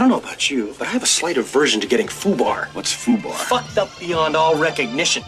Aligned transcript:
I 0.00 0.02
don't 0.04 0.08
know 0.08 0.16
about 0.30 0.50
you, 0.50 0.74
but 0.78 0.88
I 0.88 0.92
have 0.92 1.02
a 1.02 1.06
slight 1.06 1.36
aversion 1.36 1.78
to 1.82 1.86
getting 1.86 2.06
foobar. 2.06 2.68
What's 2.74 2.90
foobar? 2.90 3.34
Fucked 3.34 3.76
up 3.76 3.90
beyond 4.00 4.34
all 4.34 4.56
recognition. 4.56 5.22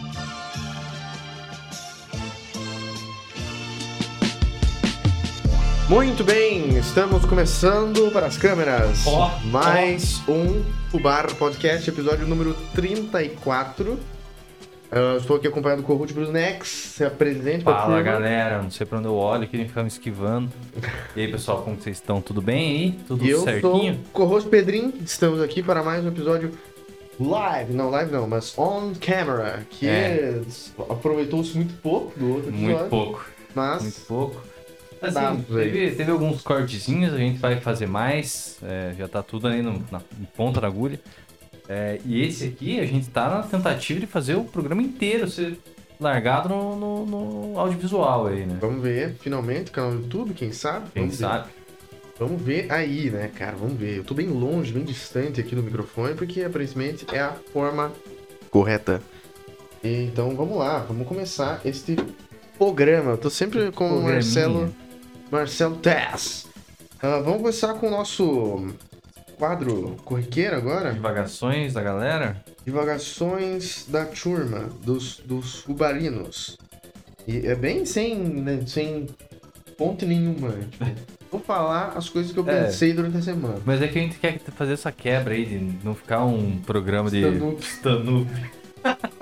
Muito 5.87 6.23
bem, 6.23 6.75
estamos 6.75 7.23
começando 7.23 8.11
para 8.11 8.25
as 8.25 8.35
câmeras. 8.35 9.05
Ó, 9.05 9.29
Mais 9.45 10.23
um 10.27 10.65
Fubar 10.89 11.31
Podcast, 11.35 11.87
episódio 11.87 12.25
número 12.25 12.55
34. 12.73 13.99
Ah, 14.95 15.17
estou 15.17 15.37
aqui 15.37 15.47
acompanhado 15.47 15.81
com 15.81 15.93
o 15.93 15.95
Ruth 15.95 16.11
Brusnex. 16.11 16.67
Se 16.67 17.03
apresente 17.03 17.63
pra 17.63 17.73
Fala 17.75 18.01
galera, 18.01 18.61
não 18.61 18.69
sei 18.69 18.85
pra 18.85 18.99
onde 18.99 19.07
eu 19.07 19.15
olho, 19.15 19.47
queria 19.47 19.65
ficar 19.67 19.81
me 19.81 19.87
esquivando. 19.87 20.51
E 21.15 21.21
aí 21.21 21.31
pessoal, 21.31 21.63
como 21.63 21.75
que 21.77 21.83
vocês 21.83 21.97
estão? 21.97 22.21
Tudo 22.21 22.41
bem 22.41 22.69
aí? 22.69 22.91
Tudo 23.07 23.25
E 23.25 23.29
eu 23.31 23.41
certinho? 23.41 23.61
sou 23.61 23.91
o 23.91 23.97
Corroso 24.13 24.47
Pedrinho. 24.47 24.93
Estamos 25.03 25.41
aqui 25.41 25.63
para 25.63 25.81
mais 25.81 26.05
um 26.05 26.09
episódio 26.09 26.51
live. 27.19 27.73
Não, 27.73 27.89
live 27.89 28.11
não, 28.11 28.27
mas 28.27 28.55
on 28.57 28.93
camera. 29.01 29.65
Que 29.69 29.87
É. 29.87 30.41
aproveitou-se 30.89 31.55
muito 31.57 31.73
pouco 31.81 32.17
do 32.19 32.35
outro 32.35 32.49
episódio. 32.49 32.69
Muito 32.77 32.89
pouco, 32.89 33.25
Mas 33.55 33.81
muito 33.81 34.01
pouco. 34.01 34.41
Assim, 35.01 35.41
teve, 35.41 35.91
teve 35.95 36.11
alguns 36.11 36.41
cortezinhos, 36.41 37.13
a 37.13 37.17
gente 37.17 37.37
vai 37.37 37.59
fazer 37.59 37.87
mais, 37.87 38.57
é, 38.63 38.93
já 38.97 39.05
tá 39.05 39.21
tudo 39.21 39.49
aí 39.49 39.61
no, 39.61 39.83
na 39.91 39.99
ponta 40.33 40.61
da 40.61 40.67
agulha. 40.67 40.97
É, 41.69 41.99
e 42.05 42.21
esse 42.23 42.45
aqui, 42.45 42.79
a 42.79 42.85
gente 42.85 43.09
tá 43.09 43.29
na 43.29 43.43
tentativa 43.43 43.99
de 43.99 44.05
fazer 44.07 44.35
o 44.35 44.43
programa 44.43 44.81
inteiro 44.81 45.29
ser 45.29 45.57
largado 45.99 46.49
no, 46.49 46.75
no- 46.75 47.05
no 47.53 47.59
audiovisual 47.59 48.27
aí, 48.27 48.45
né? 48.45 48.57
vamos 48.59 48.81
ver, 48.81 49.15
finalmente, 49.21 49.71
canal 49.71 49.91
do 49.91 49.97
YouTube, 50.01 50.33
quem 50.33 50.51
sabe? 50.51 50.87
Quem 50.93 51.03
vamos 51.03 51.17
ver. 51.17 51.23
sabe? 51.25 51.49
Vamos 52.19 52.41
ver 52.41 52.71
aí, 52.71 53.09
né, 53.09 53.31
cara? 53.35 53.55
Vamos 53.55 53.77
ver. 53.77 53.97
Eu 53.97 54.03
tô 54.03 54.13
bem 54.13 54.27
longe, 54.27 54.71
bem 54.73 54.83
distante 54.83 55.39
aqui 55.41 55.55
do 55.55 55.63
microfone, 55.63 56.13
porque 56.15 56.41
aparentemente 56.43 57.05
é 57.11 57.19
a 57.21 57.31
forma 57.51 57.91
correta. 58.51 59.01
Então 59.83 60.35
vamos 60.35 60.57
lá, 60.57 60.79
vamos 60.79 61.07
começar 61.07 61.59
este 61.65 61.95
programa. 62.57 63.11
Eu 63.11 63.17
tô 63.17 63.29
sempre 63.29 63.71
com 63.71 63.89
o. 63.99 64.03
Marcelo. 64.03 64.73
Marcelo 65.31 65.75
Tess. 65.77 66.45
Ah, 67.01 67.19
vamos 67.19 67.39
começar 67.39 67.73
com 67.75 67.87
o 67.87 67.91
nosso 67.91 68.67
quadro 69.37 69.95
corriqueiro 70.05 70.55
agora. 70.55 70.93
Divagações 70.93 71.73
da 71.73 71.81
galera? 71.81 72.43
Divagações 72.65 73.85
da 73.87 74.05
turma, 74.05 74.69
dos, 74.83 75.17
dos 75.25 75.61
rubarinos. 75.63 76.57
E 77.27 77.45
é 77.47 77.55
bem 77.55 77.85
sem, 77.85 78.17
né, 78.17 78.59
sem 78.67 79.07
ponte 79.77 80.05
nenhuma. 80.05 80.51
Tipo, 80.51 80.85
vou 81.31 81.39
falar 81.41 81.93
as 81.95 82.09
coisas 82.09 82.31
que 82.31 82.37
eu 82.39 82.47
É. 82.49 82.65
pensei 82.65 82.93
durante 82.93 83.17
a 83.17 83.21
semana. 83.21 83.59
Mas 83.65 83.81
é 83.81 83.87
que 83.87 83.97
a 83.97 84.01
gente 84.01 84.17
quer 84.19 84.39
fazer 84.55 84.73
essa 84.73 84.91
quebra 84.91 85.33
aí 85.33 85.45
de 85.45 85.77
não 85.83 85.95
ficar 85.95 86.25
um 86.25 86.59
programa 86.59 87.09
de 87.09 87.21
stand-up. 87.59 88.27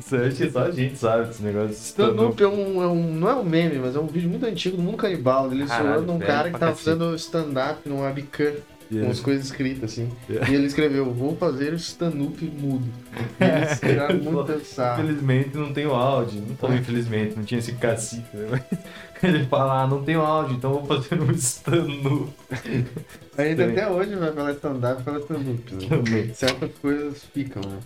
Isso 0.00 0.16
eu 0.16 0.26
acho 0.26 0.36
que 0.36 0.50
só 0.50 0.64
a 0.64 0.70
gente 0.72 0.98
sabe 0.98 1.26
desse 1.28 1.40
negócio 1.42 1.68
de 1.68 1.74
stand-up. 1.74 2.42
É 2.42 2.48
um, 2.48 2.82
é 2.82 2.86
um- 2.88 3.14
não 3.14 3.28
é 3.30 3.34
um 3.36 3.44
meme, 3.44 3.78
mas 3.78 3.94
é 3.94 4.00
um 4.00 4.08
vídeo 4.08 4.28
muito 4.28 4.44
antigo 4.44 4.76
do 4.76 4.82
mundo 4.82 4.96
canibal. 4.96 5.52
Ele 5.52 5.64
Caralho, 5.66 6.10
um 6.10 6.18
cara 6.18 6.50
que 6.50 6.58
tava 6.58 6.74
fazendo 6.74 7.14
stand-up 7.14 7.88
num 7.88 8.00
webcam, 8.00 8.54
com 9.00 9.10
as 9.10 9.20
coisas 9.20 9.46
escritas 9.46 9.92
assim. 9.92 10.08
É. 10.28 10.50
E 10.50 10.54
ele 10.54 10.66
escreveu, 10.66 11.12
vou 11.12 11.36
fazer 11.36 11.72
stand-up 11.74 12.44
mudo. 12.44 12.86
E 13.40 13.44
eles 13.44 13.78
tiraram 13.80 14.16
muito 14.18 14.44
pensar. 14.52 14.98
Infelizmente 15.00 15.56
não 15.56 15.72
tem 15.72 15.86
o 15.86 15.94
áudio. 15.94 16.42
Não 16.46 16.56
falou 16.56 16.76
infelizmente, 16.76 17.36
não 17.36 17.44
tinha 17.44 17.58
esse 17.58 17.72
cacife. 17.72 18.36
Né? 18.36 18.62
Ele 19.22 19.44
fala, 19.46 19.82
ah, 19.82 19.86
não 19.86 20.02
tem 20.02 20.16
áudio, 20.16 20.56
então 20.56 20.72
vou 20.72 20.84
fazer 20.84 21.20
um 21.22 21.30
stand-up. 21.30 22.32
Ainda 23.38 23.66
até 23.66 23.88
hoje 23.88 24.16
vai 24.16 24.32
falar 24.32 24.52
stand-up, 24.52 25.02
fala 25.04 25.18
stand-up. 25.20 25.74
Né? 26.10 26.30
Certas 26.34 26.70
coisas 26.80 27.22
ficam, 27.32 27.62
né? 27.62 27.78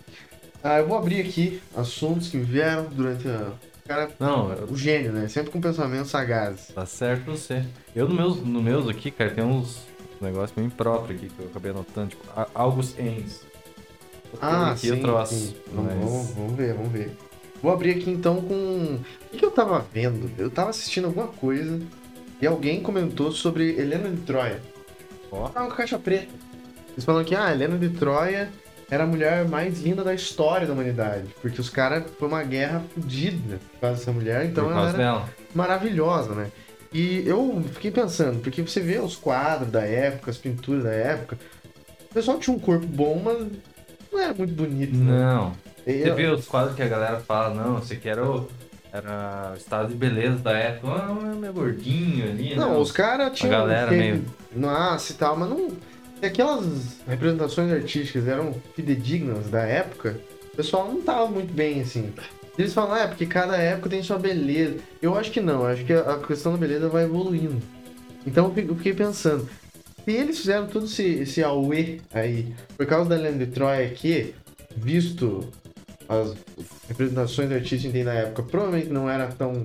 Ah, 0.65 0.79
eu 0.79 0.89
vou 0.89 0.97
abrir 0.97 1.21
aqui 1.21 1.61
assuntos 1.77 2.29
que 2.29 2.39
vieram 2.39 2.87
durante 2.91 3.29
a... 3.29 3.51
Cara, 3.87 4.09
Não, 4.19 4.51
eu- 4.53 4.67
o 4.71 4.77
gênio, 4.77 5.13
né? 5.13 5.29
Sempre 5.29 5.51
com 5.53 5.61
pensamentos 5.61 6.11
sagazes. 6.11 6.69
tá 6.75 6.85
certo 6.87 7.31
você. 7.31 7.63
Eu 7.95 8.09
no 8.09 8.15
meus, 8.15 8.39
no 8.43 8.61
meus 8.63 8.89
aqui, 8.89 9.11
cara, 9.13 9.31
tem 9.31 9.45
uns 9.45 9.83
negócios 10.21 10.53
bem 10.53 10.69
próprios 10.71 11.19
aqui 11.21 11.29
que 11.31 11.41
eu 11.41 11.47
acabei 11.47 11.71
anotando, 11.71 12.09
tipo, 12.11 12.25
August 12.55 12.99
Ames. 12.99 13.41
Ah, 14.41 14.73
aqui 14.73 14.81
sim, 14.81 14.89
eu 14.89 15.01
trouxe. 15.01 15.35
sim. 15.35 15.57
Vamos, 15.73 15.93
mas- 15.95 16.05
vamos, 16.11 16.31
vamos 16.33 16.53
ver, 16.55 16.75
vamos 16.75 16.93
ver. 16.93 17.17
Vou 17.63 17.73
abrir 17.73 17.93
aqui 17.93 18.11
então 18.11 18.37
com... 18.43 18.99
O 19.27 19.31
que, 19.31 19.39
que 19.39 19.45
eu 19.45 19.51
tava 19.51 19.85
vendo? 19.93 20.31
Eu 20.37 20.51
tava 20.51 20.71
assistindo 20.71 21.07
alguma 21.07 21.29
coisa 21.29 21.81
e 22.41 22.47
alguém 22.47 22.83
comentou 22.83 23.33
sobre 23.33 23.71
Helena 23.81 24.11
de 24.11 24.19
Troia. 24.23 24.61
Ó. 25.33 25.49
Tava 25.49 25.69
com 25.71 25.75
caixa 25.77 25.99
preta. 25.99 26.29
Eles 26.93 27.05
falam 27.05 27.25
que 27.25 27.35
ah, 27.35 27.51
Helena 27.53 27.79
de 27.79 27.89
Troia 27.91 28.51
era 28.91 29.05
a 29.05 29.07
mulher 29.07 29.49
mais 29.49 29.81
linda 29.81 30.05
da 30.05 30.15
história 30.15 30.67
da 30.67 30.73
humanidade. 30.75 31.29
Porque 31.41 31.61
os 31.61 31.71
caras... 31.71 32.05
Foi 32.19 32.29
uma 32.29 32.43
guerra 32.43 32.85
fodida 32.95 33.59
por 33.73 33.81
causa 33.81 33.97
dessa 33.99 34.13
mulher, 34.13 34.45
então 34.45 34.71
ela 34.71 34.89
era 34.91 34.99
dela. 34.99 35.29
maravilhosa, 35.55 36.35
né? 36.35 36.51
E 36.93 37.23
eu 37.27 37.63
fiquei 37.75 37.91
pensando, 37.91 38.41
porque 38.41 38.63
você 38.63 38.81
vê 38.81 38.99
os 38.99 39.17
quadros 39.17 39.71
da 39.71 39.83
época, 39.83 40.31
as 40.31 40.39
pinturas 40.39 40.85
da 40.85 40.91
época, 40.93 41.39
o 42.11 42.15
pessoal 42.15 42.39
tinha 42.39 42.55
um 42.57 42.59
corpo 42.61 42.87
bom, 42.87 43.21
mas 43.25 43.47
não 44.13 44.21
era 44.21 44.33
muito 44.35 44.55
bonito, 44.55 44.97
né? 44.97 45.19
Não. 45.19 45.53
E 45.87 46.03
Você 46.03 46.11
eu- 46.11 46.15
vê 46.17 46.27
os 46.27 46.47
quadros 46.47 46.75
que 46.75 46.83
a 46.83 46.89
galera 46.89 47.21
fala, 47.21 47.55
não, 47.55 47.75
você 47.79 47.97
quer 47.97 48.19
o. 48.19 48.49
Era 48.93 49.51
o 49.53 49.57
estado 49.57 49.89
de 49.89 49.95
beleza 49.95 50.39
da 50.39 50.53
época. 50.57 50.91
Ah, 50.91 51.13
meu 51.39 51.53
gordinho 51.53 52.31
ali. 52.31 52.55
Não, 52.57 52.71
né? 52.75 52.79
os 52.79 52.91
caras 52.91 53.37
tinham. 53.39 53.51
galera 53.51 53.89
teve 53.91 54.01
meio- 54.01 54.25
Nossa 54.55 55.13
e 55.13 55.17
tal, 55.17 55.37
mas 55.37 55.51
não. 55.51 55.69
Se 56.19 56.25
aquelas 56.25 56.65
representações 57.07 57.71
artísticas 57.71 58.27
eram 58.27 58.55
fidedignas 58.75 59.51
da 59.51 59.61
época, 59.61 60.19
o 60.51 60.57
pessoal 60.57 60.89
não 60.91 61.03
tava 61.03 61.27
muito 61.27 61.53
bem 61.53 61.83
assim. 61.83 62.11
Eles 62.59 62.73
falam, 62.73 62.95
ah, 62.95 63.01
é 63.01 63.07
porque 63.07 63.27
cada 63.27 63.57
época 63.57 63.91
tem 63.91 64.03
sua 64.03 64.19
beleza. 64.19 64.77
Eu 65.03 65.17
acho 65.17 65.31
que 65.31 65.41
não, 65.41 65.67
acho 65.67 65.85
que 65.85 65.93
a 65.93 66.19
questão 66.27 66.53
da 66.53 66.59
beleza 66.59 66.89
vai 66.89 67.05
evoluindo. 67.05 67.61
Então 68.27 68.47
eu 68.47 68.55
fi- 68.55 68.67
eu 68.69 68.75
fiquei 68.77 68.95
pensando, 68.95 69.49
se 70.05 70.11
eles 70.13 70.39
fizeram 70.39 70.67
todo 70.67 70.87
esse, 70.87 71.03
esse 71.05 71.43
auê 71.43 72.01
aí, 72.13 72.55
por 72.77 72.87
causa 72.87 73.09
da 73.11 73.17
Helena 73.17 73.45
de 73.45 73.53
Troia 73.53 73.87
aqui, 73.87 74.35
visto 74.77 75.47
as 76.09 76.35
representações 76.89 77.51
artísticas 77.53 77.83
que 77.87 77.93
tem 77.93 78.05
na 78.05 78.15
época, 78.15 78.43
provavelmente 78.45 78.89
não 78.91 79.09
era 79.11 79.27
tão 79.29 79.65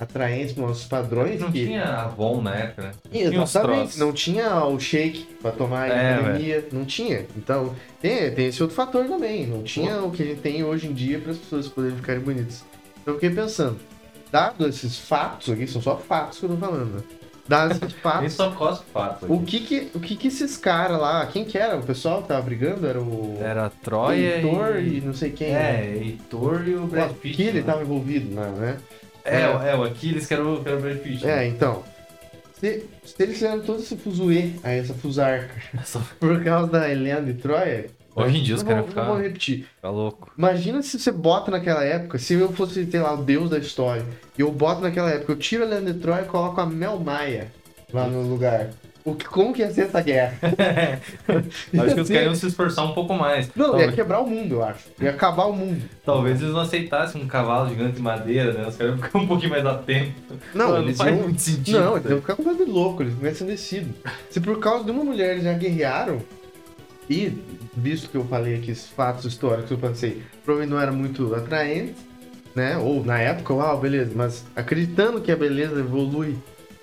atraente 0.00 0.54
para 0.54 0.66
nossos 0.66 0.86
padrões. 0.86 1.40
Não 1.40 1.52
que... 1.52 1.66
tinha 1.66 1.84
Avon 1.84 2.40
na 2.40 2.54
época, 2.56 2.82
né? 2.82 2.90
Exatamente, 3.12 3.98
não 3.98 4.12
tinha 4.12 4.64
o 4.64 4.80
shake 4.80 5.26
pra 5.42 5.52
tomar 5.52 5.88
É, 5.88 6.14
academia, 6.14 6.68
não 6.72 6.84
tinha. 6.84 7.26
Então, 7.36 7.74
tem, 8.00 8.30
tem 8.34 8.46
esse 8.46 8.62
outro 8.62 8.74
fator 8.74 9.04
também. 9.06 9.46
Não 9.46 9.62
tinha 9.62 10.00
o 10.02 10.10
que 10.10 10.22
a 10.22 10.26
gente 10.26 10.40
tem 10.40 10.64
hoje 10.64 10.86
em 10.86 10.92
dia 10.92 11.18
para 11.20 11.32
as 11.32 11.38
pessoas 11.38 11.68
poderem 11.68 11.96
ficarem 11.96 12.22
bonitas. 12.22 12.64
Então, 13.02 13.14
eu 13.14 13.20
fiquei 13.20 13.30
pensando, 13.30 13.78
dado 14.32 14.66
esses 14.66 14.98
fatos 14.98 15.50
aqui, 15.52 15.66
são 15.66 15.82
só 15.82 15.96
fatos 15.96 16.38
que 16.38 16.46
eu 16.46 16.50
tô 16.50 16.56
falando, 16.56 16.96
né? 16.96 17.02
Dados 17.48 17.78
esses 17.78 17.92
Ele 17.92 17.94
fatos, 18.00 18.32
só 18.32 18.50
cospe 18.52 18.84
fato. 18.92 19.26
o 19.28 19.34
aqui. 19.34 19.44
que 19.44 19.60
que, 19.60 19.90
o 19.96 20.00
que 20.00 20.16
que 20.16 20.28
esses 20.28 20.56
caras 20.56 21.00
lá, 21.00 21.26
quem 21.26 21.44
que 21.44 21.58
era? 21.58 21.76
O 21.76 21.82
pessoal 21.82 22.22
que 22.22 22.28
tava 22.28 22.42
brigando? 22.42 22.86
Era 22.86 23.00
o 23.00 23.38
Era 23.40 23.68
Troia 23.82 24.36
Heitor 24.36 24.78
e... 24.78 24.98
e... 24.98 25.00
não 25.00 25.12
sei 25.12 25.30
quem. 25.32 25.52
né? 25.52 25.80
É, 25.80 25.96
Heitor 25.96 26.68
e 26.68 26.74
o 26.76 26.84
O 26.84 26.86
Brad 26.86 27.10
Pitt. 27.12 27.34
Aquiles 27.34 27.54
né? 27.54 27.62
tava 27.62 27.82
envolvido, 27.82 28.32
né? 28.34 28.78
É, 29.30 29.48
o- 29.48 29.62
é, 29.62 29.76
o 29.76 29.82
Aquiles 29.84 30.26
que 30.26 30.34
era 30.34 30.44
o, 30.44 30.62
que 30.62 30.68
era 30.68 30.78
o 30.78 30.80
Brad 30.80 30.98
Pitt. 30.98 31.24
É, 31.24 31.36
né? 31.36 31.46
então. 31.48 31.82
Se, 32.58 32.84
se 33.04 33.22
eles 33.22 33.36
fizeram 33.36 33.60
todo 33.60 33.80
esse 33.80 33.96
fuzuê, 33.96 34.50
aí 34.62 34.78
essa 34.78 34.92
fusarca, 34.92 35.54
Só 35.84 36.00
por 36.20 36.42
causa 36.44 36.70
da 36.70 36.90
Helena 36.90 37.22
de 37.22 37.34
Troia. 37.40 37.86
Hoje 38.14 38.38
em 38.38 38.42
dia 38.42 38.54
os 38.56 38.62
não 38.62 38.68
caras 38.68 38.82
vou- 38.84 38.88
ficam- 38.90 39.04
Não 39.06 39.12
vou 39.14 39.22
repetir. 39.22 39.66
Fica 39.76 39.88
louco. 39.88 40.30
Imagina 40.36 40.82
se 40.82 40.98
você 40.98 41.10
bota 41.12 41.50
naquela 41.50 41.82
época, 41.84 42.18
se 42.18 42.34
eu 42.34 42.52
fosse, 42.52 42.84
sei 42.90 43.00
lá, 43.00 43.14
o 43.14 43.22
deus 43.22 43.48
da 43.48 43.56
história, 43.58 44.04
e 44.36 44.42
eu 44.42 44.50
boto 44.52 44.80
naquela 44.82 45.08
época, 45.10 45.32
eu 45.32 45.36
tiro 45.38 45.62
a 45.62 45.66
Helena 45.66 45.92
de 45.92 46.00
Troia 46.00 46.22
e 46.22 46.26
coloco 46.26 46.60
a 46.60 46.66
Mel 46.66 46.98
Maia 46.98 47.50
lá 47.92 48.06
no 48.06 48.20
lugar. 48.22 48.70
O 49.04 49.14
que, 49.14 49.24
como 49.24 49.52
que 49.52 49.62
ia 49.62 49.70
ser 49.70 49.82
essa 49.82 50.00
guerra? 50.00 50.36
Acho 51.26 51.94
que 51.94 52.00
os 52.00 52.08
caras 52.08 52.24
iam 52.24 52.34
se 52.34 52.46
esforçar 52.46 52.84
um 52.84 52.92
pouco 52.92 53.14
mais. 53.14 53.50
Não, 53.56 53.66
ia 53.66 53.70
talvez, 53.70 53.94
quebrar 53.94 54.20
o 54.20 54.26
mundo, 54.26 54.56
eu 54.56 54.64
acho. 54.64 54.88
Ia 55.00 55.10
acabar 55.10 55.46
o 55.46 55.52
mundo. 55.54 55.82
talvez 56.04 56.40
eles 56.40 56.52
não 56.52 56.60
aceitassem 56.60 57.22
um 57.22 57.26
cavalo 57.26 57.68
gigante 57.70 57.92
de 57.92 58.02
madeira, 58.02 58.52
né? 58.52 58.68
Os 58.68 58.76
caras 58.76 58.94
iam 58.94 59.02
ficar 59.02 59.18
um 59.18 59.26
pouquinho 59.26 59.50
mais 59.50 59.64
atento. 59.64 60.12
Não, 60.54 60.70
Não 60.70 60.82
eles 60.82 60.98
faz 60.98 61.14
iam... 61.14 61.22
muito 61.22 61.40
sentido. 61.40 61.80
Não, 61.80 61.96
eles 61.96 62.10
iam 62.10 62.20
ficar 62.20 62.36
completamente 62.36 62.70
loucos, 62.70 63.06
eles 63.06 63.22
iam 63.22 63.34
ser 63.34 63.44
descidos. 63.44 63.92
Se 64.28 64.40
por 64.40 64.58
causa 64.58 64.84
de 64.84 64.90
uma 64.90 65.02
mulher 65.02 65.32
eles 65.32 65.44
já 65.44 65.52
guerrearam, 65.54 66.20
e 67.08 67.32
visto 67.74 68.08
que 68.08 68.16
eu 68.16 68.24
falei 68.24 68.56
aqui 68.56 68.70
esses 68.70 68.88
fatos 68.88 69.24
históricos, 69.24 69.70
eu 69.70 69.78
pensei, 69.78 70.22
provavelmente 70.44 70.74
não 70.74 70.80
era 70.80 70.92
muito 70.92 71.34
atraente, 71.34 71.96
né? 72.54 72.76
Ou 72.76 73.04
na 73.04 73.18
época, 73.18 73.54
uau, 73.54 73.80
beleza, 73.80 74.12
mas 74.14 74.44
acreditando 74.54 75.20
que 75.20 75.32
a 75.32 75.36
beleza 75.36 75.80
evolui, 75.80 76.36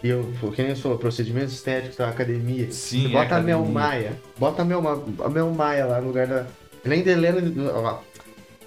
e 0.04 0.10
eu, 0.10 0.32
quem 0.56 0.68
você 0.70 0.82
falou, 0.82 0.98
procedimentos 0.98 1.54
estéticos 1.54 1.98
da 1.98 2.10
academia, 2.10 2.72
Sim, 2.72 3.08
é 3.08 3.10
bota 3.10 3.36
a 3.36 3.42
Mel 3.42 3.60
academia. 3.60 3.82
Maia, 3.82 4.12
bota 4.38 4.62
a 4.62 4.66
Mel, 4.66 4.84
a 5.24 5.30
Mel 5.30 5.50
Maia 5.52 5.86
lá 5.86 6.02
no 6.02 6.08
lugar 6.08 6.28
da. 6.28 6.46
Helena. 6.86 7.42
de- 7.42 7.60
ó, 7.62 8.00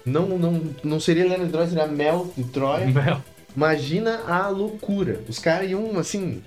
Não, 0.05 0.27
não, 0.37 0.61
não 0.83 0.99
seria 0.99 1.23
Helena 1.25 1.45
de 1.45 1.51
Troia, 1.51 1.67
seria 1.67 1.87
Mel 1.87 2.31
de 2.35 2.43
Troia. 2.45 2.87
Mel. 2.91 3.21
Imagina 3.55 4.21
a 4.27 4.47
loucura. 4.49 5.19
Os 5.27 5.39
caras 5.39 5.69
iam, 5.69 5.97
assim, 5.99 6.41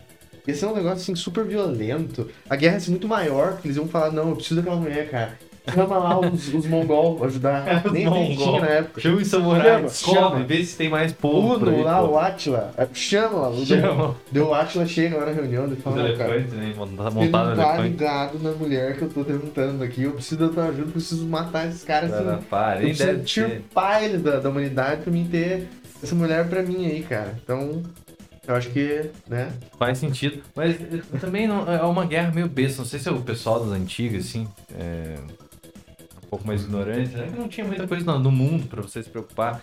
Ia 0.47 0.55
ser 0.55 0.67
um 0.67 0.75
negócio 0.75 0.99
assim 0.99 1.15
super 1.15 1.43
violento. 1.45 2.29
A 2.51 2.55
guerra 2.57 2.75
ia 2.75 2.81
ser 2.81 2.91
muito 2.91 3.09
maior, 3.09 3.53
porque 3.53 3.69
eles 3.69 3.79
iam 3.79 3.89
falar, 3.89 4.11
não, 4.11 4.29
eu 4.31 4.37
preciso 4.37 4.57
daquela 4.57 4.77
mulher, 4.77 5.09
cara. 5.11 5.39
Chama 5.73 5.97
lá 5.97 6.21
os, 6.21 6.53
os 6.53 6.67
mongol 6.67 7.25
ajudar. 7.25 7.83
Nem 7.91 8.07
mongol. 8.07 8.61
na 8.61 8.67
época. 8.67 9.01
Chama 9.01 9.17
os 9.17 9.27
samurais, 9.29 9.99
chama. 9.99 10.45
vê 10.45 10.63
se 10.63 10.77
tem 10.77 10.91
mais 10.91 11.13
povo. 11.13 11.55
Uno 11.55 11.83
lá, 11.83 12.03
o 12.05 12.19
Atila. 12.19 12.73
Chama 12.93 13.49
lá. 13.49 13.65
Chama. 13.65 14.15
Deu 14.31 14.49
o 14.49 14.55
Atila 14.55 14.85
chega 14.87 15.17
lá 15.17 15.27
na 15.27 15.33
reunião 15.33 15.73
e 15.73 15.77
fala, 15.77 16.09
"Não, 16.09 16.17
cara. 16.17 16.39
né? 16.41 16.75
Montado 16.77 17.15
não 17.15 17.57
no 17.57 17.57
tá 17.57 17.79
ligado 17.79 18.39
na 18.41 18.51
mulher 18.53 18.97
que 18.97 19.03
eu 19.03 19.09
tô 19.09 19.25
tentando 19.25 19.83
aqui. 19.83 20.03
Eu 20.03 20.13
preciso 20.13 20.47
da 20.47 20.53
tua 20.53 20.65
ajuda, 20.67 20.93
preciso 20.93 21.27
matar 21.27 21.67
esses 21.69 21.83
caras 21.83 22.11
Cara, 22.11 22.35
assim. 22.35 22.45
para, 22.45 22.83
Eu 22.83 22.89
preciso 22.89 23.21
tirpar 23.25 24.03
ele 24.05 24.19
da, 24.19 24.41
da 24.41 24.51
humanidade 24.51 25.01
pra 25.03 25.11
mim 25.13 25.27
ter 25.31 25.69
essa 26.03 26.15
mulher 26.15 26.47
pra 26.47 26.63
mim 26.63 26.85
aí, 26.87 27.03
cara. 27.03 27.35
Então, 27.43 27.83
eu 28.47 28.55
acho 28.55 28.69
que, 28.69 29.11
né? 29.27 29.49
Faz 29.79 29.97
sentido. 29.97 30.43
Mas 30.55 30.77
eh, 30.79 31.01
também 31.19 31.49
não, 31.49 31.67
é 31.73 31.83
uma 31.83 32.05
guerra 32.05 32.31
meio 32.35 32.49
besta. 32.49 32.83
Não 32.83 32.87
sei 32.87 33.01
se 33.01 33.09
é 33.09 33.13
o 33.13 33.23
pessoal 33.23 33.61
das 33.65 33.73
antigas, 33.73 34.27
assim, 34.27 34.47
é 34.79 35.15
pouco 36.35 36.47
mais 36.47 36.63
ignorante, 36.63 37.17
né? 37.17 37.33
Não 37.37 37.49
tinha 37.49 37.67
muita 37.67 37.87
coisa 37.87 38.19
no, 38.19 38.31
mundo 38.31 38.67
pra 38.67 38.83
você 38.83 39.03
se 39.03 39.09
preocupar. 39.09 39.63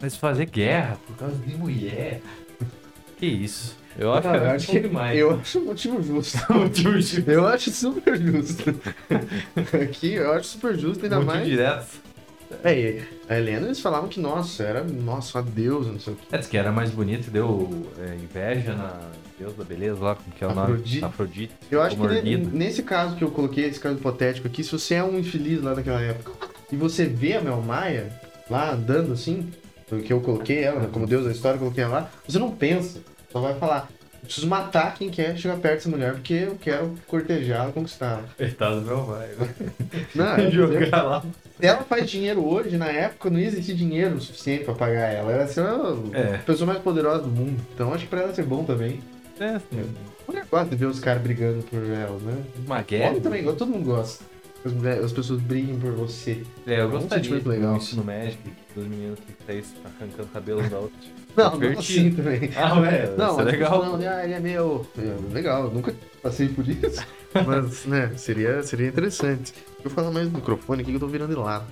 Mas 0.00 0.16
fazer 0.16 0.46
guerra 0.46 0.96
por 1.06 1.16
causa 1.16 1.36
de 1.36 1.56
mulher. 1.56 2.20
Que 3.18 3.26
isso? 3.26 3.76
Eu 3.96 4.12
acho 4.12 4.22
que 4.22 4.36
eu 4.36 4.44
é 4.44 4.50
acho 4.50 4.76
um 4.76 4.80
demais. 4.80 5.16
Eu 5.16 5.30
acho 5.38 5.58
um 5.60 5.64
motivo 5.66 6.02
justo. 6.02 6.38
Motivo 6.52 7.00
justo. 7.00 7.30
Eu 7.30 7.46
acho 7.46 7.70
super 7.70 8.20
justo. 8.20 8.80
Aqui 9.80 10.14
eu 10.14 10.32
acho 10.32 10.48
super 10.48 10.76
justo, 10.76 11.04
ainda 11.04 11.20
Motivo 11.20 11.36
mais. 11.36 11.46
direto. 11.46 11.86
É, 12.64 12.78
e 12.78 13.02
a 13.28 13.36
Helena 13.38 13.66
eles 13.66 13.80
falavam 13.80 14.08
que, 14.08 14.20
nossa, 14.20 14.62
era, 14.62 14.82
nossa, 14.84 15.38
uma 15.38 15.44
deusa, 15.44 15.90
não 15.92 16.00
sei 16.00 16.12
o 16.12 16.16
que. 16.16 16.34
É, 16.34 16.38
que 16.38 16.56
era 16.56 16.70
mais 16.72 16.90
bonito, 16.90 17.30
deu 17.30 17.68
é, 17.98 18.14
inveja 18.16 18.74
na 18.74 19.00
Deus 19.38 19.54
da 19.54 19.64
beleza 19.64 20.00
lá, 20.02 20.14
como 20.14 20.34
que 20.36 20.44
é 20.44 20.46
o 20.46 20.54
nome? 20.54 20.72
Afrodite. 20.72 21.04
Afrodite. 21.04 21.52
Eu 21.70 21.82
acho 21.82 21.96
que 21.96 22.22
ne- 22.22 22.36
nesse 22.36 22.82
caso 22.82 23.16
que 23.16 23.24
eu 23.24 23.30
coloquei, 23.30 23.64
esse 23.64 23.80
caso 23.80 23.96
hipotético 23.96 24.46
aqui, 24.46 24.62
se 24.62 24.70
você 24.72 24.94
é 24.94 25.04
um 25.04 25.18
infeliz 25.18 25.62
lá 25.62 25.74
daquela 25.74 26.00
época 26.00 26.32
e 26.70 26.76
você 26.76 27.06
vê 27.06 27.34
a 27.34 27.40
Mel 27.40 27.60
Maia 27.60 28.12
lá 28.50 28.72
andando 28.72 29.12
assim, 29.12 29.50
que 30.06 30.12
eu 30.12 30.20
coloquei 30.20 30.62
ela, 30.62 30.80
né, 30.80 30.88
como 30.90 31.06
Deus 31.06 31.24
da 31.24 31.32
história, 31.32 31.56
eu 31.56 31.60
coloquei 31.60 31.84
ela 31.84 31.92
lá, 32.00 32.10
você 32.26 32.38
não 32.38 32.50
pensa, 32.50 33.00
só 33.30 33.40
vai 33.40 33.54
falar. 33.58 33.88
Preciso 34.22 34.46
matar 34.46 34.94
quem 34.94 35.10
quer 35.10 35.36
chegar 35.36 35.56
perto 35.56 35.74
dessa 35.78 35.88
mulher 35.88 36.12
porque 36.12 36.32
eu 36.34 36.54
quero 36.54 36.94
cortejá-la, 37.08 37.72
conquistá-la. 37.72 38.22
Coitado 38.38 38.80
do 38.80 38.86
meu 38.86 39.04
pai. 39.04 39.30
Não, 40.14 40.36
é, 40.36 40.48
Jogar 40.52 41.02
lá. 41.02 41.24
Se 41.62 41.68
ela 41.68 41.84
faz 41.84 42.10
dinheiro 42.10 42.44
hoje, 42.44 42.76
na 42.76 42.88
época 42.88 43.30
não 43.30 43.38
existia 43.38 43.72
dinheiro 43.72 44.20
suficiente 44.20 44.64
pra 44.64 44.74
pagar 44.74 45.12
ela. 45.12 45.30
Ela 45.30 45.46
ser 45.46 45.60
a 45.60 45.94
É. 46.12 46.38
pessoa 46.38 46.66
mais 46.66 46.80
poderosa 46.82 47.22
do 47.22 47.28
mundo. 47.28 47.60
Então 47.72 47.94
acho 47.94 48.02
que 48.02 48.10
pra 48.10 48.22
ela 48.22 48.34
ser 48.34 48.42
bom 48.44 48.64
também. 48.64 48.98
É, 49.38 49.60
Mulher 50.26 50.44
gosta 50.50 50.70
de 50.70 50.74
ver 50.74 50.86
os 50.86 50.98
caras 50.98 51.22
brigando 51.22 51.62
por 51.62 51.78
ela, 51.84 52.18
né? 52.18 52.42
uma 52.66 52.82
guerra. 52.82 53.10
Homem 53.10 53.20
também 53.20 53.44
todo 53.44 53.66
mundo 53.66 53.84
gosta. 53.84 54.24
As, 54.64 54.72
mulheres- 54.72 55.04
as 55.04 55.12
pessoas 55.12 55.40
briguem 55.40 55.78
por 55.78 55.92
você. 55.92 56.42
É, 56.66 56.78
eu 56.78 56.82
É 56.82 56.86
um 56.86 56.90
gostaria 56.90 57.40
de 57.40 57.48
legal. 57.48 57.76
ensino 57.76 58.02
médio 58.04 58.38
dos 58.74 58.84
meninos 58.88 59.20
que 59.20 59.32
tá 59.46 59.52
isso, 59.52 59.74
arrancando 59.84 60.28
cabelo 60.32 60.68
da 60.68 60.78
outra. 60.80 60.98
Não, 61.36 61.50
não 61.52 61.58
Divertido. 61.60 61.80
assim 61.80 62.10
também. 62.10 62.50
Ah, 62.56 62.78
ué, 62.80 63.14
Não, 63.16 63.30
isso 63.30 63.40
é 63.40 63.44
legal. 63.44 63.70
falam, 63.70 63.94
ah, 64.06 64.24
ele 64.24 64.34
é 64.34 64.40
meu. 64.40 64.84
É, 64.98 65.32
legal, 65.34 65.64
eu 65.66 65.70
nunca 65.70 65.94
passei 66.22 66.48
por 66.48 66.68
isso. 66.68 67.06
Mas, 67.46 67.84
né, 67.86 68.12
seria, 68.16 68.62
seria 68.62 68.88
interessante. 68.88 69.52
Deixa 69.52 69.84
eu 69.84 69.90
falar 69.90 70.10
mais 70.10 70.28
no 70.30 70.38
microfone 70.38 70.82
aqui 70.82 70.90
que 70.90 70.96
eu 70.96 71.00
tô 71.00 71.06
virando 71.08 71.34
de 71.34 71.40
lado. 71.40 71.64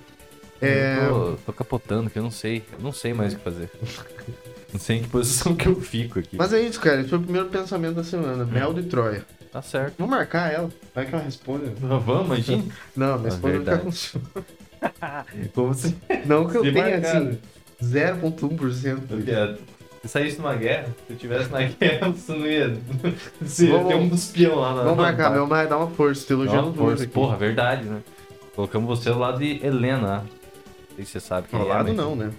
É, 0.61 1.07
Eu 1.07 1.39
tô, 1.45 1.47
tô 1.47 1.53
capotando, 1.53 2.11
que 2.11 2.19
eu 2.19 2.23
não 2.23 2.31
sei. 2.31 2.62
Eu 2.73 2.81
não 2.81 2.93
sei 2.93 3.15
mais 3.15 3.33
o 3.33 3.37
que 3.37 3.43
fazer. 3.45 3.71
não 4.73 4.79
sei 4.81 4.99
em 4.99 5.03
que 5.03 5.09
posição 5.09 5.55
que 5.55 5.67
eu 5.67 5.81
fico 5.81 6.19
aqui. 6.19 6.37
Mas 6.37 6.53
é 6.53 6.61
isso, 6.61 6.81
cara. 6.81 7.01
Esse 7.01 7.09
foi 7.09 7.19
o 7.19 7.23
primeiro 7.23 7.49
pensamento 7.49 7.95
da 7.95 8.05
semana. 8.05 8.45
Mel 8.45 8.75
de 8.75 8.83
Troia. 8.85 9.25
Tá 9.51 9.62
certo. 9.62 9.95
Vou 9.99 10.07
marcar 10.07 10.53
ela. 10.53 10.69
Vai 10.95 11.07
que 11.07 11.15
ela 11.15 11.25
responde. 11.25 11.73
Vamos, 11.81 12.27
imagina. 12.27 12.65
Não, 12.95 13.19
minha 13.19 13.31
É 13.31 13.35
esposa 13.35 13.59
vai 13.59 13.65
ficar 13.65 13.79
com 13.79 13.93
ciúme. 13.93 14.27
Como 15.55 15.75
se. 15.75 15.97
Não 16.27 16.47
que 16.47 16.56
eu 16.56 16.63
tenha, 16.63 16.99
assim, 16.99 17.39
0.1%. 17.83 19.59
Se 20.02 20.08
saísse 20.08 20.38
numa 20.38 20.55
guerra, 20.55 20.87
se 21.06 21.12
eu 21.12 21.17
tivesse 21.19 21.50
na 21.50 21.62
guerra, 21.79 22.08
você 22.11 22.32
não 22.32 22.47
ia. 22.47 22.67
Ia 22.69 22.79
Vamos- 23.73 23.88
ter 23.88 23.94
um 23.97 24.08
dos 24.08 24.26
peão 24.31 24.55
lá 24.56 24.75
na 24.75 24.82
Vamos 24.82 24.99
marcar, 24.99 25.31
meu 25.31 25.47
mais 25.47 25.69
dá 25.69 25.76
uma 25.76 25.91
força. 25.91 26.26
Dá 26.29 26.35
elogiando 26.35 26.73
força. 26.75 27.05
aqui. 27.05 27.12
Porra, 27.12 27.37
verdade, 27.37 27.85
né? 27.85 28.00
Colocamos 28.56 28.88
você 28.99 29.11
ao 29.11 29.19
lado 29.19 29.38
de 29.38 29.64
Helena. 29.64 30.19
Não 30.88 30.97
sei 30.97 31.05
se 31.05 31.11
você 31.12 31.20
sabe 31.20 31.49
quem 31.49 31.58
Ao 31.61 31.67
é. 31.67 31.69
lado 31.69 31.88
mas- 31.88 31.97
não, 31.97 32.17
né? 32.17 32.31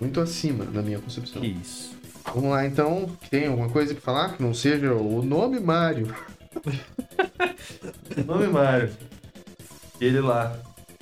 Muito 0.00 0.20
acima, 0.20 0.64
na 0.64 0.80
minha 0.82 0.98
concepção. 0.98 1.40
Que 1.42 1.48
isso. 1.48 1.92
Vamos 2.34 2.50
lá, 2.50 2.64
então. 2.66 3.08
Tem 3.30 3.46
alguma 3.46 3.68
coisa 3.68 3.94
que 3.94 4.00
falar 4.00 4.36
que 4.36 4.42
não 4.42 4.54
seja 4.54 4.92
o 4.94 5.22
nome 5.22 5.60
Mário? 5.60 6.14
Nome 8.26 8.46
Mário. 8.48 8.90
Ele 10.00 10.20
lá. 10.20 10.56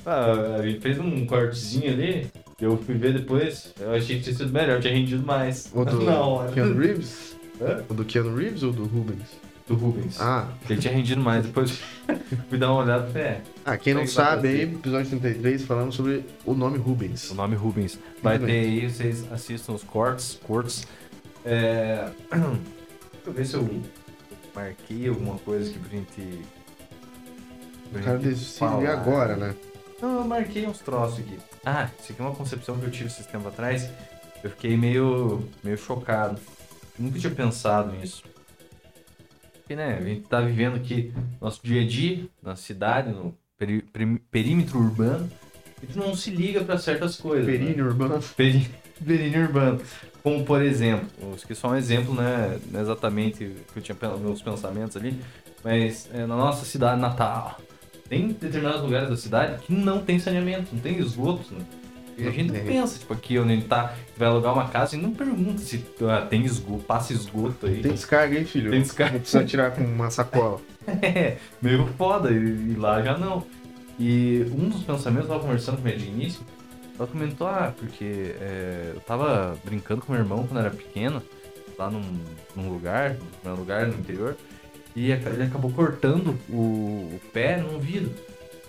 Ah, 0.05 0.61
gente 0.63 0.81
fez 0.81 0.99
um 0.99 1.27
cortezinho 1.27 1.93
ali. 1.93 2.27
Eu 2.61 2.77
fui 2.77 2.95
ver 2.95 3.15
depois. 3.15 3.73
Eu 3.79 3.93
achei 3.95 4.17
que 4.19 4.25
tinha 4.25 4.37
sido 4.37 4.53
melhor, 4.53 4.81
tinha 4.81 4.93
rendido 4.93 5.25
mais. 5.25 5.71
O 5.75 5.85
do. 5.85 5.99
Keanu 6.53 6.79
Reeves? 6.79 7.37
Hã? 7.61 7.85
O 7.89 7.95
do 7.95 8.05
Keanu 8.05 8.37
Reeves 8.37 8.63
ou 8.63 8.73
do 8.73 8.85
Rubens? 8.85 9.41
do 9.67 9.77
Rubens. 9.77 10.21
Ah, 10.21 10.49
Ele 10.69 10.81
tinha 10.81 10.93
rendido 10.93 11.21
mais. 11.21 11.47
Depois 11.47 11.71
fui 12.51 12.59
dar 12.59 12.73
uma 12.73 12.83
olhada 12.83 13.09
e 13.09 13.13
falei, 13.13 13.29
é, 13.29 13.43
ah 13.65 13.77
quem 13.79 13.95
não 13.95 14.05
sabe 14.05 14.49
aí, 14.49 14.63
episódio 14.63 15.11
33, 15.11 15.63
falando 15.63 15.93
sobre 15.93 16.25
o 16.45 16.55
nome 16.55 16.77
Rubens. 16.77 17.31
o 17.31 17.35
nome 17.35 17.55
Rubens. 17.55 17.97
Vai 18.21 18.37
ter 18.37 18.51
aí, 18.51 18.91
vocês 18.91 19.31
assistam 19.33 19.75
os 19.75 19.85
cortes. 19.85 20.41
cortes. 20.43 20.85
É... 21.45 22.11
Deixa 22.35 23.27
eu 23.27 23.33
ver 23.33 23.47
se 23.47 23.55
eu 23.55 23.83
marquei 24.55 25.09
alguma 25.09 25.39
coisa 25.39 25.71
aqui 25.71 25.79
pra 25.79 25.89
gente. 25.91 26.41
pra 27.93 28.01
O 28.01 28.05
cara 28.05 28.21
falar. 28.37 28.89
agora, 28.91 29.37
né? 29.37 29.55
Não, 30.03 30.19
eu 30.19 30.25
marquei 30.25 30.67
uns 30.67 30.81
troços 30.81 31.21
aqui. 31.21 31.39
Ah, 31.65 31.89
isso 32.01 32.13
aqui 32.13 32.21
é 32.23 32.25
uma 32.25 32.35
concepção 32.35 32.79
que 32.79 32.85
eu 32.87 32.91
tive 32.91 33.07
esses 33.07 33.27
tempos 33.27 33.49
atrás. 33.49 33.89
Eu 34.43 34.51
fiquei 34.51 34.77
meio, 34.77 35.47
meio 35.63 35.77
chocado. 35.77 36.41
Nunca 36.99 37.19
tinha 37.19 37.33
pensado 37.35 37.93
nisso. 37.93 38.23
Porque, 39.55 39.77
né, 39.77 39.99
a 39.99 40.03
gente 40.03 40.23
tá 40.23 40.41
vivendo 40.41 40.77
aqui 40.77 41.13
nosso 41.41 41.61
dia 41.63 41.83
a 41.83 41.87
dia, 41.87 42.27
na 42.43 42.57
cidade, 42.57 43.11
no 43.11 43.35
peri- 43.59 43.83
perímetro 44.31 44.79
urbano, 44.79 45.31
e 45.83 45.87
tu 45.87 45.99
não 45.99 46.15
se 46.15 46.31
liga 46.31 46.65
pra 46.65 46.79
certas 46.79 47.17
coisas. 47.17 47.47
né? 47.47 47.53
Períneo 47.53 47.87
urbano. 47.87 48.21
Peri- 48.37 48.69
Perímetro 49.05 49.41
urbano. 49.43 49.81
Como, 50.23 50.45
por 50.45 50.61
exemplo, 50.61 51.07
eu 51.23 51.35
esqueci 51.35 51.61
só 51.61 51.69
um 51.69 51.77
exemplo, 51.77 52.15
né? 52.15 52.59
Não 52.71 52.81
é 52.81 52.83
exatamente 52.83 53.45
o 53.45 53.73
que 53.73 53.79
eu 53.79 53.83
tinha 53.83 53.97
meus 54.19 54.43
pensamentos 54.43 54.97
ali, 54.97 55.19
mas 55.65 56.09
é, 56.13 56.27
na 56.27 56.37
nossa 56.37 56.65
cidade 56.67 57.01
natal, 57.01 57.59
tem 58.11 58.27
determinados 58.29 58.83
lugares 58.83 59.09
da 59.09 59.17
cidade 59.17 59.63
que 59.63 59.73
não 59.73 60.01
tem 60.01 60.19
saneamento, 60.19 60.75
não 60.75 60.81
tem 60.83 60.99
esgoto, 60.99 61.55
né? 61.55 61.65
E 62.19 62.27
a 62.27 62.31
gente 62.33 62.49
não 62.49 62.55
tem. 62.55 62.67
pensa, 62.67 62.99
tipo, 62.99 63.15
aqui 63.15 63.39
onde 63.39 63.55
gente 63.55 63.69
tá, 63.69 63.95
vai 64.17 64.29
alugar 64.29 64.53
uma 64.53 64.69
casa 64.69 64.97
e 64.97 65.01
não 65.01 65.15
pergunta 65.15 65.59
se 65.59 65.83
ah, 66.03 66.27
tem 66.27 66.45
esgoto, 66.45 66.83
passa 66.83 67.13
esgoto 67.13 67.67
aí. 67.67 67.81
Tem 67.81 67.93
descarga 67.93 68.37
aí, 68.37 68.45
filho? 68.45 68.73
Tem 68.73 68.83
descarga. 68.83 69.15
Não 69.15 69.21
precisa 69.21 69.45
tirar 69.45 69.71
com 69.71 69.83
uma 69.83 70.11
sacola. 70.11 70.61
É, 71.03 71.37
meio 71.63 71.87
foda, 71.97 72.33
e, 72.33 72.73
e 72.73 72.75
lá 72.75 73.01
já 73.01 73.17
não. 73.17 73.47
E 73.97 74.45
um 74.51 74.69
dos 74.69 74.83
pensamentos, 74.83 75.29
eu 75.29 75.35
tava 75.35 75.47
conversando 75.47 75.81
com 75.81 75.87
ele 75.87 75.99
de 75.99 76.09
início, 76.09 76.41
ela 76.99 77.07
comentou, 77.07 77.47
ah, 77.47 77.73
porque 77.79 78.35
é, 78.41 78.93
eu 78.95 79.01
tava 79.03 79.57
brincando 79.63 80.01
com 80.01 80.13
meu 80.13 80.21
irmão 80.21 80.47
quando 80.49 80.59
era 80.59 80.71
pequeno, 80.71 81.23
lá 81.79 81.89
num, 81.89 82.03
num 82.57 82.73
lugar, 82.73 83.17
num 83.45 83.55
lugar 83.55 83.87
no 83.87 83.95
interior, 83.95 84.37
e 84.95 85.11
ele 85.11 85.43
acabou 85.45 85.71
cortando 85.71 86.39
o, 86.49 86.55
o 87.15 87.21
pé 87.33 87.59
num 87.59 87.79
vidro. 87.79 88.13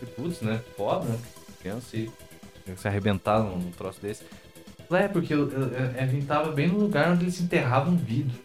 E 0.02 0.06
putz, 0.06 0.42
né? 0.42 0.62
Foda, 0.78 1.06
né? 1.06 1.18
Criança 1.62 1.96
e 1.98 2.10
se 2.76 2.88
arrebentar 2.88 3.40
num, 3.40 3.58
num 3.58 3.72
troço 3.72 4.00
desse. 4.02 4.24
É, 4.92 5.08
porque 5.08 5.34
eu, 5.34 5.50
eu, 5.50 5.62
eu- 5.68 6.00
a 6.02 6.06
gente 6.06 6.26
tava 6.26 6.52
bem 6.52 6.68
no 6.68 6.80
lugar 6.80 7.12
onde 7.12 7.24
eles 7.24 7.40
enterravam 7.40 7.94
um 7.94 7.98
vidro. 7.98 8.38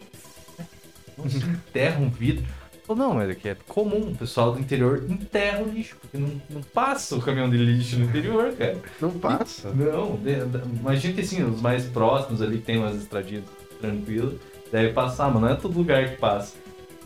Não 1.17 1.29
se 1.29 1.37
enterra 1.37 1.99
um 1.99 2.09
vidro. 2.09 2.45
Não, 2.89 3.15
mas 3.15 3.29
é 3.29 3.35
que 3.35 3.49
é 3.49 3.57
comum, 3.67 4.11
o 4.11 4.15
pessoal 4.15 4.53
do 4.53 4.59
interior 4.61 5.03
enterra 5.09 5.61
o 5.61 5.69
lixo, 5.69 5.97
porque 5.99 6.17
não, 6.17 6.41
não 6.49 6.61
passa 6.61 7.17
o 7.17 7.21
caminhão 7.21 7.49
de 7.49 7.57
lixo 7.57 7.99
no 7.99 8.05
interior, 8.05 8.53
cara. 8.53 8.77
Não 9.01 9.11
passa. 9.11 9.73
Não, 9.73 10.17
imagina 10.79 11.13
que 11.13 11.19
assim, 11.19 11.43
os 11.43 11.59
mais 11.59 11.83
próximos 11.83 12.41
ali 12.41 12.59
tem 12.59 12.77
umas 12.77 12.95
estradinhas 12.95 13.43
tranquilas, 13.81 14.35
deve 14.71 14.93
passar, 14.93 15.29
mas 15.33 15.41
não 15.41 15.49
é 15.49 15.55
todo 15.55 15.77
lugar 15.77 16.09
que 16.11 16.15
passa. 16.15 16.55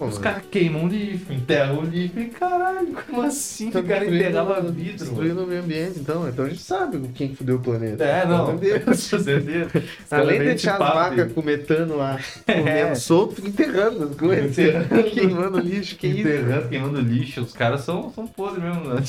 Os 0.08 0.17
caras 0.17 0.43
queimam 0.50 0.86
o 0.86 0.88
lixo, 0.88 1.31
enterram 1.31 1.79
o 1.79 1.84
lixo, 1.84 2.20
e 2.20 2.25
caralho, 2.25 2.88
como 3.05 3.22
assim? 3.22 3.70
Tá 3.70 3.79
o 3.79 3.84
cara 3.84 4.05
enterrava 4.05 4.62
vidro. 4.62 4.98
Destruindo 4.98 5.43
o 5.43 5.48
meio 5.48 5.62
ambiente, 5.62 6.00
então. 6.00 6.27
Então 6.27 6.46
a 6.46 6.50
gente 6.50 6.62
sabe 6.62 7.08
quem 7.10 7.36
fudeu 7.36 7.58
o 7.58 7.60
planeta. 7.60 8.03
É, 8.03 8.25
não. 8.25 8.53
Entendeu? 8.55 8.81
Além 10.10 10.39
de 10.39 10.46
deixar 10.46 10.74
as 10.74 10.79
vacas 10.93 11.31
com 11.31 11.41
metano 11.41 11.98
lá, 11.98 12.20
comendo 12.46 12.96
solto, 12.96 13.36
fica 13.36 13.48
enterrando 13.50 14.03
as 14.05 14.15
coisas. 14.15 14.58
Enterrando. 14.58 15.03
Queimando 15.12 15.60
lixo, 15.60 15.96
que 15.96 16.08
enterrando, 16.08 16.70
queimando 16.70 17.01
lixo. 17.01 17.41
Os 17.41 17.53
caras 17.53 17.81
são, 17.81 18.12
são 18.12 18.25
podres 18.25 18.63
mesmo, 18.63 18.86
né? 18.86 19.01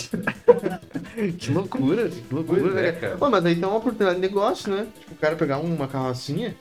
Que 1.39 1.51
loucura, 1.53 2.09
que 2.09 2.35
loucura, 2.35 2.61
Pois 2.61 2.77
é, 2.77 2.83
né? 2.83 2.93
cara. 2.93 3.17
Pô, 3.17 3.31
mas 3.31 3.47
aí 3.47 3.55
tem 3.55 3.65
uma 3.65 3.79
oportunidade 3.79 4.21
de 4.21 4.27
negócio, 4.27 4.71
né? 4.71 4.87
Tipo, 5.01 5.13
o 5.13 5.17
cara 5.17 5.37
pegar 5.37 5.59
uma 5.59 5.89
carrocinha 5.89 6.55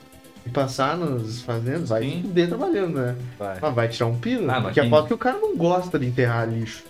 e 0.46 0.50
passar 0.50 0.96
nos 0.96 1.42
fazendas, 1.42 1.88
vai 1.90 2.02
Sim. 2.02 2.22
fuder 2.22 2.48
trabalhando, 2.48 2.94
né? 2.98 3.16
Vai. 3.38 3.58
Mas 3.60 3.74
vai 3.74 3.88
tirar 3.88 4.06
um 4.06 4.18
pila, 4.18 4.52
Ah, 4.56 4.60
porque 4.62 4.80
quem- 4.80 4.88
aposto 4.88 5.06
que 5.08 5.14
o 5.14 5.18
cara 5.18 5.38
não 5.38 5.56
gosta 5.56 5.98
de 5.98 6.06
enterrar 6.06 6.48
lixo. 6.48 6.84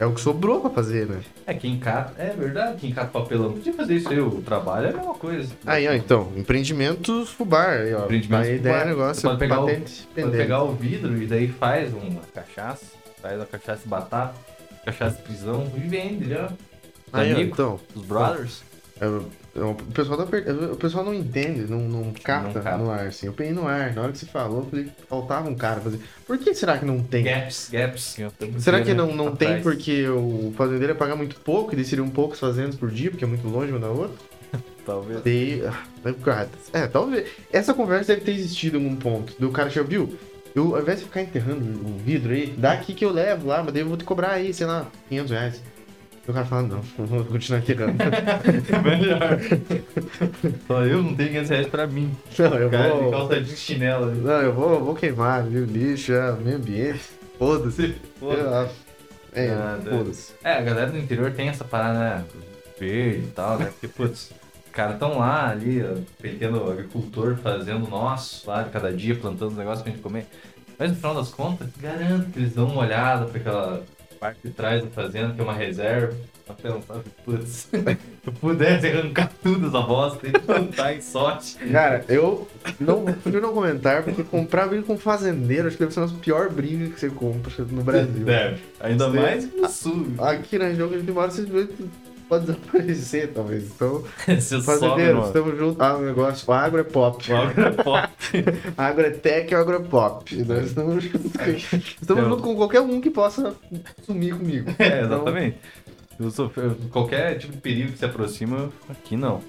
É 0.00 0.04
o 0.04 0.12
que 0.12 0.20
sobrou 0.20 0.60
pra 0.60 0.70
fazer, 0.70 1.06
né? 1.06 1.20
É, 1.46 1.54
quem 1.54 1.78
cata. 1.78 2.14
É 2.20 2.30
verdade, 2.30 2.78
quem 2.80 2.90
cata 2.92 3.10
papelão 3.12 3.52
podia 3.52 3.72
fazer 3.72 3.94
isso 3.94 4.08
aí. 4.08 4.18
O 4.18 4.42
trabalho 4.42 4.86
é 4.88 4.90
a 4.90 4.96
mesma 4.96 5.14
coisa. 5.14 5.48
Aí, 5.64 5.86
ó, 5.86 5.92
então, 5.92 6.32
empreendimentos 6.36 7.30
fubar, 7.30 7.78
aí, 7.78 7.94
ó. 7.94 8.04
Empreendimentos 8.04 8.48
a 8.48 8.52
ideia 8.52 8.74
é 8.74 8.84
negócio, 8.86 9.20
Você 9.22 9.28
pode 9.28 9.38
pegar 9.38 9.60
o- 9.60 9.66
Pode 9.66 10.30
pegar 10.36 10.62
o 10.64 10.72
vidro 10.74 11.22
e 11.22 11.26
daí 11.28 11.46
faz 11.46 11.92
uma 11.94 12.22
cachaça, 12.34 12.86
faz 13.22 13.40
a 13.40 13.46
cachaça 13.46 13.82
de 13.84 13.88
batata, 13.88 14.34
cachaça 14.84 15.16
de 15.16 15.22
prisão 15.22 15.70
e 15.76 15.80
vende 15.80 16.28
já. 16.28 16.50
Aí, 17.12 17.32
ó, 17.32 17.38
então, 17.38 17.78
os 17.94 18.02
brothers. 18.04 18.62
é, 19.00 19.06
é, 19.06 19.20
o 19.56 19.74
pessoal 19.92 20.18
tá 20.18 20.26
per- 20.26 20.44
o 20.72 20.76
pessoal 20.76 21.04
não 21.04 21.14
entende, 21.14 21.62
não, 21.70 21.80
não 21.80 22.12
capta 22.12 22.58
Não 22.58 22.62
capta. 22.64 22.76
no 22.78 22.90
ar, 22.90 23.06
assim. 23.06 23.26
Eu 23.26 23.32
peguei 23.32 23.52
no 23.52 23.66
ar, 23.68 23.92
na 23.94 24.02
hora 24.02 24.12
que 24.12 24.18
você 24.18 24.26
falou, 24.26 24.60
eu 24.60 24.66
falei, 24.66 24.88
faltava 25.08 25.48
um 25.48 25.54
cara 25.54 25.80
fazer. 25.80 26.00
Por 26.26 26.36
que 26.38 26.54
será 26.54 26.76
que 26.78 26.84
não 26.84 27.00
tem? 27.02 27.24
Gaps, 27.24 27.68
gaps. 27.70 28.16
Será 28.58 28.80
que 28.82 28.92
não, 28.94 29.14
não 29.14 29.34
tem 29.36 29.62
porque 29.62 30.06
o 30.08 30.52
fazendeiro 30.56 30.92
ia 30.92 30.98
pagar 30.98 31.16
muito 31.16 31.36
pouco 31.40 31.74
e 31.74 31.84
seriam 31.84 32.08
poucos 32.08 32.38
fazendas 32.40 32.74
por 32.74 32.90
dia, 32.90 33.10
porque 33.10 33.24
é 33.24 33.28
muito 33.28 33.46
longe 33.48 33.70
uma 33.70 33.80
da 33.80 33.88
outra? 33.90 34.16
Talvez. 34.84 35.20
Ah, 35.64 36.12
cara, 36.22 36.48
é, 36.72 36.86
talvez. 36.86 37.28
Essa 37.52 37.72
conversa 37.72 38.12
deve 38.14 38.24
ter 38.24 38.32
existido 38.32 38.76
em 38.78 38.84
algum 38.84 38.96
ponto. 38.96 39.34
Do 39.38 39.50
cara 39.50 39.70
já 39.70 39.82
viu? 39.82 40.14
Eu, 40.54 40.76
ao 40.76 40.82
invés 40.82 40.98
de 41.00 41.06
ficar 41.06 41.22
enterrando 41.22 41.64
o 41.64 41.98
vidro 41.98 42.32
aí, 42.32 42.46
dá 42.56 42.72
aqui 42.72 42.94
que 42.94 43.04
eu 43.04 43.10
levo 43.10 43.48
lá, 43.48 43.62
mas 43.62 43.72
daí 43.72 43.82
eu 43.82 43.88
vou 43.88 43.96
te 43.96 44.04
cobrar 44.04 44.32
aí, 44.32 44.52
sei 44.54 44.66
lá, 44.66 44.86
500 45.08 45.30
reais. 45.32 45.62
O 46.26 46.32
cara 46.32 46.46
fala, 46.46 46.62
não, 46.62 46.80
vou 47.06 47.24
continuar 47.26 47.58
enterrando. 47.60 47.92
Melhor. 48.82 49.38
Só 50.66 50.82
eu 50.84 51.02
não 51.02 51.14
tenho 51.14 51.28
500 51.30 51.50
reais 51.50 51.66
pra 51.66 51.86
mim. 51.86 52.10
não, 52.38 52.54
eu 52.54 52.70
Cara 52.70 52.92
de 52.94 53.00
vou. 53.00 53.10
calça 53.10 53.40
de 53.40 53.56
chinelo. 53.56 54.08
ali. 54.10 54.20
Não, 54.20 54.40
eu 54.40 54.52
vou, 54.54 54.82
vou 54.84 54.94
queimar, 54.94 55.42
viu? 55.44 55.64
Lixo, 55.66 56.12
é, 56.12 56.32
meio 56.36 56.56
ambiente. 56.56 57.00
Foda-se. 57.38 57.94
Foda. 58.18 58.70
É, 59.34 59.48
Ah, 59.50 59.78
foda-se. 59.86 60.32
É, 60.42 60.52
a 60.52 60.60
galera 60.62 60.90
do 60.90 60.98
interior 60.98 61.30
tem 61.32 61.48
essa 61.48 61.64
parada, 61.64 61.98
né? 61.98 62.24
Verde 62.80 63.26
e 63.26 63.30
tal, 63.34 63.58
né? 63.58 63.66
Porque, 63.66 63.88
putz, 63.88 64.30
os 64.66 64.72
caras 64.72 64.94
estão 64.94 65.18
lá 65.18 65.50
ali, 65.50 65.82
ó, 65.84 65.96
pequeno 66.22 66.70
agricultor 66.70 67.36
fazendo 67.36 67.86
nosso 67.88 68.48
lá 68.48 68.62
de 68.62 68.70
cada 68.70 68.90
dia, 68.92 69.14
plantando 69.14 69.50
os 69.50 69.56
negócios 69.58 69.82
pra 69.82 69.92
gente 69.92 70.00
comer. 70.02 70.26
Mas 70.78 70.90
no 70.90 70.96
final 70.96 71.14
das 71.14 71.28
contas, 71.28 71.68
garanto 71.80 72.30
que 72.30 72.38
eles 72.38 72.54
dão 72.54 72.66
uma 72.66 72.80
olhada 72.82 73.26
pra 73.26 73.38
aquela 73.40 73.82
parte 74.24 74.40
de 74.42 74.50
trás 74.54 74.82
da 74.82 74.88
fazenda, 74.88 75.34
que 75.34 75.40
é 75.40 75.44
uma 75.44 75.52
reserva, 75.52 76.14
pra 76.46 76.54
pensar, 76.54 77.00
putz, 77.26 77.68
se 77.70 77.98
eu 78.26 78.32
pudesse 78.40 78.86
arrancar 78.86 79.30
tudo 79.42 79.66
essa 79.68 79.80
bosta 79.82 80.26
e 80.26 80.32
plantar 80.32 80.94
em 80.96 81.02
sorte. 81.02 81.56
Cara, 81.70 82.02
eu 82.08 82.48
não 82.80 83.04
prefiro 83.04 83.42
não 83.42 83.52
comentar, 83.52 84.02
porque 84.02 84.22
comprar 84.24 84.66
briga 84.66 84.82
com 84.84 84.96
fazendeiro 84.96 85.68
acho 85.68 85.76
que 85.76 85.82
deve 85.82 85.92
ser 85.92 86.00
uma 86.00 86.06
das 86.06 86.16
piores 86.16 86.50
brigas 86.54 86.94
que 86.94 87.00
você 87.00 87.10
compra 87.10 87.52
no 87.66 87.82
Brasil. 87.82 88.24
Deve. 88.24 88.62
Ainda 88.80 89.10
Você- 89.10 89.20
mais 89.20 89.54
no 89.54 89.68
sul. 89.68 90.06
Aqui 90.18 90.58
na 90.58 90.68
região 90.68 90.88
que 90.88 90.94
a 90.94 90.98
gente 90.98 91.12
mora, 91.12 91.30
simplesmente 91.30 91.74
pode 92.28 92.46
desaparecer, 92.46 93.32
talvez. 93.32 93.64
Então, 93.64 94.02
fazendeiro, 94.62 95.22
estamos 95.24 95.58
juntos. 95.58 95.80
Ah, 95.80 95.96
o 95.96 96.02
negócio, 96.02 96.44
o 96.48 96.52
agro 96.52 96.80
é 96.80 96.84
pop. 96.84 97.32
o 97.32 97.36
agropop. 97.36 98.12
agro 98.76 99.06
é 99.06 99.10
tech 99.10 99.52
e 99.52 99.56
o 99.56 99.60
agro 99.60 99.76
é 99.76 99.80
pop. 99.80 100.36
Nós 100.44 100.66
estamos 100.66 101.04
juntos 101.04 101.32
com, 101.32 101.50
estamos 102.00 102.24
junto 102.24 102.42
com 102.42 102.56
qualquer 102.56 102.80
um 102.80 103.00
que 103.00 103.10
possa 103.10 103.54
sumir 104.04 104.36
comigo. 104.36 104.70
É, 104.78 105.02
Então, 105.02 105.16
exatamente. 105.18 105.56
Eu 106.18 106.30
sou- 106.30 106.52
eu- 106.56 106.76
qualquer 106.90 107.36
tipo 107.38 107.52
de 107.54 107.58
perigo 107.58 107.92
que 107.92 107.98
se 107.98 108.04
aproxima, 108.04 108.70
aqui 108.88 109.16
não. 109.16 109.40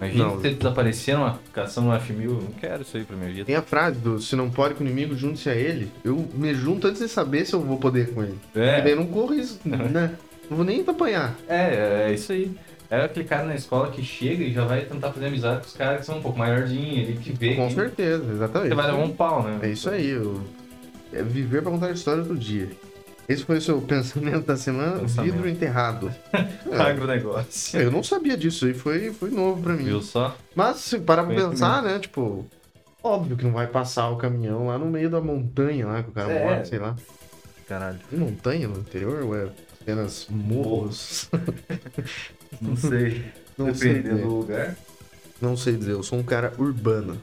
Imagina 0.00 0.24
Não. 0.26 0.36
você 0.36 0.50
desaparecer 0.50 1.16
numa 1.16 1.40
cação 1.52 1.82
no 1.84 1.90
F1000, 1.90 2.22
eu 2.24 2.30
não 2.34 2.52
quero 2.52 2.82
isso 2.82 2.96
aí 2.96 3.02
pra 3.02 3.16
minha 3.16 3.32
vida. 3.32 3.44
Tem 3.44 3.56
a 3.56 3.62
frase 3.62 3.98
do 3.98 4.20
se 4.20 4.36
não 4.36 4.48
pode 4.48 4.74
com 4.74 4.84
o 4.84 4.86
inimigo, 4.86 5.16
junte-se 5.16 5.50
a 5.50 5.54
ele. 5.56 5.90
Eu 6.04 6.24
me 6.34 6.54
junto 6.54 6.86
antes 6.86 7.00
de 7.02 7.08
saber 7.08 7.44
se 7.44 7.52
eu 7.52 7.60
vou 7.60 7.78
poder 7.78 8.12
com 8.14 8.22
ele. 8.22 8.38
E 8.54 8.58
daí 8.58 8.90
É, 8.90 8.92
eu 8.92 8.96
não 8.96 9.06
corro 9.06 9.34
isso, 9.34 9.58
né? 9.64 10.12
Não 10.48 10.56
vou 10.56 10.64
nem 10.64 10.84
apanhar. 10.86 11.34
é, 11.48 12.06
é 12.08 12.12
isso 12.14 12.32
aí. 12.32 12.50
É 12.90 13.02
aquele 13.02 13.26
cara 13.26 13.44
na 13.44 13.54
escola 13.54 13.90
que 13.90 14.02
chega 14.02 14.42
e 14.42 14.50
já 14.52 14.64
vai 14.64 14.80
tentar 14.86 15.12
fazer 15.12 15.26
amizade 15.26 15.60
com 15.60 15.66
os 15.66 15.74
caras 15.74 16.00
que 16.00 16.06
são 16.06 16.18
um 16.18 16.22
pouco 16.22 16.38
maiorzinhos, 16.38 17.08
ele 17.08 17.18
que 17.18 17.32
vê 17.32 17.54
Com 17.54 17.68
que 17.68 17.74
certeza, 17.74 18.24
exatamente. 18.32 18.68
você 18.70 18.74
vai 18.74 18.86
levar 18.86 18.98
um 19.04 19.10
pau, 19.12 19.42
né? 19.42 19.58
É 19.62 19.68
isso 19.68 19.90
aí. 19.90 20.08
Eu... 20.08 20.40
É 21.12 21.22
viver 21.22 21.60
pra 21.62 21.70
contar 21.70 21.86
a 21.88 21.92
história 21.92 22.22
do 22.22 22.34
dia. 22.34 22.70
Esse 23.28 23.44
foi 23.44 23.58
o 23.58 23.60
seu 23.60 23.78
pensamento 23.82 24.46
da 24.46 24.56
semana, 24.56 25.00
Pensamento. 25.00 25.32
vidro 25.34 25.48
enterrado. 25.50 26.10
É, 26.70 26.80
Agronegócio. 26.80 27.78
eu 27.80 27.90
não 27.90 28.02
sabia 28.02 28.36
disso 28.36 28.64
aí, 28.66 28.72
foi, 28.74 29.10
foi 29.12 29.30
novo 29.30 29.62
pra 29.62 29.74
mim. 29.74 29.84
Viu 29.84 30.00
só? 30.02 30.34
Mas 30.54 30.76
se 30.78 30.98
parar 30.98 31.24
pra 31.24 31.34
pensar, 31.34 31.82
né, 31.82 31.98
tipo, 31.98 32.46
óbvio 33.02 33.36
que 33.36 33.44
não 33.44 33.52
vai 33.52 33.66
passar 33.66 34.08
o 34.10 34.16
caminhão 34.16 34.66
lá 34.68 34.78
no 34.78 34.86
meio 34.86 35.08
da 35.10 35.20
montanha 35.20 35.86
lá 35.86 36.02
que 36.02 36.08
o 36.10 36.12
cara 36.12 36.30
É. 36.32 36.44
mora, 36.44 36.64
sei 36.64 36.78
lá. 36.78 36.94
Caralho. 37.66 37.98
Montanha 38.12 38.66
no 38.68 38.78
interior 38.78 39.22
ou 39.24 39.36
é 39.36 39.48
apenas 39.88 40.26
morros? 40.28 41.30
Não 42.60 42.76
sei. 42.76 43.24
Não 43.56 43.74
sei 43.74 43.94
Dependendo 43.94 44.16
dizer. 44.16 44.26
do 44.28 44.34
lugar. 44.36 44.76
Não 45.40 45.56
sei 45.56 45.76
dizer, 45.76 45.92
eu 45.92 46.02
sou 46.02 46.18
um 46.18 46.22
cara 46.22 46.52
urbano. 46.58 47.14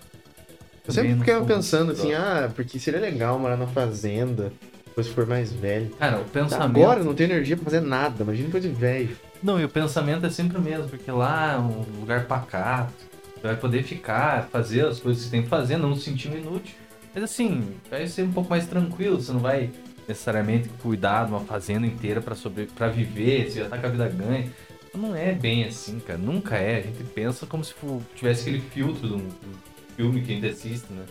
Eu 0.88 0.94
Também 0.94 1.12
sempre 1.12 1.14
não 1.14 1.20
ficava 1.20 1.40
sou 1.40 1.48
pensando 1.48 1.92
assim, 1.92 2.14
ah, 2.14 2.52
porque 2.56 2.80
seria 2.80 3.00
legal 3.00 3.40
morar 3.40 3.58
na 3.58 3.68
fazenda, 3.68 4.52
depois 4.86 5.08
for 5.08 5.26
mais 5.26 5.52
velho. 5.52 5.90
Cara, 5.98 6.20
o 6.20 6.26
pensamento. 6.26 6.78
Agora 6.78 7.00
eu 7.00 7.06
não 7.06 7.14
tenho 7.16 7.32
energia 7.32 7.56
pra 7.56 7.66
fazer 7.66 7.82
nada, 7.82 8.24
imagina 8.24 8.46
depois 8.48 8.64
de 8.64 8.70
velho. 8.70 9.16
Não, 9.42 9.60
e 9.60 9.66
o 9.66 9.70
pensamento 9.70 10.26
é 10.26 10.30
sempre 10.30 10.58
o 10.58 10.62
mesmo, 10.62 10.88
porque 10.88 11.10
lá 11.12 11.54
é 11.54 11.58
um 11.58 11.84
lugar 12.00 12.26
pacato, 12.26 12.94
você 13.36 13.48
vai 13.48 13.56
poder 13.56 13.84
ficar, 13.84 14.48
fazer 14.52 14.86
as 14.86 15.00
coisas 15.00 15.24
que 15.24 15.30
você 15.30 15.32
tem 15.32 15.44
que 15.44 15.50
fazer, 15.50 15.78
não 15.78 15.96
se 15.96 16.04
sentindo 16.04 16.38
inútil. 16.38 16.76
Mas 17.14 17.24
assim, 17.24 17.76
vai 17.90 18.08
ser 18.08 18.24
um 18.24 18.32
pouco 18.32 18.50
mais 18.50 18.68
tranquilo, 18.68 19.22
você 19.22 19.32
não 19.32 19.40
vai 19.40 19.72
necessariamente 20.08 20.70
cuidar 20.82 21.26
de 21.26 21.32
uma 21.32 21.42
fazenda 21.42 21.86
inteira 21.86 22.22
pra 22.22 22.36
sobre... 22.36 22.66
para 22.68 22.88
viver, 22.88 23.50
você 23.50 23.60
já 23.60 23.70
tá 23.70 23.78
com 23.78 23.88
a 23.88 23.90
vida 23.90 24.08
ganha. 24.08 24.50
Não 24.94 25.16
é 25.16 25.34
bem 25.34 25.66
assim, 25.66 26.00
cara, 26.00 26.18
nunca 26.18 26.56
é. 26.56 26.78
A 26.78 26.82
gente 26.82 27.04
pensa 27.04 27.46
como 27.46 27.64
se 27.64 27.74
tivesse 28.16 28.42
aquele 28.42 28.62
filtro 28.62 29.08
de 29.08 29.14
um, 29.14 29.28
um 29.28 29.56
filme 29.96 30.22
que 30.22 30.32
a 30.32 30.36
gente 30.36 30.48
assiste, 30.48 30.92
né? 30.92 31.06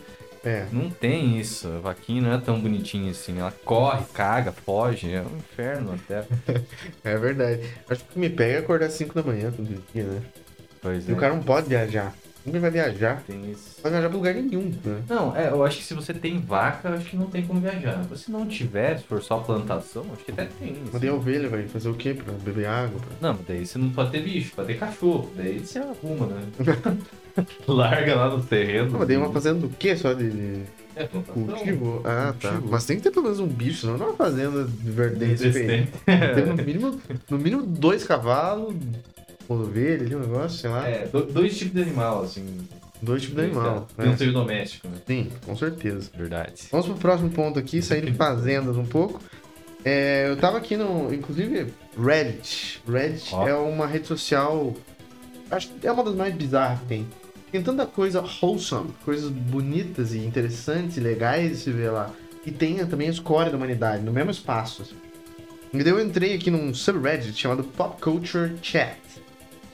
É. 0.44 0.66
Não 0.70 0.90
tem 0.90 1.38
isso, 1.38 1.66
a 1.68 1.78
vaquinha 1.78 2.20
não 2.20 2.32
é 2.34 2.38
tão 2.38 2.60
bonitinha 2.60 3.10
assim, 3.10 3.38
ela 3.38 3.52
corre, 3.64 4.04
caga, 4.12 4.52
foge, 4.52 5.10
é 5.10 5.22
um 5.22 5.38
inferno 5.38 5.94
até. 5.94 6.24
É 7.02 7.16
verdade. 7.16 7.62
Acho 7.88 8.04
que 8.04 8.16
o 8.16 8.20
me 8.20 8.28
pega 8.28 8.58
acordar 8.58 8.86
às 8.86 8.92
5 8.92 9.14
da 9.14 9.22
manhã 9.22 9.50
todo 9.50 9.66
dia, 9.92 10.04
né? 10.04 10.22
Pois 10.82 11.08
E 11.08 11.12
o 11.12 11.16
é, 11.16 11.18
cara 11.18 11.34
não 11.34 11.42
pode 11.42 11.68
viajar. 11.68 12.14
Nunca 12.44 12.60
vai 12.60 12.70
viajar. 12.70 13.22
tem 13.26 13.50
isso. 13.50 13.76
Não 13.76 13.82
vai 13.82 13.92
viajar 13.92 14.08
pra 14.08 14.16
lugar 14.16 14.34
nenhum, 14.34 14.70
né? 14.84 15.02
Não, 15.08 15.34
é, 15.36 15.48
eu 15.48 15.64
acho 15.64 15.78
que 15.78 15.84
se 15.84 15.94
você 15.94 16.12
tem 16.12 16.38
vaca, 16.38 16.88
eu 16.88 16.94
acho 16.94 17.06
que 17.10 17.16
não 17.16 17.26
tem 17.26 17.46
como 17.46 17.60
viajar. 17.60 18.04
Se 18.16 18.30
não 18.30 18.46
tiver, 18.46 18.98
se 18.98 19.04
for 19.04 19.22
só 19.22 19.38
plantação, 19.38 20.04
acho 20.12 20.24
que 20.24 20.30
até 20.30 20.44
tem. 20.44 20.76
Mas 20.78 20.88
assim. 20.88 20.98
daí 20.98 21.08
a 21.08 21.14
ovelha 21.14 21.48
vai 21.48 21.66
fazer 21.66 21.88
o 21.88 21.94
quê? 21.94 22.14
Pra 22.14 22.32
beber 22.34 22.66
água? 22.66 23.00
Pra... 23.00 23.28
Não, 23.28 23.34
mas 23.38 23.46
daí 23.46 23.66
você 23.66 23.78
não 23.78 23.90
pode 23.90 24.10
ter 24.10 24.22
bicho, 24.22 24.52
pode 24.54 24.68
ter 24.68 24.78
cachorro. 24.78 25.30
Daí 25.36 25.58
você 25.58 25.78
arruma, 25.78 26.26
né? 26.26 26.42
Larga 27.66 28.14
lá 28.14 28.28
no 28.36 28.42
terreno. 28.42 28.90
Não, 28.90 28.98
mas 28.98 29.08
daí 29.08 29.16
uma 29.16 29.32
fazenda 29.32 29.60
do 29.60 29.68
quê? 29.70 29.96
Só 29.96 30.12
de, 30.12 30.30
de 30.30 30.62
É, 30.94 31.04
cultivo? 31.06 32.00
Ah, 32.04 32.34
tá. 32.38 32.50
Cultivo. 32.50 32.70
Mas 32.70 32.84
tem 32.84 32.96
que 32.96 33.02
ter 33.02 33.10
pelo 33.10 33.24
menos 33.24 33.40
um 33.40 33.46
bicho, 33.46 33.80
senão 33.80 33.96
não 33.98 34.06
é 34.06 34.08
uma 34.10 34.16
fazenda 34.16 34.64
de 34.64 34.90
verdade. 34.90 35.52
Tem 35.52 36.46
no 36.46 36.54
mínimo, 36.54 37.00
no 37.28 37.38
mínimo 37.38 37.62
dois 37.66 38.04
cavalos, 38.04 38.74
ovelha 39.48 40.04
ali, 40.04 40.14
um 40.14 40.20
negócio, 40.20 40.58
sei 40.58 40.70
lá. 40.70 40.88
É, 40.88 41.06
do- 41.06 41.24
dois 41.24 41.56
tipos 41.56 41.74
de 41.74 41.82
animal, 41.82 42.22
assim. 42.22 42.44
Dois 43.02 43.22
tipos 43.22 43.36
de 43.36 43.42
animal. 43.44 43.86
Tem 43.96 44.06
um 44.06 44.10
né? 44.10 44.16
ser 44.16 44.32
doméstico, 44.32 44.88
né? 44.88 44.94
Sim, 45.06 45.30
com 45.44 45.56
certeza. 45.56 46.10
Verdade. 46.16 46.62
Vamos 46.70 46.86
pro 46.86 46.96
próximo 46.96 47.30
ponto 47.30 47.58
aqui, 47.58 47.82
sair 47.82 48.04
de 48.04 48.12
fazendas 48.14 48.76
um 48.76 48.86
pouco. 48.86 49.20
É, 49.84 50.26
eu 50.30 50.36
tava 50.36 50.56
aqui 50.58 50.76
no. 50.76 51.12
Inclusive, 51.12 51.66
Reddit. 52.02 52.80
Reddit 52.88 53.34
Ó. 53.34 53.46
é 53.46 53.54
uma 53.54 53.86
rede 53.86 54.06
social. 54.06 54.72
Acho 55.50 55.68
que 55.68 55.86
é 55.86 55.92
uma 55.92 56.02
das 56.02 56.14
mais 56.14 56.34
bizarras 56.34 56.80
que 56.80 56.86
tem. 56.86 57.06
Tem 57.52 57.62
tanta 57.62 57.86
coisa 57.86 58.20
wholesome, 58.42 58.90
coisas 59.04 59.30
bonitas 59.30 60.12
e 60.14 60.18
interessantes 60.18 60.96
e 60.96 61.00
legais 61.00 61.50
de 61.50 61.56
se 61.58 61.70
ver 61.70 61.90
lá. 61.90 62.10
E 62.46 62.50
tem 62.50 62.84
também 62.86 63.08
a 63.08 63.10
escória 63.10 63.50
da 63.50 63.56
humanidade, 63.56 64.02
no 64.02 64.12
mesmo 64.12 64.30
espaço. 64.30 64.82
assim. 64.82 64.96
E 65.72 65.82
daí 65.82 65.92
eu 65.92 66.00
entrei 66.04 66.34
aqui 66.34 66.50
num 66.50 66.72
subreddit 66.72 67.38
chamado 67.38 67.62
Pop 67.64 68.00
Culture 68.00 68.54
Chat. 68.62 68.96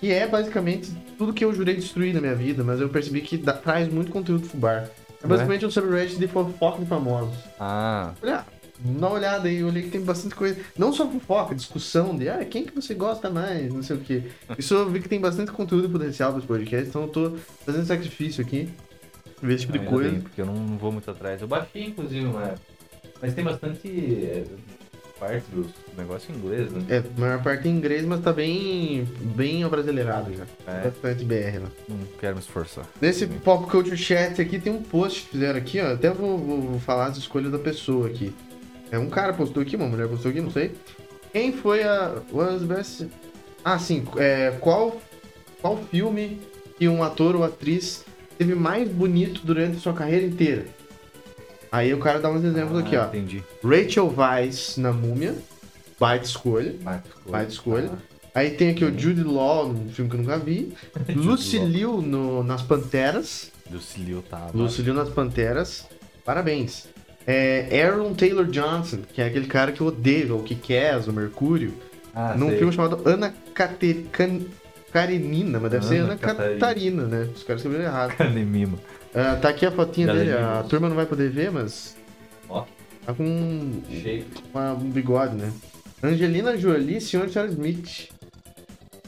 Que 0.01 0.11
é 0.11 0.27
basicamente 0.27 0.91
tudo 1.19 1.33
que 1.33 1.45
eu 1.45 1.53
jurei 1.55 1.77
destruir 1.77 2.15
na 2.15 2.21
minha 2.21 2.35
vida, 2.35 2.65
mas 2.65 2.81
eu 2.81 2.89
percebi 2.89 3.21
que 3.21 3.37
dá- 3.37 3.53
traz 3.53 3.87
muito 3.93 4.11
conteúdo 4.11 4.47
fubar. 4.49 4.89
É 5.23 5.27
basicamente 5.27 5.67
um 5.67 5.71
subreddit 5.71 6.19
de 6.19 6.27
fofoca 6.27 6.81
de 6.81 6.87
famosos. 6.87 7.37
Ah, 7.59 8.15
Olha, 8.23 8.47
dá 8.79 9.07
uma 9.07 9.11
olhada 9.13 9.47
aí, 9.49 9.57
eu 9.59 9.67
olhei 9.67 9.83
que 9.83 9.91
tem 9.91 10.01
bastante 10.01 10.35
coisa. 10.35 10.59
Não 10.79 10.91
só 10.91 11.07
fofoca, 11.07 11.55
discussão 11.55 12.17
de 12.17 12.31
ah, 12.31 12.43
quem 12.47 12.65
que 12.65 12.75
você 12.75 12.95
gosta 12.95 13.29
mais, 13.29 13.71
não 13.75 13.83
sei 13.83 13.97
o 13.97 14.01
quê. 14.01 14.23
Isso 14.59 14.73
eu 14.73 14.89
vi 14.89 15.01
que 15.01 15.09
tem 15.11 15.21
bastante 15.21 15.53
conteúdo 15.53 15.91
potencial 15.91 16.31
para 16.31 16.39
esse 16.39 16.49
podcast, 16.49 16.89
então 16.89 17.03
eu 17.03 17.09
tô 17.09 17.33
fazendo 17.67 17.85
sacrifício 17.85 18.43
aqui. 18.43 18.71
Ver 19.43 19.55
esse 19.55 19.61
tipo 19.67 19.73
de 19.75 19.79
ainda 19.81 19.91
coisa. 19.91 20.11
bem, 20.11 20.21
porque 20.23 20.41
eu 20.41 20.47
não 20.47 20.79
vou 20.79 20.91
muito 20.93 21.11
atrás. 21.11 21.43
Eu 21.43 21.49
baixei, 21.49 21.85
inclusive, 21.85 22.25
época. 22.27 22.55
Mas 23.21 23.35
tem 23.35 23.45
bastante. 23.45 24.45
Parte 25.21 25.45
do 25.53 25.67
negócio 25.97 26.33
em 26.35 26.39
inglês, 26.39 26.73
né? 26.73 26.83
É, 26.89 26.99
a 26.99 27.21
maior 27.21 27.43
parte 27.43 27.69
em 27.69 27.73
inglês, 27.73 28.05
mas 28.05 28.21
tá 28.21 28.33
bem, 28.33 29.07
bem 29.21 29.69
brasileirado 29.69 30.33
já. 30.35 30.45
É. 30.67 30.85
Bastante 30.89 31.25
BR 31.25 31.59
lá. 31.63 31.69
Não 31.89 31.99
quero 32.19 32.35
me 32.37 32.41
esforçar. 32.41 32.87
Nesse 33.01 33.27
Pop 33.27 33.71
Culture 33.71 33.97
Chat 33.97 34.41
aqui 34.41 34.59
tem 34.59 34.73
um 34.73 34.83
post 34.83 35.23
que 35.23 35.29
fizeram 35.33 35.59
aqui, 35.59 35.79
ó. 35.81 35.93
Até 35.93 36.11
vou, 36.11 36.39
vou- 36.39 36.61
vou 36.63 36.81
falar 36.81 37.07
as 37.07 37.19
escolhas 37.19 37.53
da 37.53 37.59
pessoa 37.59 38.07
aqui. 38.09 38.35
É 38.91 38.99
um 38.99 39.09
cara 39.11 39.33
postou 39.35 39.63
aqui, 39.63 39.77
uma 39.77 39.87
mulher 39.87 40.09
postou 40.09 40.31
aqui, 40.31 40.41
não 40.41 40.51
sei. 40.51 40.73
Quem 41.33 41.53
foi 41.53 41.85
a. 41.85 42.17
Was 42.33 42.63
best... 42.63 43.07
Ah, 43.65 43.79
sim. 43.79 44.05
É, 44.17 44.53
qual, 44.61 45.01
qual 45.61 45.77
filme 45.91 46.41
que 46.79 46.89
um 46.89 47.03
ator 47.05 47.37
ou 47.37 47.45
atriz 47.45 48.05
teve 48.39 48.55
mais 48.55 48.89
bonito 48.89 49.43
durante 49.45 49.77
a 49.77 49.81
sua 49.81 49.93
carreira 49.93 50.27
inteira? 50.27 50.67
Aí 51.73 51.93
o 51.95 51.99
cara 51.99 52.19
dá 52.19 52.31
uns 52.31 52.45
exemplos 52.45 52.79
aqui, 52.81 52.97
Ah, 52.97 53.05
ó. 53.05 53.09
Entendi. 53.09 53.43
Rachel 53.63 54.13
Weisz 54.17 54.77
na 54.77 54.93
Múmia. 54.93 55.35
Baita 55.99 56.25
escolha. 56.25 56.75
Baita 56.83 57.09
escolha. 57.09 57.33
Baita 57.33 57.53
escolha. 57.53 57.91
Ah, 57.93 58.11
Aí 58.33 58.51
tem 58.51 58.71
aqui 58.71 58.85
o 58.85 58.97
Jude 58.99 59.23
Law, 59.25 59.69
num 59.73 59.91
filme 59.91 60.09
que 60.11 60.17
eu 60.17 60.21
nunca 60.21 60.39
vi. 60.39 60.73
Lucy. 61.15 61.59
Liu 61.59 62.01
no, 62.01 62.43
nas 62.43 62.63
Panteras. 62.63 63.51
Lucilio 63.71 64.23
tava. 64.29 64.51
Lucy 64.57 64.83
Liu 64.83 64.95
nas 64.95 65.09
Panteras. 65.09 65.87
Parabéns. 66.25 66.89
É, 67.27 67.83
Aaron 67.85 68.15
Taylor 68.15 68.47
Johnson, 68.47 69.01
que 69.13 69.21
é 69.21 69.27
aquele 69.27 69.47
cara 69.47 69.73
que 69.73 69.81
eu 69.81 69.89
odeio, 69.89 70.39
o 70.39 70.43
que 70.43 70.55
quer, 70.55 70.97
o 70.97 71.13
Mercúrio. 71.13 71.75
Ah, 72.15 72.35
num 72.37 72.49
sei. 72.49 72.59
filme 72.59 72.73
chamado 72.73 73.01
Ana 73.05 73.33
Cate- 73.55 74.07
Can- 74.11 74.41
Karenina, 74.93 75.61
mas 75.61 75.71
deve 75.71 75.85
ser 75.87 75.97
Ana 75.99 76.05
Ana 76.09 76.17
Catarina. 76.17 76.55
Catarina, 76.61 77.03
né? 77.05 77.29
Os 77.35 77.43
caras 77.45 77.63
escreveram 77.63 77.85
errado. 77.85 78.15
Canemima. 78.19 78.79
Ah, 79.15 79.37
tá 79.37 79.49
aqui 79.49 79.67
a 79.67 79.71
fotinha 79.73 80.07
Galerinha 80.07 80.37
dele, 80.37 80.47
a 80.47 80.63
turma 80.63 80.89
não 80.89 80.97
vai 80.97 81.07
poder 81.07 81.31
ver, 81.31 81.51
mas 81.51 81.97
Ó, 82.49 82.65
tá 83.05 83.13
com 83.13 83.25
um, 83.25 83.83
uma- 84.53 84.73
um 84.75 84.91
bigode, 84.91 85.35
né? 85.35 85.53
Angelina 86.03 86.57
Jolie, 86.57 87.01
Sr. 87.01 87.29
Charles 87.29 87.53
Smith. 87.55 88.09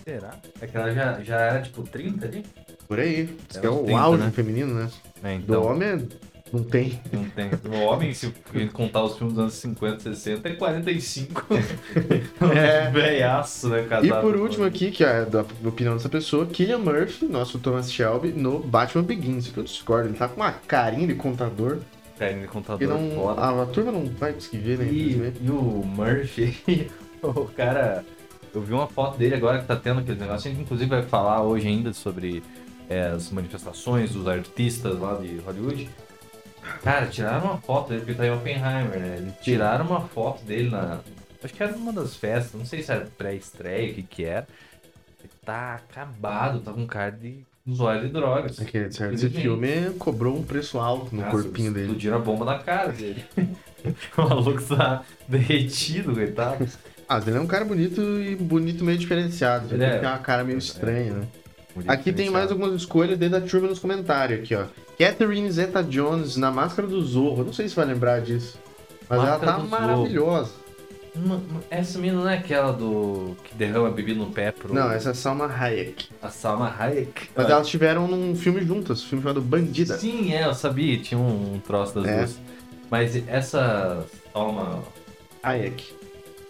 Será? 0.05 0.35
É 0.61 0.67
que 0.67 0.77
ela 0.77 0.93
já, 0.93 1.21
já 1.23 1.41
era 1.41 1.63
tipo 1.63 1.83
30 1.85 2.27
ali? 2.27 2.45
Por 2.89 2.99
aí. 2.99 3.31
É 3.55 3.59
que 3.61 3.67
é 3.67 3.71
uns 3.71 3.81
o 3.81 3.85
30, 3.85 4.01
auge 4.01 4.23
né? 4.25 4.31
feminino, 4.33 4.75
né? 4.75 4.91
É, 5.23 5.37
Do 5.39 5.43
então. 5.45 5.63
homem 5.65 5.89
é- 5.89 5.99
não 6.53 6.63
tem. 6.63 7.01
Não 7.11 7.25
tem. 7.31 7.51
O 7.73 7.81
homem, 7.85 8.13
se 8.13 8.31
contar 8.73 9.03
os 9.05 9.17
filmes 9.17 9.35
dos 9.35 9.43
anos 9.43 9.55
50, 9.55 10.01
60, 10.01 10.49
é 10.49 10.55
45. 10.55 11.47
É. 12.55 12.91
Velhaço, 12.91 13.69
né? 13.69 13.87
Casado 13.89 14.07
E 14.07 14.21
por 14.21 14.37
último 14.37 14.65
aqui, 14.65 14.91
que 14.91 15.03
é 15.05 15.25
da 15.25 15.41
opinião 15.65 15.95
dessa 15.95 16.09
pessoa, 16.09 16.45
Killian 16.45 16.79
Murphy, 16.79 17.27
nosso 17.27 17.59
Thomas 17.59 17.91
Shelby, 17.91 18.33
no 18.33 18.59
Batman 18.59 19.05
Begins. 19.05 19.49
Que 19.49 19.59
eu 19.59 19.65
discordo, 19.65 20.09
ele 20.09 20.19
tá 20.19 20.29
com 20.29 20.37
uma 20.37 20.53
carinha 20.53 21.07
de 21.07 21.15
contador. 21.15 21.79
Carinha 22.19 22.43
de 22.43 22.49
contador 22.49 22.89
não, 22.89 23.11
foda. 23.17 23.41
a, 23.41 23.63
a 23.63 23.67
turma 23.67 23.93
não 23.93 24.05
vai 24.07 24.33
conseguir 24.33 24.59
ver, 24.59 24.79
né? 24.79 24.89
E, 24.91 25.33
e 25.41 25.51
o 25.51 25.83
Murphy, 25.85 26.91
o 27.23 27.45
cara. 27.47 28.05
Eu 28.55 28.61
vi 28.61 28.75
uma 28.75 28.87
foto 28.87 29.17
dele 29.17 29.35
agora 29.35 29.61
que 29.61 29.67
tá 29.67 29.77
tendo 29.77 30.01
aquele 30.01 30.21
negócio. 30.21 30.51
A 30.51 30.53
gente 30.53 30.63
inclusive 30.63 30.91
vai 30.91 31.03
falar 31.03 31.43
hoje 31.43 31.67
ainda 31.67 31.93
sobre 31.95 32.43
é, 32.89 33.07
as 33.07 33.31
manifestações 33.31 34.13
dos 34.13 34.29
artistas 34.29 34.99
lá 34.99 35.15
de 35.15 35.39
Hollywood. 35.39 35.89
Cara, 36.83 37.07
tiraram 37.07 37.45
uma 37.45 37.59
foto 37.59 37.89
dele, 37.89 38.01
porque 38.01 38.15
tá 38.15 38.27
em 38.27 38.31
Oppenheimer, 38.31 38.99
né? 38.99 39.17
Eles 39.19 39.35
tiraram 39.43 39.87
uma 39.87 40.01
foto 40.01 40.45
dele 40.45 40.71
na. 40.71 41.01
Acho 41.43 41.55
que 41.55 41.63
era 41.63 41.73
numa 41.73 41.93
das 41.93 42.15
festas, 42.15 42.55
não 42.55 42.65
sei 42.65 42.83
se 42.83 42.93
era 42.93 43.07
pré-estreia, 43.19 43.91
o 43.91 43.95
que 43.95 44.03
que 44.03 44.25
era. 44.25 44.47
Ele 45.21 45.31
tá 45.45 45.75
acabado, 45.75 46.61
tá 46.61 46.73
com 46.73 46.87
cara 46.87 47.11
de 47.11 47.45
usuário 47.67 48.03
de 48.03 48.09
drogas. 48.13 48.61
É 48.61 48.65
que, 48.65 48.91
certo, 48.93 49.15
esse 49.15 49.29
filme 49.29 49.91
cobrou 49.99 50.37
um 50.37 50.43
preço 50.45 50.79
alto 50.79 51.15
no 51.15 51.23
Nossa, 51.23 51.31
corpinho 51.33 51.73
dele. 51.73 51.87
Explodiram 51.87 52.17
a 52.17 52.21
bomba 52.21 52.45
na 52.45 52.59
cara 52.59 52.93
dele. 52.93 53.25
o 54.17 54.23
maluco 54.23 54.63
tá 54.63 55.03
derretido, 55.29 56.13
coitado. 56.15 56.69
Ah, 57.09 57.21
ele 57.27 57.37
é 57.37 57.41
um 57.41 57.47
cara 57.47 57.65
bonito 57.65 58.01
e 58.21 58.37
bonito 58.37 58.85
meio 58.85 58.99
diferenciado. 58.99 59.67
Ele 59.67 59.83
Ele 59.83 59.85
é. 59.85 59.99
tem 59.99 60.09
uma 60.09 60.19
cara 60.19 60.45
meio 60.45 60.59
estranha, 60.59 61.13
né? 61.13 61.27
Aqui 61.87 62.13
tem 62.13 62.29
mais 62.31 62.51
algumas 62.51 62.75
escolhas 62.75 63.19
desde 63.19 63.37
a 63.37 63.41
turma 63.41 63.69
nos 63.69 63.79
comentários 63.79 64.41
aqui, 64.41 64.55
ó. 64.55 64.65
Catherine 64.99 65.51
Zeta-Jones 65.51 66.37
na 66.37 66.51
Máscara 66.51 66.87
do 66.87 67.01
Zorro. 67.03 67.45
Não 67.45 67.53
sei 67.53 67.69
se 67.69 67.75
vai 67.75 67.87
lembrar 67.87 68.21
disso. 68.21 68.59
Mas 69.09 69.19
Máscara 69.21 69.53
ela 69.53 69.61
tá 69.61 69.67
maravilhosa. 69.67 70.51
Uma- 71.15 71.43
Essa 71.71 71.99
menina 71.99 72.21
não 72.23 72.29
é 72.29 72.39
aquela 72.39 72.73
do. 72.73 73.37
que 73.45 73.55
derrama 73.55 73.91
bebida 73.91 74.19
no 74.19 74.31
pé 74.31 74.51
pro. 74.51 74.73
Não, 74.73 74.91
essa 74.91 75.11
é 75.11 75.15
Salma 75.15 75.45
Hayek. 75.47 76.09
A 76.23 76.31
Salma 76.31 76.75
Hayek. 76.79 77.29
Mas 77.37 77.47
Ah, 77.47 77.51
elas 77.53 77.69
tiveram 77.69 78.09
num 78.09 78.35
filme 78.35 78.63
juntas, 78.65 79.03
um 79.03 79.07
filme 79.09 79.23
chamado 79.23 79.43
Bandida. 79.43 79.99
Sim, 79.99 80.33
é, 80.33 80.47
eu 80.47 80.55
sabia, 80.55 80.97
tinha 80.99 81.21
um, 81.21 81.55
um 81.57 81.59
troço 81.61 81.95
das 81.97 82.07
É. 82.07 82.17
duas. 82.17 82.39
Mas 82.91 83.29
essa 83.29 84.07
Salma. 84.33 84.83
Hayek. 85.43 85.93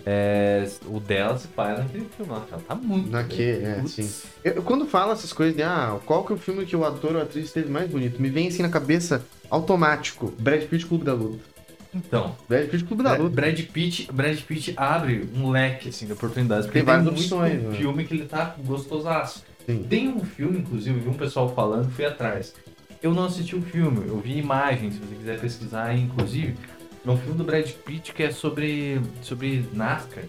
É, 0.05 0.69
o 0.87 0.99
dela 0.99 1.38
se 1.38 1.47
faz 1.49 1.79
naquele 1.79 2.07
filme 2.17 2.33
ela 2.33 2.61
tá 2.67 2.75
muito. 2.75 3.11
Naquele, 3.11 3.65
é, 3.65 3.83
sim. 3.87 4.11
Eu, 4.43 4.62
quando 4.62 4.87
fala 4.87 5.12
essas 5.12 5.33
coisas 5.33 5.55
de, 5.55 5.62
ah, 5.62 5.99
qual 6.05 6.25
que 6.25 6.33
é 6.33 6.37
o 6.37 6.38
filme 6.38 6.67
que 6.67 6.75
o 6.75 6.85
ator 6.85 7.12
ou 7.12 7.21
a 7.21 7.23
atriz 7.23 7.47
esteve 7.47 7.71
mais 7.71 7.88
bonito? 7.88 8.21
Me 8.21 8.29
vem 8.29 8.49
assim 8.49 8.62
na 8.62 8.69
cabeça, 8.69 9.25
automático, 9.49 10.33
Brad 10.38 10.62
Pitt 10.65 10.87
Clube 10.87 11.05
da 11.05 11.15
Luta. 11.15 11.53
Então, 11.95 12.35
Brad 12.49 12.69
Pitt 12.69 12.85
Clube 12.85 13.03
da 13.03 13.17
Luta. 13.17 13.35
Brad 13.37 13.61
Pitt, 13.61 14.11
Brad 14.12 14.38
Pitt 14.41 14.75
abre 14.77 15.29
um 15.37 15.51
leque 15.51 15.91
assim, 15.91 16.07
de 16.07 16.12
oportunidades. 16.12 16.67
Porque 16.67 16.79
Tem 16.79 16.87
várias 16.87 17.05
muito 17.05 17.19
opções, 17.19 17.62
né? 17.62 17.77
filme 17.77 18.05
que 18.05 18.15
ele 18.15 18.25
tá 18.25 18.57
gostosaço. 18.65 19.45
Sim. 19.67 19.85
Tem 19.88 20.09
um 20.09 20.25
filme, 20.25 20.59
inclusive, 20.59 20.99
vi 20.99 21.09
um 21.09 21.15
pessoal 21.15 21.55
falando, 21.55 21.91
fui 21.93 22.05
atrás. 22.05 22.55
Eu 23.01 23.12
não 23.12 23.25
assisti 23.25 23.55
o 23.55 23.62
filme, 23.62 24.07
eu 24.07 24.19
vi 24.19 24.38
imagens, 24.38 24.95
se 24.95 25.01
você 25.01 25.15
quiser 25.15 25.41
pesquisar 25.41 25.97
inclusive. 25.97 26.57
É 27.05 27.11
um 27.11 27.17
filme 27.17 27.37
do 27.37 27.45
Brad 27.45 27.69
Pitt 27.69 28.12
que 28.12 28.23
é 28.23 28.31
sobre, 28.31 29.01
sobre 29.23 29.67
NASCAR. 29.73 30.25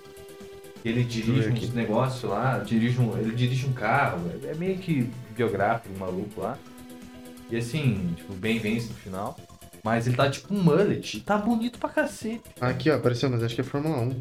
Ele 0.83 1.03
dirige 1.03 1.49
uns 1.49 1.73
negócios 1.73 2.29
lá, 2.29 2.59
dirige 2.59 2.99
um, 2.99 3.17
ele 3.17 3.33
dirige 3.33 3.65
um 3.65 3.73
carro, 3.73 4.29
é 4.43 4.51
é 4.51 4.55
meio 4.55 4.77
que 4.77 5.09
biográfico, 5.35 5.93
um 5.93 5.97
maluco 5.97 6.41
lá. 6.41 6.57
E 7.49 7.55
assim, 7.55 8.13
tipo, 8.17 8.33
bem 8.33 8.59
vence 8.59 8.89
no 8.89 8.95
final. 8.95 9.37
Mas 9.83 10.07
ele 10.07 10.15
tá 10.15 10.29
tipo 10.29 10.53
um 10.53 10.61
mullet, 10.61 11.21
tá 11.21 11.37
bonito 11.37 11.77
pra 11.77 11.89
cacete. 11.89 12.41
Aqui, 12.59 12.89
ó, 12.89 12.95
apareceu, 12.95 13.29
mas 13.29 13.43
acho 13.43 13.55
que 13.55 13.61
é 13.61 13.63
Fórmula 13.63 13.97
1. 13.97 14.05
Não 14.05 14.15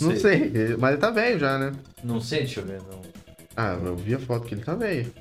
Não 0.00 0.16
sei, 0.16 0.76
mas 0.78 0.92
ele 0.92 1.00
tá 1.00 1.10
velho 1.10 1.38
já, 1.38 1.58
né? 1.58 1.72
Não 2.02 2.20
sei, 2.20 2.40
deixa 2.40 2.60
eu 2.60 2.66
ver, 2.66 2.80
não. 2.82 3.00
Ah, 3.56 3.78
eu 3.80 3.96
vi 3.96 4.14
a 4.14 4.18
foto 4.18 4.46
que 4.46 4.54
ele 4.54 4.64
tá 4.64 4.74
velho. 4.74 5.12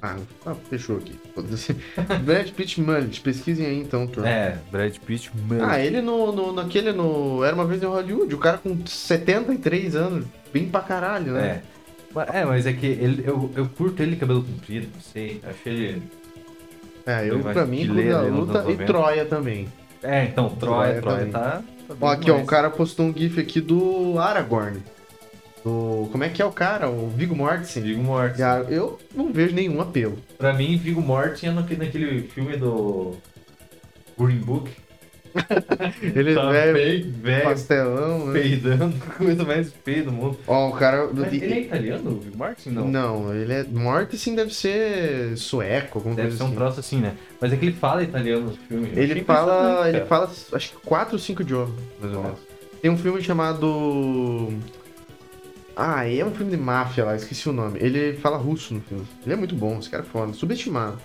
Ah, 0.00 0.16
ah, 0.46 0.54
fechou 0.70 0.98
aqui. 0.98 1.12
Brad 2.24 2.50
Pitt 2.50 2.80
Mullet, 2.80 3.20
pesquisem 3.20 3.66
aí 3.66 3.80
então, 3.80 4.06
turma. 4.06 4.28
É, 4.28 4.58
Brad 4.70 4.96
Pitt, 4.98 5.30
mullet. 5.46 5.64
Ah, 5.68 5.80
ele 5.80 6.00
no, 6.00 6.30
no, 6.30 6.52
naquele 6.52 6.92
no. 6.92 7.42
Era 7.42 7.54
uma 7.54 7.64
vez 7.64 7.82
em 7.82 7.86
Hollywood, 7.86 8.32
o 8.34 8.38
cara 8.38 8.58
com 8.58 8.76
73 8.86 9.96
anos, 9.96 10.24
bem 10.52 10.68
pra 10.68 10.80
caralho, 10.82 11.32
né? 11.32 11.46
É. 11.46 11.62
Mas- 12.14 12.28
É, 12.34 12.44
mas 12.44 12.66
é 12.66 12.72
que 12.72 12.86
ele, 12.86 13.22
eu, 13.26 13.50
eu 13.56 13.68
curto 13.76 14.02
ele 14.02 14.16
cabelo 14.16 14.42
comprido, 14.44 14.88
não 14.94 15.00
sei. 15.00 15.40
Achei 15.44 15.72
ele. 15.74 16.02
É, 17.04 17.28
eu, 17.28 17.40
pra 17.40 17.66
mim, 17.66 17.86
Clube 17.86 18.02
Luta 18.30 18.58
e 18.58 18.62
90. 18.62 18.84
Troia 18.84 19.24
também. 19.24 19.68
É, 20.02 20.24
então, 20.24 20.48
Troia, 20.50 21.00
Troia 21.00 21.26
Troia 21.26 21.32
tá. 21.32 21.62
tá 21.88 21.94
Ó, 22.00 22.06
aqui, 22.08 22.22
ó, 22.30 22.34
demais. 22.34 22.42
o 22.44 22.46
cara 22.46 22.70
postou 22.70 23.06
um 23.06 23.12
gif 23.16 23.40
aqui 23.40 23.60
do 23.60 24.18
Aragorn. 24.18 24.78
Do... 25.68 26.08
Como 26.10 26.24
é 26.24 26.28
que 26.30 26.40
é 26.40 26.44
o 26.44 26.52
cara? 26.52 26.88
O 26.88 27.10
Viggo 27.10 27.36
Mortensen. 27.36 27.82
Viggo 27.82 28.02
Mortensen. 28.02 28.38
Cara, 28.38 28.64
Eu 28.70 28.98
não 29.14 29.30
vejo 29.30 29.54
nenhum 29.54 29.80
apelo. 29.80 30.18
Pra 30.38 30.54
mim, 30.54 30.76
Viggo 30.78 31.02
Mortensen 31.02 31.50
é 31.50 31.52
naquele, 31.52 31.84
naquele 31.84 32.22
filme 32.22 32.56
do. 32.56 33.16
Green 34.18 34.38
Book. 34.38 34.70
Ele 36.02 36.34
tá 36.34 36.52
é 36.54 36.72
bem 36.72 37.02
velho, 37.02 37.44
pastelão, 37.44 38.26
né? 38.26 38.40
peidando, 38.40 38.96
coisa 39.16 39.44
mais 39.44 39.72
feia 39.84 40.02
do 40.02 40.10
mundo. 40.10 40.38
Ó, 40.46 40.70
o 40.70 40.72
cara... 40.72 41.08
Mas 41.12 41.32
ele 41.32 41.52
é 41.52 41.60
italiano, 41.60 42.10
o 42.10 42.36
Mortensen? 42.36 42.72
Não. 42.72 42.88
Não, 42.88 43.34
ele 43.34 43.52
é... 43.52 43.62
Mortensen 43.62 44.34
deve 44.34 44.52
ser 44.52 45.36
sueco, 45.36 45.98
alguma 45.98 46.16
Deve 46.16 46.32
ser 46.32 46.42
um 46.42 46.46
assim. 46.46 46.54
troço 46.56 46.80
assim, 46.80 46.96
né? 46.98 47.14
Mas 47.40 47.52
é 47.52 47.56
que 47.56 47.66
ele 47.66 47.74
fala 47.74 48.02
italiano 48.02 48.46
no 48.46 48.56
filme. 48.56 48.90
Ele 48.96 49.22
fala, 49.22 49.86
ele 49.86 49.98
cara. 49.98 50.06
fala, 50.06 50.30
acho 50.54 50.70
que 50.72 50.76
quatro 50.78 51.12
ou 51.12 51.18
cinco 51.20 51.42
idiomas, 51.42 51.74
mais 52.00 52.14
ou 52.14 52.22
menos. 52.22 52.38
Tem 52.80 52.90
um 52.90 52.98
filme 52.98 53.22
chamado... 53.22 54.50
Ah, 55.80 56.04
é 56.04 56.24
um 56.24 56.32
filme 56.32 56.50
de 56.50 56.56
máfia 56.56 57.04
lá, 57.04 57.14
esqueci 57.14 57.48
o 57.48 57.52
nome. 57.52 57.78
Ele 57.80 58.14
fala 58.14 58.36
russo 58.36 58.74
no 58.74 58.80
filme. 58.80 59.06
Ele 59.24 59.32
é 59.32 59.36
muito 59.36 59.54
bom, 59.54 59.78
esse 59.78 59.88
cara 59.88 60.02
é 60.02 60.06
foda, 60.06 60.32
subestimado. 60.32 61.00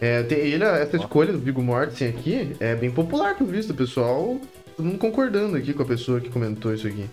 É, 0.00 0.24
tem, 0.24 0.38
ele, 0.38 0.64
essa 0.64 0.96
escolha 0.96 1.32
do 1.32 1.38
Viggo 1.38 1.62
Mortensen 1.62 2.08
aqui 2.08 2.56
é 2.58 2.74
bem 2.74 2.90
popular, 2.90 3.36
pelo 3.36 3.48
visto, 3.48 3.72
pessoal. 3.72 4.40
Todo 4.76 4.84
mundo 4.84 4.98
concordando 4.98 5.56
aqui 5.56 5.72
com 5.72 5.84
a 5.84 5.86
pessoa 5.86 6.20
que 6.20 6.28
comentou 6.28 6.74
isso 6.74 6.88
aqui. 6.88 7.08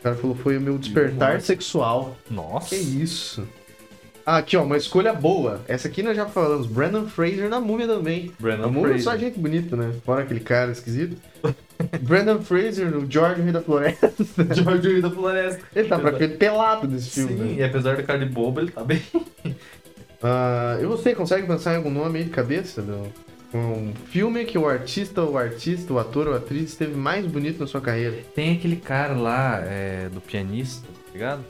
O 0.00 0.02
cara 0.02 0.16
falou, 0.16 0.34
foi 0.34 0.58
o 0.58 0.60
meu 0.60 0.76
despertar 0.76 1.40
sexual. 1.40 2.16
Nossa. 2.28 2.70
Que 2.70 2.76
isso? 2.76 3.46
Ah, 4.30 4.36
aqui 4.36 4.58
ó, 4.58 4.62
uma 4.62 4.76
escolha 4.76 5.14
boa. 5.14 5.62
Essa 5.66 5.88
aqui 5.88 6.02
nós 6.02 6.14
já 6.14 6.26
falamos. 6.26 6.66
Brandon 6.66 7.06
Fraser 7.06 7.48
na 7.48 7.58
múmia 7.58 7.86
também. 7.86 8.30
Brandon 8.38 8.64
a 8.64 8.66
múmia 8.66 8.88
é 8.88 8.98
Fraser. 8.98 9.04
só 9.04 9.16
gente 9.16 9.38
bonita, 9.38 9.74
né? 9.74 9.90
Fora 10.04 10.22
aquele 10.22 10.40
cara 10.40 10.70
esquisito. 10.70 11.16
Brandon 12.02 12.38
Fraser 12.42 12.90
no 12.90 13.10
George 13.10 13.40
Rei 13.40 13.52
da 13.52 13.62
Floresta. 13.62 14.12
George 14.54 14.86
Rei 14.86 15.00
da 15.00 15.10
Floresta. 15.10 15.62
Ele 15.74 15.88
tá 15.88 15.98
praticamente 15.98 16.36
pelado 16.36 16.86
nesse 16.86 17.08
filme. 17.08 17.38
Sim, 17.38 17.42
né? 17.42 17.54
e 17.54 17.64
apesar 17.64 17.96
da 17.96 18.02
cara 18.02 18.18
de 18.18 18.26
bobo, 18.26 18.60
ele 18.60 18.70
tá 18.70 18.84
bem. 18.84 19.02
Ah, 20.20 20.76
e 20.82 20.84
você 20.84 21.14
consegue 21.14 21.46
pensar 21.46 21.74
em 21.74 21.76
algum 21.76 21.92
nome 21.92 22.18
aí 22.18 22.24
de 22.24 22.30
cabeça? 22.30 22.82
Não? 22.82 23.06
Um 23.54 23.94
filme 24.10 24.44
que 24.44 24.58
o 24.58 24.68
artista, 24.68 25.22
o 25.22 25.38
artista, 25.38 25.92
o 25.92 25.98
ator 26.00 26.26
ou 26.26 26.34
atriz 26.34 26.70
esteve 26.70 26.96
mais 26.96 27.24
bonito 27.24 27.60
na 27.60 27.68
sua 27.68 27.80
carreira. 27.80 28.16
Tem 28.34 28.56
aquele 28.56 28.74
cara 28.74 29.14
lá, 29.14 29.62
é, 29.64 30.08
do 30.12 30.20
pianista, 30.20 30.88
tá 30.88 31.12
ligado? 31.12 31.44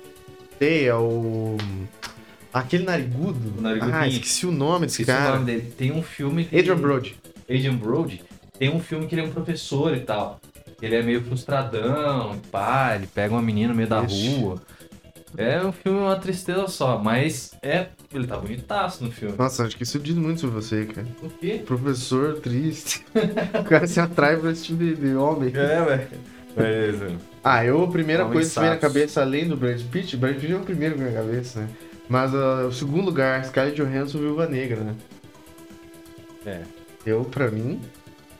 Sei, 0.58 0.86
é 0.86 0.94
o. 0.94 1.56
Aquele 2.52 2.84
narigudo. 2.84 3.58
O 3.58 3.60
narigudinho. 3.60 3.96
Ah, 3.96 4.08
esqueci 4.08 4.46
o 4.46 4.50
nome 4.52 4.86
desse 4.86 5.02
Esqueci 5.02 5.18
o 5.18 5.20
cara. 5.22 5.34
nome 5.34 5.46
dele. 5.46 5.72
Tem 5.76 5.92
um 5.92 6.02
filme. 6.02 6.44
que- 6.44 6.58
Adrian 6.58 6.76
Brody. 6.76 7.16
Adrian 7.42 7.76
Brody. 7.76 8.22
Tem 8.58 8.70
um 8.74 8.80
filme 8.80 9.06
que 9.06 9.14
ele 9.14 9.22
é 9.22 9.24
um 9.24 9.30
professor 9.30 9.94
e 9.96 10.00
tal. 10.00 10.40
Ele 10.80 10.94
é 10.94 11.02
meio 11.02 11.22
frustradão, 11.24 12.38
pá, 12.52 12.94
ele 12.94 13.06
pega 13.08 13.34
uma 13.34 13.42
menina 13.42 13.68
no 13.70 13.74
meio 13.74 13.88
da 13.88 14.02
Ixi. 14.04 14.36
rua. 14.36 14.62
É 15.36 15.60
um 15.64 15.72
filme, 15.72 15.98
uma 15.98 16.16
tristeza 16.16 16.66
só, 16.68 16.98
mas 16.98 17.52
é. 17.62 17.88
Ele 18.14 18.26
tá 18.26 18.36
bonitaço 18.38 19.04
no 19.04 19.10
filme. 19.12 19.34
Nossa, 19.36 19.64
acho 19.64 19.76
que 19.76 19.82
isso 19.82 19.98
diz 19.98 20.14
muito 20.14 20.40
sobre 20.40 20.56
você, 20.56 20.86
cara. 20.86 21.06
O 21.22 21.28
quê? 21.28 21.62
Professor 21.66 22.40
triste. 22.40 23.04
o 23.60 23.64
cara 23.64 23.86
se 23.86 24.00
atrai 24.00 24.36
pra 24.38 24.50
esse 24.52 24.64
tipo 24.64 24.78
de, 24.78 24.94
de 24.96 25.14
homem. 25.14 25.50
É, 25.54 25.82
velho. 25.84 26.08
Mas, 26.56 27.12
Ah, 27.44 27.64
eu, 27.64 27.84
a 27.84 27.88
primeira 27.88 28.24
Homens 28.24 28.34
coisa 28.36 28.54
que 28.54 28.60
vem 28.60 28.70
na 28.70 28.76
cabeça, 28.76 29.20
além 29.20 29.46
do 29.46 29.56
Brad 29.56 29.80
Pitt, 29.92 30.16
Brad 30.16 30.36
Pitt 30.36 30.52
é 30.52 30.56
o 30.56 30.60
primeiro 30.60 30.94
que 30.96 31.02
vem 31.02 31.12
na 31.12 31.20
cabeça, 31.20 31.60
né? 31.60 31.68
Mas 32.08 32.34
ah, 32.34 32.66
o 32.66 32.72
segundo 32.72 33.04
lugar, 33.04 33.44
Scarlett 33.44 33.76
Johansson, 33.80 34.18
Viúva 34.18 34.46
Negra, 34.46 34.80
né? 34.80 34.94
é, 36.46 36.62
Eu, 37.04 37.24
pra 37.24 37.50
mim, 37.50 37.80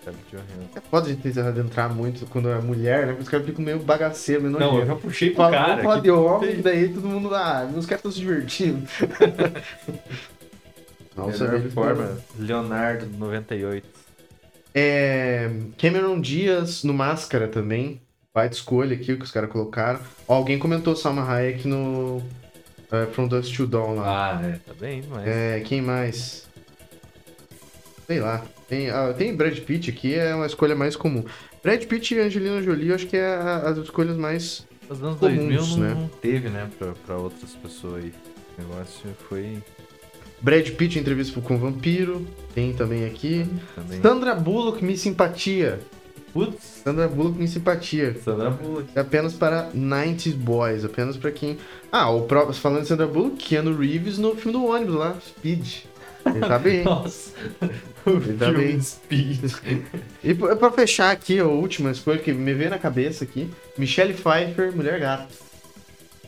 Scarlett 0.01 0.25
Johansson. 0.31 0.69
é 0.77 0.81
foda 0.81 1.07
a 1.07 1.11
gente 1.13 1.39
adentrar 1.41 1.93
muito 1.95 2.25
quando 2.27 2.49
é 2.49 2.59
mulher, 2.61 3.01
né? 3.07 3.09
Porque 3.09 3.23
os 3.25 3.29
caras 3.29 3.47
ficam 3.47 3.65
meio 3.65 3.79
bagaceiros, 3.81 4.45
meio 4.45 4.59
Não, 4.59 4.79
eu 4.79 4.87
já 4.87 4.95
puxei 4.95 5.31
pro 5.31 5.45
Fala, 5.45 5.57
cara. 5.77 5.97
que- 5.97 6.01
de 6.03 6.11
homem, 6.11 6.63
daí 6.63 6.89
todo 6.89 7.07
mundo, 7.07 7.35
ah, 7.35 7.69
os 7.77 7.85
caras 7.85 7.99
estão 8.01 8.13
se 8.13 8.21
divertindo. 8.21 8.87
Nossa, 11.17 11.45
Melhor 11.45 11.59
velho, 11.61 11.73
forma. 11.73 12.19
Leonardo, 12.39 13.07
98. 13.19 13.87
É, 14.75 15.51
Cameron 15.77 16.21
Diaz 16.21 16.85
no 16.85 16.95
Máscara 16.95 17.49
também. 17.49 18.01
Baita 18.33 18.55
escolha 18.55 18.95
aqui, 18.95 19.13
o 19.13 19.19
que 19.19 19.25
os 19.25 19.31
caras 19.33 19.51
colocaram. 19.51 19.99
Ó, 20.29 20.35
alguém 20.37 20.59
comentou 20.59 20.95
Salma 20.95 21.29
Hayek 21.29 21.67
no 21.67 22.23
é, 22.93 23.07
From 23.07 23.29
Dust 23.29 23.55
to 23.57 23.67
Dawn 23.67 23.95
lá. 23.97 24.39
Ah, 24.41 24.47
é, 24.47 24.53
tá 24.67 24.73
bem, 24.79 25.03
mas. 25.09 25.27
É, 25.29 25.61
quem 25.61 25.81
mais? 25.83 26.47
Sei 28.07 28.21
lá. 28.21 28.45
Tem, 28.69 28.91
ah, 28.91 29.15
tem 29.17 29.35
Brad 29.35 29.59
Pitt 29.61 29.91
aqui, 29.91 30.15
é 30.15 30.35
uma 30.35 30.47
escolha 30.47 30.75
mais 30.75 30.95
comum. 30.97 31.25
Brad 31.63 31.83
Pitt 31.85 32.15
e 32.15 32.21
Angelina 32.21 32.63
Jolie, 32.63 32.89
eu 32.89 32.95
acho 32.95 33.07
que 33.07 33.17
é 33.17 33.25
a- 33.27 33.63
as 33.69 33.79
escolhas 33.79 34.17
mais... 34.17 34.67
Nos 34.89 35.03
anos 35.03 35.19
comuns, 35.19 35.37
2000 35.55 35.61
não, 35.67 35.77
né? 35.79 35.95
não 35.95 36.09
teve, 36.09 36.49
né, 36.49 36.69
pra, 36.79 36.93
pra 37.07 37.17
outras 37.17 37.51
pessoas 37.55 38.05
aí. 38.05 38.13
O 38.57 38.63
negócio 38.63 39.09
foi 39.29 39.59
Brad 40.41 40.69
Pitt 40.71 40.99
entrevista 40.99 41.39
com 41.41 41.55
o 41.55 41.59
Vampiro, 41.59 42.27
tem 42.55 42.73
também 42.75 43.05
aqui. 43.07 43.47
também. 43.75 44.01
Sandra 44.01 44.35
Bullock, 44.35 44.83
Me 44.85 44.97
Simpatia. 44.97 45.81
Putz, 46.33 46.83
Sandra 46.85 47.09
Bullock, 47.09 47.39
Me 47.39 47.49
Simpatia. 47.49 48.17
Sandra 48.23 48.51
Bullock. 48.51 48.89
É 48.95 49.01
apenas 49.01 49.33
para 49.35 49.71
90s 49.73 50.35
Boys, 50.35 50.85
apenas 50.85 51.17
para 51.17 51.31
quem. 51.31 51.59
Ah, 51.91 52.11
o 52.11 52.23
próprio. 52.23 52.55
Falando 52.55 52.83
de 52.83 52.89
Sandra 52.89 53.07
Bullock, 53.07 53.37
Keanu 53.37 53.77
Reeves 53.77 54.19
no 54.19 54.35
filme 54.37 54.53
do 54.53 54.65
ônibus 54.67 54.95
lá, 54.95 55.17
Speed. 55.27 55.85
Ele 56.27 56.41
tá 56.41 56.59
bem. 56.59 56.83
Nossa, 56.85 57.33
Ele 58.07 58.37
tá 58.37 58.53
bem. 58.53 58.81
Speed. 58.81 59.53
e 60.23 60.35
pra 60.35 60.71
fechar 60.71 61.11
aqui, 61.11 61.39
a 61.39 61.47
última 61.47 61.91
escolha 61.91 62.19
que 62.19 62.33
me 62.33 62.53
veio 62.55 62.71
na 62.71 62.79
cabeça 62.79 63.25
aqui: 63.25 63.51
Michelle 63.77 64.15
Pfeiffer, 64.15 64.75
Mulher 64.75 65.01
Gato. 65.01 65.29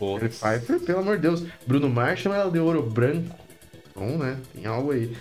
Michelle 0.00 0.28
Pfeiffer, 0.30 0.80
pelo 0.80 1.00
amor 1.00 1.16
de 1.16 1.22
Deus. 1.22 1.44
Bruno 1.66 1.88
Mars 1.88 2.20
chama 2.20 2.36
ela 2.36 2.50
de 2.50 2.58
ouro 2.58 2.82
branco. 2.82 3.34
Bom, 3.94 4.16
né? 4.16 4.38
Tem 4.54 4.64
algo 4.64 4.92
aí. 4.92 5.14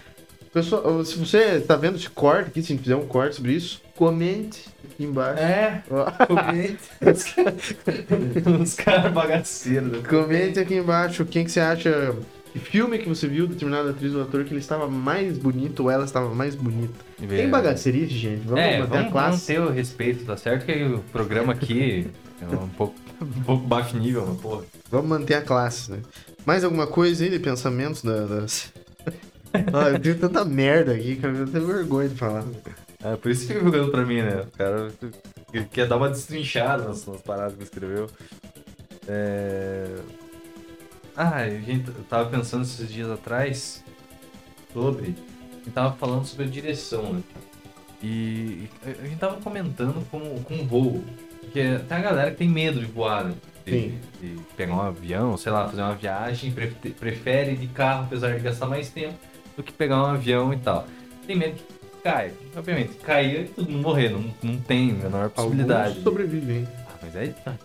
Pessoal, 0.53 1.03
se 1.05 1.15
você 1.17 1.59
tá 1.59 1.75
vendo 1.75 1.95
esse 1.97 2.09
corte 2.09 2.47
aqui, 2.47 2.61
se 2.63 2.73
a 2.73 2.75
gente 2.75 2.83
fizer 2.83 2.95
um 2.95 3.05
corte 3.05 3.35
sobre 3.35 3.53
isso, 3.53 3.81
comente 3.95 4.65
aqui 4.83 5.03
embaixo. 5.03 5.41
É, 5.43 5.83
comente. 6.27 6.77
Os 8.61 8.73
caras 8.73 9.13
bagaceiros. 9.13 9.91
né? 9.91 9.99
Comente 10.09 10.59
aqui 10.59 10.75
embaixo 10.75 11.23
quem 11.25 11.45
que 11.45 11.51
você 11.51 11.59
acha. 11.59 12.15
Que 12.51 12.57
filme 12.57 12.97
que 12.97 13.07
você 13.07 13.27
viu 13.27 13.45
determinada 13.45 13.91
atriz 13.91 14.11
ou 14.15 14.23
ator 14.23 14.43
que 14.43 14.51
ele 14.51 14.59
estava 14.59 14.87
mais 14.87 15.37
bonito 15.37 15.81
ou 15.83 15.91
ela 15.91 16.03
estava 16.03 16.33
mais 16.33 16.55
bonita. 16.55 16.95
Tem 17.27 17.47
bagaceirice, 17.47 18.15
gente. 18.15 18.41
Vamos 18.47 18.59
É, 18.63 18.79
manter 18.79 18.87
vamos, 18.89 18.91
a 18.91 18.97
vamos 19.01 19.11
classe. 19.11 19.45
ter 19.45 19.61
o 19.61 19.69
respeito, 19.69 20.25
tá 20.25 20.35
certo 20.35 20.65
que 20.65 20.83
o 20.83 20.97
programa 21.11 21.53
aqui 21.53 22.07
é 22.41 22.45
um 22.55 22.67
pouco, 22.69 22.95
um 23.21 23.43
pouco 23.43 23.67
baixo 23.67 23.95
nível, 23.97 24.25
mas 24.27 24.41
porra. 24.41 24.63
Vamos 24.89 25.07
manter 25.09 25.35
a 25.35 25.41
classe, 25.43 25.91
né? 25.91 25.99
Mais 26.43 26.63
alguma 26.63 26.87
coisa 26.87 27.23
aí 27.23 27.29
de 27.29 27.37
pensamentos 27.37 28.01
da. 28.01 28.25
das- 28.25 28.73
ah, 29.73 29.89
eu 29.89 29.99
tenho 29.99 30.19
tanta 30.19 30.45
merda 30.45 30.93
aqui, 30.93 31.15
cara. 31.15 31.33
Eu 31.35 31.47
tenho 31.47 31.65
vergonha 31.67 32.09
de 32.09 32.15
falar. 32.15 32.45
É, 33.03 33.15
por 33.15 33.31
isso 33.31 33.47
que 33.47 33.53
fica 33.53 33.65
jogando 33.65 33.91
pra 33.91 34.05
mim, 34.05 34.21
né? 34.21 34.41
O 34.41 34.57
cara 34.57 34.91
quer 35.71 35.87
dar 35.87 35.97
uma 35.97 36.09
destrinchada 36.09 36.83
nas, 36.83 37.05
nas 37.05 37.21
paradas 37.21 37.55
que 37.55 37.63
escreveu. 37.63 38.07
É... 39.07 39.95
Ah, 41.15 41.37
a 41.37 41.49
gente 41.49 41.87
eu 41.87 42.03
tava 42.09 42.29
pensando 42.29 42.63
esses 42.63 42.89
dias 42.89 43.09
atrás 43.09 43.83
sobre. 44.71 45.15
A 45.51 45.55
gente 45.55 45.71
tava 45.73 45.95
falando 45.95 46.25
sobre 46.25 46.45
a 46.45 46.49
direção, 46.49 47.13
né? 47.13 47.21
E 48.01 48.69
a 48.85 49.05
gente 49.05 49.17
tava 49.17 49.41
comentando 49.41 50.05
com, 50.09 50.41
com 50.43 50.67
voo. 50.67 51.03
Porque 51.41 51.79
tem 51.87 51.97
a 51.97 52.01
galera 52.01 52.31
que 52.31 52.37
tem 52.37 52.47
medo 52.47 52.79
de 52.79 52.85
voar, 52.85 53.25
né? 53.25 53.33
De, 53.65 53.71
Sim. 53.71 53.99
de 54.21 54.37
pegar 54.55 54.75
um 54.75 54.81
avião, 54.81 55.35
sei 55.35 55.51
lá, 55.51 55.67
fazer 55.67 55.81
uma 55.81 55.95
viagem, 55.95 56.51
pre- 56.51 56.67
prefere 56.67 57.55
de 57.55 57.67
carro, 57.67 58.05
apesar 58.05 58.35
de 58.35 58.39
gastar 58.43 58.67
mais 58.67 58.89
tempo, 58.89 59.15
do 59.59 59.63
que 59.63 59.73
pegar 59.73 60.01
um 60.01 60.05
avião 60.05 60.53
e 60.53 60.57
tal. 60.57 60.87
Tem 61.27 61.35
medo 61.35 61.55
que 61.55 61.63
cai. 62.01 62.31
Obviamente, 62.55 62.93
cair 63.03 63.41
e 63.41 63.47
todo 63.49 63.69
mundo 63.69 63.81
morrer, 63.83 64.09
não, 64.09 64.23
não 64.41 64.57
tem 64.57 64.91
a 64.91 64.93
menor 64.93 65.29
possibilidade. 65.31 65.89
Alguns 65.89 66.03
sobrevivem. 66.03 66.65
Ah, 66.87 66.93
mas 67.01 67.15
aí 67.17 67.33
tá 67.43 67.55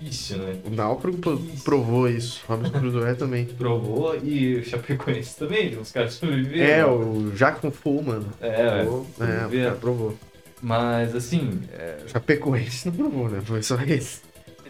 difícil, 0.00 0.38
né? 0.38 0.56
O 0.64 0.70
Náufrago 0.70 1.18
pro- 1.18 1.38
provou 1.64 2.08
isso. 2.10 2.42
Robinson 2.48 2.80
Crusoe 2.80 3.14
também. 3.14 3.44
Provou 3.44 4.16
e 4.24 4.56
o 4.56 4.64
Chapecoense 4.64 5.36
também, 5.36 5.78
os 5.78 5.92
caras 5.92 6.14
sobreviveram. 6.14 6.68
É, 6.68 6.84
o 6.84 7.30
Jackson 7.30 7.70
Full, 7.70 8.02
mano. 8.02 8.26
É, 8.40 8.48
é, 8.48 8.82
Provou. 8.82 9.06
É, 9.20 9.46
o 9.46 9.50
cara 9.62 9.76
provou. 9.76 10.18
Mas 10.60 11.14
assim, 11.14 11.60
é, 11.72 11.98
Chapecoense 12.08 12.88
não 12.88 12.94
provou, 12.96 13.28
né? 13.28 13.40
Foi 13.44 13.62
só 13.62 13.76
esse. 13.86 14.20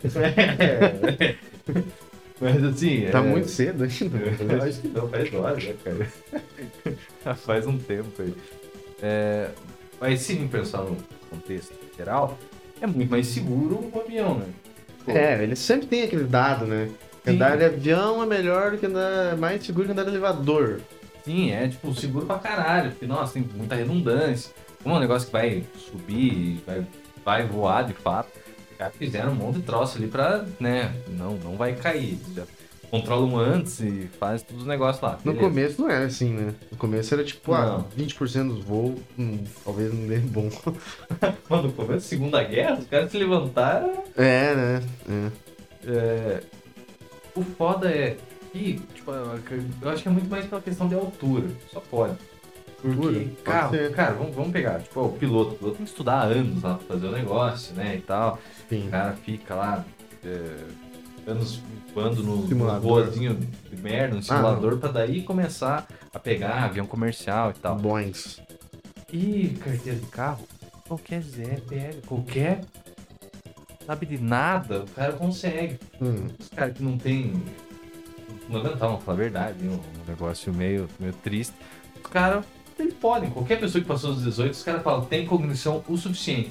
mas 2.40 2.62
assim. 2.64 3.07
Tá 3.11 3.18
é- 3.18 3.22
muito 3.22 3.49
cedo 3.49 3.85
ainda. 3.85 4.18
Eu 4.55 4.62
acho 4.62 4.81
que 4.81 4.88
não, 4.88 5.09
faz 5.09 5.35
horas, 5.35 5.64
né, 5.64 5.75
cara? 5.83 6.07
Já 7.25 7.35
faz 7.35 7.66
um 7.66 7.79
tempo 7.79 8.22
aí. 8.22 8.35
É, 9.03 9.51
mas 10.01 10.20
se 10.20 10.37
pensar 10.37 10.83
no 10.83 10.96
contexto 11.31 11.75
geral, 11.96 12.38
é 12.81 12.87
muito 12.87 13.11
mais 13.11 13.27
seguro 13.27 13.90
o 13.92 14.01
avião, 14.01 14.38
né? 14.38 14.46
Pô, 15.05 15.12
É, 15.12 15.42
ele 15.42 15.57
sempre 15.57 15.87
tem 15.87 16.03
aquele 16.03 16.25
dado, 16.25 16.66
né? 16.66 16.88
Sim. 17.25 17.33
Andar 17.33 17.57
de 17.57 17.64
avião 17.64 18.22
é 18.22 18.27
melhor 18.27 18.72
do 18.72 18.79
que 18.79 18.87
andar. 18.87 19.37
mais 19.37 19.64
seguro 19.64 19.87
que 19.87 19.92
andar 19.92 20.05
de 20.05 20.11
elevador. 20.11 20.81
Sim, 21.25 21.51
é 21.51 21.66
tipo 21.68 21.92
seguro 21.94 22.25
pra 22.27 22.38
caralho, 22.38 22.90
porque 22.92 23.07
nossa, 23.07 23.33
tem 23.35 23.42
muita 23.55 23.75
redundância. 23.75 24.53
Como 24.83 24.94
é 24.94 24.99
um 24.99 25.01
negócio 25.01 25.27
que 25.27 25.33
vai 25.33 25.64
subir, 25.77 26.62
vai, 26.64 26.87
vai 27.25 27.46
voar 27.46 27.83
de 27.85 27.94
fato, 27.94 28.29
os 28.76 28.78
caras 28.78 28.94
fizeram 28.96 29.32
um 29.32 29.34
monte 29.34 29.56
de 29.56 29.62
troço 29.62 29.96
ali 29.96 30.06
pra, 30.06 30.44
né, 30.60 30.94
não, 31.08 31.32
não 31.38 31.56
vai 31.56 31.74
cair. 31.74 32.18
Já 32.34 32.44
controlam 32.90 33.36
antes 33.36 33.80
e 33.80 34.08
faz 34.20 34.42
todos 34.42 34.62
os 34.62 34.68
negócios 34.68 35.02
lá. 35.02 35.18
No 35.24 35.32
beleza. 35.32 35.40
começo 35.40 35.82
não 35.82 35.90
era 35.90 36.04
assim, 36.04 36.32
né? 36.32 36.54
No 36.70 36.76
começo 36.78 37.12
era 37.14 37.24
tipo, 37.24 37.52
ah, 37.52 37.84
Não. 37.98 38.04
20% 38.06 38.48
dos 38.48 38.64
voos, 38.64 39.00
hum, 39.18 39.42
talvez 39.64 39.92
não 39.92 40.06
dê 40.06 40.18
bom. 40.18 40.48
Mano, 41.50 41.64
no 41.64 41.72
começo 41.72 41.92
da 41.94 42.00
Segunda 42.00 42.44
Guerra, 42.44 42.78
os 42.78 42.86
caras 42.86 43.10
se 43.10 43.16
levantaram 43.16 44.04
É, 44.16 44.54
né? 44.54 44.82
É. 45.08 45.30
É, 45.88 46.42
o 47.34 47.42
foda 47.42 47.90
é 47.90 48.16
que, 48.52 48.80
tipo, 48.94 49.10
eu 49.10 49.90
acho 49.90 50.02
que 50.02 50.08
é 50.08 50.12
muito 50.12 50.28
mais 50.28 50.46
pela 50.46 50.60
questão 50.60 50.86
de 50.88 50.94
altura. 50.94 51.46
Só 51.72 51.80
pode. 51.80 52.16
Porque? 52.82 53.00
Pode 53.02 53.26
carro, 53.42 53.76
cara, 53.94 54.14
vamos, 54.14 54.34
vamos 54.34 54.52
pegar, 54.52 54.80
tipo, 54.80 55.00
o 55.00 55.12
piloto. 55.12 55.54
O 55.54 55.58
piloto 55.58 55.76
tem 55.76 55.84
que 55.84 55.90
estudar 55.90 56.20
há 56.20 56.24
anos 56.24 56.62
lá 56.62 56.74
pra 56.74 56.86
fazer 56.86 57.06
o 57.06 57.12
negócio, 57.12 57.74
né, 57.74 57.96
e 57.96 58.00
tal. 58.00 58.38
Sim. 58.68 58.86
O 58.86 58.90
cara 58.90 59.12
fica 59.14 59.54
lá, 59.54 59.84
é, 60.24 61.30
anos 61.30 61.60
voando 61.94 62.22
no, 62.22 62.36
no 62.36 62.48
Simulador. 62.48 62.80
voazinho 62.82 63.34
de 63.34 63.82
merda, 63.82 64.16
no 64.16 64.22
simulador, 64.22 64.76
pra 64.78 64.90
daí 64.90 65.22
começar 65.22 65.86
a 66.12 66.18
pegar 66.18 66.64
avião 66.64 66.86
comercial 66.86 67.50
e 67.50 67.54
tal. 67.54 67.76
Boings. 67.76 68.40
E 69.12 69.56
carteira 69.62 69.98
de 69.98 70.06
carro, 70.06 70.46
qualquer 70.86 71.22
Zé 71.22 71.60
pega, 71.66 72.00
qualquer 72.06 72.60
sabe 73.86 74.04
de 74.06 74.18
nada, 74.18 74.80
o 74.80 74.90
cara 74.90 75.12
consegue. 75.12 75.78
Hum. 76.00 76.26
Os 76.38 76.48
caras 76.48 76.76
que 76.76 76.82
não 76.82 76.98
tem. 76.98 77.32
Não 78.48 78.60
aguentar, 78.60 78.88
vamos 78.88 79.04
falar 79.04 79.16
a 79.16 79.20
verdade, 79.20 79.66
um 79.66 79.80
negócio 80.06 80.52
meio, 80.52 80.88
meio 81.00 81.12
triste. 81.14 81.54
Os 81.96 82.10
caras, 82.10 82.44
eles 82.78 82.94
podem. 82.94 83.30
Qualquer 83.30 83.58
pessoa 83.58 83.80
que 83.82 83.88
passou 83.88 84.12
dos 84.12 84.24
18, 84.24 84.52
os 84.52 84.62
caras 84.62 84.82
falam, 84.82 85.04
tem 85.04 85.26
cognição 85.26 85.82
o 85.88 85.96
suficiente. 85.96 86.50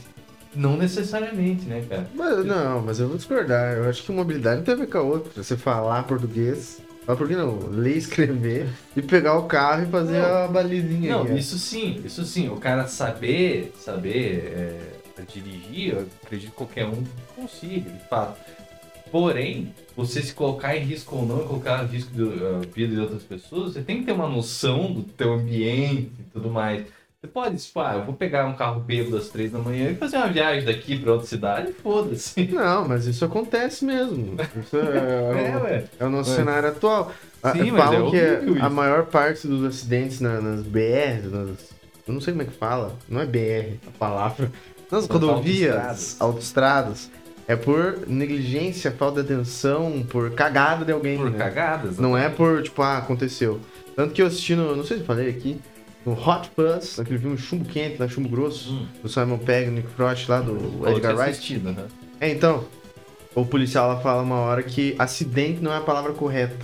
Não 0.56 0.78
necessariamente, 0.78 1.66
né, 1.66 1.84
cara? 1.88 2.08
Mas, 2.14 2.46
não, 2.46 2.82
mas 2.82 3.00
eu 3.00 3.08
vou 3.10 3.18
discordar. 3.18 3.74
Eu 3.76 3.90
acho 3.90 4.04
que 4.04 4.12
uma 4.12 4.22
habilidade 4.22 4.58
não 4.58 4.64
tem 4.64 4.74
a 4.74 4.78
ver 4.78 4.88
com 4.88 4.98
a 4.98 5.02
outra. 5.02 5.44
Você 5.44 5.58
falar 5.58 6.04
português 6.04 6.82
Mas 7.06 7.18
por 7.18 7.28
que 7.28 7.36
não? 7.36 7.60
Ler, 7.70 7.98
escrever 7.98 8.68
e 8.96 9.02
pegar 9.02 9.38
o 9.38 9.44
carro 9.44 9.84
e 9.84 9.86
fazer 9.88 10.20
Não. 10.20 10.44
a 10.44 10.48
balizinha 10.48 11.12
Não, 11.12 11.24
aí. 11.24 11.32
é. 11.32 11.36
isso 11.38 11.58
sim, 11.60 12.02
isso 12.06 12.24
sim. 12.26 12.48
O 12.50 12.56
cara 12.56 12.88
saber, 12.88 13.74
saber 13.78 14.54
é, 15.18 15.22
dirigir, 15.32 15.94
eu 15.94 16.08
acredito 16.24 16.52
que 16.52 16.56
qualquer 16.56 16.86
um 16.86 17.04
consiga, 17.36 17.90
de 17.92 18.10
fato. 18.10 18.40
Porém, 19.12 19.74
você 19.96 20.22
se 20.22 20.34
colocar 20.34 20.76
em 20.76 20.82
risco 20.82 21.16
ou 21.16 21.26
não, 21.26 21.40
colocar 21.48 21.84
em 21.84 21.88
risco 21.88 22.12
de, 22.14 22.24
a 22.24 22.60
vida 22.74 22.96
de 22.96 23.00
outras 23.02 23.24
pessoas, 23.24 23.74
você 23.74 23.82
tem 23.82 24.00
que 24.00 24.06
ter 24.06 24.12
uma 24.12 24.28
noção 24.28 24.92
do 24.92 25.04
teu 25.04 25.34
ambiente 25.34 26.12
e 26.20 26.24
tudo 26.34 26.50
mais. 26.50 26.84
Você 27.22 27.28
pode, 27.32 27.58
tipo, 27.58 27.80
ah, 27.80 27.96
eu 27.96 28.06
vou 28.06 28.14
pegar 28.14 28.46
um 28.46 28.54
carro 28.56 28.80
bêbado 28.82 29.18
às 29.18 29.30
três 29.30 29.52
da 29.52 29.58
manhã 29.58 29.90
e 29.90 29.96
fazer 29.96 30.18
uma 30.18 30.28
viagem 30.28 30.64
daqui 30.66 31.00
pra 31.00 31.14
outra 31.14 31.26
cidade, 31.28 31.72
foda-se. 31.74 32.46
Não, 32.54 32.88
mas 32.88 33.08
isso 33.08 33.24
acontece 33.26 33.84
mesmo. 33.86 34.36
Isso 34.62 34.76
é, 34.78 35.52
É, 35.52 35.58
ué. 35.64 35.84
é 36.00 36.06
o 36.06 36.10
nosso 36.10 36.30
Mas- 36.30 36.38
cenário 36.40 36.70
atual. 36.70 37.12
Ah, 37.42 37.52
Sim, 37.54 37.72
Falam 37.72 38.08
é 38.08 38.12
que 38.12 38.18
horrível 38.18 38.54
a 38.56 38.68
isso. 38.68 38.70
maior 38.76 39.06
parte 39.06 39.48
dos 39.48 39.64
acidentes 39.64 40.20
na- 40.20 40.42
nas 40.42 40.62
BR, 40.64 41.28
nas, 41.32 41.74
eu 42.08 42.14
não 42.14 42.20
sei 42.22 42.34
como 42.34 42.42
é 42.44 42.46
que 42.46 42.54
fala, 42.54 42.96
não 43.10 43.22
é 43.22 43.26
BR 43.26 43.78
a 43.88 43.92
palavra, 43.98 44.52
nas 44.92 45.08
Nas 45.08 45.10
rodovias, 45.10 46.18
autoestradas. 46.20 47.10
É 47.48 47.56
por 47.56 48.00
negligência, 48.08 48.92
falta 48.92 49.24
de 49.24 49.34
atenção, 49.34 50.04
por 50.10 50.32
cagada 50.32 50.84
de 50.86 50.92
alguém. 50.92 51.18
Por 51.18 51.30
né? 51.30 51.38
cagadas. 51.38 51.98
Não 51.98 52.18
é 52.18 52.30
por, 52.30 52.64
tipo, 52.64 52.82
ah, 52.82 52.98
aconteceu. 52.98 53.60
Tanto 53.96 54.14
que 54.14 54.22
eu 54.22 54.28
assisti 54.28 54.56
no, 54.56 54.76
não 54.76 54.84
sei 54.84 54.98
se 54.98 55.04
eu 55.04 55.08
falei 55.08 55.30
aqui, 55.30 55.60
no 56.06 56.14
Hot 56.14 56.52
Bus, 56.56 56.98
naquele 56.98 57.20
filme 57.20 57.38
Chumbo 57.38 57.66
Quente, 57.66 57.98
lá, 58.00 58.08
Chumbo 58.08 58.30
Grosso, 58.30 58.72
Hum. 58.72 58.88
do 59.02 59.10
Simon 59.10 59.38
Pegg, 59.38 59.70
Nick 59.72 59.88
Frost, 59.90 60.28
lá 60.30 60.40
do 60.42 60.56
que 60.56 60.90
Edgar 60.92 61.16
Wright. 61.16 61.32
assistido, 61.32 61.72
né? 61.72 61.86
É, 62.20 62.30
então, 62.30 62.66
o 63.34 63.46
policial 63.46 64.02
fala 64.02 64.22
uma 64.22 64.38
hora 64.40 64.64
que 64.64 64.96
acidente 64.98 65.62
não 65.62 65.72
é 65.72 65.78
a 65.78 65.82
palavra 65.82 66.14
correta 66.14 66.56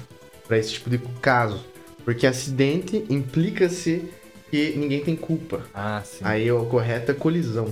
pra 0.47 0.57
esse 0.57 0.73
tipo 0.73 0.89
de 0.89 0.97
caso. 1.21 1.63
Porque 2.03 2.25
acidente 2.25 3.05
implica-se 3.09 4.09
que 4.49 4.73
ninguém 4.75 5.01
tem 5.03 5.15
culpa. 5.15 5.61
Ah, 5.73 6.01
sim. 6.03 6.19
Aí 6.23 6.51
o 6.51 6.65
correto 6.65 7.11
é 7.11 7.13
colisão. 7.13 7.67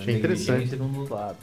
Achei 0.00 0.14
interessante. 0.16 0.78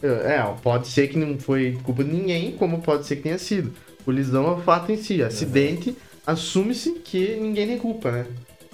É, 0.03 0.41
ó, 0.43 0.53
pode 0.53 0.87
ser 0.87 1.07
que 1.07 1.17
não 1.17 1.37
foi 1.37 1.77
culpa 1.83 2.03
de 2.03 2.11
ninguém, 2.11 2.51
como 2.53 2.81
pode 2.81 3.05
ser 3.05 3.17
que 3.17 3.23
tenha 3.23 3.37
sido. 3.37 3.73
Colisão 4.05 4.47
é 4.47 4.51
o 4.51 4.57
fato 4.61 4.91
em 4.91 4.97
si. 4.97 5.21
Acidente, 5.21 5.95
assume-se 6.25 6.91
que 6.93 7.35
ninguém 7.35 7.67
tem 7.67 7.77
culpa, 7.77 8.11
né? 8.11 8.25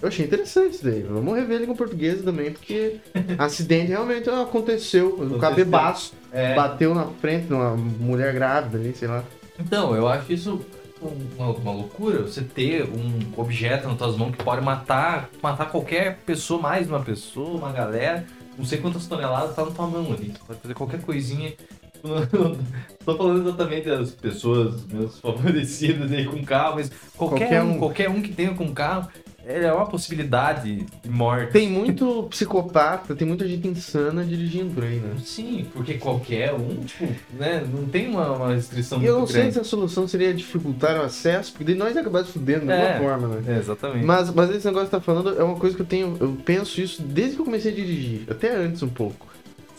Eu 0.01 0.09
achei 0.09 0.25
interessante 0.25 0.75
isso 0.75 0.83
daí. 0.83 1.01
Vamos 1.01 1.35
rever 1.35 1.57
ele 1.57 1.65
com 1.67 1.75
português 1.75 2.21
também, 2.21 2.51
porque 2.51 2.97
acidente 3.37 3.87
realmente 3.87 4.29
aconteceu. 4.29 5.07
O 5.09 5.13
Aconteceu. 5.15 5.39
cara 5.39 5.55
bebaço 5.55 6.13
É. 6.31 6.53
bateu 6.53 6.93
na 6.93 7.05
frente 7.05 7.47
de 7.47 7.53
uma 7.53 7.75
mulher 7.75 8.31
grávida 8.33 8.77
ali, 8.77 8.93
sei 8.95 9.07
lá. 9.07 9.23
Então, 9.59 9.95
eu 9.95 10.07
acho 10.07 10.31
isso 10.31 10.61
uma, 11.01 11.49
uma 11.51 11.71
loucura, 11.71 12.21
você 12.21 12.41
ter 12.41 12.83
um 12.83 13.19
objeto 13.39 13.87
nas 13.87 13.97
tuas 13.97 14.15
mãos 14.17 14.35
que 14.35 14.43
pode 14.43 14.63
matar, 14.63 15.29
matar 15.41 15.65
qualquer 15.71 16.17
pessoa, 16.25 16.61
mais 16.61 16.87
uma 16.87 16.99
pessoa, 16.99 17.57
uma 17.57 17.71
galera, 17.71 18.25
não 18.57 18.65
sei 18.65 18.79
quantas 18.79 19.05
toneladas 19.07 19.55
tá 19.55 19.65
na 19.65 19.71
tua 19.71 19.87
mão 19.87 20.11
ali. 20.11 20.33
Pode 20.45 20.59
fazer 20.59 20.73
qualquer 20.73 21.01
coisinha. 21.01 21.53
Não 22.03 22.55
tô 23.03 23.17
falando 23.17 23.41
exatamente 23.47 23.87
das 23.87 24.11
pessoas 24.11 24.85
meus 24.85 25.17
favorecidas 25.19 26.11
aí 26.11 26.25
com 26.25 26.43
carro, 26.45 26.75
mas 26.75 26.91
qualquer, 27.17 27.39
Qualquer 27.47 27.63
um, 27.63 27.71
um. 27.71 27.79
qualquer 27.79 28.09
um 28.09 28.21
que 28.21 28.31
tenha 28.31 28.53
com 28.53 28.71
carro, 28.71 29.09
é 29.47 29.71
uma 29.71 29.85
possibilidade 29.85 30.85
de 31.03 31.09
morte. 31.09 31.51
Tem 31.53 31.69
muito 31.69 32.23
psicopata, 32.29 33.15
tem 33.15 33.27
muita 33.27 33.47
gente 33.47 33.67
insana 33.67 34.23
dirigindo 34.25 34.73
por 34.73 34.83
aí, 34.83 34.97
né? 34.99 35.15
Sim, 35.23 35.65
porque 35.73 35.93
qualquer 35.95 36.53
um, 36.53 36.75
tipo, 36.83 37.07
né, 37.33 37.65
não 37.73 37.85
tem 37.85 38.09
uma, 38.09 38.31
uma 38.33 38.53
restrição 38.53 39.01
E 39.01 39.05
eu 39.05 39.19
não 39.19 39.27
sei 39.27 39.41
grande. 39.41 39.53
se 39.53 39.59
a 39.59 39.63
solução 39.63 40.07
seria 40.07 40.33
dificultar 40.33 40.97
o 40.99 41.03
acesso, 41.03 41.53
porque 41.53 41.73
nós 41.73 41.95
ia 41.95 42.01
acabar 42.01 42.25
se 42.25 42.31
fudendo 42.31 42.65
de 42.65 42.71
alguma 42.71 42.89
É. 42.89 42.99
forma, 42.99 43.27
né? 43.27 43.55
É, 43.55 43.59
exatamente. 43.59 44.05
Mas, 44.05 44.29
mas 44.33 44.49
esse 44.49 44.65
negócio 44.65 44.87
que 44.87 44.91
tá 44.91 45.01
falando 45.01 45.39
é 45.39 45.43
uma 45.43 45.55
coisa 45.55 45.75
que 45.75 45.81
eu 45.81 45.85
tenho. 45.85 46.17
Eu 46.19 46.37
penso 46.43 46.81
isso 46.81 47.01
desde 47.01 47.35
que 47.35 47.41
eu 47.41 47.45
comecei 47.45 47.71
a 47.71 47.75
dirigir, 47.75 48.23
até 48.29 48.55
antes 48.55 48.83
um 48.83 48.89
pouco. 48.89 49.27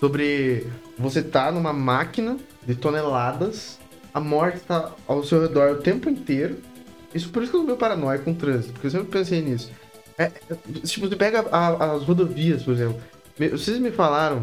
Sobre 0.01 0.67
você 0.97 1.23
tá 1.23 1.51
numa 1.51 1.73
máquina 1.73 2.37
de 2.67 2.75
toneladas, 2.75 3.79
a 4.15 4.21
morte 4.21 4.61
tá 4.61 4.93
ao 5.07 5.25
seu 5.25 5.43
redor 5.43 5.73
o 5.73 5.77
tempo 5.83 6.09
inteiro. 6.09 6.57
Isso 7.19 7.29
por 7.31 7.43
isso 7.43 7.51
que 7.51 7.57
eu 7.57 7.61
sou 7.61 7.67
meio 7.67 7.79
paranoico 7.79 8.25
com 8.25 8.31
o 8.31 8.35
trânsito, 8.35 8.73
porque 8.73 8.87
eu 8.87 8.91
sempre 8.91 9.09
pensei 9.09 9.43
nisso. 9.43 9.71
É, 10.17 10.25
é, 10.25 10.81
tipo, 10.85 11.09
você 11.09 11.17
pega 11.17 11.45
a- 11.51 11.93
as 11.95 12.03
rodovias, 12.05 12.63
por 12.63 12.75
exemplo. 12.75 13.01
Vocês 13.53 13.79
me 13.79 13.91
falaram, 13.91 14.43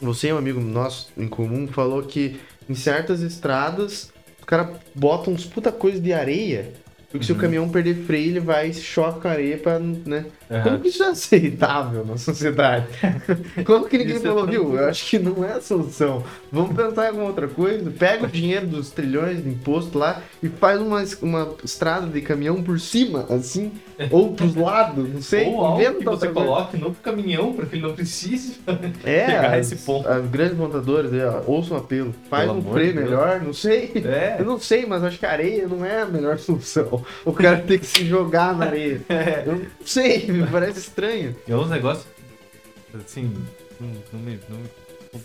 você 0.00 0.28
e 0.28 0.32
um 0.32 0.38
amigo 0.38 0.60
nosso 0.60 1.08
em 1.16 1.28
comum 1.28 1.66
falou 1.68 2.02
que 2.02 2.40
em 2.68 2.74
certas 2.74 3.20
estradas 3.22 4.10
os 4.38 4.44
caras 4.44 4.76
botam 4.94 5.32
uns 5.32 5.44
puta 5.44 5.70
coisa 5.70 6.00
de 6.00 6.12
areia, 6.12 6.72
porque 7.16 7.26
se 7.26 7.32
o 7.32 7.34
Uhum. 7.34 7.40
caminhão 7.40 7.68
perder 7.68 7.94
freio, 8.04 8.30
ele 8.30 8.40
vai 8.40 8.72
choca 8.72 9.20
com 9.20 9.28
a 9.28 9.32
areia 9.32 9.58
pra, 9.58 9.78
né? 9.78 10.26
Aham. 10.50 10.62
Como 10.62 10.80
que 10.80 10.88
isso 10.88 11.02
é 11.02 11.08
aceitável 11.08 12.04
na 12.04 12.16
sociedade? 12.16 12.86
Como 13.66 13.86
que 13.88 13.98
ninguém 13.98 14.16
Isso 14.16 14.26
é 14.26 14.28
falou, 14.28 14.44
tão 14.44 14.50
viu? 14.52 14.76
Eu 14.76 14.88
acho 14.88 15.04
que 15.10 15.18
não 15.18 15.44
é 15.44 15.54
a 15.54 15.60
solução. 15.60 16.22
Vamos 16.52 16.76
pensar 16.76 17.06
em 17.06 17.08
alguma 17.08 17.26
outra 17.26 17.48
coisa. 17.48 17.90
Pega 17.90 18.24
o 18.26 18.28
dinheiro 18.28 18.66
dos 18.66 18.90
trilhões 18.90 19.42
de 19.42 19.48
imposto 19.48 19.98
lá 19.98 20.22
e 20.42 20.48
faz 20.48 20.80
uma, 20.80 21.02
uma 21.22 21.54
estrada 21.64 22.06
de 22.06 22.20
caminhão 22.20 22.62
por 22.62 22.78
cima, 22.78 23.26
assim, 23.28 23.72
ou 24.10 24.34
pros 24.34 24.54
lados, 24.54 25.08
não 25.12 25.20
sei. 25.22 25.46
Ou 25.56 25.64
algo 25.64 25.98
que 25.98 26.04
você 26.04 26.28
coloque 26.28 26.76
no 26.76 26.94
caminhão 26.94 27.52
para 27.52 27.66
que 27.66 27.76
ele 27.76 27.82
não 27.82 27.94
precise. 27.94 28.56
É, 29.04 29.26
pegar 29.26 29.54
as, 29.54 29.72
esse 29.72 29.84
ponto. 29.84 30.08
as 30.08 30.26
grandes 30.28 30.56
montadoras, 30.56 31.12
aí, 31.12 31.24
ó, 31.24 31.42
ouçam 31.46 31.76
o 31.76 31.80
apelo. 31.80 32.14
Faz 32.28 32.46
Pelo 32.46 32.58
um 32.58 32.72
freio 32.72 32.94
melhor, 32.94 33.40
não 33.40 33.52
sei. 33.52 33.92
É. 34.04 34.36
Eu 34.38 34.44
não 34.44 34.58
sei, 34.58 34.84
mas 34.86 35.02
acho 35.04 35.18
que 35.18 35.26
a 35.26 35.30
areia 35.30 35.66
não 35.68 35.84
é 35.84 36.02
a 36.02 36.06
melhor 36.06 36.38
solução. 36.38 37.04
O 37.24 37.32
cara 37.32 37.58
tem 37.58 37.78
que 37.78 37.86
se 37.86 38.04
jogar 38.04 38.56
na 38.56 38.66
areia. 38.66 39.00
É. 39.08 39.42
Eu 39.46 39.56
não 39.56 39.66
sei, 39.84 40.26
me 40.30 40.46
parece 40.46 40.78
estranho. 40.80 41.34
É 41.48 41.54
uns 41.56 41.70
negócios, 41.70 42.06
assim, 43.04 43.32
não, 43.80 43.88
não 44.12 44.20
me, 44.20 44.38
não, 44.48 44.56
me- 44.58 44.70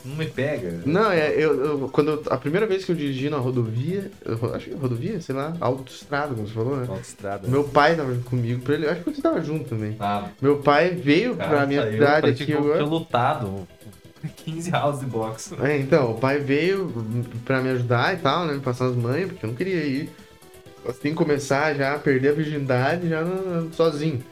não 0.05 0.15
me 0.15 0.25
pega. 0.25 0.81
Não, 0.85 1.11
é, 1.11 1.31
eu, 1.33 1.63
eu- 1.65 1.89
quando 1.89 2.11
eu- 2.11 2.23
a 2.29 2.37
primeira 2.37 2.65
vez 2.65 2.85
que 2.85 2.91
eu 2.91 2.95
dirigi 2.95 3.29
na 3.29 3.37
rodovia, 3.37 4.09
eu 4.25 4.55
acho 4.55 4.69
que 4.69 4.75
rodovia, 4.75 5.19
sei 5.21 5.35
lá, 5.35 5.53
autoestrada, 5.59 6.33
como 6.33 6.47
você 6.47 6.53
falou, 6.53 6.77
né? 6.77 6.85
Autoestrada. 6.87 7.47
Meu 7.47 7.63
pai 7.63 7.95
tava 7.95 8.15
comigo 8.25 8.61
pra 8.61 8.73
ele, 8.75 8.85
eu 8.85 8.91
acho 8.91 9.01
que 9.03 9.13
você 9.13 9.21
tava 9.21 9.41
junto 9.41 9.65
também. 9.69 9.95
Ah, 9.99 10.29
Meu 10.41 10.57
pai 10.59 10.89
veio 10.91 11.35
cara, 11.35 11.49
pra 11.49 11.65
minha 11.65 11.91
cidade 11.91 12.29
aqui 12.29 12.53
agora. 12.53 12.77
tinha 12.77 12.85
lutado 12.89 13.67
15 14.37 14.69
rounds 14.69 14.99
de 15.01 15.05
boxe. 15.07 15.55
É, 15.61 15.77
então, 15.77 16.11
o 16.11 16.17
pai 16.19 16.39
veio 16.39 16.93
pra 17.43 17.59
me 17.61 17.69
ajudar 17.71 18.13
e 18.13 18.17
tal, 18.17 18.45
né? 18.45 18.53
Me 18.53 18.59
passar 18.59 18.85
as 18.85 18.95
manhas, 18.95 19.29
porque 19.31 19.45
eu 19.45 19.49
não 19.49 19.55
queria 19.55 19.83
ir. 19.83 20.09
Assim, 20.87 21.13
começar 21.13 21.73
já 21.75 21.93
a 21.95 21.99
perder 21.99 22.29
a 22.29 22.33
virgindade 22.33 23.07
já 23.09 23.23
sozinho. 23.73 24.23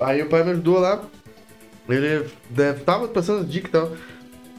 Aí 0.00 0.22
o 0.22 0.28
pai 0.28 0.44
me 0.44 0.50
ajudou 0.52 0.78
lá. 0.78 1.02
Ele 1.88 2.26
deve, 2.50 2.80
tava 2.80 3.08
passando 3.08 3.40
as 3.42 3.50
dicas 3.50 3.68
e 3.68 3.72
tal. 3.72 3.92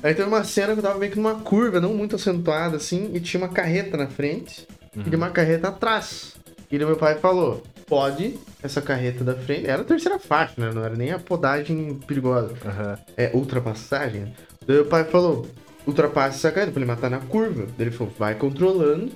Aí 0.03 0.13
teve 0.13 0.27
uma 0.27 0.43
cena 0.43 0.73
que 0.73 0.79
eu 0.79 0.83
tava 0.83 0.99
meio 0.99 1.11
que 1.11 1.17
numa 1.17 1.35
curva, 1.35 1.79
não 1.81 1.93
muito 1.93 2.15
acentuada 2.15 2.77
assim, 2.77 3.09
e 3.13 3.19
tinha 3.19 3.41
uma 3.41 3.49
carreta 3.49 3.97
na 3.97 4.07
frente 4.07 4.67
e 4.95 4.99
Uhum. 4.99 5.15
uma 5.15 5.29
carreta 5.29 5.69
atrás. 5.69 6.35
E 6.71 6.77
meu 6.77 6.95
pai 6.95 7.15
falou: 7.15 7.63
pode 7.87 8.37
essa 8.61 8.81
carreta 8.81 9.23
da 9.23 9.33
frente. 9.35 9.67
Era 9.67 9.81
a 9.81 9.85
terceira 9.85 10.19
faixa, 10.19 10.53
né? 10.57 10.71
Não 10.73 10.83
era 10.83 10.95
nem 10.95 11.11
a 11.11 11.19
podagem 11.19 11.95
perigosa 12.07 12.53
Aham. 12.65 12.97
é, 13.17 13.31
ultrapassagem. 13.33 14.21
né? 14.21 14.31
Daí 14.67 14.79
o 14.79 14.85
pai 14.85 15.03
falou, 15.05 15.47
ultrapasse 15.87 16.37
essa 16.37 16.51
carreta. 16.51 16.71
Falei, 16.73 16.87
mas 16.87 16.99
tá 16.99 17.09
na 17.09 17.19
curva. 17.19 17.63
Daí 17.77 17.87
ele 17.87 17.91
falou, 17.91 18.13
vai 18.17 18.35
controlando, 18.35 19.11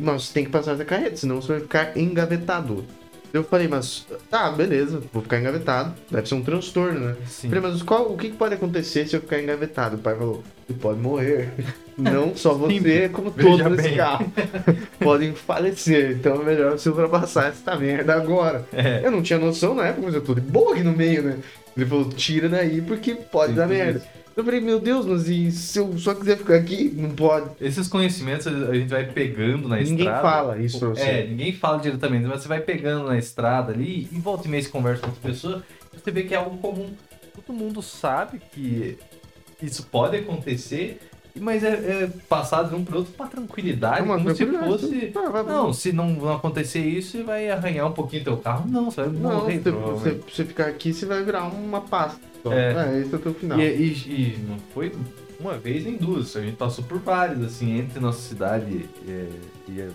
mas 0.00 0.24
você 0.24 0.34
tem 0.34 0.44
que 0.44 0.50
passar 0.50 0.72
essa 0.72 0.84
carreta, 0.84 1.16
senão 1.16 1.40
você 1.40 1.52
vai 1.52 1.60
ficar 1.60 1.96
engavetado. 1.96 2.84
Eu 3.32 3.44
falei, 3.44 3.68
mas 3.68 4.06
tá, 4.28 4.50
beleza, 4.50 5.00
vou 5.12 5.22
ficar 5.22 5.38
engavetado. 5.38 5.94
Deve 6.10 6.28
ser 6.28 6.34
um 6.34 6.42
transtorno, 6.42 6.98
né? 6.98 7.16
Sim. 7.26 7.48
Falei, 7.48 7.70
mas 7.70 7.82
qual, 7.82 8.12
o 8.12 8.16
que 8.16 8.30
pode 8.30 8.54
acontecer 8.54 9.06
se 9.06 9.14
eu 9.14 9.20
ficar 9.20 9.40
engavetado? 9.40 9.96
O 9.96 9.98
pai 10.00 10.16
falou, 10.16 10.42
você 10.66 10.74
pode 10.74 10.98
morrer. 10.98 11.48
Não 11.96 12.34
só 12.34 12.54
você, 12.54 13.08
como 13.10 13.30
todos 13.30 13.70
nesse 13.76 13.94
carro. 13.94 14.32
Podem 14.98 15.32
falecer. 15.34 16.12
Então 16.12 16.40
é 16.40 16.44
melhor 16.44 16.72
você 16.72 16.88
ultrapassar 16.88 17.48
essa 17.48 17.76
merda 17.76 18.14
agora. 18.14 18.64
É. 18.72 19.04
Eu 19.04 19.10
não 19.10 19.22
tinha 19.22 19.38
noção 19.38 19.74
na 19.74 19.86
época, 19.88 20.06
mas 20.06 20.14
eu 20.14 20.22
tô 20.22 20.34
de 20.34 20.40
boa 20.40 20.72
aqui 20.72 20.82
no 20.82 20.92
meio, 20.92 21.22
né? 21.22 21.36
Ele 21.76 21.84
falou, 21.84 22.08
tira 22.08 22.48
daí 22.48 22.80
porque 22.80 23.14
pode 23.14 23.52
dar 23.52 23.68
Simples 23.68 23.84
merda. 23.84 23.98
isso. 23.98 24.19
Eu 24.40 24.44
falei, 24.44 24.60
meu 24.60 24.80
Deus, 24.80 25.04
mas 25.06 25.28
e 25.28 25.50
se 25.52 25.78
eu 25.78 25.96
só 25.98 26.14
quiser 26.14 26.38
ficar 26.38 26.54
aqui? 26.56 26.90
Não 26.96 27.10
pode. 27.10 27.50
Esses 27.60 27.86
conhecimentos 27.88 28.46
a 28.46 28.74
gente 28.74 28.88
vai 28.88 29.04
pegando 29.04 29.68
na 29.68 29.76
Ninguém 29.76 29.98
estrada. 29.98 30.22
fala 30.22 30.58
isso 30.58 30.78
pra 30.78 30.88
você. 30.88 31.00
É, 31.02 31.26
ninguém 31.26 31.52
fala 31.52 31.78
diretamente, 31.78 32.26
mas 32.26 32.42
você 32.42 32.48
vai 32.48 32.60
pegando 32.60 33.06
na 33.06 33.18
estrada 33.18 33.72
ali 33.72 34.08
e 34.10 34.18
volta 34.18 34.46
e 34.48 34.50
meia 34.50 34.62
você 34.62 34.68
conversa 34.70 35.02
com 35.02 35.08
outra 35.08 35.22
pessoa, 35.28 35.62
você 35.92 36.10
vê 36.10 36.22
que 36.22 36.34
é 36.34 36.38
algo 36.38 36.56
comum. 36.58 36.90
Todo 37.46 37.54
mundo 37.56 37.82
sabe 37.82 38.40
que 38.52 38.96
isso 39.62 39.84
pode 39.90 40.16
acontecer, 40.16 41.00
mas 41.38 41.62
é, 41.62 42.04
é 42.04 42.10
passado 42.28 42.70
de 42.70 42.74
um 42.74 42.84
pro 42.84 42.98
outro 42.98 43.12
uma 43.18 43.28
tranquilidade, 43.28 44.00
É 44.00 44.06
como 44.06 44.34
se 44.34 44.46
fosse. 44.46 45.12
Ah, 45.16 45.28
vai- 45.30 45.42
Não, 45.44 45.72
se 45.72 45.92
não 45.92 46.08
não 46.10 46.32
acontecer 46.34 46.80
isso, 46.80 47.12
você 47.18 47.22
vai 47.22 47.50
arranhar 47.50 47.86
um 47.86 47.92
pouquinho 47.92 48.24
teu 48.24 48.36
carro. 48.38 48.66
Não, 48.68 48.90
você 48.90 49.02
vai 49.02 49.10
Não, 49.10 49.34
morrer. 49.34 49.58
você, 49.58 49.70
você, 49.70 49.70
provavelmente. 49.72 50.34
você 50.36 50.44
ficar 50.46 50.66
aqui, 50.66 50.92
você 50.94 51.04
vai 51.06 51.22
virar 51.22 51.44
uma 51.44 51.82
pasta. 51.82 52.29
Só. 52.42 52.52
É. 52.52 52.96
É, 52.96 53.00
esse 53.00 53.12
é 53.12 53.16
o 53.16 53.20
teu 53.20 53.34
final. 53.34 53.58
E, 53.60 53.62
e- 53.64 54.36
e 54.36 54.44
não 54.48 54.58
foi 54.74 54.92
uma 55.38 55.56
vez 55.58 55.84
nem 55.84 55.96
duas, 55.96 56.36
a 56.36 56.42
gente 56.42 56.56
passou 56.56 56.84
por 56.84 56.98
vários, 56.98 57.42
assim, 57.44 57.78
entre 57.78 57.98
nossa 58.00 58.20
cidade 58.20 58.86
é, 59.08 59.26
e 59.68 59.80
a 59.82 59.86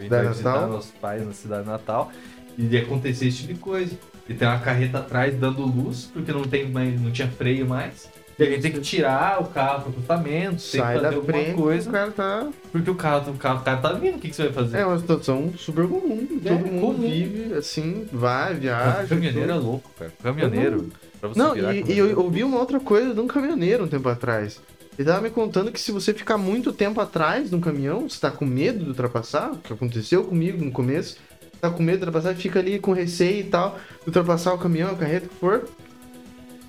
gente 0.00 0.08
Da 0.10 0.18
vai 0.22 0.28
visitar 0.28 0.52
Natal? 0.52 0.68
nossos 0.70 0.90
pais 0.92 1.24
na 1.26 1.32
cidade 1.32 1.66
natal 1.66 2.10
e 2.56 2.62
de 2.62 2.78
acontecer 2.78 3.26
esse 3.28 3.38
tipo 3.42 3.54
de 3.54 3.60
coisa. 3.60 3.94
E 4.28 4.34
tem 4.34 4.46
uma 4.46 4.58
carreta 4.60 4.98
atrás 4.98 5.34
dando 5.36 5.62
luz, 5.62 6.08
porque 6.12 6.32
não, 6.32 6.42
tem 6.42 6.68
mais, 6.70 7.00
não 7.00 7.10
tinha 7.10 7.28
freio 7.28 7.66
mais. 7.66 8.08
E 8.38 8.42
a 8.42 8.46
gente 8.46 8.62
tem 8.62 8.72
que 8.72 8.80
tirar 8.80 9.42
o 9.42 9.46
carro 9.48 9.82
pro 9.82 9.90
acostamento, 9.90 10.46
tem 10.52 10.56
que 10.56 10.62
Sai 10.62 10.94
fazer 10.94 11.10
da 11.10 11.16
alguma 11.16 11.32
frente, 11.32 11.54
coisa. 11.56 11.90
o 11.90 11.92
cara 11.92 12.10
tá... 12.10 12.48
Porque 12.72 12.90
o 12.90 12.94
carro, 12.94 13.32
o 13.32 13.34
carro, 13.36 13.60
o 13.60 13.62
cara 13.64 13.76
tá 13.78 13.92
vindo, 13.92 14.16
o 14.16 14.18
que, 14.18 14.30
que 14.30 14.36
você 14.36 14.44
vai 14.44 14.52
fazer? 14.52 14.78
É 14.78 14.86
uma 14.86 14.98
situação 14.98 15.52
super 15.58 15.86
comum. 15.86 16.26
É, 16.42 16.48
Todo 16.48 16.66
mundo 16.66 16.80
comum. 16.96 17.10
vive 17.10 17.52
assim, 17.54 18.06
vai, 18.10 18.54
o 18.54 18.56
viaja. 18.56 19.06
caminhoneiro 19.08 19.50
é 19.50 19.54
tudo. 19.54 19.66
louco, 19.66 19.90
cara. 19.98 20.12
O 20.18 20.22
caminhoneiro, 20.22 20.88
Não, 21.36 21.56
e, 21.56 21.92
e 21.92 21.98
eu 21.98 22.18
ouvi 22.20 22.42
uma 22.42 22.58
outra 22.58 22.80
coisa 22.80 23.14
de 23.14 23.20
um 23.20 23.26
caminhoneiro 23.26 23.84
um 23.84 23.88
tempo 23.88 24.08
atrás. 24.08 24.60
Ele 24.98 25.08
tava 25.08 25.20
me 25.22 25.30
contando 25.30 25.72
que 25.72 25.80
se 25.80 25.92
você 25.92 26.12
ficar 26.12 26.36
muito 26.36 26.72
tempo 26.72 27.00
atrás 27.00 27.50
no 27.50 27.60
caminhão, 27.60 28.08
você 28.08 28.20
tá 28.20 28.30
com 28.30 28.44
medo 28.44 28.80
de 28.80 28.90
ultrapassar, 28.90 29.52
o 29.52 29.56
que 29.56 29.72
aconteceu 29.72 30.24
comigo 30.24 30.62
no 30.62 30.70
começo, 30.70 31.16
tá 31.60 31.70
com 31.70 31.82
medo 31.82 31.98
de 31.98 32.04
ultrapassar, 32.06 32.34
fica 32.34 32.58
ali 32.58 32.78
com 32.78 32.92
receio 32.92 33.40
e 33.40 33.44
tal, 33.44 33.78
de 34.02 34.08
ultrapassar 34.08 34.52
o 34.52 34.58
caminhão, 34.58 34.90
a 34.90 34.94
carreta 34.94 35.28
que 35.28 35.34
for. 35.34 35.68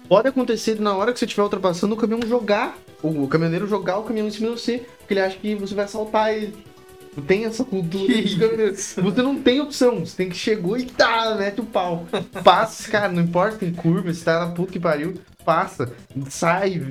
Pode 0.08 0.28
acontecer 0.28 0.80
na 0.80 0.96
hora 0.96 1.14
que 1.14 1.20
você 1.20 1.26
estiver 1.26 1.44
ultrapassando 1.44 1.94
o 1.94 1.98
caminhão 1.98 2.28
jogar, 2.28 2.78
o, 3.02 3.24
o 3.24 3.28
caminhoneiro 3.28 3.68
jogar 3.68 3.98
o 3.98 4.04
caminhão 4.04 4.28
em 4.28 4.32
cima 4.32 4.54
de 4.54 4.62
você, 4.62 4.86
porque 5.00 5.14
ele 5.14 5.22
acha 5.22 5.38
que 5.38 5.56
você 5.56 5.74
vai 5.74 5.86
assaltar 5.86 6.34
ele. 6.34 6.54
Não 7.16 7.24
tem 7.24 7.46
essa 7.46 7.64
cultura 7.66 8.06
Que. 8.14 8.72
Você 9.02 9.22
não 9.22 9.42
tem 9.42 9.60
opção, 9.60 10.00
você 10.06 10.16
tem 10.16 10.30
que 10.30 10.36
chegou 10.38 10.78
e 10.78 10.86
tá, 10.86 11.36
mete 11.38 11.60
o 11.62 11.66
pau. 11.66 12.08
Passa, 12.44 12.90
cara, 12.90 13.10
não 13.12 13.22
importa, 13.24 13.58
tem 13.58 13.74
curva, 13.74 14.14
você 14.14 14.24
tá 14.24 14.46
na 14.46 14.52
puta 14.54 14.72
que 14.72 14.80
pariu, 14.80 15.16
passa, 15.44 15.92
sai, 16.30 16.82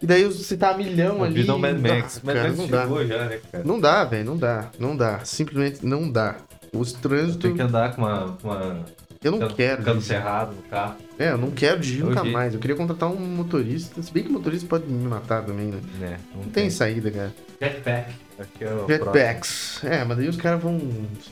e 0.00 0.06
daí 0.06 0.24
você 0.24 0.56
tá 0.56 0.70
a 0.70 0.76
milhão 0.76 1.22
A 1.22 1.26
ali. 1.26 1.34
vida 1.36 1.52
é 1.52 1.54
um 1.54 1.58
Mad 1.58 1.78
Max. 1.78 2.20
Mad 2.22 2.36
cara, 2.36 2.48
Max 2.48 2.58
não 2.58 2.66
dá. 2.68 2.82
chegou 2.82 3.06
já, 3.06 3.24
né, 3.28 3.40
cara? 3.50 3.64
Não 3.64 3.80
dá, 3.80 4.04
velho, 4.04 4.24
não 4.26 4.36
dá, 4.36 4.70
não 4.78 4.96
dá, 4.96 5.20
simplesmente 5.24 5.86
não 5.86 6.10
dá. 6.10 6.36
Os 6.74 6.92
trânsitos, 6.92 7.36
Tem 7.36 7.54
que 7.54 7.60
andar 7.62 7.94
com 7.94 8.02
uma. 8.02 8.36
Com 8.40 8.48
uma 8.48 8.84
eu 9.22 9.30
não 9.30 9.38
cano- 9.40 9.54
quero. 9.54 9.82
Dirigir. 9.84 10.02
cerrado 10.02 10.54
no 10.56 10.62
carro. 10.62 10.96
É, 11.18 11.30
eu 11.30 11.38
não 11.38 11.50
quero 11.50 11.78
dirigir 11.80 12.04
nunca 12.04 12.22
Hoje- 12.22 12.30
mais. 12.32 12.54
Eu 12.54 12.60
queria 12.60 12.74
contratar 12.76 13.08
um 13.10 13.16
motorista, 13.20 14.02
se 14.02 14.10
bem 14.12 14.22
que 14.24 14.30
o 14.30 14.32
motorista 14.32 14.66
pode 14.66 14.86
me 14.86 15.06
matar 15.06 15.44
também, 15.44 15.66
né? 15.66 15.78
Né? 16.00 16.18
Não 16.34 16.42
Não 16.44 16.50
tem 16.50 16.68
saída, 16.70 17.10
cara. 17.10 17.32
Jetpack. 17.60 18.10
Aqui 18.42 18.64
é 18.64 18.72
o 18.72 18.86
Jetpacks. 18.86 19.84
É, 19.84 20.04
mas 20.04 20.16
daí 20.16 20.28
os 20.28 20.36
caras 20.36 20.62
vão 20.62 20.80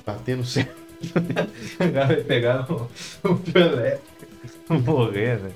bater 0.06 0.36
no 0.36 0.44
céu. 0.44 0.66
O 1.00 1.92
vai 1.92 2.16
pegar 2.16 2.66
fio 2.66 2.90
elétrico. 3.54 4.04
Morrer, 4.68 5.40
né? 5.40 5.50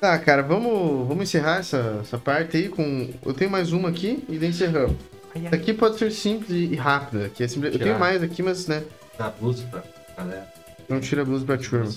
Tá, 0.00 0.18
cara, 0.18 0.42
vamos, 0.42 1.06
vamos 1.06 1.24
encerrar 1.24 1.58
essa, 1.58 2.00
essa 2.00 2.16
parte 2.18 2.56
aí 2.56 2.68
com. 2.68 3.10
Eu 3.24 3.34
tenho 3.34 3.50
mais 3.50 3.72
uma 3.72 3.90
aqui 3.90 4.24
e 4.28 4.38
daí 4.38 4.48
encerramos. 4.48 4.96
Essa 5.34 5.54
aqui 5.54 5.72
pode 5.72 5.98
ser 5.98 6.10
simples 6.10 6.50
e, 6.50 6.74
rápida. 6.74 7.28
Que 7.28 7.44
é 7.44 7.48
simples... 7.48 7.72
Eu 7.74 7.78
tenho 7.78 7.98
mais 7.98 8.22
aqui, 8.22 8.42
mas 8.42 8.66
né, 8.66 8.82
Dá 9.18 9.30
blusa 9.30 9.64
pra 9.70 9.82
galera. 10.16 10.46
não 10.88 11.00
tira 11.00 11.22
a 11.22 11.24
blusa 11.24 11.44
pra 11.44 11.56
turma. 11.56 11.88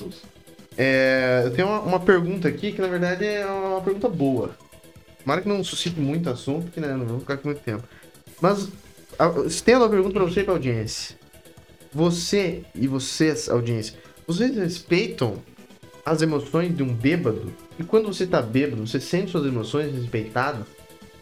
É, 0.77 1.43
eu 1.45 1.51
tenho 1.51 1.67
uma, 1.67 1.79
uma 1.79 1.99
pergunta 1.99 2.47
aqui 2.47 2.71
que 2.71 2.81
na 2.81 2.87
verdade 2.87 3.25
é 3.25 3.45
uma 3.45 3.81
pergunta 3.81 4.07
boa. 4.07 4.51
Tomara 5.23 5.41
que 5.41 5.47
não 5.47 5.63
suscite 5.63 5.99
muito 5.99 6.29
assunto, 6.29 6.65
porque 6.65 6.79
né, 6.79 6.89
não 6.89 7.05
vamos 7.05 7.21
ficar 7.21 7.33
aqui 7.33 7.45
muito 7.45 7.61
tempo. 7.61 7.83
Mas 8.41 8.67
estendo 9.45 9.85
a 9.85 9.89
pergunta 9.89 10.13
pra 10.13 10.23
você 10.23 10.41
e 10.41 10.43
pra 10.43 10.53
audiência. 10.53 11.15
Você 11.93 12.63
e 12.75 12.87
vocês, 12.87 13.47
audiência, 13.49 13.95
vocês 14.27 14.55
respeitam 14.55 15.41
as 16.05 16.21
emoções 16.21 16.75
de 16.75 16.83
um 16.83 16.93
bêbado? 16.93 17.53
E 17.79 17.83
quando 17.83 18.07
você 18.07 18.27
tá 18.27 18.41
bêbado, 18.41 18.85
você 18.85 18.99
sente 18.99 19.31
suas 19.31 19.45
emoções 19.45 19.93
respeitadas? 19.93 20.65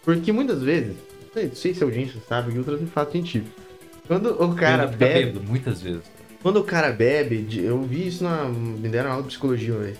Porque 0.04 0.32
muitas 0.32 0.62
vezes, 0.63 0.95
não 1.36 1.54
sei- 1.54 1.73
se 1.73 1.84
a 1.84 1.86
audiência 1.86 2.19
sabe, 2.28 2.52
que 2.52 2.58
outras 2.58 2.80
de 2.80 2.88
fato 2.88 3.12
científico. 3.12 3.62
Quando 4.08 4.32
o 4.43 4.54
cara 4.56 4.88
bebe, 4.88 5.26
bêbado, 5.26 5.41
muitas 5.47 5.82
vezes. 5.82 6.02
quando 6.41 6.58
o 6.58 6.63
cara 6.63 6.91
bebe, 6.91 7.47
eu 7.63 7.82
vi 7.84 8.08
isso 8.08 8.23
na. 8.23 8.45
Me 8.45 8.89
deram 8.89 9.12
aula 9.12 9.21
de 9.21 9.30
psicologia 9.30 9.73
uma 9.73 9.84
vez. 9.84 9.97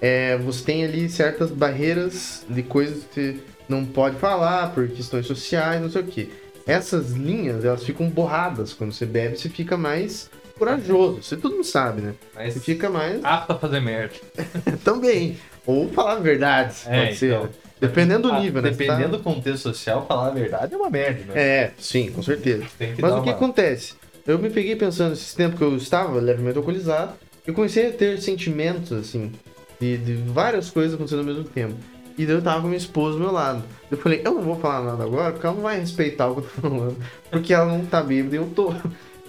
É, 0.00 0.36
você 0.38 0.64
tem 0.64 0.84
ali 0.84 1.08
certas 1.08 1.50
barreiras 1.50 2.44
de 2.48 2.62
coisas 2.64 3.04
que 3.04 3.14
você 3.14 3.36
não 3.68 3.84
pode 3.84 4.16
falar 4.16 4.74
por 4.74 4.88
questões 4.88 5.26
sociais, 5.26 5.80
não 5.80 5.88
sei 5.90 6.02
o 6.02 6.06
quê. 6.06 6.28
Essas 6.66 7.10
linhas, 7.10 7.64
elas 7.64 7.84
ficam 7.84 8.08
borradas. 8.08 8.72
Quando 8.72 8.92
você 8.92 9.04
bebe, 9.04 9.36
você 9.38 9.48
fica 9.48 9.76
mais 9.76 10.30
corajoso. 10.58 11.22
Você 11.22 11.36
todo 11.36 11.52
mundo 11.56 11.64
sabe, 11.64 12.00
né? 12.00 12.14
Mas 12.34 12.54
Você 12.54 12.60
fica 12.60 12.88
mais. 12.88 13.22
apto 13.24 13.52
a 13.52 13.58
fazer 13.58 13.80
merda. 13.80 14.14
Também. 14.84 15.36
Ou 15.66 15.88
falar 15.90 16.16
verdades, 16.16 16.86
É, 16.86 17.04
pode 17.06 17.16
ser. 17.16 17.26
então. 17.32 17.44
né? 17.44 17.48
Dependendo 17.80 18.28
do 18.28 18.34
Ah, 18.34 18.40
nível, 18.40 18.62
né? 18.62 18.72
Você 18.72 18.84
tá- 18.86 18.94
Dependendo 18.94 19.16
do 19.18 19.22
contexto 19.22 19.62
social, 19.62 20.06
falar 20.06 20.28
a 20.28 20.30
verdade 20.30 20.72
é 20.74 20.76
uma 20.76 20.88
merda, 20.88 21.24
né? 21.34 21.40
É, 21.40 21.72
sim, 21.78 22.10
com 22.10 22.22
certeza. 22.22 22.64
Mas 22.98 23.12
o 23.12 23.22
que 23.22 23.28
uma... 23.28 23.32
acontece? 23.32 23.94
Eu 24.26 24.38
me 24.38 24.48
peguei 24.48 24.74
pensando, 24.76 25.12
esse 25.12 25.34
tempo 25.36 25.56
que 25.56 25.62
eu 25.62 25.76
estava 25.76 26.18
levemente 26.18 26.56
alcoolizado, 26.56 27.12
eu 27.46 27.52
comecei 27.52 27.88
a 27.88 27.92
ter 27.92 28.20
sentimentos, 28.22 28.92
assim, 28.92 29.32
de, 29.78 29.98
de 29.98 30.14
várias 30.14 30.70
coisas 30.70 30.94
acontecendo 30.94 31.18
ao 31.20 31.24
mesmo 31.26 31.44
tempo. 31.44 31.74
E 32.16 32.24
daí 32.24 32.36
eu 32.36 32.42
tava 32.42 32.60
com 32.60 32.68
minha 32.68 32.78
esposa 32.78 33.16
do 33.16 33.24
meu 33.24 33.32
lado. 33.32 33.62
Eu 33.90 33.98
falei, 33.98 34.22
eu 34.24 34.34
não 34.34 34.42
vou 34.42 34.56
falar 34.56 34.84
nada 34.84 35.04
agora, 35.04 35.32
porque 35.32 35.46
ela 35.46 35.56
não 35.56 35.62
vai 35.62 35.80
respeitar 35.80 36.28
o 36.28 36.36
que 36.36 36.40
eu 36.40 36.44
tô 36.44 36.60
falando. 36.68 36.96
Porque 37.30 37.52
ela 37.52 37.66
não 37.66 37.84
tá 37.84 38.02
bêbada 38.02 38.36
e 38.36 38.38
eu 38.38 38.46
tô. 38.54 38.72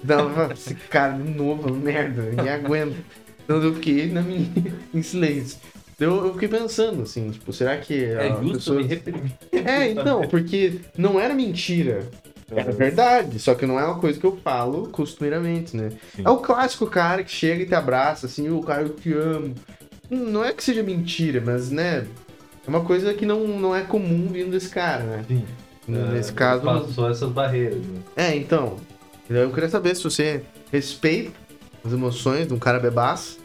Fala, 0.06 0.54
esse 0.54 0.76
cara 0.76 1.13
de 1.13 1.32
novo, 1.32 1.74
merda, 1.74 2.21
ninguém 2.21 2.50
aguenta. 2.50 2.95
Então 3.43 3.62
eu 3.62 3.74
fiquei 3.76 4.12
na 4.12 4.21
minha, 4.21 4.48
em 4.93 5.02
silêncio. 5.02 5.58
Eu, 6.00 6.26
eu 6.26 6.34
fiquei 6.34 6.48
pensando, 6.48 7.04
assim, 7.04 7.32
tipo, 7.32 7.54
será 7.54 7.78
que 7.78 8.04
É 8.04 8.30
justo 8.39 8.54
pessoas... 8.54 8.78
me 8.80 8.84
reprimir. 8.84 9.32
É, 9.52 9.89
então, 9.89 10.28
porque 10.28 10.80
não 10.98 11.19
era 11.19 11.34
mentira. 11.34 12.04
Era 12.54 12.71
verdade, 12.71 13.39
só 13.39 13.56
que 13.56 13.65
não 13.65 13.80
é 13.80 13.86
uma 13.86 13.98
coisa 13.98 14.19
que 14.19 14.26
eu 14.26 14.38
falo 14.43 14.89
costumeiramente, 14.89 15.76
né? 15.76 15.89
Sim. 16.15 16.24
É 16.24 16.30
o 16.30 16.38
clássico 16.38 16.86
cara 16.86 17.24
que 17.24 17.32
chega 17.32 17.63
e 17.63 17.65
te 17.65 17.74
abraça, 17.74 18.28
assim, 18.28 18.50
o 18.50 18.62
cara, 18.62 18.84
eu 18.84 18.89
te 18.89 19.13
amo. 19.13 19.56
Não 20.10 20.45
é 20.45 20.54
que 20.54 20.63
seja 20.63 20.84
mentira, 20.84 21.41
mas, 21.43 21.71
né, 21.71 22.06
é 22.65 22.69
uma 22.69 22.82
coisa 22.82 23.13
que 23.13 23.25
não, 23.25 23.47
não 23.47 23.75
é 23.75 23.82
comum 23.84 24.28
vindo 24.32 24.51
desse 24.51 24.69
cara, 24.69 25.04
né? 25.04 25.25
Sim. 25.28 25.45
Nesse 25.88 26.32
É, 26.32 26.34
caso... 26.34 26.63
Passou 26.63 27.10
essas 27.10 27.32
barreiras, 27.32 27.78
né? 27.86 28.01
É, 28.15 28.36
então, 28.36 28.78
eu 29.30 29.51
queria 29.51 29.69
saber 29.69 29.95
se 29.95 30.04
você 30.04 30.43
respeita 30.71 31.32
as 31.84 31.93
emoções 31.93 32.47
de 32.47 32.54
um 32.54 32.60
cara 32.60 32.80
bebaço 32.80 33.39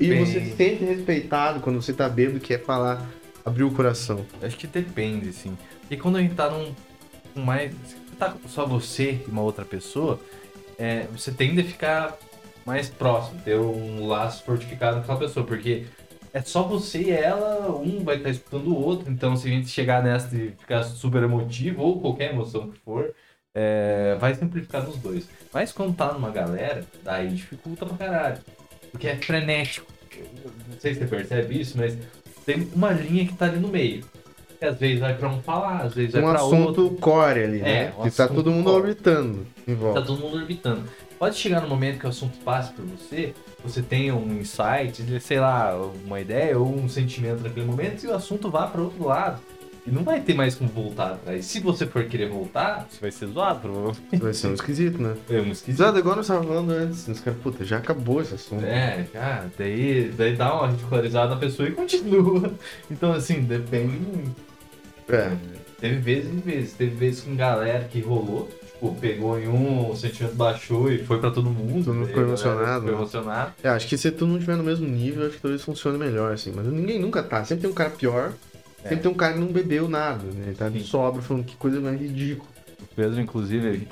e 0.00 0.14
você 0.18 0.40
se 0.40 0.56
sente 0.56 0.84
respeitado 0.84 1.60
quando 1.60 1.80
você 1.82 1.92
tá 1.92 2.08
bêbado 2.08 2.38
e 2.38 2.40
quer 2.40 2.62
falar, 2.64 3.06
abrir 3.44 3.64
o 3.64 3.70
coração. 3.70 4.24
Acho 4.42 4.56
que 4.56 4.66
depende, 4.66 5.32
sim. 5.32 5.56
Porque 5.82 5.98
quando 5.98 6.16
a 6.16 6.22
gente 6.22 6.34
tá 6.34 6.48
num. 6.50 6.72
um 7.36 7.44
mais. 7.44 7.74
Tá 8.18 8.34
só 8.48 8.64
você 8.64 9.20
e 9.26 9.30
uma 9.30 9.42
outra 9.42 9.64
pessoa, 9.64 10.18
é, 10.78 11.06
você 11.14 11.30
tende 11.30 11.60
a 11.60 11.64
ficar 11.64 12.16
mais 12.64 12.88
próximo, 12.88 13.40
ter 13.44 13.58
um 13.58 14.06
laço 14.06 14.44
fortificado 14.44 14.96
com 14.96 15.02
aquela 15.02 15.18
pessoa, 15.18 15.44
porque 15.44 15.84
é 16.32 16.40
só 16.40 16.62
você 16.62 17.02
e 17.02 17.10
ela, 17.10 17.70
um 17.70 18.02
vai 18.04 18.16
estar 18.16 18.30
escutando 18.30 18.68
o 18.68 18.80
outro, 18.82 19.10
então 19.10 19.36
se 19.36 19.48
a 19.48 19.50
gente 19.50 19.68
chegar 19.68 20.02
nessa 20.02 20.28
de 20.28 20.52
ficar 20.58 20.82
super 20.84 21.22
emotivo, 21.22 21.82
ou 21.82 22.00
qualquer 22.00 22.32
emoção 22.32 22.70
que 22.70 22.78
for, 22.80 23.12
é, 23.54 24.16
vai 24.18 24.34
simplificar 24.34 24.82
nos 24.86 24.96
dois. 24.96 25.28
Mas 25.52 25.72
quando 25.72 25.94
tá 25.96 26.12
numa 26.12 26.30
galera, 26.30 26.84
daí 27.02 27.28
dificulta 27.28 27.84
pra 27.84 27.96
caralho. 27.96 28.38
Porque 28.90 29.08
é 29.08 29.16
frenético. 29.16 29.90
Não 30.70 30.78
sei 30.78 30.94
se 30.94 31.00
você 31.00 31.06
percebe 31.06 31.60
isso, 31.60 31.76
mas 31.78 31.96
tem 32.44 32.68
uma 32.74 32.90
linha 32.92 33.26
que 33.26 33.34
tá 33.34 33.46
ali 33.46 33.58
no 33.58 33.68
meio. 33.68 34.04
Que 34.58 34.66
às 34.66 34.78
vezes 34.78 35.00
vai 35.00 35.16
pra 35.16 35.28
um 35.28 35.42
falar, 35.42 35.82
às 35.82 35.94
vezes 35.94 36.12
vai 36.12 36.22
um 36.22 36.30
pra 36.30 36.38
assunto 36.40 36.82
outro. 36.82 36.90
core 36.98 37.42
ali, 37.42 37.60
É, 37.60 37.62
né? 37.62 37.92
um 37.98 38.02
que 38.02 38.10
tá 38.10 38.24
assunto 38.24 38.36
todo 38.36 38.50
mundo 38.50 38.64
core. 38.70 38.76
orbitando 38.82 39.46
em 39.66 39.74
volta. 39.74 40.00
Tá 40.00 40.06
todo 40.06 40.20
mundo 40.20 40.36
orbitando. 40.36 40.84
Pode 41.18 41.36
chegar 41.36 41.60
no 41.62 41.68
momento 41.68 41.98
que 41.98 42.06
o 42.06 42.08
assunto 42.10 42.38
passe 42.44 42.72
por 42.72 42.84
você, 42.84 43.34
você 43.64 43.82
tenha 43.82 44.14
um 44.14 44.40
insight, 44.40 45.20
sei 45.20 45.40
lá, 45.40 45.76
uma 46.04 46.20
ideia 46.20 46.58
ou 46.58 46.74
um 46.74 46.88
sentimento 46.88 47.42
naquele 47.42 47.66
momento 47.66 48.04
e 48.04 48.08
o 48.08 48.14
assunto 48.14 48.50
vá 48.50 48.66
para 48.66 48.80
outro 48.80 49.06
lado. 49.06 49.40
E 49.84 49.90
não 49.90 50.04
vai 50.04 50.20
ter 50.20 50.32
mais 50.34 50.54
como 50.54 50.70
voltar 50.70 51.14
atrás. 51.14 51.44
Se 51.44 51.58
você 51.58 51.86
for 51.86 52.04
querer 52.04 52.28
voltar, 52.28 52.86
você 52.88 53.00
vai 53.00 53.10
ser 53.10 53.26
zoado, 53.26 53.60
provavelmente. 53.60 54.16
Vai 54.16 54.32
ser 54.32 54.46
um 54.46 54.54
esquisito, 54.54 55.02
né? 55.02 55.16
É 55.28 55.40
um 55.40 55.50
esquisito. 55.50 55.80
Exato, 55.80 55.98
igual 55.98 56.14
nós 56.14 56.24
estávamos 56.24 56.48
falando 56.48 56.70
antes. 56.70 57.08
Os 57.08 57.18
caras, 57.18 57.40
puta, 57.40 57.64
já 57.64 57.78
acabou 57.78 58.22
esse 58.22 58.34
assunto. 58.34 58.64
É, 58.64 59.04
cara, 59.12 59.50
daí, 59.58 60.12
daí 60.16 60.36
dá 60.36 60.54
uma 60.54 60.68
ridicularizada 60.68 61.34
na 61.34 61.40
pessoa 61.40 61.68
e 61.68 61.72
continua. 61.72 62.52
Então, 62.90 63.12
assim, 63.12 63.42
depende 63.42 63.96
muito. 63.96 64.36
É. 65.08 65.32
Teve 65.80 65.96
vezes 65.96 66.30
e 66.30 66.36
vezes. 66.36 66.72
Teve 66.74 66.94
vezes 66.94 67.22
com 67.22 67.34
galera 67.34 67.84
que 67.84 68.00
rolou. 68.00 68.48
Tipo, 68.82 68.96
pegou 68.96 69.38
em 69.38 69.46
um, 69.46 69.90
o 69.90 69.96
sentimento 69.96 70.34
baixou 70.34 70.90
e 70.90 70.98
foi 71.04 71.20
pra 71.20 71.30
todo 71.30 71.48
mundo. 71.48 71.84
Todo 71.84 71.94
mundo 71.94 72.08
ficou 72.08 72.24
emocionado, 72.24 72.80
Ficou 72.80 72.82
né? 72.82 72.92
emocionado. 72.92 73.52
É, 73.62 73.68
acho 73.68 73.86
que 73.86 73.96
se 73.96 74.10
todo 74.10 74.26
mundo 74.26 74.38
estiver 74.38 74.56
no 74.56 74.64
mesmo 74.64 74.88
nível, 74.88 75.26
acho 75.26 75.36
que 75.36 75.42
talvez 75.42 75.62
funcione 75.62 75.96
melhor, 75.96 76.32
assim. 76.32 76.52
Mas 76.54 76.66
ninguém 76.66 76.98
nunca 76.98 77.22
tá. 77.22 77.44
Sempre 77.44 77.62
tem 77.62 77.70
um 77.70 77.74
cara 77.74 77.90
pior. 77.90 78.32
É. 78.82 78.88
Sempre 78.88 79.04
tem 79.04 79.10
um 79.12 79.14
cara 79.14 79.34
que 79.34 79.38
não 79.38 79.46
bebeu 79.46 79.88
nada, 79.88 80.24
né? 80.24 80.46
Ele 80.48 80.56
tá 80.56 80.68
de 80.68 80.82
sobra 80.82 81.22
falando 81.22 81.44
que 81.44 81.54
coisa 81.54 81.80
mais 81.80 82.00
ridícula. 82.00 82.50
O 82.80 82.94
Pedro, 82.96 83.20
inclusive, 83.20 83.68
ele 83.68 83.88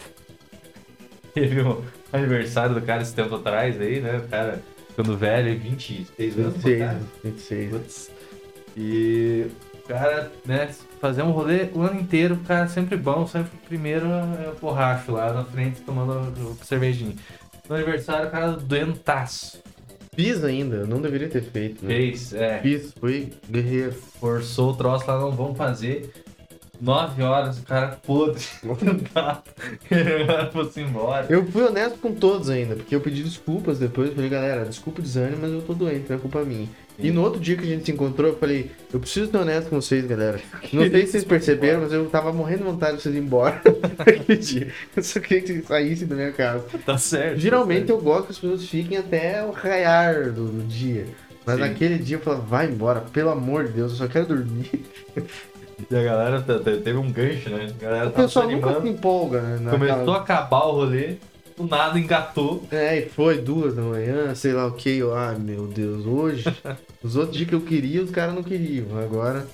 teve 1.33 1.61
o 1.61 1.85
aniversário 2.13 2.75
do 2.75 2.83
cara 2.83 3.03
esse 3.03 3.15
tempo 3.15 3.37
atrás 3.37 3.81
aí, 3.81 4.01
né? 4.01 4.19
O 4.19 4.29
cara, 4.29 4.61
quando 4.97 5.17
velho, 5.17 5.57
26 5.57 6.37
anos. 6.37 6.55
26, 6.55 6.79
cara. 6.81 7.01
26. 7.23 7.71
Putz. 7.71 8.11
E 8.77 9.47
cara, 9.91 10.31
né, 10.47 10.71
fazer 11.01 11.23
um 11.23 11.33
rolê 11.33 11.69
o 11.75 11.83
ano 11.83 12.01
inteiro, 12.01 12.37
o 12.37 12.45
cara 12.45 12.69
sempre 12.69 12.97
bom, 12.97 13.27
sempre 13.27 13.51
primeiro 13.67 14.07
é 14.07 14.53
o 14.57 14.61
borracho 14.61 15.13
lá 15.13 15.33
na 15.33 15.45
frente 15.45 15.81
tomando 15.81 16.57
cervejinha. 16.63 17.15
No 17.69 17.75
aniversário, 17.75 18.29
o 18.29 18.31
cara 18.31 18.53
doentaço. 18.53 19.61
Fiz 20.15 20.45
ainda, 20.45 20.87
não 20.87 21.01
deveria 21.01 21.29
ter 21.29 21.43
feito, 21.43 21.85
né? 21.85 21.95
Fez, 21.95 22.33
é. 22.33 22.61
Fiz, 22.61 22.93
fui 22.99 23.33
guerreiro. 23.49 23.93
Forçou 24.21 24.71
o 24.71 24.77
troço 24.77 25.07
lá, 25.07 25.19
não 25.19 25.31
vamos 25.31 25.57
fazer. 25.57 26.13
Nove 26.81 27.23
horas, 27.23 27.59
o 27.59 27.63
cara 27.63 27.99
podre. 28.05 28.43
Cara 29.13 29.43
fosse 30.51 30.81
embora. 30.81 31.27
Eu 31.29 31.45
fui 31.47 31.63
honesto 31.63 31.99
com 31.99 32.15
todos 32.15 32.49
ainda, 32.49 32.75
porque 32.75 32.95
eu 32.95 33.01
pedi 33.01 33.23
desculpas 33.23 33.79
depois. 33.79 34.15
Falei, 34.15 34.31
galera, 34.31 34.65
desculpa 34.65 35.01
o 35.01 35.03
desânimo, 35.03 35.43
mas 35.43 35.53
eu 35.53 35.63
tô 35.63 35.75
doente, 35.75 36.09
não 36.09 36.17
é 36.17 36.19
culpa 36.21 36.43
minha. 36.43 36.69
E 37.03 37.11
no 37.11 37.23
outro 37.23 37.41
dia 37.41 37.57
que 37.57 37.63
a 37.65 37.67
gente 37.67 37.85
se 37.85 37.93
encontrou, 37.93 38.29
eu 38.33 38.37
falei, 38.39 38.71
eu 38.93 39.01
preciso 39.01 39.31
ser 39.31 39.37
honesto 39.39 39.71
com 39.71 39.81
vocês, 39.81 40.05
galera. 40.07 40.39
Não 40.73 40.83
sei 40.89 41.07
se 41.07 41.13
vocês 41.13 41.25
perceberam, 41.25 41.81
mas 41.83 41.93
eu 41.93 42.07
tava 42.11 42.33
morrendo 42.33 42.59
de 42.59 42.65
vontade 42.65 42.97
de 42.97 43.03
vocês 43.03 43.15
ir 43.15 43.19
embora 43.19 43.61
naquele 43.99 44.37
dia. 44.39 44.69
Eu 44.97 45.03
só 45.03 45.19
queria 45.21 45.41
que 45.43 45.49
vocês 45.49 45.67
saíssem 45.67 46.07
da 46.09 46.15
minha 46.17 46.33
casa. 46.33 46.65
Tá 46.85 46.99
certo. 46.99 47.39
Geralmente 47.39 47.87
tá 47.87 47.93
eu 47.93 48.01
gosto 48.01 48.27
que 48.27 48.33
as 48.33 48.39
pessoas 48.39 48.65
fiquem 48.67 48.99
até 48.99 49.43
o 49.45 49.51
raiar 49.51 50.31
do, 50.33 50.47
do 50.47 50.63
dia. 50.67 51.07
Mas 51.47 51.57
Sim. 51.57 51.61
naquele 51.63 51.99
dia 51.99 52.17
eu 52.17 52.21
falava, 52.21 52.43
vai 52.43 52.67
embora, 52.67 53.01
pelo 53.01 53.31
amor 53.31 53.65
de 53.67 53.73
Deus, 53.73 53.93
eu 53.93 53.97
só 53.99 54.07
quero 54.09 54.27
dormir. 54.27 54.71
certo. 55.15 55.51
E 55.91 55.97
a 55.97 56.03
galera 56.03 56.43
te- 56.43 56.59
te- 56.59 56.77
teve 56.83 56.99
um 56.99 57.11
gancho, 57.11 57.49
né? 57.49 57.73
A 57.81 57.83
galera 57.83 58.09
O 58.09 58.13
pessoal 58.13 58.51
nunca 58.51 58.81
se 58.83 58.89
empolga, 58.89 59.41
né? 59.41 59.71
Começou 59.71 60.13
a 60.13 60.19
acabar 60.19 60.65
o 60.67 60.73
rolê, 60.73 61.15
do 61.63 61.69
nada 61.69 61.99
engatou. 61.99 62.65
É, 62.71 62.99
e 62.99 63.09
foi 63.09 63.39
duas 63.39 63.75
da 63.75 63.83
manhã, 63.83 64.35
sei 64.35 64.53
lá 64.53 64.67
o 64.67 64.73
que. 64.73 64.91
Eu, 64.99 65.15
ah, 65.17 65.33
meu 65.39 65.67
Deus, 65.67 66.07
hoje. 66.07 66.45
os 67.03 67.17
outros 67.17 67.37
dias 67.37 67.49
que 67.49 67.55
eu 67.55 67.61
queria, 67.61 68.03
os 68.03 68.11
caras 68.11 68.35
não 68.35 68.43
queriam. 68.43 68.99
Agora, 68.99 69.47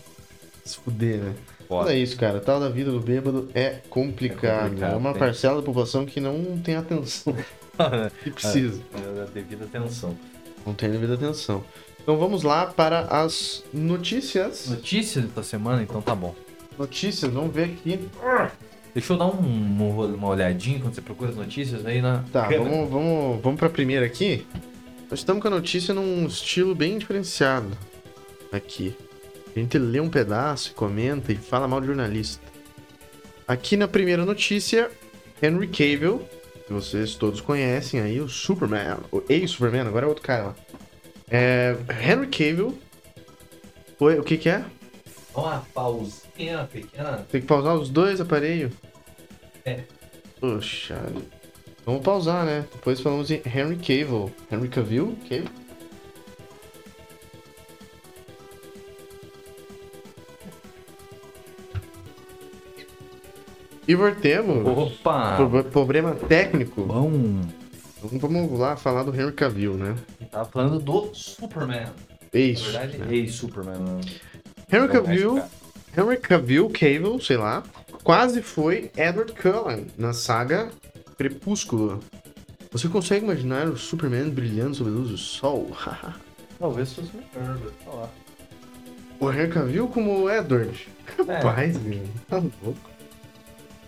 se 0.65 0.77
fuder, 0.79 1.19
né? 1.19 1.35
Foda. 1.69 1.89
Olha 1.91 1.97
isso, 1.99 2.17
cara. 2.17 2.39
Tal 2.41 2.61
da 2.61 2.69
vida 2.69 2.91
do 2.91 3.01
bêbado 3.01 3.49
é 3.55 3.81
complicado. 3.91 4.47
É 4.47 4.57
É, 4.57 4.69
complicado, 4.69 4.97
uma 4.99 5.11
tem. 5.11 5.19
parcela 5.19 5.57
da 5.57 5.63
população 5.63 6.07
que 6.07 6.21
não 6.21 6.59
tem 6.59 6.77
atenção 6.77 7.35
que 8.23 8.31
precisa. 8.31 8.81
É, 8.95 9.27
Devido 9.35 9.65
atenção. 9.65 10.17
Não 10.65 10.75
tem 10.75 10.91
devida 10.91 11.15
atenção. 11.15 11.63
Então 12.01 12.17
vamos 12.17 12.45
lá 12.45 12.67
para 12.67 13.01
as 13.01 13.65
notícias. 13.75 14.69
Notícias 14.69 15.25
da 15.33 15.43
semana, 15.43 15.83
então 15.83 16.01
tá 16.01 16.15
bom. 16.15 16.35
Notícias, 16.79 17.33
vamos 17.33 17.53
ver 17.53 17.65
aqui. 17.65 17.99
Deixa 18.97 19.13
eu 19.13 19.19
dar 19.19 19.27
um- 19.27 20.15
uma, 20.17 20.27
olhadinha 20.29 20.81
quando 20.81 20.95
você 20.95 21.03
procura 21.03 21.29
as 21.29 21.37
notícias 21.37 21.85
aí 21.85 22.01
na. 22.01 22.25
Tá, 22.33 22.45
câmera. 22.49 22.63
vamos, 22.65 22.89
vamos, 22.91 23.43
vamos 23.43 23.59
pra 23.59 23.69
primeira 23.69 24.07
aqui. 24.07 24.47
Nós 25.11 25.19
estamos 25.19 25.43
com 25.43 25.49
a 25.49 25.51
notícia 25.51 25.93
num 25.93 26.25
estilo 26.27 26.75
bem 26.75 26.97
diferenciado 26.97 27.77
aqui. 28.51 28.97
A 29.55 29.59
gente 29.59 29.77
lê 29.77 30.01
um 30.01 30.09
pedaço, 30.09 30.73
comenta 30.73 31.31
e 31.31 31.37
fala 31.37 31.69
mal 31.69 31.79
de 31.79 31.89
jornalista. 31.89 32.43
Aqui 33.47 33.77
na 33.77 33.87
primeira 33.87 34.25
notícia, 34.25 34.91
Henry 35.43 35.67
Cavill, 35.69 36.23
que 36.67 36.73
vocês 36.73 37.17
todos 37.17 37.43
conhecem 37.43 38.01
aí, 38.01 38.19
o 38.19 38.31
Superman, 38.31 38.97
o 39.13 39.23
ex-Superman, 39.29 39.83
agora 39.89 40.07
é 40.07 40.09
outro 40.09 40.23
cara 40.23 40.43
lá. 40.45 40.57
É, 41.31 41.77
Henry 42.03 42.29
Cavill 42.29 42.79
foi, 43.99 44.19
o 44.19 44.23
que 44.25 44.39
que 44.39 44.49
é? 44.49 44.65
Uma 45.37 45.59
pausinha 45.75 46.67
pequena. 46.73 47.27
Tem 47.31 47.41
que 47.43 47.47
pausar 47.47 47.77
os 47.77 47.91
dois 47.91 48.21
aparelhos? 48.21 48.73
É. 49.65 49.81
Poxa. 50.41 50.99
Vamos 51.85 52.03
pausar, 52.03 52.45
né? 52.45 52.65
Depois 52.73 53.01
falamos 53.01 53.31
em 53.31 53.43
Henry 53.45 53.77
Cavill. 53.77 54.33
Henry 54.51 54.69
Cavill? 54.69 55.17
Cavill? 55.29 55.45
E 63.87 63.95
voltemos. 63.95 64.67
Opa! 64.67 65.37
Pro- 65.37 65.65
Problema 65.65 66.15
técnico. 66.15 66.83
Bom. 66.83 67.11
Vamos- 68.03 68.21
Vamos 68.21 68.59
lá 68.59 68.77
falar 68.77 69.03
do 69.05 69.15
Henry 69.15 69.33
Cavill, 69.33 69.75
né? 69.75 69.95
Tava 70.31 70.45
falando 70.49 70.79
do 70.79 71.11
Superman. 71.15 71.87
Na 72.33 72.41
Isso. 72.41 72.65
verdade, 72.71 72.99
né? 72.99 73.07
ex-Superman. 73.15 74.01
Henry 74.71 74.89
Cavill 74.89 75.43
Henry 75.97 76.17
Cavill, 76.19 76.69
Cavill, 76.69 77.21
sei 77.21 77.37
lá, 77.39 77.63
quase 78.05 78.43
foi 78.43 78.91
Edward 78.97 79.33
Cullen 79.33 79.87
na 79.97 80.13
saga 80.13 80.71
Crepúsculo. 81.17 82.01
Você 82.71 82.89
consegue 82.89 83.25
imaginar 83.25 83.67
o 83.69 83.77
Superman 83.79 84.29
brilhando 84.29 84.75
sob 84.75 84.91
a 84.91 84.93
luz 84.93 85.09
do 85.11 85.17
sol? 85.17 85.71
Talvez 86.59 86.93
fosse 86.93 87.11
melhor, 87.15 87.57
vou 87.57 87.73
falar. 87.85 88.11
o 89.21 89.31
Henry 89.31 89.49
Cavill 89.49 89.89
como 89.89 90.25
o 90.25 90.31
Edward? 90.31 90.89
É. 91.27 91.33
Rapaz, 91.33 91.81
meu, 91.81 92.03
tá 92.29 92.37
louco. 92.37 92.91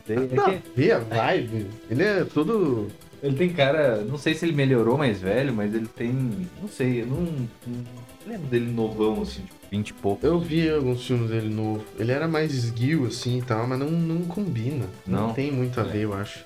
É 0.09 0.15
Nada 0.15 0.53
a 0.53 0.59
que 0.59 0.71
ver 0.75 0.93
a 0.93 0.99
vibe. 1.01 1.67
Ele 1.91 2.03
é 2.03 2.25
todo... 2.25 2.89
ele 3.23 3.37
tem 3.37 3.53
cara. 3.53 4.03
Não 4.03 4.17
sei 4.17 4.33
se 4.35 4.47
ele 4.47 4.55
melhorou 4.55 4.97
mais 4.97 5.21
velho, 5.21 5.53
mas 5.53 5.75
ele 5.75 5.87
tem. 5.87 6.49
Não 6.59 6.69
sei, 6.69 7.03
eu 7.03 7.07
não. 7.07 7.21
não 7.67 7.85
lembro 8.27 8.47
dele 8.47 8.71
novão, 8.73 9.21
assim, 9.21 9.43
tipo, 9.43 9.58
20 9.71 9.89
e 9.89 9.93
pouco. 9.95 10.27
Eu 10.27 10.39
vi 10.41 10.69
alguns 10.69 11.07
filmes 11.07 11.31
dele 11.31 11.53
novo. 11.53 11.85
Ele 11.99 12.13
era 12.13 12.27
mais 12.27 12.53
esguio 12.55 13.07
assim 13.07 13.39
e 13.39 13.43
tal, 13.43 13.67
mas 13.67 13.79
não, 13.79 13.91
não 13.91 14.23
combina. 14.23 14.87
Não, 15.07 15.29
Não? 15.29 15.35
tem 15.35 15.51
muito 15.53 15.81
a 15.81 15.85
É. 15.85 15.87
ver, 15.87 16.03
eu 16.05 16.15
acho. 16.15 16.45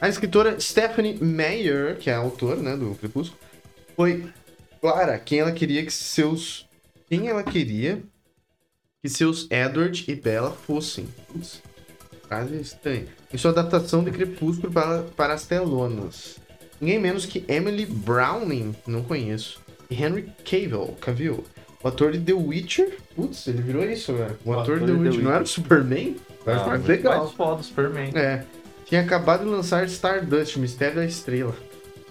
A 0.00 0.08
escritora 0.08 0.58
Stephanie 0.58 1.16
Meyer, 1.22 1.96
que 1.98 2.10
é 2.10 2.14
a 2.14 2.18
autora, 2.18 2.60
né, 2.60 2.76
do 2.76 2.94
Crepúsculo, 2.96 3.38
foi 3.94 4.24
clara 4.80 5.18
quem 5.18 5.40
ela 5.40 5.52
queria 5.52 5.84
que 5.84 5.92
seus... 5.92 6.66
Quem 7.08 7.28
ela 7.28 7.42
queria 7.42 8.02
que 9.02 9.08
seus 9.08 9.46
Edward 9.50 10.04
e 10.08 10.14
Bella 10.14 10.50
fossem. 10.50 11.06
Putz, 11.28 11.60
frase 12.26 12.56
estranha. 12.60 13.06
Em 13.32 13.36
sua 13.36 13.50
adaptação 13.50 14.02
de 14.02 14.10
Crepúsculo 14.10 14.72
para, 14.72 15.02
para 15.02 15.34
as 15.34 15.46
telonas. 15.46 16.38
Ninguém 16.80 16.98
menos 16.98 17.26
que 17.26 17.44
Emily 17.48 17.84
Browning, 17.86 18.74
não 18.86 19.02
conheço. 19.04 19.60
E 19.90 19.94
Henry 19.94 20.32
Cavill, 20.44 20.96
Cavill. 21.00 21.44
O 21.82 21.88
ator 21.88 22.12
de 22.12 22.20
The 22.20 22.32
Witcher. 22.32 22.98
Putz, 23.16 23.46
ele 23.48 23.62
virou 23.62 23.84
isso 23.84 24.12
agora. 24.12 24.36
O, 24.44 24.52
ator, 24.52 24.78
de 24.80 24.86
The 24.86 24.92
Witcher. 24.92 25.22
Não 25.22 25.32
era 25.32 25.42
o 25.42 25.46
Superman? 25.46 26.16
Mas 26.46 26.62
Ah, 26.62 26.74
legal. 26.76 27.18
Mais 27.24 27.32
foda, 27.32 27.60
o 27.60 27.64
Superman. 27.64 28.12
É. 28.14 28.44
Tinha 28.86 29.00
acabado 29.00 29.44
de 29.44 29.50
lançar 29.50 29.84
Stardust, 29.86 30.56
Mistério 30.58 30.96
da 30.96 31.04
Estrela. 31.04 31.54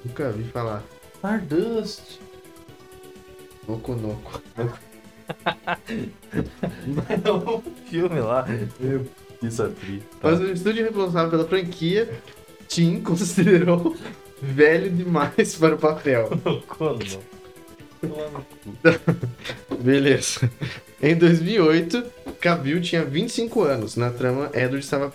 Nunca 0.03 0.29
vi 0.31 0.43
falar. 0.45 0.83
Stardust. 1.15 2.19
Noco 3.67 3.95
Noco. 3.95 4.41
É 4.57 4.67
um 7.31 7.61
filme 7.89 8.19
lá. 8.19 8.45
Isso 9.41 9.63
é 9.63 9.69
tri. 9.69 10.03
Mas 10.21 10.39
o 10.39 10.51
estúdio 10.51 10.83
responsável 10.83 11.29
pela 11.31 11.45
franquia, 11.45 12.09
Tim, 12.67 12.99
considerou 13.01 13.95
velho 14.41 14.89
demais 14.89 15.55
para 15.55 15.75
o 15.75 15.77
papel. 15.77 16.29
Quando? 16.67 17.19
Beleza. 19.79 20.49
Em 21.01 21.15
2008, 21.15 22.03
Cavill 22.39 22.81
tinha 22.81 23.03
25 23.03 23.61
anos. 23.61 23.95
Na 23.95 24.11
trama, 24.11 24.49
Edward 24.53 24.79
estava 24.79 25.13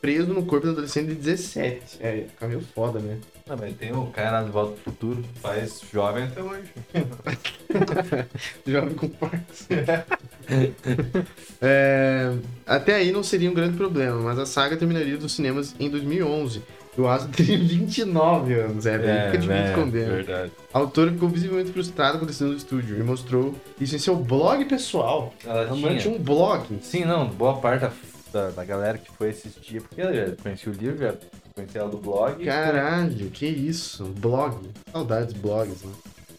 preso 0.00 0.34
no 0.34 0.44
corpo 0.44 0.66
do 0.66 0.72
adolescente 0.72 1.08
de 1.08 1.14
17. 1.14 1.98
É, 2.00 2.26
Cavill 2.38 2.60
foda, 2.74 2.98
né? 2.98 3.18
Não, 3.46 3.56
mas 3.56 3.76
tem 3.76 3.92
o 3.92 4.06
cara 4.06 4.42
de 4.42 4.50
Volta 4.50 4.72
pro 4.72 4.92
Futuro 4.92 5.22
que 5.22 5.40
faz 5.40 5.82
jovem 5.92 6.24
até 6.24 6.42
hoje. 6.42 6.64
Jovem 8.66 8.94
com 8.94 9.08
Parkinson. 9.08 9.66
É, 11.62 12.34
até 12.66 12.96
aí 12.96 13.10
não 13.10 13.22
seria 13.22 13.50
um 13.50 13.54
grande 13.54 13.78
problema, 13.78 14.20
mas 14.20 14.38
a 14.38 14.44
saga 14.44 14.76
terminaria 14.76 15.16
nos 15.16 15.32
cinemas 15.32 15.74
em 15.80 15.88
2011. 15.88 16.62
O 16.96 17.06
Asa 17.08 17.28
teria 17.28 17.58
29 17.58 18.54
anos, 18.54 18.86
é, 18.86 18.94
é 18.94 19.26
fica 19.26 19.38
difícil 19.38 19.64
esconder. 19.66 20.06
né? 20.08 20.14
verdade. 20.14 20.52
A 20.72 20.78
autora 20.78 21.10
ficou 21.10 21.28
visivelmente 21.28 21.72
frustrada 21.72 22.18
com 22.18 22.24
a 22.24 22.26
decisão 22.26 22.50
do 22.50 22.56
estúdio 22.56 22.98
e 22.98 23.02
mostrou 23.02 23.54
isso 23.80 23.96
em 23.96 23.98
seu 23.98 24.14
blog 24.16 24.64
pessoal. 24.66 25.34
Ela 25.44 25.62
Ela 25.62 25.76
tinha 25.76 25.96
tinha. 25.98 26.14
um 26.14 26.18
blog. 26.18 26.78
Sim, 26.82 27.04
não, 27.04 27.26
boa 27.28 27.56
parte 27.56 27.80
da, 27.82 27.92
da, 28.32 28.50
da 28.50 28.64
galera 28.64 28.96
que 28.98 29.10
foi 29.10 29.30
assistir, 29.30 29.82
porque 29.82 30.00
eu 30.00 30.14
já 30.14 30.36
conheci 30.40 30.68
o 30.68 30.72
livro, 30.72 30.98
já 30.98 31.14
conheci 31.54 31.76
ela 31.78 31.88
do 31.88 31.98
blog. 31.98 32.44
Caralho, 32.44 33.28
que 33.30 33.46
isso? 33.46 34.04
Blog. 34.04 34.56
Saudades 34.92 35.32
blogs, 35.34 35.82
né? 35.82 35.92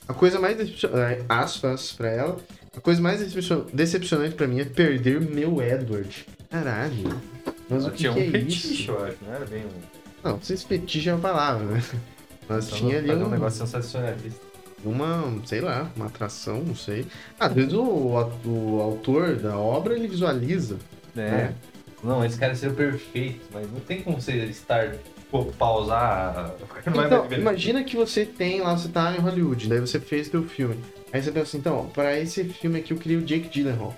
A 0.08 0.14
coisa 0.14 0.40
mais 0.40 0.56
decepcionante, 0.56 1.24
aspas 1.28 1.92
pra 1.92 2.10
ela, 2.10 2.38
a 2.78 2.80
coisa 2.80 3.02
mais 3.02 3.20
decepcion- 3.20 3.66
decepcionante 3.74 4.36
pra 4.36 4.48
mim 4.48 4.60
é 4.62 4.66
perder 4.66 5.20
meu 5.20 5.62
Edward. 5.62 6.26
Caralho. 6.50 7.20
Mas 7.68 7.82
Ela 7.84 7.90
o 7.90 7.92
que, 7.92 7.98
tinha 7.98 8.14
que 8.14 8.20
um 8.20 8.22
é 8.24 8.26
fetiche, 8.32 8.74
isso? 8.84 8.92
eu 8.92 9.04
acho, 9.04 9.18
não 9.26 9.34
era 9.34 9.46
bem 9.46 9.64
um. 9.66 10.05
Não, 10.26 10.42
se 10.42 10.58
fetiche 10.58 11.10
é 11.10 11.14
uma 11.14 11.22
palavra, 11.22 11.66
né? 11.68 11.84
Mas 12.50 12.66
Só 12.66 12.76
tinha 12.76 12.98
ali 12.98 13.12
um, 13.12 13.26
um 13.26 13.30
negócio 13.30 13.60
sensacionalista. 13.60 14.42
uma, 14.84 15.40
sei 15.46 15.62
lá, 15.62 15.90
uma 15.96 16.08
atração, 16.08 16.64
não 16.64 16.76
sei. 16.76 17.06
Às 17.40 17.54
vezes 17.54 17.74
o, 17.74 18.28
o 18.46 18.82
autor 18.82 19.36
da 19.36 19.58
obra, 19.58 19.96
ele 19.96 20.08
visualiza. 20.08 20.78
É. 21.16 21.22
É. 21.22 21.54
Não, 22.04 22.24
esse 22.24 22.38
cara 22.38 22.54
seria 22.56 22.76
perfeito, 22.76 23.42
mas 23.52 23.72
não 23.72 23.80
tem 23.80 24.02
como 24.02 24.22
você 24.22 24.34
estar, 24.46 24.92
tipo, 24.92 25.46
pausar. 25.54 26.54
Então, 26.88 27.28
imagina 27.32 27.84
que 27.84 27.96
você 27.96 28.26
tem 28.26 28.62
lá, 28.62 28.78
você 28.78 28.90
tá 28.90 29.16
em 29.16 29.20
Hollywood, 29.20 29.68
daí 29.68 29.80
você 29.80 30.00
fez 30.00 30.30
teu 30.30 30.44
filme. 30.44 30.80
Aí 31.12 31.22
você 31.22 31.32
pensa 31.32 31.48
assim, 31.48 31.58
então, 31.58 31.88
para 31.88 32.20
esse 32.20 32.44
filme 32.44 32.80
aqui 32.80 32.94
eu 32.94 32.98
queria 32.98 33.18
o 33.18 33.22
Jake 33.22 33.50
Gyllenhaal. 33.50 33.96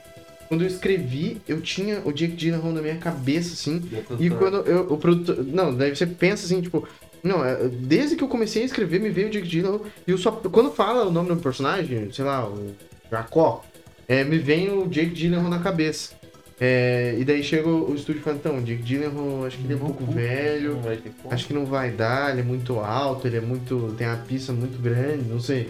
Quando 0.48 0.62
eu 0.62 0.68
escrevi, 0.68 1.42
eu 1.48 1.60
tinha 1.62 2.02
o 2.06 2.12
Jake 2.12 2.36
Gyllenhaal 2.36 2.72
na 2.72 2.82
minha 2.82 2.98
cabeça, 2.98 3.54
assim, 3.54 3.82
e 4.20 4.30
quando 4.30 4.58
eu, 4.68 4.94
o 4.94 4.98
produtor... 4.98 5.44
Não, 5.46 5.76
daí 5.76 5.96
você 5.96 6.06
pensa 6.06 6.46
assim, 6.46 6.62
tipo, 6.62 6.88
Não, 7.22 7.44
é, 7.44 7.68
desde 7.68 8.16
que 8.16 8.24
eu 8.24 8.28
comecei 8.28 8.64
a 8.64 8.66
escrever, 8.66 9.00
me 9.00 9.10
veio 9.10 9.28
o 9.28 9.32
Jake 9.32 9.48
Gyllenhaal. 9.48 9.86
E 10.08 10.12
eu 10.12 10.18
só. 10.18 10.32
Quando 10.32 10.72
fala 10.72 11.06
o 11.06 11.12
nome 11.12 11.30
do 11.30 11.38
personagem, 11.38 12.12
sei 12.12 12.24
lá, 12.24 12.48
o 12.48 12.74
Jacó, 13.12 13.66
é, 14.08 14.24
me 14.24 14.38
vem 14.38 14.70
o 14.70 14.88
Jake 14.88 15.14
Gyllenhaal 15.14 15.50
na 15.50 15.60
cabeça. 15.60 16.16
É, 16.60 17.16
e 17.20 17.24
daí 17.24 17.44
chega 17.44 17.70
o, 17.70 17.94
estúdio 17.94 18.20
e 18.20 18.24
fala, 18.24 18.38
então, 18.38 18.58
o 18.58 18.62
Jake 18.64 18.82
Gyllenhaal, 18.82 19.46
acho 19.46 19.58
que 19.58 19.64
ele 19.66 19.74
é 19.74 19.76
um 19.76 19.80
pouco 19.80 20.06
velho. 20.06 20.76
Não 20.76 20.82
ter 20.82 21.12
como. 21.22 21.34
Acho 21.34 21.46
que 21.46 21.54
não 21.54 21.66
vai 21.66 21.92
dar, 21.92 22.32
ele 22.32 22.42
é 22.42 22.44
muito 22.44 22.80
alto, 22.80 23.28
ele 23.28 23.38
é 23.38 23.42
muito. 23.42 23.94
tem 23.98 24.08
a 24.08 24.16
pista 24.16 24.54
muito 24.54 24.82
grande, 24.82 25.30
não 25.30 25.40
sei. 25.40 25.70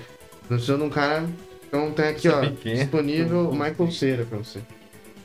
Não 0.49 0.57
precisa 0.57 0.77
de 0.77 0.83
um 0.83 0.89
cara. 0.89 1.27
Então 1.67 1.91
tem 1.91 2.05
aqui, 2.07 2.27
ó, 2.29 2.41
Pequeno. 2.41 2.75
disponível 2.77 3.49
o 3.49 3.51
Michael 3.53 3.91
Cera 3.91 4.25
pra 4.25 4.37
você. 4.37 4.59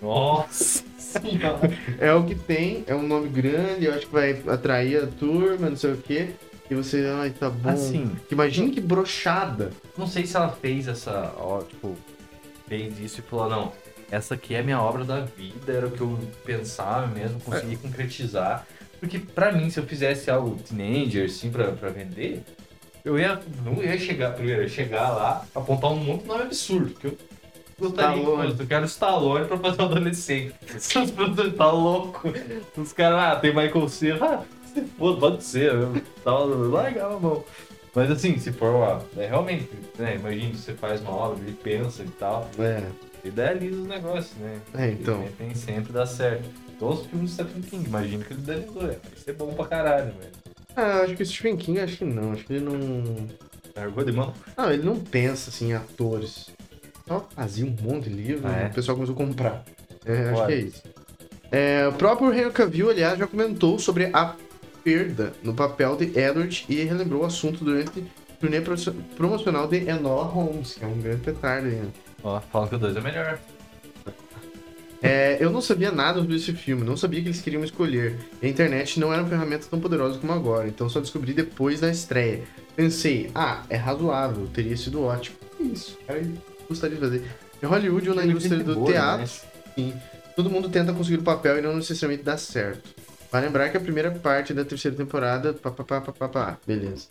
Nossa 0.01 0.83
senhora. 0.99 1.71
É 2.01 2.13
o 2.13 2.25
que 2.25 2.35
tem, 2.35 2.83
é 2.87 2.95
um 2.95 3.07
nome 3.07 3.29
grande, 3.29 3.85
eu 3.87 3.95
acho 3.95 4.07
que 4.07 4.13
vai 4.13 4.43
atrair 4.49 5.03
a 5.03 5.07
turma, 5.07 5.71
não 5.71 5.77
sei 5.77 5.93
o 5.93 5.97
quê. 5.97 6.31
E 6.71 6.75
você, 6.75 7.07
ai, 7.21 7.31
tá 7.31 7.51
bom. 7.51 7.69
Assim, 7.69 8.11
Imagina 8.31 8.71
que 8.73 8.81
brochada. 8.81 9.71
não 9.97 10.07
sei 10.07 10.27
se 10.27 10.37
ela 10.37 10.49
fez 10.49 10.89
essa, 10.89 11.33
ó, 11.37 11.61
tipo, 11.63 11.95
fez 12.67 12.99
isso 12.99 13.21
e 13.21 13.23
falou, 13.23 13.49
não, 13.51 13.73
essa 14.11 14.35
aqui 14.35 14.55
é 14.55 14.61
a 14.61 14.63
minha 14.63 14.81
obra 14.81 15.05
da 15.05 15.21
vida, 15.21 15.73
era 15.73 15.87
o 15.87 15.91
que 15.91 16.01
eu 16.01 16.19
pensava 16.45 17.07
mesmo, 17.07 17.39
consegui 17.41 17.77
concretizar. 17.77 18.67
Porque 18.99 19.19
pra 19.19 19.53
mim, 19.53 19.69
se 19.69 19.79
eu 19.81 19.85
fizesse 19.85 20.31
algo 20.31 20.57
teenager, 20.63 21.27
assim, 21.27 21.51
pra, 21.51 21.73
pra 21.73 21.91
vender, 21.91 22.43
eu 23.05 23.19
ia, 23.19 23.41
não 23.65 23.83
ia 23.83 23.99
chegar, 23.99 24.33
primeiro, 24.33 24.63
ia 24.63 24.69
chegar 24.69 25.11
lá, 25.11 25.45
apontar 25.55 25.91
um 25.91 25.97
monte 25.97 26.23
de 26.23 26.29
nome 26.29 26.43
absurdo, 26.43 26.95
que 26.95 27.07
eu 27.09 27.19
gostaria, 27.79 28.23
Stallone. 28.23 28.57
eu 28.59 28.67
quero 28.67 28.85
Stallone 28.87 29.47
pra 29.47 29.59
fazer 29.59 29.83
um 29.83 29.85
adolescente. 29.87 30.55
Os 30.75 31.11
produtores 31.11 31.55
tá 31.57 31.71
louco. 31.71 32.33
Os 32.77 32.93
caras, 32.93 33.19
ah, 33.19 33.37
tem 33.37 33.55
Michael 33.55 33.89
Cera, 33.89 34.25
ah, 34.25 34.45
pode 34.99 35.43
ser, 35.43 35.73
eu 35.73 36.01
tava 36.23 36.45
legal, 36.83 37.19
mão. 37.21 37.45
Mas 37.95 38.11
assim, 38.11 38.39
se 38.39 38.53
for, 38.53 38.75
ó, 38.75 39.03
é 39.19 39.27
realmente, 39.27 39.69
né, 39.99 40.15
imagina, 40.17 40.55
você 40.55 40.73
faz 40.73 41.03
uma 41.03 41.13
obra, 41.13 41.43
ele 41.43 41.53
pensa 41.63 42.03
e 42.03 42.09
tal, 42.09 42.49
É, 42.59 42.83
idealiza 43.23 43.81
os 43.81 43.87
negócios, 43.87 44.35
né? 44.39 44.59
É, 44.75 44.91
então. 44.93 45.23
E 45.39 45.43
nem 45.43 45.55
sempre 45.55 45.93
dá 45.93 46.07
certo. 46.07 46.49
Todos 46.79 47.01
os 47.01 47.07
filmes 47.07 47.31
do 47.31 47.35
Stephen 47.45 47.63
King, 47.63 47.87
imagina 47.87 48.25
que 48.25 48.33
ele 48.33 48.41
idealizou, 48.41 48.83
é, 48.83 48.87
vai 48.87 49.17
ser 49.17 49.35
bom 49.35 49.53
pra 49.53 49.67
caralho, 49.67 50.07
velho. 50.15 50.33
Ah, 50.77 51.01
acho 51.05 51.15
que 51.17 51.23
o 51.23 51.27
Stephen 51.27 51.57
King, 51.57 51.81
acho 51.81 51.99
que 51.99 52.05
não. 52.05 52.33
Acho 52.33 52.45
que 52.45 52.53
ele 52.55 52.65
não. 52.65 53.27
Largou 53.77 54.05
de 54.05 54.13
mão? 54.13 54.33
Não, 54.57 54.71
ele 54.71 54.83
não 54.83 54.99
pensa 54.99 55.51
assim 55.51 55.71
em 55.71 55.75
atores. 55.75 56.51
Só 57.09 57.27
fazia 57.35 57.65
um 57.65 57.75
monte 57.83 58.09
de 58.09 58.15
livro 58.15 58.47
Ah, 58.47 58.61
e 58.61 58.65
é? 58.65 58.67
o 58.69 58.71
pessoal 58.75 58.97
começou 58.97 59.15
a 59.15 59.19
comprar. 59.19 59.65
É, 60.05 60.31
acho 60.31 60.47
que 60.47 60.53
é 60.53 60.57
isso. 60.57 60.83
É, 61.51 61.87
o 61.89 61.93
próprio 61.93 62.33
Henry 62.33 62.51
Cavill, 62.51 62.91
aliás, 62.91 63.19
já 63.19 63.27
comentou 63.27 63.79
sobre 63.79 64.09
a 64.13 64.35
perda 64.83 65.33
no 65.43 65.55
papel 65.55 65.97
de 65.97 66.05
Edward 66.19 66.65
e 66.69 66.83
relembrou 66.83 67.23
o 67.23 67.27
assunto 67.27 67.65
durante 67.65 68.01
o 68.01 68.05
turnê 68.41 68.61
pro- 68.61 68.75
promocional 69.17 69.69
de 69.69 69.77
Enola 69.89 70.25
Holmes, 70.25 70.75
que 70.75 70.85
é 70.85 70.89
um 70.89 70.99
grande 71.01 71.23
petardo? 71.23 71.69
Ó, 72.25 72.41
falam 72.41 72.69
que 72.69 72.75
o 72.75 72.79
2 72.79 72.97
é 72.97 73.01
melhor. 73.01 73.39
É, 75.03 75.37
eu 75.41 75.51
não 75.51 75.61
sabia 75.61 75.91
nada 75.91 76.21
sobre 76.21 76.37
esse 76.37 76.53
filme, 76.53 76.85
não 76.85 76.97
sabia 76.97 77.21
que 77.21 77.27
eles 77.27 77.41
queriam 77.41 77.65
escolher. 77.65 78.17
A 78.41 78.47
internet 78.47 79.01
não 79.01 79.13
era 79.13 79.23
uma 79.23 79.29
ferramenta 79.29 79.67
tão 79.69 79.81
poderosa 79.81 80.19
como 80.19 80.33
agora, 80.33 80.69
então 80.69 80.89
só 80.89 81.01
descobri 81.01 81.33
depois 81.33 81.81
da 81.81 81.91
estreia. 81.91 82.45
Pensei, 82.77 83.29
ah, 83.35 83.65
é 83.69 83.77
razoável, 83.77 84.47
teria 84.47 84.77
sido 84.77 85.03
ótimo. 85.03 85.37
É 85.59 85.65
Isso, 85.65 85.99
cara, 86.07 86.21
eu 86.21 86.31
gostaria 86.69 86.95
de 86.95 87.03
fazer. 87.03 87.25
Em 87.61 87.67
Hollywood 87.67 88.11
ou 88.11 88.15
na 88.15 88.25
indústria 88.25 88.63
do 88.63 88.75
Boa, 88.75 88.87
né? 88.87 88.93
teatro, 88.93 89.33
sim, 89.75 89.93
todo 90.37 90.49
mundo 90.49 90.69
tenta 90.69 90.93
conseguir 90.93 91.19
o 91.19 91.23
papel 91.23 91.59
e 91.59 91.63
não 91.63 91.75
necessariamente 91.77 92.23
dá 92.23 92.37
certo. 92.37 92.89
Vai 93.31 93.43
lembrar 93.43 93.71
que 93.71 93.77
a 93.77 93.81
primeira 93.81 94.11
parte 94.11 94.55
da 94.55 94.65
terceira 94.65 94.97
temporada, 94.97 95.53
pá, 95.53 95.71
pá, 95.71 95.83
pá, 95.83 96.01
pá, 96.01 96.13
pá, 96.13 96.29
pá. 96.29 96.59
beleza. 96.67 97.09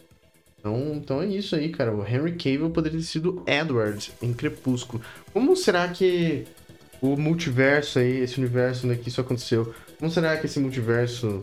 Então, 0.59 0.93
então 0.93 1.21
é 1.21 1.25
isso 1.25 1.55
aí, 1.55 1.69
cara. 1.69 1.91
O 1.91 2.05
Henry 2.05 2.33
Cavill 2.33 2.69
poderia 2.69 2.99
ter 2.99 3.05
sido 3.05 3.43
Edward 3.47 4.11
em 4.21 4.31
Crepúsculo. 4.31 5.01
Como 5.33 5.55
será 5.57 5.87
que 5.87 6.45
o 7.01 7.17
multiverso 7.17 7.99
aí, 7.99 8.19
esse 8.19 8.37
universo 8.37 8.87
onde 8.87 8.97
que 8.99 9.09
isso 9.09 9.19
aconteceu, 9.21 9.73
como 9.99 10.11
será 10.11 10.37
que 10.37 10.45
esse 10.45 10.59
multiverso. 10.59 11.41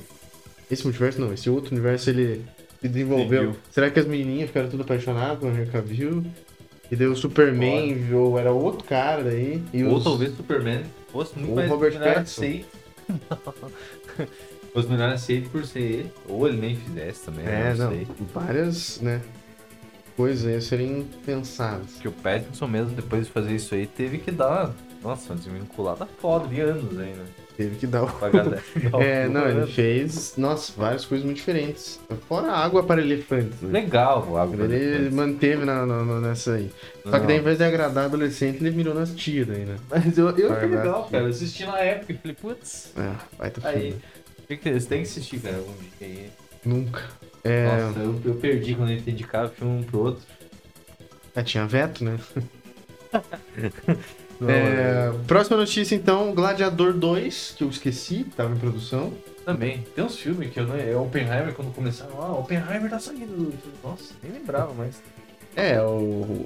Esse 0.71 0.85
multiverso 0.85 1.21
não, 1.21 1.33
esse 1.33 1.49
outro 1.51 1.73
universo 1.73 2.11
ele 2.11 2.45
se 2.81 2.89
desenvolveu? 2.89 3.41
Seguiu. 3.47 3.57
Será 3.71 3.91
que 3.91 3.99
as 3.99 4.07
menininhas 4.07 4.49
ficaram 4.49 4.69
tudo 4.69 4.83
apaixonadas 4.83 5.39
com 5.39 5.47
o 5.47 5.51
Henry 5.51 5.67
Cavill? 5.71 6.25
E 6.91 6.97
daí 6.97 7.07
o 7.07 7.17
Superman 7.17 8.13
ou 8.15 8.39
era 8.39 8.51
outro 8.53 8.85
cara 8.85 9.23
daí? 9.25 9.63
E 9.73 9.83
Ou 9.85 9.97
os- 9.97 10.05
talvez 10.05 10.35
Superman 10.37 10.83
fosse 11.11 11.37
muito 11.39 11.51
Ou 11.51 11.57
mais 11.57 11.71
Robert 11.71 11.99
Pattinson. 11.99 12.61
fosse 14.73 14.89
melhor 14.89 15.11
aceito 15.11 15.51
por 15.51 15.65
ser 15.65 15.81
ele. 15.81 16.13
Ou 16.29 16.49
ele 16.49 16.59
nem 16.59 16.77
fizesse 16.77 17.25
também, 17.25 17.47
É, 17.47 17.75
não, 17.75 17.91
não. 17.91 18.07
Várias, 18.33 19.01
né? 19.01 19.21
Coisas 20.17 20.47
aí 20.47 20.61
serem 20.61 21.07
pensadas. 21.25 21.93
Porque 21.93 22.09
o 22.09 22.13
Pattinson 22.13 22.67
mesmo, 22.67 22.91
depois 22.91 23.27
de 23.27 23.33
fazer 23.33 23.55
isso 23.55 23.75
aí, 23.75 23.87
teve 23.87 24.19
que 24.19 24.31
dar, 24.31 24.75
nossa, 25.03 25.33
uma 25.33 25.39
desvinculada 25.39 26.07
foda 26.21 26.47
de 26.49 26.61
anos 26.61 26.99
aí, 26.99 27.13
né? 27.15 27.25
Teve 27.57 27.75
que 27.77 27.87
dar 27.89 28.05
o. 28.05 28.09
É, 29.03 29.29
não, 29.29 29.49
ele 29.49 29.67
fez, 29.67 30.35
nossa, 30.37 30.73
várias 30.77 31.05
coisas 31.05 31.25
muito 31.25 31.39
diferentes. 31.39 31.99
Fora 32.29 32.53
água 32.53 32.85
para 32.85 33.01
elefantes, 33.01 33.61
né? 33.63 33.73
Legal 33.81 34.25
o 34.29 34.37
água. 34.39 34.65
Ele 34.65 35.11
manteve 35.11 35.65
na, 35.65 35.85
na- 35.85 36.05
na- 36.05 36.21
nessa 36.21 36.55
aí. 36.55 36.71
Só 37.05 37.19
que 37.19 37.27
daí, 37.27 37.37
ao 37.37 37.41
invés 37.43 37.59
de 37.59 37.65
agradar 37.65 38.05
adolescente, 38.05 38.59
ele 38.61 38.71
virou 38.71 38.95
nas 38.95 39.11
tias 39.13 39.47
daí, 39.49 39.65
né? 39.65 39.77
Mas 39.91 40.17
eu, 40.17 40.29
eu 40.39 40.53
achei 40.53 40.69
Vai, 40.69 40.79
legal, 40.79 41.03
vai. 41.03 41.11
cara. 41.11 41.25
Eu 41.25 41.31
assisti 41.31 41.65
na 41.67 41.79
época 41.81 42.13
e 42.13 42.17
falei, 42.19 42.37
putz, 42.41 42.93
É, 42.97 43.13
vai 43.37 43.51
ter 43.51 43.67
aí. 43.67 43.81
filme. 44.47 44.59
Que, 44.61 44.73
você 44.81 44.89
tem 44.89 45.03
que 45.03 45.09
assistir, 45.09 45.41
cara, 45.41 45.57
algum 45.57 45.73
dia 45.75 45.89
aí. 46.01 46.31
Nunca. 46.65 47.03
É, 47.43 47.65
Nossa, 47.67 47.99
eu, 47.99 48.21
eu 48.25 48.35
perdi 48.37 48.75
quando 48.77 48.91
ele 48.91 49.03
indicava 49.11 49.49
filme 49.49 49.81
um 49.81 49.83
pro 49.83 49.99
outro. 49.99 50.23
é, 51.35 51.43
tinha 51.43 51.67
veto, 51.67 52.05
né? 52.05 52.19
É, 54.47 55.13
próxima 55.27 55.57
notícia, 55.57 55.95
então, 55.95 56.33
Gladiador 56.35 56.93
2, 56.93 57.55
que 57.57 57.65
eu 57.65 57.69
esqueci, 57.69 58.25
tava 58.37 58.55
em 58.55 58.59
produção. 58.59 59.13
Também. 59.45 59.85
Tem 59.95 60.05
uns 60.05 60.17
filmes 60.17 60.53
que 60.53 60.61
eu 60.61 60.67
não. 60.67 60.77
É 60.77 60.95
Oppenheimer 60.97 61.55
quando 61.55 61.75
começaram. 61.75 62.21
Ah, 62.21 62.33
Oppenheimer 62.35 62.91
tá 62.91 62.99
saindo. 62.99 63.53
Nossa, 63.83 64.15
nem 64.23 64.33
lembrava 64.33 64.75
mais. 64.75 65.03
É, 65.57 65.81
o, 65.81 66.45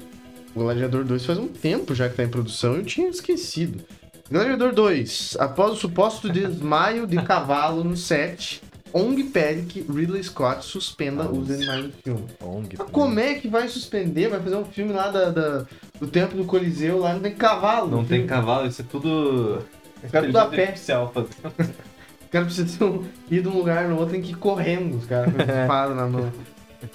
o 0.55 0.61
Gladiador 0.61 1.05
2 1.05 1.27
faz 1.27 1.39
um 1.39 1.49
tempo 1.49 1.95
já 1.95 2.09
que 2.09 2.17
tá 2.17 2.23
em 2.23 2.29
produção 2.29 2.77
e 2.77 2.79
eu 2.79 2.85
tinha 2.85 3.09
esquecido. 3.09 3.85
Gladiador 4.31 4.73
2. 4.73 5.37
Após 5.39 5.73
o 5.73 5.77
suposto 5.77 6.31
desmaio 6.31 7.07
de 7.07 7.21
cavalo 7.23 7.85
no 7.85 7.97
set, 7.97 8.63
ONG 8.93 9.25
pede 9.25 9.63
que 9.63 9.81
Ridley 9.81 10.23
Scott 10.23 10.65
suspenda 10.65 11.31
os 11.31 11.51
animais 11.51 11.87
do 11.87 11.93
filme. 12.03 12.25
ONG. 12.41 12.77
Mas 12.79 12.91
como 12.91 13.19
é 13.19 13.35
que 13.35 13.49
vai 13.49 13.69
suspender? 13.69 14.29
Vai 14.29 14.41
fazer 14.41 14.57
um 14.57 14.65
filme 14.65 14.93
lá 14.93 15.09
da, 15.09 15.31
da- 15.31 15.65
do 15.99 16.07
tempo 16.07 16.37
do 16.37 16.45
Coliseu, 16.45 16.99
lá 16.99 17.15
não 17.15 17.21
tem 17.21 17.35
cavalo. 17.35 17.91
Não 17.91 17.99
tem 18.05 18.19
filme. 18.19 18.29
cavalo, 18.29 18.67
isso 18.67 18.83
é 18.83 18.85
tudo. 18.91 19.63
caras 20.11 20.27
tudo 20.27 20.37
a 20.39 20.47
pé. 20.47 20.63
Artificial, 20.67 21.11
fazendo. 21.13 21.33
Os 21.59 22.29
caras 22.31 22.55
precisam 22.55 23.05
ir 23.31 23.43
de 23.43 23.49
um 23.49 23.57
lugar 23.57 23.89
no 23.89 23.97
outro, 23.97 24.13
tem 24.13 24.23
que 24.23 24.33
ir 24.33 24.37
correndo, 24.37 24.97
os 24.97 25.07
caras 25.07 25.33
com 25.33 25.41
espada 25.43 25.95
na 25.95 26.07
mão. 26.07 26.33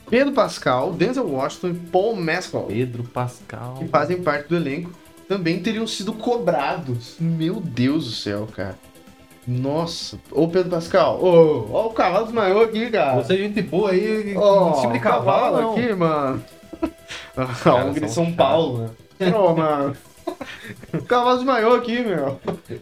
Pedro 0.10 0.34
Pascal, 0.34 0.92
Denzel 0.94 1.26
Washington 1.28 1.68
e 1.70 1.74
Paul 1.74 2.16
Mescal. 2.16 2.64
Pedro 2.66 3.04
Pascal. 3.04 3.76
que 3.80 3.88
fazem 3.88 4.22
parte 4.22 4.50
do 4.50 4.56
elenco 4.56 4.92
também 5.28 5.60
teriam 5.62 5.86
sido 5.86 6.14
cobrados. 6.14 7.16
Meu 7.20 7.60
Deus 7.60 8.06
do 8.06 8.12
céu, 8.12 8.48
cara. 8.54 8.78
Nossa. 9.48 10.20
Ô, 10.32 10.48
Pedro 10.48 10.70
Pascal. 10.72 11.24
Ô, 11.24 11.70
ó 11.72 11.88
o 11.88 11.94
cavalo 11.94 12.26
desmaiou 12.26 12.64
aqui, 12.64 12.90
cara. 12.90 13.16
Você 13.24 13.34
é 13.34 13.38
gente 13.38 13.62
boa 13.62 13.92
aí, 13.92 14.32
em 14.34 14.76
cima 14.82 14.94
de 14.94 15.00
cavalo, 15.00 15.62
não. 15.62 15.72
aqui, 15.72 15.94
mano. 15.94 16.44
A 17.38 17.46
Caras 17.46 17.86
ONG 17.88 18.00
de 18.02 18.12
são 18.12 18.26
São. 18.26 18.34
Paulo, 18.34 18.94
né? 19.20 19.34
Ô, 19.34 19.56
mano. 19.56 19.96
O 20.94 21.02
cavalo 21.04 21.38
desmaiou 21.38 21.76
aqui, 21.76 22.00
meu. 22.04 22.40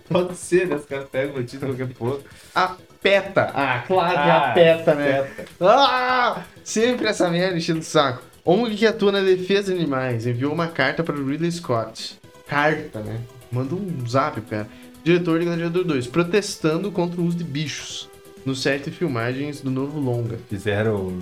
Pode 0.10 0.36
ser, 0.36 0.68
né? 0.68 0.76
Os 0.78 0.86
caras 0.86 1.08
pegam 1.12 1.36
notícia 1.36 1.60
de 1.60 1.66
qualquer 1.66 1.94
porra. 1.94 2.18
A 2.56 2.76
PETA. 3.02 3.52
Ah, 3.54 3.84
claro 3.86 4.12
que 4.14 4.18
Ah, 4.18 4.38
a 4.38 4.54
PETA, 4.54 4.96
né? 4.96 5.22
Peta. 5.24 5.46
Ah! 5.62 6.42
Sempre 6.64 7.08
essa 7.08 7.30
merda 7.30 7.56
enchendo 7.58 7.80
o 7.82 7.84
saco. 7.84 8.24
ONG 8.44 8.76
que 8.76 8.88
atua 8.88 9.12
na 9.12 9.22
defesa 9.22 9.72
de 9.72 9.80
animais 9.80 10.26
enviou 10.26 10.52
uma 10.52 10.68
carta 10.68 11.04
para 11.04 11.16
o 11.16 11.28
Ridley 11.28 11.52
Scott. 11.52 12.20
Carta, 12.48 13.00
né? 13.02 13.20
Manda 13.52 13.76
um 13.76 14.08
zap, 14.08 14.42
cara. 14.42 14.68
Diretor 15.06 15.38
de 15.38 15.46
Gladiador 15.46 15.84
2, 15.84 16.08
protestando 16.08 16.92
contra 16.92 17.22
o 17.22 17.26
uso 17.26 17.38
de 17.38 17.44
bichos 17.44 18.10
no 18.44 18.56
set 18.56 18.86
de 18.86 18.98
filmagens 18.98 19.62
do 19.62 19.70
novo 19.70 20.00
longa. 20.00 20.40
Fizeram 20.50 20.96
o 20.96 21.22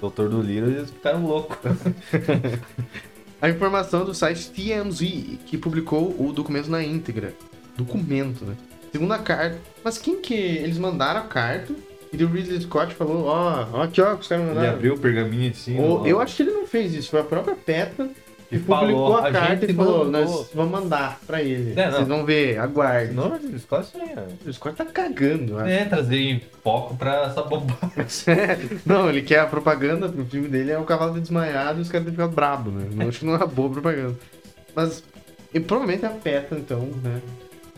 Doutor 0.00 0.28
do 0.28 0.40
Liro 0.40 0.70
e 0.70 0.76
eles 0.76 0.90
ficaram 0.90 1.26
loucos. 1.26 1.56
A 3.42 3.50
informação 3.50 4.04
do 4.04 4.14
site 4.14 4.50
TMZ, 4.50 5.00
que 5.46 5.58
publicou 5.58 6.14
o 6.16 6.32
documento 6.32 6.70
na 6.70 6.84
íntegra. 6.84 7.34
Documento, 7.76 8.44
né? 8.44 8.54
Segundo 8.92 9.12
a 9.12 9.18
carta. 9.18 9.58
Mas 9.82 9.98
quem 9.98 10.20
que. 10.20 10.32
Eles 10.32 10.78
mandaram 10.78 11.20
a 11.20 11.24
carta 11.24 11.74
e 12.12 12.22
o 12.22 12.28
Ridley 12.28 12.60
Scott 12.60 12.94
falou: 12.94 13.24
Ó, 13.24 13.66
ó, 13.72 13.82
aqui 13.82 14.00
ó, 14.00 14.14
que 14.14 14.20
os 14.20 14.28
caras 14.28 14.44
Ele 14.44 14.54
mandaram. 14.54 14.74
abriu 14.74 14.94
o 14.94 14.98
pergaminho 14.98 15.50
assim. 15.50 15.76
Ó. 15.80 16.06
eu 16.06 16.20
acho 16.20 16.36
que 16.36 16.42
ele 16.44 16.52
não 16.52 16.68
fez 16.68 16.94
isso, 16.94 17.10
foi 17.10 17.20
a 17.20 17.24
própria 17.24 17.56
PETA 17.56 18.08
E 18.54 18.58
publicou 18.60 19.12
falou, 19.12 19.16
a, 19.16 19.28
a 19.28 19.32
carta 19.32 19.70
e 19.70 19.74
falou, 19.74 20.04
mandou. 20.04 20.20
nós 20.22 20.50
vamos 20.54 20.72
mandar 20.72 21.18
pra 21.26 21.42
ele. 21.42 21.72
É, 21.78 21.86
não. 21.86 21.92
Vocês 21.92 22.08
vão 22.08 22.24
ver, 22.24 22.58
aguarde. 22.58 23.12
Não, 23.12 23.30
quase 23.68 23.88
isso 23.88 23.98
aí, 24.00 24.14
O 24.46 24.52
Scott 24.52 24.76
tá 24.76 24.84
cagando? 24.84 25.58
É, 25.60 25.84
trazer 25.84 26.42
foco 26.62 26.96
pra 26.96 27.24
essa 27.26 27.42
bobagem. 27.42 28.06
Não, 28.86 29.08
ele 29.08 29.22
quer 29.22 29.40
a 29.40 29.46
propaganda 29.46 30.08
pro 30.08 30.24
filme 30.24 30.48
dele, 30.48 30.70
é 30.70 30.78
o 30.78 30.84
cavalo 30.84 31.20
desmaiado 31.20 31.78
e 31.78 31.82
os 31.82 31.88
caras 31.88 32.08
ficar 32.08 32.28
brabo, 32.28 32.70
né? 32.70 32.86
Não 32.92 33.08
acho 33.08 33.20
que 33.20 33.26
não 33.26 33.34
é 33.34 33.36
uma 33.38 33.46
boa 33.46 33.70
propaganda. 33.70 34.14
Mas, 34.74 35.02
e 35.52 35.60
provavelmente 35.60 36.04
a 36.06 36.10
PETA, 36.10 36.56
então, 36.56 36.80
né? 37.02 37.20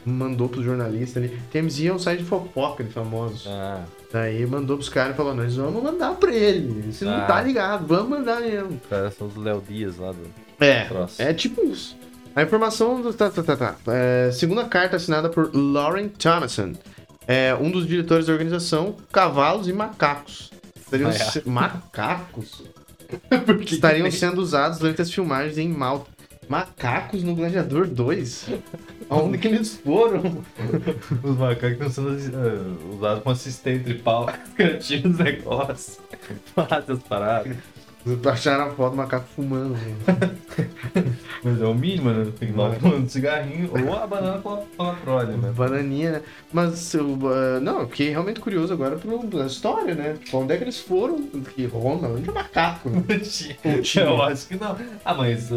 Mandou 0.04 0.48
pros 0.48 0.64
jornalistas 0.64 1.20
ali. 1.22 1.36
TMZ 1.50 1.84
é 1.86 1.92
um 1.92 1.98
site 1.98 2.20
de 2.20 2.24
fofoca 2.26 2.84
de 2.84 2.90
famosos. 2.92 3.44
Ah, 3.48 3.82
Daí 4.12 4.46
mandou 4.46 4.76
pros 4.76 4.88
caras 4.88 5.14
e 5.14 5.16
falou: 5.16 5.34
Nós 5.34 5.56
vamos 5.56 5.82
mandar 5.82 6.14
pra 6.14 6.32
ele. 6.32 6.92
Você 6.92 7.04
não 7.04 7.14
Ah. 7.16 7.22
tá 7.22 7.42
ligado, 7.42 7.86
vamos 7.88 8.08
mandar 8.10 8.40
mesmo. 8.40 8.78
os 8.80 8.88
caras 8.88 9.14
são 9.16 9.26
os 9.26 9.34
Léo 9.36 9.60
Dias 9.68 9.96
lá 9.98 10.12
do. 10.12 10.18
É, 10.60 10.86
é 11.18 11.32
tipo 11.34 11.62
isso. 11.66 11.96
A 12.34 12.42
informação 12.42 13.00
do. 13.00 13.12
Tá, 13.12 13.30
tá, 13.30 13.42
tá, 13.42 13.56
tá. 13.56 13.76
É, 13.88 14.30
segunda 14.32 14.64
carta 14.64 14.96
assinada 14.96 15.28
por 15.28 15.50
Lauren 15.54 16.08
Thomason, 16.08 16.72
é, 17.26 17.54
um 17.54 17.70
dos 17.70 17.86
diretores 17.86 18.26
da 18.26 18.32
organização 18.32 18.96
Cavalos 19.12 19.68
e 19.68 19.72
Macacos. 19.72 20.50
Estariam 20.76 21.10
Ah, 21.10 21.14
é. 21.14 21.18
se- 21.18 21.48
Macacos? 21.48 22.62
Estariam 23.70 24.10
sendo 24.10 24.40
usados 24.40 24.78
durante 24.78 25.00
as 25.02 25.10
filmagens 25.12 25.58
em 25.58 25.68
Malta. 25.68 26.10
Macacos 26.48 27.24
no 27.24 27.34
Gladiador 27.34 27.88
2? 27.88 28.50
Aonde 29.10 29.36
que 29.38 29.48
eles 29.48 29.76
foram? 29.78 30.44
Os 31.22 31.36
macacos 31.36 31.72
estão 31.72 31.90
sendo 31.90 32.10
eh, 32.14 32.94
usados 32.94 33.22
como 33.24 33.32
assistente 33.34 33.84
de 33.84 33.94
pau. 33.94 34.26
Cantinho 34.56 35.02
dos 35.10 35.18
negócios. 35.18 35.98
Faz 36.54 36.88
as 36.88 36.98
paradas. 37.00 37.56
Acharam 38.30 38.64
a 38.66 38.70
foto 38.70 38.90
do 38.92 38.96
macaco 38.98 39.26
fumando. 39.34 39.76
Mas 41.42 41.60
é 41.60 41.64
o 41.66 41.74
mínimo, 41.74 42.10
né? 42.10 42.32
Tem 42.38 42.48
que 42.52 42.54
dar 42.56 42.70
um 42.84 43.08
cigarrinho 43.08 43.70
ou 43.72 43.94
a 43.94 44.06
banana 44.06 44.40
com 44.40 44.54
a, 44.54 44.62
com 44.76 44.82
a 44.84 44.94
prole, 44.94 45.36
né? 45.36 45.50
Bananinha, 45.50 46.12
né? 46.12 46.22
Mas 46.52 46.94
eu, 46.94 47.18
ah, 47.24 47.60
não, 47.60 47.80
eu 47.80 47.88
fiquei 47.88 48.10
realmente 48.10 48.40
curioso 48.40 48.72
agora 48.72 48.96
pela 48.96 49.46
história, 49.46 49.94
né? 49.94 50.16
Tipo, 50.22 50.38
onde 50.38 50.54
é 50.54 50.56
que 50.56 50.64
eles 50.64 50.78
foram? 50.80 51.22
Que 51.54 51.66
Roma, 51.66 52.08
onde 52.08 52.28
é 52.28 52.32
macaco? 52.32 52.90
Né? 52.96 53.02
Eu 53.96 54.22
acho 54.22 54.46
que 54.48 54.56
não. 54.56 54.76
Ah, 55.04 55.14
mas 55.14 55.48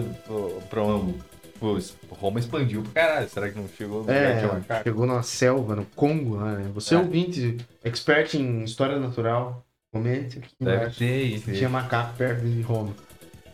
pra 0.69 0.83
um, 0.83 1.13
pô, 1.59 1.77
Roma 2.09 2.39
expandiu 2.39 2.81
pra 2.83 3.03
caralho. 3.03 3.29
Será 3.29 3.49
que 3.49 3.57
não 3.59 3.67
chegou 3.67 3.97
no 3.97 4.01
lugar 4.01 4.15
É, 4.17 4.45
macaco? 4.47 4.83
chegou 4.83 5.05
numa 5.05 5.23
selva, 5.23 5.75
no 5.75 5.85
Congo 5.95 6.37
lá, 6.37 6.53
né? 6.53 6.69
Você 6.73 6.95
É. 6.95 6.97
ouvinte, 6.97 7.57
expert 7.83 8.33
em 8.35 8.63
história 8.63 8.99
natural, 8.99 9.65
comente 9.91 10.37
aqui 10.39 10.49
Deve 10.59 10.75
embaixo. 10.77 10.99
ter 10.99 11.21
isso. 11.23 11.51
Tinha 11.51 11.69
macaco 11.69 12.13
perto 12.17 12.41
de 12.45 12.61
Roma. 12.61 12.93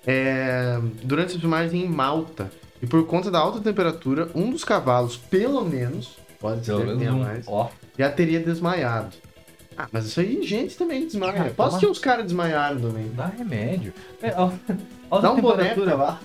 É, 0.06 0.80
durante 1.04 1.34
as 1.36 1.40
filmagens 1.42 1.74
em 1.74 1.88
Malta, 1.88 2.52
e 2.82 2.86
por 2.86 3.06
conta 3.08 3.32
da 3.32 3.40
alta 3.40 3.60
temperatura, 3.60 4.30
um 4.36 4.52
dos 4.52 4.64
cavalos, 4.64 5.18
pelo 5.18 5.64
menos, 5.66 6.18
pode 6.40 6.66
ser 6.66 6.74
Pelo 6.74 6.82
que 6.82 6.88
menos 6.88 7.00
tenha 7.02 7.14
um. 7.14 7.20
mais, 7.24 7.46
Ó, 7.48 7.72
já 7.98 8.12
teria 8.12 8.40
desmaiado. 8.40 9.16
Ah, 9.78 9.88
mas 9.92 10.06
isso 10.06 10.20
aí, 10.20 10.42
gente 10.44 10.78
também 10.78 11.06
desmaia. 11.06 11.48
Ah, 11.48 11.54
Posso 11.56 11.80
que 11.80 11.86
os 11.86 12.00
caras 12.00 12.26
desmaiaram 12.26 12.80
também. 12.80 13.12
dá 13.14 13.26
remédio. 13.26 13.94
É, 14.22 14.34
ó, 14.38 14.52
ó 15.12 15.20
Dá 15.20 15.32
um 15.32 15.42
boné 15.42 15.74
pra 15.74 15.96
lá. 15.96 16.22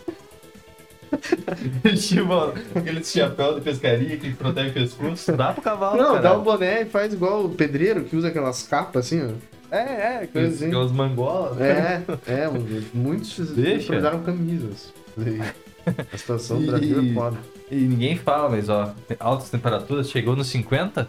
tipo, 1.98 2.78
aquele 2.78 3.02
chapéu 3.02 3.56
de 3.56 3.60
pescaria 3.62 4.16
que 4.16 4.32
protege 4.34 4.70
o 4.70 4.72
pescoço. 4.74 5.32
Dá 5.32 5.52
pro 5.52 5.62
cavalo. 5.62 5.96
Não, 5.96 6.14
dá 6.14 6.20
caralho. 6.22 6.40
um 6.40 6.44
boné 6.44 6.82
e 6.82 6.86
faz 6.86 7.12
igual 7.12 7.44
o 7.46 7.50
pedreiro 7.50 8.04
que 8.04 8.14
usa 8.14 8.28
aquelas 8.28 8.62
capas 8.62 9.06
assim, 9.06 9.20
ó. 9.26 9.49
É, 9.70 10.22
é, 10.22 10.28
coisa 10.32 10.54
assim. 10.54 10.66
aquelas 10.66 10.92
mangolas. 10.92 11.60
É, 11.60 12.02
é, 12.26 12.48
muitos 12.94 13.38
Deixa. 13.54 13.96
usaram 13.96 14.22
camisas. 14.22 14.92
A 16.12 16.16
situação 16.16 16.58
do 16.58 16.64
E- 16.64 16.66
Brasil 16.66 17.00
é 17.10 17.14
foda. 17.14 17.38
E 17.70 17.74
ninguém 17.76 18.16
fala, 18.16 18.48
mas 18.50 18.68
ó, 18.68 18.94
altas 19.18 19.48
temperaturas, 19.48 20.10
chegou 20.10 20.36
nos 20.36 20.48
50, 20.48 21.08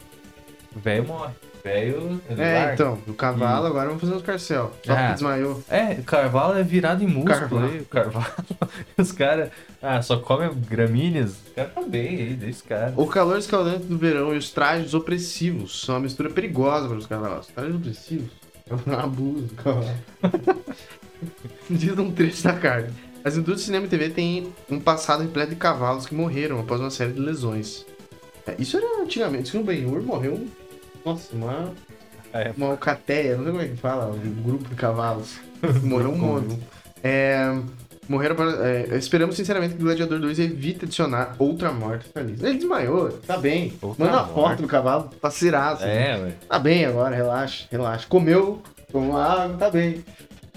o 0.75 0.79
velho 0.79 1.05
morre. 1.07 1.33
O 1.33 1.63
Velho. 1.63 2.19
É, 2.27 2.53
larga. 2.57 2.73
então, 2.73 2.97
o 3.07 3.13
cavalo 3.13 3.67
agora 3.67 3.85
vamos 3.89 4.01
fazer 4.01 4.15
os 4.15 4.23
carcel. 4.23 4.71
Só 4.83 4.93
Ah. 4.93 4.95
porque 4.95 5.11
desmaiou. 5.13 5.63
É, 5.69 5.91
o 5.93 6.03
carvalho 6.03 6.57
é 6.57 6.63
virado 6.63 7.03
em 7.03 7.07
músculo 7.07 7.39
Carvalho. 7.39 7.65
aí, 7.67 7.79
o 7.81 7.85
carvalho. 7.85 8.33
Os 8.97 9.11
caras, 9.11 9.51
ah, 9.79 10.01
só 10.01 10.17
comem 10.17 10.49
gramíneas. 10.67 11.29
Os 11.33 11.53
caras 11.55 11.69
estão 11.71 11.87
bem 11.87 12.07
aí, 12.15 12.33
deixa 12.33 12.55
os 12.57 12.61
caras. 12.63 12.93
O 12.97 13.05
calor 13.05 13.37
escaldante 13.37 13.85
do 13.85 13.95
verão 13.95 14.33
e 14.33 14.37
os 14.39 14.49
trajes 14.49 14.95
opressivos 14.95 15.81
são 15.85 15.93
uma 15.95 16.01
mistura 16.01 16.31
perigosa 16.31 16.87
para 16.87 16.97
os 16.97 17.05
cavalos. 17.05 17.45
Trajes 17.47 17.75
opressivos? 17.75 18.31
É 18.87 18.93
abuso 18.93 19.47
cavalo. 19.55 19.85
Diz 21.69 21.97
um 21.97 22.11
trecho 22.11 22.43
da 22.43 22.53
carta. 22.53 22.91
As 23.23 23.33
indústrias 23.35 23.59
de 23.59 23.65
cinema 23.65 23.85
e 23.85 23.89
TV 23.89 24.09
têm 24.09 24.53
um 24.69 24.79
passado 24.79 25.21
repleto 25.21 25.51
de 25.51 25.55
cavalos 25.55 26.05
que 26.05 26.15
morreram 26.15 26.59
após 26.59 26.81
uma 26.81 26.89
série 26.89 27.13
de 27.13 27.19
lesões. 27.19 27.85
É, 28.47 28.55
isso 28.57 28.77
era 28.77 29.01
antigamente. 29.03 29.43
Isso 29.43 29.51
que 29.51 29.57
o 29.59 29.63
Ben-Hur 29.63 30.01
morreu. 30.01 30.33
um- 30.33 30.47
Nossa, 31.05 31.35
uma. 31.35 31.71
É. 32.33 32.51
Uma 32.57 32.67
alcateia, 32.71 33.35
não 33.35 33.43
sei 33.43 33.51
como 33.51 33.63
é 33.63 33.67
que 33.67 33.75
fala, 33.75 34.07
um 34.11 34.41
grupo 34.41 34.67
de 34.69 34.75
cavalos. 34.75 35.35
Morreu 35.83 36.11
um 36.11 36.17
monte. 36.17 36.57
É, 37.03 37.55
morreram 38.11 38.35
para. 38.35 38.67
é, 38.67 38.97
esperamos 38.97 39.35
sinceramente 39.35 39.75
que 39.75 39.81
o 39.81 39.85
Gladiador 39.85 40.19
2 40.19 40.37
evite 40.39 40.85
adicionar 40.85 41.35
outra 41.39 41.71
morte 41.71 42.07
na 42.13 42.21
lista. 42.21 42.47
Ele 42.47 42.57
desmaiou, 42.59 43.09
tá 43.25 43.37
bem. 43.37 43.73
Outra 43.81 44.05
Manda 44.05 44.17
morte. 44.23 44.33
foto 44.33 44.61
do 44.61 44.67
cavalo 44.67 45.09
cirar. 45.31 45.73
assim. 45.73 45.85
É, 45.85 46.17
ué. 46.21 46.31
Tá 46.47 46.59
bem 46.59 46.85
agora, 46.85 47.15
relaxa, 47.15 47.65
relaxa. 47.71 48.05
Comeu, 48.07 48.61
tomou 48.91 49.17
água, 49.17 49.55
tá 49.57 49.69
bem. 49.71 50.03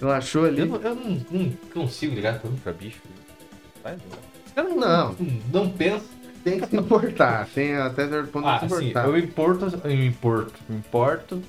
Relaxou 0.00 0.44
ali. 0.44 0.60
Eu, 0.60 0.66
não- 0.66 0.80
eu 0.82 0.94
não, 0.94 1.20
não 1.30 1.50
consigo 1.72 2.14
ligar 2.14 2.40
tanto 2.40 2.60
pra 2.60 2.72
bicho. 2.72 3.00
Faz, 3.82 3.98
não. 4.56 4.76
Não, 4.76 5.16
Não. 5.52 5.70
pensam. 5.70 6.08
Tem 6.44 6.60
que 6.60 6.66
se 6.66 6.76
importar. 6.76 7.48
Tem 7.54 7.74
até 7.76 8.06
certo 8.06 8.28
ponto 8.28 8.46
Ah, 8.46 8.58
de 8.58 8.68
se 8.68 8.76
sim, 8.78 8.88
importar. 8.90 9.08
eu 9.08 9.18
importo, 9.18 9.80
eu 9.82 9.90
importo, 10.04 10.52
importo, 10.68 11.42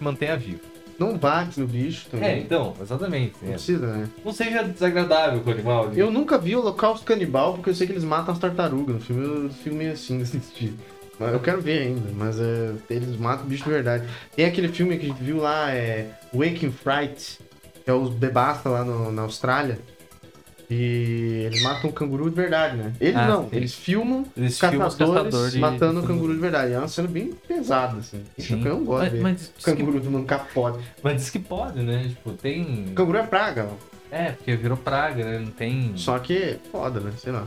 mantenha 0.00 0.36
vivo. 0.36 0.60
Não 0.98 1.16
bate 1.18 1.58
no 1.60 1.66
bicho 1.66 2.06
também. 2.10 2.28
É, 2.28 2.38
então, 2.38 2.74
exatamente. 2.80 3.34
Não 3.42 3.48
é. 3.50 3.52
precisa, 3.52 3.86
né? 3.86 4.08
Não 4.24 4.32
seja 4.32 4.62
desagradável 4.62 5.40
com 5.40 5.50
o 5.50 5.52
animal. 5.52 5.92
Eu 5.94 6.10
nunca 6.10 6.38
vi 6.38 6.54
o 6.54 6.60
Holocausto 6.60 7.04
Canibal 7.04 7.54
porque 7.54 7.70
eu 7.70 7.74
sei 7.74 7.86
que 7.86 7.92
eles 7.92 8.04
matam 8.04 8.32
as 8.32 8.38
tartarugas 8.40 8.94
no 8.96 9.00
filme. 9.00 9.24
Eu 9.44 9.50
fico 9.50 9.74
meio 9.76 9.92
assim. 9.92 10.22
Mas 11.18 11.32
eu 11.32 11.38
quero 11.38 11.60
ver 11.60 11.82
ainda, 11.82 12.10
mas 12.12 12.40
é, 12.40 12.72
eles 12.90 13.16
matam 13.16 13.46
o 13.46 13.48
bicho 13.48 13.62
de 13.62 13.70
verdade. 13.70 14.04
Tem 14.34 14.46
aquele 14.46 14.66
filme 14.66 14.98
que 14.98 15.06
a 15.06 15.08
gente 15.10 15.22
viu 15.22 15.36
lá, 15.36 15.70
é 15.70 16.10
Waking 16.34 16.72
Fright, 16.72 17.38
que 17.84 17.88
é 17.88 17.92
os 17.92 18.10
bebasta 18.10 18.68
lá 18.68 18.84
no- 18.84 19.12
na 19.12 19.22
Austrália. 19.22 19.78
E 20.70 21.42
eles 21.46 21.62
matam 21.62 21.90
o 21.90 21.92
canguru 21.92 22.28
de 22.30 22.36
verdade, 22.36 22.76
né? 22.76 22.92
Eles 23.00 23.16
Ah, 23.16 23.26
não, 23.28 23.42
sim. 23.44 23.56
eles 23.56 23.74
filmam 23.74 24.24
Eles 24.36 24.58
filmam 24.58 24.78
caçadores 24.80 25.24
caçadores 25.24 25.52
de- 25.52 25.58
matando 25.58 25.98
o 25.98 26.02
de- 26.02 26.08
canguru 26.08 26.34
de 26.34 26.40
verdade. 26.40 26.72
É 26.72 26.78
uma 26.78 26.88
cena 26.88 27.06
bem 27.08 27.32
pesada, 27.46 27.98
assim. 27.98 28.22
Isso 28.38 28.48
Sim. 28.48 28.64
eu 28.66 28.76
não 28.76 28.84
gosto 28.84 29.02
mas, 29.04 29.12
de 29.12 29.20
mas, 29.20 29.36
diz 29.36 29.52
que, 29.56 29.64
Canguru 29.64 30.00
tomando 30.00 30.24
capote. 30.26 30.78
mas 31.02 31.16
diz 31.16 31.30
que 31.30 31.38
pode, 31.38 31.80
né? 31.80 32.06
Tipo, 32.08 32.32
tem. 32.32 32.86
Canguru 32.94 33.18
é 33.18 33.22
praga, 33.26 33.68
ó. 33.70 33.94
É, 34.10 34.32
porque 34.32 34.54
virou 34.56 34.76
praga, 34.76 35.24
né? 35.24 35.38
Não 35.38 35.50
tem. 35.50 35.92
Só 35.96 36.18
que 36.18 36.56
foda, 36.72 37.00
né? 37.00 37.12
Sei 37.18 37.32
lá. 37.32 37.46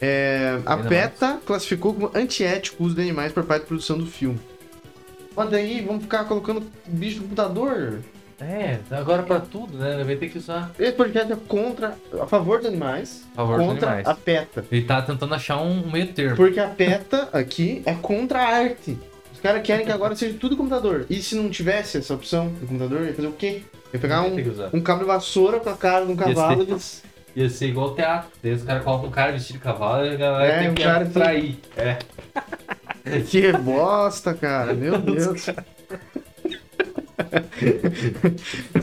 É, 0.00 0.58
a 0.64 0.76
PETA 0.76 1.40
classificou 1.44 1.92
como 1.94 2.10
antiético 2.14 2.82
o 2.82 2.86
uso 2.86 2.94
de 2.94 3.02
animais 3.02 3.32
por 3.32 3.44
parte 3.44 3.62
da 3.62 3.68
produção 3.68 3.98
do 3.98 4.06
filme. 4.06 4.38
Mas 5.36 5.50
daí, 5.50 5.80
vamos 5.84 6.02
ficar 6.02 6.24
colocando 6.24 6.62
bicho 6.86 7.16
no 7.18 7.22
computador? 7.24 8.00
É, 8.40 8.78
agora 8.92 9.22
pra 9.24 9.40
tudo, 9.40 9.76
né? 9.78 10.02
Vai 10.04 10.14
ter 10.16 10.28
que 10.28 10.38
usar. 10.38 10.70
Esse 10.78 10.92
podcast 10.92 11.32
é 11.32 11.36
contra, 11.48 11.96
a 12.20 12.26
favor 12.26 12.58
dos 12.58 12.68
animais, 12.68 13.24
A 13.32 13.36
favor 13.36 13.58
dos 13.58 13.66
contra 13.66 13.86
animais. 13.88 14.06
a 14.06 14.14
PETA. 14.14 14.64
Ele 14.70 14.84
tá 14.84 15.02
tentando 15.02 15.34
achar 15.34 15.60
um 15.60 15.90
meio 15.90 16.06
termo. 16.12 16.36
Porque 16.36 16.60
a 16.60 16.68
PETA 16.68 17.28
aqui 17.32 17.82
é 17.84 17.94
contra 17.94 18.40
a 18.40 18.46
arte. 18.46 18.96
Os 19.34 19.40
caras 19.40 19.62
querem 19.62 19.84
que 19.84 19.90
agora 19.92 20.14
seja 20.14 20.36
tudo 20.38 20.56
computador. 20.56 21.04
E 21.10 21.20
se 21.22 21.34
não 21.34 21.50
tivesse 21.50 21.98
essa 21.98 22.14
opção 22.14 22.48
do 22.48 22.66
computador, 22.66 23.06
ia 23.06 23.14
fazer 23.14 23.26
o 23.28 23.32
quê? 23.32 23.62
Ia 23.92 23.98
pegar 24.00 24.20
Vai 24.20 24.30
ter 24.30 24.42
que 24.42 24.48
um, 24.48 24.52
usar. 24.52 24.70
um 24.72 24.80
cabo 24.80 25.00
de 25.00 25.06
vassoura 25.06 25.58
com 25.60 25.70
a 25.70 25.76
cara 25.76 26.04
de 26.06 26.12
um 26.12 26.16
cavalo 26.16 26.62
e 26.62 26.70
eles- 26.70 27.02
Ia 27.36 27.48
ser 27.50 27.66
igual 27.68 27.88
o 27.90 27.94
teatro. 27.94 28.28
Daí 28.42 28.52
os 28.52 28.62
caras 28.64 28.82
colocam 28.84 29.08
um 29.08 29.12
cara 29.12 29.32
vestido 29.32 29.56
de 29.58 29.62
cavalo 29.64 30.06
e 30.06 30.10
a 30.10 30.16
galera 30.16 30.52
É, 30.52 30.58
tem 30.60 30.70
um 30.70 30.74
que 30.74 30.82
cara 30.82 31.04
atrair. 31.04 31.58
É. 31.76 31.98
Que 33.30 33.52
bosta, 33.52 34.34
cara. 34.34 34.74
Meu 34.74 34.98
Deus. 35.00 35.46
A 37.32 38.80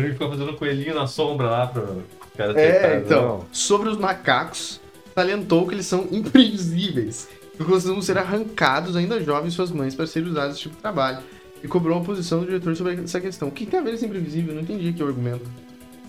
gente 0.00 0.12
ficou 0.12 0.30
fazendo 0.30 0.50
um 0.52 0.56
coelhinho 0.56 0.94
na 0.94 1.06
sombra 1.06 1.46
lá 1.48 1.66
pro 1.66 2.02
cara 2.36 2.58
É, 2.60 2.72
tentar- 2.80 2.96
então, 3.16 3.44
sobre 3.52 3.88
os 3.88 3.96
macacos, 3.96 4.80
salientou 5.14 5.66
que 5.66 5.74
eles 5.74 5.86
são 5.86 6.06
imprevisíveis 6.12 7.28
e 7.58 7.64
costumam 7.64 8.02
ser 8.02 8.18
arrancados 8.18 8.96
ainda 8.96 9.22
jovens 9.22 9.54
suas 9.54 9.70
mães 9.70 9.94
para 9.94 10.06
serem 10.06 10.28
usados 10.28 10.50
nesse 10.50 10.62
tipo 10.62 10.76
de 10.76 10.80
trabalho. 10.82 11.18
E 11.62 11.68
cobrou 11.68 11.96
uma 11.96 12.04
posição 12.04 12.40
do 12.40 12.46
diretor 12.46 12.76
sobre 12.76 12.94
essa 13.02 13.18
questão. 13.20 13.48
O 13.48 13.50
que 13.50 13.64
tem 13.64 13.80
a 13.80 13.82
ver 13.82 13.94
esse 13.94 14.04
imprevisível? 14.04 14.50
Eu 14.50 14.56
não 14.56 14.62
entendi 14.62 14.88
aqui 14.90 15.02
o 15.02 15.06
argumento. 15.06 15.44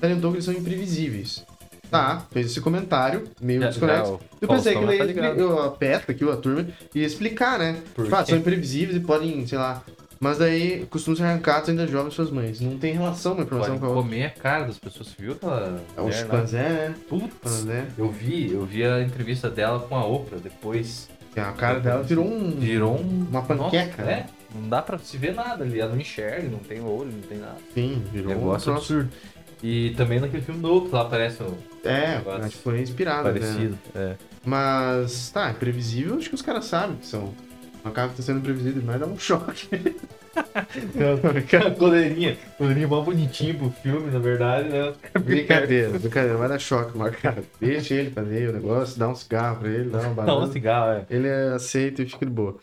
Salientou 0.01 0.31
que 0.31 0.35
eles 0.37 0.45
são 0.45 0.53
imprevisíveis. 0.53 1.45
Tá, 1.89 2.25
fez 2.31 2.47
esse 2.47 2.59
comentário, 2.59 3.23
meio 3.39 3.61
Já- 3.61 3.67
desconexo. 3.69 4.19
Eu 4.41 4.47
pensei 4.49 4.73
que 4.75 4.83
ele 4.83 5.13
tá 5.13 5.27
eu- 5.29 5.61
a 5.61 5.71
PETA 5.71 6.11
aqui, 6.11 6.29
a 6.29 6.35
turma, 6.35 6.67
ia 6.93 7.05
explicar, 7.05 7.57
né? 7.59 7.77
Por 7.93 8.03
Tipo, 8.05 8.15
ah, 8.17 8.23
quê? 8.23 8.31
são 8.31 8.39
imprevisíveis 8.39 8.97
e 8.97 8.99
podem, 8.99 9.45
sei 9.47 9.57
lá, 9.57 9.81
Mas 10.25 10.39
daí 10.39 10.87
costumam 10.89 11.15
ser 11.17 11.23
arrancados 11.23 11.69
ainda 11.69 11.85
jovens 11.85 12.15
suas 12.15 12.31
mães. 12.31 12.59
Não 12.59 12.79
tem 12.79 12.93
relação 12.93 13.33
uma 13.33 13.43
informação 13.43 13.77
Pode 13.77 13.79
com 13.79 13.85
a 13.85 13.89
outra. 13.89 14.03
comer 14.03 14.25
a 14.25 14.29
cara 14.31 14.65
das 14.65 14.79
pessoas. 14.79 15.09
Você 15.09 15.15
viu 15.21 15.33
aquela. 15.33 15.79
É 15.95 15.99
o 16.01 16.03
mulher 16.05 16.15
lá? 16.17 16.21
chimpanzé, 16.23 16.63
né? 16.69 16.95
Putz, 17.07 17.23
Chimpanzé. 17.33 17.85
eu 17.95 18.09
vi, 18.09 18.51
eu 18.51 18.65
vi 18.65 18.83
a 18.83 19.03
entrevista 19.03 19.49
dela 19.51 19.79
com 19.79 19.95
a 19.95 20.03
Oprah 20.03 20.39
depois. 20.39 21.07
A 21.37 21.51
cara 21.51 21.79
dela 21.79 22.01
virou 22.01 22.25
um. 22.25 22.51
Virou 22.59 22.97
um. 22.99 23.27
Uma 23.29 23.43
panqueca, 23.43 23.85
Nossa, 23.97 24.03
né? 24.03 24.25
é, 24.27 24.57
não 24.59 24.67
dá 24.67 24.81
pra 24.81 24.97
se 24.97 25.15
ver 25.15 25.35
nada 25.35 25.63
ali. 25.63 25.79
Ela 25.79 25.91
não 25.91 25.99
enxerga, 26.01 26.49
não 26.49 26.57
tem 26.59 26.81
olho, 26.81 27.11
não 27.11 27.21
tem 27.21 27.37
nada. 27.37 27.57
Sim, 27.75 28.01
virou 28.11 28.31
um 28.31 28.35
Negócio 28.35 28.71
troço. 28.71 28.93
absurdo. 28.93 29.09
E 29.61 29.91
também 29.91 30.19
naquele 30.19 30.41
filme 30.43 30.59
novo, 30.59 30.87
que 30.89 30.95
lá 30.95 31.01
aparece 31.01 31.41
um 31.43 31.53
É, 31.83 32.17
Negócio 32.17 32.43
acho 32.45 32.57
que 32.57 32.63
foi 32.63 32.81
inspirado, 32.81 33.31
né? 33.31 33.39
parecido. 33.39 33.77
É. 33.95 34.15
Mas, 34.43 35.29
tá, 35.31 35.49
é 35.49 35.53
previsível, 35.53 36.17
acho 36.17 36.29
que 36.29 36.35
os 36.35 36.41
caras 36.41 36.65
sabem 36.65 36.95
que 36.97 37.05
são. 37.07 37.33
Uma 37.85 37.93
cara 37.93 38.09
tá 38.09 38.23
sendo 38.23 38.41
previsível 38.41 38.81
demais 38.81 38.99
dá 38.99 39.05
um 39.05 39.17
choque. 39.19 39.69
Coleirinha, 41.77 42.37
coleirinha 42.57 42.87
mó 42.87 43.01
bonitinho 43.01 43.57
pro 43.57 43.69
filme, 43.69 44.11
na 44.11 44.19
verdade, 44.19 44.67
né? 44.67 44.93
brincadeira, 45.19 45.97
brincadeira, 45.97 46.35
vai 46.35 46.49
dar 46.49 46.59
choque, 46.59 46.97
mas, 46.97 47.15
cara, 47.15 47.43
deixa 47.59 47.93
ele 47.93 48.09
fazer 48.11 48.49
o 48.49 48.53
negócio, 48.53 48.99
dá 48.99 49.07
um 49.07 49.15
cigarro 49.15 49.59
pra 49.59 49.69
ele, 49.69 49.89
dá 49.89 49.99
uma 49.99 50.13
Dá 50.15 50.23
um 50.23 50.25
banana. 50.25 50.51
cigarro, 50.51 50.91
é. 50.91 51.05
Ele 51.09 51.29
aceita 51.29 52.01
e 52.01 52.09
fica 52.09 52.25
de 52.25 52.31
boa. 52.31 52.57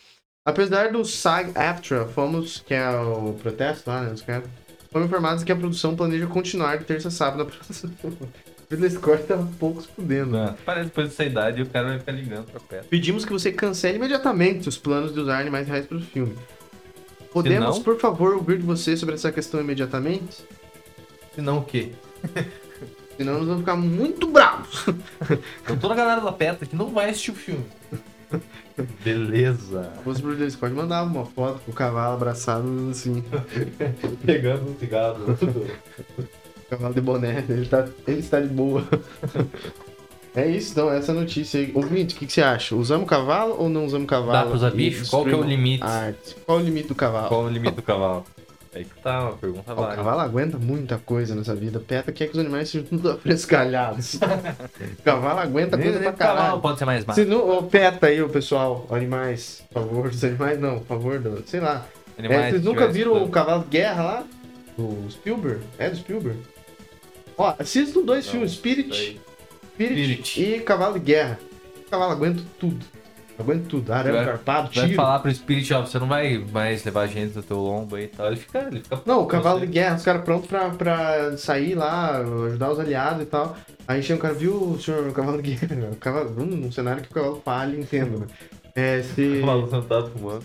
Apesar 0.44 0.90
do 0.90 1.04
SAG-AFTRA, 1.04 2.06
fomos, 2.06 2.60
que 2.66 2.74
é 2.74 2.90
o 2.90 3.32
protesto 3.34 3.88
lá, 3.88 4.02
né, 4.02 4.12
os 4.12 4.22
caras, 4.22 4.44
fomos 4.90 5.06
informados 5.06 5.44
que 5.44 5.52
a 5.52 5.56
produção 5.56 5.94
planeja 5.96 6.26
continuar 6.26 6.76
de 6.78 6.84
terça 6.84 7.08
a 7.08 7.10
sábado 7.12 7.38
na 7.38 7.44
produção. 7.44 7.90
Ridley 8.72 8.90
Scott 8.90 9.24
tava 9.24 9.46
pouco 9.58 9.82
se 9.82 9.88
fudendo. 9.88 10.30
Não, 10.32 10.54
Parece 10.64 10.86
depois 10.86 11.08
dessa 11.08 11.24
idade 11.24 11.60
o 11.62 11.66
cara 11.66 11.88
vai 11.88 11.98
ficar 11.98 12.12
ligando 12.12 12.46
pra 12.50 12.58
perto. 12.60 12.88
Pedimos 12.88 13.24
que 13.24 13.32
você 13.32 13.52
cancele 13.52 13.96
imediatamente 13.98 14.68
os 14.68 14.78
planos 14.78 15.12
de 15.12 15.20
usar 15.20 15.38
animais 15.40 15.68
reais 15.68 15.86
para 15.86 15.98
o 15.98 16.00
filme. 16.00 16.34
Podemos, 17.32 17.76
não- 17.76 17.82
por 17.82 17.98
favor, 17.98 18.34
ouvir 18.34 18.58
de 18.58 18.64
você 18.64 18.96
sobre 18.96 19.14
essa 19.14 19.30
questão 19.30 19.60
imediatamente? 19.60 20.44
Senão 21.34 21.58
o 21.58 21.64
quê? 21.64 21.92
Senão 23.16 23.34
nós 23.34 23.44
vamos 23.46 23.60
ficar 23.60 23.76
muito 23.76 24.26
bravos. 24.28 24.86
Então 25.62 25.76
toda 25.78 25.94
a 25.94 25.96
galera 25.96 26.20
da 26.20 26.32
PETA 26.32 26.66
que 26.66 26.74
não 26.74 26.88
vai 26.92 27.10
assistir 27.10 27.30
o 27.30 27.34
filme. 27.34 27.64
Beleza. 29.04 29.92
Se 29.98 30.02
fosse 30.02 30.22
pro 30.22 30.30
Ridley 30.30 30.50
Scott, 30.50 30.72
mandava 30.74 31.08
uma 31.10 31.26
foto 31.26 31.60
com 31.64 31.70
o 31.70 31.74
cavalo 31.74 32.14
abraçado 32.14 32.66
assim. 32.90 33.22
Pegando 34.24 34.70
um 34.70 34.78
cigarro. 34.78 35.36
Cavalo 36.72 36.94
de 36.94 37.00
boné, 37.02 37.44
ele, 37.50 37.66
tá, 37.66 37.86
ele 38.06 38.20
está 38.20 38.40
de 38.40 38.48
boa. 38.48 38.82
É 40.34 40.46
isso, 40.48 40.72
então, 40.72 40.90
essa 40.90 41.12
notícia 41.12 41.60
aí. 41.60 41.70
Ouvinte, 41.74 42.14
o 42.16 42.18
que, 42.18 42.24
que 42.24 42.32
você 42.32 42.40
acha? 42.40 42.74
Usamos 42.74 43.06
cavalo 43.06 43.54
ou 43.58 43.68
não 43.68 43.84
usamos 43.84 44.08
cavalo? 44.08 44.32
Dá 44.32 44.44
pra 44.46 44.54
usar 44.54 44.70
bicho? 44.70 45.06
Qual 45.10 45.26
que 45.26 45.30
é 45.30 45.36
o 45.36 45.42
limite? 45.42 45.84
Arte. 45.84 46.36
Qual 46.46 46.58
é 46.58 46.62
o 46.62 46.64
limite 46.64 46.88
do 46.88 46.94
cavalo? 46.94 47.28
Qual 47.28 47.42
o 47.44 47.48
limite 47.50 47.74
do 47.76 47.82
cavalo? 47.82 48.24
Aí 48.74 48.82
que 48.86 48.98
tá, 49.02 49.24
uma 49.24 49.32
pergunta 49.36 49.64
Ó, 49.68 49.72
O 49.74 49.76
válida. 49.76 49.96
cavalo 49.96 50.20
aguenta 50.22 50.56
muita 50.56 50.96
coisa 50.96 51.34
nessa 51.34 51.54
vida. 51.54 51.78
Peta 51.80 52.10
quer 52.12 52.28
que 52.28 52.32
os 52.32 52.38
animais 52.38 52.70
sejam 52.70 52.86
tudo 52.86 53.10
afrescalhados. 53.12 54.14
o 54.14 55.02
cavalo 55.04 55.38
aguenta 55.40 55.76
coisa 55.76 55.98
pra 56.00 56.08
o 56.08 56.12
cavalo 56.14 56.38
caralho. 56.38 56.60
pode 56.62 56.78
ser 56.78 56.84
mais 56.86 57.00
Se 57.02 57.06
magro. 57.08 57.28
não, 57.28 57.50
ô, 57.58 57.62
peta 57.64 58.06
aí, 58.06 58.22
o 58.22 58.28
pessoal, 58.30 58.86
animais, 58.90 59.62
por 59.70 59.82
favor, 59.82 60.06
os 60.06 60.24
animais 60.24 60.58
não, 60.58 60.78
por 60.78 60.86
favor, 60.86 61.18
do, 61.18 61.42
sei 61.46 61.60
lá. 61.60 61.84
É, 62.16 62.20
Animais 62.20 62.46
vocês 62.52 62.62
que 62.62 62.68
nunca 62.68 62.88
viram 62.88 63.22
o. 63.22 63.28
Cavalo 63.28 63.64
de 63.64 63.68
Guerra 63.68 64.02
lá? 64.02 64.24
Do 64.78 65.10
Spielberg? 65.10 65.60
É 65.78 65.90
do 65.90 65.96
Spielberg? 65.96 66.38
Ó, 67.36 67.54
assistam 67.58 68.02
dois 68.02 68.24
Não, 68.26 68.32
filmes, 68.32 68.52
Spirit. 68.52 69.20
Spirit, 69.74 70.28
Spirit. 70.28 70.42
e 70.42 70.60
Cavalo 70.60 70.94
de 70.94 71.00
Guerra. 71.00 71.38
O 71.86 71.90
cavalo 71.90 72.12
aguenta 72.12 72.42
tudo. 72.58 72.84
Aguenta 73.38 73.64
tudo. 73.68 73.90
Arame 73.92 74.16
Vai- 74.16 74.24
carpado, 74.26 74.70
Vai 74.74 74.84
tiro. 74.84 74.94
falar 74.96 75.18
pro 75.18 75.34
Spirit, 75.34 75.72
ó, 75.74 75.80
você 75.80 75.98
não 75.98 76.06
vai 76.06 76.38
mais 76.52 76.84
levar 76.84 77.06
gente 77.06 77.32
do 77.32 77.42
teu 77.42 77.56
lombo 77.58 77.96
aí 77.96 78.04
e 78.04 78.08
tal. 78.08 78.26
Ele 78.26 78.36
fica. 78.36 78.58
Ele 78.70 78.80
fica 78.80 79.00
Não, 79.06 79.22
o 79.22 79.26
cavalo 79.26 79.60
de 79.60 79.66
guerra, 79.66 79.96
os 79.96 80.04
caras 80.04 80.22
prontos 80.22 80.46
pra, 80.48 80.68
pra 80.70 81.36
sair 81.38 81.74
lá, 81.74 82.18
ajudar 82.18 82.70
os 82.70 82.78
aliados 82.78 83.22
e 83.22 83.26
tal. 83.26 83.56
Aí 83.88 84.02
chega 84.02 84.18
um 84.18 84.22
cara, 84.22 84.34
viu, 84.34 84.78
senhor, 84.78 85.08
o 85.08 85.12
cavalo 85.12 85.40
de 85.42 85.54
guerra? 85.54 85.88
O 85.92 85.96
cavalo, 85.96 86.30
num 86.44 86.70
cenário 86.70 87.02
que 87.02 87.10
o 87.10 87.14
cavalo 87.14 87.42
fale, 87.44 87.80
entenda, 87.80 88.18
né? 88.18 88.26
É, 88.74 89.02
se, 89.14 89.40
O 89.42 89.46
maluco 89.46 89.70
sentado 89.70 90.10
fumando. 90.10 90.44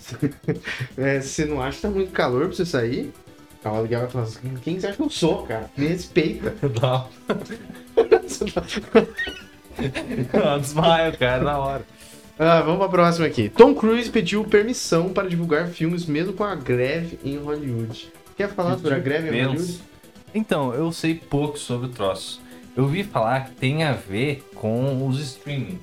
é, 0.97 1.21
se 1.21 1.27
você 1.29 1.45
não 1.45 1.61
acha 1.61 1.75
que 1.75 1.81
tá 1.81 1.89
muito 1.89 2.11
calor 2.11 2.47
pra 2.47 2.55
você 2.55 2.65
sair, 2.65 3.11
o 3.26 3.26
cavalo 3.67 3.83
de 3.83 3.89
guerra 3.89 4.01
vai 4.03 4.11
falar 4.11 4.23
assim, 4.25 4.55
quem 4.61 4.79
você 4.79 4.87
acha 4.87 4.95
que 4.95 5.03
eu 5.03 5.09
sou, 5.09 5.43
cara? 5.43 5.69
Me 5.75 5.87
respeita. 5.87 6.55
Não, 10.33 10.59
desmaia 10.59 11.09
o 11.11 11.17
cara 11.17 11.43
na 11.43 11.59
hora. 11.59 11.85
Ah, 12.39 12.61
vamos 12.61 12.79
pra 12.79 12.89
próxima 12.89 13.25
aqui. 13.27 13.49
Tom 13.49 13.75
Cruise 13.75 14.09
pediu 14.09 14.45
permissão 14.45 15.09
para 15.09 15.27
divulgar 15.27 15.67
filmes 15.67 16.05
mesmo 16.05 16.33
com 16.33 16.43
a 16.43 16.55
greve 16.55 17.19
em 17.23 17.37
Hollywood. 17.37 18.11
Quer 18.35 18.49
falar 18.49 18.77
sobre 18.77 18.93
a 18.93 18.99
greve 18.99 19.35
em. 19.35 19.43
Hollywood? 19.43 19.81
Então, 20.33 20.73
eu 20.73 20.91
sei 20.91 21.15
pouco 21.15 21.57
sobre 21.57 21.87
o 21.87 21.89
troço. 21.89 22.41
Eu 22.75 22.87
vi 22.87 23.03
falar 23.03 23.45
que 23.45 23.55
tem 23.55 23.83
a 23.83 23.93
ver 23.93 24.47
com 24.55 25.07
os 25.07 25.19
streaming. 25.19 25.79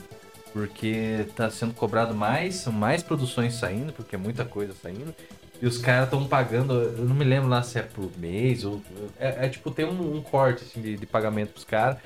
Porque 0.53 1.27
tá 1.35 1.51
sendo 1.51 1.75
cobrado 1.75 2.15
mais, 2.15 2.67
mais 2.67 3.03
produções 3.03 3.55
saindo, 3.55 3.93
porque 3.93 4.15
é 4.15 4.19
muita 4.19 4.45
coisa 4.45 4.73
saindo. 4.81 5.13
E 5.63 5.67
os 5.67 5.79
caras 5.79 6.05
estão 6.05 6.27
pagando, 6.27 6.75
eu 6.75 7.05
não 7.05 7.15
me 7.15 7.25
lembro 7.25 7.49
lá 7.49 7.63
se 7.63 7.79
é 7.79 7.83
por 7.83 8.11
mês 8.19 8.65
ou. 8.65 8.83
É, 9.19 9.47
é 9.47 9.49
tipo, 9.49 9.71
tem 9.71 9.85
um, 9.85 10.17
um 10.17 10.21
corte 10.21 10.65
assim, 10.65 10.81
de, 10.81 10.97
de 10.97 11.07
pagamento 11.07 11.53
pros 11.53 11.65
caras. 11.65 11.97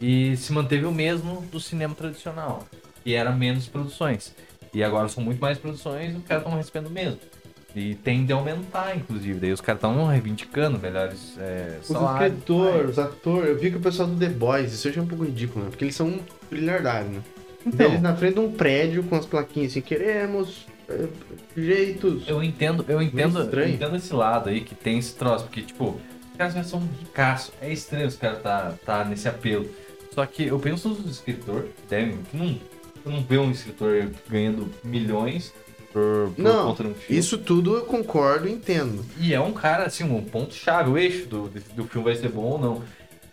E 0.00 0.36
se 0.36 0.52
manteve 0.52 0.84
o 0.84 0.92
mesmo 0.92 1.42
do 1.52 1.60
cinema 1.60 1.94
tradicional. 1.94 2.66
E 3.04 3.14
era 3.14 3.30
menos 3.30 3.66
produções. 3.68 4.34
E 4.72 4.82
agora 4.82 5.08
são 5.08 5.22
muito 5.22 5.40
mais 5.40 5.58
produções 5.58 6.14
e 6.14 6.16
os 6.16 6.24
caras 6.24 6.42
estão 6.42 6.56
recebendo 6.58 6.90
mesmo. 6.90 7.18
E 7.76 7.94
tende 7.96 8.32
a 8.32 8.36
aumentar, 8.36 8.96
inclusive. 8.96 9.38
Daí 9.38 9.52
os 9.52 9.60
caras 9.60 9.78
estão 9.78 10.06
reivindicando 10.06 10.78
melhores 10.78 11.36
é, 11.38 11.78
Os 11.80 11.88
salários. 11.88 12.32
escritores, 12.32 12.90
os 12.90 12.98
atores, 12.98 13.48
eu 13.48 13.58
vi 13.58 13.70
que 13.70 13.76
o 13.76 13.80
pessoal 13.80 14.08
do 14.08 14.16
The 14.16 14.28
Boys, 14.28 14.72
isso 14.72 14.86
eu 14.86 14.90
achei 14.90 15.02
um 15.02 15.06
pouco 15.06 15.24
ridículo, 15.24 15.64
né? 15.64 15.70
Porque 15.70 15.84
eles 15.84 15.94
são 15.94 16.06
um 16.06 16.20
trilhardário, 16.48 17.08
né? 17.10 17.20
Então, 17.66 17.86
Eles 17.86 18.00
na 18.02 18.14
frente 18.14 18.34
de 18.34 18.40
um 18.40 18.52
prédio 18.52 19.02
com 19.04 19.16
as 19.16 19.26
plaquinhas 19.26 19.72
assim, 19.72 19.80
queremos 19.80 20.66
jeitos. 21.56 22.28
eu 22.28 22.42
entendo, 22.42 22.84
eu 22.88 23.00
entendo, 23.00 23.38
eu 23.38 23.68
entendo 23.68 23.96
esse 23.96 24.12
lado 24.14 24.48
aí 24.50 24.60
que 24.60 24.74
tem 24.74 24.98
esse 24.98 25.14
troço, 25.14 25.44
porque, 25.44 25.62
tipo, 25.62 26.00
os 26.30 26.36
caras 26.36 26.54
já 26.54 26.64
são 26.64 26.80
ricaços. 27.00 27.52
É 27.60 27.72
estranho 27.72 28.06
os 28.06 28.16
caras 28.16 28.42
tá, 28.42 28.74
tá 28.84 29.04
nesse 29.04 29.28
apelo. 29.28 29.68
Só 30.12 30.24
que 30.26 30.44
eu 30.46 30.58
penso 30.58 30.88
nos 30.88 31.10
escritores, 31.10 31.70
devem, 31.88 32.18
que 32.30 32.36
não, 32.36 32.58
não 33.04 33.22
vê 33.22 33.38
um 33.38 33.50
escritor 33.50 34.08
ganhando 34.28 34.70
milhões 34.84 35.52
por, 35.92 36.32
por 36.34 36.42
Não, 36.42 36.66
conta 36.68 36.84
de 36.84 36.90
um 36.90 36.94
filme. 36.94 37.20
Isso 37.20 37.38
tudo 37.38 37.76
eu 37.76 37.84
concordo 37.84 38.48
e 38.48 38.52
entendo. 38.52 39.04
E 39.18 39.34
é 39.34 39.40
um 39.40 39.52
cara, 39.52 39.84
assim, 39.84 40.04
um 40.04 40.22
ponto-chave, 40.22 40.90
o 40.90 40.98
eixo 40.98 41.26
do, 41.26 41.48
do 41.48 41.84
filme 41.84 42.04
vai 42.04 42.14
ser 42.16 42.28
bom 42.28 42.42
ou 42.42 42.58
não. 42.58 42.82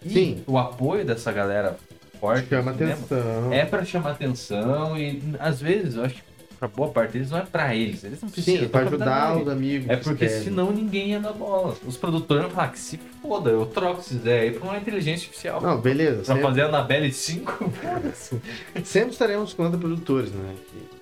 E 0.04 0.10
Sim. 0.10 0.43
o 0.47 0.58
apoio 0.58 1.06
dessa 1.06 1.32
galera 1.32 1.78
forte 2.20 2.49
Chama 2.49 2.72
atenção. 2.72 3.52
é 3.54 3.66
pra 3.66 3.84
chamar 3.86 4.12
atenção 4.12 4.97
e 4.97 5.22
às 5.39 5.60
vezes 5.62 5.95
eu 5.95 6.04
acho 6.06 6.16
que 6.16 6.22
pra 6.62 6.68
boa 6.68 6.89
parte 6.91 7.14
deles 7.14 7.32
não 7.32 7.39
é 7.39 7.41
pra 7.41 7.76
eles. 7.76 8.03
Eles 8.03 8.22
não 8.22 8.30
precisam. 8.30 8.62
Sim, 8.62 8.68
pra 8.70 8.82
é 8.82 8.84
pra 8.86 8.91
ajudar 8.95 9.38
os 9.41 9.47
amigos. 9.47 9.89
É 9.89 9.95
que 9.97 10.03
porque 10.03 10.26
escrevem. 10.26 10.47
senão 10.47 10.72
ninguém 10.72 11.09
ia 11.09 11.20
dar 11.20 11.34
bola. 11.34 11.76
Os 11.88 11.97
produtores 11.97 12.43
vão 12.43 12.51
falar 12.51 12.68
que 12.68 12.78
se 12.80 12.99
foda, 13.20 13.49
eu 13.49 13.66
troco 13.66 13.99
esses 14.01 14.18
ideia 14.18 14.41
aí 14.43 14.51
pra 14.51 14.70
uma 14.70 14.78
inteligência 14.78 15.26
artificial. 15.26 15.59
Não, 15.59 15.82
beleza. 15.82 16.18
Pra 16.18 16.26
Sempre, 16.36 16.41
fazer 16.43 16.62
a 16.62 16.66
Annabelle 16.68 17.12
5, 17.12 17.72
foda-se. 17.72 18.41
sempre 18.86 19.09
estaremos 19.12 19.53
contra 19.53 19.76
produtores, 19.80 20.32
né? 20.32 20.53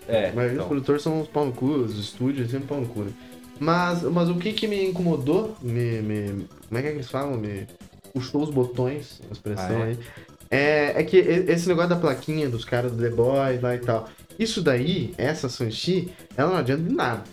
É, 0.07 0.29
A 0.29 0.33
maioria 0.33 0.43
dos 0.43 0.53
então. 0.53 0.67
produtores 0.69 1.01
são 1.01 1.21
os 1.21 1.27
pau 1.27 1.45
no 1.45 1.51
cu, 1.51 1.65
os 1.65 1.99
estúdios 1.99 2.49
sempre 2.49 2.67
pau 2.67 2.79
no 2.79 2.87
cu, 2.87 3.01
né? 3.01 3.11
Mas, 3.59 4.01
mas 4.03 4.29
o 4.29 4.35
que 4.35 4.53
que 4.53 4.65
me 4.65 4.85
incomodou, 4.87 5.57
me, 5.61 6.01
me- 6.01 6.47
como 6.69 6.79
é 6.79 6.81
que, 6.81 6.87
é 6.87 6.91
que 6.91 6.97
eles 6.97 7.09
falam? 7.11 7.37
Me 7.37 7.67
puxou 8.13 8.41
os 8.43 8.49
botões, 8.49 9.21
a 9.29 9.33
expressão 9.33 9.81
Ah, 9.81 9.87
é? 9.87 9.89
aí. 9.89 9.99
É, 10.51 11.01
é 11.01 11.03
que 11.03 11.17
esse 11.17 11.67
negócio 11.67 11.89
da 11.89 11.95
plaquinha 11.97 12.49
dos 12.49 12.63
caras 12.65 12.91
do 12.93 13.03
The 13.03 13.09
Boys 13.09 13.61
lá 13.61 13.75
e 13.75 13.79
tal. 13.79 14.07
Isso 14.39 14.61
daí, 14.61 15.13
essa 15.17 15.49
Sanchi, 15.49 16.09
ela 16.37 16.51
não 16.51 16.57
adianta 16.57 16.83
de 16.83 16.95
nada. 16.95 17.23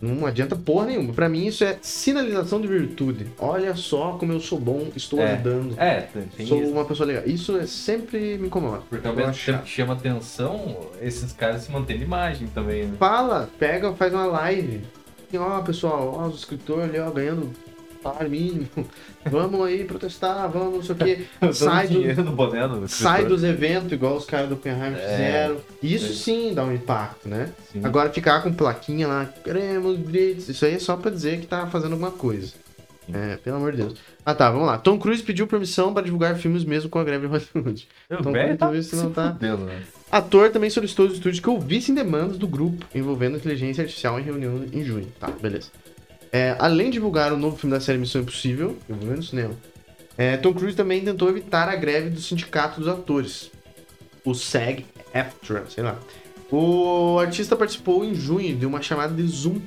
Não 0.00 0.24
adianta 0.24 0.54
porra 0.54 0.86
nenhuma. 0.86 1.12
Pra 1.12 1.28
mim, 1.28 1.44
isso 1.46 1.64
é 1.64 1.76
sinalização 1.82 2.60
de 2.60 2.68
virtude. 2.68 3.26
Olha 3.36 3.74
só 3.74 4.12
como 4.12 4.32
eu 4.32 4.38
sou 4.38 4.56
bom, 4.56 4.86
estou 4.94 5.18
É. 5.20 5.32
ajudando. 5.32 5.74
É, 5.76 6.08
sou 6.46 6.62
isso. 6.62 6.70
uma 6.70 6.84
pessoa 6.84 7.04
legal. 7.08 7.24
Isso 7.26 7.56
é, 7.58 7.66
sempre 7.66 8.38
me 8.38 8.46
incomoda. 8.46 8.82
Porque 8.88 9.08
ao 9.08 9.16
mesmo 9.16 9.34
tempo 9.34 9.64
que 9.64 9.68
chama 9.70 9.94
atenção, 9.94 10.76
esses 11.02 11.32
caras 11.32 11.62
se 11.62 11.72
mantêm 11.72 11.98
de 11.98 12.04
imagem 12.04 12.46
também, 12.46 12.84
né? 12.84 12.94
Fala, 12.96 13.50
pega, 13.58 13.92
faz 13.94 14.14
uma 14.14 14.26
live. 14.26 14.82
E, 15.32 15.36
ó, 15.36 15.60
pessoal, 15.62 16.14
ó, 16.16 16.28
os 16.28 16.36
escritores 16.38 16.84
ali, 16.84 17.00
ó, 17.00 17.10
ganhando 17.10 17.50
salário 18.02 18.30
mínimo. 18.30 18.68
Vamos 19.30 19.66
aí 19.66 19.84
protestar, 19.84 20.48
vamos, 20.50 20.74
não 20.76 20.82
sei 20.82 20.94
o 20.94 20.98
quê. 20.98 21.26
sai, 21.52 21.86
do, 21.88 22.24
no 22.24 22.32
boné 22.32 22.66
do 22.66 22.88
sai 22.88 23.26
dos 23.26 23.44
eventos, 23.44 23.92
igual 23.92 24.16
os 24.16 24.24
caras 24.24 24.48
do 24.48 24.54
Oppenheimer 24.54 24.98
É. 24.98 25.10
fizeram. 25.10 25.56
Isso 25.82 26.12
É. 26.12 26.14
sim 26.14 26.54
dá 26.54 26.64
um 26.64 26.72
impacto, 26.72 27.28
né? 27.28 27.50
Sim. 27.72 27.80
Agora 27.84 28.10
ficar 28.10 28.42
com 28.42 28.52
plaquinha 28.52 29.06
lá, 29.06 29.26
queremos 29.44 30.02
direitos, 30.02 30.48
isso 30.48 30.64
aí 30.64 30.74
é 30.74 30.78
só 30.78 30.96
pra 30.96 31.10
dizer 31.10 31.40
que 31.40 31.46
tá 31.46 31.66
fazendo 31.66 31.92
alguma 31.92 32.10
coisa. 32.12 32.52
É, 33.12 33.36
pelo 33.38 33.56
amor 33.56 33.72
de 33.72 33.78
Deus. 33.78 33.94
Ah 34.24 34.34
tá, 34.34 34.50
vamos 34.50 34.66
lá. 34.66 34.76
Tom 34.76 34.98
Cruise 34.98 35.22
pediu 35.22 35.46
permissão 35.46 35.94
para 35.94 36.02
divulgar 36.04 36.36
filmes 36.36 36.62
mesmo 36.64 36.90
com 36.90 36.98
a 36.98 37.04
greve 37.04 37.26
em 37.26 37.30
Hollywood. 37.30 37.88
O 38.10 38.22
Tom 38.22 38.32
Cruise, 38.32 38.56
tá 38.58 38.68
você 38.70 38.96
não 38.96 39.10
tá- 39.10 39.32
fudendo, 39.32 39.64
né? 39.64 39.82
Ator 40.10 40.50
também 40.50 40.70
solicitou 40.70 41.04
aos 41.06 41.14
estúdios 41.14 41.40
que 41.40 41.48
ouvissem 41.50 41.94
demandas 41.94 42.38
do 42.38 42.46
grupo 42.46 42.84
envolvendo 42.94 43.36
inteligência 43.36 43.82
artificial 43.82 44.18
em 44.18 44.22
reunião 44.22 44.62
em 44.72 44.82
junho. 44.84 45.06
Tá, 45.20 45.28
beleza. 45.28 45.68
É, 46.32 46.56
além 46.58 46.86
de 46.86 46.94
divulgar 46.94 47.32
o 47.32 47.36
novo 47.36 47.56
filme 47.56 47.74
da 47.74 47.80
série 47.80 47.98
Missão 47.98 48.20
Impossível, 48.20 48.76
eu 48.88 48.96
vou 48.96 49.08
ver 49.08 49.16
no 49.16 49.22
cinema, 49.22 49.54
é, 50.16 50.36
Tom 50.36 50.52
Cruise 50.52 50.76
também 50.76 51.04
tentou 51.04 51.28
evitar 51.28 51.68
a 51.68 51.76
greve 51.76 52.10
do 52.10 52.20
sindicato 52.20 52.80
dos 52.80 52.88
atores, 52.88 53.50
o 54.24 54.34
SAG-AFTRA, 54.34 55.64
sei 55.70 55.84
lá. 55.84 55.98
O 56.50 57.18
artista 57.18 57.54
participou 57.54 58.04
em 58.04 58.14
junho 58.14 58.56
de 58.56 58.66
uma 58.66 58.82
chamada 58.82 59.14
de 59.14 59.26
Zoom 59.26 59.60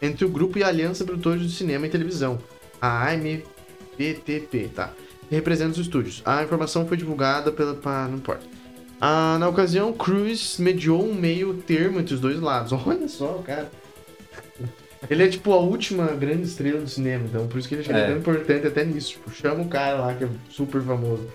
entre 0.00 0.24
o 0.24 0.28
grupo 0.28 0.58
e 0.58 0.62
a 0.62 0.68
Aliança 0.68 1.04
Produtores 1.04 1.42
de 1.42 1.50
Cinema 1.50 1.86
e 1.86 1.90
Televisão, 1.90 2.38
a 2.80 3.10
AMPTP, 3.10 4.70
tá? 4.74 4.92
Que 5.28 5.34
representa 5.34 5.72
os 5.72 5.78
estúdios. 5.78 6.22
A 6.24 6.42
informação 6.42 6.86
foi 6.86 6.96
divulgada 6.96 7.50
pela... 7.50 7.74
Não 8.08 8.18
importa. 8.18 8.46
Ah, 9.00 9.36
na 9.38 9.48
ocasião, 9.48 9.92
Cruise 9.92 10.60
mediou 10.60 11.04
um 11.04 11.14
meio 11.14 11.54
termo 11.54 11.98
entre 11.98 12.14
os 12.14 12.20
dois 12.20 12.40
lados. 12.40 12.72
Olha 12.86 13.08
só, 13.08 13.42
cara. 13.44 13.70
Ele 15.08 15.22
é 15.24 15.28
tipo 15.28 15.52
a 15.52 15.56
última 15.58 16.06
grande 16.08 16.42
estrela 16.42 16.80
do 16.80 16.88
cinema, 16.88 17.24
então 17.28 17.46
por 17.46 17.58
isso 17.58 17.68
que 17.68 17.74
ele 17.74 17.84
é, 17.92 17.96
É. 17.98 18.06
tão 18.08 18.16
importante 18.16 18.66
até 18.66 18.84
nisso. 18.84 19.10
Tipo, 19.10 19.30
chama 19.30 19.62
o 19.62 19.68
cara 19.68 19.96
lá 19.98 20.14
que 20.14 20.24
é 20.24 20.28
super 20.50 20.82
famoso. 20.82 21.26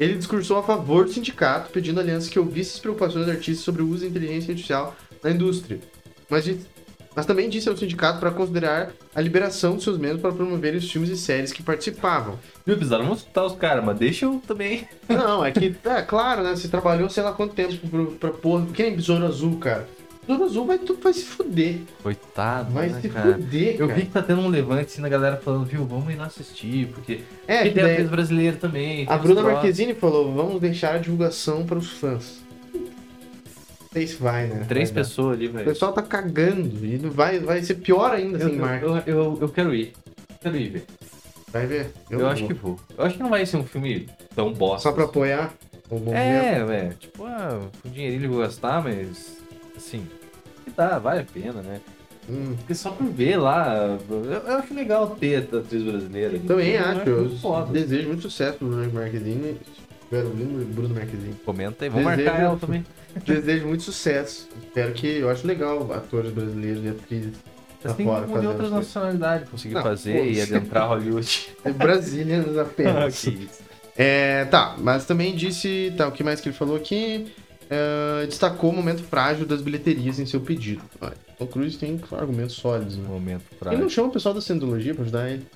Ele 0.00 0.14
discursou 0.16 0.56
a 0.58 0.62
favor 0.62 1.04
do 1.04 1.12
sindicato, 1.12 1.70
pedindo 1.70 2.00
à 2.00 2.02
aliança 2.02 2.28
que 2.30 2.38
ouvisse 2.38 2.74
as 2.74 2.80
preocupações 2.80 3.26
dos 3.26 3.34
artistas 3.34 3.64
sobre 3.64 3.82
o 3.82 3.88
uso 3.88 4.00
da 4.00 4.08
inteligência 4.08 4.50
artificial 4.50 4.96
na 5.22 5.30
indústria. 5.30 5.78
Mas, 6.28 6.50
mas 7.14 7.26
também 7.26 7.48
disse 7.48 7.68
ao 7.68 7.76
sindicato 7.76 8.18
para 8.18 8.30
considerar 8.32 8.90
a 9.14 9.20
liberação 9.20 9.76
de 9.76 9.84
seus 9.84 9.98
membros 9.98 10.20
para 10.22 10.32
promover 10.32 10.74
os 10.74 10.90
filmes 10.90 11.10
e 11.10 11.16
séries 11.16 11.52
que 11.52 11.62
participavam. 11.62 12.36
Viu, 12.66 12.76
Bizarro? 12.76 13.04
Vamos 13.04 13.18
escutar 13.20 13.44
os 13.44 13.54
caras, 13.54 13.84
mas 13.84 13.98
deixa 13.98 14.24
eu 14.24 14.42
também. 14.44 14.88
Não, 15.08 15.44
é 15.44 15.52
que, 15.52 15.72
é 15.84 16.02
claro, 16.02 16.42
né? 16.42 16.56
Você 16.56 16.66
trabalhou 16.68 17.08
sei 17.10 17.22
lá 17.22 17.32
quanto 17.32 17.54
tempo 17.54 17.76
pra, 17.86 18.04
pra 18.30 18.30
porra. 18.30 18.66
Que 18.72 18.82
nem 18.82 18.96
Besouro 18.96 19.26
Azul, 19.26 19.58
cara. 19.58 19.86
Besouro 20.26 20.44
Azul 20.44 20.66
vai, 20.66 20.78
tu 20.78 20.94
vai 21.02 21.12
se 21.12 21.24
fuder. 21.24 21.80
Coitado, 22.02 22.72
Vai 22.72 22.88
né, 22.90 23.00
se 23.00 23.08
cara? 23.08 23.32
fuder, 23.34 23.76
Eu 23.78 23.88
cara. 23.88 23.98
vi 24.00 24.06
que 24.06 24.12
tá 24.12 24.22
tendo 24.22 24.40
um 24.40 24.48
levante 24.48 24.84
assim 24.86 25.00
na 25.00 25.08
galera 25.08 25.36
falando, 25.36 25.64
viu, 25.66 25.84
vamos 25.84 26.12
ir 26.12 26.16
lá 26.16 26.26
assistir, 26.26 26.86
porque. 26.88 27.20
É, 27.46 27.56
porque 27.58 27.70
tem 27.72 27.82
daí- 27.82 27.92
atriz 27.94 28.08
brasileira 28.08 28.56
também. 28.56 29.04
A 29.08 29.16
os 29.16 29.20
Bruna 29.22 29.40
troços. 29.40 29.52
Marquezine 29.54 29.94
falou: 29.94 30.32
vamos 30.32 30.60
deixar 30.60 30.94
a 30.94 30.98
divulgação 30.98 31.66
para 31.66 31.76
os 31.78 31.90
fãs. 31.90 32.40
Não 32.72 32.82
sei 33.92 34.06
se 34.06 34.16
vai, 34.16 34.46
né? 34.46 34.64
Três 34.68 34.90
Vai 34.90 34.94
dar. 35.02 35.08
pessoas 35.08 35.36
ali, 35.36 35.48
O 35.48 35.52
velho. 35.52 35.64
pessoal 35.66 35.92
tá 35.92 36.00
cagando 36.02 36.86
e 36.86 36.98
não 36.98 37.10
vai, 37.10 37.38
vai 37.40 37.62
ser 37.62 37.74
pior 37.74 38.12
ainda 38.12 38.38
Eu, 38.38 38.48
sem 38.48 38.58
marca. 38.58 38.86
eu, 38.86 38.96
eu, 39.06 39.38
eu 39.42 39.48
quero 39.48 39.74
ir. 39.74 39.92
Quero 40.40 40.56
ir 40.56 40.68
ver. 40.70 40.84
Vai 41.52 41.66
ver? 41.66 41.90
Eu, 42.08 42.20
não 42.20 42.28
acho 42.28 42.40
vou. 42.40 42.48
que 42.48 42.54
vou. 42.54 42.80
Eu 42.96 43.04
acho 43.04 43.16
que 43.16 43.22
não 43.22 43.28
vai 43.28 43.44
ser 43.44 43.58
um 43.58 43.64
filme 43.64 44.08
tão 44.34 44.52
bosta. 44.54 44.84
Só 44.88 44.92
pra 44.92 45.02
assim. 45.02 45.10
apoiar 45.10 45.52
o 45.90 45.96
movimento. 45.96 46.16
É, 46.16 46.64
velho. 46.64 46.94
Tipo, 46.94 47.24
ah, 47.26 47.60
o 47.84 47.88
dinheirinho 47.90 48.24
eu 48.24 48.30
vou 48.30 48.40
gastar, 48.40 48.82
mas. 48.82 49.41
Assim. 49.86 50.06
Que 50.64 50.70
dá, 50.76 50.98
vale 50.98 51.20
a 51.20 51.24
pena, 51.24 51.60
né? 51.62 51.80
Hum, 52.30 52.54
Porque 52.56 52.74
só 52.74 52.92
por 52.92 53.06
ver 53.08 53.36
lá. 53.36 53.98
Eu, 54.08 54.24
eu 54.24 54.56
acho 54.58 54.72
legal 54.74 55.08
ter 55.18 55.48
a 55.52 55.58
atriz 55.58 55.82
brasileira. 55.82 56.38
também 56.46 56.72
Eu 56.74 56.84
acho. 56.84 57.00
Eu 57.08 57.20
muito 57.22 57.40
foda. 57.40 57.72
desejo 57.72 58.08
muito 58.08 58.22
sucesso 58.22 58.58
pro 58.58 58.68
Bruno 58.68 58.92
Marquezine. 58.92 59.56
Bruno 60.10 60.94
Marquezine. 60.94 61.34
Comenta 61.44 61.84
aí, 61.84 61.88
vamos 61.88 62.06
Desejo- 62.10 62.24
marcar 62.30 62.42
ela 62.44 62.56
também. 62.58 62.84
Desejo 63.26 63.66
muito 63.66 63.82
sucesso. 63.82 64.48
Espero 64.62 64.92
que. 64.92 65.06
Eu 65.18 65.30
acho 65.30 65.46
legal 65.46 65.92
atores 65.92 66.30
brasileiros 66.32 66.84
e 66.84 66.88
atrizes. 66.88 67.32
Mas 67.84 67.94
tem 67.96 68.06
fora 68.06 68.26
que 68.28 68.38
de 68.38 68.46
outras 68.46 68.70
nacionalidades 68.70 69.48
conseguir 69.48 69.74
Não, 69.74 69.82
fazer 69.82 70.24
e 70.32 70.40
adentrar 70.40 70.88
Hollywood. 70.88 71.48
É 71.64 71.72
Brasílias 71.72 72.56
apenas. 72.56 73.18
Que 73.24 73.30
isso. 73.30 73.62
É, 73.96 74.44
tá, 74.46 74.76
mas 74.78 75.04
também 75.04 75.34
disse. 75.34 75.92
Tá, 75.96 76.06
o 76.06 76.12
que 76.12 76.22
mais 76.22 76.40
que 76.40 76.48
ele 76.48 76.56
falou 76.56 76.76
aqui? 76.76 77.32
É, 77.74 78.26
destacou 78.26 78.68
o 78.70 78.72
momento 78.74 79.02
frágil 79.02 79.46
das 79.46 79.62
bilheterias 79.62 80.18
em 80.18 80.26
seu 80.26 80.40
pedido. 80.40 80.82
Olha, 81.00 81.14
Tom 81.38 81.46
Cruise 81.46 81.78
tem 81.78 81.98
argumentos 82.12 82.54
sólidos, 82.56 82.96
né? 82.98 83.04
Momento 83.08 83.44
pra. 83.58 83.72
Ele 83.72 83.80
não 83.82 83.88
chama 83.88 84.08
o 84.08 84.12
pessoal 84.12 84.34
da 84.34 84.42
Cientologia 84.42 84.94
pra 84.94 85.04
ajudar 85.04 85.30
ele. 85.30 85.46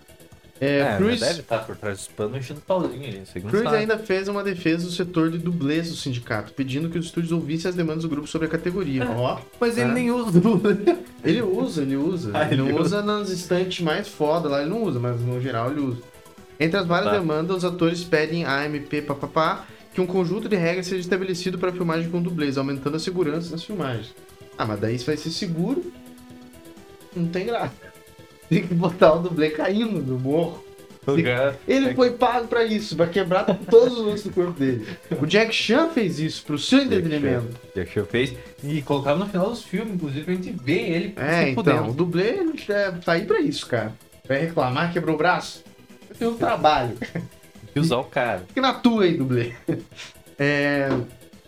É, 0.59 0.79
É, 0.79 0.97
Cruise, 0.97 1.21
deve 1.21 1.41
estar 1.41 1.59
por 1.67 1.77
trás 1.77 1.99
dos 1.99 2.09
panos 2.09 2.39
enchendo 2.39 2.62
pauzinho 2.62 3.03
ali, 3.07 3.23
Cruise 3.43 3.64
sabe. 3.64 3.77
ainda 3.77 3.99
fez 3.99 4.27
uma 4.27 4.43
defesa 4.43 4.87
do 4.87 4.91
setor 4.91 5.31
de 5.31 5.37
dublês 5.37 5.91
do 5.91 5.97
sindicato, 5.97 6.55
pedindo 6.55 6.89
que 6.89 6.99
os 6.99 7.05
estúdios 7.05 7.31
ouvissem 7.33 7.69
as 7.69 7.75
demandas 7.75 8.05
do 8.05 8.09
grupo 8.09 8.27
sobre 8.27 8.47
a 8.47 8.51
categoria. 8.51 9.07
Ó, 9.07 9.39
Mas 9.61 9.77
ele 9.77 9.91
É. 9.91 9.93
nem 9.93 10.11
usa 10.11 10.41
dupla. 10.41 10.75
ele 11.23 11.43
usa, 11.43 11.83
ele 11.83 11.97
usa. 11.97 12.31
Ah, 12.33 12.45
ele 12.51 12.62
ele 12.62 12.73
não 12.73 12.81
usa 12.81 13.03
nas 13.03 13.29
estantes 13.29 13.85
mais 13.85 14.09
foda 14.09 14.49
lá, 14.49 14.62
ele 14.62 14.71
não 14.71 14.83
usa, 14.83 14.99
mas 14.99 15.21
no 15.21 15.39
geral 15.43 15.71
ele 15.71 15.81
usa. 15.81 16.01
Entre 16.59 16.79
as 16.81 16.87
várias 16.87 17.12
Tá. 17.12 17.19
demandas, 17.19 17.59
os 17.59 17.64
atores 17.67 18.03
pedem 18.03 18.47
a 18.47 18.64
AMP 18.64 19.03
papapá 19.03 19.67
que 19.97 20.01
um 20.03 20.07
conjunto 20.07 20.47
de 20.47 20.55
regras 20.57 20.87
seja 20.89 21.01
estabelecido 21.01 21.59
para 21.59 21.73
filmagem 21.73 22.11
com 22.11 22.21
dublês, 22.21 22.59
aumentando 22.59 22.97
a 22.97 23.01
segurança 23.01 23.51
nas 23.51 23.65
filmagens. 23.65 24.15
Ah, 24.59 24.67
mas 24.67 24.79
daí 24.79 24.95
isso 24.95 25.07
vai 25.07 25.17
ser 25.17 25.31
seguro. 25.31 25.91
Não 27.17 27.27
tem 27.29 27.47
graça. 27.47 27.73
Tem 28.51 28.67
que 28.67 28.75
botar 28.75 29.15
o 29.15 29.21
dublê 29.21 29.49
caindo 29.49 30.03
no 30.03 30.19
morro. 30.19 30.63
Ele 31.67 31.95
foi 31.95 32.11
pago 32.11 32.47
pra 32.47 32.63
isso, 32.65 32.95
pra 32.95 33.07
quebrar 33.07 33.45
todos 33.71 33.99
os 33.99 34.07
ossos 34.07 34.25
do 34.25 34.33
corpo 34.33 34.53
dele. 34.61 34.87
O 35.19 35.25
Jack 35.25 35.55
Chan 35.55 35.89
fez 35.89 36.21
isso, 36.21 36.45
pro 36.45 36.59
seu 36.59 36.81
entretenimento. 36.81 37.49
Jack 37.75 37.91
Chan 37.91 38.05
fez. 38.05 38.35
E 38.63 38.83
colocava 38.83 39.19
no 39.19 39.27
final 39.27 39.49
dos 39.49 39.63
filmes, 39.63 39.95
inclusive, 39.95 40.25
pra 40.25 40.35
gente 40.35 40.51
ver 40.63 40.91
ele 40.91 41.15
É, 41.17 41.49
então, 41.49 41.65
fudendo. 41.65 41.91
o 41.91 41.95
dublê 41.95 42.41
é, 42.69 42.91
tá 43.03 43.13
aí 43.13 43.25
pra 43.25 43.41
isso, 43.41 43.67
cara. 43.67 43.95
Vai 44.29 44.43
reclamar, 44.43 44.93
quebrou 44.93 45.15
o 45.15 45.19
braço? 45.19 45.65
Eu 46.11 46.17
tenho 46.17 46.31
um 46.33 46.37
trabalho. 46.39 46.99
E 47.77 47.81
usar 47.81 47.99
o 47.99 48.05
cara. 48.05 48.43
Fica 48.49 48.61
na 48.62 48.72
tua 48.72 49.05
aí, 49.05 49.16
dublê. 49.16 49.53
É, 50.39 50.89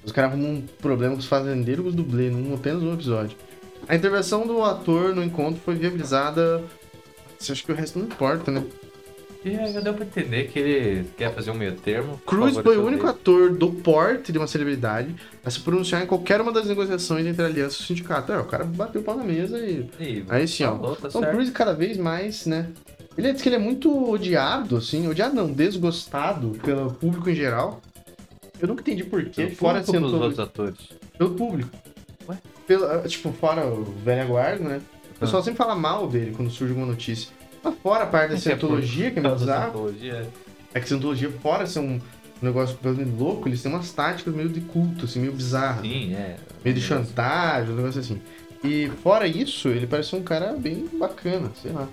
os 0.04 0.12
caras 0.12 0.32
arrumam 0.32 0.52
um 0.52 0.60
problema 0.80 1.14
com 1.14 1.20
os 1.20 1.26
fazendeiros 1.26 1.82
com 1.82 1.88
os 1.88 1.94
dublês, 1.94 2.32
num 2.32 2.54
apenas 2.54 2.82
um 2.82 2.92
episódio. 2.92 3.36
A 3.88 3.94
intervenção 3.94 4.46
do 4.46 4.62
ator 4.62 5.14
no 5.14 5.22
encontro 5.24 5.60
foi 5.64 5.74
viabilizada. 5.74 6.62
Você 7.38 7.52
acha 7.52 7.64
que 7.64 7.72
o 7.72 7.74
resto 7.74 7.98
não 7.98 8.06
importa, 8.06 8.50
né? 8.50 8.62
E 9.44 9.56
aí 9.56 9.72
já 9.72 9.80
deu 9.80 9.94
pra 9.94 10.04
entender 10.04 10.48
que 10.48 10.58
ele 10.58 11.08
quer 11.16 11.32
fazer 11.32 11.50
um 11.50 11.54
meio 11.54 11.72
termo. 11.76 12.20
Cruz 12.26 12.56
foi 12.58 12.76
o 12.76 12.84
único 12.84 13.06
dele. 13.06 13.16
ator 13.16 13.52
do 13.52 13.70
porte 13.70 14.32
de 14.32 14.36
uma 14.36 14.46
celebridade 14.48 15.14
a 15.44 15.50
se 15.50 15.60
pronunciar 15.60 16.02
em 16.02 16.06
qualquer 16.06 16.40
uma 16.40 16.52
das 16.52 16.66
negociações 16.66 17.24
entre 17.24 17.42
a 17.42 17.46
aliança 17.46 17.76
e 17.78 17.84
o 17.84 17.86
sindicato. 17.86 18.32
É, 18.32 18.38
o 18.38 18.44
cara 18.44 18.64
bateu 18.64 19.00
o 19.00 19.04
pau 19.04 19.16
na 19.16 19.24
mesa 19.24 19.58
e. 19.58 19.88
Ih, 20.00 20.24
Aí 20.28 20.46
sim, 20.48 20.64
ó. 20.64 20.72
falou, 20.76 20.96
tá 20.96 21.08
Tom 21.08 21.20
certo. 21.20 21.32
Cruise 21.32 21.52
cada 21.52 21.72
vez 21.72 21.96
mais, 21.96 22.44
né? 22.46 22.68
Ele 23.18 23.32
diz 23.32 23.42
que 23.42 23.48
ele 23.48 23.56
é 23.56 23.58
muito 23.58 24.10
odiado, 24.10 24.76
assim, 24.76 25.08
odiado 25.08 25.34
não, 25.34 25.52
desgostado 25.52 26.50
pelo 26.64 26.92
público 26.92 27.28
em 27.28 27.34
geral. 27.34 27.80
Eu 28.60 28.68
nunca 28.68 28.80
entendi 28.82 29.02
porquê, 29.04 29.44
Pelo 29.46 29.56
fora 29.56 29.78
ou 29.80 29.84
pelos 29.92 30.10
sendo 30.10 30.22
outros 30.22 30.38
atores. 30.38 30.78
pelo 31.18 31.30
público. 31.34 31.68
Ué? 32.28 32.38
Pelo, 32.66 32.84
ah, 32.86 33.02
tipo, 33.08 33.32
fora 33.32 33.66
o 33.66 33.84
velho 34.04 34.28
guarda, 34.28 34.62
né? 34.68 34.76
O 34.76 34.80
Ah. 35.16 35.20
pessoal 35.20 35.42
sempre 35.42 35.58
fala 35.58 35.74
mal 35.74 36.06
dele 36.08 36.32
quando 36.36 36.48
surge 36.50 36.72
alguma 36.72 36.86
notícia. 36.92 37.28
Mas 37.62 37.74
fora 37.82 38.04
a 38.04 38.06
parte 38.06 38.30
da 38.30 38.34
é 38.36 38.38
cientologia, 38.38 39.10
que 39.10 39.18
é 39.18 39.22
meio 39.22 39.34
bizarro, 39.34 39.62
Scientologia. 39.72 40.28
é 40.72 40.80
que 40.80 40.88
cientologia, 40.88 41.30
fora 41.42 41.66
ser 41.66 41.80
um 41.80 42.00
negócio 42.40 42.78
louco, 43.18 43.48
eles 43.48 43.60
têm 43.60 43.72
umas 43.72 43.90
táticas 43.92 44.32
meio 44.32 44.48
de 44.48 44.60
culto, 44.60 45.06
assim, 45.06 45.18
meio 45.18 45.32
bizarras. 45.32 45.82
Sim, 45.82 46.14
é. 46.14 46.36
Meio 46.64 46.76
de 46.76 46.80
chantagem, 46.82 47.72
um 47.72 47.76
negócio 47.76 47.98
assim. 48.00 48.20
E 48.62 48.88
fora 49.02 49.26
isso, 49.26 49.68
ele 49.68 49.88
parece 49.88 50.14
um 50.14 50.22
cara 50.22 50.52
bem 50.52 50.86
bacana, 50.98 51.50
sei 51.60 51.72
lá. 51.72 51.88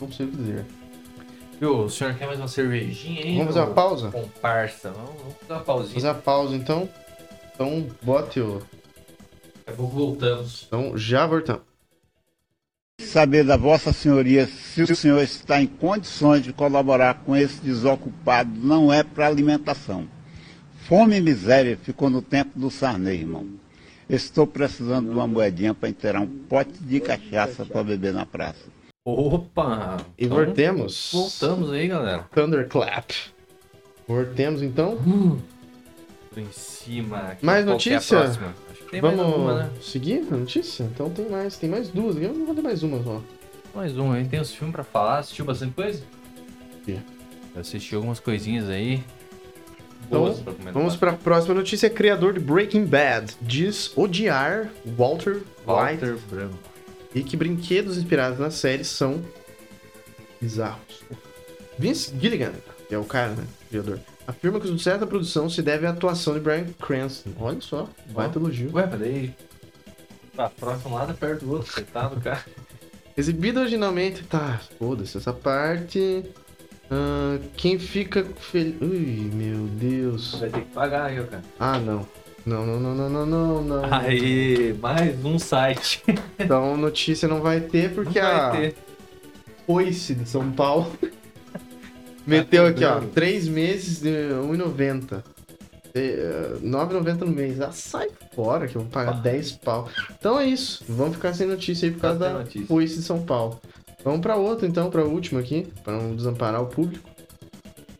Não 0.00 0.10
sei 0.12 0.26
o 0.26 0.30
que 0.30 0.36
dizer. 0.36 0.64
Viu, 1.60 1.84
o 1.84 1.90
senhor 1.90 2.14
quer 2.14 2.26
mais 2.26 2.38
uma 2.38 2.46
cervejinha 2.46 3.24
aí? 3.24 3.36
Vamos 3.36 3.54
fazer 3.54 3.66
uma 3.66 3.74
pausa? 3.74 4.10
Comparsa. 4.10 4.90
Vamos, 4.92 5.10
vamos 5.20 5.34
fazer 5.40 5.52
uma 5.52 5.60
pausinha. 5.60 5.94
Fazer 5.94 6.08
a 6.08 6.14
pausa 6.14 6.54
então. 6.54 6.88
Então, 7.54 7.86
bote 8.02 8.40
o. 8.40 8.58
Daqui 8.58 8.68
a 9.66 9.72
pouco 9.72 9.96
voltamos. 9.96 10.64
Então, 10.66 10.96
já 10.96 11.26
voltamos. 11.26 11.62
saber 13.00 13.42
da 13.44 13.56
Vossa 13.56 13.92
Senhoria 13.92 14.46
se 14.46 14.82
o 14.82 14.94
senhor 14.94 15.20
está 15.22 15.60
em 15.60 15.66
condições 15.66 16.44
de 16.44 16.52
colaborar 16.52 17.22
com 17.24 17.34
esse 17.34 17.60
desocupado 17.60 18.50
não 18.54 18.92
é 18.92 19.02
para 19.02 19.26
alimentação. 19.26 20.06
Fome 20.86 21.16
e 21.16 21.20
miséria 21.20 21.76
ficou 21.82 22.08
no 22.08 22.22
tempo 22.22 22.58
do 22.58 22.70
Sarney, 22.70 23.18
irmão. 23.18 23.46
Estou 24.08 24.46
precisando 24.46 25.10
de 25.10 25.14
uma 25.14 25.26
moedinha 25.26 25.74
para 25.74 25.88
inteirar 25.88 26.20
um 26.20 26.26
pote 26.26 26.78
de 26.80 27.00
cachaça 27.00 27.66
para 27.66 27.82
beber 27.82 28.14
na 28.14 28.24
praça. 28.24 28.77
Opa! 29.10 29.96
E 30.18 30.26
Então, 30.26 30.36
voltemos. 30.44 31.10
Voltamos 31.14 31.72
aí, 31.72 31.88
galera. 31.88 32.26
Thunderclap. 32.34 33.10
Voltemos 34.06 34.60
então. 34.62 34.98
Por 36.28 36.38
em 36.38 36.52
cima. 36.52 37.16
aqui, 37.18 37.46
Mais 37.46 37.60
é 37.60 37.68
a 37.68 37.72
notícia? 37.72 38.38
tem 38.90 39.00
Vamos 39.00 39.16
mais 39.16 39.32
alguma, 39.32 39.54
né? 39.54 39.70
seguir 39.80 40.26
a 40.30 40.36
notícia? 40.36 40.82
Então 40.84 41.08
tem 41.08 41.26
mais, 41.26 41.56
tem 41.56 41.70
mais 41.70 41.88
duas. 41.88 42.16
Eu 42.16 42.34
vou 42.34 42.54
ter 42.54 42.60
mais 42.60 42.82
uma 42.82 43.02
só. 43.02 43.22
Mais 43.74 43.96
um, 43.96 44.12
aí 44.12 44.26
tem 44.26 44.40
os 44.40 44.52
filmes 44.52 44.74
pra 44.74 44.84
falar. 44.84 45.20
Assistiu 45.20 45.46
bastante 45.46 45.72
coisa? 45.72 46.02
Eu 46.86 47.00
assisti 47.56 47.94
algumas 47.94 48.20
coisinhas 48.20 48.68
aí. 48.68 49.02
Então, 50.06 50.34
pra. 50.34 50.72
Vamos 50.72 50.96
para 50.96 51.12
a 51.12 51.16
próxima 51.16 51.54
notícia. 51.54 51.88
Criador 51.88 52.34
de 52.34 52.40
Breaking 52.40 52.84
Bad 52.84 53.34
diz 53.40 53.90
odiar 53.96 54.68
Walter, 54.84 55.36
White 55.36 55.44
Walter 55.66 56.16
Branco. 56.30 56.58
E 57.14 57.22
que 57.22 57.36
brinquedos 57.36 57.96
inspirados 57.96 58.38
na 58.38 58.50
série 58.50 58.84
são 58.84 59.22
bizarros. 60.40 61.02
Vince 61.78 62.12
Gilligan, 62.20 62.52
que 62.88 62.94
é 62.94 62.98
o 62.98 63.04
cara, 63.04 63.32
né? 63.32 63.44
Criador, 63.68 64.00
afirma 64.26 64.60
que 64.60 64.66
o 64.66 64.70
sucesso 64.70 65.00
da 65.00 65.06
produção 65.06 65.48
se 65.48 65.62
deve 65.62 65.86
à 65.86 65.90
atuação 65.90 66.34
de 66.34 66.40
Brian 66.40 66.66
Cranston. 66.80 67.30
Olha 67.38 67.60
só, 67.60 67.88
baita 68.10 68.38
elogio. 68.38 68.70
Ué, 68.74 68.86
daí. 68.86 69.34
Tá 70.34 70.48
próximo 70.50 70.94
lado 70.94 71.12
é 71.12 71.14
perto 71.14 71.44
do 71.44 71.52
outro, 71.52 71.72
coitado, 71.72 72.20
cara. 72.20 72.44
Exibido 73.16 73.60
originalmente. 73.60 74.22
Tá, 74.24 74.60
foda-se 74.78 75.16
essa 75.16 75.32
parte. 75.32 76.24
Ah, 76.90 77.38
quem 77.56 77.78
fica 77.78 78.24
feliz. 78.38 78.80
Ui, 78.80 79.30
meu 79.34 79.66
Deus. 79.66 80.36
Vai 80.38 80.48
ter 80.48 80.60
que 80.60 80.70
pagar 80.72 81.06
aí, 81.06 81.24
cara. 81.24 81.42
Ah, 81.58 81.78
não. 81.78 82.06
Não, 82.48 82.64
não, 82.64 82.80
não, 82.80 82.94
não, 82.94 83.10
não, 83.10 83.26
não, 83.26 83.62
não. 83.62 83.94
Aí, 83.94 84.72
mais 84.80 85.22
um 85.22 85.38
site. 85.38 86.02
Então 86.38 86.78
notícia 86.78 87.28
não 87.28 87.42
vai 87.42 87.60
ter 87.60 87.94
porque 87.94 88.18
Não 88.18 88.26
a 88.26 88.48
vai 88.48 88.60
ter. 88.60 88.76
Foice 89.66 90.14
de 90.14 90.26
São 90.26 90.50
Paulo 90.50 90.90
meteu 92.26 92.66
aqui, 92.66 92.82
ó, 92.86 92.94
quebrando. 92.94 93.12
3 93.12 93.48
meses 93.48 94.00
de 94.00 94.08
1,90. 94.08 95.22
É, 95.94 96.54
9,90 96.62 97.18
no 97.20 97.26
mês. 97.32 97.60
Ah, 97.60 97.70
sai 97.70 98.08
fora 98.34 98.66
que 98.66 98.76
eu 98.76 98.80
vou 98.80 98.90
pagar 98.90 99.12
Pá. 99.12 99.20
10 99.20 99.52
pau. 99.52 99.90
Então 100.18 100.40
é 100.40 100.46
isso. 100.46 100.82
Vamos 100.88 101.16
ficar 101.16 101.34
sem 101.34 101.46
notícia 101.46 101.86
aí 101.86 101.92
por 101.92 102.00
causa 102.00 102.18
Tá 102.18 102.24
sem 102.24 102.34
da 102.34 102.38
notícia. 102.40 102.66
Foice 102.66 102.96
de 102.96 103.02
São 103.02 103.22
Paulo. 103.22 103.60
Vamos 104.02 104.20
pra 104.20 104.36
outra 104.36 104.66
então, 104.66 104.88
pra 104.88 105.04
última 105.04 105.40
aqui, 105.40 105.66
pra 105.84 105.92
não 105.92 106.16
desamparar 106.16 106.62
o 106.62 106.66
público. 106.66 107.06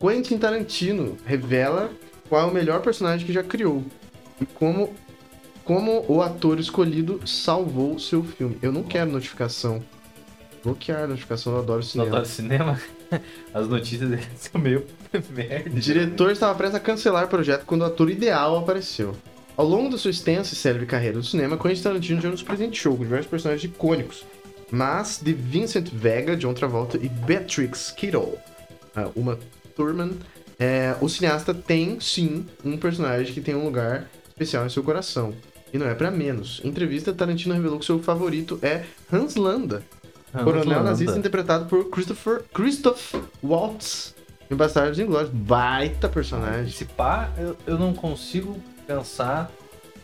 Quentin 0.00 0.38
Tarantino 0.38 1.18
revela 1.26 1.90
qual 2.30 2.48
é 2.48 2.50
o 2.50 2.54
melhor 2.54 2.80
personagem 2.80 3.26
que 3.26 3.32
já 3.32 3.42
criou 3.42 3.84
e 4.40 4.46
como 4.46 4.94
como 5.68 6.02
o 6.08 6.22
ator 6.22 6.58
escolhido 6.58 7.20
salvou 7.26 7.98
seu 7.98 8.24
filme. 8.24 8.56
Eu 8.62 8.72
não 8.72 8.82
quero 8.82 9.12
notificação. 9.12 9.82
Bloquear 10.64 11.02
a 11.02 11.06
notificação, 11.06 11.52
eu 11.52 11.58
adoro 11.58 11.82
cinema. 11.82 12.10
tá 12.10 12.20
no 12.20 12.24
cinema? 12.24 12.80
As 13.52 13.68
notícias 13.68 14.18
são 14.36 14.58
meio 14.58 14.86
merda. 15.28 15.68
O 15.68 15.78
diretor 15.78 16.30
estava 16.32 16.54
prestes 16.54 16.76
a 16.76 16.80
cancelar 16.80 17.26
o 17.26 17.28
projeto 17.28 17.66
quando 17.66 17.82
o 17.82 17.84
ator 17.84 18.08
ideal 18.10 18.56
apareceu. 18.56 19.14
Ao 19.58 19.66
longo 19.66 19.90
da 19.90 19.98
sua 19.98 20.10
extensa 20.10 20.54
e 20.54 20.56
célebre 20.56 20.86
carreira 20.86 21.18
no 21.18 21.24
cinema, 21.24 21.58
Quentin 21.58 21.82
Tarantino 21.82 22.20
já 22.22 22.30
nos 22.30 22.42
presenteou 22.42 22.96
com 22.96 23.02
diversos 23.02 23.28
personagens 23.28 23.70
icônicos, 23.70 24.24
mas 24.70 25.20
de 25.22 25.34
Vincent 25.34 25.90
Vega, 25.92 26.34
John 26.34 26.54
Travolta 26.54 26.96
e 26.96 27.10
Beatrix 27.10 27.90
Kiddo, 27.90 28.38
ah, 28.96 29.10
uma 29.14 29.38
Thurman, 29.76 30.12
é, 30.58 30.96
o 31.00 31.08
cineasta 31.08 31.52
tem, 31.52 32.00
sim, 32.00 32.46
um 32.64 32.76
personagem 32.76 33.34
que 33.34 33.40
tem 33.40 33.54
um 33.54 33.64
lugar 33.64 34.08
especial 34.38 34.64
em 34.64 34.68
seu 34.70 34.82
coração. 34.84 35.34
E 35.72 35.78
não 35.78 35.86
é 35.86 35.94
pra 35.94 36.10
menos. 36.10 36.60
Em 36.64 36.68
entrevista, 36.68 37.12
Tarantino 37.12 37.54
revelou 37.54 37.78
que 37.78 37.84
seu 37.84 37.98
favorito 37.98 38.58
é 38.62 38.84
Hans 39.12 39.34
Landa, 39.34 39.82
Hans 40.34 40.44
coronel 40.44 40.78
Landa. 40.78 40.82
nazista 40.90 41.18
interpretado 41.18 41.66
por 41.66 41.90
Christopher 41.90 42.42
Christoph 42.54 43.14
Waltz 43.42 44.14
em 44.50 44.54
Bastardos 44.54 44.98
Inglórios. 44.98 45.30
Baita 45.30 46.08
personagem. 46.08 46.68
Esse 46.68 46.84
pá, 46.86 47.30
eu, 47.36 47.56
eu 47.66 47.78
não 47.78 47.92
consigo 47.92 48.56
pensar 48.86 49.50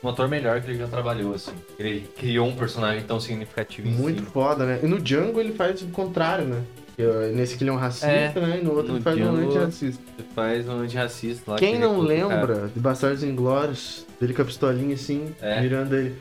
um 0.02 0.08
ator 0.10 0.28
melhor 0.28 0.60
que 0.60 0.70
ele 0.70 0.78
já 0.78 0.86
trabalhou, 0.86 1.32
assim. 1.34 1.52
Ele 1.78 2.06
criou 2.18 2.46
um 2.48 2.54
personagem 2.54 3.02
tão 3.04 3.18
significativo 3.18 3.88
em 3.88 3.92
Muito 3.92 4.22
si. 4.22 4.30
foda, 4.30 4.66
né? 4.66 4.80
E 4.82 4.86
no 4.86 5.00
Django 5.00 5.40
ele 5.40 5.52
faz 5.54 5.80
o 5.80 5.86
contrário, 5.86 6.44
né? 6.44 6.62
Ó, 7.00 7.32
Nesse 7.34 7.56
que 7.56 7.64
ele 7.64 7.70
é 7.70 7.72
um 7.72 7.76
racista, 7.76 8.06
É, 8.08 8.32
né? 8.38 8.58
E 8.60 8.64
no 8.64 8.72
outro 8.74 8.88
no 8.92 8.98
ele 8.98 9.02
faz 9.02 9.16
um 9.16 9.20
Django- 9.20 9.48
antirracista. 9.48 10.02
Ele 10.18 10.28
faz 10.34 10.68
um 10.68 10.72
antirracista 10.80 11.52
lá. 11.52 11.56
Quem 11.58 11.72
que 11.76 11.78
não 11.80 12.02
recruta 12.02 12.14
o 12.14 12.28
cara. 12.28 12.36
lembra 12.36 12.68
de 12.68 12.80
Bastardos 12.80 13.24
Inglórios, 13.24 14.03
dele 14.20 14.34
com 14.34 14.42
a 14.42 14.44
pistolinha 14.44 14.94
assim, 14.94 15.34
É. 15.40 15.60
mirando 15.60 15.96
ele. 15.96 16.16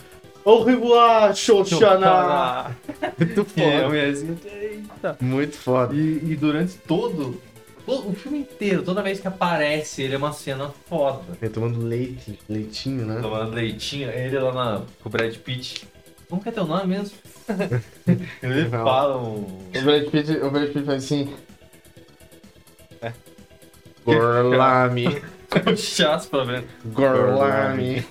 Au 0.46 0.62
revoir, 0.64 1.34
Xoxana! 1.36 2.76
Muito 3.18 3.42
é, 3.56 3.82
foda. 3.82 3.96
eu 3.98 4.12
assim, 4.12 4.38
eita. 4.46 5.18
Muito 5.22 5.56
foda. 5.58 5.96
E, 5.96 6.32
e 6.32 6.36
durante 6.36 6.76
todo, 6.80 7.42
todo 7.86 8.10
o 8.10 8.14
filme 8.14 8.40
inteiro, 8.40 8.84
toda 8.84 9.02
vez 9.02 9.22
que 9.22 9.28
aparece, 9.28 10.02
ele 10.02 10.16
é 10.16 10.18
uma 10.18 10.34
cena 10.34 10.70
foda. 10.90 11.24
Ele 11.42 11.50
tomando 11.50 11.80
leite, 11.86 12.38
leitinho, 12.50 13.06
né? 13.06 13.20
Tomando 13.22 13.54
leitinho, 13.54 14.10
ele 14.10 14.38
lá 14.38 14.52
na, 14.54 14.82
com 15.02 15.08
o 15.08 15.12
Brad 15.12 15.34
Pitt. 15.38 15.88
Como 16.30 16.42
que 16.44 16.50
é 16.50 16.52
teu 16.52 16.66
nome 16.66 16.88
mesmo? 16.88 17.16
Ele 18.42 18.64
Não. 18.64 18.84
fala 18.84 19.22
um... 19.22 19.42
O 19.44 19.82
Brad 19.84 20.06
Pitt, 20.10 20.32
o 20.38 20.50
Brad 20.50 20.68
Pitt 20.72 20.84
faz 20.86 21.04
assim. 21.04 21.34
É. 23.02 23.14
Gorlami. 24.04 25.22
um 25.72 25.76
chato 25.78 26.30
pra 26.30 26.44
ver. 26.44 26.64
Gorlami. 26.86 28.06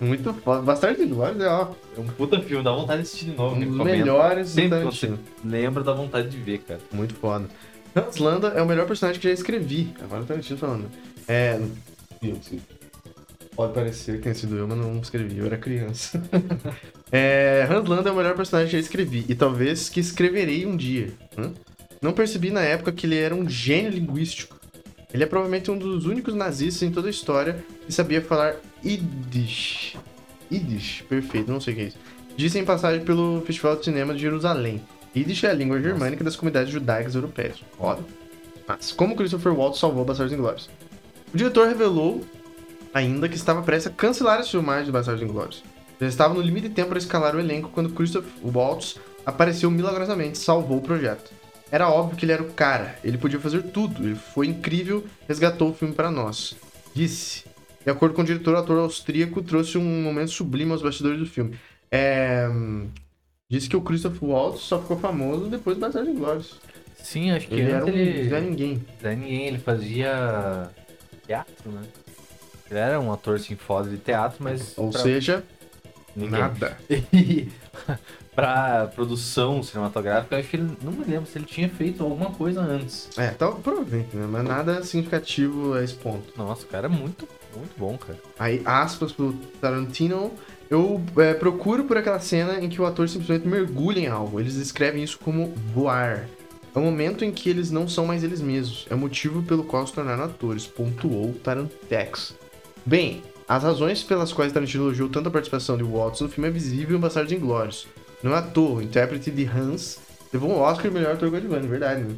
Muito 0.00 0.32
foda. 0.32 0.62
Bastante 0.62 1.02
Inglórios 1.02 1.40
é, 1.42 1.48
ó, 1.48 1.72
É 1.96 2.00
um 2.00 2.06
puta 2.06 2.40
filme, 2.40 2.62
dá 2.62 2.70
vontade 2.70 3.02
de 3.02 3.08
assistir 3.08 3.24
de 3.26 3.36
novo. 3.36 3.56
um 3.56 3.58
né? 3.58 3.66
dos 3.66 3.76
Comenta. 3.78 3.98
melhores 3.98 4.48
Sempre 4.48 4.80
você 4.84 5.12
lembra, 5.44 5.82
dá 5.82 5.92
vontade 5.92 6.28
de 6.28 6.36
ver, 6.36 6.58
cara. 6.58 6.80
Muito 6.92 7.14
foda. 7.14 7.46
Hans 7.96 8.18
Landa 8.18 8.48
é 8.48 8.62
o 8.62 8.66
melhor 8.66 8.86
personagem 8.86 9.20
que 9.20 9.26
já 9.26 9.34
escrevi. 9.34 9.92
Agora 10.00 10.22
o 10.22 10.24
Tarantino 10.26 10.58
falando. 10.58 10.88
É. 11.26 11.60
Pode 13.56 13.74
parecer 13.74 14.18
que 14.18 14.22
tenha 14.22 14.34
sido 14.36 14.56
eu, 14.56 14.68
mas 14.68 14.78
não 14.78 15.00
escrevi, 15.00 15.38
eu 15.38 15.46
era 15.46 15.56
criança. 15.56 16.22
é, 17.10 17.66
Hans 17.68 17.88
Landa 17.88 18.08
é 18.08 18.12
o 18.12 18.16
melhor 18.16 18.36
personagem 18.36 18.70
que 18.70 18.76
já 18.76 18.80
escrevi, 18.80 19.24
e 19.28 19.34
talvez 19.34 19.88
que 19.88 19.98
escreverei 19.98 20.64
um 20.64 20.76
dia. 20.76 21.12
Hã? 21.36 21.52
Não 22.00 22.12
percebi 22.12 22.50
na 22.50 22.60
época 22.60 22.92
que 22.92 23.04
ele 23.04 23.16
era 23.16 23.34
um 23.34 23.48
gênio 23.48 23.90
linguístico. 23.90 24.57
Ele 25.12 25.22
é 25.22 25.26
provavelmente 25.26 25.70
um 25.70 25.78
dos 25.78 26.04
únicos 26.04 26.34
nazistas 26.34 26.82
em 26.82 26.90
toda 26.90 27.06
a 27.06 27.10
história 27.10 27.64
que 27.86 27.92
sabia 27.92 28.20
falar 28.20 28.56
Yiddish. 28.84 29.96
Yiddish, 30.52 31.02
perfeito, 31.08 31.50
não 31.50 31.60
sei 31.60 31.72
o 31.72 31.76
que 31.76 31.82
é 31.82 31.86
isso. 31.86 31.98
Disse 32.36 32.58
em 32.58 32.64
passagem 32.64 33.02
pelo 33.02 33.42
Festival 33.46 33.76
de 33.76 33.86
Cinema 33.86 34.14
de 34.14 34.20
Jerusalém. 34.20 34.82
Yiddish 35.16 35.44
é 35.44 35.50
a 35.50 35.54
língua 35.54 35.80
germânica 35.80 36.22
das 36.22 36.36
comunidades 36.36 36.70
judaicas 36.70 37.14
europeias. 37.14 37.56
Foda. 37.76 38.04
Mas, 38.66 38.92
como 38.92 39.16
Christopher 39.16 39.54
Waltz 39.54 39.80
salvou 39.80 40.04
Bastardos 40.04 40.34
Inglórios? 40.34 40.68
O 41.32 41.36
diretor 41.36 41.66
revelou 41.68 42.22
ainda 42.92 43.28
que 43.30 43.36
estava 43.36 43.62
prestes 43.62 43.90
a 43.90 43.94
cancelar 43.94 44.40
as 44.40 44.50
filmagens 44.50 44.86
de 44.86 44.92
Bastardos 44.92 45.22
Inglórios. 45.22 45.64
Já 45.98 46.06
estava 46.06 46.34
no 46.34 46.42
limite 46.42 46.68
de 46.68 46.74
tempo 46.74 46.90
para 46.90 46.98
escalar 46.98 47.34
o 47.34 47.40
elenco 47.40 47.70
quando 47.70 47.90
Christopher 47.90 48.30
Waltz 48.44 48.98
apareceu 49.24 49.70
milagrosamente 49.70 50.38
e 50.38 50.42
salvou 50.42 50.78
o 50.78 50.82
projeto. 50.82 51.37
Era 51.70 51.88
óbvio 51.88 52.16
que 52.16 52.24
ele 52.24 52.32
era 52.32 52.42
o 52.42 52.52
cara, 52.52 52.98
ele 53.04 53.18
podia 53.18 53.38
fazer 53.38 53.62
tudo, 53.64 54.02
ele 54.02 54.14
foi 54.14 54.46
incrível, 54.46 55.04
resgatou 55.26 55.70
o 55.70 55.74
filme 55.74 55.94
para 55.94 56.10
nós. 56.10 56.56
Disse. 56.94 57.44
De 57.84 57.90
acordo 57.90 58.14
com 58.14 58.22
o 58.22 58.24
diretor, 58.24 58.54
o 58.54 58.58
ator 58.58 58.78
austríaco 58.78 59.42
trouxe 59.42 59.78
um 59.78 60.02
momento 60.02 60.30
sublime 60.30 60.72
aos 60.72 60.82
bastidores 60.82 61.18
do 61.18 61.26
filme. 61.26 61.58
É... 61.90 62.48
Disse 63.50 63.68
que 63.68 63.76
o 63.76 63.80
Christopher 63.80 64.28
Waltz 64.28 64.60
só 64.60 64.80
ficou 64.80 64.98
famoso 64.98 65.48
depois 65.48 65.76
de 65.76 65.80
Bastardos 65.80 66.12
Inglórios. 66.12 66.60
Sim, 67.02 67.30
acho 67.30 67.48
que 67.48 67.54
Ele 67.54 67.70
era 67.70 67.84
um 67.84 67.88
ele... 67.88 68.28
Zé 68.28 68.40
Ninguém. 68.40 68.84
Zé 69.00 69.14
Ninguém, 69.14 69.46
ele 69.46 69.58
fazia 69.58 70.68
teatro, 71.26 71.70
né? 71.70 71.82
Ele 72.70 72.78
era 72.78 73.00
um 73.00 73.10
ator 73.12 73.36
assim 73.36 73.56
foda 73.56 73.88
de 73.88 73.96
teatro, 73.96 74.38
mas. 74.40 74.76
Ou 74.76 74.90
pra 74.90 75.00
seja, 75.00 75.42
ninguém. 76.14 76.40
nada. 76.40 76.76
Pra 78.38 78.88
produção 78.94 79.64
cinematográfica, 79.64 80.36
eu 80.36 80.38
acho 80.38 80.48
que 80.48 80.56
ele. 80.58 80.70
Não 80.80 80.92
me 80.92 81.04
lembro 81.04 81.28
se 81.28 81.36
ele 81.36 81.44
tinha 81.44 81.68
feito 81.68 82.04
alguma 82.04 82.30
coisa 82.30 82.60
antes. 82.60 83.08
É, 83.18 83.30
tá, 83.30 83.50
provavelmente, 83.50 84.16
né? 84.16 84.28
Mas 84.30 84.44
nada 84.44 84.80
significativo 84.84 85.74
a 85.74 85.82
esse 85.82 85.94
ponto. 85.94 86.32
Nossa, 86.36 86.64
o 86.64 86.68
cara 86.68 86.86
é 86.86 86.88
muito, 86.88 87.28
muito 87.56 87.72
bom, 87.76 87.98
cara. 87.98 88.16
Aí, 88.38 88.62
aspas 88.64 89.10
pro 89.10 89.32
Tarantino, 89.60 90.30
eu 90.70 91.02
é, 91.16 91.34
procuro 91.34 91.82
por 91.82 91.96
aquela 91.96 92.20
cena 92.20 92.60
em 92.60 92.68
que 92.68 92.80
o 92.80 92.86
ator 92.86 93.08
simplesmente 93.08 93.48
mergulha 93.48 93.98
em 93.98 94.06
algo. 94.06 94.38
Eles 94.38 94.54
descrevem 94.54 95.02
isso 95.02 95.18
como 95.18 95.52
voar. 95.74 96.28
É 96.72 96.78
o 96.78 96.82
momento 96.82 97.24
em 97.24 97.32
que 97.32 97.50
eles 97.50 97.72
não 97.72 97.88
são 97.88 98.06
mais 98.06 98.22
eles 98.22 98.40
mesmos. 98.40 98.86
É 98.88 98.94
o 98.94 98.98
motivo 98.98 99.42
pelo 99.42 99.64
qual 99.64 99.84
se 99.84 99.92
tornaram 99.92 100.22
atores, 100.22 100.64
pontuou 100.64 101.34
Tarantex. 101.42 102.36
Bem, 102.86 103.20
as 103.48 103.64
razões 103.64 104.04
pelas 104.04 104.32
quais 104.32 104.52
Tarantino 104.52 104.84
elogiou 104.84 105.08
tanto 105.08 105.28
a 105.28 105.32
participação 105.32 105.76
de 105.76 105.82
Waltz 105.82 106.20
no 106.20 106.28
filme 106.28 106.48
é 106.48 106.52
visível 106.52 106.96
em 106.96 107.00
Bastardos 107.00 107.32
Inglórios. 107.32 107.88
Não 108.22 108.34
é 108.34 108.38
à 108.38 108.42
toa, 108.42 108.76
o 108.78 108.82
intérprete 108.82 109.30
de 109.30 109.44
Hans 109.44 109.98
levou 110.32 110.50
um 110.50 110.58
Oscar 110.58 110.88
de 110.88 110.94
melhor 110.96 111.14
ator 111.14 111.30
coadjuvante, 111.30 111.66
verdade, 111.66 112.02
né? 112.02 112.14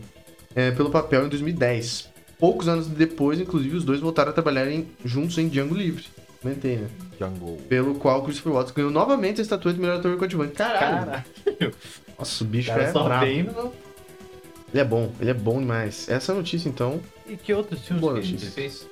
É, 0.55 0.70
pelo 0.70 0.90
papel 0.90 1.26
em 1.26 1.28
2010. 1.28 2.09
Poucos 2.38 2.68
anos 2.68 2.86
depois, 2.86 3.38
inclusive, 3.38 3.76
os 3.76 3.84
dois 3.84 4.01
voltaram 4.01 4.30
a 4.30 4.32
trabalhar 4.32 4.68
em- 4.70 4.88
juntos 5.05 5.36
em 5.38 5.48
Django 5.48 5.74
Livre. 5.74 6.05
Comentei, 6.40 6.76
né? 6.78 6.88
Jungle. 7.18 7.59
Pelo 7.68 7.94
qual 7.96 8.22
Christopher 8.24 8.53
Waltz 8.55 8.72
ganhou 8.72 8.90
novamente 8.90 9.40
a 9.40 9.42
estatueta 9.42 9.74
de 9.76 9.80
melhor 9.82 9.98
ator 9.98 10.16
coadjuvante. 10.16 10.55
Caralho! 10.55 11.07
Caralho. 11.07 11.74
Nossa, 12.18 12.42
o 12.42 12.46
bicho 12.46 12.68
cara 12.70 12.82
é 12.84 12.92
só 12.92 13.05
brabo. 13.05 13.26
vem 13.26 13.42
no... 13.42 13.72
Ele 14.72 14.80
é 14.80 14.84
bom, 14.84 15.12
ele 15.20 15.30
é 15.30 15.34
bom 15.34 15.59
demais. 15.61 16.09
Essa 16.09 16.32
notícia, 16.32 16.68
então, 16.68 17.01
E 17.28 17.36
que 17.36 17.53
outros 17.53 17.80
filmes 17.80 18.01
Boa 18.01 18.14
que 18.20 18.32
notícia. 18.32 18.51
fez? 18.51 18.86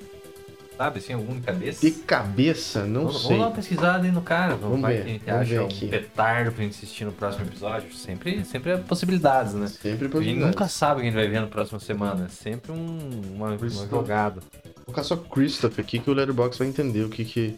Sabe, 0.79 0.99
assim, 1.01 1.13
algum 1.13 1.35
de 1.35 1.41
cabeça? 1.41 1.81
de 1.85 1.91
cabeça, 1.91 2.85
não 2.85 3.07
vamos, 3.07 3.17
sei. 3.21 3.23
vamos 3.31 3.39
dar 3.41 3.47
uma 3.49 3.55
pesquisada 3.57 4.05
aí 4.07 4.13
no 4.13 4.23
cara. 4.23 4.55
Vamos, 4.55 4.81
Vamos 4.81 4.89
ver, 4.97 5.03
que 5.03 5.09
a 5.09 5.13
gente 5.13 5.25
vamos 5.25 5.41
acha 5.41 5.51
ver 5.51 5.61
um 5.61 5.65
aqui. 5.67 5.89
petardo 5.89 6.53
pra 6.53 6.63
gente 6.63 6.77
assistir 6.77 7.05
no 7.05 7.11
próximo 7.13 7.47
episódio. 7.47 7.93
Sempre, 7.93 8.45
sempre 8.45 8.71
é 8.71 8.77
possibilidades, 8.77 9.55
né? 9.55 9.67
Sempre 9.67 9.89
A 9.89 9.91
gente 10.03 10.09
possibilidades. 10.13 10.55
nunca 10.55 10.69
sabe 10.69 10.93
o 10.93 10.97
que 11.03 11.09
a 11.09 11.11
gente 11.11 11.19
vai 11.21 11.29
ver 11.29 11.41
na 11.41 11.49
próxima 11.49 11.81
semana. 11.81 12.27
É 12.27 12.29
sempre 12.29 12.71
um, 12.71 13.21
uma, 13.35 13.49
uma 13.57 13.69
jogada. 13.69 14.41
Vou 14.41 14.85
colocar 14.85 15.03
só 15.03 15.17
Christopher 15.17 15.85
aqui 15.85 15.99
que 15.99 16.09
o 16.09 16.15
Letterboxd 16.15 16.61
vai 16.61 16.69
entender 16.69 17.03
o 17.03 17.09
que 17.09 17.25
que... 17.25 17.57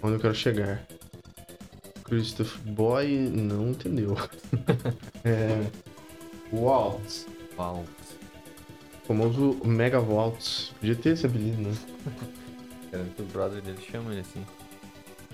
Onde 0.00 0.14
eu 0.14 0.20
quero 0.20 0.34
chegar. 0.36 0.80
Christopher 2.04 2.72
Boy 2.72 3.08
não 3.32 3.70
entendeu. 3.70 4.16
é... 5.24 5.60
Waltz. 6.52 7.26
Uau. 7.58 7.84
Famoso 9.08 9.56
Mega 9.64 9.98
Waltz. 10.00 10.72
Podia 10.78 10.94
ter 10.94 11.10
esse 11.14 11.26
apelido, 11.26 11.60
né? 11.60 11.74
Cara, 12.94 13.04
o 13.18 13.22
brother 13.32 13.60
dele 13.62 13.78
chama 13.90 14.12
ele 14.12 14.20
assim. 14.20 14.44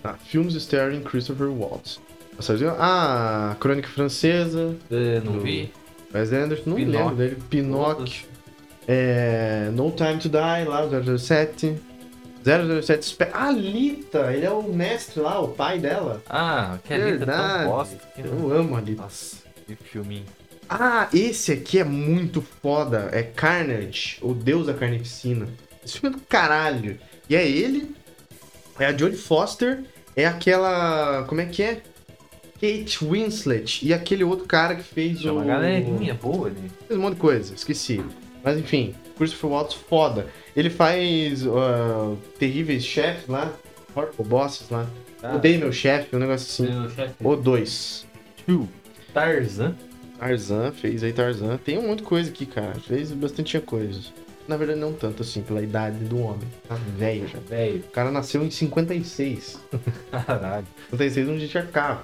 Tá, 0.03 0.15
filmes 0.15 0.55
starring 0.55 1.03
Christopher 1.03 1.49
Waltz. 1.51 2.01
Passarinho- 2.37 2.75
Ah, 2.79 3.55
Crônica 3.61 3.89
Francesa. 3.89 4.75
É, 4.91 5.21
não 5.21 5.41
vi. 5.41 5.71
Wes 6.15 6.33
Anderson, 6.33 6.71
não 6.71 6.77
Pinóquio. 6.77 7.01
lembro 7.01 7.17
dele. 7.17 7.37
Pinóquio. 7.51 8.27
É, 8.89 9.71
no 9.73 9.91
Time 9.93 10.19
to 10.19 10.29
Die, 10.29 10.65
lá, 10.67 10.85
o 10.85 11.19
007. 11.19 11.77
007 12.43 13.05
Spe... 13.05 13.25
Ah, 13.35 13.49
Alita! 13.49 14.33
Ele 14.33 14.47
é 14.47 14.51
o 14.51 14.63
mestre 14.63 15.21
lá, 15.21 15.39
o 15.41 15.49
pai 15.49 15.79
dela. 15.79 16.23
Ah, 16.29 16.79
que 16.83 16.95
ali 16.95 17.03
tá 17.03 17.09
Verdade. 17.19 17.65
tão 17.65 17.73
bosta. 17.73 17.99
Eu 18.17 18.53
amo 18.53 18.75
a 18.75 18.79
Alita. 18.79 19.03
Nossa, 19.03 19.37
que 19.67 19.77
filminho. 19.77 20.25
Ah, 20.69 21.09
esse 21.13 21.53
aqui 21.53 21.79
é 21.79 21.85
muito 21.85 22.41
foda. 22.63 23.11
É 23.13 23.23
Carnage, 23.23 24.17
o 24.23 24.33
deus 24.33 24.67
da 24.67 24.73
carnificina. 24.75 25.47
Esse 25.85 25.99
filme 26.01 26.17
é 26.17 26.19
do 26.19 26.25
caralho. 26.27 26.99
E 27.31 27.37
é 27.37 27.49
ele, 27.49 27.95
é 28.77 28.87
a 28.87 28.97
Jodie 28.97 29.17
Foster, 29.17 29.85
é 30.17 30.27
aquela. 30.27 31.25
Como 31.29 31.41
é 31.41 31.47
que 31.47 31.63
é? 31.63 31.81
Kate 32.55 33.05
Winslet 33.05 33.87
e 33.87 33.95
aquele 33.95 34.25
outro 34.25 34.47
cara 34.47 34.75
que 34.75 34.83
fez 34.83 35.25
o. 35.25 35.33
uma 35.33 35.45
galerinha 35.45 36.13
boa 36.13 36.49
ali. 36.49 36.71
Fez 36.89 36.99
um 36.99 37.03
monte 37.03 37.15
de 37.15 37.21
coisa, 37.21 37.55
esqueci. 37.55 38.05
Mas 38.43 38.59
enfim, 38.59 38.97
Christopher 39.17 39.51
Waltz 39.51 39.75
foda. 39.75 40.27
Ele 40.57 40.69
faz 40.69 41.47
uh, 41.47 42.19
terríveis 42.37 42.85
chefes 42.85 43.29
lá, 43.29 43.55
horrible 43.95 44.25
bosses 44.25 44.69
lá. 44.69 44.91
Ah. 45.23 45.37
Odeio 45.37 45.61
meu 45.61 45.73
chefe, 45.73 46.17
um 46.17 46.19
negócio 46.19 46.67
assim. 46.67 47.15
O 47.23 47.37
dois. 47.37 48.07
Tarzan. 49.15 49.77
Tarzan, 50.19 50.73
fez 50.73 51.05
aí 51.05 51.13
Tarzan. 51.13 51.59
Tem 51.59 51.79
um 51.79 51.87
monte 51.87 51.99
de 51.99 52.05
coisa 52.05 52.29
aqui, 52.29 52.45
cara. 52.45 52.75
Fez 52.81 53.13
bastante 53.13 53.59
coisa. 53.61 54.01
Na 54.51 54.57
verdade, 54.57 54.81
não 54.81 54.93
tanto 54.93 55.23
assim, 55.23 55.43
pela 55.43 55.63
idade 55.63 56.05
do 56.07 56.19
homem. 56.19 56.49
Tá 56.69 56.75
velho 56.99 57.29
já. 57.29 57.39
Velho. 57.39 57.79
O 57.79 57.91
cara 57.93 58.11
nasceu 58.11 58.43
em 58.45 58.51
56. 58.51 59.61
Caralho. 60.27 60.67
56 60.91 61.29
não 61.29 61.39
tinha 61.39 61.63
carro. 61.67 62.01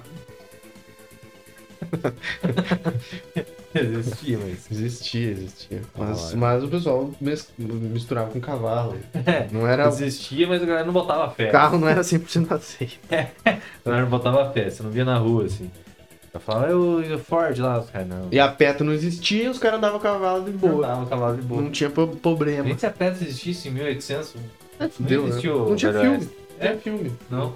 Existia, 3.75 4.37
mas. 4.39 4.71
Existia, 4.71 5.31
existia. 5.31 5.81
Mas, 5.95 6.33
mas 6.33 6.63
o 6.63 6.67
pessoal 6.69 7.11
mis- 7.19 7.51
misturava 7.57 8.31
com 8.31 8.39
cavalo. 8.39 8.97
É, 9.25 9.47
Não 9.51 9.67
era. 9.67 9.87
existia, 9.87 10.47
mas 10.47 10.63
a 10.63 10.65
galera 10.65 10.85
não 10.85 10.93
botava 10.93 11.29
fé. 11.33 11.49
O 11.49 11.51
carro 11.51 11.77
não 11.77 11.87
era 11.87 12.01
100% 12.01 12.49
aceito. 12.51 12.97
A 13.45 13.59
galera 13.85 14.03
não 14.03 14.09
botava 14.09 14.51
fé, 14.53 14.69
você 14.69 14.81
não 14.83 14.89
via 14.89 15.05
na 15.05 15.17
rua 15.17 15.45
assim. 15.45 15.69
Eu 16.37 16.41
falava, 16.41 16.67
eu, 16.67 17.01
eu 17.03 17.19
Ford 17.19 17.57
lá, 17.59 17.79
os 17.79 17.89
caras 17.89 18.07
não. 18.07 18.27
E 18.31 18.39
a 18.39 18.47
Petra 18.47 18.83
não 18.85 18.93
existia 18.93 19.43
e 19.43 19.49
os 19.49 19.57
caras 19.59 19.77
andavam 19.77 19.97
a 19.97 20.01
cavalo 20.01 20.43
de 20.45 20.51
boa. 20.51 21.05
Cavalo 21.09 21.35
de 21.35 21.41
boa. 21.41 21.61
Não 21.61 21.71
tinha 21.71 21.89
pro- 21.89 22.07
problema. 22.07 22.67
Gente, 22.67 22.79
se 22.79 22.85
a 22.85 22.91
Petra 22.91 23.23
existisse 23.23 23.67
em 23.67 23.71
1800, 23.71 24.35
Deu, 24.99 25.23
né? 25.23 25.29
existiu 25.29 25.69
Não 25.69 25.75
tinha 25.75 25.91
Velho 25.91 26.03
filme. 26.11 26.29
Não 26.59 26.59
tinha 26.59 26.77
filme. 26.77 27.11
não. 27.29 27.53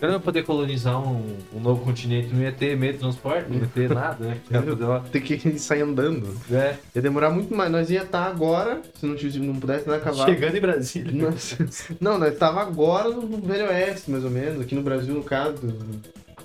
Eu 0.00 0.08
não 0.08 0.14
ia 0.16 0.20
poder 0.20 0.42
colonizar 0.42 1.00
um, 1.00 1.36
um 1.54 1.60
novo 1.60 1.84
continente, 1.84 2.34
não 2.34 2.42
ia 2.42 2.50
ter 2.50 2.76
meio 2.76 2.92
de 2.94 2.98
transporte, 2.98 3.48
não 3.48 3.58
ia 3.60 3.68
ter 3.72 3.88
nada, 3.94 4.24
né? 4.24 4.36
Lá. 4.80 5.00
Que 5.00 5.38
sair 5.60 5.82
andando. 5.82 6.28
É, 6.50 6.74
Ia 6.96 7.00
demorar 7.02 7.30
muito 7.30 7.54
mais. 7.54 7.70
Nós 7.70 7.88
ia 7.88 8.02
estar 8.02 8.24
agora, 8.26 8.82
se 8.98 9.06
não, 9.06 9.14
tivesse, 9.14 9.38
não 9.38 9.54
pudesse 9.54 9.84
andar 9.88 9.98
a 9.98 10.00
cavalo. 10.00 10.28
chegando 10.28 10.56
em 10.56 10.60
Brasília. 10.60 11.12
Nós- 11.30 11.56
Não, 12.00 12.18
nós 12.18 12.36
tava 12.36 12.60
agora 12.62 13.10
no 13.10 13.22
no 13.22 13.38
Velho 13.42 13.68
Oeste, 13.68 14.10
mais 14.10 14.24
ou 14.24 14.30
menos. 14.32 14.60
Aqui 14.60 14.74
no 14.74 14.82
Brasil, 14.82 15.14
no 15.14 15.22
caso, 15.22 15.54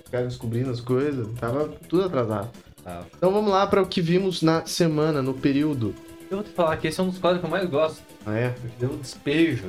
os 0.08 0.12
caras 0.12 0.28
descobrindo 0.30 0.70
as 0.70 0.80
coisas. 0.80 1.28
Tava 1.40 1.68
tudo 1.90 2.06
atrasado. 2.06 2.50
Ah, 2.86 3.04
Então 3.18 3.32
vamos 3.32 3.52
lá 3.52 3.68
para 3.68 3.82
o 3.82 3.86
que 3.86 4.02
vimos 4.02 4.42
na 4.42 4.66
semana, 4.66 5.22
no 5.22 5.34
período. 5.34 5.94
eu 6.32 6.38
vou 6.38 6.44
te 6.46 6.52
falar 6.52 6.78
que 6.78 6.88
esse 6.88 6.98
é 7.00 7.04
um 7.04 7.10
dos 7.10 7.20
quadros 7.20 7.42
que 7.42 7.46
eu 7.46 7.52
mais 7.52 7.70
gosto. 7.70 8.02
Ah, 8.26 8.34
é? 8.38 8.50
Porque 8.50 8.76
deu 8.80 8.92
um 8.94 8.98
despejo. 8.98 9.66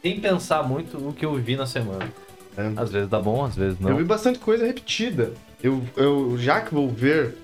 Sem 0.00 0.20
pensar 0.20 0.62
muito 0.62 0.96
o 0.98 1.12
que 1.12 1.26
eu 1.26 1.34
vi 1.34 1.56
na 1.56 1.66
semana. 1.66 2.08
É. 2.56 2.72
Às 2.76 2.90
vezes 2.92 3.08
dá 3.08 3.20
bom, 3.20 3.44
às 3.44 3.56
vezes 3.56 3.76
Eu 3.80 3.88
vi 3.96 4.00
não. 4.02 4.04
bastante 4.06 4.38
coisa 4.38 4.64
repetida. 4.64 5.32
Eu, 5.62 5.82
eu 5.96 6.38
já 6.38 6.60
que 6.60 6.72
vou 6.72 6.88
ver 6.88 7.34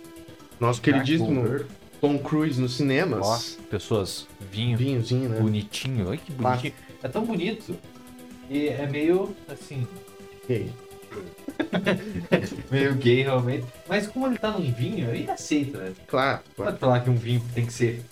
nosso 0.60 0.80
queridíssimo 0.80 1.42
Wolver. 1.42 1.66
Tom 2.00 2.18
Cruise 2.18 2.60
nos 2.60 2.76
cinemas. 2.76 3.18
Nossa, 3.20 3.58
pessoas, 3.70 4.26
vinho, 4.50 4.76
Vinhozinho, 4.78 5.28
né? 5.28 5.40
bonitinho. 5.40 6.08
Olha 6.08 6.18
que 6.18 6.32
bonitinho. 6.32 6.72
É 7.02 7.08
tão 7.08 7.24
bonito. 7.24 7.76
E 8.48 8.68
é 8.68 8.86
meio, 8.86 9.34
assim, 9.48 9.86
Ok. 10.44 10.70
meio 12.70 12.94
gay 12.94 13.22
realmente. 13.22 13.64
Mas 13.88 14.06
como 14.06 14.26
ele 14.26 14.38
tá 14.38 14.50
num 14.50 14.72
vinho, 14.72 15.10
ele 15.10 15.30
aceita, 15.30 15.78
né? 15.78 15.92
Claro, 16.06 16.40
claro. 16.56 16.70
Pode 16.72 16.78
falar 16.78 17.00
que 17.00 17.10
um 17.10 17.14
vinho 17.16 17.42
tem 17.54 17.66
que 17.66 17.72
ser 17.72 18.02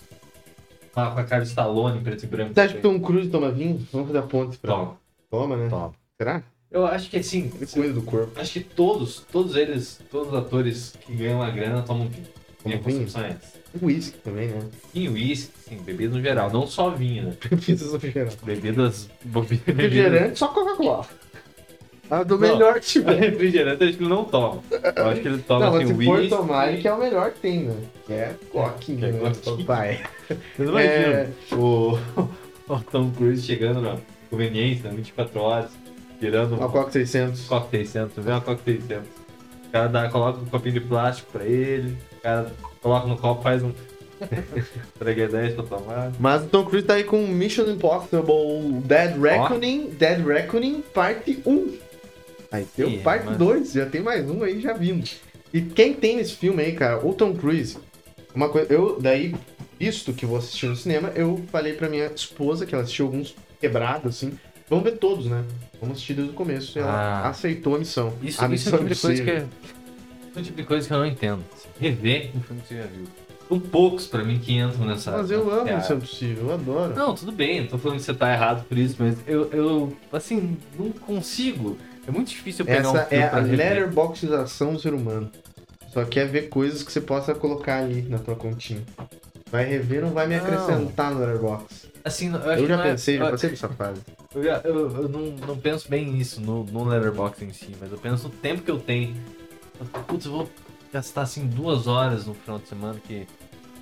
com 0.92 1.00
a 1.00 1.24
cara 1.24 1.42
de 1.42 1.48
Stallone, 1.48 2.00
preto 2.00 2.24
e 2.24 2.26
branco. 2.26 2.54
Você 2.54 2.60
acha 2.60 2.74
que 2.74 2.80
Tom 2.80 3.00
Cruise 3.00 3.28
toma 3.30 3.50
vinho? 3.50 3.86
Vamos 3.92 4.08
fazer 4.08 4.18
a 4.18 4.22
ponte 4.22 4.58
pra. 4.58 4.72
Toma, 4.74 4.96
Toma, 5.30 5.56
né? 5.56 5.68
toma. 5.68 5.94
Será? 6.18 6.42
Eu 6.70 6.86
acho 6.86 7.10
que 7.10 7.16
assim, 7.18 7.50
Ele 7.56 7.66
cuida 7.66 7.92
do 7.92 8.02
corpo. 8.02 8.38
acho 8.40 8.52
que 8.52 8.60
todos, 8.60 9.24
todos 9.32 9.56
eles, 9.56 10.00
todos 10.10 10.28
os 10.28 10.34
atores 10.38 10.94
que 11.00 11.12
ganham 11.14 11.42
a 11.42 11.50
grana 11.50 11.82
tomam 11.82 12.08
vinho. 12.08 12.26
Minha 12.64 12.78
Tomam 12.78 12.92
vinho? 12.92 13.06
concepção 13.06 13.24
é 13.24 13.28
essa. 13.30 13.60
Whisky 13.82 14.18
também, 14.18 14.48
né? 14.48 14.60
Vinho, 14.92 15.12
uísque, 15.12 15.52
sim, 15.68 15.76
bebidas 15.78 16.14
no 16.16 16.20
geral, 16.20 16.50
não 16.52 16.66
só 16.66 16.90
vinho, 16.90 17.24
né? 17.24 17.36
Bebidas 17.48 17.92
refrigerantes. 17.92 18.36
Bebidas. 18.42 19.10
bobi- 19.24 19.62
Refrigerante, 19.66 20.38
só 20.38 20.48
Coca-Cola. 20.48 21.06
Ah, 22.10 22.22
do 22.24 22.38
melhor 22.38 22.80
que 22.80 22.86
tiver. 22.86 23.14
Refrigerante 23.14 23.84
acho 23.84 23.96
que 23.96 24.02
ele 24.02 24.10
não 24.10 24.24
toma. 24.24 24.62
Eu 24.96 25.06
acho 25.06 25.20
que 25.20 25.28
ele 25.28 25.42
toma 25.42 25.66
Não, 25.66 25.76
assim, 25.76 25.86
se 25.96 26.04
for 26.04 26.28
tomar, 26.28 26.72
ele 26.72 26.82
que 26.82 26.88
é 26.88 26.92
o 26.92 26.98
melhor 26.98 27.30
que 27.30 27.40
tem, 27.40 27.60
né? 27.64 27.76
Que 28.06 28.12
é 28.12 28.34
coquinha, 28.50 29.06
é 29.08 29.12
né? 29.12 29.32
Papai. 29.44 30.00
Vocês 30.56 30.68
imaginam 30.68 31.10
É. 31.12 31.28
o, 31.52 31.98
o 32.68 32.80
Tom 32.90 33.10
Cruise 33.12 33.42
chegando 33.42 33.80
na 33.80 33.96
conveniência, 34.28 34.90
24 34.90 35.40
horas, 35.40 35.70
tirando 36.18 36.56
Uma 36.56 36.68
Coca 36.68 36.90
600. 36.90 37.46
Coca 37.46 37.68
600, 37.70 38.24
vê 38.24 38.30
uma 38.32 38.40
Coca 38.40 38.60
600. 38.64 39.04
O 39.68 39.70
cara 39.70 39.88
dá, 39.88 40.08
coloca 40.08 40.40
um 40.40 40.46
copinho 40.46 40.74
de 40.74 40.80
plástico 40.80 41.30
pra 41.30 41.44
ele, 41.44 41.96
o 42.18 42.20
cara 42.22 42.52
coloca 42.82 43.06
no 43.06 43.16
copo, 43.16 43.40
faz 43.42 43.62
um 43.62 43.72
3 44.98 45.54
pra 45.54 45.64
tomar. 45.64 46.12
Mas 46.18 46.42
o 46.42 46.46
Tom 46.46 46.64
Cruise 46.64 46.86
tá 46.86 46.94
aí 46.94 47.04
com 47.04 47.26
Mission 47.26 47.64
Impossible 47.70 48.80
Dead 48.84 49.16
Reckoning, 49.16 49.90
Dead 49.90 50.24
Reckoning 50.26 50.82
parte 50.92 51.40
1. 51.46 51.89
Aí 52.52 52.64
tem 52.76 52.84
o 52.98 53.02
parte 53.02 53.26
mas- 53.26 53.36
2, 53.38 53.72
já 53.72 53.86
tem 53.86 54.00
mais 54.02 54.28
um 54.28 54.42
aí 54.42 54.60
já 54.60 54.72
vindo. 54.72 55.08
E 55.52 55.60
quem 55.60 55.94
tem 55.94 56.16
nesse 56.16 56.34
filme 56.36 56.62
aí, 56.62 56.72
cara, 56.72 57.04
o 57.06 57.12
Tom 57.12 57.34
Cruise, 57.34 57.78
uma 58.34 58.48
coisa, 58.48 58.72
eu 58.72 59.00
daí, 59.00 59.34
visto 59.78 60.12
que 60.12 60.24
vou 60.26 60.36
assistir 60.38 60.66
no 60.66 60.76
cinema, 60.76 61.10
eu 61.14 61.42
falei 61.50 61.72
pra 61.74 61.88
minha 61.88 62.06
esposa, 62.06 62.66
que 62.66 62.74
ela 62.74 62.82
assistiu 62.84 63.06
alguns 63.06 63.34
quebrados, 63.60 64.16
assim, 64.16 64.32
vamos 64.68 64.84
ver 64.84 64.98
todos, 64.98 65.26
né? 65.26 65.44
Vamos 65.80 65.96
assistir 65.96 66.14
desde 66.14 66.32
o 66.32 66.36
começo. 66.36 66.78
E 66.78 66.82
ela 66.82 66.92
Ah. 66.92 67.28
aceitou 67.28 67.74
a 67.74 67.78
missão. 67.78 68.12
Isso, 68.22 68.44
a 68.44 68.48
isso 68.48 68.68
é 68.68 68.74
o 68.74 68.78
tipo 68.78 68.94
de 68.94 69.00
coisa 69.00 69.24
que 69.24 69.30
é, 69.30 69.34
é 70.36 70.38
o 70.38 70.42
tipo 70.42 70.56
de 70.56 70.64
coisa 70.64 70.86
que 70.86 70.94
eu 70.94 70.98
não 70.98 71.06
entendo. 71.06 71.44
Rever 71.80 72.30
um 72.36 72.40
filme 72.42 72.62
que 72.62 72.68
você 72.68 72.76
já 72.76 72.86
viu. 72.86 73.04
São 73.50 73.58
poucos 73.60 74.06
pra 74.06 74.22
mim 74.24 74.38
que 74.38 74.56
entram 74.56 74.86
nessa. 74.86 75.10
Mas 75.10 75.30
eu 75.30 75.50
amo 75.50 75.64
nessa 75.64 75.76
Missão 75.76 75.96
Impossível, 75.98 76.44
eu 76.46 76.54
adoro. 76.54 76.94
Não, 76.94 77.14
tudo 77.14 77.32
bem, 77.32 77.62
não 77.62 77.66
tô 77.66 77.78
falando 77.78 77.98
que 77.98 78.04
você 78.04 78.14
tá 78.14 78.32
errado 78.32 78.64
por 78.66 78.78
isso, 78.78 78.94
mas 78.98 79.16
eu, 79.26 79.50
eu 79.52 79.96
assim, 80.12 80.56
não 80.78 80.90
consigo. 80.92 81.76
É 82.06 82.10
muito 82.12 82.28
difícil 82.28 82.62
eu 82.62 82.66
pegar 82.66 82.78
Essa 82.80 82.88
um 82.90 83.06
filme 83.08 83.24
é 83.24 83.28
a 83.28 83.38
letterboxização 83.40 84.72
do 84.74 84.78
ser 84.80 84.94
humano. 84.94 85.30
Só 85.92 86.04
quer 86.04 86.26
ver 86.28 86.48
coisas 86.48 86.82
que 86.84 86.92
você 86.92 87.00
possa 87.00 87.34
colocar 87.34 87.78
ali 87.82 88.02
na 88.02 88.18
tua 88.18 88.36
continha. 88.36 88.82
Vai 89.50 89.64
rever, 89.64 90.00
não 90.02 90.10
vai 90.10 90.28
me 90.28 90.36
acrescentar 90.36 91.12
no 91.12 91.18
Letterboxd. 91.18 91.90
Assim, 92.04 92.28
eu, 92.32 92.36
acho 92.36 92.48
Eu 92.50 92.56
que 92.62 92.68
já 92.68 92.78
é- 92.86 92.90
pensei, 92.92 93.18
já 93.18 93.24
eu- 93.24 93.30
passei 93.32 93.50
dessa 93.50 93.68
fase. 93.68 94.00
Eu, 94.32 94.44
já- 94.44 94.60
eu- 94.62 94.90
eu 94.96 95.08
não, 95.08 95.22
não 95.44 95.56
penso 95.58 95.88
bem 95.90 96.06
nisso 96.06 96.40
no, 96.40 96.62
no 96.62 96.84
Letterboxd 96.84 97.44
em 97.46 97.52
si, 97.52 97.74
mas 97.80 97.90
eu 97.90 97.98
penso 97.98 98.28
no 98.28 98.30
tempo 98.30 98.62
que 98.62 98.70
eu 98.70 98.78
tenho. 98.78 99.12
Putz, 100.06 100.24
eu 100.26 100.30
vou 100.30 100.50
gastar 100.92 101.22
assim 101.22 101.48
duas 101.48 101.88
horas 101.88 102.26
no 102.26 102.34
final 102.34 102.60
de 102.60 102.68
semana, 102.68 103.00
que 103.04 103.26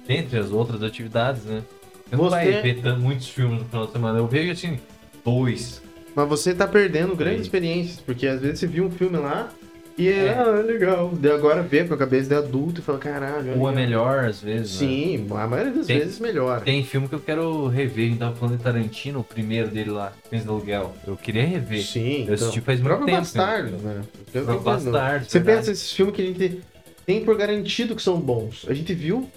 dentre 0.08 0.38
as 0.38 0.50
outras 0.50 0.82
atividades, 0.82 1.44
né? 1.44 1.62
Você 2.08 2.16
não 2.16 2.24
Você- 2.24 2.30
vai 2.30 2.62
ver 2.62 2.96
muitos 2.98 3.28
filmes 3.28 3.58
no 3.60 3.64
final 3.66 3.86
de 3.86 3.92
semana. 3.92 4.18
Eu 4.18 4.26
vejo 4.26 4.50
assim, 4.50 4.78
dois. 5.24 5.82
Mas 6.16 6.28
você 6.28 6.54
tá 6.54 6.66
perdendo 6.66 7.14
grandes 7.14 7.42
experiências, 7.42 8.00
porque 8.00 8.26
às 8.26 8.40
vezes 8.40 8.58
você 8.58 8.66
viu 8.66 8.84
um 8.86 8.90
filme 8.90 9.18
lá 9.18 9.50
e 9.96 10.08
é, 10.08 10.26
É. 10.28 10.38
ah, 10.38 10.44
legal. 10.66 11.12
Daí 11.12 11.30
agora 11.32 11.62
vê 11.62 11.84
com 11.84 11.92
a 11.92 11.96
cabeça 11.98 12.28
de 12.30 12.34
adulto 12.34 12.80
e 12.80 12.82
fala, 12.82 12.98
caralho. 12.98 13.58
Ou 13.60 13.70
é 13.70 13.74
melhor, 13.74 14.24
às 14.24 14.40
vezes. 14.40 14.80
né? 14.80 14.86
Sim, 14.88 15.26
a 15.30 15.46
maioria 15.46 15.72
das 15.72 15.86
Tem- 15.86 15.98
vezes 15.98 16.18
melhor. 16.18 16.62
Tem 16.62 16.82
filme 16.82 17.06
que 17.08 17.14
eu 17.14 17.20
quero 17.20 17.68
rever. 17.68 18.06
A 18.06 18.08
gente 18.08 18.18
tava 18.18 18.34
falando 18.36 18.56
de 18.56 18.62
Tarantino, 18.64 19.20
o 19.20 19.24
primeiro 19.24 19.68
dele 19.68 19.90
lá, 19.90 20.12
Cães 20.30 20.44
do 20.44 20.52
Aluguel. 20.52 20.94
Eu 21.06 21.16
queria 21.16 21.44
rever. 21.44 21.82
Sim, 21.84 22.24
Eu 22.26 22.34
assisti 22.34 22.60
faz 22.62 22.80
muito 22.80 23.04
tempo, 23.04 23.10
Bastardo, 23.18 23.70
né? 23.72 23.78
né? 23.82 24.02
Eu 24.34 24.42
entendendo. 24.42 24.62
Bastardo, 24.64 25.24
Você 25.26 25.38
verdade. 25.38 25.58
pensa 25.58 25.72
esses 25.72 25.92
filmes 25.92 26.16
que 26.16 26.22
a 26.22 26.24
gente 26.24 26.62
tem 27.06 27.24
por 27.24 27.36
garantido 27.36 27.94
que 27.94 28.02
são 28.02 28.18
bons. 28.18 28.64
A 28.68 28.74
gente 28.74 28.92
viu 28.94 29.28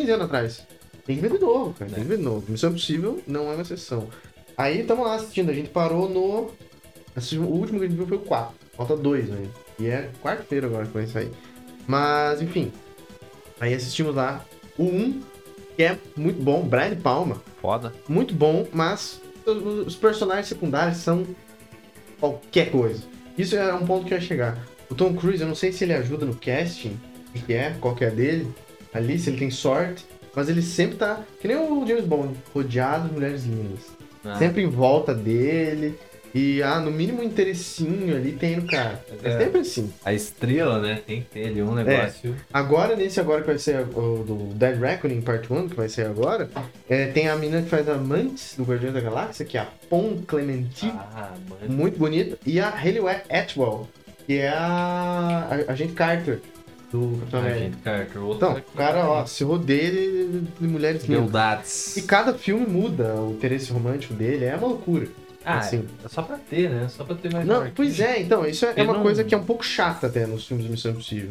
15 0.00 0.10
anos 0.12 0.24
atrás. 0.26 0.62
Tem 1.06 1.16
que 1.16 1.22
ver 1.22 1.32
de 1.32 1.38
novo, 1.38 1.74
cara. 1.74 1.90
Tem 1.90 2.02
que 2.02 2.08
ver 2.08 2.16
de 2.18 2.22
novo. 2.22 2.44
Missão 2.48 2.70
Impossível 2.70 3.22
não 3.26 3.50
é 3.50 3.54
uma 3.54 3.62
exceção. 3.62 4.08
Aí 4.56 4.80
estamos 4.80 5.06
lá 5.06 5.16
assistindo. 5.16 5.50
A 5.50 5.54
gente 5.54 5.68
parou 5.70 6.08
no. 6.08 6.50
O 7.42 7.44
último 7.44 7.78
que 7.78 7.84
a 7.84 7.88
gente 7.88 7.96
viu 7.96 8.06
foi 8.06 8.16
o 8.16 8.20
4. 8.20 8.54
Falta 8.76 8.96
dois 8.96 9.30
ainda. 9.30 9.48
E 9.78 9.86
é 9.86 10.10
quarta-feira 10.22 10.66
agora 10.66 10.86
que 10.86 10.92
vai 10.92 11.06
sair. 11.06 11.30
Mas, 11.86 12.40
enfim. 12.42 12.72
Aí 13.60 13.72
assistimos 13.74 14.14
lá 14.14 14.44
o 14.78 14.84
1, 14.84 15.20
que 15.76 15.82
é 15.84 15.98
muito 16.16 16.42
bom. 16.42 16.62
Brian 16.62 16.96
Palma. 16.96 17.40
Foda. 17.60 17.92
Muito 18.08 18.34
bom, 18.34 18.66
mas 18.72 19.20
os- 19.46 19.94
personagens 19.94 20.48
secundários 20.48 20.98
são 20.98 21.24
qualquer 22.18 22.70
coisa. 22.70 23.02
Isso 23.36 23.56
é 23.56 23.72
um 23.74 23.84
ponto 23.86 24.06
que 24.06 24.14
eu 24.14 24.18
ia 24.18 24.24
chegar. 24.24 24.58
O 24.90 24.94
O 24.94 24.96
Tom 24.96 25.14
Cruise, 25.14 25.42
eu 25.42 25.48
não 25.48 25.54
sei 25.54 25.72
se 25.72 25.84
ele 25.84 25.92
ajuda 25.94 26.24
no 26.26 26.34
casting, 26.34 26.98
o 27.34 27.38
que 27.40 27.52
é, 27.52 27.74
qual 27.80 27.94
que 27.94 28.04
é 28.04 28.10
dele, 28.10 28.52
ali, 28.94 29.18
se 29.18 29.28
ele 29.30 29.38
tem 29.38 29.50
sorte, 29.50 30.04
mas 30.34 30.48
ele 30.48 30.62
sempre 30.62 30.96
tá, 30.96 31.20
que 31.40 31.46
nem 31.48 31.56
o 31.56 31.86
James 31.86 32.04
Bond, 32.04 32.34
rodeado 32.54 33.08
de 33.08 33.14
mulheres 33.14 33.44
lindas. 33.44 33.80
Ah, 34.24 34.36
Sempre 34.38 34.62
em 34.62 34.68
volta 34.70 35.14
dele. 35.14 35.98
E, 36.34 36.60
ah, 36.64 36.80
no 36.80 36.90
mínimo 36.90 37.20
um 37.20 37.22
interessinho 37.22 38.16
ali 38.16 38.32
tem 38.32 38.56
no 38.56 38.66
cara. 38.66 39.04
É, 39.22 39.28
É. 39.28 39.38
sempre 39.38 39.60
assim. 39.60 39.92
A 40.04 40.12
estrela, 40.12 40.80
né? 40.80 41.00
Tem 41.06 41.20
que 41.20 41.26
ter 41.28 41.46
ali 41.46 41.62
um 41.62 41.72
negócio. 41.74 42.34
Agora, 42.52 42.96
nesse 42.96 43.20
agora 43.20 43.42
que 43.42 43.46
vai 43.46 43.58
ser 43.58 43.82
o 43.94 44.24
do 44.26 44.34
Dead 44.54 44.76
Reckoning 44.80 45.20
Part 45.20 45.52
1, 45.52 45.68
que 45.68 45.76
vai 45.76 45.88
ser 45.88 46.06
agora, 46.06 46.50
é, 46.88 47.06
tem 47.06 47.28
a 47.28 47.36
menina 47.36 47.62
que 47.62 47.68
faz 47.68 47.88
a 47.88 47.94
Mantis 47.94 48.54
do 48.56 48.64
Guardião 48.64 48.92
da 48.92 49.00
Galáxia, 49.00 49.44
que 49.44 49.56
é 49.56 49.60
a 49.60 49.68
Pon 49.88 50.22
Clementine, 50.26 50.90
Ah, 50.96 51.30
mano. 51.48 51.72
muito 51.72 51.96
bonita, 52.00 52.36
e 52.44 52.58
a 52.58 52.68
Hayley 52.70 53.02
Atwell, 53.30 53.86
que 54.26 54.38
é 54.38 54.48
a, 54.48 55.64
a, 55.68 55.72
a 55.72 55.74
gente 55.76 55.92
Carter 55.92 56.40
do 56.94 57.18
Capitão 57.18 57.40
América. 57.40 57.76
Carter, 57.82 58.22
outro 58.22 58.48
Então, 58.48 58.62
o 58.72 58.76
cara, 58.76 59.06
ó, 59.08 59.26
se 59.26 59.42
rodeia 59.42 59.90
de, 59.90 60.40
de 60.60 60.66
mulheres 60.68 61.02
lindas. 61.04 61.22
Beldades. 61.24 61.96
E 61.96 62.02
cada 62.02 62.34
filme 62.34 62.66
muda 62.66 63.14
o 63.16 63.32
interesse 63.32 63.72
romântico 63.72 64.14
dele, 64.14 64.44
é 64.44 64.54
uma 64.56 64.68
loucura. 64.68 65.08
Ah, 65.44 65.58
assim. 65.58 65.84
é 66.04 66.08
só 66.08 66.22
pra 66.22 66.38
ter, 66.38 66.70
né? 66.70 66.88
Só 66.88 67.04
pra 67.04 67.14
ter 67.16 67.30
mais 67.32 67.44
Não, 67.46 67.56
marketing. 67.56 67.74
pois 67.76 68.00
é, 68.00 68.20
então, 68.22 68.46
isso 68.46 68.64
é, 68.64 68.68
é 68.68 68.72
Ele 68.76 68.82
uma 68.84 68.94
não- 68.94 69.02
coisa 69.02 69.22
que 69.24 69.34
é 69.34 69.38
um 69.38 69.44
pouco 69.44 69.64
chata 69.64 70.06
até 70.06 70.26
nos 70.26 70.46
filmes 70.46 70.64
de 70.64 70.70
Missão 70.70 70.92
Impossível. 70.92 71.30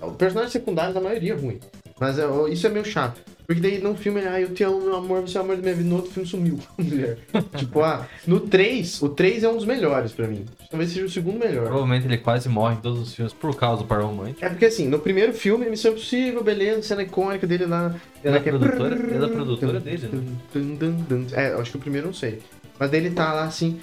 O 0.00 0.10
personagem 0.12 0.50
secundário, 0.50 0.92
da 0.92 1.00
maioria, 1.00 1.32
é 1.32 1.36
ruim. 1.36 1.60
Mas 2.00 2.18
é, 2.18 2.24
isso 2.50 2.66
é 2.66 2.70
meio 2.70 2.84
chato. 2.84 3.20
Porque 3.54 3.68
daí 3.68 3.78
num 3.82 3.94
filme 3.94 4.20
ele, 4.20 4.28
ah, 4.28 4.40
eu 4.40 4.54
te 4.54 4.62
amo, 4.64 4.80
meu 4.80 4.96
amor, 4.96 5.20
você 5.22 5.36
é 5.36 5.40
o 5.40 5.44
amor 5.44 5.56
da 5.56 5.62
minha 5.62 5.74
vida. 5.74 5.88
No 5.88 5.96
outro 5.96 6.10
filme 6.10 6.28
sumiu 6.28 6.58
a 6.78 6.82
mulher. 6.82 7.18
tipo, 7.56 7.82
ah, 7.82 8.06
no 8.26 8.40
3, 8.40 9.02
o 9.02 9.08
3 9.10 9.44
é 9.44 9.48
um 9.48 9.56
dos 9.56 9.64
melhores 9.64 10.12
pra 10.12 10.26
mim. 10.26 10.44
Talvez 10.70 10.90
seja 10.90 11.04
o 11.04 11.10
segundo 11.10 11.38
melhor. 11.38 11.64
Provavelmente 11.64 12.06
ele 12.06 12.18
quase 12.18 12.48
morre 12.48 12.74
em 12.76 12.78
todos 12.80 12.98
os 13.00 13.14
filmes 13.14 13.32
por 13.32 13.54
causa 13.56 13.82
do 13.82 13.88
par 13.88 14.00
romântico. 14.02 14.44
É 14.44 14.48
porque 14.48 14.64
assim, 14.66 14.88
no 14.88 14.98
primeiro 14.98 15.32
filme, 15.34 15.68
Missão 15.68 15.92
Impossível, 15.92 16.42
beleza, 16.42 16.82
cena 16.82 17.02
icônica 17.02 17.46
dele 17.46 17.66
lá. 17.66 17.94
Ele 18.24 18.36
é 18.36 18.40
que 18.40 18.50
produtora- 18.50 18.94
é 18.94 19.18
da 19.18 19.28
produtora 19.28 19.80
dele, 19.80 20.08
né? 20.12 20.22
Dun, 20.54 20.74
dun, 20.76 20.92
dun. 21.08 21.26
É, 21.32 21.52
acho 21.54 21.72
que 21.72 21.76
o 21.76 21.80
primeiro 21.80 22.06
não 22.06 22.14
sei. 22.14 22.38
Mas 22.78 22.90
daí 22.90 23.00
ele 23.04 23.10
tá 23.14 23.32
lá 23.32 23.44
assim. 23.44 23.78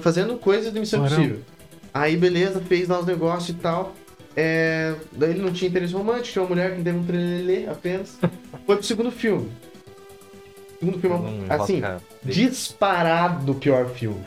Fazendo 0.00 0.36
coisas 0.36 0.72
de 0.72 0.80
Missão. 0.80 1.04
Impossível. 1.04 1.40
Aí 1.92 2.16
beleza, 2.16 2.60
fez 2.60 2.88
lá 2.88 3.00
os 3.00 3.06
negócios 3.06 3.50
e 3.50 3.54
tal. 3.60 3.94
É, 4.36 4.94
daí 5.12 5.30
ele 5.30 5.42
não 5.42 5.52
tinha 5.52 5.68
interesse 5.68 5.92
romântico, 5.92 6.28
tinha 6.32 6.42
uma 6.42 6.48
mulher 6.48 6.74
que 6.76 6.82
deu 6.82 6.94
um 6.94 7.04
trelelê 7.04 7.66
apenas. 7.66 8.18
Foi 8.66 8.76
pro 8.76 8.84
segundo 8.84 9.10
filme. 9.10 9.50
Segundo 10.78 10.98
filme, 11.00 11.16
Hum, 11.16 11.44
assim, 11.48 11.80
disparado 12.24 13.52
o 13.52 13.54
pior 13.54 13.88
filme. 13.90 14.20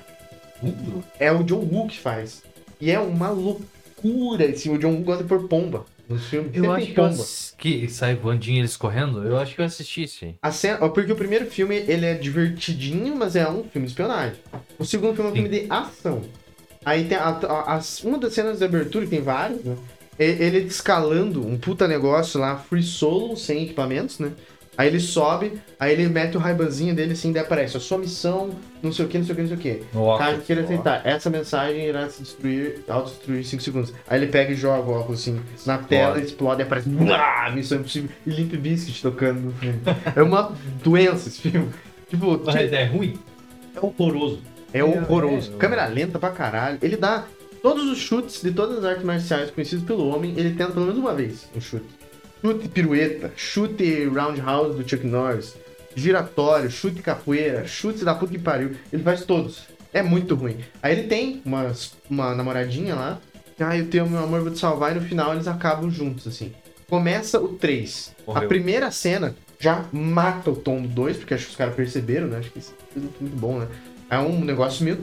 É 1.19 1.31
o 1.31 1.43
John 1.43 1.59
Woo 1.71 1.87
que 1.87 1.99
faz. 1.99 2.43
E 2.79 2.89
é 2.91 2.99
uma 2.99 3.29
loucura. 3.29 4.45
Assim, 4.49 4.69
o 4.73 4.77
John 4.77 4.91
Woo 4.93 5.01
gosta 5.03 5.23
de 5.23 5.29
pôr 5.29 5.47
pomba 5.47 5.85
nos 6.07 6.25
filmes. 6.27 6.51
Eu 6.55 6.71
acho 6.71 6.85
que, 6.87 6.93
pomba. 6.93 7.23
que 7.57 7.89
sai 7.89 8.15
voandinho 8.15 8.59
eles 8.59 8.77
correndo. 8.77 9.23
Eu 9.23 9.37
acho 9.37 9.53
que 9.55 9.61
eu 9.61 9.65
assisti 9.65 10.03
isso 10.03 10.23
aí. 10.25 10.35
A 10.41 10.51
cena, 10.51 10.77
ó, 10.81 10.89
porque 10.89 11.11
o 11.11 11.15
primeiro 11.15 11.45
filme 11.47 11.75
ele 11.75 12.05
é 12.05 12.13
divertidinho, 12.13 13.15
mas 13.15 13.35
é 13.35 13.49
um 13.49 13.63
filme 13.65 13.85
de 13.87 13.91
espionagem. 13.91 14.37
O 14.79 14.85
segundo 14.85 15.13
filme 15.15 15.29
é 15.29 15.33
um 15.33 15.35
Sim. 15.35 15.41
filme 15.49 15.59
de 15.59 15.71
ação. 15.71 16.21
Aí 16.85 17.05
tem 17.05 17.17
a, 17.17 17.29
a- 17.29 17.75
as- 17.75 18.03
uma 18.03 18.17
das 18.17 18.33
cenas 18.33 18.59
de 18.59 18.63
abertura, 18.65 19.05
que 19.05 19.09
tem 19.11 19.21
várias, 19.21 19.63
né? 19.63 19.75
Ele 20.17 20.59
escalando 20.59 21.45
um 21.45 21.57
puta 21.57 21.87
negócio 21.87 22.39
lá, 22.39 22.55
free 22.57 22.83
solo, 22.83 23.35
sem 23.35 23.63
equipamentos, 23.63 24.19
né? 24.19 24.31
Aí 24.77 24.89
ele 24.89 24.99
sobe, 24.99 25.53
aí 25.79 25.93
ele 25.93 26.07
mete 26.09 26.35
o 26.35 26.39
raibanzinho 26.39 26.93
dele 26.93 27.13
assim, 27.13 27.31
daí 27.31 27.41
aparece 27.43 27.77
a 27.77 27.79
sua 27.79 27.97
missão, 27.97 28.49
não 28.83 28.91
sei 28.91 29.05
o 29.05 29.07
que, 29.07 29.17
não 29.17 29.25
sei 29.25 29.31
o 29.31 29.35
que, 29.37 29.41
não 29.41 29.47
sei 29.47 29.57
o 29.57 29.59
que. 29.59 29.97
Óculos. 29.97 30.17
Caso 30.17 30.41
queira 30.41 30.61
aceitar, 30.63 31.01
essa 31.07 31.29
mensagem 31.29 31.85
irá 31.85 32.09
se 32.09 32.21
destruir, 32.21 32.83
autodestruir 32.89 33.39
em 33.39 33.43
5 33.43 33.63
segundos. 33.63 33.93
Aí 34.05 34.19
ele 34.19 34.27
pega 34.27 34.51
e 34.51 34.55
joga 34.55 34.89
o 34.89 34.93
óculos 34.93 35.21
assim 35.21 35.39
na 35.65 35.77
tela, 35.77 36.19
explode 36.19 36.61
e 36.61 36.63
aparece. 36.63 36.89
Missão 37.53 37.77
impossível. 37.79 38.09
E 38.27 38.29
Limp 38.29 38.53
Bizkit 38.55 39.01
tocando 39.01 39.39
no 39.39 39.53
filme. 39.53 39.79
É 40.13 40.21
uma 40.21 40.51
doença 40.83 41.29
esse 41.29 41.39
filme. 41.39 41.69
Tipo, 42.09 42.41
Mas 42.45 42.73
é 42.73 42.83
ruim? 42.83 43.17
é 43.75 43.79
horroroso. 43.79 44.41
É 44.73 44.83
horroroso. 44.83 45.53
é, 45.55 45.57
Câmera 45.57 45.85
lenta 45.85 46.19
pra 46.19 46.31
caralho. 46.31 46.77
Ele 46.81 46.97
dá 46.97 47.23
todos 47.65 47.89
os 47.89 47.97
chutes 47.97 48.43
de 48.43 48.51
todas 48.51 48.77
as 48.77 48.85
artes 48.85 49.03
marciais 49.03 49.49
conhecidas 49.49 49.83
pelo 49.83 50.07
homem, 50.07 50.35
ele 50.37 50.51
tenta 50.51 50.71
pelo 50.71 50.85
menos 50.85 50.99
uma 50.99 51.15
vez 51.15 51.49
um 51.55 51.59
chute. 51.59 51.87
Chute 52.39 52.67
pirueta, 52.69 53.31
chute 53.35 54.05
roundhouse 54.05 54.77
do 54.77 54.87
Chuck 54.87 55.03
Norris, 55.03 55.55
giratório, 55.95 56.69
chute 56.69 57.01
capoeira, 57.01 57.65
chute 57.65 58.05
da 58.05 58.13
puta 58.13 58.33
que 58.33 58.37
pariu. 58.37 58.75
Ele 58.93 59.01
faz 59.01 59.25
todos. 59.25 59.63
É 59.91 60.03
muito 60.03 60.35
ruim. 60.35 60.59
Aí 60.79 60.93
ele 60.93 61.07
tem 61.07 61.41
uma, 61.43 61.71
uma 62.07 62.35
namoradinha 62.35 62.93
lá. 62.93 63.19
Ah, 63.59 63.75
eu 63.75 63.87
tenho 63.87 64.07
meu 64.07 64.19
amor, 64.19 64.41
vou 64.41 64.51
te 64.51 64.59
salvar. 64.59 64.95
E 64.95 64.99
no 64.99 65.01
final 65.07 65.33
eles 65.33 65.47
acabam 65.47 65.89
juntos, 65.89 66.27
assim. 66.27 66.53
Começa 66.87 67.41
o 67.41 67.47
3. 67.47 68.13
A 68.27 68.41
primeira 68.41 68.91
cena 68.91 69.35
já 69.57 69.85
mata 69.91 70.51
o 70.51 70.55
tom 70.55 70.83
do 70.83 70.87
2, 70.89 71.17
porque 71.17 71.33
acho 71.33 71.45
que 71.45 71.51
os 71.51 71.57
caras 71.57 71.73
perceberam, 71.73 72.27
né? 72.27 72.37
Acho 72.37 72.51
que 72.51 72.59
isso 72.59 72.75
é 72.95 72.99
muito 72.99 73.39
bom, 73.39 73.57
né? 73.57 73.67
É 74.07 74.19
um 74.19 74.45
negócio 74.45 74.85
meio 74.85 74.99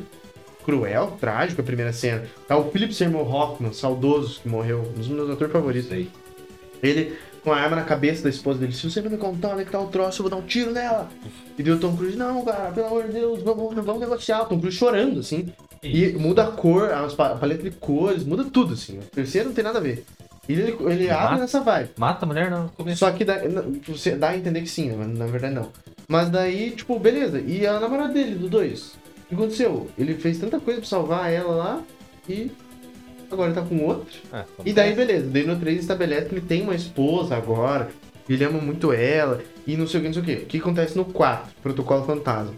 cruel, 0.65 1.17
trágico 1.21 1.61
a 1.61 1.65
primeira 1.65 1.93
cena. 1.93 2.25
Tá 2.47 2.57
o 2.57 2.71
Philip 2.71 2.95
Seymour 2.95 3.33
Hoffman, 3.35 3.73
saudoso, 3.73 4.41
que 4.41 4.49
morreu, 4.49 4.81
um 4.81 4.99
dos 4.99 5.09
meus 5.09 5.31
atores 5.31 5.53
favoritos. 5.53 5.93
Aí. 5.93 6.11
Ele 6.83 7.17
com 7.43 7.53
a 7.53 7.57
arma 7.57 7.77
na 7.77 7.83
cabeça 7.83 8.23
da 8.23 8.31
esposa 8.31 8.61
dele. 8.61 8.73
Se 8.73 8.89
você 8.89 9.01
não 9.01 9.11
me 9.11 9.17
contar 9.17 9.51
onde 9.51 9.63
é 9.63 9.65
que 9.65 9.71
tá 9.71 9.81
o 9.81 9.89
troço, 9.89 10.21
eu 10.21 10.29
vou 10.29 10.31
dar 10.31 10.37
um 10.37 10.47
tiro 10.47 10.71
nela. 10.71 11.09
E 11.59 11.63
deu 11.63 11.77
o 11.77 11.79
Tom 11.79 11.97
Cruise, 11.97 12.17
não, 12.17 12.45
cara, 12.45 12.71
pelo 12.71 12.87
amor 12.87 13.05
de 13.05 13.13
Deus, 13.13 13.43
vamos, 13.43 13.75
vamos 13.75 14.01
negociar. 14.01 14.43
O 14.43 14.47
Tom 14.47 14.59
Cruise 14.59 14.77
chorando, 14.77 15.21
assim. 15.21 15.53
E 15.83 16.13
muda 16.13 16.45
a 16.45 16.53
cor, 16.53 16.93
a 16.93 17.09
paleta 17.35 17.65
de 17.65 17.73
cores, 17.73 18.25
muda 18.25 18.45
tudo, 18.45 18.75
assim. 18.75 18.99
O 18.99 19.03
terceiro 19.03 19.49
não 19.49 19.55
tem 19.55 19.65
nada 19.65 19.79
a 19.79 19.83
ver. 19.83 20.05
E 20.49 20.53
ele, 20.53 20.77
ele 20.89 21.11
abre 21.11 21.41
nessa 21.41 21.61
vibe. 21.61 21.91
Mata 21.97 22.25
a 22.25 22.29
mulher 22.29 22.51
no 22.51 22.69
começo. 22.71 22.99
Só 22.99 23.11
que 23.11 23.25
dá, 23.25 23.43
não, 23.49 23.81
você 23.87 24.13
dá 24.13 24.31
a 24.31 24.37
entender 24.37 24.61
que 24.61 24.69
sim, 24.69 24.93
mas 24.93 25.09
na 25.19 25.27
verdade 25.27 25.55
não. 25.55 25.69
Mas 26.09 26.29
daí, 26.31 26.71
tipo, 26.71 26.99
beleza. 26.99 27.41
E 27.41 27.67
a 27.67 27.81
namorada 27.81 28.13
dele, 28.13 28.37
do 28.37 28.49
dois? 28.49 28.93
O 29.33 29.35
que 29.35 29.43
aconteceu? 29.43 29.89
Ele 29.97 30.15
fez 30.15 30.39
tanta 30.39 30.61
coisa 30.61 30.81
pra 30.81 30.89
salvar 30.89 31.33
ela 31.33 31.55
lá 31.55 31.83
e 32.29 32.51
agora 33.31 33.51
ele 33.51 33.59
tá 33.59 33.67
com 33.67 33.79
outro. 33.87 34.15
É, 34.31 34.45
E 34.65 34.73
daí, 34.75 34.95
beleza. 34.95 35.27
Daí 35.31 35.47
no 35.47 35.57
3 35.59 35.81
estabelece 35.81 36.27
que 36.29 36.35
ele 36.35 36.43
tem 36.43 36.61
uma 36.63 36.75
esposa 36.75 37.35
agora. 37.35 37.89
Ele 38.29 38.45
ama 38.45 38.61
muito 38.61 38.93
ela. 38.93 39.41
E 39.67 39.75
não 39.77 39.87
sei 39.87 40.01
o 40.01 40.03
que, 40.03 40.09
não 40.09 40.15
sei 40.15 40.23
o 40.23 40.27
que. 40.27 40.35
O 40.45 40.47
que 40.47 40.59
acontece 40.59 40.97
no 40.97 41.07
4? 41.07 41.51
Protocolo 41.63 42.05
Fantasma. 42.05 42.53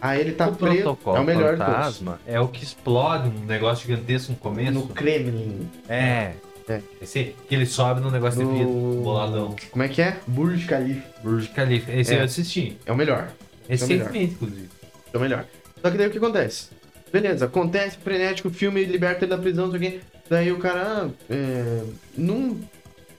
Aí 0.00 0.20
ele 0.20 0.32
tá 0.32 0.48
o 0.48 0.54
preso. 0.54 0.76
protocolo 0.76 1.16
É 1.16 1.20
o 1.20 1.24
melhor 1.24 1.56
fantasma 1.58 2.20
é 2.26 2.40
o 2.40 2.48
que 2.48 2.62
explode 2.64 3.28
um 3.28 3.44
negócio 3.44 3.86
gigantesco 3.86 4.32
no 4.32 4.38
começo. 4.38 4.72
No 4.72 4.88
Kremlin. 4.88 5.68
É. 5.88 6.32
É. 6.68 6.80
Esse 7.00 7.34
que 7.48 7.54
ele 7.54 7.66
sobe 7.66 8.00
no 8.00 8.10
negócio 8.10 8.40
de 8.40 8.52
vidro, 8.52 8.72
No... 8.72 9.02
boladão. 9.02 9.54
Como 9.70 9.82
é 9.84 9.88
que 9.88 10.00
é? 10.02 10.16
Burj 10.26 10.66
Khalifa. 10.66 11.02
Burj 11.22 11.48
Khalifa. 11.54 11.92
Esse 11.92 12.14
É. 12.14 12.20
eu 12.20 12.24
assisti. 12.24 12.76
É 12.86 12.92
o 12.92 12.96
melhor. 12.96 13.30
Recentemente, 13.68 14.34
inclusive. 14.34 14.68
É 15.12 15.16
o 15.16 15.20
melhor. 15.20 15.44
Só 15.80 15.90
que 15.90 15.98
daí 15.98 16.08
o 16.08 16.10
que 16.10 16.18
acontece? 16.18 16.68
Beleza, 17.12 17.46
acontece, 17.46 17.96
frenético, 17.98 18.48
o 18.48 18.52
filme 18.52 18.84
liberta 18.84 19.24
ele 19.24 19.30
da 19.30 19.38
prisão, 19.38 19.66
não 19.66 19.78
sei 19.78 19.88
o 19.88 19.90
quê. 19.92 20.00
Daí 20.28 20.52
o 20.52 20.58
cara, 20.58 21.06
ah, 21.06 21.10
é, 21.30 21.82
num 22.16 22.60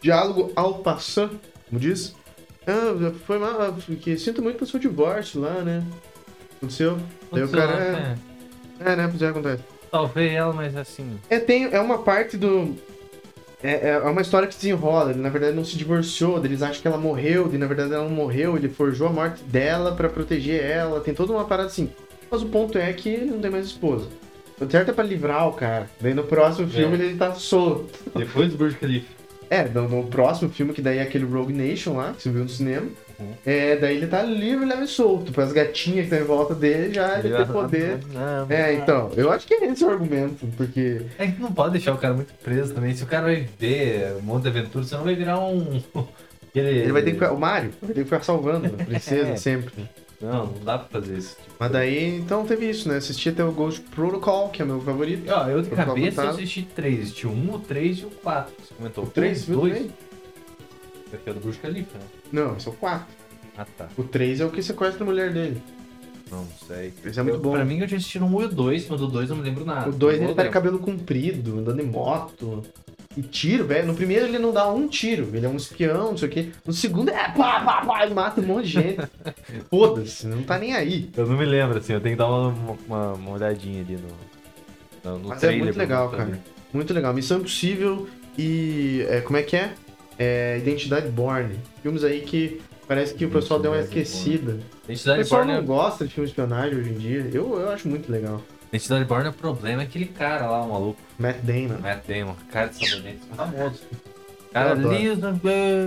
diálogo 0.01 0.51
ao 0.55 0.79
passant, 0.79 1.31
como 1.69 1.79
diz, 1.79 2.13
ah, 2.67 3.13
foi 3.25 3.39
mal, 3.39 3.73
porque 3.85 4.17
sinto 4.17 4.41
muito 4.41 4.57
pelo 4.57 4.69
seu 4.69 4.79
divórcio 4.79 5.39
lá, 5.39 5.61
né? 5.61 5.83
Aconteceu. 6.57 6.97
Daí 7.31 7.43
o 7.43 7.49
cara, 7.49 7.91
né? 7.91 8.17
é, 8.79 8.95
né, 8.95 9.07
pois 9.07 9.21
é, 9.21 9.27
acontece. 9.27 9.63
Talvez 9.89 10.33
ela, 10.33 10.53
mas 10.53 10.75
assim. 10.75 11.17
É, 11.29 11.39
tem, 11.39 11.65
é 11.71 11.79
uma 11.79 11.99
parte 11.99 12.37
do. 12.37 12.75
É, 13.63 13.89
é 13.89 13.99
uma 13.99 14.21
história 14.21 14.47
que 14.47 14.53
se 14.53 14.61
desenrola. 14.61 15.11
Ele, 15.11 15.19
na 15.19 15.29
verdade, 15.29 15.55
não 15.55 15.65
se 15.65 15.77
divorciou. 15.77 16.43
Eles 16.43 16.61
acham 16.61 16.81
que 16.81 16.87
ela 16.87 16.97
morreu. 16.97 17.49
E 17.53 17.57
na 17.57 17.65
verdade, 17.65 17.93
ela 17.93 18.03
não 18.03 18.11
morreu. 18.11 18.55
Ele 18.55 18.69
forjou 18.69 19.07
a 19.07 19.11
morte 19.11 19.43
dela 19.43 19.95
pra 19.95 20.09
proteger 20.09 20.63
ela. 20.63 20.99
Tem 20.99 21.13
toda 21.13 21.31
uma 21.31 21.45
parada 21.45 21.69
assim. 21.69 21.89
Mas 22.29 22.41
o 22.41 22.47
ponto 22.47 22.77
é 22.77 22.91
que 22.93 23.09
ele 23.09 23.25
não 23.31 23.39
tem 23.39 23.49
mais 23.51 23.65
esposa. 23.65 24.07
O 24.59 24.69
certo 24.69 24.89
é 24.89 24.93
pra 24.93 25.03
livrar 25.03 25.47
o 25.47 25.53
cara. 25.53 25.87
Daí 26.01 26.13
no 26.13 26.23
próximo 26.23 26.67
filme 26.67 26.97
É. 26.97 27.05
ele 27.05 27.15
tá 27.17 27.33
solto. 27.33 27.87
Depois 28.15 28.51
do 28.51 28.57
Burj 28.57 28.75
Khalifa. 28.81 29.05
É, 29.49 29.63
no, 29.63 29.87
no 29.87 30.03
próximo 30.07 30.49
filme, 30.49 30.73
que 30.73 30.81
daí 30.81 30.97
é 30.97 31.01
aquele 31.03 31.23
Rogue 31.23 31.53
Nation 31.53 31.95
lá, 31.95 32.11
que 32.11 32.23
você 32.23 32.29
viu 32.29 32.43
no 32.43 32.49
cinema. 32.49 32.87
Uhum. 33.17 33.31
É, 33.45 33.77
daí 33.77 33.95
ele 33.95 34.07
tá 34.07 34.21
livre, 34.21 34.65
leve 34.65 34.83
e 34.83 34.87
solto. 34.87 35.31
Para 35.31 35.45
as 35.45 35.53
gatinhas 35.53 35.99
que 36.07 36.13
estão 36.13 36.19
em 36.19 36.23
volta 36.23 36.53
dele 36.53 36.93
já 36.93 37.17
ele 37.19 37.33
tem 37.33 37.45
poder. 37.45 37.99
Não, 38.13 38.45
É, 38.49 38.73
então, 38.73 39.09
eu 39.15 39.31
acho 39.31 39.47
que 39.47 39.53
é 39.53 39.65
esse 39.67 39.85
o 39.85 39.89
argumento, 39.89 40.45
porque. 40.57 41.01
É 41.17 41.27
que 41.27 41.39
não 41.41 41.51
pode 41.51 41.71
deixar 41.73 41.93
o 41.93 41.97
cara 41.97 42.13
muito 42.13 42.33
preso 42.43 42.73
também. 42.73 42.93
Se 42.93 43.03
o 43.03 43.07
cara 43.07 43.23
vai 43.27 43.47
ver 43.57 44.15
um 44.19 44.21
monte 44.21 44.43
de 44.43 44.49
aventura, 44.49 44.83
você 44.83 44.95
não 44.95 45.03
vai 45.05 45.15
virar 45.15 45.39
um. 45.39 45.81
Aquele... 46.49 46.69
Ele 46.81 46.91
vai 46.91 47.01
ter 47.03 47.11
que 47.11 47.17
ficar. 47.17 47.31
O 47.31 47.39
Mario 47.39 47.71
vai 47.81 47.89
ter 47.93 47.99
que 48.01 48.03
ficar 48.03 48.23
salvando 48.23 48.65
a 48.67 48.69
princesa 48.83 49.29
É. 49.29 49.35
sempre. 49.37 49.71
Não, 50.21 50.47
não 50.47 50.63
dá 50.63 50.79
pra 50.79 50.99
fazer 51.01 51.17
isso. 51.17 51.35
Tipo. 51.35 51.55
Mas 51.59 51.71
daí, 51.71 52.17
então 52.17 52.45
teve 52.45 52.69
isso, 52.69 52.89
né? 52.89 52.97
Assisti 52.97 53.29
até 53.29 53.43
o 53.43 53.51
Ghost 53.51 53.81
Protocol, 53.81 54.49
que 54.49 54.61
é 54.61 54.65
meu 54.65 54.81
favorito. 54.81 55.29
Ó, 55.31 55.47
eu 55.47 55.61
de 55.61 55.69
Protocol 55.69 55.95
cabeça 55.95 56.23
eu 56.23 56.29
assisti 56.29 56.63
três. 56.63 57.01
Assisti 57.01 57.27
o 57.27 57.31
um, 57.31 57.53
o 57.53 57.59
três 57.59 57.99
e 57.99 58.05
o 58.05 58.09
quatro. 58.09 58.53
Você 58.63 58.73
comentou. 58.73 59.03
O 59.03 59.07
3, 59.07 59.45
viu 59.45 59.59
dois. 59.61 59.73
também? 59.77 59.91
Aqui 61.13 61.29
é 61.29 61.31
o 61.31 61.33
do 61.35 61.39
Burj 61.39 61.59
Khalifa, 61.59 61.97
né? 61.99 62.03
Não, 62.31 62.57
esse 62.57 62.67
é 62.67 62.71
o 62.71 62.73
4. 62.73 63.05
Ah, 63.57 63.65
tá. 63.77 63.87
O 63.97 64.03
3 64.03 64.39
é 64.41 64.45
o 64.45 64.49
que 64.49 64.61
sequestra 64.63 65.03
a 65.03 65.05
mulher 65.05 65.31
dele. 65.31 65.61
Não 66.31 66.45
sei. 66.67 66.93
Esse 67.05 67.19
é 67.19 67.23
muito 67.23 67.35
Eu- 67.37 67.41
bom. 67.41 67.51
Pra 67.53 67.63
mim, 67.63 67.79
eu 67.79 67.87
tinha 67.87 67.97
assistido 67.97 68.25
um 68.25 68.41
e 68.41 68.45
o 68.45 68.49
dois, 68.49 68.87
mas 68.89 68.99
do 68.99 69.07
dois 69.07 69.29
eu 69.29 69.35
não 69.35 69.43
me 69.43 69.49
lembro 69.49 69.63
nada. 69.65 69.89
O 69.89 69.93
2 69.93 70.17
Não 70.19 70.25
ele 70.25 70.35
tá 70.35 70.43
de 70.43 70.49
cabelo 70.49 70.77
comprido, 70.79 71.59
andando 71.59 71.79
em 71.79 71.85
moto. 71.85 72.63
E 73.17 73.21
tiro, 73.23 73.65
velho. 73.65 73.87
No 73.87 73.95
primeiro 73.95 74.25
ele 74.27 74.37
não 74.37 74.53
dá 74.53 74.69
um 74.71 74.87
tiro. 74.87 75.27
Ele 75.33 75.43
é 75.45 75.49
um 75.49 75.55
espião, 75.55 76.11
não 76.11 76.17
sei 76.17 76.27
o 76.27 76.31
quê. 76.31 76.49
No 76.63 76.71
segundo 76.71 77.09
é 77.09 77.29
pá, 77.29 77.59
pá, 77.61 77.83
pá, 77.83 78.05
e 78.05 78.13
mata 78.13 78.39
um 78.39 78.45
monte 78.45 78.65
de 78.67 78.71
gente. 78.73 79.01
Foda-se, 79.69 80.27
não 80.27 80.43
tá 80.43 80.59
nem 80.59 80.75
aí. 80.75 81.09
Eu 81.17 81.25
não 81.25 81.35
me 81.35 81.45
lembro, 81.45 81.79
assim, 81.79 81.93
eu 81.93 81.99
tenho 82.01 82.15
que 82.15 82.19
dar 82.19 82.27
uma, 82.29 82.77
uma, 82.87 83.13
uma 83.13 83.31
olhadinha 83.31 83.81
ali 83.81 83.97
no, 85.03 85.11
no, 85.11 85.19
no 85.19 85.29
Mas 85.29 85.37
é 85.39 85.47
trailer 85.47 85.63
muito 85.63 85.73
pra- 85.75 85.83
legal, 85.83 86.09
cara. 86.11 86.39
Muito 86.71 86.93
legal. 86.93 87.13
Missão 87.13 87.39
Impossível 87.39 88.07
e. 88.37 89.05
é, 89.09 89.21
como 89.21 89.37
é 89.37 89.41
que 89.43 89.55
é? 89.55 89.73
É, 90.19 90.57
Identidade 90.59 91.07
Borne. 91.09 91.55
Filmes 91.81 92.03
aí 92.03 92.21
que 92.21 92.61
parece 92.87 93.13
que 93.15 93.25
o 93.25 93.29
pessoal 93.31 93.59
deu 93.59 93.71
uma 93.71 93.77
Identidade 93.81 94.01
esquecida. 94.07 94.51
O 94.53 94.85
Identidade 94.91 95.19
pessoal 95.19 95.41
Borne, 95.43 95.57
não 95.59 95.65
gosta 95.65 96.05
de 96.05 96.13
filme 96.13 96.25
de 96.27 96.31
espionagem 96.31 96.77
hoje 96.77 96.89
em 96.91 96.97
dia. 96.97 97.29
Eu, 97.33 97.59
eu 97.59 97.69
acho 97.69 97.87
muito 97.87 98.11
legal. 98.11 98.41
Identidade 98.71 99.05
Borne, 99.05 99.29
o 99.29 99.33
problema 99.33 99.81
é 99.81 99.85
aquele 99.85 100.05
cara 100.05 100.45
lá, 100.49 100.61
o 100.63 100.69
maluco, 100.69 100.99
Matt 101.19 101.37
Damon. 101.41 101.79
Matt 101.81 102.07
Damon, 102.07 102.35
cara 102.51 102.67
de 102.67 102.87
sabonete, 102.89 103.19
famoso. 103.35 103.83
Cara 104.53 104.69
Eu 104.69 104.73
adoro. 104.73 104.95
liso, 104.97 105.41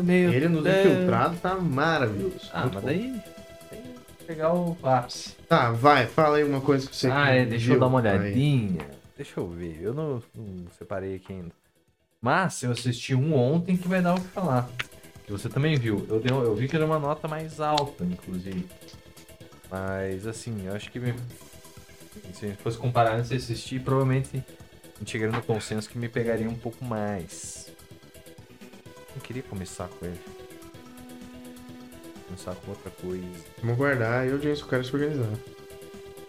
meio... 0.05 0.33
Ele 0.33 0.49
nos 0.49 0.67
é. 0.67 0.83
Infiltrados 0.85 1.41
tá 1.41 1.55
maravilhoso. 1.57 2.51
Ah, 2.53 2.61
Muito 2.63 2.75
mas 2.75 2.83
bom. 2.83 2.89
daí 2.89 3.21
tem 3.71 3.83
que 4.19 4.25
pegar 4.27 4.55
o 4.55 4.77
ápice. 4.83 5.37
Tá, 5.49 5.71
vai, 5.73 6.07
fala 6.07 6.37
aí 6.37 6.45
uma 6.45 6.61
coisa 6.61 6.89
que 6.89 6.95
você. 6.95 7.11
Ah, 7.11 7.31
é, 7.31 7.45
deixa 7.45 7.67
eu 7.67 7.71
viu 7.73 7.81
dar 7.81 7.87
uma 7.87 8.01
aí. 8.01 8.19
olhadinha. 8.19 8.87
Deixa 9.17 9.39
eu 9.41 9.49
ver, 9.49 9.79
eu 9.83 9.93
não, 9.95 10.23
não 10.35 10.67
separei 10.79 11.17
aqui 11.17 11.33
ainda. 11.33 11.53
Mas 12.21 12.63
eu 12.63 12.71
assisti 12.73 13.15
um 13.15 13.35
ontem 13.35 13.77
que 13.77 13.89
vai 13.89 14.03
dar 14.03 14.15
o 14.15 14.21
que 14.21 14.29
falar. 14.29 14.69
Que 15.25 15.33
você 15.33 15.49
também 15.49 15.77
viu. 15.77 16.07
Eu, 16.09 16.21
dei, 16.21 16.31
eu 16.31 16.55
vi 16.55 16.69
que 16.69 16.77
era 16.77 16.85
uma 16.85 16.99
nota 16.99 17.27
mais 17.29 17.61
alta, 17.61 18.05
inclusive. 18.05 18.67
Mas 19.71 20.27
assim, 20.27 20.67
eu 20.67 20.75
acho 20.75 20.91
que 20.91 21.01
se 22.33 22.45
a 22.45 22.49
gente 22.49 22.63
fosse 22.63 22.77
comparar 22.79 23.15
antes 23.17 23.31
de 23.31 23.37
assistir, 23.37 23.81
provavelmente 23.81 24.43
gente 25.01 25.11
chegaria 25.11 25.35
no 25.37 25.43
consenso 25.43 25.89
que 25.89 25.99
me 25.99 26.09
pegaria 26.09 26.49
um 26.49 26.55
pouco 26.55 26.85
mais. 26.85 27.73
Não 29.15 29.21
queria 29.23 29.43
começar 29.43 29.89
com 29.89 30.07
ele. 30.07 30.21
Começar 32.27 32.55
com 32.55 32.71
outra 32.71 32.91
coisa. 32.91 33.25
Vamos 33.63 33.77
guardar 33.77 34.27
e 34.27 34.31
a 34.31 34.33
audiência, 34.33 34.63
eu 34.63 34.69
quero 34.69 34.85
se 34.85 34.95
organizar. 34.95 35.29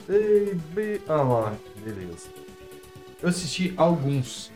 Ei, 0.09 0.55
be- 0.73 1.01
Ah 1.07 1.21
lá, 1.21 1.55
beleza. 1.83 2.29
Eu 3.21 3.29
assisti 3.29 3.73
alguns. 3.77 4.51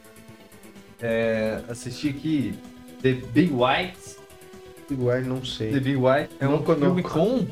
É, 1.00 1.62
assisti 1.70 2.10
aqui 2.10 2.58
The 3.02 3.14
Big 3.14 3.54
White. 3.54 4.16
Igual, 4.90 5.22
não 5.22 5.44
sei. 5.46 5.72
The 5.72 5.80
Big 5.80 5.98
White 5.98 6.30
é 6.40 6.46
Não 6.46 6.56
um 6.62 6.66
filme 6.66 7.04
conheço. 7.04 7.10
com. 7.14 7.48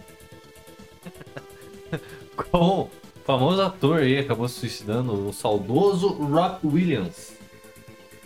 com 2.51 2.89
famoso 3.25 3.61
ator 3.61 3.99
aí, 3.99 4.17
acabou 4.17 4.47
se 4.47 4.59
suicidando, 4.59 5.27
o 5.27 5.33
saudoso 5.33 6.07
Rock 6.09 6.65
Williams. 6.67 7.33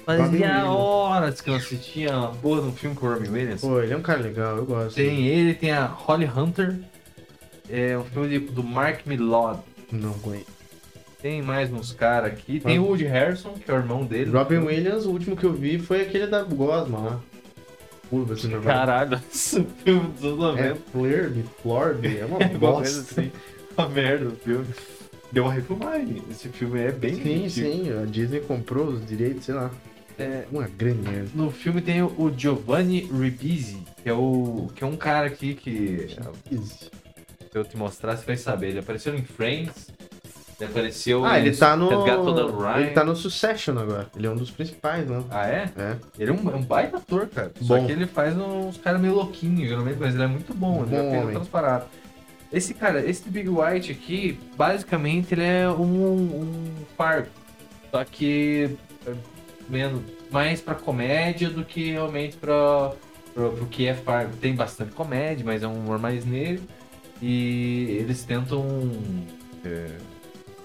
Fazia 0.05 0.65
horas 0.71 1.41
que 1.41 1.49
eu 1.49 1.55
assistia 1.55 2.15
a 2.15 2.27
porra 2.27 2.61
de 2.61 2.67
um 2.67 2.71
filme 2.71 2.95
com 2.95 3.07
o 3.07 3.13
Robin 3.13 3.29
Williams. 3.29 3.59
Pô, 3.61 3.81
ele 3.81 3.93
é 3.93 3.97
um 3.97 4.01
cara 4.01 4.21
legal, 4.21 4.55
eu 4.57 4.65
gosto. 4.65 4.95
Tem 4.95 5.27
ele, 5.27 5.53
tem 5.53 5.71
a 5.71 5.85
Holly 5.85 6.25
Hunter. 6.25 6.79
É 7.69 7.97
um 7.97 8.05
filme 8.05 8.29
de- 8.29 8.39
do 8.39 8.63
Mark 8.63 9.05
Millard. 9.05 9.59
Não 9.91 10.13
conheço. 10.13 10.45
Tem 11.21 11.41
mais 11.41 11.71
uns 11.73 11.91
caras 11.91 12.31
aqui. 12.31 12.61
Tem 12.61 12.79
o 12.79 12.85
Woody 12.85 13.03
Harrison, 13.05 13.53
que 13.55 13.69
é 13.69 13.73
o 13.73 13.77
irmão 13.77 14.05
dele. 14.05 14.31
Robin 14.31 14.59
Williams, 14.59 15.05
o 15.05 15.09
último 15.11 15.35
que 15.35 15.43
eu 15.43 15.51
vi 15.51 15.77
foi 15.77 16.01
aquele 16.03 16.27
da 16.27 16.41
Gosma 16.43 16.99
lá. 16.99 17.19
Curva, 18.09 18.35
assim. 18.35 18.49
Caralho, 18.61 19.19
esse 19.33 19.61
filme 19.83 20.07
dos 20.13 20.23
anos 20.23 20.59
É 20.59 20.69
90. 20.69 20.75
Flurby, 20.93 21.45
Florby, 21.61 22.17
é 22.19 22.25
uma 22.25 22.37
coisa 22.47 22.57
bosta. 22.57 23.21
assim. 23.21 23.31
Uma 23.77 23.89
merda 23.89 24.27
o 24.29 24.31
filme. 24.35 24.65
Deu 25.31 25.43
uma 25.43 25.53
refilmagem. 25.53 26.23
Esse 26.31 26.49
filme 26.49 26.79
é 26.81 26.91
bem 26.91 27.15
Sim, 27.15 27.45
antigo. 27.45 27.49
sim, 27.49 27.91
a 28.01 28.05
Disney 28.05 28.39
comprou 28.39 28.87
os 28.87 29.05
direitos, 29.05 29.45
sei 29.45 29.55
lá. 29.55 29.69
É, 30.17 30.45
Uma 30.51 30.67
grande 30.67 31.07
merda. 31.07 31.29
no 31.35 31.51
filme 31.51 31.79
tem 31.79 32.01
o 32.01 32.33
Giovanni 32.35 33.01
Ribisi, 33.01 33.83
que 34.01 34.09
é 34.09 34.13
o 34.13 34.67
que 34.75 34.83
é 34.83 34.87
um 34.87 34.95
cara 34.95 35.27
aqui 35.27 35.53
que 35.53 36.07
se 36.09 36.89
eu 37.53 37.63
te 37.63 37.77
mostrar 37.77 38.17
você 38.17 38.25
vai 38.25 38.37
saber. 38.37 38.69
Ele 38.69 38.79
apareceu 38.79 39.13
em 39.13 39.21
Friends. 39.21 39.89
Ele 40.59 40.71
apareceu 40.71 41.23
Ah, 41.23 41.39
ele 41.39 41.55
tá 41.55 41.75
no. 41.75 41.87
Ele 42.77 42.89
tá 42.89 43.03
no 43.03 43.15
Succession 43.15 43.77
agora. 43.77 44.07
Ele 44.15 44.25
é 44.25 44.29
um 44.31 44.35
dos 44.35 44.49
principais, 44.49 45.07
né? 45.07 45.23
Ah, 45.29 45.47
é? 45.47 45.69
É. 45.77 45.95
Ele 46.17 46.31
é 46.31 46.33
um, 46.33 46.49
é 46.49 46.55
um 46.55 46.63
baita 46.63 46.97
ator, 46.97 47.27
cara. 47.27 47.51
Só 47.61 47.77
Bom. 47.77 47.85
que 47.85 47.91
ele 47.91 48.07
faz 48.07 48.35
uns 48.35 48.77
caras 48.77 48.99
meio 48.99 49.13
louquinhos, 49.13 49.69
geralmente, 49.69 49.97
mas 49.99 50.15
ele 50.15 50.23
é 50.23 50.27
muito 50.27 50.51
bom. 50.55 50.77
Ele 50.83 50.89
Bom 50.89 50.95
já 50.95 51.11
fez 51.11 51.23
homem. 51.25 51.33
Esse 52.51 52.73
cara, 52.73 53.05
esse 53.07 53.29
Big 53.29 53.49
White 53.49 53.91
aqui, 53.91 54.39
basicamente 54.55 55.33
ele 55.33 55.43
é 55.43 55.69
um, 55.69 56.41
um 56.41 56.73
fardo. 56.95 57.29
Só 57.91 58.03
que 58.03 58.77
é 59.05 59.13
menos, 59.69 60.01
mais 60.31 60.61
pra 60.61 60.75
comédia 60.75 61.49
do 61.49 61.65
que 61.65 61.91
realmente 61.91 62.37
pra, 62.37 62.93
pra, 63.33 63.49
pro 63.49 63.65
que 63.65 63.87
é 63.87 63.93
fardo. 63.93 64.35
Tem 64.37 64.55
bastante 64.55 64.91
comédia, 64.93 65.45
mas 65.45 65.63
é 65.63 65.67
um 65.67 65.75
humor 65.75 65.99
mais 65.99 66.25
negro. 66.25 66.63
E 67.21 67.97
eles 67.99 68.23
tentam 68.23 68.63
é, 69.65 69.97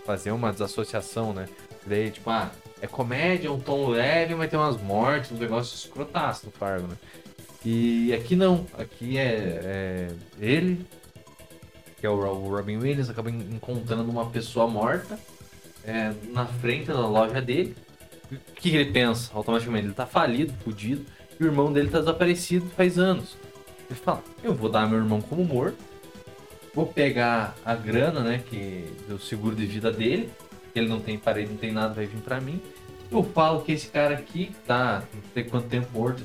fazer 0.04 0.30
uma 0.30 0.52
desassociação, 0.52 1.32
né? 1.32 1.48
Daí, 1.86 2.10
tipo, 2.10 2.30
ah, 2.30 2.50
é 2.80 2.86
comédia, 2.86 3.48
é 3.48 3.50
um 3.50 3.58
tom 3.58 3.88
leve, 3.88 4.34
mas 4.34 4.50
tem 4.50 4.58
umas 4.58 4.80
mortes, 4.80 5.32
uns 5.32 5.40
negócios 5.40 5.84
escrotaços 5.84 6.44
no 6.44 6.50
Fargo, 6.52 6.86
né? 6.86 6.96
E 7.64 8.12
aqui 8.12 8.34
não, 8.34 8.66
aqui 8.76 9.16
é, 9.16 9.60
é 9.64 10.08
ele, 10.40 10.84
que 12.02 12.06
é 12.06 12.10
o, 12.10 12.16
Ro- 12.16 12.34
o 12.48 12.48
Robin 12.56 12.78
Williams, 12.78 13.08
acaba 13.08 13.30
en- 13.30 13.46
encontrando 13.54 14.10
uma 14.10 14.26
pessoa 14.28 14.66
morta 14.66 15.16
é, 15.84 16.12
na 16.32 16.44
frente 16.46 16.88
da 16.88 17.06
loja 17.06 17.40
dele. 17.40 17.76
O 18.32 18.36
que, 18.56 18.70
ele 18.74 18.90
pensa? 18.90 19.30
Automaticamente, 19.32 19.86
ele 19.86 19.94
tá 19.94 20.04
falido, 20.04 20.52
fudido, 20.64 21.06
e 21.38 21.44
o 21.44 21.46
irmão 21.46 21.72
dele 21.72 21.88
tá 21.90 22.00
desaparecido 22.00 22.66
faz 22.76 22.98
anos. 22.98 23.36
Ele 23.88 23.96
fala, 24.00 24.20
eu 24.42 24.52
vou 24.52 24.68
dar 24.68 24.88
meu 24.88 24.98
irmão 24.98 25.20
como 25.20 25.44
morto, 25.44 25.76
vou 26.74 26.86
pegar 26.86 27.54
a 27.64 27.72
grana, 27.76 28.18
né, 28.18 28.42
que 28.50 28.84
do 29.08 29.20
seguro 29.20 29.54
de 29.54 29.64
vida 29.64 29.92
dele, 29.92 30.28
que 30.72 30.80
ele 30.80 30.88
não 30.88 30.98
tem 30.98 31.16
parede, 31.16 31.50
não 31.50 31.56
tem 31.56 31.70
nada, 31.70 31.94
vai 31.94 32.06
vir 32.06 32.20
pra 32.22 32.40
mim. 32.40 32.60
Eu 33.12 33.22
falo 33.22 33.62
que 33.62 33.70
esse 33.70 33.86
cara 33.86 34.14
aqui 34.14 34.50
tá 34.66 35.04
não 35.14 35.22
sei 35.32 35.44
quanto 35.44 35.68
tempo 35.68 35.86
morto, 35.96 36.20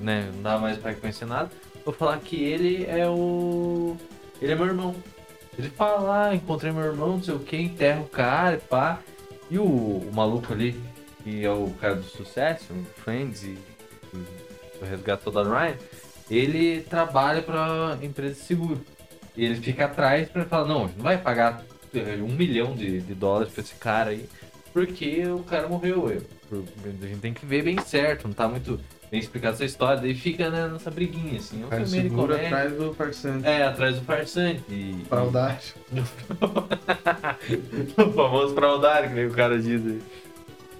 né, 0.00 0.32
não 0.34 0.42
dá 0.42 0.58
mais 0.58 0.78
pra 0.78 0.90
reconhecer 0.90 1.26
nada. 1.26 1.48
Vou 1.84 1.94
falar 1.94 2.18
que 2.18 2.42
ele 2.42 2.84
é 2.86 3.08
o. 3.08 3.96
Ele 4.42 4.52
é 4.52 4.54
meu 4.56 4.66
irmão. 4.66 4.94
Ele 5.58 5.68
fala, 5.68 6.28
ah, 6.28 6.34
encontrei 6.34 6.72
meu 6.72 6.82
irmão, 6.84 7.08
não 7.16 7.22
sei 7.22 7.34
o 7.34 7.38
que, 7.38 7.56
enterra 7.56 8.00
o 8.00 8.08
cara, 8.08 8.58
pá. 8.68 8.98
E 9.50 9.58
o, 9.58 9.64
o 9.64 10.10
maluco 10.12 10.52
ali, 10.52 10.78
que 11.22 11.44
é 11.44 11.50
o 11.50 11.70
cara 11.80 11.94
do 11.96 12.04
sucesso, 12.04 12.72
o 12.72 12.84
Friends 13.02 13.44
e, 13.44 13.58
e 14.14 14.16
o 14.80 14.84
Resgate 14.84 15.30
da 15.30 15.42
Ryan, 15.42 15.76
ele 16.30 16.80
trabalha 16.82 17.42
pra 17.42 17.98
empresa 18.02 18.34
de 18.34 18.40
seguro. 18.40 18.80
E 19.36 19.44
ele 19.44 19.56
fica 19.56 19.84
atrás 19.84 20.28
pra 20.28 20.44
falar, 20.44 20.66
não, 20.66 20.84
a 20.84 20.86
gente 20.88 20.96
não 20.96 21.04
vai 21.04 21.18
pagar 21.18 21.62
eh, 21.94 22.16
um 22.22 22.28
milhão 22.34 22.74
de, 22.74 23.00
de 23.00 23.14
dólares 23.14 23.52
pra 23.52 23.62
esse 23.62 23.74
cara 23.74 24.10
aí, 24.10 24.26
porque 24.72 25.24
o 25.26 25.40
cara 25.44 25.68
morreu. 25.68 26.10
Eu- 26.10 26.64
A 26.84 27.06
gente 27.06 27.20
tem 27.20 27.32
que 27.32 27.46
ver 27.46 27.62
bem 27.62 27.78
certo, 27.80 28.26
não 28.26 28.34
tá 28.34 28.46
muito 28.48 28.78
bem 29.12 29.20
explicado 29.20 29.52
essa 29.52 29.64
história, 29.66 30.00
daí 30.00 30.14
fica 30.14 30.48
né, 30.48 30.66
nessa 30.68 30.90
briguinha, 30.90 31.38
assim. 31.38 31.62
É 31.62 31.66
um 31.66 31.86
filme 31.86 32.08
de 32.08 32.14
comédia. 32.16 32.46
atrás 32.46 32.72
do 32.72 32.94
farsante. 32.94 33.46
É, 33.46 33.62
atrás 33.62 33.96
do 33.96 34.00
farsante. 34.06 34.62
E, 34.70 35.04
Fraudagem. 35.06 35.74
o 37.98 38.12
famoso 38.12 38.54
fraudário, 38.54 39.10
que 39.10 39.14
nem 39.14 39.26
o 39.26 39.30
cara 39.32 39.60
diz 39.60 39.84
aí. 39.84 40.02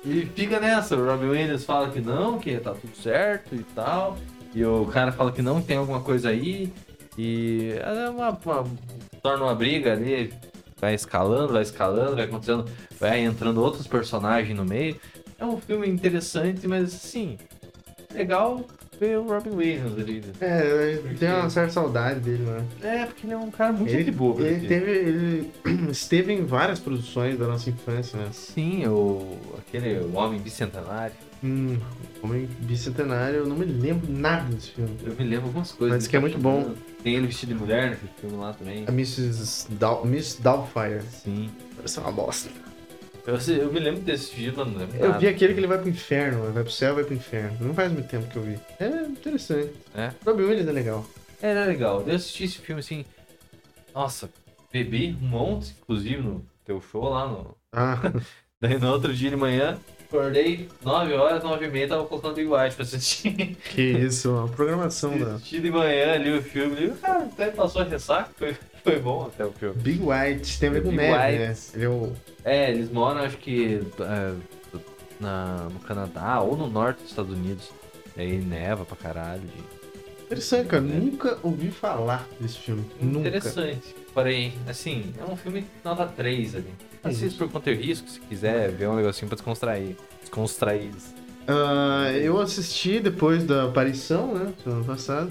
E 0.03 0.25
fica 0.35 0.59
nessa, 0.59 0.97
o 0.97 1.05
Robin 1.05 1.27
Williams 1.27 1.67
fala 1.67 1.91
que 1.91 2.01
não, 2.01 2.39
que 2.39 2.57
tá 2.57 2.73
tudo 2.73 2.97
certo 2.97 3.55
e 3.55 3.63
tal. 3.75 4.17
E 4.55 4.65
o 4.65 4.87
cara 4.87 5.13
fala 5.13 5.31
que 5.31 5.43
não, 5.43 5.61
tem 5.61 5.77
alguma 5.77 6.01
coisa 6.01 6.31
aí. 6.31 6.73
E 7.19 7.75
é 7.81 8.09
uma, 8.09 8.31
uma- 8.31 8.65
torna 9.23 9.45
uma 9.45 9.55
briga 9.55 9.93
ali, 9.93 10.33
vai 10.79 10.95
escalando, 10.95 11.53
vai 11.53 11.63
escalando, 11.63 12.17
vai 12.17 12.25
acontecendo, 12.25 12.65
vai 12.99 13.21
entrando 13.21 13.63
outros 13.63 13.87
personagens 13.87 14.57
no 14.57 14.65
meio. 14.65 14.97
É 15.39 15.45
um 15.45 15.61
filme 15.61 15.87
interessante, 15.87 16.67
mas 16.67 16.95
assim, 16.95 17.37
legal 18.15 18.65
ver 19.01 19.19
o 19.19 19.27
Robin 19.27 19.51
Williams 19.51 19.99
ali. 19.99 20.21
né? 20.21 20.33
É, 20.41 21.01
eu 21.05 21.17
tenho 21.19 21.37
uma 21.37 21.51
certa 21.51 21.73
saudade 21.73 22.21
dele, 22.21 22.45
né? 22.45 22.65
É, 22.83 23.07
porque 23.07 23.27
ele 23.27 23.35
é 23.35 23.37
um 23.37 23.51
cara 23.51 23.73
muito 23.73 23.93
Ele, 23.93 24.05
de 24.05 24.13
boa. 24.13 24.41
ele 24.41 24.69
teve. 24.69 24.91
Ele 24.91 25.51
esteve 25.91 26.33
em 26.33 26.45
várias 26.45 26.79
produções 26.79 27.39
da 27.39 27.47
nossa 27.47 27.69
infância, 27.71 28.19
né? 28.19 28.29
Sim, 28.33 28.87
o, 28.87 29.37
aquele 29.59 29.99
o 30.01 30.15
Homem 30.17 30.41
Bicentenário. 30.41 31.15
Hum, 31.45 31.77
Homem 32.23 32.49
Bicentenário, 32.61 33.39
eu 33.39 33.47
não 33.47 33.57
me 33.57 33.65
lembro 33.65 34.09
nada 34.13 34.45
desse 34.55 34.71
filme. 34.71 34.97
Eu 35.05 35.15
me 35.17 35.25
lembro 35.25 35.47
algumas 35.47 35.73
coisas. 35.73 35.97
Mas 35.99 36.07
que 36.07 36.17
é 36.17 36.21
muito 36.21 36.39
bom. 36.39 36.73
Tem 37.03 37.17
ele 37.17 37.27
vestido 37.27 37.53
de 37.55 37.59
mulher 37.59 37.91
naquele 37.91 38.13
filme 38.21 38.37
lá 38.37 38.53
também. 38.53 38.85
A 38.87 38.93
Mrs. 38.93 39.67
Dal 39.73 40.07
Miss 40.07 40.39
Doubtfire. 40.41 41.03
Sim. 41.11 41.51
Parece 41.75 41.99
uma 41.99 42.13
bosta. 42.13 42.49
Eu, 43.27 43.37
eu 43.55 43.73
me 43.73 43.79
lembro 43.79 44.01
desse 44.01 44.31
filme, 44.33 44.53
mas 44.57 44.67
não 44.67 44.79
lembro 44.79 44.97
Eu 44.97 45.09
nada. 45.09 45.19
vi 45.19 45.29
aquele 45.29 45.55
que 45.55 45.61
ele 45.61 45.67
vai 45.69 45.79
pro 45.79 45.89
inferno, 45.89 46.53
vai 46.53 46.63
pro 46.65 46.73
céu, 46.73 46.95
vai 46.95 47.05
pro 47.05 47.15
inferno. 47.15 47.57
Não 47.61 47.75
faz 47.75 47.93
muito 47.93 48.09
tempo 48.09 48.27
que 48.29 48.37
eu 48.37 48.43
vi. 48.43 48.59
É 48.81 48.87
interessante. 49.07 49.71
É. 49.95 50.11
Robin 50.25 50.43
Williams 50.43 50.69
é 50.69 50.73
legal. 50.73 51.07
Era 51.41 51.65
legal. 51.65 52.03
Eu 52.07 52.17
assisti 52.17 52.45
esse 52.45 52.59
filme 52.59 52.81
assim. 52.81 53.05
Nossa, 53.95 54.29
Bebi 54.73 55.17
um 55.21 55.27
monte, 55.27 55.75
inclusive, 55.83 56.21
no 56.23 56.45
teu 56.65 56.81
show 56.81 57.09
lá 57.09 57.29
no. 57.29 57.57
Ah, 57.73 57.99
Daí 58.61 58.79
no 58.79 58.91
outro 58.93 59.13
dia 59.13 59.29
de 59.29 59.37
manhã, 59.37 59.77
acordei 60.09 60.69
9 60.85 61.13
horas, 61.15 61.43
9 61.43 61.67
e 61.67 61.71
meia, 61.71 61.89
tava 61.89 62.05
colocando 62.05 62.37
White 62.37 62.77
pra 62.77 62.85
assistir. 62.85 63.57
que 63.57 63.83
isso, 63.83 64.37
a 64.37 64.47
programação 64.49 65.19
da 65.19 65.35
Assisti 65.35 65.61
de 65.61 65.71
manhã 65.71 66.13
ali 66.13 66.39
o 66.39 66.43
filme, 66.43 66.77
ali, 66.77 66.91
cara, 66.93 67.25
até 67.25 67.51
passou 67.51 67.83
a 67.83 67.85
ressaca, 67.85 68.31
foi, 68.37 68.57
foi 68.85 68.99
bom 69.01 69.27
até 69.27 69.45
o 69.45 69.53
filme. 69.53 69.75
Big 69.81 70.01
White, 70.03 70.59
tem 70.59 70.69
a 70.69 70.73
ver 70.73 70.83
com 70.83 70.93
neve, 70.93 71.39
né? 71.39 71.57
Ele 71.75 71.85
é 71.85 71.89
o... 71.89 72.13
É, 72.45 72.71
eles 72.71 72.91
moram, 72.91 73.21
acho 73.23 73.37
que 73.39 73.81
é, 74.01 74.33
na, 75.21 75.69
no 75.73 75.81
Canadá 75.81 76.41
ou 76.41 76.57
no 76.57 76.69
norte 76.69 76.99
dos 77.03 77.11
Estados 77.11 77.33
Unidos. 77.37 77.71
Aí 78.17 78.39
neva 78.39 78.85
pra 78.85 78.97
caralho. 78.97 79.43
e- 79.45 79.83
Interessante, 80.25 80.67
cara. 80.69 80.83
É. 80.83 80.87
Nunca 80.87 81.39
ouvi 81.43 81.71
falar 81.71 82.27
desse 82.41 82.59
filme. 82.59 82.85
Nunca. 83.01 83.29
Interessante. 83.29 83.95
Porém, 84.15 84.53
assim, 84.67 85.13
é 85.19 85.25
um 85.31 85.37
filme 85.37 85.65
nota 85.85 86.07
3 86.07 86.55
ali. 86.57 86.73
Assista 87.05 87.45
por 87.45 87.53
conta 87.53 87.71
e 87.71 87.75
risco, 87.75 88.09
se 88.09 88.21
quiser 88.21 88.71
ver 88.71 88.89
um 88.89 88.97
negocinho 88.97 89.29
pra 89.29 89.37
descontrair. 89.37 89.97
Descontrair. 90.21 90.91
Ah, 91.49 92.13
eu 92.13 92.41
assisti 92.41 93.01
depois 93.01 93.45
da 93.45 93.65
aparição, 93.65 94.35
né? 94.35 94.53
Semana 94.63 94.85
passada. 94.85 95.31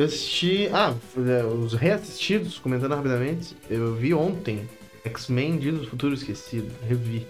Eu 0.00 0.06
assisti. 0.06 0.66
Ah, 0.72 0.94
é, 1.28 1.44
os 1.44 1.74
reassistidos, 1.74 2.58
comentando 2.58 2.94
rapidamente. 2.94 3.54
Eu 3.68 3.94
vi 3.94 4.14
ontem 4.14 4.66
X-Men 5.04 5.58
Dia 5.58 5.72
do 5.72 5.86
Futuro 5.86 6.14
Esquecido. 6.14 6.72
Revi. 6.88 7.26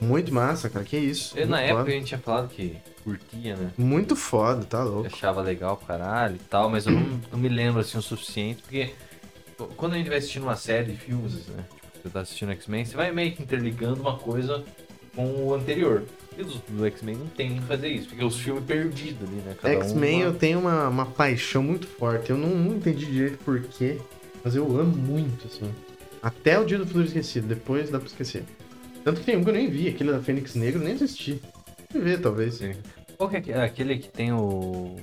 Muito 0.00 0.32
massa, 0.32 0.70
cara. 0.70 0.84
Que 0.84 0.96
isso. 0.96 1.36
Eu, 1.36 1.48
na 1.48 1.56
Muito 1.56 1.66
época 1.66 1.80
foda. 1.80 1.90
a 1.90 1.94
gente 1.98 2.06
tinha 2.06 2.20
falado 2.20 2.48
que 2.50 2.76
curtia, 3.02 3.56
né? 3.56 3.72
Muito 3.76 4.14
foda, 4.14 4.64
tá 4.64 4.78
Eu 4.78 4.84
louco. 4.84 5.06
achava 5.12 5.42
legal 5.42 5.76
caralho 5.76 6.36
e 6.36 6.44
tal, 6.48 6.70
mas 6.70 6.86
eu 6.86 6.92
não, 6.92 7.20
não 7.32 7.38
me 7.38 7.48
lembro 7.48 7.80
assim 7.80 7.98
o 7.98 8.02
suficiente, 8.02 8.62
porque 8.62 8.92
quando 9.76 9.94
a 9.94 9.96
gente 9.96 10.08
vai 10.08 10.18
assistindo 10.18 10.44
uma 10.44 10.56
série 10.56 10.92
de 10.92 10.96
filmes, 10.96 11.48
né? 11.48 11.64
Tipo, 11.82 11.98
você 12.00 12.08
tá 12.10 12.20
assistindo 12.20 12.52
X-Men, 12.52 12.84
você 12.84 12.96
vai 12.96 13.10
meio 13.10 13.32
que 13.32 13.42
interligando 13.42 14.00
uma 14.00 14.16
coisa 14.16 14.62
com 15.16 15.26
o 15.48 15.52
anterior. 15.54 16.04
Os 16.38 16.60
do 16.68 16.84
X-Men 16.86 17.16
não 17.16 17.26
tem 17.28 17.54
que 17.56 17.62
fazer 17.62 17.88
isso, 17.88 18.08
porque 18.08 18.24
os 18.24 18.36
filmes 18.38 18.64
perdidos 18.64 19.28
ali, 19.28 19.36
né? 19.36 19.54
Um 19.62 19.68
X-Men 19.82 20.16
uma- 20.16 20.24
eu 20.24 20.34
tenho 20.34 20.58
uma, 20.58 20.88
uma 20.88 21.06
paixão 21.06 21.62
muito 21.62 21.86
forte. 21.86 22.30
Eu 22.30 22.36
não, 22.38 22.48
não 22.50 22.76
entendi 22.76 23.06
direito 23.06 23.38
porquê, 23.44 23.98
mas 24.42 24.54
eu 24.56 24.64
amo 24.78 24.96
muito, 24.96 25.46
assim. 25.46 25.70
Até 26.22 26.58
o 26.58 26.64
Dia 26.64 26.78
do 26.78 26.86
Futuro 26.86 27.04
Esquecido, 27.04 27.46
depois 27.46 27.90
dá 27.90 27.98
pra 27.98 28.08
esquecer. 28.08 28.44
Tanto 29.04 29.20
que 29.20 29.26
tem 29.26 29.36
um 29.36 29.44
que 29.44 29.50
eu 29.50 29.54
nem 29.54 29.68
vi, 29.68 29.88
aquele 29.88 30.10
da 30.10 30.20
Fênix 30.20 30.54
Negro, 30.54 30.82
nem 30.82 30.94
assisti. 30.94 31.40
Vou 31.92 32.02
ver, 32.02 32.20
talvez. 32.20 32.54
Sim. 32.54 32.72
Qual 33.18 33.28
que 33.28 33.36
é 33.36 33.38
aque- 33.38 33.52
aquele 33.52 33.98
que 33.98 34.08
tem 34.08 34.32
o 34.32 34.96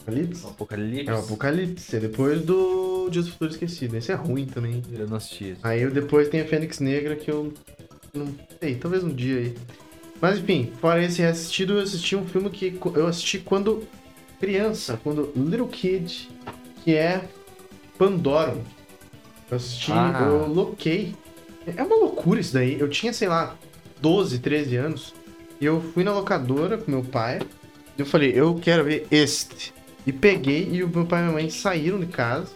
Apocalipse? 0.00 0.44
o 0.44 0.48
Apocalipse? 0.48 1.08
É 1.10 1.12
o 1.14 1.18
Apocalipse, 1.18 1.96
é 1.96 2.00
depois 2.00 2.42
do 2.42 3.08
Dia 3.10 3.22
do 3.22 3.30
Futuro 3.30 3.50
Esquecido. 3.50 3.96
Esse 3.96 4.10
é 4.10 4.14
ruim 4.14 4.46
também. 4.46 4.82
Eu 4.92 5.06
não 5.06 5.16
assisti. 5.18 5.56
Aí 5.62 5.86
depois 5.90 6.28
tem 6.28 6.40
a 6.40 6.44
Fênix 6.46 6.80
Negra 6.80 7.14
que 7.14 7.30
eu 7.30 7.52
não 8.14 8.34
sei, 8.60 8.74
talvez 8.74 9.04
um 9.04 9.10
dia 9.14 9.38
aí. 9.38 9.54
Mas 10.22 10.38
enfim, 10.38 10.72
fora 10.80 11.02
esse 11.04 11.20
reassistido, 11.20 11.72
eu 11.74 11.80
assisti 11.82 12.14
um 12.14 12.24
filme 12.24 12.48
que 12.48 12.78
eu 12.94 13.08
assisti 13.08 13.40
quando 13.40 13.82
criança, 14.38 14.98
quando 15.02 15.32
little 15.36 15.66
kid, 15.66 16.30
que 16.84 16.94
é 16.94 17.22
Pandorum. 17.98 18.62
Eu 19.50 19.56
assisti, 19.56 19.90
Ah. 19.90 20.20
eu 20.22 20.46
loquei. 20.46 21.14
É 21.76 21.82
uma 21.82 21.96
loucura 21.96 22.38
isso 22.40 22.54
daí. 22.54 22.78
Eu 22.78 22.88
tinha, 22.88 23.12
sei 23.12 23.26
lá, 23.26 23.56
12, 24.00 24.38
13 24.38 24.76
anos. 24.76 25.12
E 25.60 25.64
eu 25.64 25.80
fui 25.92 26.04
na 26.04 26.12
locadora 26.12 26.78
com 26.78 26.88
meu 26.90 27.02
pai. 27.02 27.40
E 27.98 28.00
eu 28.00 28.06
falei, 28.06 28.32
eu 28.34 28.54
quero 28.54 28.84
ver 28.84 29.06
este. 29.10 29.74
E 30.06 30.12
peguei 30.12 30.68
e 30.72 30.82
o 30.84 30.88
meu 30.88 31.04
pai 31.04 31.20
e 31.20 31.22
minha 31.24 31.34
mãe 31.34 31.50
saíram 31.50 31.98
de 31.98 32.06
casa. 32.06 32.48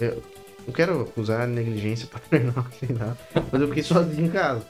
Eu 0.00 0.22
não 0.66 0.72
quero 0.72 1.10
usar 1.18 1.46
negligência 1.46 2.08
paternal, 2.08 2.66
sei 2.80 2.94
lá. 2.96 3.14
Mas 3.52 3.60
eu 3.60 3.68
fiquei 3.68 3.82
sozinho 3.82 4.26
em 4.26 4.30
casa. 4.30 4.66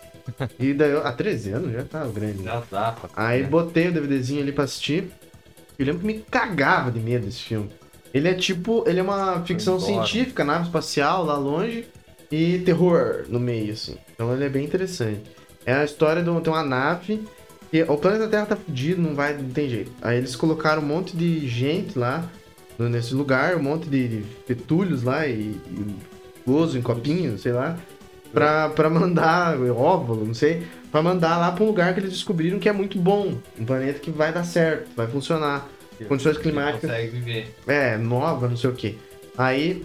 E 0.59 0.73
daí, 0.73 0.91
eu, 0.91 1.07
há 1.07 1.13
13 1.13 1.51
anos 1.53 1.73
já 1.73 1.83
tava 1.85 2.11
grande. 2.13 2.39
né? 2.43 2.45
Já 2.45 2.63
dá 2.71 2.93
pra... 2.93 3.11
Aí 3.15 3.43
botei 3.43 3.89
o 3.89 3.93
DVDzinho 3.93 4.43
ali 4.43 4.53
pra 4.53 4.65
assistir. 4.65 5.11
Eu 5.79 5.87
lembro 5.87 6.01
que 6.01 6.07
me 6.07 6.15
cagava 6.31 6.91
de 6.91 7.01
medo 7.01 7.27
desse 7.27 7.41
filme. 7.43 7.71
Ele 8.13 8.29
é 8.29 8.35
tipo, 8.35 8.85
ele 8.87 9.01
é 9.01 9.03
uma 9.03 9.43
ficção 9.45 9.79
científica, 9.81 10.45
nave 10.45 10.65
espacial 10.67 11.25
lá 11.25 11.37
longe 11.37 11.85
e 12.31 12.59
terror 12.61 13.25
no 13.29 13.41
meio, 13.41 13.73
assim. 13.73 13.97
Então 14.15 14.33
ele 14.33 14.45
é 14.45 14.49
bem 14.49 14.65
interessante. 14.65 15.21
É 15.67 15.75
a 15.75 15.85
história 15.85 16.23
de 16.23 16.31
um- 16.31 16.41
tem 16.41 16.53
uma 16.53 16.63
nave 16.63 17.21
e 17.73 17.83
o 17.83 17.97
planeta 17.97 18.29
Terra 18.29 18.47
tá 18.47 18.57
fudido, 18.57 19.03
não 19.03 19.15
vai, 19.15 19.35
não 19.37 19.49
tem 19.51 19.69
jeito. 19.69 19.91
Aí 20.01 20.17
eles 20.19 20.37
colocaram 20.37 20.81
um 20.81 20.87
monte 20.87 21.17
de 21.17 21.47
gente 21.49 21.99
lá 21.99 22.25
no- 22.79 22.89
nesse 22.89 23.15
lugar, 23.15 23.57
um 23.57 23.63
monte 23.63 23.89
de, 23.89 24.09
de 24.09 24.25
petúlios 24.47 25.03
lá 25.03 25.27
e, 25.27 25.33
e 25.71 25.97
gozo 26.47 26.79
em 26.79 26.83
copinhos, 26.83 27.41
sei 27.43 27.53
lá, 27.53 27.77
pra, 28.35 28.69
pra 28.69 28.91
mandar 28.91 29.57
óvulo, 29.71 30.27
não 30.27 30.35
sei, 30.35 30.67
pra 30.91 31.01
mandar 31.01 31.39
lá 31.39 31.53
pra 31.53 31.65
um 31.65 31.69
lugar 31.69 31.95
que 31.95 32.01
eles 32.01 32.13
descobriram 32.13 32.59
que 32.59 32.69
é 32.69 32.73
muito 32.73 32.99
bom, 32.99 33.39
um 33.59 33.65
planeta 33.65 33.99
que 34.01 34.11
vai 34.11 34.33
dar 34.33 34.45
certo, 34.45 34.91
vai 34.97 35.07
funcionar. 35.07 35.67
condições 36.09 36.37
climáticas. 36.37 36.91
Consegue 36.91 37.09
viver. 37.11 37.57
É, 37.67 37.97
nova, 37.97 38.49
não 38.49 38.57
sei 38.57 38.69
o 38.71 38.75
que. 38.75 38.99
Aí 39.39 39.85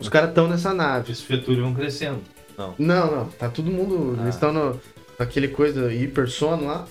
os 0.00 0.08
caras 0.08 0.30
estão 0.30 0.48
nessa 0.48 0.72
nave. 0.72 1.12
Os 1.12 1.20
fetúrios 1.20 1.62
vão 1.62 1.74
crescendo. 1.74 2.20
Não. 2.56 2.74
Não, 2.78 3.16
não, 3.16 3.26
tá 3.26 3.48
todo 3.48 3.70
mundo. 3.70 4.16
Ah. 4.18 4.22
Eles 4.22 4.34
estão 4.34 4.52
no, 4.52 4.80
naquele 5.18 5.48
coisa 5.48 5.92
hipersono 5.92 6.66
lá. 6.66 6.86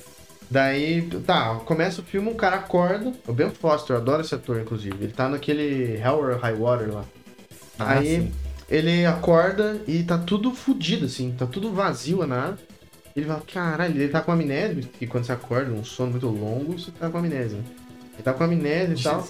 Daí, 0.50 1.04
tá, 1.26 1.56
começa 1.66 2.02
o 2.02 2.04
filme, 2.04 2.30
um 2.30 2.34
cara 2.34 2.58
acorda. 2.58 3.14
O 3.26 3.32
Ben 3.32 3.50
Foster, 3.50 3.96
eu 3.96 4.02
adoro 4.02 4.22
esse 4.22 4.36
ator, 4.36 4.60
inclusive. 4.60 4.96
Ele 5.00 5.14
tá 5.14 5.30
naquele 5.30 5.98
Hell 5.98 6.20
or 6.20 6.38
High 6.38 6.56
Water 6.56 6.94
lá. 6.94 7.06
Ah, 7.80 7.94
Aí 7.94 8.06
sim. 8.18 8.32
Ele 8.72 9.06
acorda 9.06 9.82
e 9.88 10.02
tá 10.04 10.18
tudo 10.18 10.52
fudido, 10.52 11.06
assim, 11.06 11.36
tá 11.38 11.46
tudo 11.46 11.72
vazio 11.74 12.22
a 12.24 12.28
nave. 12.28 12.58
Ele 13.16 13.26
fala, 13.26 13.44
caralho, 13.54 13.96
ele 14.02 14.08
tá 14.08 14.22
com 14.22 14.32
amnésia, 14.32 14.84
porque 14.90 15.06
quando 15.06 15.26
você 15.26 15.34
acorda, 15.34 15.70
um 15.72 15.84
sono 15.84 16.12
muito 16.12 16.28
longo, 16.28 16.80
você 16.80 16.92
tá 16.92 17.10
com 17.10 17.18
amnésia, 17.18 17.58
né? 17.58 17.64
Ele 18.14 18.24
tá 18.24 18.32
com 18.34 18.44
amnésia 18.46 18.96
e 18.98 19.04
tal. 19.04 19.28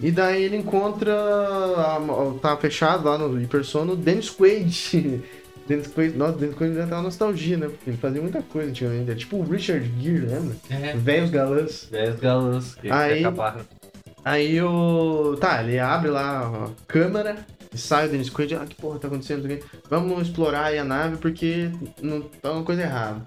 E 0.00 0.10
daí 0.10 0.42
ele 0.42 0.56
encontra. 0.56 1.14
a- 1.14 1.96
a- 1.98 2.38
tá 2.40 2.56
fechado 2.56 3.04
lá 3.08 3.16
no 3.16 3.40
hipersono 3.40 3.94
Dennis 3.94 4.28
Quaid. 4.30 5.22
Dennis 5.68 5.86
Quaid, 5.86 6.16
nossa, 6.16 6.32
Dennis 6.38 6.56
Quaid 6.56 6.74
já 6.74 6.86
tá 6.88 6.96
uma 6.96 7.02
nostalgia, 7.02 7.56
né? 7.56 7.68
Porque 7.68 7.90
ele 7.90 7.96
fazia 7.98 8.20
muita 8.20 8.42
coisa 8.42 8.70
antigamente. 8.70 9.10
É 9.12 9.14
tipo 9.14 9.36
o 9.36 9.44
Richard 9.44 9.88
Gere, 10.00 10.26
lembra? 10.26 10.56
É. 10.68 10.96
Velhos 10.96 11.30
galãs. 11.30 11.86
10 11.92 12.18
galãs 12.18 12.74
que 12.74 12.90
Aí- 12.90 13.22
que. 13.22 13.64
Aí 14.24 14.60
o. 14.60 15.36
Tá, 15.40 15.62
ele 15.62 15.78
abre 15.78 16.10
lá 16.10 16.40
a 16.66 16.68
câmera 16.88 17.36
sai 17.78 18.06
o 18.06 18.10
Dennis 18.10 18.30
Quaid. 18.30 18.54
Ah, 18.54 18.66
que 18.66 18.74
porra 18.74 18.98
tá 18.98 19.08
acontecendo? 19.08 19.48
Não. 19.48 19.58
Vamos 19.88 20.28
explorar 20.28 20.64
aí 20.66 20.78
a 20.78 20.84
nave 20.84 21.16
porque 21.16 21.70
não 22.00 22.22
tá 22.22 22.52
uma 22.52 22.62
coisa 22.62 22.82
errada. 22.82 23.22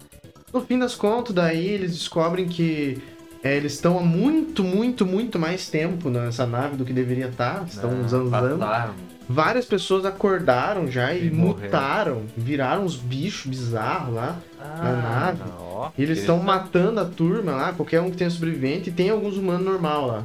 No 0.54 0.62
fim 0.62 0.80
das 0.80 0.96
contas, 0.96 1.34
daí 1.36 1.68
eles 1.68 1.92
descobrem 1.94 2.48
que 2.48 3.02
é, 3.44 3.56
eles 3.56 3.74
estão 3.74 4.00
há 4.00 4.02
muito, 4.02 4.64
muito, 4.64 5.06
muito 5.06 5.38
mais 5.38 5.70
tempo 5.70 6.10
nessa 6.10 6.46
nave 6.48 6.78
do 6.78 6.86
que 6.86 6.94
deveria 6.94 7.28
estar. 7.28 7.64
Estão 7.68 7.92
Não, 7.92 8.06
usando 8.06 8.32
passaram. 8.32 8.94
Várias 9.28 9.66
pessoas 9.66 10.06
acordaram 10.06 10.88
já 10.90 11.14
e, 11.14 11.28
E 11.28 11.32
mutaram, 11.32 12.24
viraram 12.38 12.86
uns 12.86 12.96
bichos 12.96 13.48
bizarros 13.48 14.14
lá. 14.16 14.38
Ah, 14.60 15.34
nave. 15.36 15.42
ó, 15.60 15.90
E 15.98 16.04
eles 16.04 16.20
estão 16.20 16.38
matando 16.40 17.00
a 17.00 17.06
turma 17.06 17.52
lá, 17.52 17.74
qualquer 17.74 18.02
um 18.02 18.12
que 18.12 18.18
tenha 18.18 18.30
sobrevivente, 18.30 18.90
e 18.90 18.94
tem 18.94 19.10
alguns 19.10 19.36
humanos 19.36 19.66
normal 19.66 20.08
lá. 20.08 20.24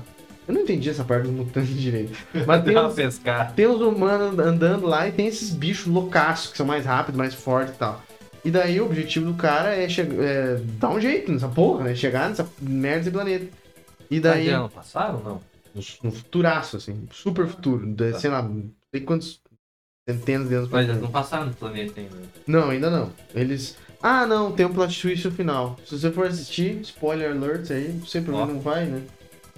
Eu 0.49 0.55
não 0.55 0.63
entendi 0.63 0.91
essa 0.91 1.05
parte 1.05 1.23
dos 1.25 1.33
mutantes 1.33 1.75
direito. 1.77 2.13
Mas 2.47 2.65
tem 2.65 2.77
uns, 2.77 2.95
tem 3.55 3.67
uns 3.69 3.81
humanos 3.81 4.39
andando 4.39 4.87
lá 4.87 5.07
e 5.07 5.13
tem 5.13 5.27
esses 5.27 5.51
bichos 5.51 5.87
loucaços 5.87 6.51
que 6.51 6.57
são 6.57 6.67
mais 6.67 6.85
rápidos, 6.85 7.17
mais 7.19 7.35
fortes 7.35 7.75
e 7.75 7.79
tal. 7.79 8.03
E 8.45 8.51
daí 8.51 8.81
o 8.81 8.87
objetivo 8.87 9.27
do 9.27 9.35
cara 9.35 9.77
é, 9.77 9.85
é 9.87 10.57
dar 10.79 10.91
um 10.91 11.01
jeito 11.01 11.31
nessa 11.31 11.47
porra, 11.49 11.85
né? 11.85 11.95
Chegar 11.95 12.29
nessa 12.29 12.49
merda 12.61 12.99
desse 13.01 13.11
planeta. 13.11 13.47
E 14.11 14.19
daí. 14.19 14.45
Mas 14.45 14.51
já 14.51 14.59
não 14.59 14.69
passaram 14.69 15.21
não? 15.21 15.41
No, 15.75 15.83
no 16.05 16.11
futuraço, 16.13 16.77
assim. 16.79 17.07
Super 17.13 17.47
futuro. 17.47 17.87
de- 17.87 18.19
Sei 18.19 18.29
lá, 18.31 18.43
não 18.43 18.71
sei 18.93 19.03
quantos 19.05 19.41
centenas 20.09 20.49
de 20.49 20.55
anos 20.55 20.71
Mas 20.71 20.89
eles 20.89 21.01
não 21.03 21.11
passaram 21.11 21.47
no 21.47 21.55
planeta 21.55 22.01
ainda. 22.01 22.17
Não, 22.47 22.71
ainda 22.71 22.91
não. 22.91 23.13
Eles. 23.35 23.77
Ah, 24.03 24.27
não, 24.27 24.51
tem 24.51 24.65
um 24.67 24.73
plot 24.73 25.01
twist 25.01 25.27
no 25.29 25.33
final. 25.35 25.79
Se 25.87 25.97
você 25.99 26.11
for 26.11 26.27
assistir, 26.27 26.81
spoiler 26.81 27.31
alert 27.33 27.71
aí, 27.71 28.01
sempre 28.07 28.33
não 28.33 28.59
vai, 28.59 28.87
né? 28.87 29.03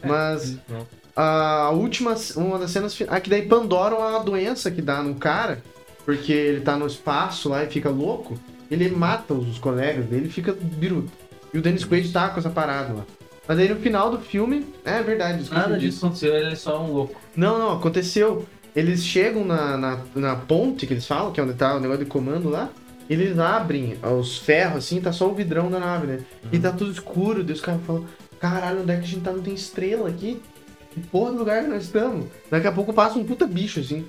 É. 0.02 0.06
Mas 0.08 0.56
Não. 0.68 0.86
a 1.16 1.70
última, 1.70 2.14
uma 2.36 2.58
das 2.58 2.70
cenas 2.70 2.94
finais. 2.94 3.16
Ah, 3.16 3.20
que 3.20 3.30
daí 3.30 3.42
Pandora 3.42 3.94
é 3.94 3.98
uma 3.98 4.20
doença 4.20 4.70
que 4.70 4.82
dá 4.82 5.02
no 5.02 5.14
cara, 5.14 5.62
porque 6.04 6.32
ele 6.32 6.60
tá 6.60 6.76
no 6.76 6.86
espaço 6.86 7.48
lá 7.48 7.62
e 7.64 7.68
fica 7.68 7.88
louco. 7.90 8.38
Ele 8.70 8.88
mata 8.90 9.34
os 9.34 9.58
colegas 9.58 10.06
dele 10.06 10.26
e 10.26 10.30
fica 10.30 10.52
biruto. 10.52 11.10
E 11.52 11.58
o 11.58 11.62
Dennis 11.62 11.84
Quaid 11.84 12.10
tá 12.10 12.28
com 12.30 12.40
essa 12.40 12.48
parada 12.50 12.92
lá. 12.94 13.04
Mas 13.46 13.58
aí 13.58 13.68
no 13.68 13.76
final 13.76 14.10
do 14.10 14.18
filme, 14.18 14.64
é 14.84 15.02
verdade, 15.02 15.50
Nada 15.50 15.78
disso. 15.78 16.04
aconteceu, 16.06 16.34
ele 16.34 16.52
é 16.52 16.54
só 16.54 16.82
um 16.82 16.92
louco. 16.92 17.20
Não, 17.36 17.58
não, 17.58 17.72
aconteceu. 17.72 18.46
Eles 18.74 19.04
chegam 19.04 19.44
na, 19.44 19.76
na, 19.76 19.98
na 20.14 20.36
ponte 20.36 20.86
que 20.86 20.94
eles 20.94 21.06
falam, 21.06 21.30
que 21.32 21.40
é 21.40 21.42
onde 21.42 21.52
tá 21.54 21.76
o 21.76 21.80
negócio 21.80 22.04
de 22.04 22.10
comando 22.10 22.48
lá. 22.48 22.70
Eles 23.10 23.38
abrem 23.38 23.98
os 24.18 24.38
ferros 24.38 24.78
assim, 24.78 25.00
tá 25.00 25.12
só 25.12 25.28
o 25.28 25.34
vidrão 25.34 25.70
da 25.70 25.78
nave, 25.78 26.06
né? 26.06 26.20
E 26.50 26.58
tá 26.58 26.72
tudo 26.72 26.90
escuro. 26.92 27.44
Daí 27.44 27.54
os 27.54 27.60
caras 27.60 27.82
falam: 27.86 28.06
Caralho, 28.42 28.82
onde 28.82 28.90
é 28.90 28.96
que 28.96 29.04
a 29.04 29.06
gente 29.06 29.22
tá? 29.22 29.30
Não 29.30 29.40
tem 29.40 29.54
estrela 29.54 30.08
aqui? 30.08 30.42
Que 30.90 31.00
porra 31.00 31.30
do 31.30 31.38
lugar 31.38 31.62
que 31.62 31.70
nós 31.70 31.84
estamos? 31.84 32.26
Daqui 32.50 32.66
a 32.66 32.72
pouco 32.72 32.92
passa 32.92 33.16
um 33.16 33.24
puta 33.24 33.46
bicho 33.46 33.78
assim 33.78 34.04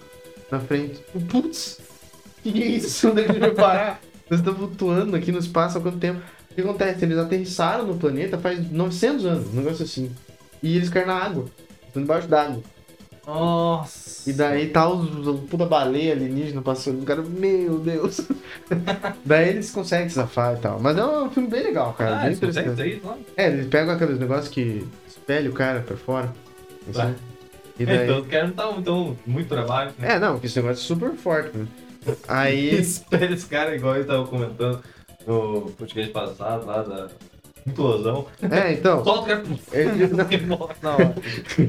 na 0.50 0.60
frente. 0.60 1.00
Putz! 1.30 1.80
que, 2.42 2.64
é 2.64 2.66
isso? 2.66 3.10
Onde 3.12 3.22
é 3.22 3.26
que 3.26 3.30
a 3.30 3.34
gente 3.34 3.42
vai 3.42 3.52
parar? 3.52 4.02
Nós 4.28 4.40
estamos 4.40 4.60
flutuando 4.60 5.16
aqui 5.16 5.32
no 5.32 5.38
espaço 5.38 5.78
há 5.78 5.82
quanto 5.82 6.00
tempo? 6.00 6.20
O 6.50 6.56
que 6.56 6.62
acontece? 6.62 7.06
Eles 7.06 7.20
aterrissaram 7.20 7.86
no 7.86 7.96
planeta 7.96 8.40
faz 8.40 8.72
900 8.72 9.26
anos, 9.28 9.54
um 9.54 9.58
negócio 9.58 9.86
assim. 9.86 10.12
E 10.64 10.78
eles 10.78 10.90
caem 10.90 11.06
na 11.06 11.16
água. 11.16 11.46
Estão 11.86 12.02
debaixo 12.02 12.28
d'água. 12.28 12.64
Nossa. 13.26 14.30
E 14.30 14.34
daí 14.34 14.68
tá 14.68 14.88
os, 14.88 15.28
os 15.28 15.40
puta 15.42 15.66
baleia 15.66 16.14
alienígena 16.14 16.62
passando. 16.62 17.02
O 17.02 17.06
cara, 17.06 17.22
meu 17.22 17.80
Deus. 17.80 18.22
daí 19.26 19.50
eles 19.50 19.72
conseguem 19.72 20.10
se 20.10 20.16
safar 20.16 20.56
e 20.56 20.60
tal. 20.60 20.80
Mas 20.80 20.98
é 20.98 21.06
um 21.06 21.30
filme 21.30 21.50
bem 21.50 21.64
legal, 21.64 21.94
cara. 21.94 22.16
Ah, 22.16 22.20
bem 22.20 22.28
eles 22.28 22.40
conseguem 22.40 22.72
interessante. 22.74 23.04
aí, 23.06 23.10
lá? 23.10 23.18
É, 23.38 23.48
eles 23.48 23.68
pegam 23.68 23.94
aqueles 23.94 24.20
negócios 24.20 24.50
que 24.50 24.86
espelha 25.08 25.50
o 25.50 25.54
cara 25.54 25.82
pra 25.82 25.96
fora. 25.96 26.34
Assim. 26.90 27.16
E 27.80 27.86
daí... 27.86 28.04
Então, 28.04 28.22
os 28.22 28.28
caras 28.28 28.44
não 28.44 28.52
estavam 28.52 28.80
então, 28.80 29.18
muito 29.26 29.48
trabalho. 29.48 29.92
Né? 29.98 30.14
É, 30.14 30.20
não, 30.20 30.40
que 30.40 30.46
esse 30.46 30.62
negócio 30.62 30.82
é 30.82 30.86
super 30.86 31.12
forte, 31.14 31.58
né? 31.58 31.68
Aí. 32.28 32.76
Espera 32.80 33.34
esse 33.34 33.46
cara, 33.46 33.76
igual 33.76 33.96
eu 33.96 34.06
tava 34.06 34.28
comentando 34.28 34.82
no 35.26 35.72
podcast 35.78 36.12
passado, 36.12 36.66
lá 36.66 36.84
da 36.84 37.08
implosão. 37.66 38.28
É, 38.42 38.74
então. 38.74 39.04
Solta 39.06 39.22
o 39.22 39.26
cara. 39.26 39.44
Ele- 39.72 40.08
na 40.82 40.96
hora. 40.96 41.16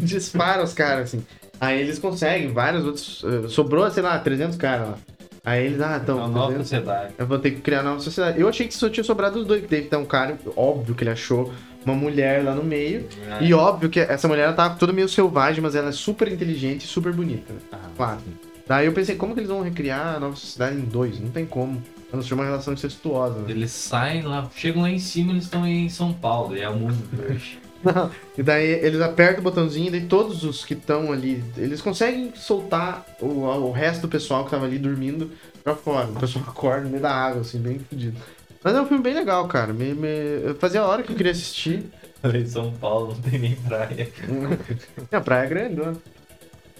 dispara 0.00 0.62
os 0.62 0.74
caras, 0.74 1.04
assim. 1.04 1.24
Aí 1.60 1.80
eles 1.80 1.98
conseguem, 1.98 2.48
vários 2.52 2.84
outros. 2.84 3.24
eh, 3.24 3.48
Sobrou, 3.48 3.88
sei 3.90 4.02
lá, 4.02 4.18
300 4.18 4.56
caras 4.56 4.88
lá. 4.88 4.98
Aí 5.44 5.66
eles, 5.66 5.80
ah, 5.80 5.94
É 5.94 5.96
então. 6.02 6.16
uma 6.18 6.28
nova 6.28 6.54
300, 6.54 6.68
sociedade. 6.68 7.14
eu 7.18 7.26
vou 7.26 7.38
ter 7.38 7.50
que 7.50 7.60
criar 7.60 7.80
uma 7.82 7.90
nova 7.90 8.00
sociedade. 8.00 8.40
Eu 8.40 8.48
achei 8.48 8.66
que 8.66 8.74
só 8.74 8.88
tinha 8.88 9.04
sobrado 9.04 9.38
os 9.40 9.46
dois, 9.46 9.60
que 9.62 9.68
teve 9.68 9.82
que 9.82 9.88
ter 9.90 9.96
um 9.96 10.04
cara, 10.06 10.38
óbvio 10.56 10.94
que 10.94 11.04
ele 11.04 11.10
achou 11.10 11.52
uma 11.84 11.94
mulher 11.94 12.42
lá 12.42 12.54
no 12.54 12.64
meio. 12.64 13.06
É. 13.40 13.44
E 13.44 13.52
óbvio 13.52 13.90
que 13.90 14.00
essa 14.00 14.26
mulher 14.26 14.44
ela 14.44 14.52
tava 14.54 14.76
toda 14.76 14.90
meio 14.92 15.08
selvagem, 15.08 15.60
mas 15.62 15.74
ela 15.74 15.90
é 15.90 15.92
super 15.92 16.28
inteligente 16.32 16.84
e 16.84 16.86
super 16.86 17.12
bonita, 17.12 17.52
né? 17.52 17.58
Ah, 17.72 17.78
Claro. 17.96 18.18
Daí 18.66 18.86
eu 18.86 18.92
pensei, 18.92 19.14
como 19.16 19.34
que 19.34 19.40
eles 19.40 19.50
vão 19.50 19.60
recriar 19.60 20.16
a 20.16 20.20
nova 20.20 20.34
sociedade 20.36 20.76
em 20.76 20.80
dois? 20.86 21.20
Não 21.20 21.28
tem 21.28 21.44
como. 21.44 21.82
A 22.10 22.16
não 22.16 22.22
ser 22.22 22.32
uma 22.32 22.44
relação 22.44 22.72
incestuosa, 22.72 23.40
né? 23.40 23.44
Eles 23.50 23.70
saem 23.72 24.22
lá, 24.22 24.48
chegam 24.56 24.80
lá 24.82 24.88
em 24.90 24.98
cima 24.98 25.32
eles 25.32 25.44
estão 25.44 25.66
em 25.66 25.88
São 25.90 26.14
Paulo, 26.14 26.56
e 26.56 26.62
é 26.62 26.68
o 26.70 26.74
mundo 26.74 26.96
hoje. 27.30 27.58
Não. 27.84 28.10
E 28.36 28.42
daí 28.42 28.66
eles 28.66 29.00
apertam 29.00 29.40
o 29.40 29.44
botãozinho 29.44 29.88
e 29.88 29.90
daí 29.90 30.06
todos 30.06 30.42
os 30.44 30.64
que 30.64 30.74
estão 30.74 31.12
ali, 31.12 31.42
eles 31.56 31.80
conseguem 31.80 32.32
soltar 32.34 33.04
o, 33.20 33.26
o 33.44 33.72
resto 33.72 34.02
do 34.02 34.08
pessoal 34.08 34.44
que 34.44 34.50
tava 34.50 34.64
ali 34.66 34.78
dormindo 34.78 35.30
pra 35.62 35.74
fora. 35.74 36.08
O 36.08 36.14
pessoal 36.18 36.44
acorda 36.48 36.84
no 36.84 36.90
meio 36.90 37.02
da 37.02 37.12
água, 37.12 37.42
assim, 37.42 37.58
bem 37.58 37.78
fodido. 37.78 38.18
Mas 38.62 38.74
é 38.74 38.80
um 38.80 38.86
filme 38.86 39.02
bem 39.02 39.14
legal, 39.14 39.46
cara. 39.46 39.72
Me, 39.72 39.92
me- 39.94 40.54
Fazia 40.58 40.84
hora 40.84 41.02
que 41.02 41.12
eu 41.12 41.16
queria 41.16 41.32
assistir. 41.32 41.84
Em 42.24 42.46
São 42.46 42.72
Paulo 42.72 43.08
não 43.14 43.20
tem 43.30 43.38
nem 43.38 43.54
praia. 43.56 44.08
É, 45.12 45.16
a 45.16 45.20
praia 45.20 45.44
é 45.44 45.48
grande, 45.48 45.74
né? 45.76 45.92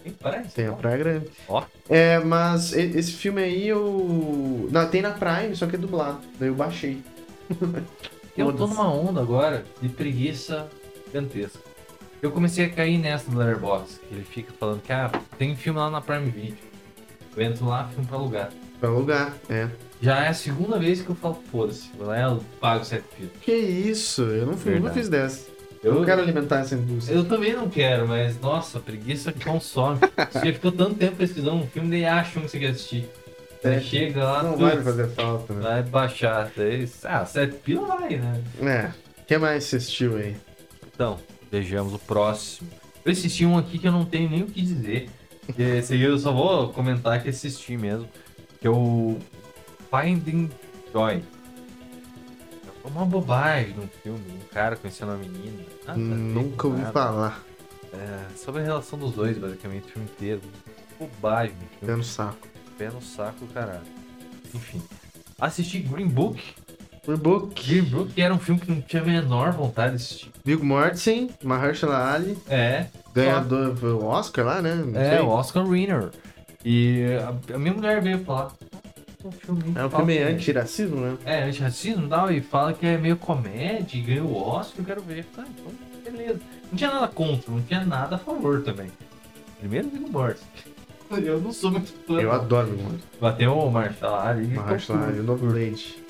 Tem 0.02 0.12
praia? 0.12 0.44
Tem 0.54 0.66
a 0.66 0.72
praia 0.72 0.96
grande. 0.96 1.26
Ó. 1.48 1.62
É, 1.88 2.18
mas 2.20 2.72
esse 2.72 3.12
filme 3.12 3.42
aí 3.42 3.68
eu. 3.68 4.68
Não, 4.70 4.88
tem 4.88 5.02
na 5.02 5.10
Prime, 5.10 5.54
só 5.54 5.66
que 5.66 5.76
é 5.76 5.78
dublado. 5.78 6.20
Daí 6.40 6.48
eu 6.48 6.54
baixei. 6.54 7.02
Eu 8.36 8.52
tô 8.52 8.66
numa 8.66 8.90
onda 8.92 9.20
agora 9.20 9.64
de 9.80 9.88
preguiça 9.88 10.68
Eu 12.22 12.30
comecei 12.30 12.64
a 12.64 12.70
cair 12.70 12.98
nessa 12.98 13.30
do 13.30 13.36
Letterboxd, 13.36 14.00
que 14.08 14.14
ele 14.14 14.24
fica 14.24 14.52
falando 14.58 14.82
que 14.82 14.92
ah, 14.92 15.10
tem 15.38 15.54
filme 15.54 15.78
lá 15.78 15.90
na 15.90 16.00
Prime 16.00 16.30
Video. 16.30 16.56
Eu 17.36 17.42
entro 17.44 17.66
lá, 17.66 17.86
filme 17.88 18.06
pra 18.06 18.16
alugar. 18.16 18.50
Pra 18.80 18.88
alugar, 18.88 19.34
é. 19.48 19.68
Já 20.00 20.24
é 20.24 20.28
a 20.28 20.34
segunda 20.34 20.78
vez 20.78 21.02
que 21.02 21.10
eu 21.10 21.14
falo, 21.14 21.42
foda-se, 21.50 21.90
vou 21.96 22.06
lá 22.06 22.18
e 22.18 22.22
eu 22.22 22.44
pago 22.60 22.84
sete 22.84 23.04
fitas. 23.16 23.42
Que 23.42 23.52
isso? 23.52 24.22
Eu 24.22 24.46
não, 24.46 24.56
fui, 24.56 24.80
fiz 24.92 25.08
dessa. 25.08 25.48
Eu 25.82 25.94
não 25.94 26.04
quero 26.04 26.22
alimentar 26.22 26.60
essa 26.60 26.74
indústria. 26.74 27.14
eu 27.14 27.24
também 27.24 27.52
não 27.52 27.68
quero, 27.68 28.08
mas 28.08 28.40
nossa, 28.40 28.80
preguiça 28.80 29.32
consome. 29.32 30.00
Você 30.32 30.52
ficou 30.52 30.72
tanto 30.72 30.94
tempo 30.94 31.16
pesquisando 31.16 31.56
um 31.56 31.66
filme, 31.66 31.90
daí 31.90 32.06
acha 32.06 32.38
um 32.38 32.42
que 32.42 32.50
você 32.50 32.58
quer 32.58 32.70
assistir. 32.70 33.08
É. 33.62 33.80
chega 33.80 34.24
lá, 34.24 34.42
Não 34.42 34.56
vai 34.56 34.82
fazer 34.82 35.08
falta, 35.08 35.54
né? 35.54 35.60
vai 35.62 35.82
baixar. 35.82 36.50
Daí, 36.56 36.88
ah, 37.04 37.24
sete 37.24 37.56
pila 37.56 37.86
vai, 37.86 38.16
né? 38.16 38.42
É. 38.62 39.20
O 39.20 39.26
que 39.26 39.38
mais 39.38 39.64
você 39.64 39.76
assistiu 39.76 40.16
aí? 40.16 40.36
Então, 40.94 41.18
vejamos 41.50 41.92
o 41.92 41.98
próximo. 41.98 42.70
Eu 43.04 43.12
assisti 43.12 43.44
um 43.44 43.58
aqui 43.58 43.78
que 43.78 43.86
eu 43.86 43.92
não 43.92 44.04
tenho 44.04 44.30
nem 44.30 44.42
o 44.42 44.46
que 44.46 44.62
dizer. 44.62 45.10
Que 45.54 45.62
Esse 45.62 45.94
aí 45.94 46.02
eu 46.02 46.18
só 46.18 46.32
vou 46.32 46.72
comentar 46.72 47.22
que 47.22 47.28
assisti 47.28 47.76
mesmo. 47.76 48.08
Que 48.60 48.66
é 48.66 48.70
o 48.70 49.18
Finding 49.90 50.50
Joy. 50.92 51.22
É 52.84 52.88
uma 52.88 53.04
bobagem 53.04 53.74
no 53.74 53.88
filme, 53.88 54.22
um 54.32 54.48
cara 54.52 54.76
conhecendo 54.76 55.12
uma 55.12 55.18
menina. 55.18 55.64
Nada 55.86 55.98
Nunca 55.98 56.66
ouvi 56.66 56.82
falar. 56.92 57.44
É, 57.92 58.36
sobre 58.36 58.62
a 58.62 58.64
relação 58.64 58.98
dos 58.98 59.12
dois, 59.12 59.36
basicamente, 59.38 59.84
o 59.84 59.88
filme 59.88 60.08
inteiro. 60.08 60.40
Bobagem, 60.98 61.56
filme. 61.78 61.86
Pé 61.86 61.96
no 61.96 62.04
saco. 62.04 62.48
Pé 62.78 62.90
no 62.90 63.02
saco, 63.02 63.46
caralho. 63.48 63.82
Enfim. 64.54 64.82
Assisti 65.38 65.80
Green 65.80 66.08
Book. 66.08 66.40
Green 67.06 67.16
Book 67.16 68.12
que 68.14 68.22
era 68.22 68.32
um 68.34 68.38
filme 68.38 68.60
que 68.60 68.70
não 68.70 68.80
tinha 68.80 69.02
a 69.02 69.04
menor 69.04 69.52
vontade 69.52 69.90
de 69.90 69.96
assistir. 69.96 70.30
Viggo 70.44 70.64
Mortensen, 70.64 71.30
Mahershala 71.42 72.12
Ali, 72.14 72.36
É, 72.48 72.86
ganhador 73.14 73.74
do 73.74 74.04
Oscar 74.04 74.44
lá, 74.46 74.62
né? 74.62 74.74
Não 74.74 74.98
É, 75.00 75.10
sei. 75.16 75.20
o 75.20 75.28
Oscar 75.28 75.64
winner. 75.66 76.10
E 76.64 77.04
a, 77.50 77.54
a 77.54 77.58
minha 77.58 77.74
mulher 77.74 78.00
veio 78.00 78.18
falar. 78.24 78.50
"Ah, 78.62 79.26
Um 79.26 79.30
filme 79.32 79.62
É 79.74 79.84
um 79.86 79.90
filme 79.90 80.18
anti-racismo, 80.18 80.96
né? 81.00 81.16
É, 81.24 81.42
anti-racismo 81.44 82.06
e 82.06 82.08
tal, 82.08 82.30
e 82.32 82.40
fala 82.40 82.72
que 82.72 82.86
é 82.86 82.96
meio 82.98 83.16
comédia 83.16 83.96
e 83.98 84.02
ganhou 84.02 84.28
o 84.28 84.36
Oscar, 84.48 84.80
eu 84.80 84.84
quero 84.84 85.02
ver. 85.02 85.26
Ah, 85.38 85.44
então, 85.48 85.72
beleza. 86.12 86.40
Não 86.70 86.76
tinha 86.76 86.90
nada 86.92 87.08
contra, 87.08 87.50
não 87.52 87.62
tinha 87.62 87.84
nada 87.84 88.16
a 88.16 88.18
favor 88.18 88.62
também. 88.62 88.90
Primeiro 89.60 89.88
Viggo 89.88 90.10
Mortensen. 90.10 90.74
Eu 91.24 91.40
não 91.40 91.52
sou 91.52 91.70
muito 91.70 91.92
fã. 92.06 92.20
Eu 92.20 92.32
adoro 92.32 92.66
Viggo 92.68 92.82
Mortensen. 92.82 93.08
Bateu 93.20 93.58
o 93.58 93.70
Marshall 93.70 94.14
ali. 94.16 94.46
Mahershala 94.48 95.06
Ali, 95.06 95.20
o 95.20 95.22
novo 95.22 95.46
Blade. 95.46 96.03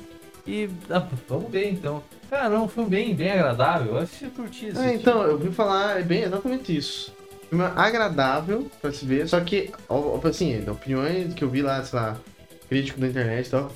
E 0.47 0.69
ah, 0.91 1.07
vamos 1.29 1.51
ver 1.51 1.71
então. 1.71 2.03
Cara, 2.29 2.55
é 2.55 2.59
um 2.59 2.69
filme 2.69 2.91
bem, 2.91 3.15
bem 3.15 3.31
agradável. 3.33 3.93
Eu 3.95 3.99
acho 3.99 4.19
que 4.19 4.25
eu 4.25 4.31
curti 4.31 4.66
esse 4.66 4.79
É, 4.79 4.95
então, 4.95 5.23
eu 5.23 5.33
ouvi 5.33 5.51
falar 5.51 6.01
é 6.01 6.03
bem 6.03 6.23
exatamente 6.23 6.77
isso. 6.77 7.15
Filme 7.49 7.65
agradável 7.65 8.71
pra 8.81 8.93
se 8.93 9.05
ver, 9.07 9.29
só 9.29 9.41
que, 9.41 9.71
assim, 10.29 10.69
opiniões 10.69 11.33
que 11.35 11.45
eu 11.45 11.49
vi 11.51 11.62
lá, 11.62 11.83
sei 11.85 11.99
lá, 11.99 12.16
crítico 12.69 12.99
da 13.01 13.07
internet 13.07 13.47
e 13.47 13.51
tal, 13.51 13.71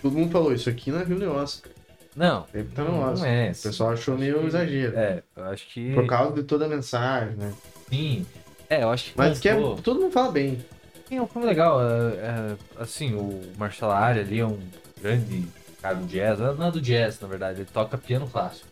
todo 0.00 0.16
mundo 0.16 0.30
falou, 0.30 0.52
isso 0.52 0.68
aqui 0.70 0.90
não 0.92 1.00
é 1.00 1.04
filme 1.04 1.20
de 1.20 1.26
Oscar. 1.26 1.72
Não, 2.14 2.46
Deve 2.52 2.68
estar 2.68 2.84
no 2.84 2.92
não 2.92 3.12
Oscar. 3.12 3.28
é. 3.28 3.50
O 3.50 3.62
pessoal 3.62 3.90
achou 3.90 4.16
meio 4.16 4.40
que- 4.40 4.46
exagero. 4.46 4.96
É, 4.98 5.22
eu 5.36 5.44
acho 5.44 5.66
que. 5.66 5.92
Por 5.92 6.06
causa 6.06 6.34
de 6.34 6.44
toda 6.44 6.64
a 6.64 6.68
mensagem, 6.68 7.36
né? 7.36 7.52
Sim. 7.90 8.24
É, 8.70 8.82
eu 8.84 8.90
acho 8.90 9.12
que. 9.12 9.18
Mas 9.18 9.38
que 9.38 9.48
é, 9.48 9.54
todo 9.82 10.00
mundo 10.00 10.12
fala 10.12 10.32
bem. 10.32 10.58
Sim, 11.08 11.16
é 11.18 11.22
um 11.22 11.26
filme 11.26 11.46
legal. 11.46 11.78
É, 11.82 11.84
é, 12.14 12.56
assim, 12.78 13.14
o 13.14 13.42
Marshall 13.58 13.92
ali 13.92 14.40
é 14.40 14.46
um 14.46 14.58
grande 15.02 15.44
do 15.94 16.06
jazz. 16.06 16.38
Não 16.38 16.66
é 16.66 16.70
do 16.70 16.80
jazz, 16.80 17.20
na 17.20 17.28
verdade. 17.28 17.60
Ele 17.60 17.68
toca 17.72 17.96
piano 17.98 18.26
clássico. 18.28 18.68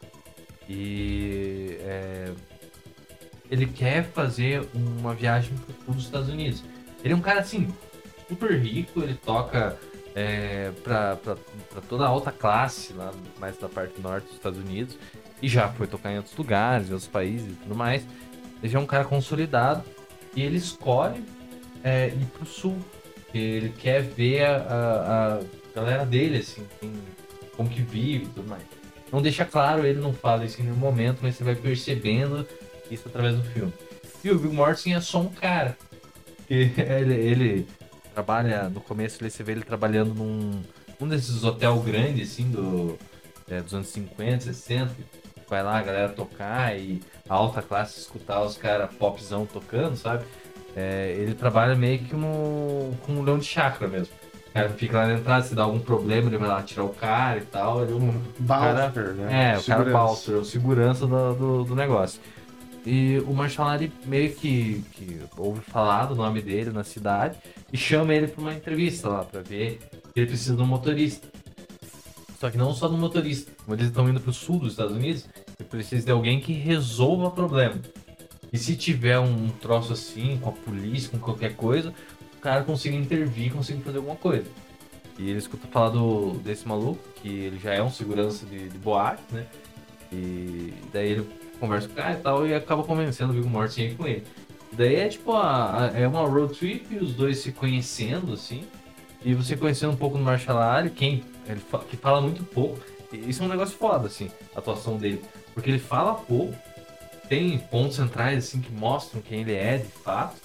E 0.69 1.77
é, 1.81 2.31
ele 3.51 3.67
quer 3.67 4.05
fazer 4.05 4.67
uma 4.75 5.15
viagem 5.15 5.53
sul 5.85 5.95
dos 5.95 6.05
Estados 6.05 6.29
Unidos. 6.29 6.63
Ele 7.03 7.13
é 7.13 7.17
um 7.17 7.21
cara, 7.21 7.41
assim, 7.41 7.69
super 8.29 8.59
rico. 8.59 9.01
Ele 9.03 9.15
toca 9.15 9.77
é, 10.15 10.71
pra 10.83 11.19
toda 11.89 12.05
a 12.05 12.09
alta 12.09 12.33
classe, 12.33 12.93
lá 12.95 13.13
mais 13.39 13.59
da 13.59 13.69
parte 13.69 14.01
norte 14.01 14.25
dos 14.27 14.35
Estados 14.35 14.59
Unidos. 14.59 14.97
E 15.43 15.49
já 15.49 15.69
foi 15.69 15.87
tocar 15.87 16.13
em 16.13 16.17
outros 16.17 16.37
lugares, 16.37 16.89
em 16.89 16.93
outros 16.93 17.11
países 17.11 17.53
e 17.53 17.57
tudo 17.57 17.75
mais. 17.75 18.03
Ele 18.63 18.73
já 18.73 18.79
é 18.79 18.83
um 18.83 18.87
cara 18.87 19.05
consolidado. 19.05 19.83
E 20.35 20.43
ele 20.43 20.57
escolhe 20.57 21.23
é, 21.83 22.09
ir 22.09 22.27
pro 22.33 22.47
sul. 22.47 22.79
porque 23.25 23.39
Ele 23.39 23.69
quer 23.69 24.01
ver 24.03 24.45
a- 24.47 25.39
a 25.41 25.64
galera 25.75 26.05
dele, 26.05 26.39
assim, 26.39 26.67
como 27.57 27.69
que 27.69 27.83
vive 27.83 28.25
e 28.25 28.29
tudo 28.29 28.49
mais. 28.49 28.63
Não 29.13 29.23
deixa 29.23 29.45
claro, 29.45 29.87
ele 29.87 30.01
não 30.01 30.13
fala 30.13 30.45
isso 30.45 30.61
em 30.61 30.65
nenhum 30.65 30.77
momento, 30.77 31.19
mas 31.23 31.37
você 31.37 31.45
vai 31.45 31.55
percebendo 31.55 32.47
isso 32.91 33.09
através 33.09 33.37
do 33.37 33.45
filme. 33.45 33.73
E 34.23 34.31
o 34.31 34.39
Bill 34.39 34.53
Mortensen 34.53 34.95
é 34.95 35.01
só 35.01 35.21
um 35.21 35.29
cara. 35.29 35.77
Ele, 36.49 37.15
ele 37.15 37.67
trabalha, 38.13 38.69
no 38.69 38.79
começo 38.79 39.19
você 39.19 39.43
vê 39.43 39.53
ele 39.53 39.63
trabalhando 39.63 40.15
num 40.15 40.63
um 41.01 41.09
desses 41.09 41.43
hotel 41.43 41.79
grandes, 41.81 42.33
assim, 42.33 42.51
do, 42.51 42.99
é, 43.49 43.61
dos 43.61 43.75
anos 43.75 43.89
50, 43.89 44.45
60. 44.45 44.95
Vai 45.49 45.63
lá 45.63 45.79
a 45.79 45.83
galera 45.83 46.09
tocar 46.11 46.79
e 46.79 47.01
a 47.29 47.35
alta 47.35 47.63
classe 47.63 47.99
escutar 47.99 48.43
os 48.43 48.57
caras 48.57 48.95
popzão 48.95 49.47
tocando, 49.47 49.97
sabe? 49.97 50.25
É, 50.77 51.15
ele 51.19 51.35
trabalha 51.35 51.75
meio 51.75 52.01
que 52.01 52.15
no, 52.15 52.95
com 53.05 53.13
um 53.13 53.23
leão 53.23 53.39
de 53.39 53.47
chácara 53.47 53.89
mesmo. 53.89 54.15
O 54.55 54.57
cara 54.57 54.69
fica 54.69 54.99
lá 54.99 55.09
na 55.09 55.15
entrada, 55.15 55.45
se 55.45 55.53
dá 55.53 55.65
algum 55.65 55.81
problema, 55.81 56.29
ele 56.29 56.39
vai 56.39 56.49
lá 56.49 56.63
tirar 56.63 56.85
o 56.85 56.91
cara 56.91 57.39
e 57.39 57.41
tal. 57.41 57.83
Ele, 57.83 57.93
um 57.93 58.23
Balfer, 58.39 59.13
né? 59.15 59.53
é, 59.53 59.59
o 59.59 59.65
cara 59.65 59.85
Balser, 59.91 60.37
o 60.37 60.45
segurança 60.45 61.09
do, 61.09 61.35
do, 61.35 61.65
do 61.65 61.75
negócio. 61.75 62.21
E 62.87 63.19
o 63.27 63.35
Marshall 63.35 63.67
Ali 63.67 63.93
meio 64.05 64.33
que, 64.33 64.85
que 64.93 65.19
ouve 65.37 65.61
falar 65.61 66.07
do 66.07 66.15
nome 66.15 66.41
dele 66.41 66.71
na 66.71 66.85
cidade 66.85 67.37
e 67.73 67.77
chama 67.77 68.15
ele 68.15 68.29
pra 68.29 68.41
uma 68.41 68.55
entrevista 68.55 69.09
lá, 69.09 69.25
pra 69.25 69.41
ver 69.41 69.81
que 70.13 70.21
ele 70.21 70.29
precisa 70.29 70.55
de 70.55 70.63
um 70.63 70.67
motorista. 70.67 71.27
Só 72.39 72.49
que 72.49 72.57
não 72.57 72.73
só 72.73 72.87
de 72.87 72.95
um 72.95 72.99
motorista. 72.99 73.51
Como 73.65 73.75
eles 73.75 73.89
estão 73.89 74.09
indo 74.09 74.21
pro 74.21 74.33
sul 74.33 74.61
dos 74.61 74.71
Estados 74.71 74.95
Unidos, 74.95 75.27
ele 75.59 75.69
precisa 75.69 76.07
de 76.07 76.13
alguém 76.13 76.39
que 76.39 76.53
resolva 76.53 77.27
o 77.27 77.31
problema. 77.33 77.75
E 78.55 78.57
se 78.57 78.77
tiver 78.77 79.19
um 79.19 79.49
troço 79.49 79.93
assim, 79.93 80.39
com 80.41 80.51
a 80.51 80.53
polícia, 80.53 81.11
com 81.11 81.19
qualquer 81.19 81.57
coisa, 81.57 81.93
o 82.14 82.14
cara 82.45 82.63
consiga 82.65 82.95
intervir, 82.97 83.53
consiga 83.53 83.81
fazer 83.81 83.99
alguma 83.99 84.17
coisa. 84.17 84.47
E 85.19 85.29
ele 85.31 85.39
escuta 85.39 85.67
falar 85.69 85.91
do, 85.91 86.33
desse 86.43 86.67
maluco, 86.67 86.99
que 87.17 87.29
ele 87.29 87.59
já 87.59 87.73
é 87.75 87.83
um 87.83 87.91
segurança 87.91 88.45
de, 88.47 88.69
de 88.69 88.79
boate, 88.79 89.23
né? 89.33 89.47
E 90.13 90.73
daí 90.93 91.11
ele 91.13 91.29
conversa 91.61 91.87
com 91.89 91.95
o 91.95 91.97
cara 91.97 92.13
e 92.13 92.17
tal, 92.23 92.47
e 92.47 92.55
acaba 92.55 92.83
convencendo 92.85 93.31
o 93.33 93.35
Viggo 93.35 93.49
Mortensen 93.49 93.97
com 93.97 94.07
ele. 94.07 94.25
E 94.73 94.77
daí 94.77 94.97
é 94.97 95.09
tipo, 95.09 95.33
a, 95.33 95.85
a- 95.87 95.99
é 95.99 96.07
uma 96.07 96.27
road 96.27 96.55
trip, 96.55 96.97
os 96.97 97.15
dois 97.15 97.39
se 97.39 97.53
conhecendo, 97.53 98.33
assim. 98.33 98.65
E 99.25 99.35
você 99.35 99.57
conhecendo 99.57 99.93
um 99.93 99.97
pouco 99.97 100.19
do 100.19 100.25
Marshall 100.25 100.59
Ali, 100.59 100.91
quem, 100.91 101.25
ele 101.47 101.61
fa- 101.61 101.79
que 101.79 101.97
fala 101.97 102.21
muito 102.21 102.43
pouco. 102.45 102.79
E 103.13 103.31
Isso 103.31 103.43
é 103.43 103.47
um 103.47 103.49
negócio 103.49 103.77
foda, 103.79 104.07
assim, 104.09 104.31
a 104.55 104.59
atuação 104.59 104.97
dele. 104.97 105.23
Porque 105.55 105.71
ele 105.71 105.79
fala 105.79 106.15
pouco, 106.15 106.55
tem 107.29 107.57
pontos 107.59 107.97
centrais, 107.97 108.39
assim, 108.45 108.61
que 108.61 108.73
mostram 108.73 109.23
quem 109.23 109.41
ele 109.43 109.55
é, 109.55 109.79
de 109.79 109.89
fato. 109.89 110.37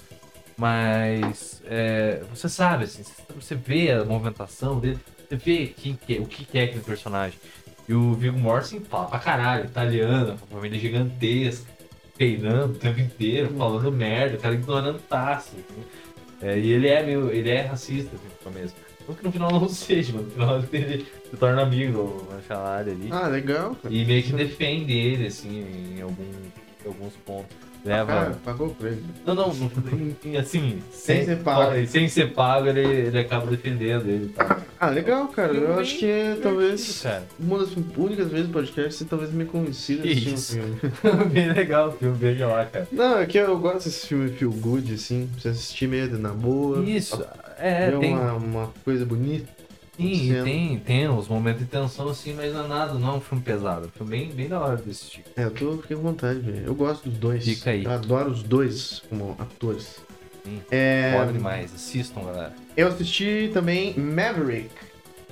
Mas 0.60 1.62
é, 1.64 2.22
você 2.28 2.46
sabe, 2.46 2.84
assim, 2.84 3.02
você 3.34 3.54
vê 3.54 3.92
a 3.92 4.04
movimentação 4.04 4.78
dele, 4.78 4.98
você 5.26 5.36
vê 5.36 5.66
quem 5.68 5.94
que 5.96 6.18
é, 6.18 6.20
o 6.20 6.26
que 6.26 6.58
é 6.58 6.64
aquele 6.64 6.82
personagem. 6.82 7.38
E 7.88 7.94
o 7.94 8.12
Viggo 8.12 8.38
Mortensen 8.38 8.80
fala 8.80 9.06
pra 9.06 9.18
caralho, 9.18 9.64
italiano, 9.64 10.38
uma 10.50 10.60
família 10.60 10.78
gigantesca, 10.78 11.66
peinando 12.18 12.74
o 12.74 12.76
tempo 12.76 13.00
inteiro, 13.00 13.54
falando 13.56 13.90
merda, 13.90 14.36
o 14.36 14.40
cara 14.40 14.54
ignorando 14.54 14.98
taça. 14.98 15.56
assim. 15.56 15.84
É, 16.42 16.58
e 16.58 16.72
ele 16.72 16.88
é 16.88 17.02
meio, 17.02 17.30
ele 17.30 17.48
é 17.48 17.62
racista 17.62 18.14
assim, 18.14 18.26
no 18.26 18.52
começo. 18.52 18.74
Não 19.08 19.14
que 19.14 19.24
no 19.24 19.32
final 19.32 19.50
não 19.50 19.66
seja, 19.70 20.12
mas 20.14 20.26
no 20.26 20.30
final 20.30 20.62
ele 20.74 21.06
se 21.30 21.36
torna 21.38 21.62
amigo 21.62 21.92
do 21.92 22.30
Marshall 22.30 22.66
Ali. 22.66 23.08
Ah, 23.10 23.28
legal. 23.28 23.74
E 23.88 24.04
meio 24.04 24.22
que 24.22 24.32
defende 24.34 24.92
ele, 24.92 25.26
assim, 25.26 25.96
em, 25.96 26.02
algum, 26.02 26.22
em 26.84 26.86
alguns 26.86 27.14
pontos. 27.24 27.56
Leva. 27.84 28.12
Cara, 28.12 28.38
pagou 28.44 28.70
por 28.70 28.86
ele. 28.86 29.04
Não, 29.26 29.34
não, 29.34 29.50
assim, 30.38 30.82
Sem 30.90 31.24
ser 31.24 31.38
pago. 31.38 31.86
Sem 31.86 32.08
ser 32.08 32.32
pago, 32.32 32.66
ele, 32.68 32.80
ele 32.80 33.18
acaba 33.18 33.46
defendendo 33.46 34.06
ele. 34.08 34.28
Tá? 34.28 34.60
Ah, 34.78 34.90
legal, 34.90 35.28
cara. 35.28 35.52
Eu 35.52 35.78
acho 35.78 35.98
que 35.98 36.06
é 36.06 36.38
talvez 36.42 37.02
Cara. 37.02 37.24
uma 37.38 37.58
das 37.58 37.70
únicas 37.96 38.28
vezes 38.28 38.46
do 38.46 38.52
podcast 38.52 38.94
você 38.94 39.04
talvez 39.04 39.32
me 39.32 39.44
convencido 39.44 40.02
a 40.02 40.06
um 40.06 40.10
isso. 40.10 40.54
filme. 40.54 40.78
Bem 41.32 41.52
legal 41.52 41.88
o 41.88 41.92
filme, 41.92 42.16
veja 42.18 42.46
lá, 42.46 42.64
cara. 42.66 42.88
Não, 42.92 43.18
é 43.18 43.26
que 43.26 43.38
eu 43.38 43.58
gosto 43.58 43.84
desse 43.84 44.06
filme 44.06 44.30
feel 44.30 44.52
good, 44.52 44.94
assim. 44.94 45.28
Pra 45.32 45.40
você 45.42 45.48
assistir 45.48 45.86
meio 45.86 46.18
na 46.18 46.30
boa. 46.30 46.82
Isso, 46.84 47.22
é, 47.58 47.90
ver 47.90 47.98
tem, 47.98 48.14
uma, 48.14 48.32
uma 48.34 48.70
coisa 48.84 49.04
bonita. 49.04 49.59
Sim, 50.00 50.42
tem, 50.44 50.78
tem 50.78 51.08
uns 51.08 51.28
momentos 51.28 51.60
de 51.62 51.66
tensão 51.68 52.08
assim, 52.08 52.32
mas 52.34 52.52
não 52.52 52.64
é 52.64 52.68
nada, 52.68 52.94
não 52.94 53.08
é 53.08 53.12
um 53.16 53.20
filme 53.20 53.42
pesado. 53.42 53.84
É 53.84 53.88
um 53.88 53.90
filme 53.90 54.10
bem, 54.10 54.28
bem 54.32 54.48
da 54.48 54.60
hora 54.60 54.76
de 54.76 54.90
assistir. 54.90 55.24
É, 55.36 55.44
eu 55.44 55.50
tô 55.50 55.76
fiquei 55.78 55.96
com 55.96 56.02
vontade 56.02 56.40
de 56.40 56.50
ver. 56.50 56.66
Eu 56.66 56.74
gosto 56.74 57.08
dos 57.08 57.18
dois. 57.18 57.44
Fica 57.44 57.70
aí. 57.70 57.84
Eu 57.84 57.90
adoro 57.90 58.30
os 58.30 58.42
dois 58.42 59.02
como 59.08 59.36
atores. 59.38 60.00
Sim. 60.44 60.60
É, 60.70 61.14
Foda 61.18 61.32
demais, 61.32 61.74
assistam, 61.74 62.24
galera. 62.24 62.54
eu 62.76 62.88
assisti 62.88 63.50
também 63.52 63.94
Maverick. 63.98 64.70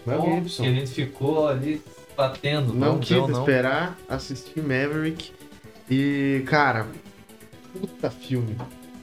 Mel 0.07 0.21
Bom, 0.21 0.35
Gibson. 0.37 0.63
que 0.63 0.69
a 0.69 0.73
gente 0.73 0.91
ficou 0.91 1.49
ali 1.49 1.83
batendo, 2.17 2.75
Não, 2.75 2.95
não, 2.95 2.99
quis 2.99 3.17
não, 3.17 3.29
não. 3.29 3.41
esperar, 3.41 3.97
assisti 4.09 4.61
Maverick. 4.61 5.33
E, 5.91 6.43
cara, 6.47 6.87
puta 7.73 8.11
filme. 8.11 8.57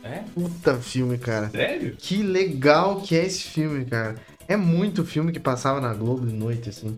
É? 0.04 0.24
Puta 0.36 0.76
filme, 0.76 1.18
cara. 1.18 1.50
Sério? 1.50 1.96
Que 1.98 2.22
legal 2.22 3.02
que 3.02 3.16
é 3.16 3.26
esse 3.26 3.42
filme, 3.42 3.86
cara. 3.86 4.16
É 4.47 4.55
muito 4.55 5.03
filme 5.03 5.31
que 5.31 5.39
passava 5.39 5.81
na 5.81 5.93
Globo 5.93 6.26
de 6.26 6.34
noite, 6.34 6.69
assim. 6.69 6.97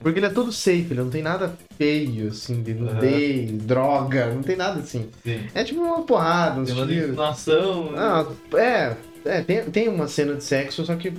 Porque 0.00 0.18
ele 0.18 0.26
é 0.26 0.30
todo 0.30 0.50
safe, 0.50 0.86
ele 0.90 1.00
não 1.00 1.10
tem 1.10 1.22
nada 1.22 1.54
feio, 1.76 2.28
assim, 2.28 2.62
de 2.62 2.72
nudez, 2.72 3.52
droga, 3.62 4.32
não 4.32 4.42
tem 4.42 4.56
nada 4.56 4.80
assim. 4.80 5.10
Sim. 5.22 5.46
É 5.54 5.62
tipo 5.62 5.82
uma 5.82 6.02
porrada, 6.02 6.60
uns 6.60 6.70
Tem 6.70 6.76
uma 6.78 6.86
tiros. 6.86 7.16
né? 7.16 7.98
Ah, 7.98 8.26
é, 8.56 8.96
é 9.26 9.42
tem, 9.42 9.62
tem 9.64 9.88
uma 9.88 10.08
cena 10.08 10.34
de 10.36 10.42
sexo, 10.42 10.86
só 10.86 10.96
que 10.96 11.12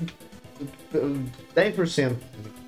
10%. 1.56 2.14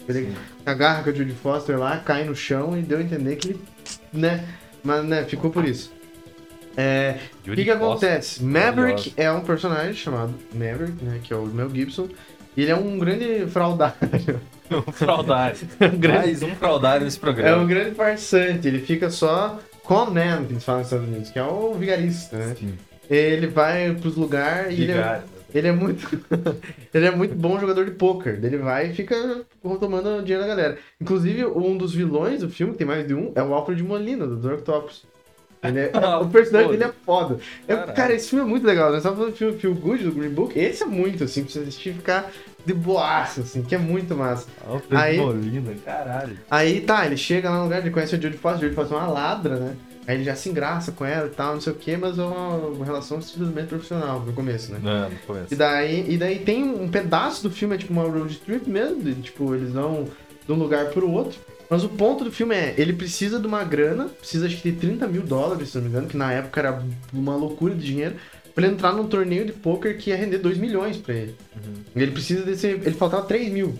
Ele 0.07 0.25
Sim. 0.25 0.35
agarra 0.65 1.03
com 1.03 1.09
a 1.09 1.13
Judy 1.13 1.33
Foster 1.33 1.79
lá, 1.79 1.97
cai 1.97 2.25
no 2.25 2.35
chão 2.35 2.77
e 2.77 2.81
deu 2.81 2.99
a 2.99 3.01
entender 3.01 3.37
que 3.37 3.49
ele, 3.49 3.61
né, 4.11 4.47
mas 4.83 5.03
né, 5.05 5.23
ficou 5.23 5.49
por 5.49 5.65
isso. 5.65 5.91
É, 6.75 7.19
o 7.47 7.53
que 7.53 7.63
que 7.63 7.71
acontece? 7.71 8.43
Maverick 8.43 9.13
é 9.15 9.31
um 9.31 9.41
personagem 9.41 9.93
chamado 9.93 10.33
Maverick, 10.53 11.03
né, 11.03 11.19
que 11.23 11.31
é 11.31 11.35
o 11.35 11.45
Mel 11.45 11.69
Gibson, 11.69 12.09
ele 12.61 12.71
é 12.71 12.75
um 12.75 12.97
grande 12.97 13.47
fraudário, 13.47 13.97
Um 14.71 14.91
fraudário. 14.91 15.57
um 15.81 15.97
grande, 15.99 16.17
Mais 16.27 16.43
um 16.43 16.55
fraudário 16.55 17.05
nesse 17.05 17.17
é 17.17 17.21
programa. 17.21 17.63
um 17.63 17.67
grande 17.67 17.95
farsante, 17.95 18.67
ele 18.67 18.80
fica 18.80 19.09
só 19.09 19.59
com 19.84 20.05
man, 20.05 20.45
que 20.45 20.53
eles 20.53 20.63
falam 20.63 20.80
nos 20.81 20.88
Estados 20.88 21.07
Unidos, 21.07 21.30
que 21.30 21.38
é 21.39 21.43
o 21.43 21.73
vigarista, 21.73 22.38
né? 22.38 22.55
Sim. 22.57 22.73
Ele 23.09 23.47
vai 23.47 23.93
pros 23.93 24.15
lugares 24.15 24.77
e 24.77 24.84
ele 24.84 24.93
é. 24.93 25.21
Ele 25.53 25.67
é 25.67 25.71
muito. 25.71 26.07
ele 26.93 27.05
é 27.05 27.11
muito 27.11 27.35
bom 27.35 27.59
jogador 27.59 27.85
de 27.85 27.91
pôquer. 27.91 28.43
Ele 28.43 28.57
vai 28.57 28.89
e 28.89 28.93
fica 28.93 29.45
tomando 29.80 30.23
dinheiro 30.23 30.41
da 30.41 30.47
galera. 30.47 30.77
Inclusive, 30.99 31.45
um 31.45 31.77
dos 31.77 31.93
vilões 31.93 32.41
do 32.41 32.49
filme, 32.49 32.73
que 32.73 32.80
tem 32.80 32.88
mais 32.88 33.07
de 33.07 33.13
um, 33.13 33.31
é 33.35 33.43
o 33.43 33.53
Alfred 33.53 33.84
Molina, 33.84 34.25
do 34.25 34.38
Dr. 34.38 34.53
Octopus. 34.53 35.05
É- 35.64 35.90
Ah, 35.94 36.19
o 36.22 36.30
personagem 36.30 36.72
dele 36.72 36.84
é 36.84 36.91
foda. 37.06 37.38
É- 37.68 37.76
cara, 37.76 38.14
esse 38.14 38.30
filme 38.30 38.45
é 38.45 38.48
muito 38.48 38.65
legal. 38.65 38.90
Nós 38.90 38.98
estamos 38.98 39.18
falando 39.18 39.34
do 39.34 39.38
filme 39.38 39.57
Feel 39.60 39.73
Good, 39.76 40.03
do 40.03 40.11
Green 40.11 40.30
Book. 40.30 40.57
Esse 40.60 40.84
é 40.84 40.85
muito, 40.85 41.23
assim, 41.23 41.44
pra 41.44 41.52
você 41.53 41.60
assistir 41.60 41.90
e 41.90 41.94
ficar 41.94 42.31
de 42.65 42.73
boaça, 42.73 43.41
assim, 43.41 43.61
que 43.61 43.76
é 43.76 43.77
muito 43.77 44.15
massa. 44.15 44.48
Alfred 44.68 44.95
Aí- 44.95 45.18
Molina, 45.18 45.73
caralho. 45.84 46.38
Aí 46.49 46.81
tá, 46.81 47.06
ele 47.06 47.18
chega 47.18 47.49
lá 47.49 47.57
no 47.57 47.64
lugar, 47.64 47.80
ele 47.80 47.91
conhece 47.91 48.15
a 48.15 48.19
Jodie 48.19 48.38
Foster, 48.38 48.60
a 48.60 48.61
Jodie 48.61 48.76
Foster 48.76 48.98
é 48.98 49.02
uma 49.02 49.10
ladra, 49.10 49.56
né? 49.57 49.76
Aí 50.06 50.15
ele 50.15 50.23
já 50.26 50.35
se 50.35 50.49
engraça 50.49 50.91
com 50.91 51.06
ela 51.06 51.27
e 51.27 51.30
tal, 51.30 51.53
não 51.53 51.61
sei 51.61 51.72
o 51.72 51.76
que, 51.77 51.95
mas 51.95 52.19
é 52.19 52.23
uma, 52.23 52.56
uma 52.57 52.85
relação 52.85 53.22
simplesmente 53.22 53.68
profissional 53.68 54.19
no 54.19 54.34
começo, 54.34 54.72
né? 54.73 54.80
Não, 54.84 55.10
não 55.10 55.18
começa. 55.26 55.53
E 55.53 55.56
daí, 55.56 56.06
e 56.14 56.18
daí 56.18 56.40
tem 56.40 56.61
um 56.64 56.90
pedaço 56.90 57.41
do 57.44 57.49
filme, 57.49 57.76
é 57.76 57.77
tipo 57.77 57.94
uma 57.94 58.03
road 58.03 58.38
trip 58.40 58.69
mesmo, 58.69 59.02
de, 59.02 59.14
tipo, 59.15 59.56
eles 59.56 59.72
vão 59.72 60.06
de 60.45 60.52
um 60.52 60.56
lugar 60.56 60.88
pro 60.88 61.10
outro. 61.10 61.40
Mas 61.69 61.84
o 61.84 61.90
ponto 61.90 62.23
do 62.23 62.31
filme 62.31 62.56
é, 62.56 62.73
ele 62.77 62.94
precisa 62.94 63.40
de 63.40 63.48
uma 63.48 63.64
grana, 63.64 64.06
precisa 64.06 64.45
acho 64.45 64.57
que 64.61 64.72
de 64.72 64.77
30 64.77 65.07
mil 65.07 65.23
dólares, 65.23 65.69
se 65.69 65.77
não 65.77 65.84
me 65.84 65.90
engano, 65.90 66.07
que 66.07 66.18
na 66.18 66.31
época 66.31 66.60
era 66.60 66.84
uma 67.11 67.35
loucura 67.35 67.73
de 67.73 67.85
dinheiro, 67.85 68.15
pra 68.53 68.65
ele 68.65 68.73
entrar 68.73 68.94
num 68.94 69.07
torneio 69.07 69.45
de 69.45 69.52
poker 69.53 69.98
que 69.98 70.10
ia 70.10 70.15
render 70.15 70.38
2 70.38 70.57
milhões 70.57 70.98
pra 70.98 71.14
ele. 71.14 71.35
Uhum. 71.56 71.73
Ele 71.95 72.11
precisa 72.11 72.44
desse. 72.44 72.68
Ele 72.68 72.91
faltava 72.91 73.26
3 73.26 73.52
mil. 73.52 73.80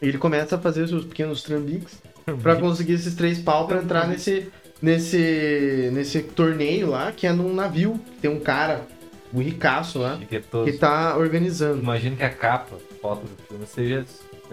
E 0.00 0.06
ele 0.06 0.18
começa 0.18 0.54
a 0.56 0.58
fazer 0.58 0.86
seus 0.86 1.04
pequenos 1.04 1.42
trambiques 1.42 2.00
pra 2.42 2.56
conseguir 2.56 2.92
esses 2.92 3.14
três 3.14 3.38
pau 3.38 3.66
pra 3.66 3.82
entrar 3.82 4.06
nesse, 4.06 4.46
nesse, 4.80 5.90
nesse 5.92 6.22
torneio 6.22 6.90
lá, 6.90 7.10
que 7.10 7.26
é 7.26 7.32
num 7.32 7.52
navio. 7.52 7.98
Tem 8.20 8.30
um 8.30 8.38
cara, 8.38 8.86
o 9.32 9.40
ricaço 9.40 9.98
lá, 9.98 10.18
Chiquetoso. 10.18 10.70
que 10.70 10.78
tá 10.78 11.16
organizando. 11.16 11.82
Imagina 11.82 12.14
que 12.14 12.22
a 12.22 12.30
capa, 12.30 12.76
foto 13.02 13.22
do 13.22 13.42
filme, 13.48 13.66
seja. 13.66 14.04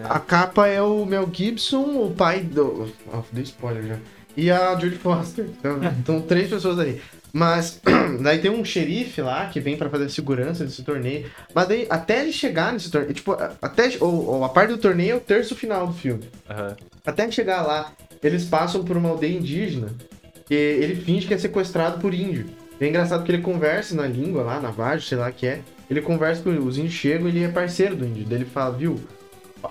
A 0.04 0.18
capa 0.18 0.66
é 0.66 0.80
o 0.82 1.04
Mel 1.06 1.28
Gibson, 1.32 2.04
o 2.04 2.14
pai 2.14 2.40
do. 2.40 2.92
Ó, 3.12 3.22
dei 3.32 3.44
spoiler 3.44 3.82
já. 3.84 3.96
E 4.36 4.50
a 4.50 4.78
Julie 4.78 4.98
Foster. 4.98 5.46
Então, 5.58 5.80
então 5.98 6.20
três 6.20 6.50
pessoas 6.50 6.78
aí. 6.78 7.00
Mas 7.32 7.80
daí 8.20 8.38
tem 8.38 8.50
um 8.50 8.64
xerife 8.64 9.20
lá 9.20 9.46
que 9.46 9.60
vem 9.60 9.76
pra 9.76 9.90
fazer 9.90 10.08
segurança 10.08 10.64
desse 10.64 10.82
torneio. 10.82 11.30
Mas 11.54 11.68
daí, 11.68 11.86
até 11.88 12.22
ele 12.22 12.32
chegar 12.32 12.72
nesse 12.72 12.90
torneio. 12.90 13.14
Tipo, 13.14 13.36
até. 13.60 13.96
Ou, 14.00 14.26
ou 14.26 14.44
a 14.44 14.48
parte 14.48 14.70
do 14.70 14.78
torneio 14.78 15.12
é 15.12 15.16
o 15.16 15.20
terço 15.20 15.54
final 15.54 15.86
do 15.86 15.92
filme. 15.92 16.24
Aham. 16.48 16.76
Até 17.04 17.30
chegar 17.30 17.62
lá, 17.62 17.92
eles 18.22 18.44
passam 18.44 18.84
por 18.84 18.96
uma 18.96 19.10
aldeia 19.10 19.36
indígena. 19.36 19.88
E 20.50 20.54
ele 20.54 20.96
finge 20.96 21.26
que 21.26 21.34
é 21.34 21.38
sequestrado 21.38 22.00
por 22.00 22.14
índio. 22.14 22.46
E 22.80 22.84
é 22.84 22.88
engraçado 22.88 23.24
que 23.24 23.30
ele 23.30 23.42
conversa 23.42 23.94
na 23.94 24.06
língua 24.06 24.42
lá, 24.42 24.60
na 24.60 24.70
Vajo, 24.70 25.06
sei 25.06 25.18
lá 25.18 25.30
que 25.30 25.46
é. 25.46 25.60
Ele 25.88 26.00
conversa 26.00 26.42
com 26.42 26.50
os 26.50 26.78
índios, 26.78 26.94
chegam 26.94 27.28
e 27.28 27.30
ele 27.30 27.44
é 27.44 27.48
parceiro 27.48 27.96
do 27.96 28.04
índio. 28.04 28.24
Daí 28.26 28.38
ele 28.38 28.44
fala, 28.44 28.76
viu, 28.76 29.00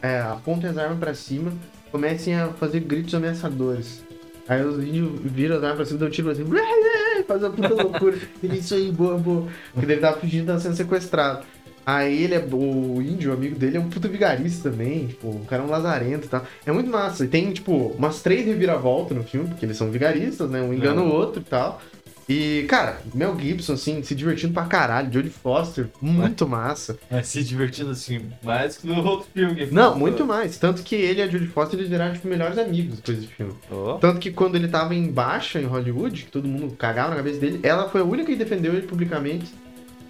é, 0.02 0.20
apontem 0.22 0.70
as 0.70 0.78
armas 0.78 1.00
pra 1.00 1.14
cima, 1.14 1.52
comecem 1.92 2.36
a 2.36 2.50
fazer 2.50 2.82
gritos 2.82 3.14
ameaçadores. 3.14 4.04
Aí 4.48 4.64
os 4.64 4.84
índios 4.84 5.20
viram 5.24 5.58
as 5.58 5.64
armas 5.64 5.78
pra 5.78 5.86
cima, 5.86 6.00
dão 6.00 6.08
um 6.08 6.12
tiro 6.12 6.30
assim, 6.30 6.46
faz 7.28 7.42
uma 7.42 7.50
puta 7.50 7.74
loucura. 7.74 8.18
Ele, 8.44 8.58
isso 8.58 8.76
aí, 8.76 8.92
boa, 8.92 9.18
boa. 9.18 9.48
Porque 9.74 9.92
ele 9.92 10.02
tava 10.02 10.20
fingindo 10.20 10.44
que 10.44 10.48
tava 10.48 10.60
sendo 10.60 10.76
sequestrado. 10.76 11.46
Aí 11.86 12.24
ele 12.24 12.34
é. 12.34 12.40
O 12.52 13.02
índio, 13.02 13.32
o 13.32 13.34
amigo 13.34 13.56
dele, 13.58 13.78
é 13.78 13.80
um 13.80 13.90
puta 13.90 14.08
vigarista 14.08 14.72
também. 14.72 15.08
Tipo, 15.08 15.30
o 15.30 15.46
cara 15.46 15.62
é 15.62 15.66
um 15.66 15.70
lazarento 15.70 16.26
e 16.26 16.30
tal. 16.30 16.44
É 16.66 16.72
muito 16.72 16.90
massa. 16.90 17.26
E 17.26 17.28
tem, 17.28 17.52
tipo, 17.52 17.94
umas 17.98 18.22
três 18.22 18.46
reviravoltas 18.46 19.16
no 19.16 19.24
filme, 19.24 19.50
porque 19.50 19.66
eles 19.66 19.78
são 19.78 19.92
vigaristas, 19.92 20.50
né? 20.50 20.62
Um 20.62 20.74
engana 20.74 21.02
o 21.02 21.12
outro 21.12 21.42
e 21.42 21.46
tal. 21.46 21.80
E, 22.28 22.66
cara, 22.68 23.02
Mel 23.14 23.38
Gibson, 23.40 23.74
assim, 23.74 24.02
se 24.02 24.16
divertindo 24.16 24.54
pra 24.54 24.66
caralho. 24.66 25.14
Jodie 25.14 25.30
Foster, 25.30 25.90
muito 26.02 26.48
massa. 26.48 26.98
Mas 27.10 27.28
se 27.28 27.44
divertindo 27.44 27.92
assim, 27.92 28.22
mais 28.44 28.78
que 28.78 28.88
no 28.88 29.06
outro 29.06 29.28
filme. 29.32 29.68
Não, 29.72 29.96
muito 29.98 30.26
mais. 30.26 30.58
Tanto 30.58 30.82
que 30.82 30.96
ele 30.96 31.20
e 31.20 31.24
a 31.24 31.28
Jodie 31.28 31.48
Foster, 31.48 31.78
eles 31.78 31.90
viraram, 31.90 32.14
tipo, 32.14 32.28
melhores 32.28 32.58
amigos 32.58 32.98
depois 32.98 33.20
do 33.20 33.28
filme. 33.28 33.54
Oh. 33.72 33.98
Tanto 34.00 34.20
que 34.20 34.32
quando 34.32 34.56
ele 34.56 34.68
tava 34.68 34.96
em 34.96 35.12
baixa 35.12 35.62
em 35.62 35.66
Hollywood, 35.66 36.24
que 36.24 36.32
todo 36.32 36.48
mundo 36.48 36.76
cagava 36.76 37.12
na 37.12 37.18
cabeça 37.18 37.40
dele, 37.40 37.60
ela 37.62 37.90
foi 37.90 38.02
a 38.02 38.06
única 38.06 38.32
que 38.32 38.36
defendeu 38.36 38.74
ele 38.74 38.88
publicamente. 38.88 39.54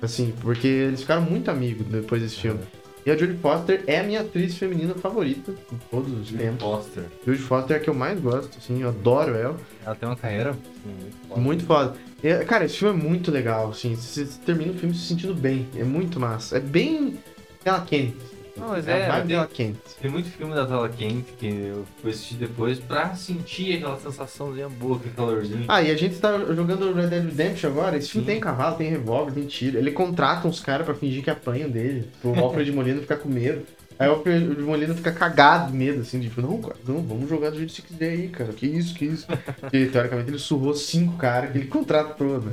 Assim, 0.01 0.33
porque 0.41 0.67
eles 0.67 1.01
ficaram 1.01 1.21
muito 1.21 1.49
amigos 1.49 1.85
depois 1.87 2.21
desse 2.21 2.35
filme. 2.35 2.59
E 3.05 3.11
a 3.11 3.15
Jodie 3.15 3.37
Foster 3.37 3.83
é 3.85 3.99
a 3.99 4.03
minha 4.03 4.21
atriz 4.21 4.57
feminina 4.57 4.95
favorita 4.95 5.51
de 5.51 5.77
todos 5.91 6.11
os 6.11 6.31
tempos. 6.31 6.59
Foster. 6.59 7.03
Jodie 7.23 7.41
Foster 7.41 7.77
é 7.77 7.79
a 7.79 7.83
que 7.83 7.89
eu 7.89 7.93
mais 7.93 8.19
gosto, 8.19 8.57
assim, 8.57 8.81
eu 8.81 8.89
adoro 8.89 9.35
ela. 9.35 9.57
Ela 9.85 9.95
tem 9.95 10.09
uma 10.09 10.15
carreira 10.15 10.51
assim, 10.51 10.95
muito 10.99 11.15
foda. 11.27 11.41
Muito 11.41 11.65
foda. 11.65 11.95
E, 12.23 12.45
cara, 12.45 12.65
esse 12.65 12.77
filme 12.77 12.99
é 12.99 13.03
muito 13.03 13.29
legal, 13.29 13.69
assim, 13.69 13.95
você 13.95 14.25
termina 14.43 14.71
o 14.71 14.75
filme 14.75 14.95
se 14.95 15.01
sentindo 15.01 15.35
bem. 15.35 15.67
É 15.75 15.83
muito 15.83 16.19
massa. 16.19 16.57
É 16.57 16.59
bem. 16.59 17.19
Ela 17.63 17.81
Kenny. 17.81 18.15
Não, 18.55 18.69
mas 18.69 18.87
É 18.87 19.01
é, 19.01 19.11
tem, 19.11 19.27
dela 19.27 19.47
quente. 19.47 19.79
tem 20.01 20.09
muito 20.09 20.29
filme 20.29 20.53
da 20.55 20.65
tela 20.65 20.87
quente 20.87 21.33
que 21.33 21.45
eu 21.47 21.85
fui 22.01 22.11
assistir 22.11 22.35
depois 22.35 22.79
pra 22.79 23.13
sentir 23.13 23.75
aquela 23.75 23.99
sensaçãozinha 23.99 24.69
boa, 24.69 24.95
aquele 24.97 25.13
calorzinho. 25.13 25.65
Ah, 25.67 25.81
e 25.83 25.91
a 25.91 25.95
gente 25.97 26.17
tá 26.19 26.37
jogando 26.53 26.93
Red 26.93 27.07
Dead 27.07 27.25
Redemption 27.25 27.69
agora. 27.69 27.97
Esse 27.97 28.11
filme 28.11 28.25
Sim. 28.25 28.31
tem 28.33 28.39
cavalo, 28.41 28.77
tem 28.77 28.89
revólver, 28.89 29.33
tem 29.33 29.45
tiro. 29.45 29.77
Ele 29.77 29.91
contrata 29.91 30.47
uns 30.47 30.61
caras 30.61 30.85
pra 30.85 30.95
fingir 30.95 31.21
que 31.23 31.29
apanham 31.29 31.69
dele. 31.69 32.09
O 32.23 32.33
Alfred 32.39 32.71
Molina 32.71 33.01
fica 33.01 33.17
com 33.17 33.27
medo. 33.27 33.63
Aí 33.99 34.07
o 34.09 34.11
Alfred 34.13 34.61
Molina 34.61 34.93
fica 34.93 35.11
cagado 35.11 35.71
de 35.71 35.77
medo, 35.77 36.01
assim, 36.01 36.19
tipo, 36.19 36.41
não, 36.41 36.61
cara, 36.61 36.75
não, 36.87 37.01
vamos 37.01 37.29
jogar 37.29 37.49
do 37.49 37.57
jeito 37.57 37.73
que 37.73 37.81
você 37.81 37.87
quiser 37.87 38.09
aí, 38.09 38.27
cara. 38.29 38.53
Que 38.53 38.67
isso, 38.67 38.93
que 38.95 39.05
isso. 39.05 39.25
Porque, 39.61 39.85
teoricamente, 39.87 40.29
ele 40.29 40.39
surrou 40.39 40.73
cinco 40.73 41.17
caras 41.17 41.51
que 41.51 41.57
ele 41.57 41.67
contratou, 41.67 42.41
né? 42.41 42.51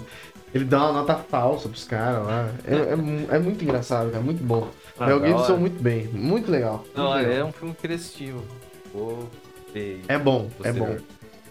Ele 0.55 0.65
dá 0.65 0.85
uma 0.85 0.93
nota 1.01 1.17
falsa 1.17 1.69
pros 1.69 1.85
caras 1.85 2.25
lá. 2.27 2.51
É, 2.65 2.75
é 2.75 3.37
é 3.37 3.39
muito 3.39 3.65
engraçado, 3.65 4.15
é 4.15 4.21
muito 4.21 4.43
bom. 4.45 4.69
Ah, 5.03 5.07
Mel 5.07 5.27
Gibson 5.27 5.57
muito 5.57 5.83
bem, 5.83 6.07
muito 6.09 6.51
legal. 6.51 6.85
Não, 6.95 7.11
muito 7.11 7.27
legal. 7.27 7.33
é 7.33 7.45
um 7.45 7.53
filme 7.53 7.75
criativo. 7.75 8.45
Vou 8.93 9.29
ver. 9.73 10.03
É 10.09 10.19
bom, 10.19 10.49
é 10.63 10.73
bom. 10.73 10.97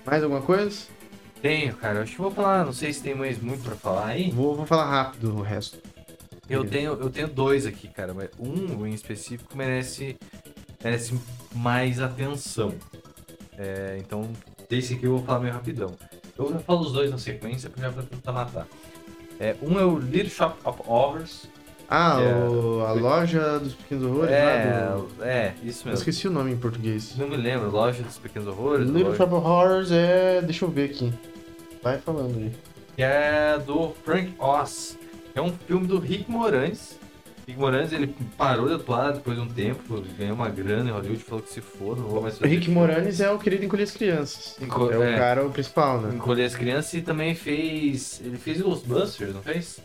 Mais 0.06 0.24
alguma 0.24 0.42
coisa? 0.42 0.88
Tenho, 1.42 1.76
cara. 1.76 2.00
Eu 2.00 2.04
acho 2.04 2.14
que 2.14 2.22
vou 2.22 2.32
falar, 2.32 2.66
não 2.66 2.74
sei 2.74 2.94
se 2.94 3.02
tem 3.02 3.16
mais 3.16 3.42
muito 3.42 3.64
pra 3.64 3.76
falar 3.76 4.08
aí. 4.08 4.32
Vou, 4.32 4.56
vou 4.56 4.66
falar 4.66 4.86
rápido 4.86 5.36
o 5.36 5.42
resto. 5.42 5.80
Eu 6.50 6.66
tenho, 6.66 6.94
eu 6.94 7.10
tenho 7.10 7.28
dois 7.28 7.66
aqui, 7.66 7.88
cara, 7.88 8.14
mas 8.14 8.30
um 8.38 8.86
em 8.86 8.94
específico 8.94 9.56
merece, 9.56 10.18
merece 10.84 11.18
mais 11.56 12.02
atenção. 12.02 12.74
É, 13.58 13.98
então, 14.00 14.30
desse 14.70 14.96
aqui 14.96 15.06
eu 15.06 15.18
vou 15.18 15.26
falar 15.26 15.40
meio 15.40 15.54
rapidão. 15.54 15.96
Eu 16.38 16.52
já 16.52 16.60
falo 16.60 16.82
os 16.82 16.92
dois 16.92 17.10
na 17.10 17.18
sequência, 17.18 17.70
porque 17.70 17.82
já 17.82 17.90
vou 17.90 18.04
tentar 18.04 18.32
matar. 18.32 18.68
É, 19.40 19.56
um 19.62 19.80
é 19.80 19.86
o 19.86 19.98
Little 19.98 20.30
Shop 20.30 20.58
of 20.64 20.82
Horrors. 20.86 21.48
Ah, 21.94 22.22
É. 22.22 22.34
o- 22.48 22.86
a 22.86 22.94
loja 22.94 23.60
dos 23.60 23.74
pequenos 23.74 24.06
horrores 24.06 24.32
É, 24.32 24.94
do... 24.96 25.24
é, 25.24 25.54
isso 25.62 25.82
Eu 25.86 25.92
mesmo. 25.92 25.94
esqueci 25.94 26.26
o 26.28 26.32
nome 26.32 26.52
em 26.54 26.58
português. 26.58 27.18
Não 27.18 27.28
me 27.28 27.36
lembro, 27.36 27.70
Loja 27.70 28.02
dos 28.02 28.18
Pequenos 28.18 28.48
Horrores. 28.48 28.88
Little 28.88 29.04
loja- 29.12 29.18
Shop 29.18 29.34
of 29.36 29.46
Horrors 29.46 29.92
é... 29.92 30.42
Deixa 30.42 30.64
eu 30.64 30.70
ver 30.70 30.86
aqui. 30.92 31.12
Vai 31.84 31.98
falando 31.98 32.38
aí. 32.38 32.52
que 32.96 33.04
é 33.04 33.60
do 33.66 33.94
Frank 34.06 34.34
Oz. 34.40 34.98
É 35.36 35.42
um 35.42 35.52
filme 35.68 35.86
do 35.86 36.00
Rick 36.00 36.32
Moranis. 36.32 36.98
Rick 37.48 37.60
Moranis, 37.60 37.92
ele 37.92 38.16
parou 38.38 38.68
de 38.70 38.76
atuar 38.76 39.12
depois 39.14 39.36
de 39.36 39.42
um 39.44 39.48
tempo, 39.50 40.02
ganhou 40.18 40.36
uma 40.36 40.48
grana 40.48 40.90
em 40.90 40.94
Hollywood, 40.94 41.24
falou 41.24 41.42
que 41.44 41.52
se 41.52 41.60
for, 41.60 41.98
não 41.98 42.06
vou 42.08 42.22
mais 42.22 42.38
fazer 42.38 42.50
Rick 42.50 42.66
filme. 42.68 42.80
Moranis 42.80 43.20
é 43.20 43.30
o 43.32 43.38
querido 43.40 43.66
Encolher 43.66 43.84
as 43.84 43.92
Crianças. 43.92 44.56
Enco- 44.62 44.90
É 44.92 44.98
o 44.98 45.04
é. 45.04 45.18
cara 45.18 45.46
o 45.46 45.50
principal, 45.50 46.00
né? 46.00 46.16
Encolher 46.16 46.46
as 46.46 46.56
crianças 46.56 46.94
e 46.94 47.02
também 47.02 47.34
fez. 47.36 48.22
Ele 48.24 48.38
fez 48.38 48.62
Ghostbusters, 48.62 49.34
não 49.34 49.42
fez? 49.42 49.80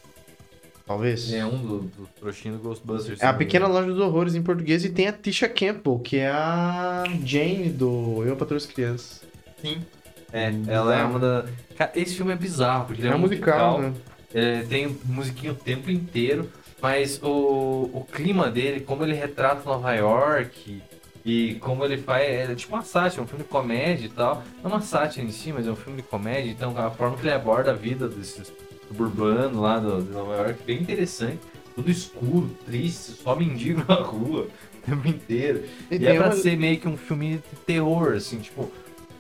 Talvez. 0.87 1.33
É 1.33 1.45
um 1.45 1.59
do, 1.59 1.79
do 1.81 2.09
trouxinho 2.21 2.57
do 2.57 2.61
Ghostbusters. 2.63 3.21
É 3.21 3.27
a 3.27 3.35
Pequena. 3.35 3.67
Loja 3.67 3.89
dos 3.89 3.99
Horrores 3.99 4.37
em 4.37 4.43
português 4.43 4.85
e 4.85 4.89
tem 4.89 5.09
a 5.09 5.13
Tisha 5.13 5.49
Campbell, 5.49 5.99
que 5.99 6.19
é 6.19 6.29
a 6.29 7.03
Jane 7.25 7.71
do 7.71 8.23
Eu 8.25 8.37
Patrulho 8.37 8.59
as 8.59 8.67
Crianças. 8.67 9.23
Sim. 9.61 9.85
É, 10.33 10.53
ela 10.69 10.97
é 10.97 11.03
uma 11.03 11.19
da. 11.19 11.47
Cara, 11.77 11.91
esse 11.97 12.15
filme 12.15 12.33
é 12.33 12.37
bizarro, 12.37 12.87
porque 12.87 13.03
ele 13.03 13.09
É, 13.09 13.13
é, 13.13 13.17
um 13.17 13.19
musical, 13.19 13.81
né? 13.81 13.93
É, 14.33 14.63
tem 14.63 14.97
musiquinha 15.05 15.53
o 15.53 15.57
tempo 15.57 15.91
inteiro, 15.91 16.49
mas 16.81 17.21
o, 17.21 17.91
o 17.93 18.07
clima 18.13 18.49
dele, 18.49 18.81
como 18.81 19.03
ele 19.03 19.15
retrata 19.15 19.69
Nova 19.69 19.93
York 19.93 20.83
e 21.25 21.55
como 21.57 21.85
ele 21.85 21.99
faz. 21.99 22.51
É 22.51 22.55
tipo 22.55 22.75
uma 22.75 22.85
sátira, 22.85 23.23
um 23.23 23.27
filme 23.27 23.43
de 23.43 23.51
comédia 23.51 24.07
e 24.07 24.11
tal. 24.11 24.45
Não 24.63 24.71
uma 24.71 24.81
sátira 24.81 25.27
em 25.27 25.33
si, 25.33 25.53
mas 25.53 25.67
é 25.67 25.71
um 25.71 25.77
filme 25.77 26.01
de 26.01 26.07
comédia, 26.07 26.49
então 26.49 26.77
a 26.79 26.91
forma 26.93 27.17
que 27.17 27.23
ele 27.23 27.35
aborda 27.35 27.73
a 27.73 27.75
vida 27.75 28.09
desses 28.09 28.53
suburbanos 28.89 29.57
lá 29.57 29.79
do, 29.79 30.03
de 30.03 30.11
Nova 30.11 30.35
York 30.37 30.57
é 30.63 30.65
bem 30.67 30.81
interessante. 30.83 31.39
Tudo 31.75 31.91
escuro, 31.91 32.51
triste, 32.67 33.13
só 33.23 33.37
mendigo 33.37 33.83
na 33.89 33.97
rua 33.97 34.47
o 34.47 34.91
tempo 34.91 35.07
inteiro. 35.09 35.65
E 35.91 35.97
E, 35.97 36.07
é 36.07 36.15
pra 36.17 36.27
uma- 36.29 36.33
ser 36.37 36.57
meio 36.57 36.79
que 36.81 36.89
um 36.89 36.97
filme 36.97 37.37
de 37.37 37.61
terror, 37.67 38.15
assim, 38.15 38.39
tipo, 38.39 38.71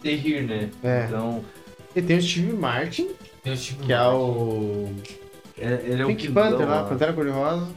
terrir, 0.03 0.43
né? 0.47 0.71
É. 0.83 1.05
Então, 1.07 1.45
E 1.95 2.01
tem 2.03 2.17
o 2.19 2.23
Steve 2.23 2.53
Martin, 2.53 3.09
tem 3.43 3.53
esse 3.53 3.65
tipo 3.65 3.85
que 3.85 3.93
é 3.93 4.03
o 4.09 4.89
é, 5.59 5.81
ele 5.87 6.03
é 6.03 6.07
Pink 6.07 6.29
vilão 6.29 6.51
Panther 6.51 6.69
lá, 6.69 6.85
Pantera 6.85 7.13
Cor-de-Rosa. 7.13 7.69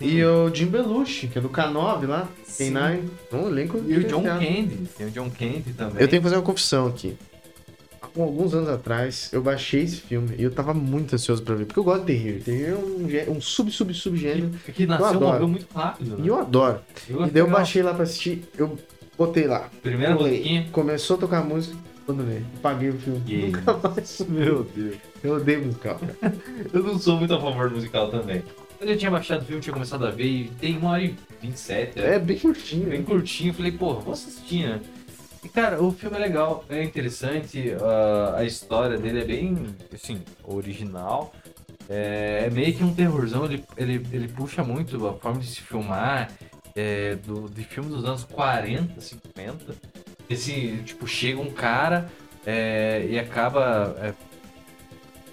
E 0.00 0.22
o 0.24 0.54
Jim 0.54 0.66
Belushi, 0.66 1.26
que 1.26 1.38
é 1.38 1.40
do 1.42 1.48
K9 1.48 2.06
lá, 2.06 2.28
Sim. 2.44 2.72
K9. 2.72 3.00
Um 3.32 3.48
elenco 3.48 3.78
E 3.86 3.96
o 3.96 4.04
John. 4.04 4.22
Candy. 4.22 4.88
Tem 4.96 5.06
o 5.08 5.10
John 5.10 5.28
Candy 5.28 5.72
também. 5.76 6.00
Eu 6.00 6.06
tenho 6.08 6.22
que 6.22 6.28
fazer 6.28 6.36
uma 6.36 6.42
confissão 6.42 6.86
aqui. 6.86 7.16
Alguns 8.22 8.54
anos 8.54 8.68
atrás, 8.68 9.30
eu 9.32 9.40
baixei 9.42 9.82
esse 9.82 9.96
filme 9.96 10.34
e 10.38 10.42
eu 10.42 10.50
tava 10.50 10.74
muito 10.74 11.14
ansioso 11.14 11.42
pra 11.42 11.54
ver, 11.54 11.66
porque 11.66 11.78
eu 11.78 11.84
gosto 11.84 12.04
de 12.04 12.12
terror. 12.14 12.42
Terror 12.42 13.14
é 13.14 13.30
um, 13.30 13.36
um 13.36 13.40
sub-sub-subgênero 13.40 14.50
que, 14.64 14.72
que 14.72 14.86
nasceu 14.86 15.14
e 15.14 15.24
morreu 15.24 15.48
muito 15.48 15.66
rápido. 15.74 16.16
né? 16.16 16.24
e 16.24 16.28
eu 16.28 16.38
adoro. 16.38 16.80
Eu 17.08 17.26
E 17.26 17.30
daí 17.30 17.42
eu 17.42 17.48
baixei 17.50 17.82
lá 17.82 17.94
pra 17.94 18.02
assistir, 18.02 18.42
eu 18.56 18.76
botei 19.16 19.46
lá. 19.46 19.68
Primeira 19.82 20.14
musiquinha. 20.14 20.66
Começou 20.72 21.16
a 21.16 21.20
tocar 21.20 21.44
música, 21.44 21.76
abandonei. 22.06 22.42
Paguei 22.62 22.90
o 22.90 22.98
filme. 22.98 23.22
Aí? 23.28 23.50
Nunca 23.50 23.76
mais. 23.88 24.20
Meu 24.28 24.64
Deus. 24.74 24.96
Eu 25.22 25.34
odeio 25.36 25.64
musical. 25.64 25.98
cara. 26.20 26.34
Eu 26.72 26.82
não 26.82 26.98
sou 26.98 27.16
muito 27.16 27.34
a 27.34 27.40
favor 27.40 27.68
do 27.68 27.76
musical 27.76 28.10
também. 28.10 28.42
Eu 28.80 28.96
tinha 28.96 29.10
baixado 29.10 29.42
o 29.42 29.44
filme, 29.44 29.60
tinha 29.60 29.72
começado 29.72 30.06
a 30.06 30.10
ver 30.10 30.24
e 30.24 30.48
tem 30.60 30.78
uma 30.78 30.90
hora 30.90 31.02
e 31.02 31.16
27. 31.42 31.98
É 32.00 32.18
bem 32.18 32.38
curtinho. 32.38 32.88
bem 32.88 33.02
curtinho. 33.02 33.52
Falei, 33.52 33.72
porra, 33.72 34.00
vou 34.00 34.12
assistir, 34.12 34.68
né? 34.68 34.80
E 35.42 35.48
cara, 35.48 35.82
o 35.82 35.92
filme 35.92 36.16
é 36.16 36.20
legal, 36.20 36.64
é 36.68 36.82
interessante, 36.82 37.72
ah, 37.80 38.34
a 38.38 38.44
história 38.44 38.98
dele 38.98 39.20
é 39.20 39.24
bem, 39.24 39.76
assim, 39.92 40.22
original. 40.44 41.32
É, 41.88 42.44
é 42.46 42.50
meio 42.50 42.74
que 42.74 42.84
um 42.84 42.94
terrorzão, 42.94 43.44
ele, 43.44 43.64
ele, 43.76 44.06
ele 44.12 44.28
puxa 44.28 44.62
muito 44.62 45.06
a 45.06 45.14
forma 45.14 45.40
de 45.40 45.46
se 45.46 45.60
filmar, 45.60 46.30
é, 46.74 47.14
do, 47.16 47.48
de 47.48 47.64
filme 47.64 47.88
dos 47.88 48.04
anos 48.04 48.24
40, 48.24 49.00
50. 49.00 49.74
Esse, 50.28 50.82
tipo, 50.84 51.06
chega 51.06 51.40
um 51.40 51.50
cara 51.50 52.10
é, 52.44 53.06
e 53.08 53.18
acaba 53.18 53.96
é, 54.00 54.12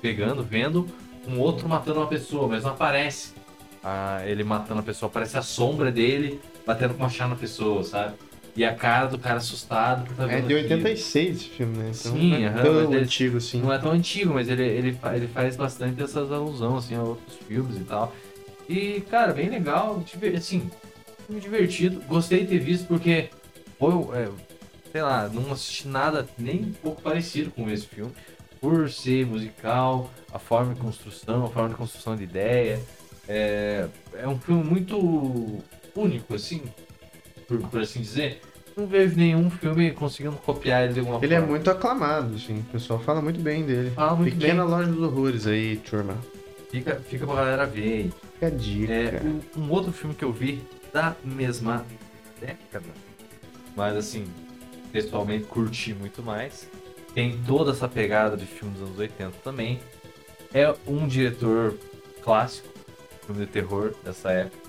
pegando, 0.01 0.43
vendo 0.43 0.87
um 1.27 1.39
outro 1.39 1.67
matando 1.67 1.99
uma 1.99 2.07
pessoa, 2.07 2.47
mas 2.47 2.63
não 2.63 2.71
aparece 2.71 3.33
ah, 3.85 4.21
ele 4.25 4.43
matando 4.43 4.79
a 4.79 4.83
pessoa, 4.83 5.07
aparece 5.07 5.37
a 5.37 5.43
sombra 5.43 5.91
dele 5.91 6.41
batendo 6.65 6.95
com 6.95 7.03
uma 7.03 7.09
chá 7.09 7.27
na 7.27 7.35
pessoa, 7.35 7.83
sabe? 7.83 8.15
E 8.55 8.63
a 8.63 8.73
cara 8.73 9.07
do 9.07 9.19
cara 9.19 9.37
assustado 9.37 10.09
tá 10.15 10.23
É 10.23 10.39
de 10.41 10.55
aquilo. 10.55 10.59
86 10.59 11.35
esse 11.35 11.49
filme, 11.49 11.77
né? 11.77 11.91
Então 11.93 12.13
Sim, 12.13 12.29
não 12.29 12.47
é 12.47 12.63
tão 12.63 12.93
antigo 12.93 13.37
assim. 13.37 13.61
Não 13.61 13.73
é 13.73 13.77
tão 13.77 13.91
antigo, 13.91 14.33
mas 14.33 14.47
ele, 14.47 14.63
ele, 14.63 14.97
ele 15.13 15.27
faz 15.27 15.57
bastante 15.57 16.01
essas 16.01 16.31
alusões 16.31 16.85
assim, 16.85 16.95
a 16.95 17.03
outros 17.03 17.37
filmes 17.47 17.75
e 17.75 17.83
tal. 17.83 18.15
E, 18.69 19.01
cara, 19.09 19.33
bem 19.33 19.49
legal, 19.49 20.01
assim, 20.37 20.71
filme 21.25 21.41
divertido. 21.41 22.01
Gostei 22.07 22.41
de 22.41 22.47
ter 22.47 22.59
visto 22.59 22.87
porque 22.87 23.29
foi, 23.77 23.93
é, 24.17 24.29
sei 24.91 25.01
lá, 25.01 25.27
não 25.27 25.51
assisti 25.51 25.87
nada 25.87 26.25
nem 26.37 26.63
um 26.63 26.71
pouco 26.71 27.01
parecido 27.01 27.51
com 27.51 27.69
esse 27.69 27.85
filme. 27.85 28.11
Por 28.61 28.89
ser 28.89 29.25
musical, 29.25 30.09
a 30.33 30.39
forma 30.39 30.73
de 30.73 30.79
construção, 30.79 31.45
a 31.45 31.49
forma 31.49 31.69
de 31.69 31.75
construção 31.75 32.15
de 32.15 32.23
ideia. 32.23 32.79
É, 33.27 33.87
é 34.13 34.27
um 34.27 34.39
filme 34.39 34.63
muito 34.63 35.61
único, 35.95 36.35
assim, 36.35 36.63
por, 37.47 37.57
por 37.69 37.81
assim 37.81 38.01
dizer. 38.01 38.41
Não 38.75 38.85
vejo 38.87 39.15
nenhum 39.15 39.49
filme 39.49 39.91
conseguindo 39.91 40.35
copiar 40.37 40.83
ele 40.83 40.93
de 40.93 40.99
alguma 40.99 41.19
Ele 41.23 41.33
é 41.33 41.37
forma. 41.37 41.51
muito 41.53 41.69
aclamado, 41.71 42.35
assim. 42.35 42.59
O 42.59 42.63
pessoal 42.73 42.99
fala 42.99 43.21
muito 43.21 43.39
bem 43.39 43.63
dele. 43.65 43.91
Fala 43.91 44.15
muito 44.17 44.35
Pequena 44.37 44.63
bem. 44.65 44.71
Loja 44.73 44.91
dos 44.91 45.01
Horrores 45.01 45.47
aí, 45.47 45.77
turma. 45.77 46.17
Fica, 46.69 46.95
fica 46.95 47.25
pra 47.25 47.35
galera 47.35 47.65
ver. 47.65 48.11
Fica 48.33 48.47
a 48.47 48.49
dica. 48.49 48.91
É, 48.91 49.21
um, 49.23 49.61
um 49.61 49.71
outro 49.71 49.93
filme 49.93 50.13
que 50.13 50.25
eu 50.25 50.31
vi 50.33 50.61
da 50.93 51.15
mesma 51.23 51.85
década, 52.41 52.85
mas 53.77 53.95
assim, 53.95 54.25
pessoalmente 54.91 55.45
curti 55.45 55.93
muito 55.93 56.21
mais. 56.21 56.69
Tem 57.13 57.37
toda 57.47 57.71
essa 57.71 57.87
pegada 57.87 58.35
de 58.35 58.45
filme 58.45 58.73
dos 58.73 58.83
anos 58.89 58.99
80 58.99 59.31
também. 59.41 59.79
É 60.53 60.73
um 60.85 61.07
diretor 61.07 61.75
clássico, 62.21 62.67
filme 63.25 63.45
de 63.45 63.51
terror 63.51 63.93
dessa 64.03 64.31
época. 64.31 64.64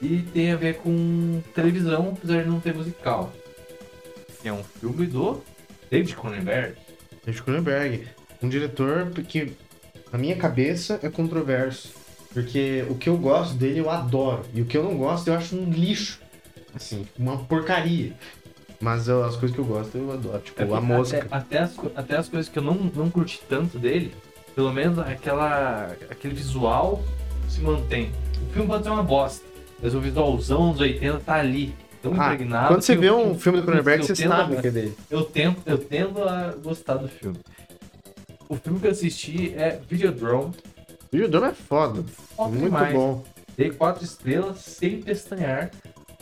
E 0.00 0.22
tem 0.32 0.50
a 0.52 0.56
ver 0.56 0.76
com 0.78 1.42
televisão, 1.54 2.14
apesar 2.16 2.42
de 2.42 2.48
não 2.48 2.60
ter 2.60 2.74
musical. 2.74 3.32
É 4.42 4.52
um 4.52 4.62
filme 4.64 5.06
do 5.06 5.42
David 5.90 6.16
Cronenberg. 6.16 6.74
David 7.24 7.42
Cronenberg. 7.42 8.06
Um 8.42 8.48
diretor 8.48 9.10
que, 9.28 9.52
na 10.10 10.18
minha 10.18 10.36
cabeça, 10.36 10.98
é 11.02 11.10
controverso. 11.10 11.92
Porque 12.32 12.84
o 12.88 12.94
que 12.94 13.08
eu 13.08 13.16
gosto 13.18 13.54
dele 13.54 13.80
eu 13.80 13.90
adoro. 13.90 14.44
E 14.54 14.62
o 14.62 14.64
que 14.64 14.76
eu 14.76 14.84
não 14.84 14.96
gosto 14.96 15.28
eu 15.28 15.34
acho 15.34 15.54
um 15.56 15.68
lixo. 15.70 16.20
Assim, 16.74 17.06
uma 17.18 17.36
porcaria. 17.44 18.14
Mas 18.80 19.08
eu- 19.08 19.22
as 19.24 19.36
coisas 19.36 19.54
que 19.54 19.60
eu 19.60 19.64
gosto 19.66 19.98
eu 19.98 20.10
adoro. 20.12 20.38
Tipo, 20.38 20.62
É 20.62 20.64
a 20.76 20.80
mosca. 20.80 21.18
Até, 21.30 21.36
até 21.36 21.58
as, 21.58 21.76
até 21.96 22.16
as 22.16 22.28
coisas 22.28 22.48
que 22.50 22.58
eu 22.58 22.62
não, 22.62 22.74
não 22.74 23.10
curti 23.10 23.40
tanto 23.48 23.78
dele, 23.78 24.14
pelo 24.54 24.72
menos 24.72 24.98
aquela, 25.00 25.94
aquele 26.08 26.32
visual 26.34 27.02
se 27.48 27.60
mantém. 27.60 28.10
O 28.48 28.52
filme 28.52 28.68
pode 28.68 28.84
ser 28.84 28.90
uma 28.90 29.02
bosta, 29.02 29.44
mas 29.82 29.94
o 29.94 30.00
visualzão 30.00 30.72
dos 30.72 30.80
80 30.80 31.18
tá 31.20 31.34
ali. 31.34 31.74
Tão 32.02 32.12
Ah, 32.18 32.32
impregnado. 32.32 32.68
quando 32.68 32.80
você 32.82 32.96
vê 32.96 33.10
eu- 33.10 33.18
um 33.18 33.38
filme 33.38 33.60
do 33.60 33.66
Cronenberg, 33.66 34.02
você 34.06 34.14
sabe 34.16 34.56
a- 34.56 34.60
que 34.62 34.68
é 34.68 34.70
dele. 34.70 34.94
Eu 35.10 35.22
tento, 35.22 35.60
eu 35.66 35.76
tendo 35.76 36.24
a 36.26 36.54
gostar 36.62 36.94
do 36.94 37.08
filme. 37.08 37.38
O 38.48 38.56
filme 38.56 38.80
que 38.80 38.86
eu 38.86 38.90
assisti 38.90 39.52
é 39.54 39.78
Videodrome. 39.86 40.54
Videodrome 41.12 41.48
é 41.48 41.52
foda. 41.54 42.02
Foda 42.34 42.48
muito 42.48 42.64
demais. 42.64 42.94
bom. 42.94 43.22
Dei 43.54 43.70
quatro 43.70 44.02
estrelas 44.02 44.60
sem 44.60 45.02
pestanear. 45.02 45.70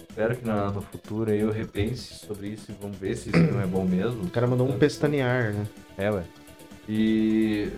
Espero 0.09 0.35
que 0.35 0.44
na- 0.44 0.72
no 0.72 0.82
futuro 0.82 1.30
aí 1.30 1.39
eu 1.39 1.52
repense 1.52 2.12
sobre 2.26 2.48
isso 2.48 2.72
e 2.72 2.74
vamos 2.82 2.97
ver 2.98 3.16
se 3.16 3.28
isso 3.28 3.39
não 3.39 3.60
é 3.60 3.66
bom 3.66 3.85
mesmo. 3.85 4.24
O 4.24 4.30
cara 4.30 4.48
mandou 4.48 4.68
um 4.68 4.76
pestanear, 4.76 5.52
né? 5.52 5.64
É, 5.97 6.10
ué. 6.10 6.24
E. 6.89 7.68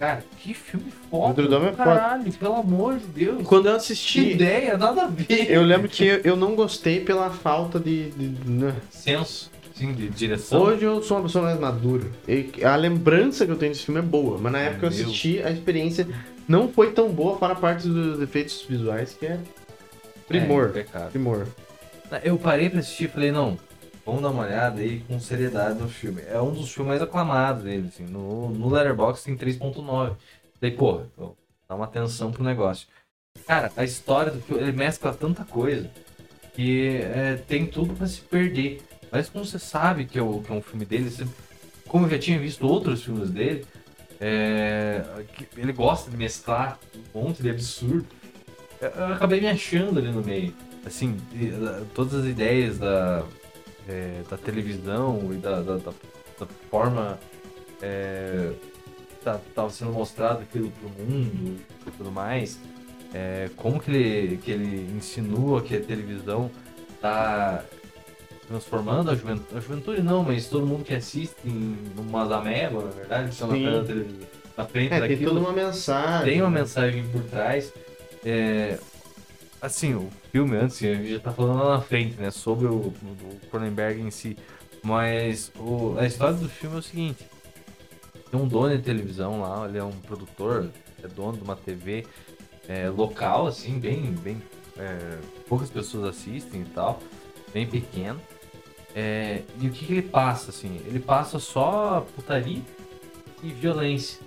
Cara, 0.00 0.24
que 0.38 0.54
filme 0.54 0.90
foda. 1.10 1.42
É 1.42 1.46
foda. 1.46 1.72
Caralho, 1.72 2.32
pelo 2.32 2.54
amor 2.54 2.96
de 2.98 3.06
Deus. 3.06 3.46
Quando 3.46 3.66
eu 3.66 3.72
Que 3.72 3.76
assisti, 3.76 4.30
ideia, 4.30 4.78
nada 4.78 5.02
a 5.02 5.06
ver. 5.08 5.50
eu 5.50 5.62
lembro 5.62 5.90
que 5.90 6.06
eu, 6.06 6.20
eu 6.24 6.36
não 6.36 6.54
gostei 6.56 7.00
pela 7.00 7.28
falta 7.28 7.78
de. 7.78 8.10
de- 8.12 8.50
né? 8.50 8.74
Senso, 8.90 9.50
sim, 9.74 9.92
de 9.92 10.08
direção. 10.08 10.62
Hoje 10.62 10.84
eu 10.86 11.02
sou 11.02 11.18
uma 11.18 11.24
pessoa 11.24 11.44
mais 11.44 11.60
madura. 11.60 12.06
E 12.26 12.50
a 12.64 12.74
lembrança 12.76 13.44
que 13.44 13.52
eu 13.52 13.56
tenho 13.56 13.72
desse 13.72 13.84
filme 13.84 14.00
é 14.00 14.02
boa, 14.02 14.38
mas 14.38 14.50
na 14.50 14.58
época 14.60 14.86
eu 14.86 14.90
Meu. 14.90 15.00
assisti, 15.02 15.42
a 15.42 15.50
experiência 15.50 16.08
não 16.48 16.66
foi 16.66 16.92
tão 16.92 17.10
boa 17.10 17.36
para 17.36 17.52
a 17.52 17.56
parte 17.56 17.86
dos 17.86 18.22
efeitos 18.22 18.64
visuais, 18.66 19.14
que 19.20 19.26
é 19.26 19.38
primor. 20.26 20.68
É, 20.70 20.82
pecado. 20.82 21.10
Primor. 21.10 21.46
Eu 22.24 22.38
parei 22.38 22.70
pra 22.70 22.80
assistir 22.80 23.04
e 23.04 23.08
falei, 23.08 23.30
não, 23.30 23.58
vamos 24.10 24.22
dar 24.22 24.30
uma 24.30 24.42
olhada 24.44 24.80
aí 24.80 25.00
com 25.00 25.18
seriedade 25.20 25.78
no 25.80 25.88
filme. 25.88 26.22
É 26.28 26.40
um 26.40 26.52
dos 26.52 26.70
filmes 26.72 26.90
mais 26.90 27.02
aclamados 27.02 27.62
dele, 27.64 27.88
assim. 27.88 28.04
No, 28.04 28.50
no 28.50 28.68
Letterboxd 28.68 29.24
tem 29.24 29.36
3.9. 29.36 30.16
Falei, 30.58 30.76
pô, 30.76 31.02
vou 31.16 31.36
dar 31.68 31.76
uma 31.76 31.84
atenção 31.84 32.30
pro 32.32 32.42
negócio. 32.44 32.86
Cara, 33.46 33.72
a 33.76 33.84
história 33.84 34.32
do 34.32 34.40
filme, 34.40 34.62
ele 34.62 34.72
mescla 34.72 35.14
tanta 35.14 35.44
coisa 35.44 35.90
que 36.54 36.98
é, 37.02 37.36
tem 37.36 37.66
tudo 37.66 37.94
pra 37.94 38.06
se 38.06 38.20
perder. 38.20 38.82
Mas 39.10 39.28
como 39.28 39.44
você 39.44 39.58
sabe 39.58 40.04
que 40.04 40.18
é, 40.18 40.22
o- 40.22 40.40
que 40.42 40.52
é 40.52 40.54
um 40.54 40.62
filme 40.62 40.84
dele, 40.84 41.08
você- 41.10 41.26
como 41.88 42.06
eu 42.06 42.10
já 42.10 42.18
tinha 42.18 42.38
visto 42.38 42.66
outros 42.66 43.02
filmes 43.02 43.30
dele, 43.30 43.64
é, 44.20 45.02
ele 45.56 45.72
gosta 45.72 46.10
de 46.10 46.16
mesclar 46.16 46.78
um 47.14 47.22
monte 47.22 47.42
de 47.42 47.50
absurdo. 47.50 48.06
Eu, 48.80 48.88
eu 48.90 49.06
acabei 49.14 49.40
me 49.40 49.48
achando 49.48 49.98
ali 49.98 50.10
no 50.10 50.22
meio. 50.22 50.54
Assim, 50.84 51.16
todas 51.94 52.14
as 52.14 52.24
ideias 52.26 52.78
da, 52.78 53.22
é, 53.88 54.22
da 54.28 54.36
televisão 54.36 55.30
e 55.32 55.36
da, 55.36 55.60
da, 55.62 55.76
da- 55.78 55.92
da 56.38 56.46
forma 56.70 57.18
é, 57.82 58.52
tá, 59.22 59.38
tava 59.54 59.70
sendo 59.70 59.92
mostrado 59.92 60.40
aquilo 60.42 60.70
pro 60.70 60.88
mundo 61.04 61.60
e 61.86 61.90
tudo 61.90 62.10
mais. 62.10 62.58
É, 63.12 63.50
como 63.56 63.80
que 63.80 63.90
ele, 63.90 64.36
que 64.38 64.50
ele 64.50 64.90
insinua 64.96 65.60
que 65.62 65.76
a 65.76 65.80
televisão 65.80 66.50
tá 67.00 67.64
transformando 68.46 69.10
a 69.10 69.14
juventude, 69.14 69.56
a 69.56 69.60
juventude 69.60 70.02
não, 70.02 70.22
mas 70.22 70.46
todo 70.48 70.66
mundo 70.66 70.84
que 70.84 70.94
assiste 70.94 71.36
em 71.44 71.76
umas 71.96 72.30
ameba, 72.32 72.82
na 72.84 72.90
verdade, 72.90 73.24
que 73.28 73.32
estão 73.34 73.48
na 73.48 73.54
frente 73.54 73.70
da 73.72 73.84
televisão, 73.84 74.28
na 74.56 74.64
frente 74.66 74.92
É, 74.92 75.00
tem 75.00 75.08
daquilo 75.08 75.30
toda 75.34 75.40
uma 75.40 75.52
mensagem. 75.52 76.24
tem 76.32 76.40
uma 76.42 76.50
né? 76.50 76.60
mensagem 76.60 77.08
por 77.08 77.22
trás. 77.24 77.72
É, 78.24 78.78
assim, 79.60 79.94
o 79.94 80.08
filme 80.32 80.56
antes, 80.56 80.82
a 80.82 80.94
gente 80.94 81.12
já 81.12 81.20
tá 81.20 81.32
falando 81.32 81.58
lá 81.62 81.76
na 81.76 81.82
frente, 81.82 82.16
né? 82.20 82.30
Sobre 82.30 82.66
o, 82.66 82.76
o 82.76 83.40
Cronenberg 83.50 84.00
em 84.00 84.10
si. 84.10 84.36
Mas 84.82 85.52
o- 85.58 85.96
a 85.98 86.06
história 86.06 86.34
do 86.34 86.48
filme 86.48 86.76
é 86.76 86.78
o 86.78 86.82
seguinte. 86.82 87.24
Tem 88.30 88.40
um 88.40 88.46
dono 88.46 88.76
de 88.76 88.82
televisão 88.82 89.40
lá, 89.40 89.66
ele 89.68 89.78
é 89.78 89.84
um 89.84 89.90
produtor, 89.90 90.70
é 91.02 91.08
dono 91.08 91.36
de 91.36 91.42
uma 91.42 91.56
TV 91.56 92.06
é, 92.68 92.88
local, 92.88 93.46
assim, 93.48 93.78
bem, 93.78 94.12
bem 94.12 94.40
é, 94.78 95.18
poucas 95.48 95.68
pessoas 95.68 96.04
assistem 96.16 96.62
e 96.62 96.64
tal, 96.66 97.00
bem 97.52 97.66
pequeno. 97.66 98.20
É, 98.94 99.42
e 99.60 99.66
o 99.68 99.70
que, 99.70 99.84
que 99.86 99.92
ele 99.92 100.02
passa, 100.02 100.50
assim? 100.50 100.80
Ele 100.86 100.98
passa 101.00 101.38
só 101.38 102.06
putaria 102.14 102.62
e 103.42 103.48
violência. 103.52 104.20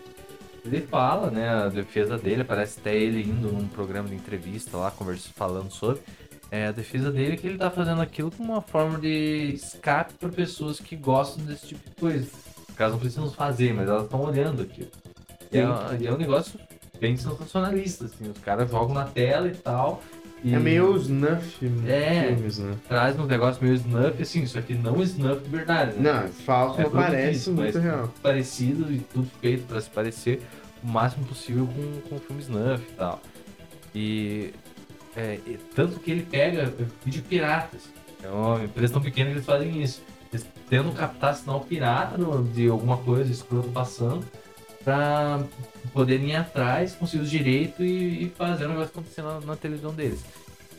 Ele 0.66 0.82
fala, 0.82 1.30
né, 1.30 1.50
a 1.50 1.70
defesa 1.70 2.18
dele, 2.18 2.44
parece 2.44 2.80
até 2.80 2.96
ele 2.96 3.22
indo 3.22 3.52
num 3.52 3.68
programa 3.68 4.08
de 4.08 4.16
entrevista 4.16 4.78
lá, 4.78 4.92
conversando, 4.92 5.34
falando 5.34 5.72
sobre. 5.72 6.02
É, 6.50 6.68
a 6.68 6.72
defesa 6.72 7.12
dele 7.12 7.34
é 7.34 7.36
que 7.36 7.48
ele 7.48 7.58
tá 7.58 7.70
fazendo 7.70 8.02
aquilo 8.02 8.32
como 8.32 8.54
uma 8.54 8.62
forma 8.62 9.00
de 9.00 9.54
escape 9.54 10.14
para 10.14 10.30
pessoas 10.30 10.80
que 10.80 10.96
gostam 10.96 11.44
desse 11.46 11.70
tipo 11.70 11.90
de 11.90 11.96
coisa. 11.96 12.28
Caso, 12.76 12.94
não 12.94 13.00
precisam 13.00 13.30
fazer, 13.32 13.74
mas 13.74 13.90
elas 13.90 14.04
estão 14.04 14.22
olhando 14.22 14.62
aquilo. 14.62 14.90
E 15.52 15.58
é, 15.58 15.64
e 16.00 16.08
é 16.08 16.14
um 16.14 16.18
negócio 16.18 16.60
bem 17.00 17.18
sensacionalista, 17.18 18.06
assim. 18.06 18.30
Os 18.30 18.38
caras 18.40 18.70
jogam 18.70 18.94
na 18.94 19.06
tela 19.06 19.48
e 19.48 19.56
tal. 19.56 20.02
E 20.44 20.54
É 20.54 20.60
meio 20.60 20.96
snuff 20.98 21.66
É. 21.88 22.28
filmes, 22.28 22.60
né? 22.60 22.76
traz 22.88 23.18
um 23.18 23.26
negócio 23.26 23.64
meio 23.64 23.76
snuff, 23.76 24.22
assim, 24.22 24.46
só 24.46 24.62
que 24.62 24.74
não 24.74 25.02
snuff 25.02 25.42
de 25.42 25.50
verdade, 25.50 25.98
né? 25.98 26.12
Não, 26.24 26.28
falso, 26.28 26.82
É 26.82 26.84
tudo 26.84 26.94
parece 26.98 27.50
muito 27.50 27.80
real. 27.80 28.14
Parecido 28.22 28.92
e 28.92 29.00
tudo 29.00 29.28
feito 29.40 29.66
pra 29.68 29.80
se 29.80 29.90
parecer 29.90 30.42
o 30.84 30.88
máximo 30.88 31.26
possível 31.26 31.66
com, 31.68 32.10
com 32.10 32.16
o 32.16 32.20
filme 32.20 32.42
Snuff 32.42 32.84
e 32.84 32.94
tal. 32.96 33.22
E, 33.96 34.54
é, 35.16 35.40
e 35.48 35.58
tanto 35.74 36.00
que 36.00 36.12
ele 36.12 36.24
pega 36.30 36.74
vídeo 37.06 37.24
piratas. 37.24 37.84
É 38.22 38.28
uma 38.28 38.64
empresa 38.64 38.94
tão 38.94 39.02
pequena 39.02 39.30
que 39.30 39.36
eles 39.38 39.46
fazem 39.46 39.82
isso. 39.82 40.02
Eles 40.32 40.46
tentam 40.70 40.92
captar 40.94 41.36
sinal 41.36 41.62
pirata 41.62 42.18
de 42.54 42.68
alguma 42.68 42.98
coisa 42.98 43.32
escroto 43.32 43.70
passando 43.70 44.26
pra 44.84 45.44
poderem 45.94 46.32
ir 46.32 46.36
atrás, 46.36 46.96
conseguir 46.96 47.24
os 47.24 47.30
direitos 47.30 47.80
e, 47.80 48.24
e 48.24 48.34
fazer 48.36 48.66
o 48.66 48.70
negócio 48.70 48.92
acontecer 48.92 49.22
na, 49.22 49.40
na 49.42 49.56
televisão 49.56 49.94
deles. 49.94 50.24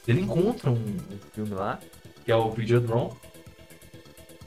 Ele 0.06 0.20
encontra 0.20 0.70
um, 0.70 0.74
um 0.74 1.18
filme 1.32 1.54
lá, 1.54 1.78
que 2.24 2.30
é 2.30 2.36
o 2.36 2.50
Videodrome, 2.50 3.12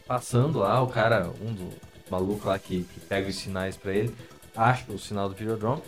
passando 0.06 0.60
lá, 0.60 0.82
o 0.82 0.88
cara, 0.88 1.32
um 1.42 1.54
do 1.54 1.70
maluco 2.10 2.48
lá 2.48 2.58
que, 2.58 2.84
que 2.84 3.00
pega 3.02 3.28
os 3.28 3.36
sinais 3.36 3.76
pra 3.76 3.94
ele, 3.94 4.14
acha 4.56 4.92
o 4.92 5.00
sinal 5.00 5.30
do 5.30 5.36
Videodrome 5.36 5.82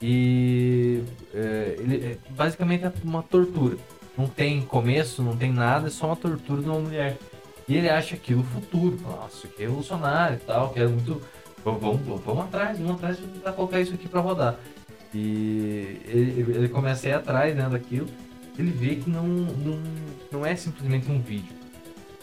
e 0.00 1.02
é, 1.34 1.76
ele 1.78 2.06
é, 2.06 2.18
basicamente 2.30 2.84
é 2.84 2.92
uma 3.02 3.22
tortura. 3.22 3.76
Não 4.16 4.26
tem 4.26 4.62
começo, 4.62 5.22
não 5.22 5.36
tem 5.36 5.52
nada, 5.52 5.88
é 5.88 5.90
só 5.90 6.06
uma 6.06 6.16
tortura 6.16 6.62
de 6.62 6.68
uma 6.68 6.80
mulher. 6.80 7.16
E 7.68 7.76
ele 7.76 7.88
acha 7.88 8.14
aquilo 8.14 8.42
futuro. 8.44 8.98
Nossa, 9.02 9.48
que 9.48 9.62
revolucionário 9.62 10.36
e 10.36 10.40
tal, 10.40 10.70
que 10.70 10.80
é 10.80 10.86
muito. 10.86 11.20
Vamos, 11.66 12.22
vamos, 12.24 12.44
atrás, 12.44 12.78
vamos 12.78 12.94
atrás 12.94 13.18
tentar 13.18 13.52
colocar 13.52 13.80
isso 13.80 13.92
aqui 13.92 14.06
pra 14.06 14.20
rodar. 14.20 14.56
E 15.12 16.00
ele, 16.06 16.44
ele 16.56 16.68
começa 16.68 17.08
a 17.08 17.10
ir 17.10 17.14
atrás 17.14 17.56
né, 17.56 17.68
daquilo. 17.68 18.06
Ele 18.56 18.70
vê 18.70 18.94
que 18.94 19.10
não, 19.10 19.26
não, 19.26 19.82
não 20.30 20.46
é 20.46 20.54
simplesmente 20.54 21.10
um 21.10 21.20
vídeo. 21.20 21.56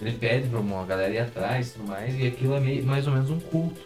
Ele 0.02 0.14
pede 0.18 0.48
pra 0.48 0.60
uma 0.62 0.86
galera 0.86 1.14
ir 1.14 1.20
atrás 1.20 1.68
e 1.68 1.74
tudo 1.74 1.88
mais, 1.90 2.18
e 2.18 2.26
aquilo 2.26 2.56
é 2.56 2.60
meio, 2.62 2.86
mais 2.86 3.06
ou 3.06 3.12
menos 3.14 3.30
um 3.30 3.40
culto. 3.40 3.82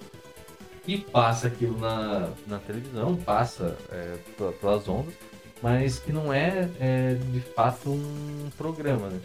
E 0.88 0.99
passa 0.99 1.47
aquilo 1.47 1.77
na, 1.79 2.29
na 2.45 2.59
televisão, 2.59 3.15
passa 3.15 3.75
é, 3.91 4.15
pe- 4.38 4.51
pelas 4.61 4.88
ondas, 4.88 5.13
mas 5.61 5.97
que 5.99 6.13
não 6.13 6.31
é, 6.31 6.69
é, 6.79 7.15
de 7.15 7.39
fato 7.41 7.89
um 7.89 8.49
programa, 8.57 9.09
né? 9.09 9.19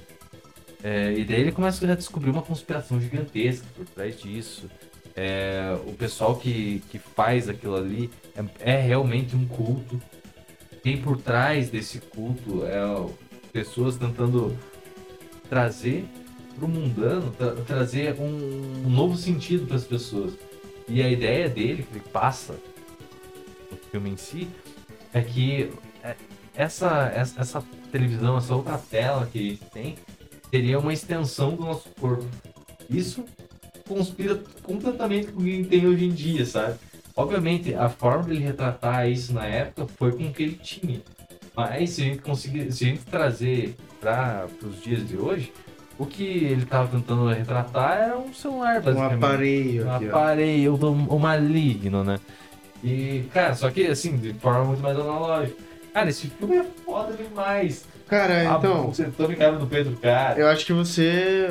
É, 0.82 1.12
e 1.12 1.24
daí 1.24 1.42
ele 1.42 1.52
começa 1.52 1.84
a 1.90 1.94
descobrir 1.94 2.30
uma 2.30 2.42
conspiração 2.42 2.98
gigantesca 3.00 3.66
por 3.76 3.84
trás 3.86 4.18
disso. 4.18 4.68
É, 5.14 5.76
o 5.86 5.92
pessoal 5.92 6.36
que, 6.36 6.82
que 6.90 6.98
faz 6.98 7.48
aquilo 7.48 7.76
ali 7.76 8.10
é, 8.34 8.72
é 8.76 8.80
realmente 8.80 9.36
um 9.36 9.46
culto. 9.46 10.00
Quem 10.82 10.96
por 11.00 11.16
trás 11.18 11.70
desse 11.70 12.00
culto 12.00 12.64
é 12.64 12.82
pessoas 13.52 13.96
tentando 13.96 14.56
trazer 15.48 16.06
para 16.56 16.64
o 16.64 16.68
mundano, 16.68 17.30
tra- 17.32 17.54
trazer 17.66 18.14
um, 18.18 18.86
um 18.86 18.90
novo 18.90 19.16
sentido 19.16 19.66
para 19.66 19.76
as 19.76 19.84
pessoas. 19.84 20.32
E 20.88 21.02
a 21.02 21.08
ideia 21.08 21.48
dele, 21.48 21.82
que 21.82 21.98
ele 21.98 22.04
passa 22.12 22.54
no 23.70 23.76
filme 23.90 24.10
em 24.10 24.16
si, 24.16 24.48
é 25.12 25.20
que 25.20 25.70
é, 26.02 26.16
essa, 26.54 27.12
essa, 27.14 27.40
essa 27.40 27.64
televisão, 27.90 28.38
essa 28.38 28.54
outra 28.54 28.78
tela 28.78 29.28
que 29.30 29.38
a 29.38 29.42
gente 29.42 29.64
tem, 29.66 29.96
seria 30.50 30.78
uma 30.78 30.92
extensão 30.92 31.54
do 31.54 31.64
nosso 31.64 31.88
corpo. 32.00 32.26
Isso 32.90 33.24
conspira 33.94 34.40
completamente 34.62 35.28
com 35.32 35.40
o 35.40 35.44
que 35.44 35.64
tem 35.64 35.86
hoje 35.86 36.04
em 36.04 36.10
dia, 36.10 36.44
sabe? 36.46 36.74
Obviamente, 37.14 37.74
a 37.74 37.88
forma 37.88 38.24
dele 38.24 38.40
retratar 38.44 39.08
isso 39.08 39.32
na 39.34 39.44
época 39.46 39.86
foi 39.98 40.12
com 40.12 40.24
o 40.28 40.32
que 40.32 40.42
ele 40.42 40.58
tinha. 40.62 41.00
Mas 41.54 41.90
se 41.90 42.00
a 42.00 42.04
gente 42.04 42.22
conseguir, 42.22 42.72
se 42.72 42.84
a 42.84 42.88
gente 42.88 43.02
trazer 43.04 43.76
para 44.00 44.46
os 44.64 44.80
dias 44.82 45.06
de 45.06 45.16
hoje, 45.18 45.52
o 45.98 46.06
que 46.06 46.24
ele 46.24 46.62
estava 46.62 46.88
tentando 46.88 47.28
retratar 47.28 47.98
era 47.98 48.18
um 48.18 48.32
celular, 48.32 48.78
Um 48.80 48.82
basicamente. 48.82 49.24
aparelho 49.24 49.86
Um 49.86 49.94
aqui, 49.94 50.06
ó. 50.06 50.08
aparelho 50.08 50.74
o 51.10 51.18
maligno, 51.18 52.02
né? 52.02 52.18
E, 52.82 53.24
cara, 53.32 53.54
só 53.54 53.70
que 53.70 53.86
assim, 53.86 54.16
de 54.16 54.32
forma 54.34 54.64
muito 54.64 54.82
mais 54.82 54.98
analógica. 54.98 55.56
Cara, 55.92 56.08
esse 56.08 56.28
filme 56.28 56.56
é 56.56 56.64
foda 56.84 57.12
demais. 57.14 57.84
Cara, 58.08 58.44
então, 58.56 58.86
Você 58.88 59.04
tome 59.04 59.36
cara 59.36 59.52
no 59.58 59.66
peito 59.66 59.90
do 59.90 59.96
cara. 59.98 60.40
eu 60.40 60.48
acho 60.48 60.64
que 60.66 60.72
você. 60.72 61.48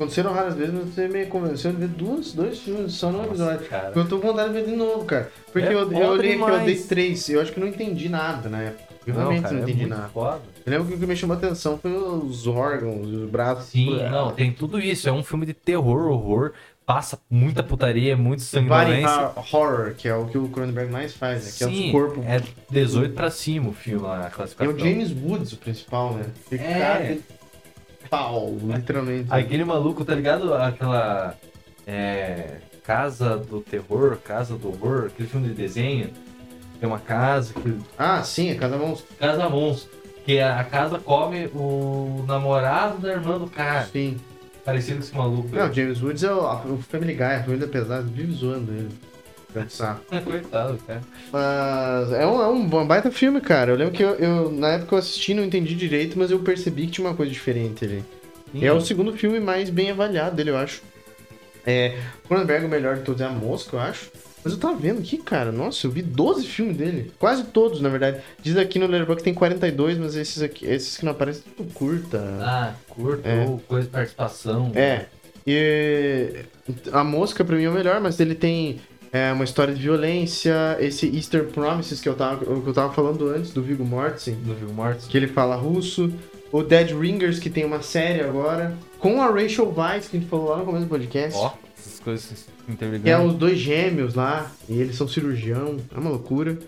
Aconteceram 0.00 0.32
raras 0.32 0.54
vezes, 0.54 0.72
mas 0.72 0.94
você 0.94 1.06
me 1.08 1.26
convenceu 1.26 1.72
de 1.72 1.76
ver 1.76 1.88
duas, 1.88 2.32
dois 2.32 2.58
filmes 2.58 2.94
só 2.94 3.10
no 3.12 3.22
episódio. 3.22 3.66
cara. 3.68 3.92
Eu 3.94 4.08
tô 4.08 4.18
com 4.18 4.28
vontade 4.28 4.48
de 4.54 4.60
ver 4.60 4.70
de 4.70 4.74
novo, 4.74 5.04
cara. 5.04 5.30
Porque 5.52 5.68
É 5.68 5.74
eu, 5.74 5.92
eu 5.92 6.08
olhei 6.08 6.32
aqui, 6.40 6.42
eu 6.50 6.60
dei 6.60 6.76
três. 6.76 7.28
Eu 7.28 7.38
acho 7.42 7.52
que 7.52 7.60
não 7.60 7.66
entendi 7.66 8.08
nada 8.08 8.48
na 8.48 8.62
época. 8.62 8.94
Eu 9.06 9.14
realmente 9.14 9.42
cara, 9.42 9.52
não 9.54 9.60
é 9.60 9.62
entendi 9.64 9.80
muito 9.80 9.90
nada. 9.94 10.08
Foda. 10.08 10.40
Eu 10.64 10.72
lembro 10.72 10.88
que 10.88 10.94
o 10.94 10.98
que 10.98 11.06
me 11.06 11.14
chamou 11.16 11.34
a 11.34 11.38
atenção 11.38 11.76
foi 11.78 11.92
os 11.92 12.46
órgãos, 12.46 13.06
os 13.08 13.28
braços. 13.28 13.66
Sim, 13.66 13.94
não, 14.10 14.32
tem 14.32 14.50
tudo 14.52 14.80
isso. 14.80 15.06
É 15.06 15.12
um 15.12 15.22
filme 15.22 15.44
de 15.44 15.52
terror, 15.52 16.10
horror. 16.10 16.52
passa 16.86 17.18
muita 17.30 17.62
putaria, 17.62 18.16
muito 18.16 18.42
sanguinolência. 18.42 19.08
hor- 19.08 19.34
horror, 19.52 19.94
que 19.98 20.08
é 20.08 20.14
o 20.14 20.26
que 20.26 20.36
o 20.38 20.48
Cronenberg 20.48 20.90
mais 20.90 21.12
faz, 21.14 21.44
né? 21.44 21.50
Que 21.58 21.64
é 21.64 21.66
Sim, 21.68 21.88
o 21.90 21.92
corpo. 21.92 22.24
é 22.26 22.42
18 22.70 23.14
pra 23.14 23.30
cima 23.30 23.68
o 23.68 23.72
filme 23.72 24.02
lá, 24.02 24.24
a 24.24 24.26
É 24.26 24.30
classificação. 24.30 24.74
o 24.74 24.78
James 24.78 25.12
Woods 25.12 25.52
o 25.52 25.56
principal, 25.58 26.14
né? 26.14 26.24
Fica 26.48 26.64
É. 26.64 26.78
cara 26.80 27.18
pau, 28.10 28.56
literalmente. 28.62 29.26
Aquele 29.30 29.64
maluco, 29.64 30.04
tá 30.04 30.14
ligado? 30.14 30.52
Aquela. 30.54 31.34
É. 31.86 32.56
Casa 32.82 33.36
do 33.36 33.60
Terror, 33.60 34.16
Casa 34.16 34.56
do 34.56 34.68
Horror, 34.68 35.06
aquele 35.06 35.28
filme 35.28 35.48
de 35.48 35.54
desenho. 35.54 36.10
Tem 36.80 36.88
uma 36.88 36.98
casa 36.98 37.52
que. 37.54 37.78
Ah, 37.96 38.22
sim, 38.22 38.50
é 38.50 38.54
cada 38.54 38.76
monstro. 38.76 39.06
Casa 39.18 39.48
Monstro. 39.48 40.00
Que 40.24 40.40
a 40.40 40.60
a 40.60 40.64
casa 40.64 40.98
come 40.98 41.46
o 41.54 42.24
namorado 42.26 42.98
da 42.98 43.12
irmã 43.12 43.38
do 43.38 43.48
cara. 43.48 43.86
Sim. 43.86 44.18
Parecido 44.64 44.98
com 44.98 45.04
esse 45.04 45.16
maluco. 45.16 45.48
Não, 45.54 45.68
o 45.68 45.72
James 45.72 46.02
Woods 46.02 46.22
é 46.22 46.32
o, 46.32 46.74
o 46.74 46.78
Family 46.78 47.14
Guy, 47.14 47.22
a 47.22 47.42
família 47.42 47.66
pesada, 47.68 48.02
vive 48.02 48.32
zoando 48.32 48.72
ele. 48.72 48.90
Pensar. 49.52 50.00
Coitado, 50.24 50.78
cara. 50.86 51.00
Mas 51.32 52.12
é 52.12 52.26
um, 52.26 52.40
é 52.42 52.48
um 52.48 52.86
baita 52.86 53.10
filme, 53.10 53.40
cara. 53.40 53.72
Eu 53.72 53.76
lembro 53.76 53.92
que 53.94 54.02
eu, 54.02 54.10
eu- 54.16 54.50
na 54.52 54.68
época 54.74 54.94
eu 54.94 54.98
assisti 54.98 55.34
não 55.34 55.44
entendi 55.44 55.74
direito, 55.74 56.18
mas 56.18 56.30
eu 56.30 56.38
percebi 56.40 56.86
que 56.86 56.92
tinha 56.92 57.06
uma 57.06 57.14
coisa 57.16 57.32
diferente 57.32 57.84
ali. 57.84 58.04
E 58.54 58.64
é 58.66 58.72
o 58.72 58.80
segundo 58.80 59.12
filme 59.16 59.38
mais 59.40 59.70
bem 59.70 59.90
avaliado 59.90 60.34
dele, 60.36 60.50
eu 60.50 60.56
acho. 60.56 60.82
É, 61.66 61.96
Cronenberg, 62.26 62.66
o 62.66 62.68
melhor 62.68 62.96
de 62.96 63.02
todos 63.02 63.20
é 63.20 63.24
a 63.24 63.28
Mosca, 63.30 63.76
eu 63.76 63.80
acho. 63.80 64.10
Mas 64.42 64.54
eu 64.54 64.58
tava 64.58 64.74
vendo 64.74 65.00
aqui, 65.00 65.18
cara, 65.18 65.52
nossa, 65.52 65.86
eu 65.86 65.90
vi 65.90 66.00
12 66.00 66.46
filmes 66.46 66.74
dele. 66.76 67.12
Quase 67.18 67.44
todos, 67.44 67.80
na 67.82 67.90
verdade. 67.90 68.20
Diz 68.42 68.56
aqui 68.56 68.78
no 68.78 68.86
Letterboxd 68.86 69.18
que 69.18 69.24
tem 69.24 69.34
42, 69.34 69.98
mas 69.98 70.16
esses 70.16 70.42
aqui, 70.42 70.64
esses 70.64 70.96
que 70.96 71.04
não 71.04 71.12
aparecem, 71.12 71.42
tudo 71.56 71.70
curta. 71.74 72.18
Ah, 72.40 72.72
curto, 72.88 73.28
É. 73.28 73.44
ou 73.44 73.58
coisa 73.68 73.86
de 73.86 73.92
participação. 73.92 74.72
É. 74.74 75.04
E 75.46 76.44
a 76.92 77.04
Mosca 77.04 77.44
pra 77.44 77.54
mim 77.56 77.64
é 77.64 77.68
o 77.70 77.72
melhor, 77.72 78.00
mas 78.00 78.18
ele 78.18 78.34
tem 78.34 78.80
é, 79.12 79.32
uma 79.32 79.44
história 79.44 79.74
de 79.74 79.82
violência, 79.82 80.76
esse 80.80 81.06
Easter 81.14 81.44
Promises 81.46 82.00
que 82.00 82.08
eu 82.08 82.14
tava, 82.14 82.44
que 82.44 82.68
eu 82.68 82.72
tava 82.72 82.92
falando 82.92 83.28
antes, 83.28 83.50
do 83.52 83.62
Viggo 83.62 83.84
Mortensen, 83.84 84.34
Do 84.34 84.54
Viggo 84.54 84.72
Mortis. 84.72 85.06
que 85.06 85.16
ele 85.16 85.26
fala 85.26 85.56
russo. 85.56 86.12
O 86.52 86.62
Dead 86.64 86.90
Ringers, 86.90 87.38
que 87.38 87.48
tem 87.48 87.64
uma 87.64 87.80
série 87.80 88.22
agora, 88.22 88.76
com 88.98 89.22
a 89.22 89.26
Rachel 89.30 89.72
Weisz, 89.76 90.08
que 90.08 90.16
a 90.16 90.20
gente 90.20 90.28
falou 90.28 90.50
lá 90.50 90.58
no 90.58 90.64
começo 90.64 90.84
do 90.84 90.88
podcast. 90.88 91.38
Ó, 91.38 91.52
essas 91.78 92.00
coisas 92.00 92.24
se 92.24 92.44
interligando. 92.68 93.04
Que 93.04 93.10
é 93.10 93.18
os 93.18 93.34
dois 93.34 93.56
gêmeos 93.58 94.14
lá, 94.14 94.50
e 94.68 94.80
eles 94.80 94.96
são 94.96 95.06
cirurgião, 95.06 95.76
é 95.94 95.98
uma 95.98 96.10
loucura. 96.10 96.58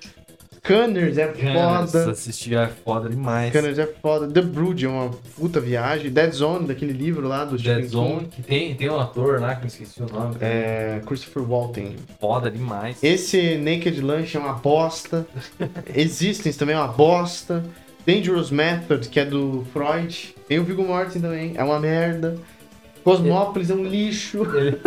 Scanners 0.65 1.19
é 1.19 1.33
se 1.35 1.43
foda. 1.43 2.11
assistir 2.13 2.55
é 2.55 2.69
foda 2.69 3.09
demais. 3.09 3.49
Scanners 3.49 3.79
é 3.81 3.87
foda. 3.87 4.29
The 4.29 4.43
Brood 4.43 4.85
é 4.85 4.89
uma 4.89 5.11
puta 5.37 5.61
viagem. 5.61 6.09
Dead 6.09 6.33
Zone, 6.33 6.69
daquele 6.69 6.93
livro 6.93 7.27
lá 7.27 7.45
do 7.45 7.57
Dead 7.57 7.85
Stephen 7.85 7.89
Zone, 7.89 8.21
King. 8.21 8.29
que 8.31 8.43
tem, 8.43 8.75
tem 8.77 8.89
um 8.89 9.01
ator 9.01 9.41
lá 9.41 9.57
que 9.57 9.65
eu 9.65 9.67
esqueci 9.67 10.01
o 10.01 10.07
nome. 10.07 10.37
É, 10.41 11.01
Christopher 11.05 11.43
Walken. 11.43 11.97
Foda 12.21 12.49
demais. 12.49 13.03
Esse 13.03 13.59
Naked 13.59 14.01
Lunch 14.01 14.37
é 14.37 14.41
uma 14.41 14.53
bosta. 14.53 15.27
Existence 15.93 16.57
também 16.57 16.77
é 16.77 16.79
uma 16.79 16.89
bosta. 16.93 17.65
Dangerous 18.07 18.53
Method, 18.53 19.09
que 19.09 19.19
é 19.19 19.25
do 19.25 19.67
Freud. 19.73 20.35
Tem 20.47 20.61
o 20.61 20.65
Viggo 20.65 20.85
Mortensen 20.85 21.23
também, 21.23 21.55
é 21.57 21.65
uma 21.65 21.81
merda. 21.81 22.37
Cosmópolis 23.03 23.69
é 23.69 23.75
um 23.75 23.85
lixo. 23.85 24.45
Ele, 24.57 24.79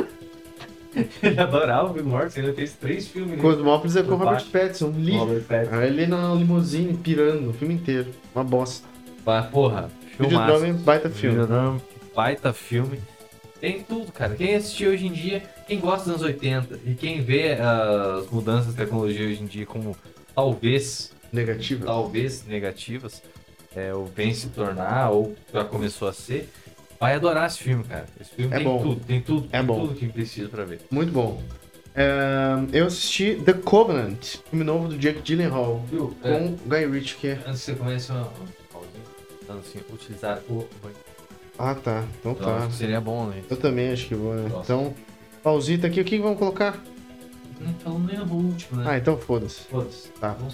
ele 1.21 1.39
adorava 1.39 1.89
o 1.89 1.93
Viggo 1.93 2.09
Mortensen, 2.09 2.43
ele 2.43 2.53
fez 2.53 2.73
três 2.73 3.07
filmes. 3.07 3.35
né? 3.35 3.41
Cosmópolis 3.41 3.95
é 3.95 4.03
com 4.03 4.13
o 4.13 4.17
Robert. 4.17 4.45
Pattinson, 4.45 4.87
um 4.87 4.99
lixo. 4.99 5.19
Robert 5.19 5.41
Pattinson. 5.43 5.81
Ele 5.81 6.07
na 6.07 6.33
limusine 6.33 6.93
pirando 6.97 7.49
o 7.49 7.53
filme 7.53 7.73
inteiro. 7.73 8.11
Uma 8.33 8.43
bosta. 8.43 8.87
Mas, 9.25 9.45
porra, 9.47 9.89
filmaço. 10.17 10.73
baita 10.75 11.09
filme. 11.09 11.39
Videodrome, 11.39 11.81
baita 12.15 12.53
filme. 12.53 12.99
Tem 13.59 13.81
tudo, 13.81 14.11
cara. 14.11 14.35
Quem 14.35 14.55
assistiu 14.55 14.91
hoje 14.91 15.07
em 15.07 15.11
dia, 15.11 15.41
quem 15.67 15.79
gosta 15.79 16.11
dos 16.11 16.21
anos 16.21 16.21
80 16.21 16.79
e 16.85 16.93
quem 16.93 17.21
vê 17.21 17.53
as 17.53 18.29
mudanças 18.29 18.71
de 18.71 18.77
tecnologia 18.77 19.25
hoje 19.25 19.41
em 19.41 19.45
dia 19.45 19.65
como 19.65 19.95
talvez, 20.35 21.11
Negativo. 21.31 21.85
talvez 21.85 22.45
negativas, 22.45 23.23
é, 23.75 23.93
ou 23.93 24.05
vem 24.05 24.33
se 24.33 24.49
tornar, 24.49 25.09
ou 25.09 25.35
já 25.51 25.63
começou 25.63 26.07
a 26.07 26.13
ser, 26.13 26.49
vai 26.99 27.15
adorar 27.15 27.47
esse 27.47 27.59
filme, 27.59 27.83
cara. 27.83 28.05
Esse 28.19 28.31
filme 28.31 28.53
É 28.53 28.57
tem 28.57 28.65
bom. 28.67 28.81
tudo, 28.81 28.99
tem 29.05 29.21
tudo, 29.21 29.47
É 29.51 29.57
tem 29.57 29.65
bom. 29.65 29.79
tudo 29.87 29.95
que 29.95 30.07
precisa 30.07 30.49
pra 30.49 30.63
ver. 30.65 30.81
Muito 30.91 31.11
bom. 31.11 31.41
É, 31.97 32.55
eu 32.73 32.87
assisti 32.87 33.35
The 33.45 33.53
Covenant, 33.53 34.37
filme 34.49 34.65
novo 34.65 34.89
do 34.89 34.97
Jake 34.97 35.21
Gyllenhaal, 35.21 35.81
Viu? 35.89 36.13
com 36.21 36.27
É, 36.27 36.53
Guy 36.65 36.91
Ritchie, 36.91 37.15
que 37.17 37.27
é... 37.29 37.33
antes 37.47 37.59
que 37.61 37.71
você 37.71 37.75
comece 37.75 38.11
uma, 38.11 38.25
pausinha, 38.71 39.03
dando 39.47 39.59
assim, 39.59 39.79
utilizar 39.93 40.39
o 40.49 40.67
banho. 40.83 40.95
Ah, 41.57 41.73
tá. 41.73 42.03
Então 42.19 42.33
Então, 42.33 42.45
tá. 42.45 42.57
acho 42.57 42.67
que 42.67 42.73
seria 42.73 42.99
bom, 42.99 43.27
né? 43.27 43.41
Eu 43.49 43.55
também 43.55 43.91
acho 43.93 44.07
que 44.07 44.15
vou, 44.15 44.33
né? 44.33 44.49
Nossa. 44.49 44.63
Então, 44.73 44.93
pausita 45.41 45.87
aqui. 45.87 46.01
O 46.01 46.03
que 46.03 46.19
vamos 46.19 46.37
colocar? 46.37 46.83
Não 47.61 47.73
falando 47.75 48.07
nem 48.07 48.17
no 48.19 48.33
último, 48.33 48.81
né? 48.81 48.85
Ah, 48.89 48.97
então 48.97 49.17
foda-se. 49.17 49.61
Foda-se. 49.61 50.09
Tá, 50.19 50.33
Vamos 50.33 50.53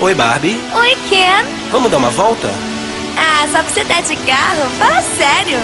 Oi, 0.00 0.14
Barbie. 0.14 0.60
Oi, 0.76 0.96
Ken. 1.08 1.44
Vamos 1.72 1.90
dar 1.90 1.96
uma 1.96 2.10
volta? 2.10 2.48
Ah, 3.16 3.48
só 3.50 3.64
pra 3.64 3.68
você 3.68 3.82
dar 3.82 4.00
de 4.00 4.14
carro? 4.14 4.70
Fala 4.78 5.02
sério. 5.02 5.58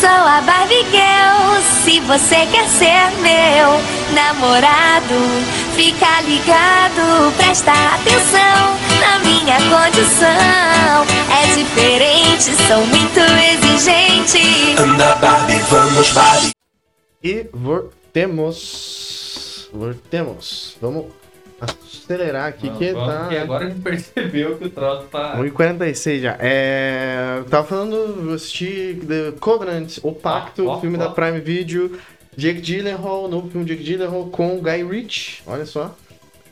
Sou 0.00 0.08
a 0.08 0.40
Barbie 0.40 0.84
Girl, 0.90 1.60
se 1.84 2.00
você 2.00 2.44
quer 2.46 2.66
ser 2.68 3.12
meu 3.20 3.80
namorado, 4.14 5.14
fica 5.76 6.22
ligado, 6.22 7.32
presta 7.36 7.70
atenção 7.70 8.76
na 8.98 9.20
minha 9.20 9.58
condição. 9.58 11.06
É 11.30 11.46
diferente, 11.54 12.50
sou 12.66 12.84
muito 12.86 13.20
exigente. 13.20 14.74
Anda, 14.76 15.14
Barbie, 15.16 15.60
vamos, 15.70 16.10
Barbie. 16.10 16.50
E 17.22 17.46
voltemos. 17.52 18.90
Voltemos. 19.72 20.76
Vamos 20.82 21.19
acelerar 21.60 22.48
aqui 22.48 22.66
Vamos, 22.66 22.78
que 22.78 22.92
tá. 22.94 23.18
porque 23.20 23.36
agora 23.36 23.66
a 23.66 23.68
gente 23.68 23.80
percebeu 23.80 24.56
que 24.56 24.64
o 24.64 24.70
troço 24.70 25.06
tá. 25.08 25.36
1h46 25.36 26.20
já. 26.20 26.36
É. 26.40 27.34
Eu 27.38 27.44
tava 27.44 27.66
falando, 27.66 27.94
eu 28.28 28.34
assisti 28.34 29.00
The 29.06 29.32
Covenant, 29.38 29.98
O 30.02 30.12
Pacto, 30.12 30.66
Ó, 30.66 30.76
ó, 30.76 30.80
filme 30.80 30.96
ó. 30.96 31.00
da 31.00 31.10
Prime 31.10 31.40
Video. 31.40 31.98
Jake 32.36 32.60
Gyllenhaal, 32.60 33.28
novo 33.28 33.50
filme 33.50 33.66
de 33.66 33.72
Jake 33.74 33.84
Gyllenhaal 33.84 34.26
com 34.26 34.60
Guy 34.60 34.84
Ritchie, 34.84 35.42
olha 35.46 35.66
só. 35.66 35.94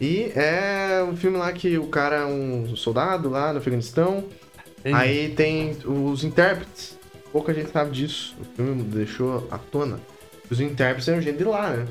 E 0.00 0.32
é 0.36 1.02
um 1.08 1.16
filme 1.16 1.38
lá 1.38 1.52
que 1.52 1.78
o 1.78 1.86
cara 1.86 2.16
é 2.16 2.24
um 2.24 2.76
soldado 2.76 3.28
lá 3.30 3.52
no 3.52 3.58
Afeganistão. 3.58 4.24
Aí 4.84 5.30
tem 5.30 5.76
os 5.84 6.24
intérpretes. 6.24 6.98
Pouca 7.32 7.52
gente 7.52 7.70
sabe 7.70 7.90
disso. 7.90 8.36
O 8.40 8.44
filme 8.56 8.82
deixou 8.84 9.46
à 9.50 9.58
tona. 9.58 9.98
Os 10.50 10.60
intérpretes 10.60 11.08
eram 11.08 11.20
gente 11.20 11.38
de 11.38 11.44
lá, 11.44 11.70
né? 11.70 11.86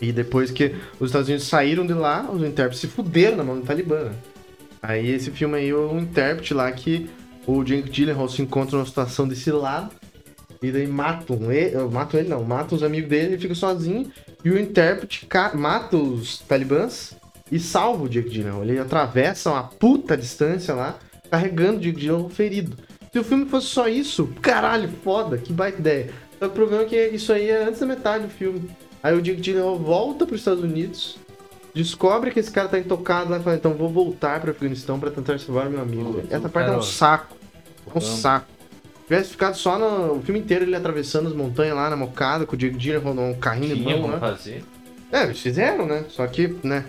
E 0.00 0.12
depois 0.12 0.50
que 0.50 0.74
os 1.00 1.08
Estados 1.08 1.28
Unidos 1.28 1.46
saíram 1.46 1.86
de 1.86 1.92
lá, 1.92 2.28
os 2.30 2.42
intérpretes 2.42 2.80
se 2.80 2.86
fuderam 2.86 3.36
na 3.36 3.44
mão 3.44 3.60
do 3.60 3.66
Talibã. 3.66 4.04
né? 4.04 4.12
Aí 4.80 5.10
esse 5.10 5.30
filme 5.30 5.56
aí 5.56 5.74
um 5.74 5.98
intérprete 5.98 6.54
lá 6.54 6.70
que 6.70 7.10
o 7.46 7.64
Jake 7.64 7.90
Gyllenhaal 7.90 8.28
se 8.28 8.42
encontra 8.42 8.76
numa 8.76 8.86
situação 8.86 9.26
desse 9.26 9.50
lado. 9.50 9.90
E 10.62 10.72
daí 10.72 10.86
matam 10.86 11.52
ele, 11.52 11.76
matam 11.90 12.18
ele 12.18 12.28
não, 12.28 12.42
matam 12.42 12.76
os 12.76 12.82
amigos 12.82 13.08
dele, 13.08 13.34
ele 13.34 13.38
fica 13.38 13.54
sozinho. 13.54 14.10
E 14.44 14.50
o 14.50 14.58
intérprete 14.58 15.26
mata 15.54 15.96
os 15.96 16.38
talibãs 16.38 17.16
e 17.50 17.58
salva 17.58 18.04
o 18.04 18.08
Jake 18.08 18.28
Gyllenhaal. 18.28 18.62
Ele 18.62 18.78
atravessa 18.78 19.50
uma 19.50 19.64
puta 19.64 20.16
distância 20.16 20.74
lá, 20.74 20.98
carregando 21.30 21.78
o 21.78 21.80
Jake 21.80 22.00
Gyllenhaal 22.00 22.28
ferido. 22.28 22.76
Se 23.12 23.18
o 23.18 23.24
filme 23.24 23.46
fosse 23.46 23.68
só 23.68 23.88
isso, 23.88 24.28
caralho, 24.42 24.88
foda, 25.02 25.38
que 25.38 25.52
baita 25.52 25.78
ideia. 25.78 26.10
Só 26.38 26.46
que 26.46 26.52
o 26.52 26.54
problema 26.54 26.82
é 26.82 26.86
que 26.86 27.06
isso 27.08 27.32
aí 27.32 27.48
é 27.48 27.64
antes 27.64 27.80
da 27.80 27.86
metade 27.86 28.24
do 28.24 28.30
filme. 28.30 28.68
Aí 29.02 29.16
o 29.16 29.22
Jake 29.22 29.40
Gyllenhaal 29.40 29.78
volta 29.78 30.26
para 30.26 30.34
os 30.34 30.40
Estados 30.40 30.62
Unidos, 30.62 31.16
descobre 31.74 32.30
que 32.30 32.40
esse 32.40 32.50
cara 32.50 32.68
tá 32.68 32.78
intocado 32.78 33.30
lá 33.30 33.38
e 33.38 33.42
fala, 33.42 33.56
então 33.56 33.74
vou 33.74 33.88
voltar 33.88 34.40
para 34.40 34.50
Afeganistão 34.50 34.98
para 34.98 35.10
tentar 35.10 35.38
salvar 35.38 35.70
meu 35.70 35.80
amigo. 35.80 36.22
Essa 36.30 36.46
o 36.48 36.50
parte 36.50 36.70
é 36.70 36.76
um 36.76 36.82
saco. 36.82 37.36
É 37.94 37.98
um 37.98 38.00
saco. 38.00 38.46
Se 38.50 39.04
tivesse 39.14 39.30
ficado 39.30 39.56
só 39.56 39.78
no 39.78 40.14
o 40.18 40.22
filme 40.22 40.40
inteiro 40.40 40.64
ele 40.64 40.74
atravessando 40.76 41.28
as 41.28 41.34
montanhas 41.34 41.74
lá 41.74 41.88
na 41.88 41.96
mocada, 41.96 42.44
com 42.44 42.54
o 42.54 42.58
Jake 42.58 42.76
Gyllenhaal 42.76 43.14
num 43.14 43.34
carrinho 43.34 43.74
de 43.76 43.82
mão, 43.82 44.08
né? 44.08 44.18
fazer. 44.18 44.64
É, 45.10 45.22
eles 45.24 45.40
fizeram, 45.40 45.86
né? 45.86 46.04
Só 46.10 46.26
que, 46.26 46.54
né? 46.62 46.84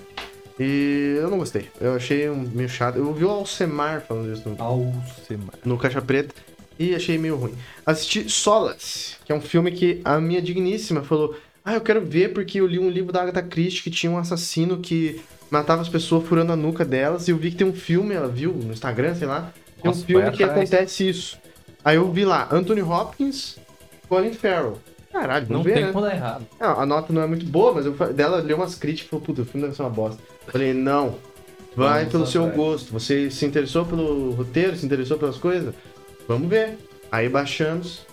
E 0.60 1.16
eu 1.18 1.30
não 1.30 1.38
gostei. 1.38 1.70
Eu 1.80 1.96
achei 1.96 2.30
um- 2.30 2.50
meio 2.54 2.68
chato. 2.68 2.98
Eu 2.98 3.08
ouvi 3.08 3.24
o 3.24 3.30
Alcemar 3.30 4.02
falando 4.02 4.34
isso 4.34 4.50
no, 4.50 4.62
Alcemar. 4.62 5.54
no 5.64 5.78
Caixa 5.78 6.02
Preta 6.02 6.36
e 6.78 6.94
achei 6.94 7.18
meio 7.18 7.38
ruim. 7.38 7.54
Assisti 7.86 8.30
Solace, 8.30 9.16
que 9.24 9.32
é 9.32 9.36
um 9.36 9.40
filme 9.40 9.72
que 9.72 10.02
a 10.04 10.20
minha 10.20 10.42
digníssima 10.42 11.02
falou: 11.02 11.34
Ah, 11.70 11.76
eu 11.76 11.82
quero 11.82 12.02
ver 12.04 12.34
porque 12.34 12.60
eu 12.60 12.66
li 12.66 12.80
um 12.80 12.90
livro 12.90 13.14
da 13.14 13.22
Agatha 13.22 13.44
Christie 13.44 13.84
que 13.84 13.92
tinha 13.92 14.12
um 14.12 14.18
assassino 14.18 14.80
que 14.80 15.22
matava 15.52 15.84
as 15.84 15.88
pessoas 15.88 16.28
furando 16.28 16.52
a 16.52 16.56
nuca 16.56 16.84
delas 16.84 17.28
e 17.28 17.32
eu 17.32 17.38
vi 17.38 17.52
que 17.52 17.58
tem 17.58 17.68
um 17.68 17.74
filme, 17.74 18.16
ela 18.16 18.28
viu 18.28 18.52
no 18.54 18.74
Instagram, 18.74 19.14
sei 19.14 19.28
lá, 19.28 19.54
tem 19.76 19.86
Nossa, 19.86 20.02
um 20.02 20.04
filme 20.04 20.32
que 20.32 20.44
acontece 20.44 21.08
isso. 21.08 21.38
Aí 21.86 21.98
eu 21.98 22.12
vi 22.12 22.26
lá, 22.26 22.48
Anthony 22.52 22.82
Hopkins, 22.82 23.60
Colin 24.08 24.34
Farrell. 24.34 24.80
Caralho, 25.12 25.46
Não 25.48 25.58
vamos 25.58 25.66
ver, 25.68 25.74
tem 25.76 25.86
né? 25.86 25.92
como 25.92 26.04
dar 26.04 26.16
errado. 26.16 26.48
Não, 26.60 26.80
a 26.80 26.86
nota 26.88 27.14
não 27.14 27.22
é 27.22 27.28
muito 27.28 27.46
boa, 27.46 27.72
mas 27.72 27.86
eu, 27.86 27.94
dela 28.14 28.38
leu 28.38 28.58
umas 28.58 28.74
críticas 28.74 29.06
e 29.06 29.10
falou, 29.12 29.26
puta, 29.28 29.44
o 29.44 29.46
filme 29.46 29.62
deve 29.62 29.76
ser 29.76 29.84
uma 29.84 29.92
bosta. 29.92 30.20
Eu 30.48 30.52
falei, 30.52 30.74
não, 30.74 31.18
vai 31.76 32.00
Vamos 32.00 32.12
pelo 32.12 32.26
seu 32.26 32.48
gosto. 32.48 32.92
Você 32.94 33.30
se 33.30 33.46
interessou 33.46 33.86
pelo 33.86 34.32
roteiro, 34.32 34.76
se 34.76 34.88
interessou 34.88 35.20
pelas 35.20 35.38
coisas? 35.38 35.76
vamos 36.28 36.50
ver. 36.50 36.80
Aí 37.12 37.30
baixamos, 37.30 38.08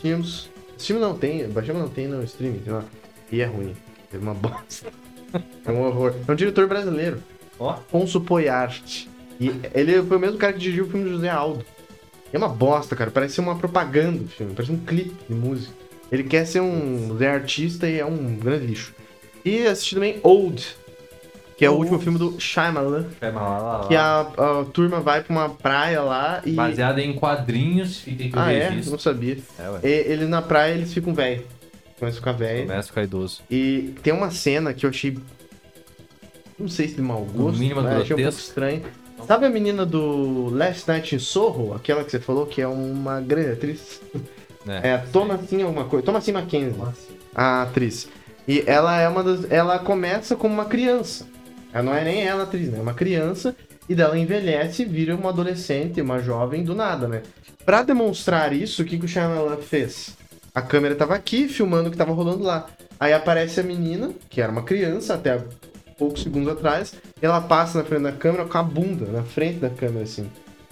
tínhamos. 0.00 0.48
Esse 0.78 0.86
filme 0.86 1.02
não 1.02 1.18
tem, 1.18 1.48
baixamos 1.48 1.82
não 1.82 1.88
tem 1.88 2.06
no 2.06 2.22
streaming, 2.22 2.60
tem 2.60 2.72
lá. 2.72 2.84
E 3.30 3.40
é 3.40 3.46
ruim. 3.46 3.74
É 4.12 4.18
uma 4.18 4.34
bosta. 4.34 4.90
É 5.64 5.70
um 5.70 5.82
horror. 5.82 6.12
É 6.26 6.32
um 6.32 6.34
diretor 6.34 6.66
brasileiro. 6.66 7.22
Ó. 7.56 7.70
Afonso 7.70 8.20
Poyart. 8.20 9.06
E 9.38 9.52
ele 9.72 10.02
foi 10.02 10.16
o 10.16 10.20
mesmo 10.20 10.36
cara 10.36 10.52
que 10.52 10.58
dirigiu 10.58 10.86
o 10.86 10.88
filme 10.88 11.04
do 11.04 11.12
José 11.12 11.28
Aldo. 11.28 11.64
É 12.32 12.36
uma 12.38 12.48
bosta, 12.48 12.96
cara. 12.96 13.12
Parece 13.12 13.34
ser 13.34 13.40
uma 13.40 13.56
propaganda 13.56 14.18
do 14.18 14.28
filme. 14.28 14.54
Parece 14.54 14.72
um 14.72 14.78
clipe 14.78 15.14
de 15.28 15.34
música. 15.34 15.72
Ele 16.10 16.24
quer 16.24 16.44
ser 16.46 16.60
um 16.60 17.16
Zé 17.16 17.30
artista 17.30 17.88
e 17.88 18.00
é 18.00 18.04
um 18.04 18.34
grande 18.34 18.66
lixo. 18.66 18.92
E 19.44 19.66
assisti 19.66 19.94
também 19.94 20.18
Old, 20.22 20.76
que 21.56 21.64
é 21.64 21.70
o 21.70 21.74
último 21.74 22.00
filme 22.00 22.18
do 22.18 22.40
Shyamalan. 22.40 23.06
Lá. 23.22 23.84
Que 23.86 23.94
a, 23.94 24.20
a 24.20 24.64
turma 24.72 25.00
vai 25.00 25.22
pra 25.22 25.32
uma 25.32 25.48
praia 25.48 26.02
lá 26.02 26.42
e... 26.44 26.52
Baseado 26.52 26.98
em 26.98 27.12
quadrinhos, 27.14 27.98
fica 27.98 28.24
aqui 28.24 28.36
o 28.36 28.40
Ah, 28.40 28.52
é? 28.52 28.68
Eu 28.84 28.90
não 28.90 28.98
sabia. 28.98 29.38
É, 29.58 29.70
ué. 29.70 29.80
E, 29.84 29.88
ele 29.88 30.26
na 30.26 30.42
praia, 30.42 30.74
eles 30.74 30.92
ficam 30.92 31.14
velho. 31.14 31.44
Começa 32.00 32.16
a 32.16 32.20
ficar 32.20 32.32
velho. 32.32 32.62
Começa 32.62 32.80
a 32.80 32.82
ficar 32.84 33.02
idoso. 33.02 33.42
E 33.50 33.94
tem 34.02 34.10
uma 34.10 34.30
cena 34.30 34.72
que 34.72 34.86
eu 34.86 34.90
achei. 34.90 35.18
Não 36.58 36.66
sei 36.66 36.88
se 36.88 36.94
de 36.94 37.02
mau 37.02 37.22
gosto, 37.24 37.58
mínimo 37.58 37.82
mas 37.82 38.00
achei 38.00 38.16
um 38.16 38.18
pouco 38.18 38.38
estranho. 38.38 38.82
Sabe 39.26 39.44
a 39.44 39.50
menina 39.50 39.84
do 39.84 40.48
Last 40.48 40.88
Night 40.88 41.14
in 41.14 41.18
Soho? 41.18 41.74
Aquela 41.74 42.02
que 42.02 42.10
você 42.10 42.18
falou 42.18 42.46
que 42.46 42.62
é 42.62 42.66
uma 42.66 43.20
grande 43.20 43.50
atriz? 43.50 44.00
É. 44.66 44.92
É, 44.92 44.98
Thomasin 44.98 45.62
alguma 45.62 45.84
coisa. 45.84 46.04
Thomasin 46.04 46.32
Mackenzie, 46.32 46.80
a 47.34 47.62
atriz. 47.62 48.08
E 48.48 48.64
ela 48.66 48.98
é 48.98 49.06
uma 49.06 49.22
das. 49.22 49.50
Ela 49.50 49.78
começa 49.78 50.34
como 50.34 50.54
uma 50.54 50.64
criança. 50.64 51.26
Ela 51.70 51.82
não 51.82 51.94
é 51.94 52.02
nem 52.02 52.26
ela 52.26 52.44
atriz, 52.44 52.70
né? 52.70 52.78
É 52.78 52.82
uma 52.82 52.94
criança. 52.94 53.54
E 53.86 53.94
dela 53.94 54.16
envelhece 54.16 54.82
e 54.82 54.86
vira 54.86 55.14
uma 55.14 55.30
adolescente, 55.30 56.00
uma 56.00 56.20
jovem 56.20 56.64
do 56.64 56.74
nada, 56.74 57.06
né? 57.06 57.22
Pra 57.64 57.82
demonstrar 57.82 58.52
isso, 58.54 58.82
o 58.82 58.84
que, 58.86 58.98
que 58.98 59.04
o 59.04 59.08
Shyamalan 59.08 59.56
fez? 59.58 60.16
A 60.54 60.62
câmera 60.62 60.94
tava 60.94 61.14
aqui, 61.14 61.48
filmando 61.48 61.88
o 61.88 61.92
que 61.92 61.96
tava 61.98 62.12
rolando 62.12 62.42
lá. 62.42 62.66
Aí 62.98 63.12
aparece 63.12 63.60
a 63.60 63.62
menina, 63.62 64.10
que 64.28 64.40
era 64.40 64.50
uma 64.50 64.62
criança 64.62 65.14
até 65.14 65.40
poucos 65.98 66.22
segundos 66.22 66.50
atrás, 66.52 66.94
e 67.20 67.24
ela 67.26 67.40
passa 67.40 67.78
na 67.78 67.84
frente 67.84 68.02
da 68.02 68.12
câmera 68.12 68.44
com 68.46 68.58
a 68.58 68.62
bunda, 68.62 69.06
na 69.06 69.22
frente 69.22 69.58
da 69.58 69.70
câmera, 69.70 70.02
assim. 70.04 70.28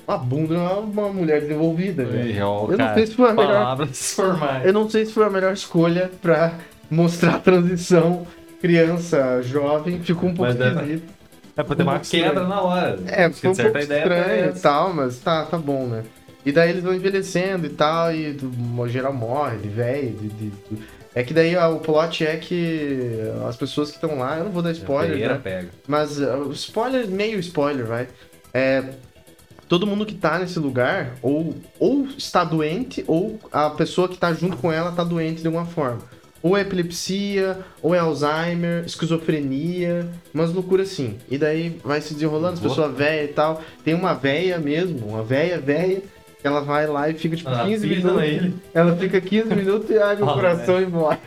Uma 0.06 0.16
bunda 0.18 0.54
é 0.54 0.58
uma 0.58 1.08
mulher 1.12 1.42
desenvolvida, 1.42 2.04
velho. 2.04 2.30
Eu 2.34 2.68
Eu 2.72 2.78
não 2.78 2.94
sei 2.94 3.06
se 3.06 3.14
foi 3.14 3.30
a 3.30 3.34
melhor 3.34 3.52
Palavras 3.52 4.12
formais. 4.14 4.66
eu 4.66 4.72
não 4.72 4.88
sei 4.88 5.04
se 5.06 5.12
foi 5.12 5.24
a 5.26 5.30
melhor 5.30 5.52
escolha 5.52 6.10
pra 6.22 6.54
mostrar 6.90 7.34
a 7.34 7.38
transição 7.38 8.26
criança, 8.60 9.42
jovem. 9.42 10.00
Ficou 10.00 10.30
um 10.30 10.34
pouco 10.34 10.50
Mas 10.50 10.56
dá- 10.56 10.72
esquisito. 10.82 11.12
É 11.56 11.62
pra 11.62 11.76
ter 11.76 11.82
uma 11.82 11.98
quebra 11.98 12.46
na 12.46 12.62
hora. 12.62 12.98
É, 13.06 13.30
foi 13.30 13.50
um 13.50 13.54
pouco 13.54 13.78
estranho 13.78 14.50
e 14.56 14.60
tal, 14.60 14.94
mas 14.94 15.18
tá, 15.18 15.44
tá 15.44 15.58
bom, 15.58 15.86
né? 15.86 16.04
E 16.48 16.52
daí 16.52 16.70
eles 16.70 16.82
vão 16.82 16.94
envelhecendo 16.94 17.66
e 17.66 17.68
tal, 17.68 18.10
e 18.10 18.34
o 18.78 18.88
geral 18.88 19.12
morre 19.12 19.58
de 19.58 19.68
velho. 19.68 20.12
De, 20.16 20.28
de- 20.28 20.50
de- 20.50 20.82
É 21.14 21.22
que 21.22 21.34
daí 21.34 21.54
ó, 21.56 21.74
o 21.74 21.80
plot 21.80 22.24
é 22.24 22.36
que 22.38 23.20
as 23.46 23.54
pessoas 23.54 23.90
que 23.90 23.96
estão 23.96 24.18
lá, 24.18 24.38
eu 24.38 24.44
não 24.44 24.50
vou 24.50 24.62
dar 24.62 24.72
spoiler, 24.72 25.18
né? 25.34 25.40
pega. 25.42 25.68
Mas 25.86 26.18
uh, 26.18 26.50
spoiler, 26.52 27.06
meio 27.06 27.38
spoiler, 27.40 27.84
vai. 27.84 28.08
É. 28.54 28.82
Todo 29.68 29.86
mundo 29.86 30.06
que 30.06 30.14
tá 30.14 30.38
nesse 30.38 30.58
lugar, 30.58 31.16
ou, 31.20 31.54
ou 31.78 32.06
está 32.16 32.42
doente, 32.44 33.04
ou 33.06 33.38
a 33.52 33.68
pessoa 33.68 34.08
que 34.08 34.16
tá 34.16 34.32
junto 34.32 34.56
com 34.56 34.72
ela 34.72 34.90
tá 34.92 35.04
doente 35.04 35.42
de 35.42 35.46
alguma 35.48 35.66
forma. 35.66 35.98
Ou 36.42 36.56
é 36.56 36.62
epilepsia, 36.62 37.58
ou 37.82 37.94
é 37.94 37.98
Alzheimer, 37.98 38.84
esquizofrenia, 38.86 40.08
umas 40.32 40.50
loucuras 40.52 40.90
assim. 40.90 41.18
E 41.30 41.36
daí 41.36 41.78
vai 41.84 42.00
se 42.00 42.14
desenrolando, 42.14 42.54
as 42.54 42.60
pessoas 42.60 42.96
velhas 42.96 43.28
e 43.30 43.32
tal. 43.34 43.60
Tem 43.84 43.92
uma 43.92 44.14
véia 44.14 44.58
mesmo, 44.58 45.06
uma 45.08 45.22
véia 45.22 45.58
que 45.58 46.02
ela 46.48 46.60
vai 46.60 46.86
lá 46.86 47.08
e 47.08 47.14
fica 47.14 47.36
tipo 47.36 47.48
Ah, 47.50 47.64
15 47.64 47.86
pisa 47.88 48.08
minutos. 48.08 48.20
nele. 48.20 48.54
Ela 48.74 48.96
fica 48.96 49.20
15 49.20 49.54
minutos 49.54 49.88
e 49.90 49.98
abre 49.98 50.22
o 50.24 50.26
coração 50.34 50.80
e 50.82 50.86
morre. 50.86 51.18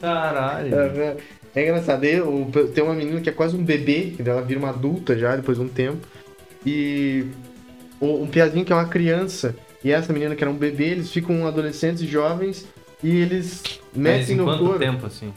Caralho. 0.00 0.74
É, 0.74 1.16
é 1.54 1.62
engraçado. 1.64 2.04
Aí, 2.04 2.20
o- 2.20 2.50
tem 2.74 2.82
uma 2.84 2.94
menina 2.94 3.20
que 3.20 3.28
é 3.28 3.32
quase 3.32 3.56
um 3.56 3.62
bebê, 3.64 4.12
que 4.16 4.28
ela 4.28 4.42
vira 4.42 4.58
uma 4.60 4.70
adulta 4.70 5.16
já 5.18 5.36
depois 5.36 5.58
de 5.58 5.64
um 5.64 5.68
tempo. 5.68 5.98
E 6.66 7.26
um 8.00 8.26
piazinho 8.26 8.64
que 8.64 8.72
é 8.72 8.76
uma 8.76 8.86
criança. 8.88 9.54
E 9.84 9.92
essa 9.92 10.12
menina 10.12 10.34
que 10.34 10.42
era 10.42 10.50
um 10.50 10.56
bebê, 10.56 10.86
eles 10.86 11.10
ficam 11.12 11.46
adolescentes 11.46 12.02
jovens 12.08 12.66
e 13.02 13.16
eles 13.20 13.62
Mas 13.94 14.02
metem 14.02 14.34
em 14.34 14.38
no 14.38 14.44
quanto 14.44 14.58
couro. 14.64 14.78
tempo, 14.78 15.06
assim? 15.06 15.32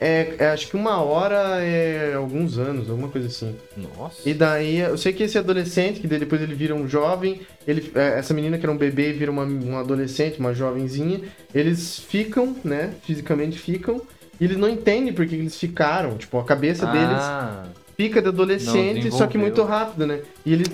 É, 0.00 0.34
é, 0.38 0.46
acho 0.50 0.68
que 0.68 0.76
uma 0.76 1.02
hora 1.02 1.60
é 1.60 2.14
alguns 2.14 2.56
anos, 2.56 2.88
alguma 2.88 3.08
coisa 3.08 3.26
assim. 3.26 3.54
Nossa. 3.76 4.28
E 4.28 4.32
daí, 4.32 4.78
eu 4.78 4.96
sei 4.96 5.12
que 5.12 5.24
esse 5.24 5.36
adolescente, 5.36 6.00
que 6.00 6.06
depois 6.06 6.40
ele 6.40 6.54
vira 6.54 6.74
um 6.74 6.86
jovem, 6.86 7.40
ele, 7.66 7.90
é, 7.94 8.18
essa 8.18 8.32
menina 8.32 8.58
que 8.58 8.64
era 8.64 8.72
um 8.72 8.76
bebê 8.76 9.12
vira 9.12 9.30
uma, 9.30 9.42
uma 9.42 9.80
adolescente, 9.80 10.38
uma 10.38 10.54
jovenzinha, 10.54 11.20
eles 11.52 11.98
ficam, 11.98 12.56
né, 12.62 12.94
fisicamente 13.02 13.58
ficam, 13.58 14.00
e 14.40 14.44
eles 14.44 14.56
não 14.56 14.68
entendem 14.68 15.12
por 15.12 15.26
que 15.26 15.34
eles 15.34 15.58
ficaram, 15.58 16.16
tipo, 16.16 16.38
a 16.38 16.44
cabeça 16.44 16.86
deles 16.86 17.18
Ah, 17.18 17.64
fica 17.96 18.22
de 18.22 18.28
adolescente, 18.28 19.10
Não 19.10 19.18
só 19.18 19.26
que 19.26 19.36
muito 19.36 19.64
rápido, 19.64 20.06
né, 20.06 20.20
e 20.46 20.52
eles 20.52 20.68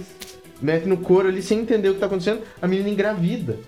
metem 0.61 0.89
no 0.89 0.99
couro 0.99 1.29
ali 1.29 1.41
sem 1.43 1.61
entender 1.61 1.89
o 1.89 1.95
que 1.95 2.01
tá 2.01 2.07
acontecendo, 2.07 2.43
a 2.61 2.69
menina 2.69 2.91
engravida. 2.91 3.59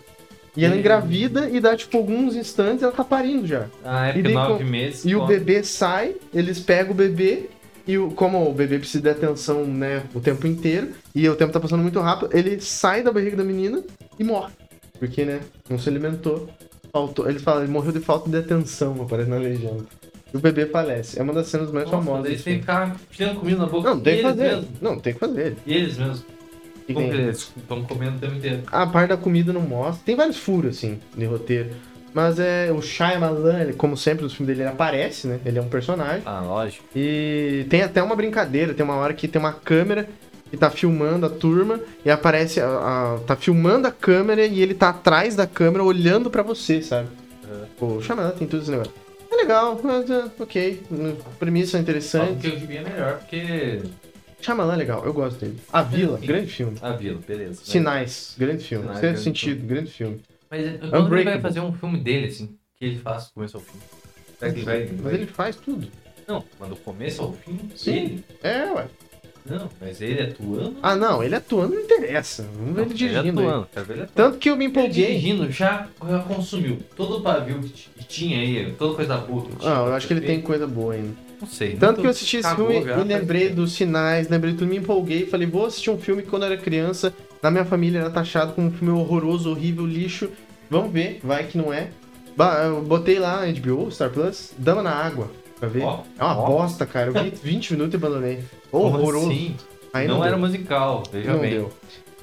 E 0.57 0.65
ela 0.65 0.77
engravida 0.77 1.49
e 1.51 1.61
dá, 1.61 1.77
tipo, 1.77 1.97
alguns 1.99 2.35
instantes 2.35 2.83
ela 2.83 2.93
tá 2.93 3.05
parindo 3.05 3.47
já. 3.47 3.67
ah 3.85 4.07
é 4.07 4.11
E 4.11 4.13
porque 4.15 4.23
daí 4.23 4.35
nove 4.35 4.65
com- 4.65 4.71
meses. 4.71 5.05
E 5.05 5.15
o 5.15 5.27
bebê 5.27 5.63
sai, 5.63 6.15
eles 6.33 6.59
pegam 6.61 6.93
o 6.93 6.95
bebê, 6.95 7.51
e 7.87 7.99
o- 7.99 8.11
como 8.11 8.49
o 8.49 8.53
bebê 8.55 8.79
precisa 8.79 9.03
de 9.03 9.11
atenção, 9.11 9.65
né, 9.67 10.03
o 10.15 10.21
tempo 10.21 10.47
inteiro, 10.47 10.89
e 11.15 11.29
o 11.29 11.37
tempo 11.37 11.53
tá 11.53 11.61
passando 11.61 11.83
muito 11.83 12.01
rápido, 12.01 12.31
ele 12.37 12.59
sai 12.61 13.03
da 13.03 13.13
barriga 13.13 13.37
da 13.37 13.45
menina 13.45 13.83
e 14.19 14.25
morre. 14.25 14.53
Porque, 14.99 15.25
né, 15.27 15.41
não 15.69 15.79
se 15.79 15.89
alimentou. 15.89 16.49
Faltou, 16.91 17.29
ele 17.29 17.39
fala, 17.39 17.63
ele 17.63 17.71
morreu 17.71 17.93
de 17.93 18.01
falta 18.01 18.31
de 18.31 18.39
atenção, 18.39 18.97
aparece 19.03 19.29
na 19.29 19.37
legenda. 19.37 19.85
E 20.33 20.37
o 20.37 20.41
bebê 20.41 20.65
falece. 20.67 21.19
É 21.19 21.23
uma 21.23 21.35
das 21.35 21.49
cenas 21.49 21.71
mais 21.71 21.85
Nossa, 21.85 21.99
famosas. 21.99 22.25
daí 22.25 22.37
do 22.37 22.43
tem 22.43 22.55
que 22.55 22.61
ficar 22.61 22.97
tirando 23.11 23.39
comida 23.41 23.59
na 23.59 23.67
boca. 23.67 23.91
Não, 23.91 24.01
tem 24.01 24.15
que 24.15 24.21
Eles 24.21 24.31
fazer. 24.31 24.43
mesmo. 24.57 24.69
Não, 24.81 24.99
tem 24.99 25.13
que 25.13 25.19
fazer. 25.21 25.57
E 25.67 25.75
eles 25.75 25.99
mesmos. 25.99 26.25
Estão 26.89 27.83
comendo 27.85 28.17
o 28.17 28.21
tempo 28.21 28.35
inteiro? 28.37 28.63
A 28.69 28.87
parte 28.87 29.09
da 29.11 29.17
comida 29.17 29.53
não 29.53 29.61
mostra. 29.63 30.03
Tem 30.05 30.15
vários 30.17 30.37
furos, 30.37 30.77
assim, 30.77 30.99
de 31.17 31.25
roteiro. 31.25 31.71
Mas 32.15 32.39
é 32.39 32.73
o 32.73 32.81
Shyamalan, 32.81 33.61
ele, 33.61 33.73
como 33.75 33.97
sempre, 33.97 34.25
nos 34.25 34.33
filmes 34.33 34.57
dele, 34.57 34.67
ele 34.67 34.75
aparece, 34.75 35.27
né? 35.27 35.39
Ele 35.45 35.59
é 35.59 35.63
um 35.63 35.69
personagem. 35.69 36.23
Ah, 36.25 36.41
lógico. 36.41 36.85
E 36.97 37.67
tem 37.69 37.83
até 37.83 38.03
uma 38.03 38.17
brincadeira, 38.17 38.73
tem 38.73 38.85
uma 38.85 38.95
hora 38.97 39.13
que 39.13 39.29
tem 39.29 39.39
uma 39.39 39.53
câmera 39.53 40.09
que 40.51 40.57
tá 40.57 40.71
filmando 40.71 41.27
a 41.27 41.29
turma 41.29 41.79
e 42.05 42.11
aparece 42.11 42.61
a, 42.61 42.67
a- 42.67 43.19
tá 43.27 43.37
filmando 43.37 43.87
a 43.87 43.91
câmera 43.93 44.47
e 44.47 44.63
ele 44.63 44.73
tá 44.75 44.89
atrás 44.91 45.37
da 45.37 45.47
câmera 45.47 45.85
olhando 45.85 46.31
pra 46.31 46.43
você, 46.43 46.81
sabe? 46.81 47.09
Pô, 47.79 48.01
chamada 48.01 48.31
tem 48.33 48.47
tudo 48.47 48.63
esse 48.63 48.71
negócio. 48.71 48.93
É 49.31 49.37
legal, 49.37 49.79
mas 49.85 50.09
é, 50.11 50.25
ok, 50.39 50.83
premissa 51.39 51.79
interessante. 51.79 52.33
porque 52.35 52.49
o 52.49 52.59
gibi 52.59 52.77
é 52.79 52.83
melhor, 52.83 53.19
porque. 53.19 53.81
Shyamalan 54.47 54.75
é 54.75 54.77
legal, 54.77 55.05
eu 55.05 55.13
gosto 55.13 55.41
dele. 55.41 55.59
A 55.73 55.83
Vila, 55.83 56.19
grande 56.19 56.47
filme. 56.53 56.79
A 56.81 56.93
vila, 56.93 57.19
beleza. 57.27 57.63
Sinais, 57.65 58.37
grande 58.39 58.63
filme. 58.63 58.85
Sinais, 58.85 59.01
grande 59.01 59.21
sentido, 59.21 59.67
grande 59.67 59.91
filme. 59.91 60.21
Mas 60.49 60.79
quando 60.89 61.17
ele 61.17 61.25
vai 61.25 61.41
fazer 61.41 61.59
um 61.59 61.73
filme 61.73 61.99
dele, 61.99 62.29
assim, 62.29 62.57
que 62.79 62.85
ele 62.85 62.99
faz 63.01 63.25
do 63.27 63.33
começo 63.35 63.57
ao 63.57 63.63
fim? 63.65 63.79
Será 64.39 64.53
que 64.53 64.59
ele 64.61 64.65
vai. 64.65 64.87
Mas 64.93 65.01
vai- 65.01 65.15
ele 65.15 65.27
faz 65.27 65.57
tudo. 65.57 65.89
Não, 66.29 66.45
mas 66.61 66.69
do 66.69 66.77
começo 66.77 67.23
ao 67.23 67.33
fim? 67.33 67.59
Sim. 67.75 67.93
Ele? 67.97 68.25
É, 68.45 68.65
ué. 68.73 68.87
Não, 69.47 69.69
mas 69.81 70.01
ele 70.01 70.23
atuando. 70.23 70.77
Ah, 70.83 70.95
não, 70.95 71.23
ele 71.25 71.35
atuando 71.35 71.75
não 71.75 71.81
interessa. 71.83 72.45
Vamos 72.57 72.75
ver 72.77 72.83
ele 72.83 72.95
dirigindo 72.95 73.41
aí. 73.41 73.47
atuando, 73.47 73.69
ele 73.77 74.03
atuando. 74.03 74.11
Tanto 74.15 74.39
que 74.39 74.49
eu 74.51 74.57
me 74.57 74.65
Ele 74.65 74.71
empolguei. 74.71 75.07
dirigindo 75.07 75.51
já, 75.51 75.89
já 76.09 76.19
consumiu 76.21 76.79
todo 76.97 77.19
o 77.19 77.21
pavio 77.21 77.61
que 77.61 78.05
tinha 78.05 78.39
aí, 78.39 78.73
toda 78.79 78.95
coisa 78.95 79.17
boa 79.19 79.43
que 79.47 79.57
tinha. 79.57 79.73
Ah, 79.73 79.87
eu 79.87 79.95
acho 79.95 80.07
que 80.07 80.13
ele 80.13 80.21
tem 80.21 80.41
coisa 80.41 80.67
boa 80.69 80.95
ainda. 80.95 81.26
Não 81.41 81.47
sei. 81.49 81.77
Tanto 81.77 81.97
não 81.97 82.01
que 82.03 82.07
eu 82.07 82.11
assisti 82.11 82.39
esse 82.39 82.55
filme 82.55 82.75
e 82.81 83.05
lembrei 83.05 83.45
tempo. 83.45 83.57
dos 83.57 83.73
sinais, 83.73 84.29
lembrei 84.29 84.53
de 84.53 84.59
tudo, 84.59 84.69
me 84.69 84.77
empolguei. 84.79 85.27
Falei, 85.27 85.47
vou 85.47 85.67
assistir 85.67 85.91
um 85.91 85.99
filme 85.99 86.23
que 86.23 86.29
quando 86.29 86.45
eu 86.45 86.53
era 86.53 86.57
criança, 86.61 87.13
na 87.43 87.51
minha 87.51 87.65
família 87.65 88.01
era 88.01 88.11
taxado 88.11 88.53
como 88.53 88.69
um 88.69 88.71
filme 88.71 88.99
horroroso, 88.99 89.51
horrível, 89.51 89.85
lixo. 89.87 90.31
Vamos 90.71 90.93
ver, 90.93 91.21
vai 91.23 91.45
que 91.45 91.57
não 91.59 91.73
é. 91.73 91.91
Eu 92.65 92.83
botei 92.83 93.19
lá 93.19 93.43
HBO, 93.47 93.91
Star 93.91 94.11
Plus, 94.11 94.53
Dama 94.59 94.83
na 94.83 94.91
Água, 94.93 95.31
pra 95.59 95.69
ver. 95.69 95.83
Ó, 95.83 96.01
é 96.19 96.23
uma 96.25 96.39
ó. 96.39 96.47
bosta, 96.47 96.85
cara. 96.85 97.11
Eu 97.11 97.23
vi 97.25 97.31
20 97.43 97.73
minutos 97.73 97.95
e 97.95 97.97
abandonei. 97.97 98.41
Horroroso. 98.73 99.27
assim? 99.29 99.57
Aí 99.93 100.07
não, 100.07 100.19
não, 100.19 100.25
era 100.25 100.37
musical, 100.37 101.03
veja 101.11 101.33
Não 101.33 101.41
bem. 101.41 101.51
deu. 101.51 101.73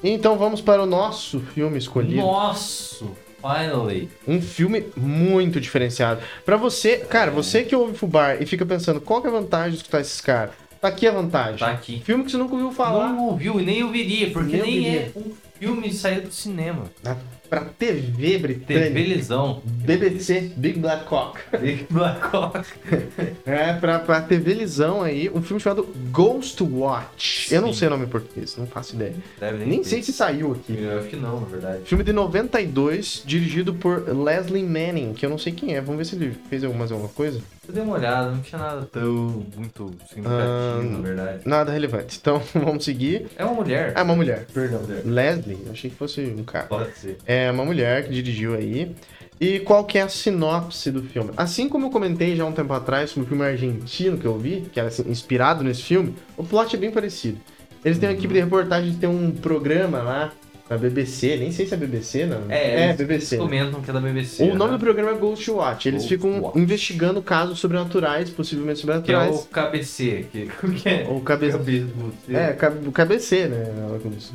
Então 0.02 0.36
vamos 0.36 0.60
para 0.60 0.82
o 0.82 0.86
nosso 0.86 1.40
filme 1.40 1.78
escolhido. 1.78 2.20
Nossa, 2.20 3.04
finally. 3.44 4.08
Um 4.26 4.40
filme 4.40 4.86
muito 4.96 5.60
diferenciado. 5.60 6.20
Pra 6.44 6.56
você, 6.56 6.98
cara, 6.98 7.30
você 7.30 7.62
que 7.62 7.76
ouve 7.76 7.96
Fubar 7.96 8.40
e 8.40 8.46
fica 8.46 8.64
pensando, 8.64 9.00
qual 9.00 9.20
que 9.20 9.26
é 9.26 9.30
a 9.30 9.34
vantagem 9.34 9.72
de 9.72 9.76
escutar 9.78 10.00
esses 10.00 10.20
caras? 10.20 10.54
Tá 10.80 10.88
aqui 10.88 11.06
a 11.06 11.12
vantagem. 11.12 11.58
Tá 11.58 11.70
aqui. 11.70 12.02
Filme 12.04 12.24
que 12.24 12.30
você 12.30 12.36
nunca 12.36 12.54
ouviu 12.54 12.72
falar. 12.72 13.08
Não 13.08 13.26
ouviu 13.28 13.60
e 13.60 13.64
nem 13.64 13.82
ouviria, 13.82 14.30
porque 14.30 14.56
Nem 14.56 14.62
nem, 14.62 14.78
ouviria. 14.78 15.12
é 15.14 15.18
um 15.18 15.32
filme 15.58 15.92
saído 15.92 16.28
do 16.28 16.34
cinema. 16.34 16.84
Na, 17.02 17.16
pra 17.54 17.64
TV 17.78 18.38
britânica. 18.38 18.86
TV 18.86 19.04
Lisão. 19.04 19.62
BBC, 19.64 20.52
Big 20.56 20.78
Black 20.78 21.04
Cock. 21.04 21.38
Big 21.60 21.86
Black 21.90 22.20
Hawk. 22.34 22.60
É, 23.46 23.74
pra, 23.74 23.98
pra 23.98 24.20
TV 24.22 24.54
Lisão 24.54 25.02
aí, 25.02 25.30
um 25.32 25.42
filme 25.42 25.60
chamado 25.60 25.86
Ghost 26.10 26.62
Watch. 26.62 27.52
Eu 27.52 27.60
não 27.60 27.72
Sim. 27.72 27.80
sei 27.80 27.88
o 27.88 27.90
nome 27.90 28.04
em 28.04 28.08
português, 28.08 28.56
não 28.56 28.66
faço 28.66 28.94
ideia. 28.94 29.14
Deve 29.38 29.64
Nem 29.64 29.82
ter. 29.82 29.88
sei 29.88 30.02
se 30.02 30.12
saiu 30.12 30.52
aqui. 30.52 30.76
Eu 30.80 30.98
acho 30.98 31.08
que 31.08 31.16
não, 31.16 31.40
na 31.40 31.46
verdade. 31.46 31.82
Filme 31.84 32.02
de 32.02 32.12
92, 32.12 33.22
dirigido 33.26 33.74
por 33.74 34.08
Leslie 34.08 34.62
Manning, 34.62 35.12
que 35.12 35.26
eu 35.26 35.30
não 35.30 35.38
sei 35.38 35.52
quem 35.52 35.74
é. 35.76 35.80
Vamos 35.80 35.98
ver 35.98 36.04
se 36.06 36.16
ele 36.16 36.34
fez 36.48 36.64
alguma, 36.64 36.84
alguma 36.84 37.08
coisa. 37.08 37.40
Eu 37.66 37.72
dei 37.74 37.82
uma 37.82 37.94
olhada, 37.96 38.30
não 38.30 38.40
tinha 38.40 38.58
nada 38.60 38.86
tão 38.92 39.44
muito 39.56 39.90
significativo, 40.08 40.28
Ah, 40.28 40.80
na 40.82 40.98
verdade. 41.00 41.40
Nada 41.46 41.72
relevante. 41.72 42.18
Então, 42.20 42.42
vamos 42.54 42.84
seguir. 42.84 43.26
É 43.36 43.44
uma 43.44 43.54
mulher. 43.54 43.92
É 43.96 44.02
uma 44.02 44.14
mulher, 44.14 44.46
perdão. 44.52 44.80
Mulher. 44.82 45.02
Leslie, 45.04 45.58
eu 45.66 45.72
achei 45.72 45.90
que 45.90 45.96
fosse 45.96 46.20
um 46.20 46.44
cara. 46.44 46.66
Pode 46.66 46.96
ser. 46.98 47.16
É 47.24 47.50
uma 47.50 47.64
mulher 47.64 48.04
que 48.04 48.10
dirigiu 48.12 48.54
aí. 48.54 48.94
E 49.40 49.60
qual 49.60 49.84
que 49.84 49.98
é 49.98 50.02
a 50.02 50.08
sinopse 50.08 50.90
do 50.90 51.02
filme? 51.02 51.30
Assim 51.36 51.68
como 51.68 51.86
eu 51.86 51.90
comentei 51.90 52.36
já 52.36 52.44
um 52.44 52.52
tempo 52.52 52.72
atrás 52.72 53.10
sobre 53.10 53.26
o 53.26 53.28
filme 53.28 53.44
argentino 53.44 54.16
que 54.16 54.24
eu 54.26 54.38
vi, 54.38 54.62
que 54.72 54.78
era 54.78 54.88
assim, 54.88 55.02
inspirado 55.10 55.64
nesse 55.64 55.82
filme, 55.82 56.14
o 56.36 56.44
plot 56.44 56.76
é 56.76 56.78
bem 56.78 56.90
parecido. 56.90 57.38
Eles 57.84 57.98
têm 57.98 58.08
uma 58.08 58.14
equipe 58.14 58.32
de 58.32 58.40
reportagem 58.40 58.94
tem 58.94 59.08
um 59.08 59.30
programa 59.32 60.00
lá 60.02 60.32
na 60.68 60.78
BBC, 60.78 61.36
nem 61.36 61.52
sei 61.52 61.66
se 61.66 61.74
é 61.74 61.76
BBC, 61.76 62.24
não. 62.24 62.50
É, 62.50 62.84
eles, 62.86 62.96
BBC. 62.96 63.34
eles 63.34 63.44
comentam 63.44 63.82
que 63.82 63.90
é 63.90 63.92
da 63.92 64.00
BBC. 64.00 64.44
O 64.44 64.54
nome 64.54 64.72
né? 64.72 64.78
do 64.78 64.80
programa 64.80 65.10
é 65.10 65.14
Ghost 65.14 65.50
Watch. 65.50 65.88
Eles 65.88 66.02
Ghost 66.02 66.14
ficam 66.16 66.40
Watch. 66.40 66.58
investigando 66.58 67.20
casos 67.22 67.58
sobrenaturais, 67.60 68.30
possivelmente 68.30 68.82
Que 68.82 68.90
é 68.90 68.94
sobrenaturais. 68.94 69.36
o 69.44 69.48
KBC. 69.48 70.26
Que, 70.32 70.46
como 70.60 70.72
que 70.74 70.88
é? 70.88 71.06
Cabe... 71.24 71.50
Cabe- 71.52 71.86
É, 72.30 72.56
o 72.86 72.92
KBC, 72.92 73.48
né? 73.48 73.66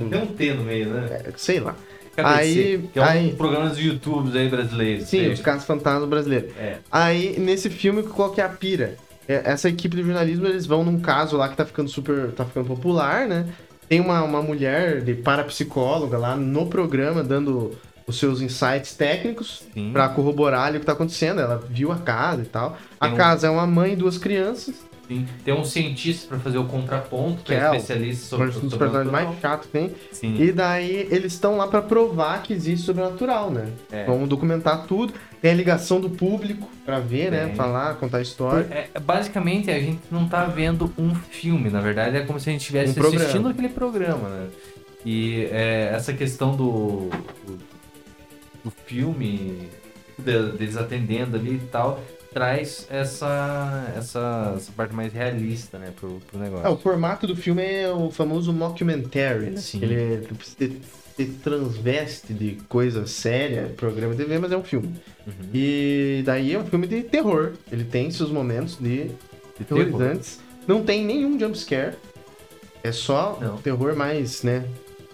Tem 0.09 0.21
um 0.21 0.25
T 0.27 0.53
no 0.53 0.63
meio, 0.63 0.89
né? 0.89 1.21
É, 1.25 1.31
sei 1.35 1.59
lá. 1.59 1.75
KBC. 2.15 2.23
Aí- 2.37 2.89
que 2.93 2.99
é 2.99 3.01
um 3.01 3.05
aí- 3.05 3.33
programa 3.33 3.69
dos 3.69 3.79
YouTubes 3.79 4.35
aí 4.35 4.49
brasileiros. 4.49 5.07
Sim, 5.07 5.29
os 5.31 5.39
casos 5.41 5.65
fantasmas 5.65 6.07
brasileiros. 6.07 6.51
É. 6.59 6.77
Aí, 6.91 7.39
nesse 7.39 7.69
filme, 7.71 8.03
qual 8.03 8.31
que 8.31 8.39
é 8.39 8.43
a 8.43 8.49
pira? 8.49 8.95
É, 9.27 9.41
Essa 9.45 9.69
equipe 9.69 9.95
de 9.95 10.03
jornalismo, 10.03 10.45
eles 10.45 10.65
vão 10.65 10.83
num 10.83 10.99
caso 10.99 11.37
lá 11.37 11.49
que 11.49 11.55
tá 11.57 11.65
ficando 11.65 11.89
super. 11.89 12.31
tá 12.33 12.45
ficando 12.45 12.67
popular, 12.67 13.27
né? 13.27 13.47
Tem 13.89 13.99
uma, 13.99 14.21
uma 14.23 14.41
mulher 14.41 15.01
de 15.01 15.15
parapsicóloga 15.15 16.17
lá 16.17 16.35
no 16.35 16.67
programa 16.67 17.23
dando 17.23 17.71
os 18.05 18.17
seus 18.17 18.39
insights 18.41 18.93
técnicos 18.95 19.63
pra 19.91 20.07
corroborar 20.09 20.67
ali 20.67 20.77
o 20.77 20.79
que 20.79 20.85
tá 20.85 20.93
acontecendo. 20.93 21.41
Ela 21.41 21.61
viu 21.69 21.91
a 21.91 21.97
casa 21.97 22.43
e 22.43 22.45
tal. 22.45 22.77
A 22.99 23.05
Tem 23.07 23.13
um- 23.15 23.17
casa 23.17 23.47
é 23.47 23.49
uma 23.49 23.65
mãe 23.67 23.93
e 23.93 23.95
duas 23.95 24.17
crianças. 24.17 24.87
Sim. 25.07 25.25
Tem 25.43 25.51
um 25.55 25.65
cientista 25.65 26.27
pra 26.27 26.37
fazer 26.37 26.59
o 26.59 26.65
contraponto, 26.65 27.41
que 27.41 27.51
é, 27.51 27.57
é 27.57 27.65
especialista 27.77 28.25
Um 28.25 28.29
sobre 28.29 28.45
dos 28.51 28.55
sobre 28.71 28.77
personagens 28.77 29.11
mais 29.11 29.39
chatos 29.39 29.65
que 29.65 29.71
tem. 29.71 29.91
Sim. 30.11 30.35
E 30.39 30.51
daí 30.51 31.07
eles 31.09 31.33
estão 31.33 31.57
lá 31.57 31.65
pra 31.67 31.81
provar 31.81 32.43
que 32.43 32.53
existe 32.53 32.85
sobrenatural, 32.85 33.49
né? 33.49 33.69
É. 33.91 34.05
Vão 34.05 34.27
documentar 34.27 34.85
tudo. 34.85 35.11
Tem 35.41 35.51
a 35.51 35.53
ligação 35.53 36.01
do 36.01 36.09
público 36.09 36.69
pra 36.85 36.99
ver, 36.99 37.31
né? 37.31 37.53
Falar, 37.55 37.95
contar 37.95 38.17
a 38.17 38.21
história. 38.21 38.67
É, 38.93 38.99
basicamente, 38.99 39.71
a 39.71 39.79
gente 39.79 40.01
não 40.11 40.27
tá 40.27 40.43
vendo 40.45 40.93
um 40.97 41.15
filme, 41.15 41.69
na 41.69 41.79
verdade, 41.79 42.17
é 42.17 42.21
como 42.25 42.39
se 42.39 42.49
a 42.49 42.51
gente 42.51 42.61
estivesse 42.61 42.91
Um 42.91 42.93
programa. 42.95 43.21
assistindo 43.23 43.47
aquele 43.47 43.69
programa, 43.69 44.27
né? 44.29 44.47
E 45.05 45.45
é, 45.51 45.91
essa 45.93 46.11
questão 46.11 46.55
do, 46.57 47.09
do, 47.47 47.57
do 48.65 48.71
filme, 48.85 49.69
de- 50.17 50.51
deles 50.57 50.75
atendendo 50.75 51.37
ali 51.37 51.55
e 51.55 51.59
tal, 51.71 52.01
traz 52.33 52.85
essa, 52.89 53.91
essa, 53.95 54.53
essa 54.57 54.71
parte 54.73 54.93
mais 54.93 55.13
realista, 55.13 55.79
né, 55.79 55.91
pro, 55.97 56.19
pro 56.29 56.37
negócio. 56.39 56.67
É, 56.67 56.69
o 56.69 56.77
formato 56.77 57.25
do 57.25 57.35
filme 57.35 57.63
é 57.63 57.89
o 57.89 58.11
famoso 58.11 58.51
mockumentary, 58.51 59.51
né? 59.51 59.57
Sim. 59.57 59.79
Ele 59.81 59.95
é, 59.95 60.21
se, 61.19 61.33
transveste 61.43 62.33
de 62.33 62.57
coisa 62.69 63.05
séria, 63.05 63.73
programa 63.75 64.13
de 64.15 64.23
TV, 64.23 64.39
mas 64.39 64.51
é 64.51 64.57
um 64.57 64.63
filme. 64.63 64.95
Uhum. 65.27 65.33
E 65.53 66.23
daí 66.25 66.53
é 66.53 66.59
um 66.59 66.65
filme 66.65 66.87
de 66.87 67.01
terror. 67.03 67.53
Ele 67.71 67.83
tem 67.83 68.09
seus 68.11 68.31
momentos 68.31 68.77
de 68.79 69.09
De 69.57 69.65
terror. 69.65 69.83
terrorizantes. 69.85 70.39
Não 70.67 70.83
tem 70.83 71.03
nenhum 71.03 71.37
jumpscare. 71.39 71.95
É 72.83 72.91
só 72.91 73.37
Não. 73.41 73.57
terror 73.57 73.95
mais, 73.95 74.43
né? 74.43 74.63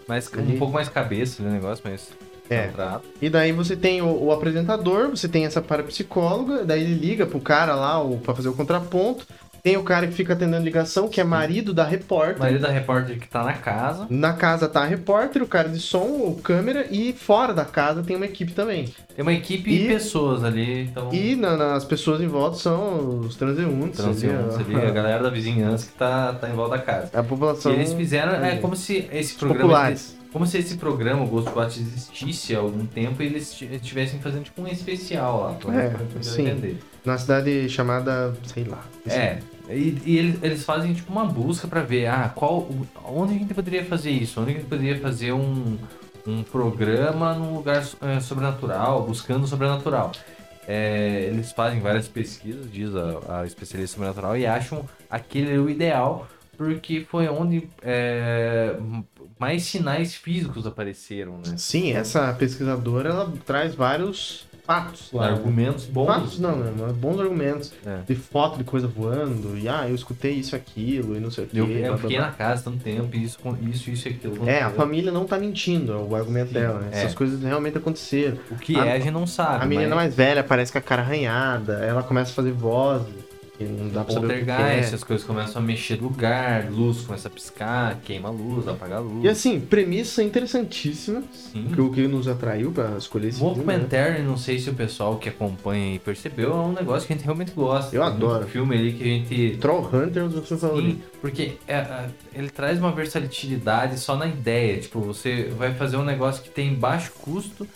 Mas 0.08 0.30
um 0.38 0.58
pouco 0.58 0.74
mais 0.74 0.88
cabeça 0.88 1.42
o 1.42 1.46
negócio, 1.50 1.84
mas 1.84 2.10
É. 2.48 2.68
centrado. 2.68 3.04
E 3.20 3.28
daí 3.28 3.52
você 3.52 3.76
tem 3.76 4.04
o, 4.04 4.26
o 4.26 4.32
apresentador, 4.32 5.10
você 5.10 5.28
tem 5.28 5.46
essa 5.46 5.62
parapsicóloga, 5.62 6.64
daí 6.64 6.84
ele 6.84 6.94
liga 6.94 7.26
pro 7.26 7.40
cara 7.40 7.74
lá 7.74 8.00
o, 8.04 8.20
pra 8.20 8.36
fazer 8.36 8.50
o 8.50 8.54
contraponto. 8.54 9.26
Tem 9.66 9.78
o 9.78 9.82
cara 9.84 10.06
que 10.06 10.14
fica 10.14 10.34
atendendo 10.34 10.64
ligação, 10.64 11.08
que 11.10 11.20
é 11.20 11.24
marido 11.24 11.74
da 11.74 11.84
repórter. 11.84 12.38
Marido 12.38 12.62
da 12.62 12.70
repórter 12.70 13.18
que 13.20 13.28
tá 13.28 13.44
na 13.44 13.54
casa. 13.54 14.06
Na 14.12 14.32
casa 14.34 14.68
tá 14.70 14.84
a 14.84 14.86
repórter, 14.86 15.42
o 15.42 15.48
cara 15.48 15.68
de 15.70 15.80
som, 15.80 16.04
o 16.04 16.40
câmera, 16.40 16.86
e 16.92 17.12
fora 17.14 17.52
da 17.52 17.66
casa 17.66 18.04
tem 18.04 18.16
uma 18.16 18.28
equipe 18.28 18.52
também. 18.54 18.94
Tem 19.16 19.24
uma 19.24 19.34
equipe 19.34 19.74
E- 19.74 19.88
pessoas 19.88 20.44
ali, 20.44 20.84
então... 20.84 21.12
E 21.12 21.36
na- 21.36 21.58
nas 21.58 21.84
pessoas 21.84 22.22
em 22.22 22.28
volta 22.28 22.58
são 22.58 23.22
os 23.22 23.36
transeuntes. 23.38 23.98
Transeuntes 24.00 24.56
ali, 24.56 24.76
a 24.76 24.92
galera 24.94 25.24
da 25.24 25.32
vizinhança 25.32 25.88
que 25.88 25.94
tá, 25.94 26.34
tá 26.34 26.48
em 26.48 26.54
volta 26.54 26.78
da 26.78 26.84
casa. 26.84 27.10
A 27.12 27.24
população. 27.24 27.72
E 27.72 27.76
eles 27.78 27.92
fizeram, 27.92 28.34
é 28.46 28.58
como 28.58 28.76
se 28.76 29.10
esse 29.12 29.34
programa, 29.34 29.62
populares. 29.64 30.16
como 30.32 30.46
se 30.46 30.60
esse 30.60 30.78
programa, 30.78 31.24
o 31.24 31.28
Ghost 31.28 31.50
Watch, 31.56 31.80
existisse 31.82 32.56
há 32.56 32.60
algum 32.60 32.86
tempo 32.86 33.24
e 33.24 33.26
eles 33.26 33.52
esti- 33.52 33.70
estivessem 33.74 34.20
fazendo 34.20 34.44
tipo 34.44 34.62
um 34.62 34.68
especial 34.68 35.42
lá, 35.42 35.54
pra 35.54 35.82
É, 35.86 35.90
pra 35.90 36.22
sim. 36.22 36.44
entender. 36.44 36.78
Na 37.04 37.18
cidade 37.18 37.68
chamada, 37.68 38.32
sei 38.46 38.64
lá. 38.66 38.84
É, 39.08 39.38
e, 39.70 40.02
e 40.06 40.18
eles, 40.18 40.44
eles 40.44 40.64
fazem 40.64 40.94
tipo 40.94 41.12
uma 41.12 41.26
busca 41.26 41.68
pra 41.68 41.82
ver, 41.82 42.08
ah, 42.08 42.32
qual, 42.34 42.68
onde 43.06 43.36
a 43.36 43.38
gente 43.38 43.54
poderia 43.54 43.84
fazer 43.86 44.12
isso? 44.12 44.40
Onde 44.40 44.52
a 44.52 44.54
gente 44.54 44.66
poderia 44.66 45.00
fazer 45.00 45.34
um, 45.34 45.78
um 46.28 46.44
programa 46.44 47.34
num 47.34 47.56
lugar 47.56 47.84
é, 48.02 48.20
sobrenatural, 48.20 49.04
buscando 49.04 49.48
sobrenatural. 49.48 50.12
É, 50.68 51.30
eles 51.32 51.52
fazem 51.52 51.80
várias 51.80 52.08
pesquisas, 52.08 52.72
diz 52.72 52.90
a, 52.96 53.42
a 53.42 53.46
especialista 53.46 53.96
sobrenatural, 53.96 54.36
e 54.36 54.46
acham 54.46 54.88
aquele 55.10 55.58
o 55.58 55.70
ideal, 55.70 56.28
porque 56.58 57.06
foi 57.10 57.28
onde 57.28 57.70
é, 57.82 58.76
mais 59.40 59.64
sinais 59.64 60.16
físicos 60.16 60.66
apareceram, 60.66 61.38
né? 61.38 61.56
Sim, 61.58 61.92
essa 61.92 62.34
pesquisadora 62.34 63.10
ela 63.10 63.34
traz 63.46 63.76
vários 63.76 64.45
fatos 64.66 65.10
lá. 65.14 65.28
Argumentos 65.28 65.86
bons. 65.86 66.08
Fatos 66.08 66.40
não, 66.40 66.56
né? 66.58 66.74
mas 66.78 66.92
Bons 66.94 67.20
argumentos. 67.20 67.74
É. 67.86 68.00
De 68.08 68.16
foto 68.16 68.58
de 68.58 68.64
coisa 68.64 68.88
voando, 68.88 69.58
e 69.58 69.68
ah, 69.70 69.88
eu 69.88 69.96
escutei 69.96 70.34
isso, 70.34 70.56
aquilo, 70.56 71.16
e 71.16 71.20
não 71.20 71.30
sei 71.32 71.46
o 71.46 71.48
quê. 71.48 71.60
Eu, 71.60 71.68
eu 71.68 71.98
fiquei 71.98 72.20
na 72.20 72.32
casa 72.32 72.64
tanto 72.64 72.80
tempo, 72.84 73.16
isso, 73.16 73.38
isso, 73.62 73.90
isso 73.90 74.08
e 74.08 74.12
aquilo. 74.12 74.50
É, 74.50 74.62
a 74.62 74.70
família 74.70 75.12
não 75.12 75.26
tá 75.26 75.38
mentindo, 75.38 75.92
é 75.92 75.96
o 75.96 76.16
argumento 76.16 76.48
Sim, 76.48 76.54
dela. 76.56 76.80
né? 76.80 76.90
é. 76.92 77.00
Essas 77.00 77.14
coisas 77.14 77.42
realmente 77.42 77.78
aconteceram. 77.78 78.38
O 78.52 78.56
que 78.56 78.78
A- 78.80 78.86
é, 78.86 78.92
a 78.94 79.00
gente 79.00 79.12
não 79.12 79.28
sabe. 79.28 79.64
A 79.64 79.66
menina 79.68 79.90
mas... 79.90 80.06
mais 80.06 80.16
velha 80.16 80.42
aparece 80.42 80.72
com 80.72 80.78
a 80.78 80.82
cara 80.82 81.02
arranhada, 81.02 81.74
ela 81.84 82.04
começa 82.04 82.32
a 82.32 82.34
fazer 82.34 82.52
vozes, 82.52 83.14
não 83.64 83.88
dá 83.90 84.04
pra 84.04 84.14
saber 84.14 84.42
o 84.42 84.46
que 84.46 84.52
é. 84.52 84.80
as 84.80 85.04
coisas 85.04 85.26
começam 85.26 85.62
a 85.62 85.66
mexer 85.66 85.98
no 86.02 86.10
lugar, 86.10 86.70
luz 86.70 87.02
começa 87.02 87.28
a 87.28 87.32
piscar, 87.32 88.00
queima 88.04 88.28
a 88.28 88.32
luz, 88.32 88.68
apaga 88.68 88.98
a 88.98 89.00
luz. 89.00 89.24
E 89.24 89.30
assim, 89.30 89.60
premissa 89.60 90.22
interessantíssima, 90.22 91.24
Sim. 91.32 91.70
que 91.74 91.80
o 91.82 91.92
que 91.92 92.08
nos 92.08 92.28
atraiu 92.28 92.72
pra 92.72 92.98
escolher 92.98 93.30
esse 93.30 93.40
filme. 93.40 93.54
né? 93.54 93.58
Mockumentary, 93.58 94.22
não 94.24 94.38
sei 94.38 94.60
se 94.60 94.70
o 94.70 94.74
pessoal 94.74 95.18
que 95.18 95.30
acompanha 95.30 95.94
aí 95.94 96.00
percebeu, 96.00 96.52
é 96.52 96.56
um 96.56 96.74
negócio 96.74 97.08
que 97.08 97.14
a 97.14 97.16
gente 97.16 97.26
realmente 97.26 97.52
gosta. 97.52 97.96
Eu 97.96 98.02
Tem 98.02 98.12
adoro. 98.12 98.48
filme 98.48 98.76
ali 98.76 98.94
que 98.94 99.04
a 99.04 99.08
gente. 99.08 99.58
Troll 99.58 99.86
Hunter 99.94 100.24
é 100.24 100.26
um 100.26 100.30
dos 100.30 100.50
meus 100.50 100.62
favoritos. 100.62 101.04
Porque 101.22 101.54
é, 101.68 102.08
ele 102.34 102.50
traz 102.50 102.78
uma 102.80 102.92
versatilidade 102.92 104.00
só 104.00 104.16
na 104.16 104.28
ideia. 104.28 104.78
Tipo, 104.80 105.00
você 105.02 105.52
vai 105.58 105.74
fazer 105.74 105.98
um 105.98 106.04
negócio 106.04 106.44
que 106.44 106.50
tem 106.50 106.74
baixo 106.74 107.12
custo, 107.22 107.68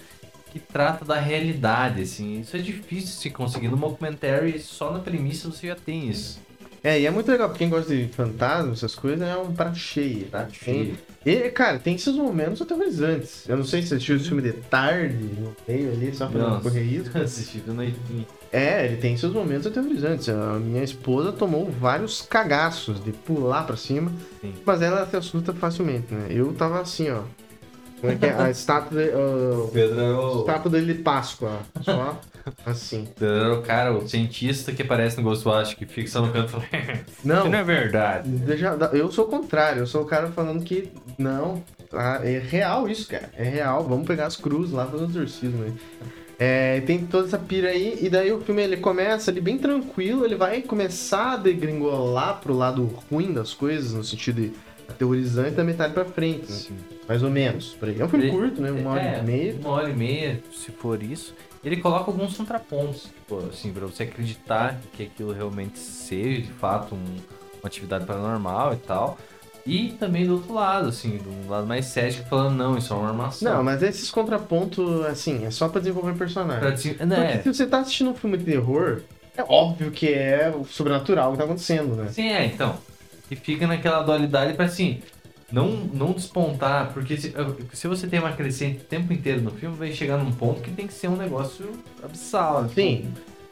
que 0.51 0.59
trata 0.59 1.05
da 1.05 1.19
realidade, 1.19 2.01
assim. 2.01 2.39
Isso 2.41 2.55
é 2.55 2.59
difícil 2.59 3.15
se 3.15 3.30
conseguir. 3.30 3.67
No 3.67 3.77
mockumentary, 3.77 4.59
só 4.59 4.91
na 4.91 4.99
premissa 4.99 5.49
você 5.49 5.67
já 5.67 5.76
tem 5.76 6.09
isso. 6.09 6.39
É, 6.84 6.99
e 6.99 7.05
é 7.05 7.11
muito 7.11 7.30
legal, 7.30 7.49
pra 7.49 7.57
quem 7.57 7.69
gosta 7.69 7.93
de 7.93 8.07
fantasma, 8.07 8.71
essas 8.71 8.95
coisas, 8.95 9.27
é 9.27 9.35
um 9.35 9.53
prato 9.53 9.77
cheio. 9.77 10.27
Tá 10.27 10.47
cheio. 10.49 10.97
E, 11.26 11.49
cara, 11.49 11.77
tem 11.77 11.95
esses 11.95 12.15
momentos 12.15 12.61
aterrorizantes. 12.61 13.47
Eu 13.49 13.57
não 13.57 13.65
sei 13.65 13.81
se 13.81 13.89
você 13.89 13.95
assistiu 13.95 14.15
esse 14.15 14.26
filme 14.27 14.41
de 14.41 14.53
tarde, 14.53 15.15
no 15.15 15.53
meio 15.67 15.91
ali, 15.91 16.15
só 16.15 16.27
pra 16.27 16.39
não 16.39 16.61
correr 16.61 16.84
risco. 16.84 17.17
Assistido 17.17 17.73
no 17.73 17.84
enfim. 17.84 18.26
É, 18.51 18.85
ele 18.85 18.97
tem 18.97 19.17
seus 19.17 19.34
momentos 19.34 19.67
aterrorizantes. 19.67 20.30
A 20.30 20.53
minha 20.53 20.81
esposa 20.84 21.34
tomou 21.34 21.69
vários 21.69 22.21
cagaços 22.21 23.03
de 23.03 23.11
pular 23.11 23.63
pra 23.63 23.76
cima, 23.76 24.11
Sim. 24.39 24.53
mas 24.65 24.81
ela 24.81 25.05
se 25.05 25.17
assusta 25.17 25.53
facilmente, 25.53 26.13
né? 26.13 26.27
Eu 26.30 26.53
tava 26.53 26.80
assim, 26.80 27.09
ó. 27.09 27.23
Como 27.99 28.13
é 28.13 28.15
que 28.15 28.26
é? 28.26 28.34
A 28.34 28.49
estátua, 28.49 29.01
ó, 29.13 29.67
Pedro 29.67 29.99
é 29.99 30.11
o... 30.17 30.39
estátua 30.39 30.71
dele 30.71 30.93
de 30.93 31.01
Páscoa. 31.01 31.59
Só 31.81 32.19
assim. 32.65 33.07
Pedro 33.19 33.35
é 33.35 33.51
o 33.57 33.61
cara, 33.61 33.93
o 33.93 34.07
cientista 34.07 34.71
que 34.71 34.81
aparece 34.81 35.17
no 35.17 35.23
Ghostwatch, 35.23 35.76
que 35.76 35.85
fica 35.85 36.09
só 36.09 36.21
no 36.21 36.31
canto 36.31 36.47
e 36.47 36.51
fala... 36.51 36.63
Não, 37.23 37.39
Isso 37.39 37.49
não 37.49 37.59
é 37.59 37.63
verdade. 37.63 38.30
Deixa- 38.30 38.77
eu 38.93 39.11
sou 39.11 39.26
o 39.26 39.30
contrário, 39.30 39.81
eu 39.81 39.88
sou 39.88 40.03
o 40.03 40.05
cara 40.05 40.27
falando 40.31 40.63
que 40.63 40.89
não, 41.17 41.63
tá, 41.89 42.21
é 42.23 42.39
real 42.39 42.88
isso, 42.88 43.07
cara. 43.07 43.30
É 43.35 43.43
real, 43.43 43.84
vamos 43.84 44.07
pegar 44.07 44.26
as 44.27 44.35
cruzes 44.35 44.71
lá 44.73 44.85
fazer 44.85 45.03
um 45.03 45.09
exorcismo 45.09 45.63
aí. 45.63 45.73
É, 46.41 46.80
tem 46.81 47.05
toda 47.05 47.27
essa 47.27 47.38
pira 47.38 47.67
aí, 47.67 47.99
e 48.01 48.09
daí 48.09 48.31
o 48.31 48.39
filme 48.39 48.63
ele 48.63 48.77
começa 48.77 49.30
ali 49.30 49.41
bem 49.41 49.57
tranquilo, 49.57 50.23
ele 50.23 50.35
vai 50.35 50.61
começar 50.61 51.34
a 51.34 51.38
degringolar 51.38 52.39
pro 52.39 52.55
lado 52.55 52.89
ruim 53.11 53.34
das 53.34 53.53
coisas, 53.53 53.93
no 53.93 54.05
sentido 54.05 54.41
de 54.41 54.53
aterrorizante 54.90 55.52
da 55.52 55.64
metade 55.64 55.94
pra 55.94 56.06
frente, 56.06 56.52
né? 56.52 56.78
Mais 57.07 57.24
ou 57.24 57.30
menos. 57.30 57.74
por 57.80 57.90
aí. 57.90 57.99
É 57.99 58.06
um 58.06 58.10
filme 58.10 58.26
Ele- 58.26 58.32
curto, 58.38 58.61
né? 58.61 58.72
Uma 58.72 58.91
hora 58.91 59.02
É, 59.02 59.20
e 59.20 59.24
meia. 59.24 59.56
Uma 59.61 59.70
hora 59.72 59.90
e 59.90 59.94
meia, 59.95 60.40
se 60.53 60.72
for 60.72 61.02
isso. 61.02 61.34
Ele 61.64 61.78
coloca 61.78 62.10
alguns 62.10 62.38
contrapontos, 62.38 63.03
tipo, 63.03 63.38
assim, 63.49 63.72
pra 63.74 63.86
você 63.86 64.03
acreditar 64.03 64.80
que 64.94 65.03
aquilo 65.03 65.34
realmente 65.34 65.78
seja, 65.80 66.41
de 66.41 66.52
fato, 66.53 66.95
um- 66.95 66.98
uma 67.61 67.68
atividade 67.68 68.06
paranormal 68.06 68.74
e 68.74 68.78
tal. 68.78 69.18
E 69.66 69.90
também 69.99 70.26
do 70.26 70.36
outro 70.36 70.53
lado, 70.53 70.88
assim, 70.88 71.18
do 71.18 71.49
lado 71.49 71.68
mais 71.68 71.86
cético, 71.86 72.28
falando, 72.30 72.56
não, 72.56 72.78
isso 72.78 72.94
é 72.94 72.95
uma 72.95 73.10
armação. 73.10 73.53
Não, 73.56 73.64
mas 73.64 73.84
esses 73.84 74.10
contrapontos, 74.10 75.06
assim, 75.06 75.45
é 75.45 75.52
só 75.52 75.68
pra 75.68 75.80
desenvolver 75.82 76.14
personagem. 76.14 76.61
Pra 76.61 76.72
dizer- 76.72 76.91
Porque 76.91 77.06
né, 77.06 77.41
se 77.44 77.53
você 77.53 77.68
tá 77.68 77.80
assistindo 77.80 78.10
um 78.11 78.16
filme 78.16 78.38
de 78.38 78.45
terror, 78.45 79.02
é 79.38 79.44
óbvio 79.48 79.91
que 79.91 80.07
é 80.11 80.52
o 80.56 80.64
sobrenatural 80.66 81.34
que 81.34 81.38
tá 81.40 81.44
acontecendo, 81.44 81.95
né? 81.95 82.07
Sim, 82.10 82.30
é, 82.30 82.45
então. 82.45 82.78
E 83.30 83.35
fica 83.35 83.68
naquela 83.68 84.01
dualidade 84.01 84.53
pra 84.53 84.65
assim, 84.65 85.01
não, 85.51 85.68
não 85.93 86.11
despontar, 86.11 86.91
porque 86.93 87.18
se, 87.18 87.34
se 87.73 87.88
você 87.88 88.07
tem 88.07 88.19
uma 88.19 88.31
crescente 88.31 88.81
o 88.81 88.85
tempo 88.85 89.11
inteiro 89.11 89.41
no 89.41 89.51
filme, 89.51 89.76
vai 89.76 89.91
chegar 89.91 90.18
num 90.18 90.31
ponto 90.31 90.61
que 90.61 90.72
tem 90.72 90.88
que 90.88 90.93
ser 90.93 91.07
um 91.07 91.15
negócio 91.15 91.72
abissal. 92.03 92.64
tipo, 92.64 92.76
Sim. 92.76 93.07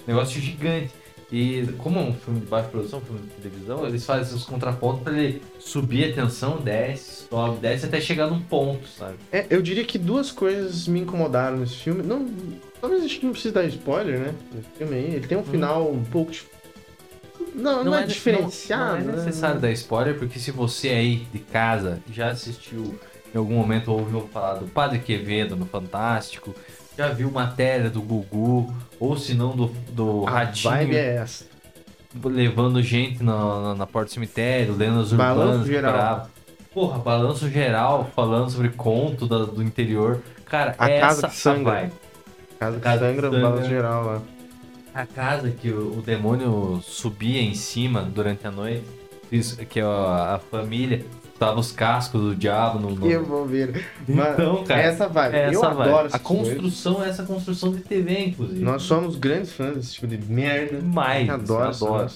um 0.06 0.12
negócio 0.12 0.40
gigante. 0.40 0.92
E 1.30 1.68
como 1.80 2.00
é 2.00 2.04
um 2.04 2.14
filme 2.14 2.40
de 2.40 2.46
baixa 2.46 2.70
produção, 2.70 3.00
um 3.00 3.02
filme 3.02 3.22
de 3.22 3.28
televisão, 3.42 3.86
eles 3.86 4.06
fazem 4.06 4.24
esses 4.24 4.44
contrapontos 4.46 5.04
pra 5.04 5.12
ele 5.12 5.42
subir 5.60 6.12
a 6.12 6.16
tensão, 6.16 6.58
desce, 6.58 7.28
sobe, 7.30 7.60
desce 7.60 7.86
até 7.86 8.00
chegar 8.00 8.28
num 8.28 8.40
ponto, 8.40 8.88
sabe? 8.88 9.16
É, 9.30 9.46
eu 9.50 9.62
diria 9.62 9.84
que 9.84 9.98
duas 9.98 10.32
coisas 10.32 10.88
me 10.88 11.02
incomodaram 11.02 11.58
nesse 11.58 11.76
filme. 11.76 12.02
Não, 12.02 12.26
talvez 12.80 13.04
acho 13.04 13.20
que 13.20 13.26
não 13.26 13.34
precisa 13.34 13.56
dar 13.56 13.66
spoiler, 13.66 14.20
né? 14.20 14.34
Esse 14.58 14.78
filme 14.78 14.96
aí. 14.96 15.16
Ele 15.16 15.28
tem 15.28 15.38
um 15.38 15.44
final 15.44 15.92
um 15.92 16.04
pouco. 16.06 16.32
Dif- 17.38 17.52
Não, 17.56 17.84
não, 17.84 17.96
é, 17.96 18.04
diferenciado. 18.04 19.04
Não, 19.06 19.14
é 19.14 19.16
né? 19.18 19.26
necessário 19.26 19.60
dar 19.60 19.72
spoiler, 19.72 20.18
porque 20.18 20.40
se 20.40 20.52
você 20.52 20.90
aí 20.90 21.28
de 21.32 21.40
casa 21.40 22.00
já 22.12 22.30
assistiu 22.30 22.98
em 23.34 23.38
algum 23.38 23.56
momento 23.56 23.92
ou 23.92 24.00
ouviu 24.00 24.30
falar 24.34 24.56
do 24.56 24.66
Padre 24.68 25.00
Quevedo 25.00 25.56
no 25.56 25.66
Fantástico, 25.66 26.56
já 26.98 27.10
viu 27.10 27.30
matéria 27.30 27.90
do 27.90 28.02
Gugu, 28.02 28.74
ou 29.00 29.16
se 29.18 29.34
não 29.34 29.56
do, 29.56 29.68
do 29.92 30.26
A 30.28 30.32
Ratinho 30.32 30.74
vibe 30.74 30.96
é 30.96 31.16
essa. 31.18 31.46
levando 32.26 32.82
gente 32.82 33.22
na, 33.24 33.62
na, 33.62 33.76
na 33.76 33.86
porta 33.88 34.10
do 34.10 34.14
cemitério, 34.14 34.76
lendas 34.76 35.12
urbanas. 35.12 35.68
geral. 35.68 35.94
bravo. 35.94 36.30
Porra, 36.74 37.00
balanço 37.00 37.50
geral, 37.50 38.10
falando 38.16 38.50
sobre 38.50 38.70
conto 38.70 39.28
da- 39.28 39.46
do 39.46 39.62
interior. 39.64 40.22
Cara, 40.46 40.76
A 40.78 40.90
essa 40.90 41.08
Casa 41.08 41.28
que 41.28 41.36
Sangra. 41.36 41.72
a 41.72 41.76
vibe. 41.82 41.92
Casa 42.60 42.78
que 42.78 42.84
Casa 42.84 43.00
sangra, 43.08 43.30
sangra. 43.32 43.50
balanço 43.50 43.70
geral 43.70 44.06
lá. 44.06 44.22
A 45.00 45.06
casa 45.06 45.52
que 45.52 45.70
o, 45.70 46.00
o 46.00 46.02
demônio 46.02 46.82
subia 46.84 47.40
em 47.42 47.54
cima 47.54 48.02
durante 48.02 48.48
a 48.48 48.52
noite, 48.52 48.84
isso, 49.32 49.56
que 49.58 49.80
a, 49.80 50.36
a 50.36 50.40
família 50.40 51.06
tava 51.38 51.60
os 51.60 51.72
cascos 51.72 52.20
do 52.20 52.36
diabo 52.36 52.80
no. 52.80 52.90
no- 52.96 53.08
Que 53.08 53.16
bobeira. 53.20 53.74
Mas 54.08 54.34
Então, 54.34 54.64
cara, 54.64 54.82
essa 54.82 55.08
vibe. 55.08 55.36
é 55.36 55.46
eu 55.48 55.52
essa 55.52 55.70
vibe. 55.70 55.90
adoro 55.90 56.10
A 56.12 56.18
coisas. 56.20 56.48
construção 56.54 57.04
é 57.04 57.10
essa 57.10 57.24
construção 57.24 57.72
de 57.74 57.82
TV, 57.82 58.20
inclusive. 58.26 58.60
Nós 58.60 58.82
somos 58.82 59.16
grandes 59.18 59.52
fãs 59.54 59.76
desse 59.76 59.94
tipo 59.94 60.08
de 60.08 60.18
merda. 60.18 60.78
Demais, 60.80 61.30
adoro, 61.30 61.70
adoro. 61.70 62.12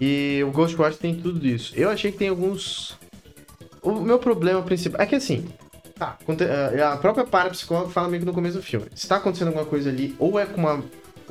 E 0.00 0.42
o 0.46 0.52
Ghostwatch 0.52 0.98
tem 0.98 1.16
tudo 1.16 1.44
isso. 1.44 1.72
Eu 1.76 1.90
achei 1.90 2.12
que 2.12 2.18
tem 2.18 2.28
alguns. 2.28 2.96
O 3.82 3.94
meu 4.00 4.18
problema 4.20 4.62
principal 4.62 5.00
é 5.00 5.06
que 5.06 5.16
assim. 5.16 5.48
Tá, 5.96 6.16
aconte- 6.20 6.44
a 6.44 6.96
própria 6.98 7.24
parapsicóloga 7.24 7.90
fala 7.90 8.08
meio 8.08 8.20
que 8.20 8.26
no 8.26 8.32
começo 8.32 8.58
do 8.58 8.62
filme. 8.62 8.86
Se 8.94 9.08
tá 9.08 9.16
acontecendo 9.16 9.48
alguma 9.48 9.66
coisa 9.66 9.90
ali, 9.90 10.14
ou 10.20 10.38
é 10.38 10.46
com 10.46 10.60
uma. 10.60 10.82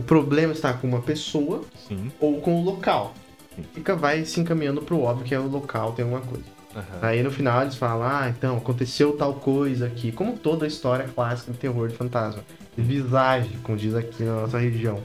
O 0.02 0.03
problema 0.03 0.52
está 0.52 0.73
com 0.73 0.88
uma 0.88 0.99
pessoa, 1.02 1.61
Sim. 1.88 2.11
ou 2.19 2.41
com 2.41 2.60
o 2.60 2.64
local. 2.64 3.14
Sim. 3.56 3.64
Fica, 3.73 3.95
vai 3.95 4.26
se 4.26 4.40
encaminhando 4.40 4.82
pro 4.82 4.99
óbvio 4.99 5.26
que 5.26 5.36
é 5.36 5.40
o 5.40 5.48
local, 5.48 5.91
tem 5.91 6.03
alguma 6.03 6.22
coisa. 6.22 6.44
Aham. 6.76 6.84
Aí 7.03 7.22
no 7.22 7.30
final 7.30 7.61
eles 7.61 7.76
falam, 7.76 8.07
ah, 8.07 8.28
então, 8.36 8.57
aconteceu 8.57 9.14
tal 9.15 9.36
coisa 9.36 9.86
aqui. 9.86 10.11
Como 10.11 10.36
toda 10.38 10.65
a 10.65 10.68
história 10.68 11.07
clássica 11.14 11.52
de 11.52 11.57
terror 11.60 11.88
de 11.88 11.95
fantasma. 11.95 12.41
De 12.76 12.82
visagem, 12.82 13.52
como 13.61 13.78
diz 13.78 13.94
aqui 13.94 14.23
na 14.23 14.41
nossa 14.41 14.57
região. 14.57 14.99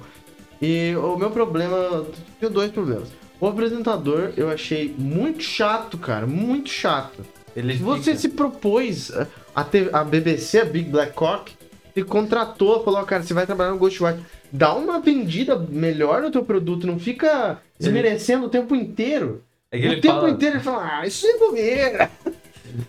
E 0.63 0.95
o 0.97 1.17
meu 1.19 1.31
problema. 1.31 2.07
Tenho 2.41 2.51
dois 2.53 2.71
problemas. 2.71 3.09
O 3.39 3.47
apresentador 3.47 4.33
eu 4.37 4.49
achei 4.49 4.95
muito 4.97 5.43
chato, 5.43 5.99
cara. 5.99 6.27
Muito 6.27 6.71
chato. 6.71 7.23
Ele 7.55 7.75
Você 7.77 8.03
fica- 8.13 8.17
se 8.19 8.29
propôs. 8.31 9.11
a- 9.55 9.67
a 9.93 10.05
BBC, 10.05 10.61
a 10.61 10.65
Big 10.65 10.89
Black 10.89 11.13
Cock, 11.15 11.53
te 11.97 12.05
contratou, 12.05 12.85
falou, 12.85 13.03
cara, 13.05 13.23
você 13.23 13.33
vai 13.33 13.47
trabalhar 13.47 13.71
no 13.71 13.79
Ghostwatch. 13.79 14.21
Dá 14.53 14.75
uma 14.75 15.01
vendida 15.01 15.57
melhor 15.57 16.21
no 16.21 16.31
teu 16.31 16.45
produto, 16.45 16.87
não 16.87 16.99
fica 16.99 17.59
desmerecendo 17.79 18.45
o 18.47 18.51
tempo 18.51 18.77
inteiro. 18.77 19.43
É 19.73 19.79
o 19.79 19.81
ele 19.81 20.01
tempo 20.03 20.17
fala... 20.17 20.31
inteiro 20.31 20.57
ele 20.57 20.63
fala, 20.63 20.99
ah, 21.01 21.07
isso 21.07 21.27
é 21.27 21.39
bobeira. 21.39 22.11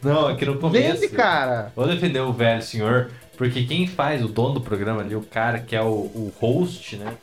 Não, 0.04 0.28
aqui 0.28 0.46
no 0.46 0.58
começo. 0.58 1.02
Vende, 1.02 1.14
cara. 1.14 1.72
Vou 1.74 1.88
defender 1.88 2.20
o 2.20 2.34
velho 2.34 2.62
senhor, 2.62 3.10
porque 3.38 3.64
quem 3.64 3.88
faz 3.88 4.22
o 4.22 4.28
dono 4.28 4.56
do 4.56 4.62
programa 4.62 5.02
ali, 5.02 5.16
o 5.16 5.22
cara 5.22 5.60
que 5.60 5.74
é 5.76 5.82
o, 5.82 5.86
o 5.88 6.34
host, 6.40 6.98
né? 6.98 7.14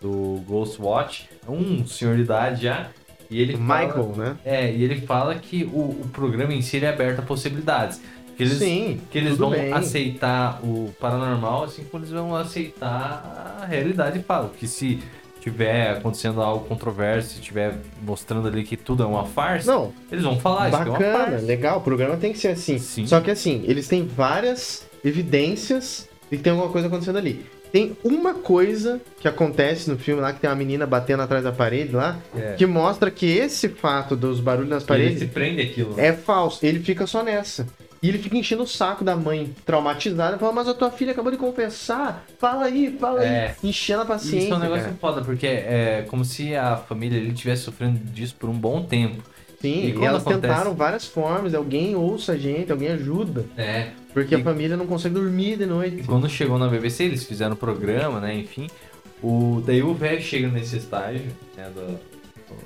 Do 0.00 0.42
Ghostwatch, 0.46 1.28
é 1.46 1.50
um 1.50 1.86
senhor 1.86 2.16
de 2.16 2.22
idade 2.22 2.62
já. 2.64 2.88
E 3.30 3.40
ele 3.40 3.54
O 3.54 3.58
fala- 3.58 3.86
Michael, 3.86 4.12
né? 4.16 4.36
É, 4.44 4.72
e 4.72 4.82
ele 4.82 5.00
fala 5.02 5.34
que 5.36 5.64
o, 5.72 5.78
o 6.02 6.10
programa 6.12 6.52
em 6.52 6.62
si 6.62 6.78
ele 6.78 6.86
é 6.86 6.88
aberto 6.88 7.20
a 7.20 7.22
possibilidades. 7.22 8.00
Que 8.38 8.44
eles, 8.44 8.58
Sim, 8.58 9.00
que 9.10 9.18
eles 9.18 9.36
vão 9.36 9.50
bem. 9.50 9.72
aceitar 9.72 10.60
o 10.62 10.90
paranormal, 11.00 11.64
assim 11.64 11.82
como 11.84 12.04
eles 12.04 12.12
vão 12.14 12.34
aceitar 12.36 13.58
a 13.60 13.66
realidade 13.66 14.20
e 14.20 14.22
falam 14.22 14.48
que 14.56 14.66
se 14.66 15.00
tiver 15.40 15.90
acontecendo 15.92 16.40
algo 16.40 16.64
controverso, 16.66 17.34
se 17.34 17.40
tiver 17.40 17.74
mostrando 18.02 18.46
ali 18.48 18.62
que 18.64 18.76
tudo 18.76 19.02
é 19.02 19.06
uma 19.06 19.24
farsa, 19.24 19.72
Não, 19.72 19.92
eles 20.10 20.22
vão 20.24 20.38
falar 20.38 20.68
isso 20.68 20.76
que 20.78 20.84
é 20.84 20.90
uma 20.90 20.98
bacana, 20.98 21.18
farsa. 21.30 21.46
legal, 21.46 21.78
o 21.78 21.80
programa 21.80 22.16
tem 22.16 22.32
que 22.32 22.38
ser 22.38 22.48
assim. 22.48 22.78
Sim. 22.78 23.06
Só 23.06 23.20
que 23.20 23.30
assim, 23.30 23.62
eles 23.66 23.88
têm 23.88 24.06
várias 24.06 24.86
evidências 25.04 26.08
de 26.30 26.36
que 26.36 26.42
tem 26.42 26.52
alguma 26.52 26.70
coisa 26.70 26.86
acontecendo 26.86 27.18
ali. 27.18 27.44
Tem 27.72 27.96
uma 28.02 28.32
coisa 28.34 29.00
que 29.20 29.28
acontece 29.28 29.90
no 29.90 29.98
filme 29.98 30.22
lá, 30.22 30.32
que 30.32 30.40
tem 30.40 30.48
uma 30.48 30.56
menina 30.56 30.86
batendo 30.86 31.22
atrás 31.22 31.44
da 31.44 31.52
parede 31.52 31.92
lá, 31.94 32.16
É. 32.36 32.54
que 32.54 32.64
mostra 32.66 33.10
que 33.10 33.26
esse 33.26 33.68
fato 33.68 34.16
dos 34.16 34.40
barulhos 34.40 34.70
nas 34.70 34.84
Que 34.84 34.92
ele 34.92 35.02
paredes 35.02 35.18
se 35.18 35.26
prende 35.26 35.60
aquilo. 35.60 35.94
é 35.98 36.12
falso. 36.12 36.64
Ele 36.64 36.78
fica 36.80 37.06
só 37.06 37.22
nessa. 37.22 37.66
E 38.02 38.08
ele 38.08 38.18
fica 38.18 38.36
enchendo 38.36 38.62
o 38.62 38.66
saco 38.66 39.02
da 39.04 39.16
mãe 39.16 39.52
traumatizada, 39.66 40.38
falando, 40.38 40.54
mas 40.54 40.68
a 40.68 40.74
tua 40.74 40.90
filha 40.90 41.10
acabou 41.12 41.32
de 41.32 41.38
confessar, 41.38 42.24
fala 42.38 42.66
aí, 42.66 42.96
fala 43.00 43.24
É. 43.24 43.48
aí. 43.62 43.68
Enchendo 43.70 44.02
a 44.02 44.04
paciência. 44.04 44.44
Isso 44.46 44.52
é 44.54 44.56
um 44.56 44.60
negócio 44.60 44.84
cara. 44.84 44.96
foda, 45.00 45.22
porque 45.22 45.46
é 45.46 46.04
como 46.08 46.24
se 46.24 46.54
a 46.54 46.76
família 46.76 47.16
ele 47.18 47.32
estivesse 47.32 47.62
sofrendo 47.62 47.98
disso 47.98 48.36
por 48.38 48.48
um 48.48 48.54
bom 48.54 48.84
tempo. 48.84 49.22
Sim, 49.60 49.86
E 49.86 49.90
e, 49.98 50.04
elas 50.04 50.22
acontece- 50.22 50.40
tentaram 50.40 50.74
várias 50.74 51.04
formas, 51.06 51.52
alguém 51.52 51.96
ouça 51.96 52.32
a 52.32 52.36
gente, 52.36 52.70
alguém 52.70 52.90
ajuda. 52.90 53.44
É. 53.56 53.88
Porque 54.14 54.36
E- 54.36 54.40
a 54.40 54.44
família 54.44 54.76
não 54.76 54.86
consegue 54.86 55.16
dormir 55.16 55.56
de 55.56 55.64
E 55.64 55.66
noite. 55.66 56.02
quando 56.04 56.28
chegou 56.28 56.56
na 56.58 56.68
BBC, 56.68 57.02
eles 57.04 57.24
fizeram 57.24 57.54
o 57.54 57.56
programa, 57.56 58.20
né? 58.20 58.32
Enfim. 58.36 58.68
O, 59.20 59.60
daí 59.66 59.82
o 59.82 59.92
velho 59.92 60.22
chega 60.22 60.46
nesse 60.46 60.76
estágio, 60.76 61.26
né, 61.56 61.68
do, 61.74 61.86
do 61.88 62.56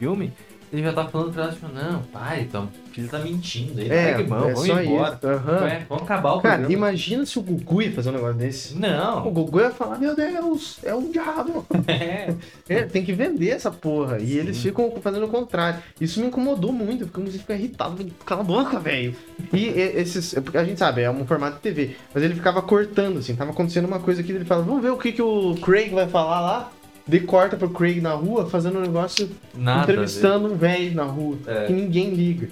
filme, 0.00 0.32
ele 0.72 0.82
já 0.82 0.92
tá 0.92 1.06
falando 1.06 1.32
pra 1.32 1.44
ela, 1.44 1.52
tipo, 1.52 1.68
não, 1.68 2.00
pai, 2.04 2.44
tua 2.50 2.66
filho 2.92 3.08
tá 3.08 3.18
mentindo. 3.18 3.80
Aí, 3.80 3.90
É, 3.90 4.10
é, 4.10 4.22
mão, 4.22 4.48
é 4.50 4.52
vamos 4.54 4.68
embora. 4.68 5.14
isso. 5.18 5.26
aham. 5.28 5.62
Ué, 5.62 5.86
vamos 5.88 6.04
acabar 6.04 6.32
o 6.34 6.40
Cara, 6.40 6.54
programa. 6.58 6.72
imagina 6.74 7.24
se 7.24 7.38
o 7.38 7.42
Gugu 7.42 7.82
ia 7.82 7.92
fazer 7.92 8.10
um 8.10 8.12
negócio 8.12 8.34
desse. 8.36 8.74
O 8.74 8.78
Não, 8.78 9.30
Gugu 9.30 9.60
ia 9.60 9.70
falar, 9.70 9.98
meu 9.98 10.14
Deus, 10.14 10.78
é 10.82 10.94
um 10.94 11.10
diabo. 11.10 11.66
é. 11.88 12.34
É, 12.68 12.84
tem 12.84 13.04
que 13.04 13.12
vender 13.12 13.50
essa 13.50 13.70
porra. 13.70 14.18
E 14.18 14.38
eles 14.38 14.58
ficam 14.62 14.90
fazendo 15.02 15.26
o 15.26 15.28
contrário. 15.28 15.78
Isso 16.00 16.20
me 16.20 16.26
incomodou 16.28 16.72
muito. 16.72 17.04
Eu 17.04 17.08
comecei 17.08 17.38
a 17.38 17.42
ficar 17.42 17.54
irritado. 17.54 18.06
Cala 18.24 18.40
a 18.40 18.44
boca, 18.44 18.78
velho. 18.80 19.14
E 19.52 19.66
e- 19.68 19.78
esses. 20.00 20.32
Porque 20.34 20.56
a 20.56 20.64
gente 20.64 20.78
sabe, 20.78 21.02
é 21.02 21.10
um 21.10 21.26
formato 21.26 21.56
de 21.56 21.62
TV. 21.62 21.96
Mas 22.14 22.22
ele 22.22 22.34
ficava 22.34 22.62
cortando, 22.62 23.18
assim. 23.18 23.34
Tava 23.36 23.50
acontecendo 23.50 23.84
uma 23.86 23.98
coisa 24.00 24.22
aqui. 24.22 24.32
Ele 24.32 24.44
fala, 24.44 24.62
vamos 24.62 24.80
ver 24.82 24.90
o 24.90 24.96
que, 24.96 25.12
que 25.12 25.20
o 25.22 25.54
Craig 25.56 25.90
vai 25.90 26.08
falar 26.08 26.40
lá. 26.40 26.72
De 27.06 27.20
corta 27.20 27.56
pro 27.56 27.70
Craig 27.70 28.00
na 28.00 28.12
rua, 28.14 28.48
fazendo 28.48 28.78
um 28.78 28.82
negócio. 28.82 29.28
Nada. 29.54 29.82
entrevistando 29.92 30.52
um 30.52 30.56
velho 30.56 30.94
na 30.94 31.04
rua. 31.04 31.36
É. 31.46 31.66
Que 31.66 31.72
ninguém 31.72 32.10
liga. 32.10 32.48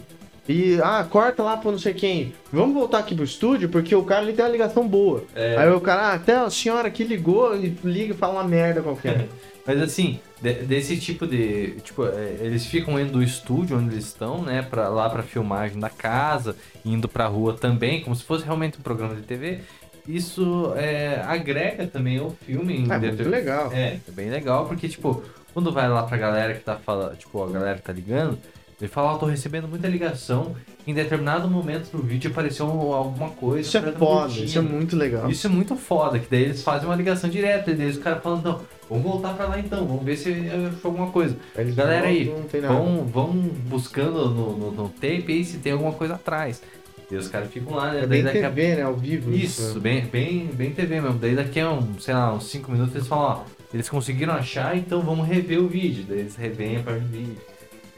E, 0.49 0.81
ah, 0.83 1.07
corta 1.09 1.43
lá 1.45 1.57
pro 1.57 1.71
não 1.71 1.79
sei 1.79 1.95
quem. 1.95 2.33
Vamos 2.53 2.75
voltar 2.75 2.99
aqui 2.99 3.15
pro 3.15 3.23
estúdio, 3.25 3.69
porque 3.69 3.95
o 3.95 4.03
cara 4.03 4.23
ele 4.25 4.33
tem 4.33 4.45
uma 4.45 4.51
ligação 4.51 4.87
boa. 4.89 5.23
É. 5.35 5.57
Aí 5.57 5.71
o 5.71 5.81
cara, 5.81 6.09
ah, 6.09 6.15
até 6.15 6.35
a 6.37 6.51
senhora 6.51 6.91
que 6.91 7.05
ligou, 7.05 7.57
e 7.57 7.77
liga 7.85 8.13
e 8.13 8.17
fala 8.17 8.35
uma 8.41 8.45
merda 8.49 8.83
qualquer. 8.83 9.29
Mas 9.65 9.81
assim, 9.81 10.19
de- 10.43 10.55
desse 10.65 10.97
tipo 10.97 11.27
de. 11.27 11.77
Tipo, 11.85 12.05
é, 12.07 12.39
eles 12.41 12.67
ficam 12.67 12.99
indo 12.99 13.13
do 13.13 13.23
estúdio 13.23 13.77
onde 13.79 13.95
eles 13.95 14.07
estão, 14.07 14.43
né? 14.43 14.63
Pra, 14.63 14.89
lá 14.89 15.09
pra 15.09 15.23
filmagem 15.23 15.79
da 15.79 15.91
casa, 15.91 16.57
indo 16.85 17.07
pra 17.09 17.27
rua 17.27 17.53
também, 17.55 18.01
como 18.03 18.17
se 18.17 18.25
fosse 18.25 18.45
realmente 18.45 18.79
um 18.79 18.83
programa 18.83 19.15
de 19.15 19.23
TV. 19.23 19.61
Isso 20.07 20.73
é, 20.77 21.23
agrega 21.27 21.87
também 21.87 22.19
ao 22.19 22.31
filme. 22.31 22.87
É 22.91 22.99
muito 22.99 23.29
legal. 23.29 23.73
É, 23.73 23.99
é 24.07 24.13
bem 24.13 24.31
legal, 24.31 24.67
porque, 24.67 24.89
tipo, 24.89 25.23
quando 25.53 25.73
vai 25.73 25.89
lá 25.89 26.03
pra 26.03 26.17
galera 26.17 26.55
que 26.55 26.61
tá 26.61 26.77
falando, 26.77 27.17
tipo, 27.17 27.43
a 27.43 27.51
galera 27.51 27.77
que 27.77 27.83
tá 27.83 27.93
ligando, 27.93 28.39
Ele 28.81 28.89
fala, 28.89 29.13
ó, 29.13 29.19
tô 29.19 29.27
recebendo 29.27 29.69
muita 29.69 29.87
ligação. 29.87 30.57
Em 30.87 30.95
determinado 30.95 31.47
momento 31.49 31.95
do 31.95 32.03
vídeo 32.03 32.31
apareceu 32.31 32.67
alguma 32.67 33.29
coisa. 33.29 33.61
Isso 33.61 33.77
é 33.77 33.83
foda, 33.93 34.23
curtida." 34.23 34.45
isso 34.47 34.59
é 34.59 34.63
muito 34.63 34.97
legal. 34.97 35.31
Isso 35.31 35.47
é 35.47 35.51
muito 35.51 35.77
foda, 35.77 36.19
que 36.19 36.27
daí 36.31 36.45
eles 36.45 36.63
fazem 36.63 36.89
uma 36.89 36.97
ligação 36.97 37.29
direta, 37.29 37.71
e 37.71 37.75
daí 37.75 37.91
os 37.91 37.99
caras 37.99 38.23
falam, 38.23 38.41
não, 38.41 38.61
vamos 38.89 39.05
voltar 39.05 39.35
pra 39.35 39.47
lá 39.47 39.59
então, 39.61 39.87
vamos 39.87 40.03
ver 40.03 40.17
se 40.17 40.31
achou 40.33 40.91
alguma 40.91 41.11
coisa. 41.11 41.37
Eles 41.57 41.75
Galera 41.75 42.07
aí. 42.07 42.33
Vão, 42.67 43.05
vão 43.05 43.33
buscando 43.69 44.31
no, 44.31 44.57
no, 44.57 44.73
no 44.73 44.89
tape 44.89 45.27
aí 45.29 45.45
se 45.45 45.59
tem 45.59 45.73
alguma 45.73 45.93
coisa 45.93 46.15
atrás. 46.15 46.63
E 47.11 47.17
os 47.17 47.29
caras 47.29 47.51
ficam 47.51 47.75
lá, 47.75 47.93
né? 47.93 48.03
É 48.05 48.07
bem 48.07 48.23
daqui 48.23 48.39
a 48.39 48.49
TV, 48.51 48.77
né? 48.77 48.83
Ao 48.83 48.95
vivo. 48.95 49.33
isso, 49.35 49.75
né? 49.75 49.81
bem, 49.81 50.07
bem, 50.07 50.47
bem 50.47 50.71
TV 50.71 51.01
mesmo. 51.01 51.19
Daí 51.19 51.35
daqui 51.35 51.59
a 51.61 51.71
um, 51.71 51.99
sei 51.99 52.15
lá, 52.15 52.33
uns 52.35 52.45
5 52.51 52.71
minutos 52.71 52.95
eles 52.95 53.09
falam, 53.09 53.45
ó, 53.45 53.45
eles 53.75 53.89
conseguiram 53.89 54.33
achar, 54.35 54.77
então 54.77 55.01
vamos 55.03 55.27
rever 55.27 55.59
o 55.61 55.67
vídeo. 55.69 56.05
Daí 56.09 56.21
eles 56.21 56.37
revêem 56.37 56.77
a 56.77 56.83
parte 56.83 57.01
do 57.01 57.09
vídeo. 57.09 57.37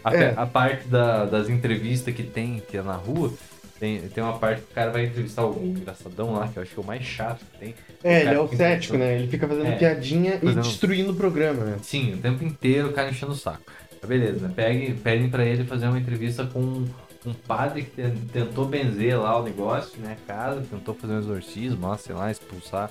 A, 0.04 0.14
É. 0.14 0.34
a 0.36 0.46
parte 0.46 0.88
da- 0.88 1.26
das 1.26 1.48
entrevistas 1.48 2.14
que 2.14 2.22
tem, 2.22 2.62
que 2.68 2.76
é 2.76 2.82
na 2.82 2.94
rua, 2.94 3.32
tem, 3.78 4.00
tem 4.00 4.22
uma 4.24 4.38
parte 4.38 4.62
que 4.62 4.70
o 4.72 4.74
cara 4.74 4.90
vai 4.90 5.04
entrevistar 5.06 5.44
o 5.44 5.62
engraçadão 5.64 6.32
lá, 6.32 6.48
que 6.48 6.56
eu 6.58 6.62
acho 6.62 6.72
que 6.74 6.80
é 6.80 6.82
o 6.82 6.86
mais 6.86 7.02
chato 7.04 7.40
que 7.52 7.58
tem. 7.58 7.74
É, 8.02 8.20
ele 8.22 8.34
é 8.34 8.40
o 8.40 8.48
cético, 8.48 8.96
né? 8.96 9.16
Ele 9.16 9.28
fica 9.28 9.46
fazendo 9.46 9.66
É. 9.66 9.72
piadinha 9.76 10.34
e 10.36 10.38
Fazendo- 10.46 10.62
destruindo 10.62 11.12
o 11.12 11.14
programa, 11.14 11.64
né? 11.64 11.76
Sim, 11.82 12.14
o 12.14 12.16
tempo 12.18 12.42
inteiro 12.44 12.88
o 12.88 12.92
cara 12.92 13.10
enchendo 13.10 13.32
o 13.32 13.36
saco. 13.36 13.60
Beleza, 14.06 14.50
pegue, 14.56 14.94
pedem 14.94 15.28
pra 15.28 15.44
ele 15.44 15.62
fazer 15.64 15.86
uma 15.86 15.98
entrevista 15.98 16.44
com 16.44 16.84
um, 17.26 17.32
padre 17.32 17.82
que 17.82 17.90
ten- 17.90 18.14
tentou 18.32 18.64
benzer 18.66 19.20
lá 19.20 19.38
o 19.38 19.42
negócio, 19.42 19.98
né, 20.00 20.16
a 20.22 20.26
casa, 20.32 20.62
tentou 20.70 20.94
fazer 20.94 21.14
um 21.14 21.18
exorcismo, 21.18 21.86
lá, 21.88 21.96
sei 21.98 22.14
lá, 22.14 22.30
expulsar 22.30 22.90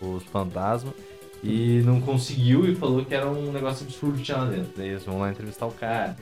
os 0.00 0.22
fantasmas. 0.24 0.94
E 1.42 1.82
não 1.84 2.00
conseguiu 2.00 2.68
e 2.68 2.74
falou 2.74 3.04
que 3.04 3.14
era 3.14 3.28
um 3.28 3.52
negócio 3.52 3.84
absurdo 3.86 4.16
que 4.18 4.24
tinha 4.24 4.38
lá 4.38 4.46
dentro. 4.46 4.72
Daí 4.76 4.88
eles 4.88 5.04
vão 5.04 5.20
lá 5.20 5.30
entrevistar 5.30 5.66
o 5.66 5.70
cara. 5.70 6.16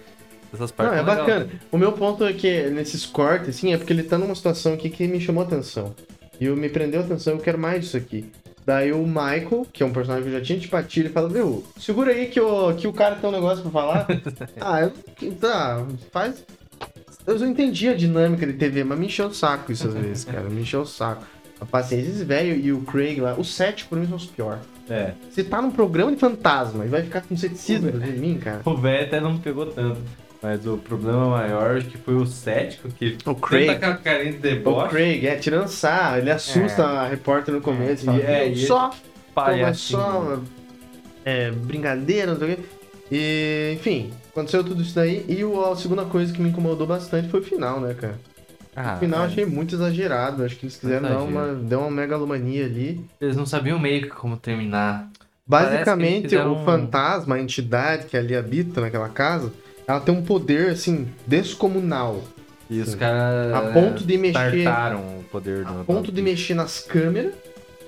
Essas 0.52 0.70
Não, 0.70 0.76
partes 0.76 0.94
é 0.94 0.96
são 0.98 1.06
legais. 1.06 1.18
bacana. 1.26 1.60
O 1.72 1.78
meu 1.78 1.92
ponto 1.92 2.24
é 2.24 2.32
que 2.34 2.68
nesses 2.70 3.06
cortes, 3.06 3.48
assim, 3.56 3.72
é 3.72 3.78
porque 3.78 3.92
ele 3.92 4.02
tá 4.02 4.18
numa 4.18 4.34
situação 4.34 4.74
aqui 4.74 4.90
que 4.90 5.06
me 5.08 5.18
chamou 5.20 5.42
a 5.42 5.46
atenção. 5.46 5.94
E 6.38 6.44
eu 6.44 6.56
me 6.56 6.68
prendeu 6.68 7.00
a 7.00 7.04
atenção, 7.04 7.32
eu 7.34 7.40
quero 7.40 7.58
mais 7.58 7.80
disso 7.80 7.96
aqui. 7.96 8.30
Daí 8.66 8.92
o 8.92 9.06
Michael, 9.06 9.66
que 9.72 9.82
é 9.82 9.86
um 9.86 9.92
personagem 9.92 10.24
que 10.28 10.34
eu 10.34 10.38
já 10.38 10.44
tinha 10.44 10.58
antipatia, 10.58 11.02
ele 11.04 11.12
fala, 11.12 11.28
meu, 11.30 11.64
segura 11.78 12.10
aí 12.12 12.26
que 12.26 12.40
o, 12.40 12.74
que 12.74 12.86
o 12.86 12.92
cara 12.92 13.14
tem 13.16 13.30
um 13.30 13.32
negócio 13.32 13.62
pra 13.62 13.70
falar. 13.70 14.06
ah, 14.60 14.80
eu, 14.82 15.32
tá, 15.36 15.86
faz... 16.12 16.44
Eu 17.26 17.38
já 17.38 17.46
entendi 17.46 17.88
a 17.88 17.94
dinâmica 17.94 18.46
de 18.46 18.52
TV, 18.52 18.84
mas 18.84 18.98
me 18.98 19.06
encheu 19.06 19.26
o 19.26 19.34
saco 19.34 19.72
isso 19.72 19.88
às 19.88 19.94
vezes, 19.94 20.24
cara. 20.24 20.42
Me 20.48 20.60
encheu 20.62 20.82
o 20.82 20.86
saco. 20.86 21.24
A 21.60 21.64
paciência, 21.64 22.10
esse 22.10 22.24
velho 22.24 22.54
e 22.54 22.72
o 22.72 22.80
Craig 22.82 23.18
lá, 23.20 23.34
os 23.36 23.54
sete 23.54 23.84
por 23.86 23.98
mim 23.98 24.06
são 24.06 24.16
os 24.16 24.26
piores. 24.26 24.60
É. 24.88 25.12
Você 25.30 25.42
tá 25.42 25.60
num 25.60 25.70
programa 25.70 26.12
de 26.12 26.18
fantasma 26.18 26.84
e 26.84 26.88
vai 26.88 27.02
ficar 27.02 27.22
com 27.22 27.36
ceticismo 27.36 27.88
em 27.88 28.12
mim, 28.18 28.38
cara. 28.38 28.60
O 28.64 28.76
velho 28.76 29.04
até 29.06 29.20
não 29.20 29.38
pegou 29.38 29.66
tanto. 29.66 29.98
Mas 30.42 30.64
o 30.66 30.76
problema 30.76 31.30
maior 31.30 31.76
acho 31.78 31.86
que 31.88 31.96
foi 31.98 32.14
o 32.14 32.26
cético, 32.26 32.88
que 32.90 33.16
O 33.24 33.34
Craig. 33.34 33.66
tenta 33.68 33.80
com 33.86 33.92
a 33.92 33.96
carinha 33.96 34.32
de 34.32 34.38
O 34.38 34.40
deboche. 34.42 34.90
Craig, 34.90 35.26
é, 35.26 35.34
tirando 35.36 35.66
sarro, 35.68 36.18
ele 36.18 36.30
assusta 36.30 36.84
a 36.84 37.08
repórter 37.08 37.54
no 37.54 37.60
começo. 37.60 38.02
É, 38.02 38.06
fala, 38.06 38.18
e 38.18 38.22
é, 38.22 38.44
"Viu, 38.44 38.52
e 38.52 38.66
só, 38.66 38.90
palhacinho. 39.34 39.98
só 39.98 40.38
é, 41.24 41.50
brincadeira, 41.50 42.32
não 42.32 42.38
sei 42.38 42.52
o 42.52 42.56
quê. 42.56 42.62
E, 43.10 43.72
enfim, 43.76 44.12
aconteceu 44.36 44.62
tudo 44.62 44.82
isso 44.82 44.94
daí. 44.94 45.24
E 45.28 45.42
a 45.42 45.74
segunda 45.76 46.04
coisa 46.04 46.32
que 46.32 46.40
me 46.40 46.50
incomodou 46.50 46.86
bastante 46.86 47.28
foi 47.28 47.40
o 47.40 47.42
final, 47.42 47.80
né, 47.80 47.94
cara? 47.94 48.18
Ah, 48.74 48.94
o 48.96 48.98
final 48.98 49.20
cara, 49.20 49.30
achei 49.30 49.46
muito 49.46 49.74
exagerado. 49.74 50.44
Acho 50.44 50.56
que 50.56 50.66
eles 50.66 50.76
quiseram 50.76 51.08
dar 51.08 51.22
uma, 51.22 51.54
dar 51.54 51.78
uma 51.78 51.90
megalomania 51.90 52.66
ali. 52.66 53.02
Eles 53.18 53.34
não 53.34 53.46
sabiam 53.46 53.78
meio 53.78 54.02
que 54.02 54.08
como 54.10 54.36
terminar. 54.36 55.08
Basicamente, 55.46 56.36
o 56.36 56.52
um- 56.52 56.64
fantasma, 56.64 57.36
a 57.36 57.40
entidade 57.40 58.06
que 58.06 58.16
ali 58.16 58.36
habita 58.36 58.80
naquela 58.80 59.08
casa, 59.08 59.52
ela 59.86 60.00
tem 60.00 60.14
um 60.14 60.22
poder, 60.22 60.70
assim, 60.70 61.08
descomunal. 61.26 62.22
E 62.68 62.80
os 62.80 62.94
caras. 62.96 63.54
A 63.54 63.60
ponto 63.72 64.04
de 64.04 64.18
mexer- 64.18 64.64
Tartaram 64.64 65.20
o 65.20 65.24
poder 65.30 65.64
do. 65.64 65.80
A 65.80 65.84
ponto 65.84 66.10
de 66.10 66.20
mexer 66.20 66.54
nas 66.54 66.80
câmeras, 66.80 67.32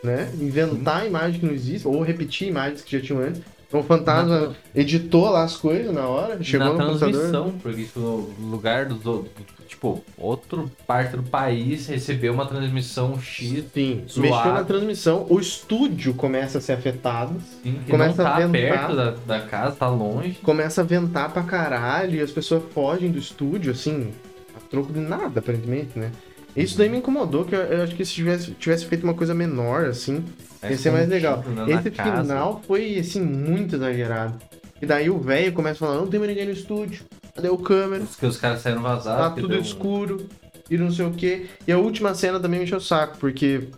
né? 0.02 0.30
Inventar 0.40 1.06
imagem 1.06 1.40
que 1.40 1.46
não 1.46 1.52
existe, 1.52 1.86
ou 1.86 2.00
repetir 2.02 2.48
imagens 2.48 2.82
que 2.82 2.96
já 2.96 3.04
tinham 3.04 3.20
antes. 3.20 3.42
Então 3.68 3.80
o 3.80 3.82
fantasma 3.82 4.40
Na- 4.48 4.54
editou 4.74 5.28
lá 5.28 5.44
as 5.44 5.56
coisas 5.56 5.92
na 5.92 6.06
hora, 6.06 6.42
chegou 6.42 6.66
na 6.68 6.72
no 6.72 6.78
computador. 6.78 7.10
transmissão, 7.12 7.50
porque 7.62 7.82
tipo, 7.84 8.00
no 8.38 8.46
lugar 8.50 8.86
do, 8.86 8.94
do- 8.94 9.26
Tipo, 9.68 10.02
outro 10.16 10.68
parte 10.86 11.14
do 11.14 11.22
país 11.22 11.86
recebeu 11.86 12.32
uma 12.32 12.46
transmissão 12.46 13.20
X 13.20 13.64
Sim, 13.72 14.02
mexeu 14.16 14.52
na 14.54 14.64
transmissão, 14.64 15.26
o 15.28 15.38
estúdio 15.38 16.14
começa 16.14 16.56
a 16.56 16.60
ser 16.60 16.72
afetado, 16.72 17.34
que 17.62 17.72
Começa 17.88 18.22
não 18.22 18.30
a 18.30 18.32
tá 18.40 18.46
ventar. 18.46 18.50
perto 18.88 18.96
da, 18.96 19.10
da 19.10 19.40
casa, 19.46 19.76
tá 19.76 19.88
longe. 19.88 20.38
começa 20.42 20.80
a 20.80 20.84
ventar 20.84 21.30
pra 21.32 21.42
caralho 21.42 22.16
e 22.16 22.20
as 22.22 22.30
pessoas 22.30 22.62
fogem 22.72 23.10
do 23.12 23.18
estúdio, 23.18 23.70
assim, 23.70 24.10
a 24.56 24.60
troco 24.70 24.90
de 24.90 25.00
nada, 25.00 25.38
aparentemente, 25.40 25.96
né? 25.98 26.10
Isso 26.56 26.76
daí 26.78 26.88
me 26.88 26.96
incomodou, 26.98 27.44
que 27.44 27.54
eu, 27.54 27.60
eu 27.60 27.82
acho 27.84 27.94
que 27.94 28.04
se 28.06 28.14
tivesse, 28.14 28.52
tivesse 28.52 28.86
feito 28.86 29.04
uma 29.04 29.14
coisa 29.14 29.34
menor, 29.34 29.84
assim, 29.84 30.24
ia 30.62 30.76
ser 30.76 30.90
mais 30.90 31.08
legal. 31.08 31.44
Esse 31.68 31.90
casa. 31.90 32.22
final 32.22 32.62
foi, 32.66 32.98
assim, 32.98 33.20
muito 33.20 33.76
exagerado. 33.76 34.38
E 34.80 34.86
daí 34.86 35.10
o 35.10 35.18
velho 35.18 35.52
começa 35.52 35.84
a 35.84 35.88
falar, 35.88 36.00
não 36.00 36.06
tem 36.06 36.20
mais 36.20 36.30
ninguém 36.30 36.46
no 36.46 36.52
estúdio, 36.52 37.04
cadê 37.34 37.48
o 37.48 37.58
câmera? 37.58 38.04
Os 38.04 38.16
que 38.16 38.26
os 38.26 38.36
caras 38.36 38.60
saíram 38.60 38.82
vazados. 38.82 39.28
Tá 39.28 39.30
tudo 39.30 39.48
deu 39.48 39.60
escuro 39.60 40.26
e 40.70 40.76
não 40.76 40.90
sei 40.90 41.06
o 41.06 41.10
que. 41.10 41.48
E 41.66 41.72
a 41.72 41.78
última 41.78 42.14
cena 42.14 42.38
também 42.38 42.60
me 42.60 42.64
encheu 42.64 42.78
o 42.78 42.80
saco, 42.80 43.18
porque 43.18 43.68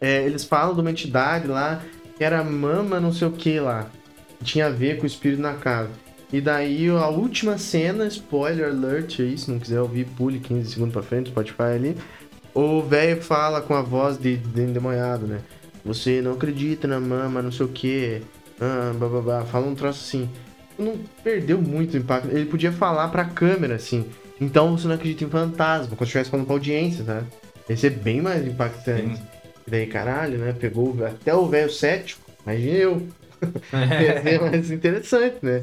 é, 0.00 0.24
eles 0.24 0.44
falam 0.44 0.74
de 0.74 0.80
uma 0.80 0.90
entidade 0.90 1.48
lá 1.48 1.82
que 2.16 2.24
era 2.24 2.42
mama 2.44 3.00
não 3.00 3.12
sei 3.12 3.28
o 3.28 3.32
que 3.32 3.58
lá. 3.58 3.86
que 4.38 4.44
Tinha 4.44 4.66
a 4.66 4.70
ver 4.70 4.98
com 4.98 5.04
o 5.04 5.06
espírito 5.06 5.42
na 5.42 5.54
casa. 5.54 5.90
E 6.32 6.40
daí 6.40 6.88
a 6.88 7.08
última 7.08 7.56
cena, 7.56 8.06
spoiler 8.06 8.68
alert 8.68 9.20
aí, 9.20 9.36
se 9.36 9.50
não 9.50 9.58
quiser 9.58 9.80
ouvir, 9.80 10.04
pule 10.04 10.38
15 10.38 10.70
segundos 10.70 10.92
pra 10.92 11.02
frente, 11.02 11.30
Spotify 11.30 11.62
ali. 11.74 11.96
O 12.54 12.82
velho 12.82 13.22
fala 13.22 13.60
com 13.60 13.74
a 13.74 13.82
voz 13.82 14.18
de, 14.18 14.36
de 14.36 14.62
endemoniado, 14.62 15.26
né? 15.26 15.40
Você 15.84 16.20
não 16.20 16.32
acredita 16.32 16.86
na 16.86 17.00
mama, 17.00 17.42
não 17.42 17.52
sei 17.52 17.66
o 17.66 17.68
que. 17.68 18.22
Ah, 18.60 18.92
bababá. 18.98 19.44
Fala 19.44 19.66
um 19.66 19.74
troço 19.74 20.04
assim. 20.04 20.28
Não 20.78 20.98
perdeu 21.24 21.60
muito 21.60 21.94
o 21.94 21.96
impacto. 21.96 22.28
Ele 22.30 22.46
podia 22.46 22.72
falar 22.72 23.08
pra 23.08 23.24
câmera, 23.24 23.74
assim. 23.74 24.06
Então 24.40 24.76
você 24.76 24.86
não 24.86 24.94
acredita 24.94 25.24
em 25.24 25.28
fantasma, 25.28 25.96
quando 25.96 26.02
estivesse 26.02 26.30
falando 26.30 26.46
pra 26.46 26.54
audiência, 26.54 27.04
tá? 27.04 27.22
Ia 27.68 27.76
ser 27.76 27.90
bem 27.90 28.20
mais 28.20 28.46
impactante. 28.46 29.16
Sim. 29.16 29.22
E 29.66 29.70
daí, 29.70 29.86
caralho, 29.86 30.38
né? 30.38 30.54
Pegou 30.58 30.96
até 31.04 31.34
o 31.34 31.46
velho 31.46 31.70
cético, 31.70 32.22
imagina 32.46 32.76
eu. 32.76 33.02
Ia 33.72 34.22
ser 34.22 34.40
mais 34.40 34.70
interessante, 34.70 35.36
né? 35.42 35.62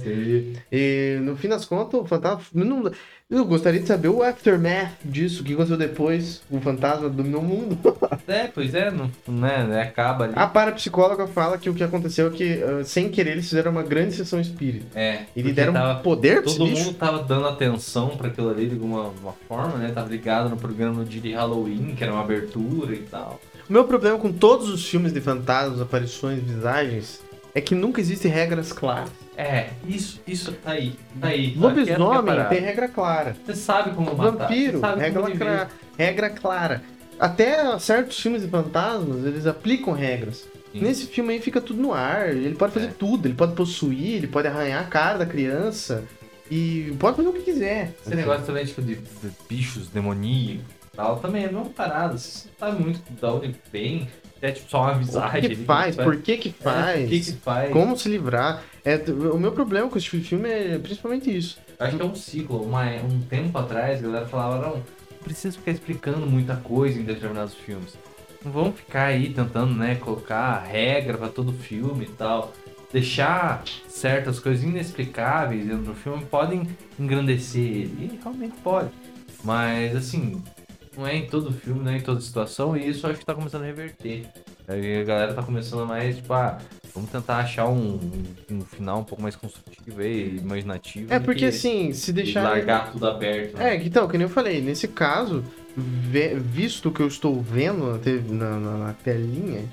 E 0.72 1.18
no 1.22 1.36
fim 1.36 1.48
das 1.48 1.66
contas, 1.66 2.00
o 2.00 2.06
fantasma. 2.06 2.44
Não, 2.54 2.92
eu 3.30 3.44
gostaria 3.46 3.80
de 3.80 3.88
saber 3.88 4.08
o 4.10 4.22
aftermath 4.22 4.92
disso, 5.04 5.42
o 5.42 5.46
que 5.46 5.54
aconteceu 5.54 5.78
depois. 5.78 6.42
O 6.50 6.60
fantasma 6.62 7.10
dominou 7.10 7.42
o 7.42 7.46
mundo. 7.46 7.78
É, 8.28 8.48
pois 8.48 8.74
é, 8.74 8.90
não, 8.90 9.12
né, 9.28 9.64
né, 9.66 9.82
acaba 9.84 10.24
ali. 10.24 10.34
A 10.36 10.48
parapsicóloga 10.48 11.28
fala 11.28 11.60
que 11.60 11.70
o 11.70 11.76
que 11.76 11.84
aconteceu 11.84 12.28
é 12.28 12.30
que, 12.32 12.54
ah, 12.64 12.84
sem 12.84 13.08
querer, 13.10 13.32
eles 13.34 13.48
fizeram 13.48 13.72
uma 13.72 13.84
grande 13.84 14.16
sessão 14.16 14.40
espírita. 14.40 14.86
É, 15.00 15.24
E 15.36 15.44
deram 15.52 15.74
tava- 15.74 16.00
poder 16.00 16.42
pra 16.42 16.52
Todo 16.52 16.66
mundo 16.66 16.94
tava 16.94 17.22
dando 17.24 17.48
atenção 17.48 18.10
pra 18.18 18.30
aquilo 18.30 18.50
ali 18.50 18.66
de 18.68 18.74
alguma 18.74 19.10
uma 19.22 19.34
forma, 19.48 19.78
né? 19.78 19.92
Tava 19.94 20.10
ligado 20.10 20.50
no 20.50 20.58
programa 20.58 21.06
de 21.06 21.20
Halloween, 21.34 21.94
que 21.96 22.04
era 22.04 22.12
uma 22.14 22.22
abertura 22.22 22.94
e 22.96 23.00
tal. 23.04 23.40
O 23.70 23.74
meu 23.74 23.84
problema 23.84 24.18
com 24.18 24.32
todos 24.32 24.70
os 24.70 24.88
filmes 24.88 25.14
de 25.14 25.22
fantasmas, 25.22 25.80
aparições, 25.82 26.42
visagens, 26.42 27.22
é 27.56 27.62
que 27.62 27.74
nunca 27.74 28.02
existem 28.02 28.30
regras 28.30 28.72
claras. 28.74 29.10
É, 29.38 29.70
isso, 29.88 30.22
isso 30.28 30.52
tá 30.52 30.72
aí. 30.72 30.94
Tá 31.20 31.28
aí. 31.30 31.56
A 31.58 31.62
Lobisomem 31.62 32.46
tem 32.50 32.60
regra 32.60 32.88
clara. 32.88 33.36
Você 33.46 33.56
sabe 33.56 33.96
como 33.96 34.14
matar. 34.16 34.32
Vampiro, 34.48 34.80
sabe 34.80 35.02
regra, 35.02 35.22
como 35.24 35.38
clara, 35.38 35.70
regra 35.98 36.30
clara. 36.30 36.84
Até 37.20 37.80
certos 37.80 38.20
filmes 38.20 38.42
de 38.42 38.50
fantasmas, 38.50 39.26
eles 39.26 39.48
aplicam 39.48 39.94
regras. 39.94 40.46
Sim. 40.72 40.82
Nesse 40.82 41.06
filme 41.08 41.34
aí 41.34 41.40
fica 41.42 41.62
tudo 41.62 41.82
no 41.82 41.94
ar. 41.94 42.30
Ele 42.30 42.56
pode 42.56 42.74
fazer 42.74 42.88
É. 42.88 42.92
tudo. 42.92 43.26
Ele 43.26 43.34
pode 43.34 43.54
possuir, 43.54 44.16
ele 44.18 44.28
pode 44.28 44.48
arranhar 44.48 44.82
a 44.84 44.88
cara 44.88 45.18
da 45.20 45.26
criança. 45.26 46.04
E 46.52 46.94
pode 47.00 47.16
fazer 47.18 47.30
o 47.30 47.34
que 47.34 47.42
quiser. 47.42 47.94
Esse 48.06 48.14
negócio 48.14 48.46
também, 48.46 48.66
tipo, 48.66 48.82
de, 48.82 48.96
de 48.96 49.32
bichos 49.50 49.88
demoníacos 49.88 50.66
e 50.94 50.96
tal, 50.96 51.18
também 51.20 51.44
é 51.44 51.48
a 51.48 51.52
mesma 51.52 51.70
parada. 51.70 52.18
Você 52.18 52.50
sabe 52.60 52.84
muito 52.84 53.00
de 53.10 53.26
onde 53.26 53.56
vem. 53.72 54.08
É 54.46 54.52
tipo 54.52 54.70
só 54.70 54.82
uma 54.84 54.94
O 54.94 55.00
visagem. 55.00 55.42
que, 55.42 55.50
que 55.50 55.56
faz? 55.66 55.96
vai- 55.96 56.06
Por 56.06 56.18
que 56.18 56.38
que 56.38 56.50
É, 56.50 56.64
faz? 56.64 57.00
por 57.02 57.10
que 57.10 57.20
que 57.20 57.32
faz? 57.34 57.72
Como 57.72 57.98
se 57.98 58.08
livrar? 58.10 58.62
É, 58.84 58.96
o 59.34 59.40
meu 59.40 59.52
problema 59.52 59.90
com 59.90 59.98
esse 59.98 60.06
tipo 60.06 60.18
de 60.22 60.30
filme 60.30 60.50
é 60.50 60.78
principalmente 60.78 61.36
isso. 61.36 61.58
Acho 61.80 61.96
que 61.98 62.02
é 62.02 62.06
um 62.06 62.14
ciclo. 62.16 62.62
Uma, 62.64 62.84
um 63.04 63.20
tempo 63.22 63.58
atrás, 63.58 64.00
a 64.00 64.02
galera 64.04 64.26
falava, 64.28 64.66
não, 64.68 64.76
não 64.76 64.84
precisa 65.24 65.58
ficar 65.58 65.72
explicando 65.72 66.28
muita 66.28 66.56
coisa 66.58 67.00
em 67.00 67.04
determinados 67.04 67.56
filmes. 67.56 67.98
Não 68.44 68.52
vamos 68.52 68.76
ficar 68.80 69.06
aí 69.06 69.34
tentando, 69.34 69.74
né, 69.74 69.96
colocar 69.96 70.60
regra 70.64 71.18
pra 71.18 71.28
todo 71.30 71.52
filme 71.52 72.06
e 72.06 72.10
tal. 72.10 72.54
Deixar 72.94 73.64
certas 73.90 74.40
coisas 74.40 74.64
inexplicáveis 74.64 75.66
dentro 75.66 75.84
do 75.86 75.96
filme 75.96 76.24
podem 76.26 76.68
engrandecer 77.00 77.62
ele. 77.64 78.12
E 78.14 78.20
realmente 78.24 78.54
pode. 78.64 78.90
Mas, 79.44 79.96
assim, 79.96 80.42
não 80.98 81.08
é 81.08 81.16
em 81.16 81.28
todo 81.28 81.52
filme, 81.52 81.84
não 81.84 81.92
é 81.92 81.98
em 81.98 82.02
toda 82.02 82.20
situação. 82.22 82.76
E 82.76 82.88
isso 82.90 83.06
acho 83.08 83.20
que 83.20 83.26
tá 83.26 83.34
começando 83.36 83.64
a 83.64 83.66
reverter. 83.66 84.26
Aí 84.68 85.02
a 85.02 85.04
galera 85.04 85.34
tá 85.34 85.44
começando 85.44 85.86
mais, 85.88 86.16
tipo, 86.16 86.34
ah, 86.34 86.58
vamos 86.94 87.10
tentar 87.12 87.38
achar 87.38 87.68
um, 87.68 88.00
um 88.52 88.62
final 88.62 89.00
um 89.00 89.04
pouco 89.04 89.22
mais 89.22 89.36
construtivo 89.36 90.02
e 90.02 90.38
imaginativo. 90.38 91.14
É 91.14 91.20
do 91.20 91.26
porque 91.26 91.40
que 91.42 91.46
assim, 91.46 91.94
se 91.94 92.12
de 92.12 92.24
deixar. 92.24 92.44
largar 92.44 92.92
tudo 92.92 93.08
aberto. 93.08 93.58
né? 93.58 93.76
É, 93.76 93.84
então, 93.84 94.08
que 94.08 94.18
nem 94.18 94.26
eu 94.26 94.34
falei, 94.34 94.62
nesse 94.62 94.88
caso, 94.88 95.44
visto 96.52 96.90
o 96.90 96.92
que 96.92 97.02
eu 97.02 97.08
estou 97.08 97.42
vendo 97.42 98.00
na, 98.30 98.34
na- 98.34 98.60
na- 98.60 98.78
na 98.88 98.94
telinha, 98.94 99.64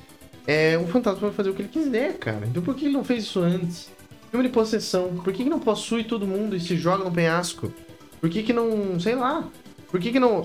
é 0.47 0.77
um 0.79 0.87
fantasma 0.87 1.21
vai 1.29 1.33
fazer 1.33 1.51
o 1.51 1.55
que 1.55 1.63
ele 1.63 1.69
quiser, 1.69 2.19
cara. 2.19 2.47
Então 2.47 2.63
por 2.63 2.75
que 2.75 2.85
ele 2.87 2.95
não 2.95 3.05
fez 3.05 3.25
isso 3.25 3.41
antes? 3.41 3.91
Filme 4.31 4.47
de 4.49 4.53
possessão, 4.53 5.15
por 5.17 5.33
que, 5.33 5.45
que 5.45 5.51
não 5.51 5.61
possui 5.61 6.05
todo 6.05 6.27
mundo 6.27 6.57
e 6.57 6.61
se 6.61 6.77
joga 6.77 7.05
no 7.05 7.13
penhasco? 7.13 7.73
Por 8.21 8.31
que, 8.31 8.43
que 8.43 8.53
não. 8.53 8.99
sei 8.99 9.15
lá. 9.15 9.49
Por 9.93 10.01
que, 10.01 10.11
que 10.11 10.19
não. 10.19 10.43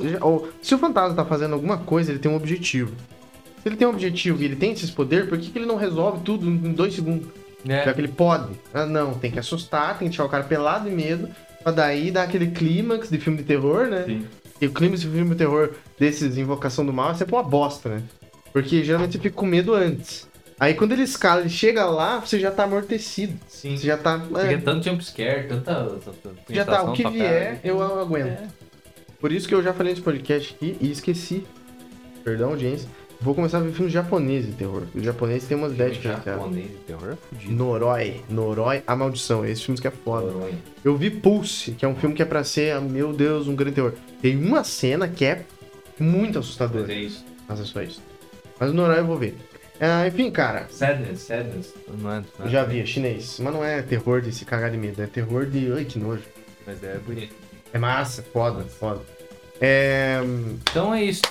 se 0.62 0.76
o 0.76 0.78
fantasma 0.78 1.16
tá 1.16 1.26
fazendo 1.26 1.54
alguma 1.54 1.78
coisa, 1.78 2.12
ele 2.12 2.20
tem 2.20 2.30
um 2.30 2.36
objetivo. 2.36 2.92
Se 3.64 3.70
ele 3.70 3.78
tem 3.78 3.88
um 3.88 3.92
objetivo 3.92 4.42
e 4.42 4.46
ele 4.46 4.58
tem 4.58 4.74
esses 4.74 4.92
poderes, 4.92 5.30
por 5.30 5.38
que, 5.38 5.50
que 5.50 5.58
ele 5.58 5.66
não 5.66 5.78
resolve 5.78 6.20
tudo 6.24 6.46
em 6.48 6.74
dois 6.74 6.94
segundos? 6.94 7.30
É. 7.68 7.86
Já 7.86 7.94
que 7.94 8.02
ele 8.02 8.10
pode. 8.10 8.50
Ah, 8.74 8.86
não, 8.86 9.14
tem 9.14 9.32
que 9.32 9.40
assustar, 9.40 9.98
tem 9.98 10.08
que 10.08 10.10
deixar 10.10 10.26
o 10.26 10.30
cara 10.30 10.44
pelado 10.44 10.90
de 10.90 10.96
medo, 10.96 11.30
pra 11.64 11.72
daí 11.72 12.12
dar 12.12 12.24
aquele 12.24 12.48
clímax 12.48 13.10
de 13.10 13.18
filme 13.18 13.38
de 13.40 13.46
terror, 13.46 13.88
né? 13.88 14.04
Sim. 14.06 14.26
E 14.60 14.68
o 14.68 14.72
clímax 14.72 15.02
de 15.02 15.08
filme 15.08 15.30
de 15.30 15.36
terror 15.38 15.72
desses 15.98 16.38
Invocação 16.38 16.86
do 16.86 16.92
Mal 16.92 17.12
é 17.12 17.14
sempre 17.16 17.34
uma 17.34 17.44
bosta, 17.44 17.88
né? 17.90 18.04
Porque 18.52 18.84
geralmente 18.84 19.14
você 19.14 19.20
fica 19.20 19.36
com 19.36 19.46
medo 19.46 19.74
antes. 19.74 20.28
Aí 20.60 20.74
quando 20.74 20.92
ele 20.92 21.04
escala, 21.04 21.42
ele 21.42 21.50
chega 21.50 21.86
lá, 21.86 22.20
você 22.20 22.40
já 22.40 22.52
tá 22.52 22.64
amortecido. 22.64 23.34
Sim. 23.48 23.78
Você 23.78 23.86
já 23.88 23.98
tá. 23.98 24.18
Porque 24.20 24.46
É, 24.46 24.58
tanto 24.58 24.84
jumpscare, 24.86 25.48
tanta. 25.48 25.74
tanta 26.04 26.36
já 26.50 26.66
tá. 26.66 26.84
O 26.84 26.94
que 26.94 27.08
vier, 27.08 27.56
cara. 27.56 27.60
eu 27.64 27.82
aguento. 28.02 28.28
É. 28.28 28.48
Por 29.20 29.32
isso 29.32 29.48
que 29.48 29.56
eu 29.56 29.64
já 29.64 29.74
falei 29.74 29.94
nesse 29.94 30.02
podcast 30.04 30.54
aqui 30.56 30.78
e 30.80 30.92
esqueci. 30.92 31.44
Perdão, 32.24 32.50
audiência. 32.50 32.88
Vou 33.20 33.34
começar 33.34 33.58
a 33.58 33.62
ver 33.62 33.72
filmes 33.72 33.92
japoneses 33.92 34.52
de 34.52 34.58
terror. 34.58 34.84
Os 34.94 35.02
japoneses 35.02 35.48
têm 35.48 35.58
umas 35.58 35.72
ideias 35.72 35.96
diferentes. 35.96 36.24
Japonês 36.26 36.68
de 36.70 36.76
terror 36.86 37.14
é 37.14 37.16
fudido. 37.16 37.54
Noroi. 37.54 38.22
Noroi, 38.30 38.84
A 38.86 38.96
Maldição. 38.96 39.44
Esse 39.44 39.64
filme 39.64 39.82
que 39.82 39.88
é 39.88 39.92
foda. 39.92 40.32
Noronha. 40.32 40.60
Eu 40.86 40.96
vi 40.96 41.10
Pulse, 41.10 41.72
que 41.72 41.84
é 41.84 41.88
um 41.88 41.96
filme 41.96 42.14
que 42.14 42.22
é 42.22 42.26
pra 42.26 42.44
ser, 42.44 42.74
ah, 42.74 42.82
meu 42.82 43.12
Deus, 43.12 43.48
um 43.48 43.56
grande 43.56 43.76
terror. 43.76 43.94
Tem 44.22 44.36
uma 44.38 44.64
cena 44.64 45.08
que 45.08 45.26
é 45.26 45.44
muito 46.00 46.36
Mas 46.38 46.46
assustadora. 46.46 46.94
é 46.94 46.96
isso. 46.96 47.26
Mas 47.48 47.60
é 47.60 47.64
só 47.64 47.82
isso. 47.82 48.02
Mas 48.60 48.70
o 48.70 48.74
Noroi 48.74 49.00
eu 49.00 49.06
vou 49.08 49.18
ver. 49.18 49.36
Ah, 49.80 50.08
enfim, 50.08 50.30
cara, 50.30 50.68
Sadness, 50.70 51.22
sadness. 51.22 51.74
Não 52.00 52.12
é, 52.12 52.16
não 52.20 52.26
eu 52.40 52.46
é 52.46 52.50
já 52.50 52.64
vi, 52.66 52.82
é 52.82 52.86
chinês. 52.86 53.40
Mas 53.40 53.54
não 53.54 53.64
é 53.64 53.82
terror 53.82 54.22
de 54.22 54.32
se 54.32 54.44
cagar 54.46 54.70
de 54.72 54.78
medo, 54.78 55.02
é 55.02 55.08
terror 55.08 55.46
de. 55.46 55.72
Ai, 55.72 55.86
que 55.86 55.98
nojo. 55.98 56.24
Mas 56.66 56.84
é 56.84 56.98
bonito. 57.00 57.34
É 57.78 57.80
massa, 57.80 58.24
foda, 58.34 58.64
foda. 58.64 59.02
É, 59.62 60.20
Então 60.64 60.92
é 60.92 61.04
isso. 61.04 61.22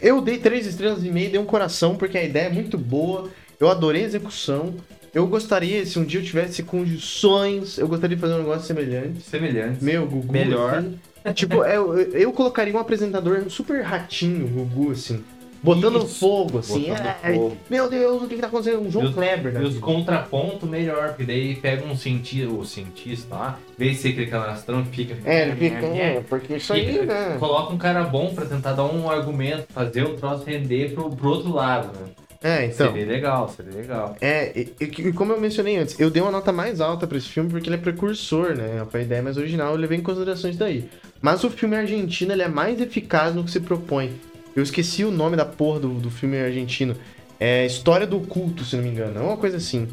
Eu 0.00 0.20
dei 0.20 0.36
três 0.36 0.66
estrelas 0.66 1.02
e 1.02 1.10
meia, 1.10 1.30
dei 1.30 1.40
um 1.40 1.46
coração, 1.46 1.96
porque 1.96 2.18
a 2.18 2.22
ideia 2.22 2.48
é 2.48 2.50
muito 2.50 2.76
boa. 2.76 3.30
Eu 3.58 3.70
adorei 3.70 4.02
a 4.02 4.04
execução. 4.04 4.74
Eu 5.14 5.26
gostaria, 5.26 5.86
se 5.86 5.98
um 5.98 6.04
dia 6.04 6.20
eu 6.20 6.24
tivesse 6.24 6.62
condições, 6.62 7.78
eu 7.78 7.88
gostaria 7.88 8.16
de 8.16 8.20
fazer 8.20 8.34
um 8.34 8.38
negócio 8.38 8.66
semelhante. 8.66 9.22
Semelhante. 9.22 9.82
Meu, 9.82 10.06
Gugu. 10.06 10.30
Melhor. 10.30 10.84
assim. 11.24 11.34
tipo, 11.34 11.64
eu, 11.64 11.96
eu 11.98 12.32
colocaria 12.32 12.74
um 12.74 12.78
apresentador 12.78 13.48
super 13.48 13.80
ratinho, 13.82 14.46
Gugu, 14.46 14.90
assim. 14.90 15.24
Botando 15.64 15.96
Isso, 16.04 16.20
fogo, 16.20 16.58
assim. 16.58 16.90
botando 16.90 17.14
Ai, 17.22 17.34
fogo. 17.34 17.56
Meu 17.70 17.88
Deus, 17.88 18.22
o 18.22 18.26
que, 18.28 18.34
que 18.34 18.40
tá 18.42 18.48
acontecendo? 18.48 18.82
Um 18.82 18.90
João 18.90 19.06
E 19.06 19.08
os- 19.08 19.14
Kleber, 19.14 19.52
né? 19.54 19.62
E 19.62 19.64
os 19.64 19.78
contrapontos 19.78 20.68
melhor, 20.68 21.08
porque 21.08 21.24
daí 21.24 21.56
pega 21.56 21.86
um 21.86 21.96
cientista, 21.96 22.52
o 22.52 22.64
cientista 22.66 23.34
lá, 23.34 23.58
vê 23.78 23.94
se 23.94 24.08
aquele 24.08 24.26
canastrão 24.26 24.82
e 24.82 24.84
fica. 24.94 25.16
É, 25.24 25.48
ele 25.48 25.56
fica. 25.56 25.86
É, 25.86 26.20
porque 26.28 26.56
isso 26.56 26.70
aí, 26.74 26.92
Fica- 26.92 27.06
né? 27.06 27.36
Coloca 27.40 27.72
um 27.72 27.78
cara 27.78 28.04
bom 28.04 28.34
pra 28.34 28.44
tentar 28.44 28.74
dar 28.74 28.84
um 28.84 29.10
argumento, 29.10 29.64
fazer 29.72 30.02
o 30.04 30.14
troço 30.14 30.44
render 30.44 30.92
pro, 30.92 31.08
pro 31.08 31.30
outro 31.30 31.50
lado, 31.50 31.88
né? 31.98 32.08
É, 32.42 32.66
então. 32.66 32.92
Seria 32.92 33.06
legal, 33.06 33.48
seria 33.48 33.72
legal. 33.72 34.16
É, 34.20 34.52
e, 34.54 34.74
e- 34.78 34.84
e 35.08 35.12
como 35.14 35.32
eu 35.32 35.40
mencionei 35.40 35.78
antes, 35.78 35.98
eu 35.98 36.10
dei 36.10 36.20
uma 36.20 36.30
nota 36.30 36.52
mais 36.52 36.78
alta 36.78 37.06
pra 37.06 37.16
esse 37.16 37.28
filme 37.28 37.48
porque 37.48 37.70
ele 37.70 37.76
é 37.76 37.78
precursor, 37.78 38.54
né? 38.54 38.84
Foi 38.90 39.00
a 39.00 39.02
ideia 39.02 39.22
mais 39.22 39.38
original, 39.38 39.70
eu 39.72 39.78
levei 39.78 39.96
em 39.96 40.02
consideração 40.02 40.50
isso 40.50 40.58
daí. 40.58 40.84
Mas 41.22 41.42
o 41.42 41.48
filme 41.48 41.74
argentino, 41.74 42.32
ele 42.32 42.42
é 42.42 42.48
mais 42.48 42.78
eficaz 42.82 43.34
no 43.34 43.42
que 43.44 43.50
se 43.50 43.60
propõe. 43.60 44.12
Eu 44.54 44.62
esqueci 44.62 45.04
o 45.04 45.10
nome 45.10 45.36
da 45.36 45.44
porra 45.44 45.80
do, 45.80 45.88
do 45.94 46.10
filme 46.10 46.38
argentino. 46.38 46.96
É 47.40 47.66
História 47.66 48.06
do 48.06 48.20
Culto, 48.20 48.64
se 48.64 48.76
não 48.76 48.84
me 48.84 48.90
engano. 48.90 49.18
É 49.18 49.22
uma 49.22 49.36
coisa 49.36 49.56
assim. 49.56 49.88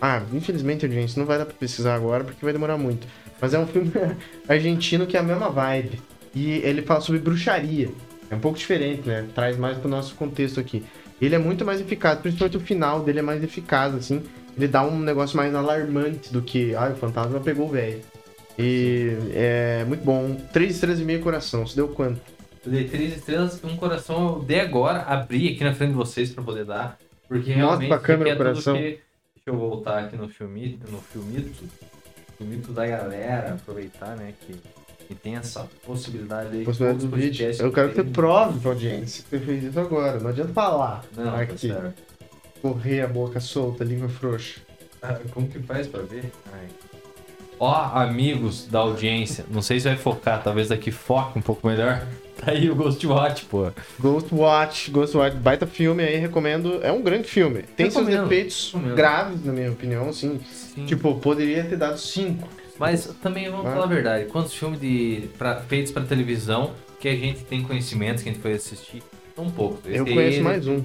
Ah, 0.00 0.22
infelizmente, 0.32 0.84
audiência, 0.84 1.18
não 1.18 1.26
vai 1.26 1.38
dar 1.38 1.46
pra 1.46 1.54
pesquisar 1.54 1.94
agora 1.94 2.24
porque 2.24 2.44
vai 2.44 2.52
demorar 2.52 2.76
muito. 2.76 3.06
Mas 3.40 3.54
é 3.54 3.58
um 3.58 3.66
filme 3.66 3.92
argentino 4.48 5.06
que 5.06 5.16
é 5.16 5.20
a 5.20 5.22
mesma 5.22 5.48
vibe. 5.50 6.00
E 6.34 6.50
ele 6.64 6.82
fala 6.82 7.00
sobre 7.00 7.20
bruxaria. 7.20 7.90
É 8.30 8.34
um 8.34 8.40
pouco 8.40 8.58
diferente, 8.58 9.08
né? 9.08 9.26
Traz 9.34 9.56
mais 9.56 9.78
pro 9.78 9.88
nosso 9.88 10.14
contexto 10.14 10.60
aqui. 10.60 10.84
Ele 11.20 11.34
é 11.34 11.38
muito 11.38 11.64
mais 11.64 11.80
eficaz, 11.80 12.18
principalmente 12.18 12.56
o 12.56 12.60
final 12.60 13.02
dele 13.02 13.20
é 13.20 13.22
mais 13.22 13.42
eficaz, 13.42 13.94
assim. 13.94 14.22
Ele 14.56 14.68
dá 14.68 14.84
um 14.84 14.98
negócio 14.98 15.36
mais 15.36 15.54
alarmante 15.54 16.32
do 16.32 16.42
que, 16.42 16.74
ah, 16.74 16.90
o 16.92 16.96
fantasma 16.96 17.40
pegou 17.40 17.66
o 17.66 17.70
velho. 17.70 18.00
E 18.58 19.16
é 19.32 19.84
muito 19.86 20.04
bom. 20.04 20.36
Três 20.52 20.74
estrelas 20.74 21.00
e 21.00 21.04
meio 21.04 21.20
coração. 21.20 21.66
Você 21.66 21.76
deu 21.76 21.88
quanto? 21.88 22.20
Eu 22.68 22.72
dei 22.72 22.84
três 22.88 23.16
estrelas, 23.16 23.62
um 23.64 23.76
coração 23.76 24.34
eu 24.36 24.42
dei 24.44 24.60
agora, 24.60 25.00
abri 25.02 25.54
aqui 25.54 25.64
na 25.64 25.74
frente 25.74 25.90
de 25.90 25.96
vocês 25.96 26.30
pra 26.34 26.44
poder 26.44 26.66
dar. 26.66 26.98
Porque 27.26 27.48
Mostra 27.50 27.56
realmente 27.66 27.88
pra 27.88 27.98
câmera 27.98 28.34
o 28.34 28.36
coração. 28.36 28.74
que- 28.76 28.80
Deixa 28.82 29.00
eu 29.46 29.56
voltar 29.56 30.00
aqui 30.04 30.16
no 30.16 30.28
filmito, 30.28 30.90
no 30.92 30.98
filmito. 31.00 31.64
Filmito 32.36 32.70
da 32.72 32.86
galera, 32.86 33.54
aproveitar, 33.54 34.14
né? 34.16 34.34
Que, 34.42 34.54
que 35.06 35.14
tem 35.14 35.36
essa 35.36 35.66
possibilidade 35.86 36.54
aí. 36.58 36.64
Possibilidade 36.64 37.06
do 37.06 37.16
vídeo. 37.16 37.50
Eu 37.58 37.72
quero 37.72 37.88
que 37.88 37.94
você 37.96 38.04
prove 38.04 38.60
pra 38.60 38.70
audiência 38.72 39.24
que 39.24 39.30
você 39.30 39.38
fez 39.40 39.64
isso 39.64 39.80
agora. 39.80 40.20
Não 40.20 40.28
adianta 40.28 40.52
falar. 40.52 41.02
Não, 41.16 41.24
tá 41.24 41.40
aqui. 41.40 41.72
Correr 42.60 43.00
a 43.00 43.06
boca 43.08 43.40
solta, 43.40 43.82
língua 43.84 44.08
frouxa. 44.10 44.60
Ah, 45.00 45.18
Como 45.32 45.48
que 45.48 45.58
faz 45.60 45.86
pra 45.86 46.02
ver? 46.02 46.30
Ai. 46.52 46.66
Ó, 47.60 47.74
amigos 47.94 48.66
da 48.66 48.78
audiência, 48.80 49.44
não 49.50 49.60
sei 49.62 49.80
se 49.80 49.88
vai 49.88 49.96
focar, 49.96 50.42
talvez 50.42 50.68
daqui 50.68 50.90
foque 50.90 51.38
um 51.38 51.42
pouco 51.42 51.66
melhor. 51.66 52.06
Tá 52.38 52.52
aí 52.52 52.70
o 52.70 52.74
Ghostwatch, 52.76 53.46
pô. 53.46 53.68
Ghost 53.98 54.32
Watch, 54.32 54.92
Ghost 54.92 55.16
Watch, 55.16 55.36
baita 55.38 55.66
filme 55.66 56.04
aí, 56.04 56.18
recomendo. 56.18 56.78
É 56.84 56.92
um 56.92 57.02
grande 57.02 57.26
filme. 57.26 57.64
Tem 57.76 57.90
seus 57.90 58.06
Recomendo, 58.06 58.28
defeitos 58.28 58.70
recomendo. 58.72 58.94
graves, 58.94 59.44
na 59.44 59.52
minha 59.52 59.72
opinião, 59.72 60.08
assim. 60.08 60.38
Sim. 60.48 60.84
Tipo, 60.86 61.16
poderia 61.16 61.64
ter 61.64 61.76
dado 61.76 61.98
5. 61.98 62.48
Mas 62.78 63.06
também 63.20 63.50
vamos 63.50 63.66
Ah. 63.66 63.72
falar 63.72 63.84
a 63.86 63.88
verdade, 63.88 64.26
quantos 64.26 64.54
filmes 64.54 64.80
de, 64.80 65.22
pra, 65.36 65.56
feitos 65.62 65.90
pra 65.90 66.04
televisão 66.04 66.74
que 67.00 67.08
a 67.08 67.16
gente 67.16 67.40
tem 67.40 67.60
conhecimento, 67.64 68.22
que 68.22 68.28
a 68.28 68.32
gente 68.32 68.40
foi 68.40 68.52
assistir, 68.52 69.02
são 69.34 69.50
poucos. 69.50 69.80
Eu 69.86 70.04
conheço 70.04 70.36
aí, 70.38 70.40
mais 70.44 70.64
um. 70.68 70.80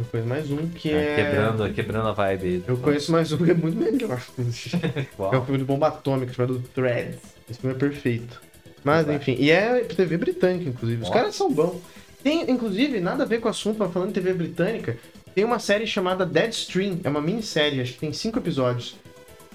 Eu 0.00 0.06
conheço 0.06 0.28
mais 0.28 0.50
um 0.50 0.66
que 0.68 0.88
tá 0.88 0.96
é. 0.96 1.16
Quebrando, 1.16 1.74
quebrando 1.74 2.08
a 2.08 2.12
vibe. 2.12 2.64
Eu 2.66 2.76
conheço 2.78 3.12
mais 3.12 3.30
um 3.32 3.36
que 3.36 3.50
é 3.50 3.54
muito 3.54 3.76
melhor. 3.76 4.20
É 5.32 5.36
um 5.36 5.44
filme 5.44 5.58
de 5.58 5.64
bomba 5.64 5.88
atômica 5.88 6.32
chamado 6.32 6.58
Threads. 6.74 7.18
Esse 7.48 7.60
filme 7.60 7.76
é 7.76 7.78
perfeito. 7.78 8.40
Mas 8.82 9.06
Vai. 9.06 9.16
enfim, 9.16 9.36
e 9.38 9.50
é 9.50 9.80
TV 9.80 10.16
britânica, 10.16 10.70
inclusive. 10.70 11.02
Os 11.02 11.10
caras 11.10 11.34
são 11.34 11.52
bons. 11.52 11.82
Tem, 12.22 12.50
inclusive, 12.50 12.98
nada 12.98 13.24
a 13.24 13.26
ver 13.26 13.40
com 13.40 13.48
o 13.48 13.50
assunto, 13.50 13.78
mas 13.78 13.92
falando 13.92 14.08
em 14.08 14.12
TV 14.12 14.32
britânica, 14.32 14.96
tem 15.34 15.44
uma 15.44 15.58
série 15.58 15.86
chamada 15.86 16.24
Deadstream. 16.24 16.98
É 17.04 17.08
uma 17.10 17.20
minissérie, 17.20 17.82
acho 17.82 17.92
que 17.92 18.00
tem 18.00 18.12
cinco 18.12 18.38
episódios. 18.38 18.96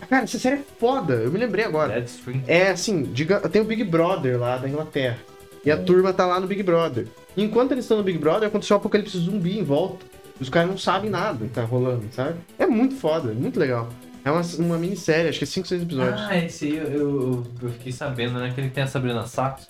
Cara, 0.07 0.25
essa 0.25 0.37
série 0.37 0.57
é 0.57 0.63
foda, 0.79 1.15
eu 1.15 1.31
me 1.31 1.39
lembrei 1.39 1.65
agora. 1.65 1.93
Deadstream. 1.93 2.43
É 2.45 2.69
assim, 2.69 3.01
diga, 3.01 3.39
tem 3.49 3.63
o 3.63 3.65
Big 3.65 3.83
Brother 3.83 4.39
lá 4.39 4.57
da 4.57 4.69
Inglaterra. 4.69 5.17
E 5.65 5.71
a 5.71 5.77
turma 5.77 6.13
tá 6.13 6.27
lá 6.27 6.39
no 6.39 6.45
Big 6.45 6.61
Brother. 6.61 7.07
E 7.35 7.43
enquanto 7.43 7.71
eles 7.71 7.85
estão 7.85 7.97
no 7.97 8.03
Big 8.03 8.19
Brother, 8.19 8.47
aconteceu 8.47 8.75
um 8.75 8.79
apocalipse 8.79 9.17
zumbi 9.17 9.57
em 9.57 9.63
volta. 9.63 10.05
Os 10.39 10.49
caras 10.49 10.69
não 10.69 10.77
sabem 10.77 11.09
nada 11.09 11.45
que 11.45 11.53
tá 11.53 11.63
rolando, 11.63 12.05
sabe? 12.11 12.35
É 12.59 12.65
muito 12.65 12.95
foda, 12.95 13.31
muito 13.33 13.59
legal. 13.59 13.89
É 14.23 14.31
uma, 14.31 14.41
uma 14.59 14.77
minissérie, 14.77 15.29
acho 15.29 15.37
que 15.37 15.43
é 15.43 15.47
5, 15.47 15.67
6 15.67 15.81
episódios. 15.83 16.19
Ah, 16.21 16.37
esse 16.37 16.65
aí 16.65 16.77
eu, 16.77 16.83
eu, 16.91 17.43
eu 17.61 17.69
fiquei 17.69 17.91
sabendo, 17.91 18.39
né? 18.39 18.51
Que 18.53 18.59
ele 18.59 18.69
tem 18.69 18.83
a 18.83 18.87
Sabrina 18.87 19.25
Sato. 19.27 19.67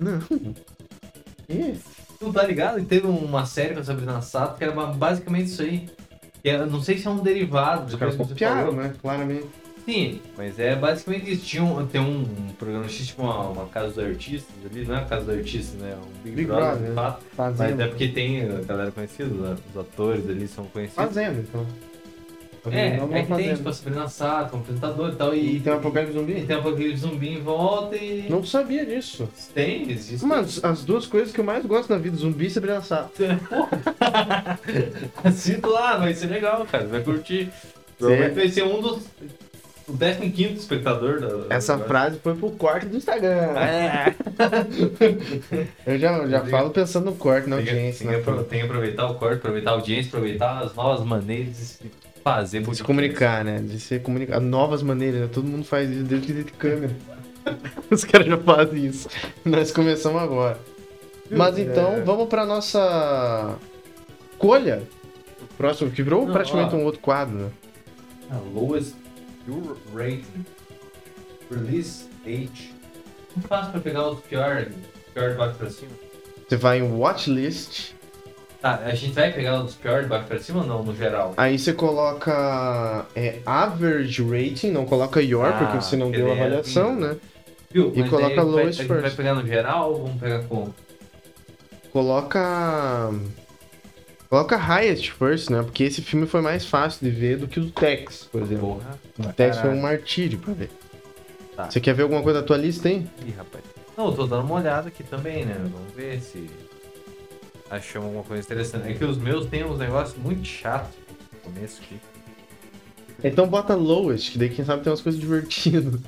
Não. 0.00 0.18
Ih, 1.48 1.74
Tu 2.18 2.32
tá 2.32 2.44
ligado? 2.44 2.78
E 2.78 2.84
teve 2.84 3.06
uma 3.08 3.44
série 3.44 3.74
com 3.74 3.80
a 3.80 3.84
Sabrina 3.84 4.22
Sato 4.22 4.56
que 4.56 4.62
era 4.62 4.72
ba- 4.72 4.86
basicamente 4.86 5.46
isso 5.48 5.62
aí. 5.62 5.88
Que 6.40 6.50
é- 6.50 6.64
não 6.64 6.80
sei 6.80 6.96
se 6.96 7.06
é 7.06 7.10
um 7.10 7.18
derivado. 7.18 7.86
os 7.86 7.94
caras 7.96 8.14
copiaram, 8.14 8.72
né? 8.72 8.94
Claramente. 9.02 9.46
Sim, 9.84 10.20
mas 10.36 10.58
é 10.60 10.76
basicamente 10.76 11.32
isso. 11.32 11.44
Tinha 11.44 11.64
um, 11.64 11.84
tem 11.86 12.00
um, 12.00 12.24
programa 12.58 12.88
X, 12.88 13.08
tipo 13.08 13.22
uma, 13.22 13.48
uma 13.48 13.66
casa 13.66 13.88
dos 13.88 13.98
artistas 13.98 14.54
ali, 14.70 14.84
não 14.84 14.94
é 14.94 14.98
a 14.98 15.04
casa 15.04 15.24
dos 15.26 15.34
artistas, 15.36 15.80
né? 15.80 15.96
Um 15.96 16.22
Big, 16.22 16.36
Big 16.36 16.46
Brother, 16.46 16.64
Brother, 16.66 16.82
de 16.82 16.88
né? 16.90 16.94
fato. 16.94 17.24
Mas 17.36 17.56
Fazendo. 17.58 17.82
é 17.82 17.86
porque 17.88 18.08
tem 18.08 18.42
a 18.42 18.60
galera 18.60 18.90
conhecida, 18.92 19.28
os- 19.34 19.58
os 19.74 19.76
atores 19.80 20.28
ali 20.28 20.46
são 20.46 20.64
conhecidos. 20.66 21.04
Fazendo, 21.04 21.40
então. 21.40 21.66
É, 22.70 22.96
Não, 22.96 23.06
é 23.06 23.08
que 23.08 23.14
tem 23.14 23.26
fazendo. 23.26 23.56
tipo 23.56 23.68
a 23.68 23.72
Sabrina 23.72 24.06
Sato, 24.08 24.54
um 24.56 24.60
apresentador 24.60 25.08
e 25.12 25.16
tal, 25.16 25.34
e, 25.34 25.56
E 25.56 25.60
tem 25.60 25.72
um 25.72 25.76
apocalipse 25.78 26.14
e 26.16 26.20
zumbi? 26.20 26.42
tem 26.46 26.54
um 26.56 26.60
apocalipse 26.60 26.96
zumbi 27.00 27.28
em 27.30 27.40
volta 27.40 27.96
e. 27.96 28.28
Não 28.30 28.44
sabia 28.44 28.86
disso. 28.86 29.28
Tem, 29.52 29.90
existe. 29.90 30.24
Mano, 30.24 30.46
as 30.62 30.84
duas 30.84 31.04
coisas 31.06 31.32
que 31.34 31.40
eu 31.40 31.44
mais 31.44 31.66
gosto 31.66 31.90
na 31.90 31.98
vida, 31.98 32.16
zumbi 32.16 32.46
e 32.46 32.50
Sabrina 32.50 32.80
Sato. 32.80 33.20
Assista 35.24 35.66
lá, 35.66 35.96
vai 35.96 36.14
ser 36.14 36.26
legal, 36.26 36.64
cara. 36.70 36.86
Vai 36.86 37.02
curtir. 37.02 37.50
Provavelmente 37.98 38.34
vai 38.34 38.48
ser 38.48 38.62
um 38.64 38.80
dos 38.80 39.02
o 39.88 39.96
15 39.96 40.54
espectador 40.54 41.20
da. 41.20 41.54
Essa 41.54 41.76
da- 41.76 41.84
frase 41.84 42.18
foi 42.18 42.34
pro 42.34 42.50
corte 42.52 42.86
do 42.86 42.96
Instagram. 42.96 43.58
É. 43.58 44.14
Eu 45.86 45.98
já, 45.98 46.26
já 46.26 46.44
falo 46.46 46.70
pensando 46.70 47.06
no 47.06 47.14
corte 47.14 47.48
na 47.48 47.56
Tem 47.56 47.68
audiência. 47.68 48.08
Tem 48.08 48.16
né? 48.18 48.42
tem 48.48 48.58
que 48.60 48.64
aproveitar 48.66 49.06
o 49.06 49.14
corte, 49.14 49.36
aproveitar 49.36 49.70
a 49.70 49.74
audiência, 49.74 50.08
aproveitar 50.08 50.60
as 50.62 50.74
novas 50.74 51.04
maneiras 51.04 51.56
de 51.56 51.64
se 51.64 51.90
fazer 52.22 52.62
De 52.62 52.76
se 52.76 52.82
comunicar, 52.84 53.44
né? 53.44 53.58
De 53.60 53.78
se 53.80 53.98
comunicar. 53.98 54.40
Novas 54.40 54.82
maneiras, 54.82 55.20
né? 55.22 55.28
Todo 55.32 55.46
mundo 55.48 55.64
faz 55.64 55.90
isso 55.90 56.04
desde 56.04 56.26
que 56.26 56.32
existe 56.32 56.52
câmera. 56.52 56.94
Os 57.90 58.04
caras 58.04 58.26
já 58.28 58.38
fazem 58.38 58.86
isso. 58.86 59.08
Nós 59.44 59.72
começamos 59.72 60.22
agora. 60.22 60.58
Mas 61.30 61.58
então, 61.58 61.94
É. 61.94 62.00
vamos 62.00 62.28
pra 62.28 62.44
nossa 62.46 63.56
escolha. 64.32 64.82
O 65.40 65.54
Próximo, 65.54 65.90
que 65.90 66.02
virou 66.02 66.24
Não, 66.26 66.32
praticamente 66.32 66.74
ó. 66.74 66.78
um 66.78 66.84
outro 66.84 67.00
quadro, 67.00 67.34
né? 67.36 67.48
A 68.30 68.36
lowest 68.54 68.94
view 69.46 69.76
rating. 69.94 70.44
Release 71.50 72.06
age. 72.26 72.72
Não 73.36 73.42
faz 73.44 73.68
pra 73.68 73.80
pegar 73.80 74.08
os 74.08 74.20
piores, 74.20 74.68
pior 75.14 75.30
de 75.30 75.36
baixo 75.36 75.54
pra 75.56 75.70
cima. 75.70 75.90
Você 76.48 76.56
vai 76.56 76.78
em 76.78 76.82
watchlist, 76.82 77.92
Tá, 78.60 78.76
a 78.84 78.94
gente 78.94 79.12
vai 79.12 79.32
pegar 79.32 79.60
os 79.60 79.74
piores 79.74 80.04
de 80.04 80.08
baixo 80.08 80.26
pra 80.28 80.38
cima 80.38 80.60
ou 80.60 80.66
não, 80.66 80.82
no 80.84 80.94
geral? 80.94 81.34
aí 81.36 81.58
você 81.58 81.72
coloca 81.72 83.06
é, 83.16 83.40
average 83.44 84.22
rating, 84.22 84.70
não 84.70 84.86
coloca 84.86 85.20
your, 85.20 85.46
Ah, 85.46 85.52
porque 85.58 85.76
você 85.82 85.96
não 85.96 86.10
deu 86.12 86.28
daí 86.28 86.38
é 86.38 86.40
avaliação, 86.40 86.94
né? 86.94 87.16
Viu? 87.70 87.90
E 87.94 88.00
Mas 88.00 88.10
coloca 88.10 88.32
a 88.32 88.36
vai- 88.36 88.44
lowest 88.44 88.68
A 88.68 88.82
gente 88.84 88.86
vai 88.88 89.00
first. 89.00 89.16
pegar 89.16 89.34
no 89.34 89.46
geral 89.46 89.92
ou 89.92 90.02
vamos 90.04 90.20
pegar 90.20 90.42
como? 90.44 90.72
Coloca. 91.92 93.10
Coloca 94.32 94.56
highest 94.56 95.10
first, 95.10 95.50
né? 95.50 95.62
Porque 95.62 95.84
esse 95.84 96.00
filme 96.00 96.26
foi 96.26 96.40
mais 96.40 96.64
fácil 96.64 97.06
de 97.06 97.14
ver 97.14 97.36
do 97.36 97.46
que 97.46 97.60
o 97.60 97.70
Tex, 97.70 98.30
por 98.32 98.40
exemplo. 98.40 98.80
Porra. 98.80 98.98
O 99.18 99.32
Tex 99.34 99.58
foi 99.58 99.68
um 99.68 99.78
martírio 99.78 100.38
pra 100.38 100.54
ver. 100.54 100.70
Tá. 101.54 101.70
Você 101.70 101.78
quer 101.78 101.92
ver 101.92 102.04
alguma 102.04 102.22
coisa 102.22 102.40
da 102.40 102.46
tua 102.46 102.56
lista, 102.56 102.88
hein? 102.88 103.10
Ih, 103.26 103.32
rapaz. 103.32 103.62
Não, 103.94 104.06
eu 104.06 104.12
tô 104.12 104.26
dando 104.26 104.46
uma 104.46 104.54
olhada 104.54 104.88
aqui 104.88 105.04
também, 105.04 105.44
né? 105.44 105.54
Vamos 105.58 105.92
ver 105.94 106.18
se 106.22 106.48
achamos 107.68 108.06
alguma 108.06 108.24
coisa 108.24 108.42
interessante. 108.42 108.88
É 108.88 108.94
que 108.94 109.04
os 109.04 109.18
meus 109.18 109.44
têm 109.44 109.66
uns 109.66 109.78
negócios 109.78 110.16
muito 110.16 110.46
chatos 110.46 110.96
no 111.30 111.52
começo 111.52 111.82
aqui. 111.82 112.00
Então 113.22 113.46
bota 113.46 113.74
lowest, 113.74 114.32
que 114.32 114.38
daí 114.38 114.48
quem 114.48 114.64
sabe 114.64 114.82
tem 114.82 114.90
umas 114.90 115.02
coisas 115.02 115.20
divertidas. 115.20 116.00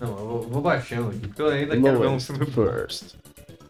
Não, 0.00 0.08
eu 0.08 0.26
vou, 0.26 0.42
vou 0.44 0.62
baixando 0.62 1.10
aqui, 1.10 1.28
porque 1.28 1.42
eu 1.42 1.48
ainda 1.48 1.78
quero 1.78 1.98
ver 1.98 2.06
um 2.06 2.12
Lowest 2.12 2.32
filme 2.32 2.46
first. 2.46 3.14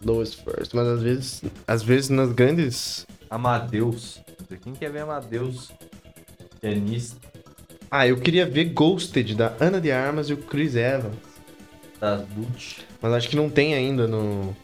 Lowest 0.04 0.44
first. 0.44 0.72
Mas 0.72 0.86
às 0.86 1.02
vezes, 1.02 1.42
às 1.66 1.82
vezes 1.82 2.10
nas 2.10 2.30
grandes. 2.30 3.04
Amadeus. 3.34 4.20
Quem 4.62 4.72
quer 4.74 4.90
ver 4.90 5.00
Amadeus? 5.00 5.70
Pianista 6.60 7.16
Ah, 7.90 8.06
eu 8.06 8.16
queria 8.18 8.46
ver 8.46 8.66
Ghosted, 8.66 9.34
da 9.34 9.52
Ana 9.60 9.80
de 9.80 9.90
Armas 9.90 10.28
e 10.30 10.32
o 10.32 10.36
Chris 10.36 10.76
Evans. 10.76 11.16
das 12.00 12.22
Butch. 12.28 12.78
Mas 13.02 13.12
acho 13.12 13.28
que 13.28 13.36
não 13.36 13.50
tem 13.50 13.74
ainda 13.74 14.06
no, 14.06 14.54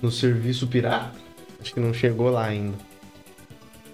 no 0.00 0.10
serviço 0.10 0.66
pirata. 0.66 1.12
Acho 1.60 1.74
que 1.74 1.80
não 1.80 1.92
chegou 1.92 2.30
lá 2.30 2.46
ainda. 2.46 2.76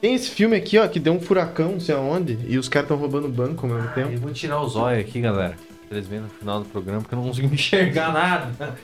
Tem 0.00 0.14
esse 0.14 0.30
filme 0.30 0.56
aqui, 0.56 0.78
ó, 0.78 0.86
que 0.88 0.98
deu 0.98 1.12
um 1.12 1.20
furacão, 1.20 1.72
não 1.72 1.80
sei 1.80 1.94
aonde, 1.94 2.36
e 2.48 2.58
os 2.58 2.68
caras 2.68 2.86
estão 2.86 2.96
roubando 2.96 3.28
banco 3.28 3.66
ao 3.66 3.72
mesmo 3.72 3.88
Eu 3.90 3.94
tempo. 3.94 4.20
vou 4.20 4.32
tirar 4.32 4.60
os 4.60 4.74
olhos 4.74 5.00
aqui, 5.06 5.20
galera. 5.20 5.56
Eles 5.90 6.06
verem 6.08 6.24
no 6.24 6.30
final 6.30 6.60
do 6.60 6.68
programa, 6.68 7.02
porque 7.02 7.14
eu 7.14 7.18
não 7.20 7.28
consigo 7.28 7.46
enxergar 7.54 8.12
nada. 8.12 8.76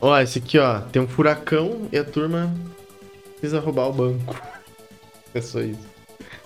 Ó, 0.00 0.18
esse 0.20 0.38
aqui, 0.38 0.58
ó, 0.58 0.80
tem 0.80 1.00
um 1.02 1.06
furacão 1.08 1.88
e 1.92 1.98
a 1.98 2.04
turma 2.04 2.52
precisa 3.40 3.60
roubar 3.60 3.88
o 3.88 3.92
banco. 3.92 4.34
É 5.34 5.40
só 5.40 5.60
isso, 5.60 5.78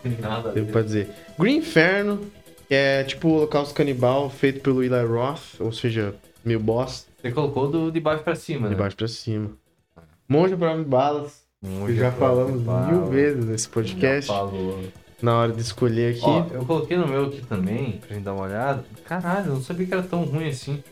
Tem 0.02 0.16
nada 0.18 0.50
ver. 0.52 0.66
pra 0.70 0.82
dizer. 0.82 1.08
Green 1.38 1.56
Inferno, 1.58 2.20
que 2.68 2.74
é 2.74 3.04
tipo 3.04 3.28
o 3.28 3.32
Holocausto 3.36 3.74
Canibal 3.74 4.28
feito 4.28 4.60
pelo 4.60 4.82
Eli 4.82 5.04
Roth, 5.06 5.60
ou 5.60 5.72
seja, 5.72 6.14
meio 6.44 6.58
bosta, 6.60 7.08
Você 7.20 7.30
colocou 7.30 7.70
do 7.70 7.90
de 7.92 8.00
baixo 8.00 8.22
pra 8.24 8.34
cima, 8.34 8.68
de 8.68 8.74
né? 8.74 8.80
baixo 8.80 8.96
pra 8.96 9.08
cima. 9.08 9.50
Monja 10.28 10.56
de 10.56 10.84
Balas, 10.84 11.42
Um 11.62 11.86
que 11.86 11.94
já 11.94 12.10
falamos 12.10 12.62
mil 12.88 13.06
vezes 13.06 13.44
nesse 13.44 13.68
podcast, 13.68 14.26
Já 14.28 14.34
falou. 14.38 14.82
na 15.20 15.36
hora 15.38 15.52
de 15.52 15.60
escolher 15.60 16.12
aqui. 16.16 16.24
Ó, 16.24 16.46
eu 16.52 16.64
coloquei 16.64 16.96
no 16.96 17.06
meu 17.06 17.26
aqui 17.26 17.40
também, 17.42 17.98
pra 17.98 18.14
gente 18.16 18.24
dar 18.24 18.32
uma 18.34 18.44
olhada. 18.44 18.84
Caralho, 19.04 19.46
eu 19.48 19.54
não 19.54 19.62
sabia 19.62 19.86
que 19.86 19.92
era 19.94 20.02
tão 20.02 20.24
ruim 20.24 20.48
assim. 20.48 20.82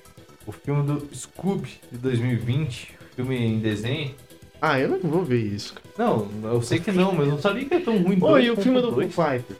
O 0.46 0.52
filme 0.52 0.84
do 0.86 1.08
Scooby 1.14 1.80
de 1.90 1.98
2020, 1.98 2.94
filme 3.16 3.36
em 3.36 3.58
desenho. 3.58 4.14
Ah, 4.60 4.78
eu 4.78 4.88
não 4.88 4.98
vou 5.10 5.24
ver 5.24 5.38
isso. 5.38 5.74
Não, 5.96 6.28
eu 6.44 6.60
sei 6.62 6.78
que 6.80 6.92
não, 6.92 7.12
mas 7.12 7.26
eu 7.26 7.32
não 7.32 7.40
sabia 7.40 7.64
que 7.64 7.74
era 7.74 7.84
tão 7.84 7.96
ruim. 8.02 8.18
E 8.42 8.50
o 8.50 8.56
filme 8.56 8.80
do 8.82 8.92
Foo 8.92 9.02
2.2. 9.02 9.10
Fighters? 9.10 9.58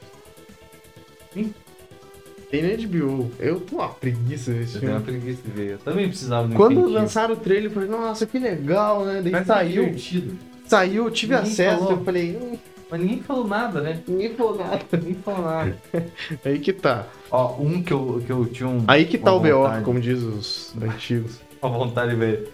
Tem 2.50 2.62
na 2.62 2.84
HBO. 2.88 3.30
Eu 3.38 3.60
tô 3.60 3.76
uma 3.76 3.88
preguiça 3.88 4.52
desse 4.52 4.74
Eu 4.76 4.80
tenho 4.80 4.92
uma 4.94 5.00
filme. 5.00 5.20
preguiça 5.20 5.42
de 5.44 5.50
ver. 5.50 5.70
Eu 5.72 5.78
também 5.78 6.08
precisava 6.08 6.48
de 6.48 6.54
um 6.54 6.56
Quando 6.56 6.88
lançaram 6.88 7.34
o 7.34 7.36
trailer, 7.36 7.66
eu 7.66 7.70
falei, 7.70 7.88
nossa, 7.88 8.26
que 8.26 8.38
legal, 8.38 9.04
né? 9.04 9.20
Daí 9.22 9.30
Mas 9.32 9.46
tá 9.46 9.54
saiu, 9.54 9.84
divertido. 9.84 10.36
saiu, 10.66 11.04
eu 11.04 11.10
tive 11.10 11.34
Ninguém 11.36 11.50
acesso, 11.52 11.78
falou. 11.78 11.92
eu 11.92 12.04
falei, 12.04 12.36
hum, 12.36 12.58
Mas 12.90 13.00
ninguém 13.00 13.22
falou 13.22 13.46
nada, 13.46 13.80
né? 13.80 14.00
ninguém 14.08 14.34
falou 14.34 14.56
nada. 14.58 14.80
Ninguém 14.92 15.14
falou 15.24 15.42
nada. 15.44 15.76
Aí 16.44 16.58
que 16.58 16.72
tá. 16.72 17.06
Ó, 17.30 17.56
um 17.62 17.80
que 17.82 17.92
eu, 17.92 18.20
que 18.26 18.32
eu 18.32 18.44
tinha 18.46 18.68
um. 18.68 18.82
Aí 18.88 19.04
que 19.04 19.16
tá 19.16 19.32
o 19.32 19.38
BO, 19.38 19.82
como 19.84 20.00
diz 20.00 20.20
os 20.20 20.74
antigos. 20.82 21.38
Uma 21.62 21.70
vontade 21.78 22.10
de 22.10 22.16
ver. 22.16 22.48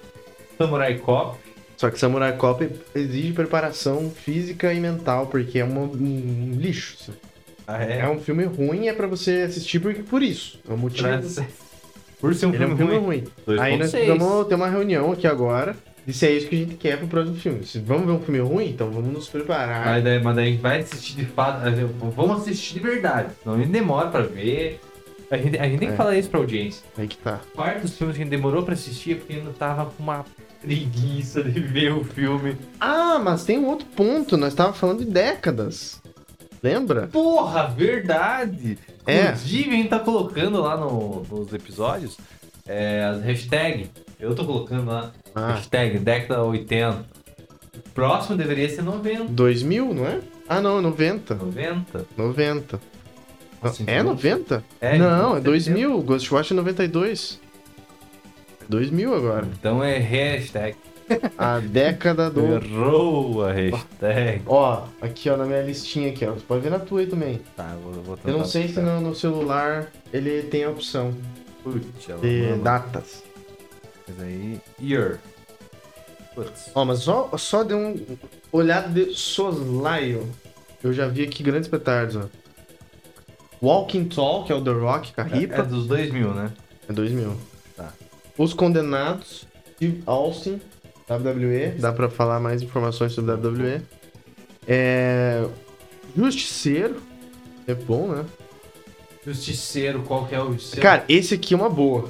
Samurai 0.59 0.99
Cop. 0.99 1.39
Só 1.77 1.91
que 1.91 1.99
Samurai 1.99 2.35
Cop 2.37 2.67
exige 2.95 3.33
preparação 3.33 4.11
física 4.11 4.73
e 4.73 4.81
mental, 4.81 5.27
porque 5.27 5.59
é 5.59 5.65
uma- 5.65 5.83
um 5.83 6.57
lixo. 6.59 7.13
Ah, 7.67 7.83
É 7.83 8.09
um 8.09 8.19
filme 8.21 8.45
ruim, 8.45 8.87
é 8.89 8.93
pra 8.93 9.07
você 9.07 9.43
assistir 9.47 9.81
por, 9.81 9.93
por 9.95 10.23
isso. 10.23 10.59
É 10.69 10.73
o 10.73 10.79
motivo. 10.79 11.09
Pra 11.09 11.21
Por 12.21 12.35
ser 12.35 12.47
um 12.47 12.55
Ele 12.55 12.57
é 12.57 12.67
filme, 12.67 12.75
um 12.75 12.77
filme 12.79 12.95
ruim. 12.97 13.25
ruim. 13.47 13.59
Aí 13.61 13.77
nós 13.77 13.91
2.6. 13.91 14.07
precisamos 14.07 14.47
ter 14.49 14.55
uma 14.55 14.69
reunião 14.69 15.13
aqui 15.13 15.27
agora 15.27 15.77
de 16.07 16.13
se 16.15 16.27
é 16.27 16.31
isso 16.33 16.47
que 16.49 16.55
a 16.55 16.59
gente 16.61 16.75
quer 16.77 16.97
pro 16.99 17.09
próximo 17.09 17.37
filme. 17.37 17.67
Se 17.67 17.79
vamos 17.81 18.07
ver 18.07 18.13
um 18.13 18.21
filme 18.21 18.41
ruim, 18.41 18.71
então 18.71 18.91
vamos 18.91 19.13
nos 19.13 19.29
preparar. 19.29 19.85
Mas 19.85 20.03
daí, 20.05 20.23
mas 20.23 20.35
daí 20.37 20.47
a 20.47 20.51
gente 20.53 20.61
vai 20.63 20.81
assistir 20.81 21.15
de 21.17 21.27
fato. 21.27 21.61
Vamos 22.17 22.41
assistir 22.43 22.75
de 22.75 22.81
verdade. 22.81 23.29
Não 23.45 23.55
a 23.55 23.59
gente 23.59 23.69
demora 23.71 24.09
pra 24.09 24.23
ver. 24.23 24.81
A 25.31 25.37
gente, 25.37 25.59
a 25.59 25.65
gente 25.69 25.79
tem 25.81 25.89
que 25.89 25.95
É. 25.95 25.97
falar 25.97 26.17
isso 26.17 26.31
pra 26.31 26.39
audiência. 26.41 26.85
Aí 26.97 27.09
que 27.09 27.17
tá. 27.19 27.41
Parte 27.55 27.81
dos 27.83 27.99
filmes 27.99 28.17
que 28.17 28.23
a 28.23 28.25
gente 28.25 28.31
demorou 28.31 28.63
pra 28.63 28.75
assistir 28.75 29.13
é 29.13 29.15
porque 29.17 29.33
ainda 29.35 29.51
tava 29.51 29.87
com 29.91 30.03
uma 30.03 30.25
preguiça 30.61 31.43
de 31.43 31.61
ver 31.61 31.93
o 31.93 32.05
filme. 32.05 32.57
Ah, 32.81 33.19
mas 33.23 33.45
tem 33.45 33.59
um 33.59 33.67
outro 33.67 33.87
ponto. 33.95 34.37
Nós 34.37 34.55
tava 34.55 34.73
falando 34.73 35.01
de 35.05 35.11
décadas. 35.11 36.01
Lembra? 36.63 37.07
Porra, 37.09 37.67
verdade! 37.69 38.79
É. 39.07 39.27
Inclusive, 39.27 39.71
a 39.71 39.73
gente 39.75 39.89
tá 39.89 39.99
colocando 40.01 40.61
lá 40.61 40.77
no- 40.77 41.23
nos 41.31 41.53
episódios 41.53 42.17
é, 42.67 43.05
as 43.05 43.23
hashtags. 43.23 43.89
Eu 44.19 44.35
tô 44.35 44.45
colocando 44.45 44.87
lá. 44.91 45.13
Ah, 45.35 45.53
Hashtag 45.53 45.99
década 45.99 46.43
80. 46.43 47.05
O 47.77 47.91
próximo 47.91 48.37
deveria 48.37 48.69
ser 48.69 48.83
90. 48.83 49.25
2000, 49.27 49.95
não 49.95 50.07
é? 50.07 50.21
Ah, 50.49 50.61
não, 50.61 50.79
é 50.79 50.81
90. 50.81 51.35
90? 51.35 52.07
90. 52.17 52.81
Nossa, 53.63 53.83
é 53.87 53.95
então- 54.01 54.05
90? 54.05 54.65
É, 54.81 54.99
não, 54.99 55.07
é 55.37 55.39
então, 55.39 55.41
2000. 55.43 56.01
Ghostwatch 56.03 56.53
é 56.53 56.57
92. 56.57 57.41
É 58.67 58.71
2000 58.71 59.15
agora. 59.15 59.47
Então 59.59 59.83
é 59.83 59.99
hashtag. 59.99 60.77
A 61.39 61.61
década 61.61 62.29
do... 62.29 62.41
Errou 62.45 63.45
a 63.45 63.53
hashtag. 63.53 64.43
Ó, 64.47 64.85
aqui 65.01 65.31
ó, 65.31 65.37
na 65.37 65.45
minha 65.45 65.63
listinha 65.63 66.11
aqui, 66.11 66.27
ó. 66.27 66.33
Você 66.33 66.45
pode 66.47 66.63
ver 66.63 66.71
na 66.71 66.81
tua 66.81 67.01
aí 67.01 67.07
também. 67.07 67.41
Tá, 67.57 67.73
eu 67.75 67.79
vou, 67.81 67.93
vou 68.03 68.19
Eu 68.25 68.33
não 68.33 68.39
tentar 68.39 68.45
sei 68.49 68.69
se 68.69 68.81
no, 68.81 69.01
no 69.01 69.15
celular 69.15 69.93
ele 70.13 70.43
tem 70.43 70.65
a 70.65 70.71
opção 70.71 71.15
Putz, 71.63 71.87
de 72.21 72.43
mama. 72.51 72.63
datas. 72.63 73.23
Mas 74.09 74.21
aí. 74.21 74.61
Year. 74.83 75.19
Putz. 76.35 76.71
Ó, 76.75 76.85
mas 76.85 76.99
só, 77.01 77.31
só 77.37 77.63
de 77.63 77.73
um 77.75 77.95
olhado 78.51 78.93
de 78.93 79.15
soslaio, 79.15 80.29
eu 80.83 80.93
já 80.93 81.07
vi 81.07 81.23
aqui 81.23 81.43
grandes 81.45 81.69
petardos, 81.69 82.17
ó. 82.17 82.23
Walking 83.63 84.05
Tall, 84.07 84.45
que 84.45 84.53
é 84.53 84.55
o 84.57 84.63
The 84.63 84.71
Rock, 84.73 85.13
com 85.15 85.21
a 85.21 85.25
É 85.25 85.29
Ripa, 85.29 85.63
dos 85.63 85.87
2000, 85.87 86.35
né? 86.35 86.53
é 86.89 86.93
2000. 86.93 87.33
Os 88.39 88.53
Condenados, 88.53 89.47
Steve 89.75 90.03
Austin, 90.07 90.61
WWE, 91.09 91.79
dá 91.79 91.93
pra 91.93 92.09
falar 92.09 92.41
mais 92.41 92.63
informações 92.63 93.13
sobre 93.13 93.33
WWE. 93.33 93.81
É... 94.67 95.45
Justiceiro, 96.17 96.97
é 97.67 97.75
bom, 97.75 98.09
né? 98.09 98.25
Justiceiro, 99.25 100.03
qual 100.03 100.27
que 100.27 100.35
é 100.35 100.41
o 100.41 100.53
Justiceiro? 100.53 100.83
Cara, 100.83 101.05
esse 101.09 101.35
aqui 101.35 101.55
é 101.55 101.57
uma 101.57 101.71
boa. 101.71 102.09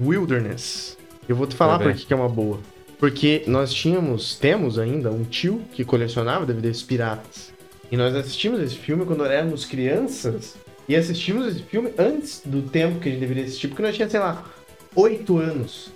Wilderness. 0.00 0.96
Eu 1.28 1.36
vou 1.36 1.46
te 1.46 1.54
falar 1.54 1.78
por 1.78 1.94
que 1.94 2.12
é 2.12 2.16
uma 2.16 2.28
boa. 2.28 2.60
Porque 2.98 3.42
nós 3.46 3.72
tínhamos, 3.72 4.36
temos 4.36 4.78
ainda, 4.78 5.10
um 5.10 5.24
tio 5.24 5.60
que 5.72 5.84
colecionava 5.84 6.46
DVDs 6.46 6.82
piratas. 6.82 7.52
E 7.90 7.96
nós 7.96 8.14
assistimos 8.14 8.60
esse 8.60 8.76
filme 8.76 9.04
quando 9.04 9.24
éramos 9.24 9.64
crianças. 9.64 10.56
E 10.88 10.96
assistimos 10.96 11.46
esse 11.46 11.62
filme 11.62 11.92
antes 11.98 12.42
do 12.44 12.62
tempo 12.62 13.00
que 13.00 13.08
a 13.08 13.12
gente 13.12 13.20
deveria 13.20 13.44
assistir, 13.44 13.68
porque 13.68 13.82
nós 13.82 13.94
tínhamos, 13.94 14.12
sei 14.12 14.20
lá, 14.20 14.44
8 14.94 15.38
anos. 15.38 15.90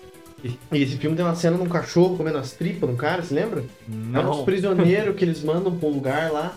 E 0.45 0.83
esse 0.83 0.97
filme 0.97 1.17
tem 1.17 1.25
uma 1.25 1.35
cena 1.35 1.57
de 1.57 1.63
um 1.63 1.69
cachorro 1.69 2.17
comendo 2.17 2.39
as 2.39 2.53
tripas 2.53 2.89
no 2.89 2.97
cara, 2.97 3.23
se 3.23 3.35
lembra? 3.35 3.61
É 3.89 3.93
uns 3.93 4.13
não. 4.13 4.45
prisioneiros 4.45 5.17
que 5.17 5.25
eles 5.25 5.43
mandam 5.43 5.77
pra 5.77 5.89
um 5.89 5.93
lugar 5.93 6.31
lá. 6.31 6.57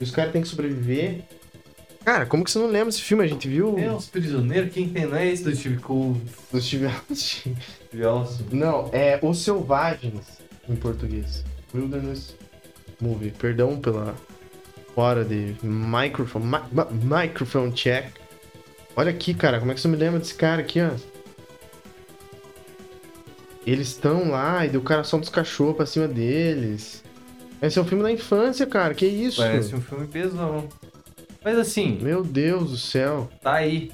E 0.00 0.04
os 0.04 0.10
caras 0.10 0.32
têm 0.32 0.40
que 0.42 0.48
sobreviver. 0.48 1.20
Cara, 2.04 2.26
como 2.26 2.42
que 2.42 2.50
você 2.50 2.58
não 2.58 2.66
lembra 2.66 2.86
desse 2.86 3.02
filme? 3.02 3.22
A 3.24 3.28
gente 3.28 3.46
viu 3.48 3.78
É, 3.78 3.90
Os 3.92 4.06
Prisioneiros, 4.08 4.72
quem 4.72 4.88
tem 4.88 5.06
não 5.06 5.16
é 5.16 5.28
esse 5.28 5.44
do 5.44 5.54
Steve 5.54 5.76
Cole. 5.78 6.20
do 6.50 6.60
Steve 6.60 6.86
Austin. 6.86 7.54
Não, 8.50 8.88
é 8.92 9.18
Os 9.22 9.38
Selvagens 9.38 10.38
em 10.68 10.74
português. 10.74 11.44
Wilderness 11.74 12.34
Movie. 13.00 13.30
Perdão 13.30 13.78
pela 13.78 14.14
fora 14.94 15.24
de 15.24 15.54
microphone, 15.62 16.44
mi- 16.46 16.58
mi- 16.72 17.16
microphone 17.22 17.72
check. 17.72 18.06
Olha 18.96 19.10
aqui, 19.10 19.32
cara, 19.34 19.58
como 19.60 19.70
é 19.70 19.74
que 19.74 19.80
você 19.80 19.88
me 19.88 19.96
lembra 19.96 20.18
desse 20.18 20.34
cara 20.34 20.60
aqui, 20.60 20.80
ó? 20.80 20.90
Eles 23.66 23.88
estão 23.88 24.30
lá 24.30 24.66
e 24.66 24.76
o 24.76 24.82
cara 24.82 25.04
solta 25.04 25.24
os 25.24 25.30
cachorros 25.30 25.76
pra 25.76 25.86
cima 25.86 26.08
deles. 26.08 27.02
Esse 27.60 27.78
é 27.78 27.82
um 27.82 27.84
filme 27.84 28.02
da 28.02 28.10
infância, 28.10 28.66
cara. 28.66 28.92
Que 28.92 29.06
isso? 29.06 29.40
Parece 29.40 29.74
um 29.74 29.80
filme 29.80 30.06
pesão. 30.08 30.68
Mas 31.44 31.56
assim, 31.58 31.98
Meu 32.00 32.24
Deus 32.24 32.70
do 32.70 32.76
céu. 32.76 33.28
tá 33.40 33.54
aí. 33.54 33.90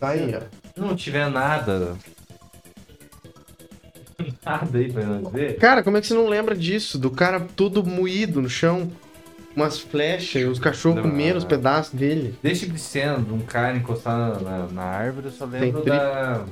Tá 0.00 0.10
aí, 0.10 0.34
ó. 0.34 0.40
Se 0.74 0.80
não 0.80 0.96
tiver 0.96 1.30
nada. 1.30 1.96
Nada 4.44 4.78
aí 4.78 4.92
pra 4.92 5.04
nós 5.04 5.32
ver. 5.32 5.56
Cara, 5.58 5.82
como 5.82 5.96
é 5.96 6.00
que 6.00 6.06
você 6.06 6.14
não 6.14 6.28
lembra 6.28 6.54
disso? 6.56 6.98
Do 6.98 7.10
cara 7.10 7.40
todo 7.40 7.84
moído 7.84 8.42
no 8.42 8.48
chão, 8.48 8.90
umas 9.54 9.78
flechas 9.78 10.42
e 10.42 10.44
os 10.44 10.58
cachorros 10.58 10.96
Não. 11.02 11.10
comendo 11.10 11.38
os 11.38 11.44
pedaços 11.44 11.92
dele. 11.92 12.34
Tipo 12.42 12.72
de 12.74 12.80
cena 12.80 13.18
de 13.18 13.32
um 13.32 13.40
cara 13.40 13.76
encostado 13.76 14.42
na, 14.42 14.58
na, 14.58 14.66
na 14.68 14.82
árvore, 14.82 15.26
eu 15.26 15.32
só 15.32 15.44
lembro 15.44 15.84
da. 15.84 16.44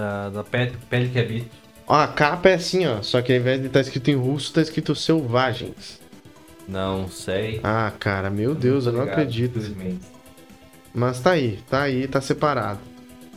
Da, 0.00 0.30
da 0.30 0.42
pele, 0.44 0.72
pele 0.88 1.10
que 1.10 1.18
habita. 1.18 1.50
Ó, 1.86 1.94
a 1.94 2.08
capa 2.08 2.48
é 2.48 2.54
assim, 2.54 2.86
ó. 2.86 3.02
Só 3.02 3.20
que 3.20 3.32
ao 3.32 3.38
invés 3.38 3.60
de 3.60 3.66
estar 3.66 3.80
escrito 3.80 4.10
em 4.10 4.14
russo, 4.14 4.50
tá 4.50 4.62
escrito 4.62 4.94
selvagens. 4.94 6.00
Não 6.66 7.06
sei. 7.08 7.60
Ah, 7.62 7.92
cara, 7.98 8.30
meu 8.30 8.54
Deus, 8.54 8.86
eu 8.86 8.92
não 8.92 9.02
acredito. 9.02 9.60
Mas 10.94 11.20
tá 11.20 11.32
aí, 11.32 11.58
tá 11.68 11.82
aí, 11.82 12.08
tá 12.08 12.20
separado. 12.20 12.80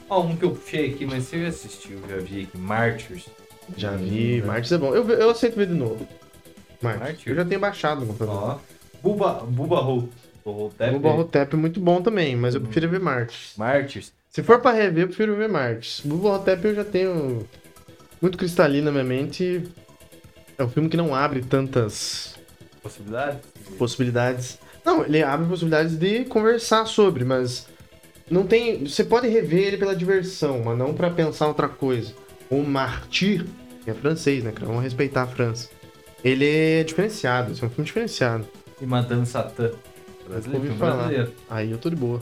Ó, 0.09 0.21
um 0.21 0.37
que 0.37 0.45
eu 0.45 0.51
puxei 0.51 0.91
aqui, 0.91 1.05
mas 1.05 1.25
você 1.25 1.41
já 1.41 1.47
assistiu, 1.49 1.99
já 2.07 2.17
vi 2.17 2.43
aqui, 2.43 2.57
Martyrs. 2.57 3.25
Já 3.75 3.91
vi, 3.91 4.41
Hum, 4.41 4.47
Martins 4.47 4.71
é 4.71 4.77
bom. 4.77 4.95
Eu, 4.95 5.09
eu 5.09 5.29
aceito 5.31 5.55
ver 5.55 5.67
de 5.67 5.73
novo. 5.73 6.07
Martins. 6.81 7.01
Martins? 7.01 7.27
Eu 7.27 7.35
já 7.35 7.45
tenho 7.45 7.59
baixado 7.59 8.01
no 8.01 8.07
computador. 8.07 8.35
Ó, 8.35 8.59
Buba, 9.01 9.33
Buba 9.45 9.81
Ho. 9.81 10.09
O 10.45 10.69
Barrotep 10.99 11.53
é 11.55 11.57
muito 11.57 11.79
bom 11.79 12.01
também, 12.01 12.35
mas 12.35 12.55
eu 12.55 12.61
prefiro 12.61 12.89
ver 12.89 12.99
Martins. 12.99 13.53
Martyrs. 13.57 14.13
Se 14.33 14.41
for 14.41 14.59
pra 14.59 14.71
rever, 14.71 15.03
eu 15.03 15.07
prefiro 15.09 15.35
ver 15.35 15.47
Martins. 15.47 16.03
O 16.03 16.15
Barrotep 16.17 16.65
eu 16.65 16.73
já 16.73 16.83
tenho 16.83 17.47
muito 18.19 18.35
cristalino 18.35 18.85
na 18.85 18.91
minha 18.91 19.03
mente. 19.03 19.63
É 20.57 20.63
um 20.63 20.69
filme 20.69 20.89
que 20.89 20.97
não 20.97 21.13
abre 21.13 21.43
tantas 21.43 22.35
Possibilidade? 22.81 23.37
possibilidades. 23.77 24.57
Não, 24.83 25.05
ele 25.05 25.21
abre 25.21 25.47
possibilidades 25.47 25.95
de 25.95 26.25
conversar 26.25 26.85
sobre, 26.87 27.23
mas 27.23 27.67
não 28.29 28.47
tem. 28.47 28.87
Você 28.87 29.03
pode 29.03 29.27
rever 29.27 29.67
ele 29.67 29.77
pela 29.77 29.95
diversão, 29.95 30.63
mas 30.63 30.77
não 30.79 30.95
pra 30.95 31.11
pensar 31.11 31.47
outra 31.47 31.69
coisa. 31.69 32.11
O 32.49 32.63
Martyr, 32.63 33.45
que 33.83 33.91
é 33.91 33.93
francês, 33.93 34.43
né, 34.43 34.51
cara? 34.51 34.65
Vamos 34.65 34.81
respeitar 34.83 35.21
a 35.23 35.27
França. 35.27 35.69
Ele 36.23 36.47
é 36.47 36.83
diferenciado, 36.83 37.51
esse 37.51 37.63
é 37.63 37.67
um 37.67 37.69
filme 37.69 37.85
diferenciado. 37.85 38.47
E 38.81 38.85
Madame 38.87 39.27
Satã. 39.27 39.69
Brasileiro, 40.27 40.75
falar. 40.75 40.95
brasileiro. 40.95 41.33
Aí 41.47 41.69
eu 41.69 41.77
tô 41.77 41.89
de 41.91 41.95
boa. 41.95 42.19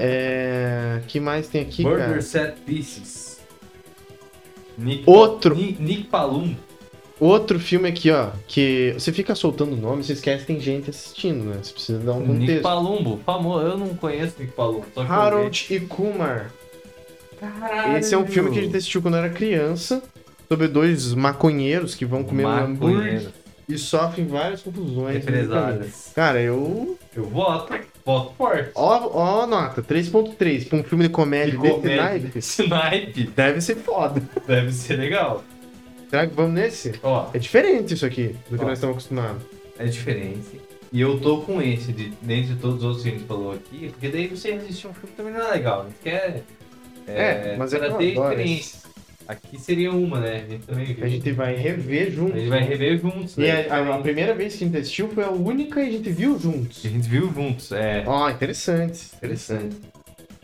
É. 0.00 1.00
que 1.06 1.20
mais 1.20 1.48
tem 1.48 1.62
aqui, 1.62 1.82
Burger 1.82 2.06
cara? 2.06 2.22
Set 2.22 2.60
Pieces. 2.60 3.40
Nick 4.78 5.04
Outro. 5.06 5.54
Nick, 5.54 5.82
Nick 5.82 6.04
Palum. 6.04 6.54
Outro 7.18 7.58
filme 7.58 7.88
aqui, 7.88 8.10
ó, 8.10 8.28
que 8.46 8.92
você 8.92 9.10
fica 9.10 9.34
soltando 9.34 9.72
o 9.72 9.76
nome, 9.76 10.04
você 10.04 10.12
esquece 10.12 10.40
que 10.40 10.48
tem 10.48 10.60
gente 10.60 10.90
assistindo, 10.90 11.44
né? 11.44 11.60
Você 11.62 11.72
precisa 11.72 11.98
dar 11.98 12.12
um 12.12 12.20
Nick 12.20 12.40
contexto. 12.40 12.62
Palumbo, 12.62 13.20
famoso. 13.24 13.66
Eu 13.66 13.78
não 13.78 13.88
conheço 13.94 14.34
Nick 14.38 14.52
Palumbo. 14.52 14.84
Harold 14.96 15.66
e 15.70 15.80
Kumar. 15.80 16.52
Caralho. 17.40 17.98
Esse 17.98 18.14
é 18.14 18.18
um 18.18 18.26
filme 18.26 18.50
que 18.50 18.58
a 18.58 18.62
gente 18.62 18.76
assistiu 18.76 19.00
quando 19.00 19.16
era 19.16 19.30
criança, 19.30 20.02
sobre 20.46 20.68
dois 20.68 21.14
maconheiros 21.14 21.94
que 21.94 22.04
vão 22.04 22.22
comer 22.22 22.44
um 22.44 22.50
hambúrguer. 22.50 23.28
E 23.68 23.76
sofrem 23.78 24.26
várias 24.26 24.62
confusões. 24.62 25.24
caminho. 25.24 25.42
Represálias. 25.42 26.12
Cara, 26.14 26.40
eu. 26.40 26.96
Eu 27.14 27.24
voto. 27.28 27.74
Voto 28.04 28.34
forte. 28.38 28.70
Ó, 28.74 29.10
ó, 29.42 29.46
nota, 29.48 29.82
3.3 29.82 30.68
pra 30.68 30.78
um 30.78 30.84
filme 30.84 31.04
de 31.04 31.10
comédia 31.10 31.52
De 31.56 31.62
desse 31.62 31.74
comédia. 31.74 32.02
naipe. 32.04 32.38
Esse 32.38 32.66
naipe 32.68 33.24
Deve 33.34 33.60
ser 33.60 33.74
foda. 33.76 34.22
deve 34.46 34.70
ser 34.72 34.96
legal. 34.96 35.42
Será 36.08 36.24
que 36.26 36.34
vamos 36.36 36.52
nesse? 36.52 36.94
Ó, 37.02 37.28
É 37.34 37.38
diferente 37.38 37.94
isso 37.94 38.06
aqui 38.06 38.36
do 38.48 38.56
que 38.56 38.62
Ó. 38.64 38.68
nós 38.68 38.78
estamos 38.78 38.94
acostumados. 38.96 39.42
é 39.76 39.86
diferente. 39.86 40.60
E 40.92 41.00
eu 41.00 41.18
tô 41.18 41.38
com 41.40 41.60
esse, 41.60 41.92
de, 41.92 42.10
dentre 42.22 42.54
todos 42.54 42.76
os 42.78 42.84
outros 42.84 43.02
que 43.02 43.08
a 43.08 43.12
gente 43.12 43.24
falou 43.24 43.52
aqui, 43.52 43.88
porque 43.90 44.08
daí 44.08 44.28
você 44.28 44.52
assistir 44.52 44.86
um 44.86 44.94
filme 44.94 45.14
também 45.16 45.32
não 45.32 45.40
é 45.40 45.50
legal. 45.50 45.80
A 45.80 45.84
gente 45.86 45.96
quer. 46.04 46.44
É, 47.08 47.56
mas 47.58 47.74
é 47.74 47.78
para 47.78 47.88
que 47.88 47.94
eu 47.94 47.98
ter 47.98 48.04
experiência. 48.12 48.78
Aqui 49.28 49.60
seria 49.60 49.90
uma, 49.92 50.20
né? 50.20 50.44
A 50.46 50.50
gente 50.50 50.66
também. 50.66 50.96
A 51.02 51.08
gente 51.08 51.32
vai 51.32 51.56
rever 51.56 52.12
juntos. 52.12 52.34
A 52.36 52.38
gente 52.38 52.48
vai 52.48 52.62
rever 52.62 53.00
juntos. 53.00 53.36
E 53.36 53.40
né? 53.40 53.66
a, 53.68 53.76
a- 53.78 53.94
a 53.96 53.98
primeira 53.98 54.34
vez 54.34 54.54
que 54.54 54.62
a 54.64 54.66
gente 54.68 54.76
assistiu 54.78 55.08
foi 55.08 55.24
a 55.24 55.30
única 55.30 55.82
e 55.82 55.88
a 55.88 55.92
gente 55.92 56.10
viu 56.10 56.38
juntos. 56.38 56.84
A 56.84 56.88
gente 56.88 57.08
viu 57.08 57.32
juntos, 57.32 57.72
é. 57.72 58.04
Ó, 58.06 58.30
interessante. 58.30 59.10
Interessante. 59.16 59.76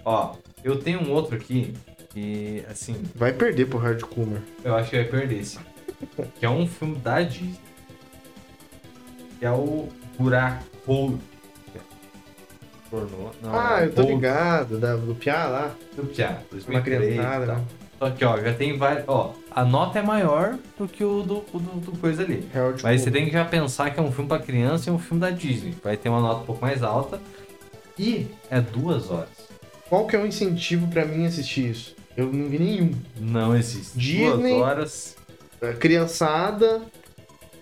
Ó, 0.05 0.35
eu 0.65 0.77
tenho 0.81 1.01
um 1.01 1.13
outro 1.13 1.37
aqui 1.37 1.73
que, 2.11 2.65
assim, 2.69 2.97
Vai 3.15 3.33
perder 3.33 3.67
pro 3.67 3.79
Hard 3.79 4.01
Kumar. 4.03 4.43
eu 4.65 4.75
acho 4.75 4.91
que 4.91 4.97
vai 4.97 5.05
perder 5.07 5.39
esse. 5.41 5.59
Que 6.41 6.45
é 6.45 6.51
um 6.51 6.67
filme 6.67 6.97
da 6.97 7.23
Disney. 7.23 7.55
Que 9.39 9.47
é 9.47 9.51
o 9.53 9.89
Buraco 10.19 10.65
Hole. 10.87 11.19
Pornô. 12.91 13.31
Não, 13.41 13.55
Ah, 13.59 13.83
eu 13.85 13.93
tô 13.93 14.03
Hole 14.03 14.15
ligado, 14.17 14.79
da, 14.79 14.97
do 14.97 15.15
Piá 15.15 15.47
lá. 15.47 15.75
do 15.97 16.05
Piá, 16.05 16.31
Uma 16.31 16.45
2003 16.51 16.83
criançada, 16.83 17.45
e 17.45 17.47
tal. 17.47 17.57
né? 17.59 17.65
Só 18.03 18.11
que, 18.11 18.25
ó, 18.25 18.37
já 18.37 18.53
tem 18.53 18.77
vários. 18.77 19.05
Ó, 19.07 19.33
a 19.49 19.65
nota 19.65 20.01
é 20.01 20.03
maior 20.03 20.59
do 20.77 20.89
que 20.89 21.05
o 21.05 21.23
do, 21.23 21.45
do, 21.53 21.59
do 21.81 21.99
coisa 21.99 22.25
ali. 22.25 22.49
Harold 22.53 22.83
Mas 22.83 23.01
você 23.01 23.05
Kumar. 23.11 23.21
tem 23.21 23.27
que 23.27 23.33
já 23.33 23.45
pensar 23.45 23.91
que 23.93 24.01
é 24.01 24.03
um 24.03 24.11
filme 24.11 24.27
pra 24.29 24.41
criança 24.41 24.91
e 24.91 24.93
um 24.93 24.99
filme 24.99 25.21
da 25.21 25.31
Disney. 25.31 25.73
Vai 25.85 25.97
ter 25.97 26.09
uma 26.09 26.21
nota 26.21 26.43
um 26.43 26.45
pouco 26.45 26.61
mais 26.61 26.83
alta. 26.83 27.21
E 27.97 28.27
é 28.51 28.61
duas 28.61 29.09
horas. 29.09 29.29
Qual 29.89 30.05
que 30.09 30.17
é 30.17 30.19
o 30.19 30.27
incentivo 30.27 30.89
pra 30.89 31.05
mim 31.05 31.27
assistir 31.27 31.71
isso? 31.71 31.95
Eu 32.17 32.27
não 32.33 32.49
vi 32.49 32.59
nenhum. 32.59 32.91
Não 33.21 33.55
existe. 33.55 33.97
Disney. 33.97 34.55
Duas 34.55 34.63
horas. 34.63 35.17
É, 35.61 35.73
Criançada, 35.75 36.83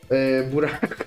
é, 0.09 0.45
buraco, 0.45 1.05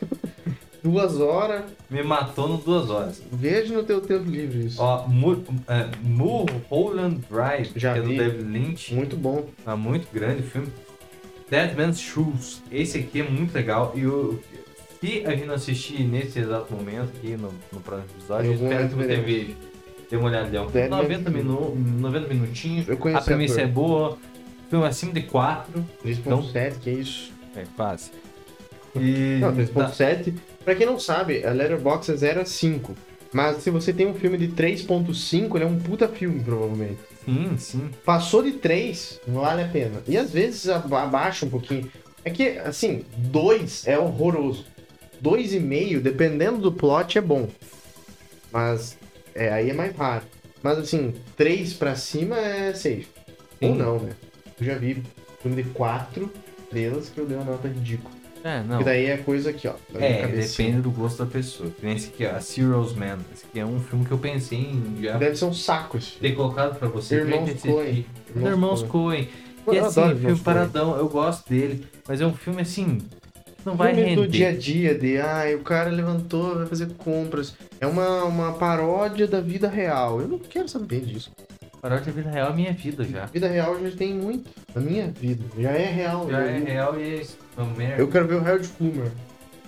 duas 0.84 1.20
horas. 1.20 1.64
Me 1.90 2.04
matou 2.04 2.48
no 2.50 2.58
duas 2.58 2.90
horas. 2.90 3.22
Veja 3.32 3.74
no 3.74 3.84
teu 3.84 4.02
tempo 4.02 4.30
livre 4.30 4.66
isso. 4.66 4.82
Ó, 4.82 5.08
Mu- 5.08 5.44
é, 5.68 5.90
Mulholland 6.04 7.22
Drive, 7.30 7.72
Já 7.76 7.94
que 7.94 8.00
é 8.00 8.02
do 8.02 8.10
vi. 8.10 8.18
David 8.18 8.44
Lynch. 8.44 8.94
Muito 8.94 9.16
bom. 9.16 9.46
É 9.66 9.74
muito 9.76 10.08
grande 10.14 10.42
o 10.42 10.46
filme. 10.46 10.68
Dead 11.50 11.76
Man's 11.78 12.00
Shoes. 12.00 12.62
Esse 12.72 13.00
aqui 13.00 13.22
é 13.22 13.30
muito 13.30 13.54
legal. 13.54 13.94
E 13.96 14.06
o, 14.06 14.40
se 15.00 15.24
a 15.26 15.32
gente 15.32 15.46
não 15.46 15.56
assistir 15.56 16.04
nesse 16.04 16.40
exato 16.40 16.74
momento 16.74 17.12
aqui 17.18 17.36
no, 17.38 17.52
no 17.72 17.80
próximo 17.80 18.10
episódio, 18.18 18.52
eu 18.52 18.54
espero 18.56 18.90
que 18.90 18.96
você 18.96 19.16
veja. 19.18 19.54
Dê 20.10 20.18
uma. 20.18 20.36
É 20.36 20.44
um 20.62 20.68
de 20.68 20.90
90, 20.90 21.30
Man's 21.30 21.36
minu 21.46 21.76
90 21.76 22.28
minutinhos. 22.34 22.88
Eu 22.88 22.98
conheço 22.98 23.22
A 23.22 23.24
premissa 23.26 23.62
é 23.62 23.68
boa. 23.68 24.18
Filme 24.70 24.86
acima 24.86 25.14
de 25.14 25.22
4. 25.24 25.86
3.7, 26.06 26.80
que 26.82 26.90
é 26.90 26.94
isso? 26.94 27.32
É, 27.56 27.64
quase. 27.76 28.12
E. 28.96 29.38
Não, 29.40 29.54
tá- 29.56 29.90
3.7. 30.64 30.66
Pra 30.66 30.76
quem 30.76 30.86
não 30.86 31.00
sabe, 31.00 31.46
a 31.46 31.52
Letterboxd 31.52 32.12
é 32.14 32.16
0 32.18 32.42
a 32.42 32.46
5. 32.46 32.96
Mas 33.32 33.58
se 33.64 33.70
você 33.72 33.92
tem 33.92 34.06
um 34.08 34.14
filme 34.14 34.38
de 34.38 34.50
3.5, 34.50 35.56
ele 35.56 35.64
é 35.64 35.68
um 35.68 35.80
puta 35.80 36.08
filme, 36.08 36.40
provavelmente. 36.44 37.00
Sim, 37.26 37.58
sim. 37.58 37.90
Passou 38.06 38.44
de 38.44 38.52
3, 38.54 39.20
não 39.28 39.42
vale 39.42 39.64
a 39.64 39.68
pena. 39.68 40.02
E 40.08 40.18
às 40.18 40.30
vezes 40.32 40.70
aba- 40.70 41.04
abaixa 41.04 41.46
um 41.46 41.50
pouquinho. 41.50 41.90
É 42.24 42.30
que, 42.30 42.58
assim, 42.60 43.04
2 43.18 43.88
é 43.88 43.98
horroroso. 43.98 44.66
2,5, 45.22 46.00
dependendo 46.02 46.60
do 46.60 46.72
plot, 46.72 47.18
é 47.18 47.22
bom. 47.22 47.48
Mas, 48.52 48.98
é, 49.34 49.52
aí 49.52 49.70
é 49.70 49.74
mais 49.74 49.96
raro. 49.96 50.26
Mas, 50.62 50.78
assim, 50.78 51.14
3 51.36 51.74
pra 51.74 51.96
cima 51.96 52.38
é 52.38 52.74
safe. 52.74 53.08
Ou 53.62 53.72
Sim. 53.72 53.78
não, 53.78 54.00
né? 54.00 54.12
Eu 54.60 54.66
já 54.66 54.76
vi 54.76 55.02
filme 55.42 55.64
de 55.64 55.70
4 55.72 56.32
estrelas 56.64 57.10
que 57.10 57.18
eu 57.20 57.26
dei 57.26 57.36
uma 57.36 57.46
nota 57.46 57.68
ridícula. 57.68 58.14
É, 58.44 58.62
não. 58.64 58.80
Que 58.80 58.84
daí 58.84 59.06
é 59.06 59.18
coisa 59.18 59.52
aqui, 59.52 59.68
ó. 59.68 59.74
É, 59.96 60.28
depende 60.28 60.82
do 60.82 60.92
gosto 60.92 61.24
da 61.24 61.32
pessoa. 61.32 61.70
Que 61.70 61.86
nem 61.86 61.96
esse 61.96 62.10
aqui, 62.10 62.26
ó, 62.26 62.36
a 62.36 62.42
Serious 62.42 62.94
Man. 62.94 63.18
Esse 63.34 63.46
aqui 63.46 63.60
é 63.60 63.66
um 63.66 63.80
filme 63.80 64.06
que 64.06 64.12
eu 64.12 64.18
pensei 64.18 64.60
em 64.60 64.98
já 65.02 65.18
Deve 65.18 65.36
ser 65.36 65.46
um 65.46 65.54
saco 65.54 65.98
esse 65.98 66.18
ter 66.18 66.34
colocado 66.36 66.78
pra 66.78 66.88
você. 66.90 67.16
Irmãos. 67.16 67.62
Coen. 67.62 68.06
Irmãos 68.36 68.84
Coen. 68.84 69.30
Eu 69.66 69.74
E 69.74 69.78
adoro 69.80 69.88
assim, 69.88 70.00
Irmãos 70.02 70.20
filme 70.20 70.26
Coen. 70.26 70.44
paradão, 70.44 70.98
eu 70.98 71.08
gosto 71.08 71.48
dele. 71.50 71.88
Mas 72.08 72.20
é 72.20 72.26
um 72.26 72.34
filme 72.34 72.62
assim, 72.62 72.98
não 73.66 73.78
vai 73.78 73.94
Filme 73.94 74.10
render. 74.10 74.22
do 74.22 74.28
dia 74.28 74.50
a 74.50 74.54
dia, 74.58 74.94
de 74.98 75.18
ai, 75.20 75.56
o 75.56 75.62
cara 75.62 75.90
levantou, 75.90 76.56
vai 76.56 76.66
fazer 76.66 76.92
compras. 76.98 77.56
É 77.80 77.88
uma, 77.88 78.26
uma 78.26 78.52
paródia 78.54 79.26
da 79.26 79.40
vida 79.40 79.70
real. 79.70 80.20
Eu 80.20 80.28
não 80.28 80.38
quero 80.40 80.68
saber 80.68 81.00
disso. 81.00 81.32
Paródia 81.82 82.08
da 82.08 82.12
vida 82.12 82.30
real 82.30 82.50
é 82.52 82.54
minha 82.54 82.74
vida 82.74 83.06
já. 83.06 83.26
Vida 83.28 83.48
real 83.48 83.80
já 83.82 83.96
tem 83.96 84.14
muito. 84.14 84.50
Na 84.76 84.82
minha 84.82 85.08
vida. 85.08 85.44
Já 85.58 85.70
é 85.72 85.86
real. 85.86 86.30
Já 86.30 86.42
é 86.44 86.60
vi. 86.60 86.66
real 86.66 87.00
e 87.00 87.04
é 87.16 87.22
uma 87.58 87.74
merda. 87.76 88.02
Eu 88.02 88.08
quero 88.08 88.28
ver 88.28 88.36
o 88.36 88.40
Harold 88.42 88.68
Kumar. 88.70 89.08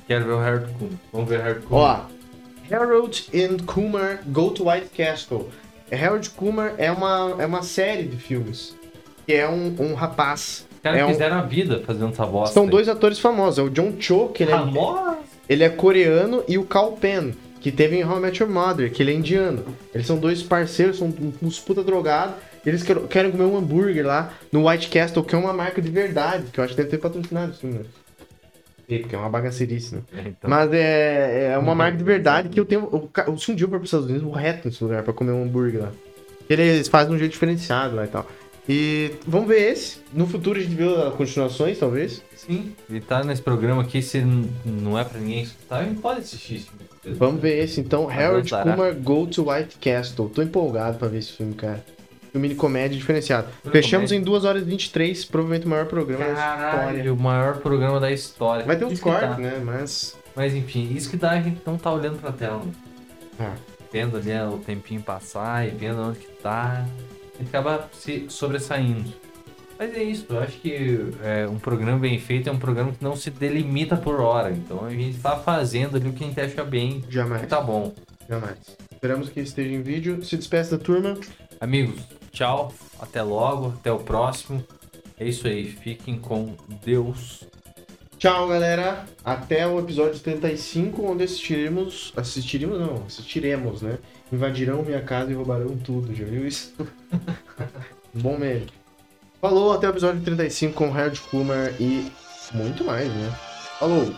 quero 0.07 0.25
ver 0.25 0.31
o 0.31 0.39
Harold 0.39 0.73
Kumar. 0.73 0.93
Vamos 1.13 1.29
ver 1.29 1.39
o 1.39 1.41
Harold 1.41 1.65
Kumar. 1.65 2.07
Ó, 2.11 2.75
Harold 2.75 3.29
and 3.33 3.57
Kumar 3.65 4.19
Go 4.27 4.51
to 4.51 4.67
White 4.69 4.89
Castle. 4.95 5.49
Harold 5.91 6.29
Kumar 6.31 6.73
é 6.77 6.91
uma, 6.91 7.35
é 7.39 7.45
uma 7.45 7.61
série 7.61 8.03
de 8.03 8.17
filmes. 8.17 8.75
Que 9.25 9.33
é 9.33 9.47
um, 9.49 9.75
um 9.79 9.93
rapaz. 9.93 10.65
Os 10.75 10.79
caras 10.81 10.99
é 10.99 11.05
um- 11.05 11.09
fizeram 11.09 11.37
a 11.37 11.41
vida 11.41 11.81
fazendo 11.85 12.09
essa 12.11 12.25
bosta. 12.25 12.53
São 12.53 12.63
aí. 12.63 12.69
dois 12.69 12.87
atores 12.89 13.19
famosos. 13.19 13.59
É 13.59 13.61
o 13.61 13.69
John 13.69 13.93
Cho, 13.99 14.29
que 14.29 14.43
ele 14.43 14.51
é, 14.51 14.57
ele 15.49 15.63
é 15.63 15.69
coreano, 15.69 16.43
e 16.47 16.57
o 16.57 16.63
Kal 16.63 16.91
Penn, 16.93 17.31
que 17.59 17.71
teve 17.71 17.97
em 17.97 18.03
How 18.05 18.17
I 18.17 18.21
Met 18.21 18.41
Your 18.43 18.51
Mother, 18.51 18.91
que 18.91 19.01
ele 19.01 19.11
é 19.11 19.15
indiano. 19.15 19.65
Eles 19.93 20.05
são 20.05 20.17
dois 20.17 20.43
parceiros, 20.43 20.97
são 20.99 21.11
uns 21.41 21.59
puta 21.59 21.83
drogados. 21.83 22.35
Eles 22.65 22.81
quer- 22.83 22.99
querem 23.07 23.31
comer 23.31 23.43
um 23.43 23.57
hambúrguer 23.57 24.05
lá 24.05 24.33
no 24.51 24.67
White 24.67 24.89
Castle, 24.89 25.23
que 25.23 25.35
é 25.35 25.37
uma 25.37 25.53
marca 25.53 25.81
de 25.81 25.89
verdade, 25.89 26.45
que 26.51 26.59
eu 26.59 26.63
acho 26.63 26.73
que 26.73 26.77
deve 26.77 26.89
ter 26.89 26.97
patrocinado 26.97 27.51
esse 27.51 27.61
filme. 27.61 27.79
né? 27.79 27.85
Ih, 28.87 28.99
Porque 28.99 29.15
é 29.15 29.17
uma 29.19 29.29
bagaceirice, 29.29 29.95
né? 29.95 30.01
Então, 30.27 30.49
Mas 30.49 30.71
é, 30.73 31.51
é 31.53 31.57
uma 31.57 31.73
marca 31.75 31.97
de 31.97 32.03
verdade 32.03 32.49
que 32.49 32.59
eu 32.59 32.65
tenho. 32.65 32.83
O, 32.91 33.07
ca- 33.07 33.29
o 33.29 33.37
Sun 33.37 33.57
Jill 33.57 33.67
foi 33.69 33.79
para 33.79 33.83
os 33.83 33.87
Estados 33.89 34.07
Unidos 34.09 34.35
reto 34.35 34.67
nesse 34.67 34.83
lugar 34.83 35.01
pra 35.03 35.11
comer 35.13 35.31
um 35.31 35.43
hambúrguer 35.43 35.81
lá. 35.81 35.91
Eles 36.49 36.87
fazem 36.87 37.09
de 37.09 37.15
um 37.15 37.19
jeito 37.19 37.31
diferenciado 37.31 37.95
lá 37.95 38.05
e 38.05 38.07
tal. 38.07 38.27
E 38.69 39.11
vamos 39.27 39.47
ver 39.47 39.71
esse. 39.71 39.97
No 40.13 40.25
futuro 40.27 40.59
a 40.59 40.61
gente 40.61 40.75
vê 40.75 40.83
as 40.85 41.13
continuações, 41.15 41.77
talvez. 41.79 42.21
sim, 42.35 42.73
ele 42.89 43.01
tá 43.01 43.23
nesse 43.23 43.41
programa 43.41 43.81
aqui, 43.83 44.01
se 44.03 44.23
não 44.65 44.97
é 44.97 45.03
pra 45.03 45.19
ninguém 45.19 45.43
escutar, 45.43 45.79
a 45.79 45.83
gente 45.83 45.99
pode 46.01 46.19
assistir. 46.19 46.65
Vamos 47.05 47.41
ver 47.41 47.63
esse 47.63 47.79
então. 47.79 48.07
Harold. 48.09 48.49
Kumar 48.49 48.93
Go 48.95 49.25
to 49.27 49.49
White 49.51 49.77
Castle. 49.79 50.29
Tô 50.29 50.41
empolgado 50.43 50.97
pra 50.97 51.07
ver 51.07 51.19
esse 51.19 51.31
filme, 51.33 51.53
cara. 51.55 51.83
Filme 52.35 52.49
de 52.49 52.55
comédia 52.55 52.97
diferenciado. 52.97 53.47
Filme 53.63 53.71
Fechamos 53.71 54.09
comédia. 54.09 54.21
em 54.21 54.25
2 54.25 54.43
horas 54.43 54.61
e 54.61 54.65
23, 54.65 55.23
provavelmente 55.23 55.65
o 55.65 55.69
maior 55.69 55.85
programa 55.85 56.25
da 56.25 56.31
história. 56.33 56.71
Caralho, 56.71 57.13
o 57.13 57.17
maior 57.17 57.57
programa 57.59 57.97
da 57.97 58.11
história. 58.11 58.65
Vai 58.65 58.75
ter 58.75 58.83
uns 58.83 58.99
tá. 58.99 59.03
cortes, 59.05 59.37
né? 59.37 59.61
Mas. 59.63 60.17
Mas 60.35 60.53
enfim, 60.53 60.93
isso 60.93 61.09
que 61.09 61.15
dá 61.15 61.31
a 61.31 61.39
gente 61.39 61.61
não 61.65 61.77
tá 61.77 61.93
olhando 61.93 62.19
pra 62.19 62.33
tela. 62.33 62.57
né? 62.57 62.73
Ah, 63.39 63.53
Vendo 63.89 64.17
ali 64.17 64.33
ó, 64.33 64.49
o 64.49 64.57
tempinho 64.57 65.01
passar 65.01 65.65
e 65.65 65.69
vendo 65.71 66.01
onde 66.01 66.19
que 66.19 66.27
tá. 66.43 66.85
A 67.35 67.37
gente 67.37 67.47
acaba 67.47 67.89
se 67.93 68.25
sobressaindo. 68.27 69.13
Mas 69.79 69.93
é 69.95 70.03
isso, 70.03 70.25
eu 70.29 70.39
acho 70.41 70.59
que 70.59 71.09
é, 71.23 71.47
um 71.47 71.57
programa 71.57 71.99
bem 71.99 72.19
feito 72.19 72.49
é 72.49 72.51
um 72.51 72.59
programa 72.59 72.91
que 72.91 73.01
não 73.01 73.15
se 73.15 73.29
delimita 73.29 73.95
por 73.95 74.19
hora. 74.19 74.51
Então 74.51 74.83
a 74.83 74.89
gente 74.89 75.17
tá 75.19 75.37
fazendo 75.37 75.95
ali 75.95 76.09
o 76.09 76.11
que 76.11 76.25
a 76.25 76.27
gente 76.27 76.41
acha 76.41 76.65
bem 76.65 77.01
jamais. 77.09 77.43
que 77.43 77.47
tá 77.47 77.61
bom. 77.61 77.93
Jamais. 78.29 78.57
Esperamos 78.91 79.29
que 79.29 79.39
esteja 79.39 79.73
em 79.73 79.81
vídeo. 79.81 80.21
Se 80.21 80.35
despeça 80.35 80.77
da 80.77 80.83
turma. 80.83 81.17
Amigos, 81.61 82.01
tchau, 82.35 82.73
até 82.99 83.23
logo, 83.23 83.73
até 83.79 83.91
o 83.91 83.99
próximo. 83.99 84.63
É 85.17 85.25
isso 85.25 85.47
aí, 85.47 85.65
fiquem 85.65 86.19
com 86.19 86.53
Deus. 86.83 87.45
Tchau, 88.17 88.49
galera. 88.49 89.05
Até 89.23 89.65
o 89.65 89.79
episódio 89.79 90.19
35, 90.19 91.11
onde 91.11 91.23
assistiremos. 91.23 92.13
Assistiremos, 92.15 92.79
não, 92.79 93.03
assistiremos, 93.05 93.81
né? 93.81 93.97
Invadirão 94.31 94.83
minha 94.83 95.01
casa 95.01 95.31
e 95.31 95.33
roubarão 95.33 95.77
tudo. 95.77 96.13
Já 96.13 96.25
viu 96.25 96.45
isso? 96.45 96.73
Bom 98.13 98.37
meme. 98.37 98.67
Falou, 99.39 99.71
até 99.71 99.87
o 99.87 99.91
episódio 99.91 100.21
35 100.21 100.73
com 100.73 100.93
Harold 100.93 101.19
Kumar 101.21 101.73
e 101.79 102.11
muito 102.53 102.83
mais, 102.83 103.07
né? 103.07 103.33
Falou! 103.79 104.13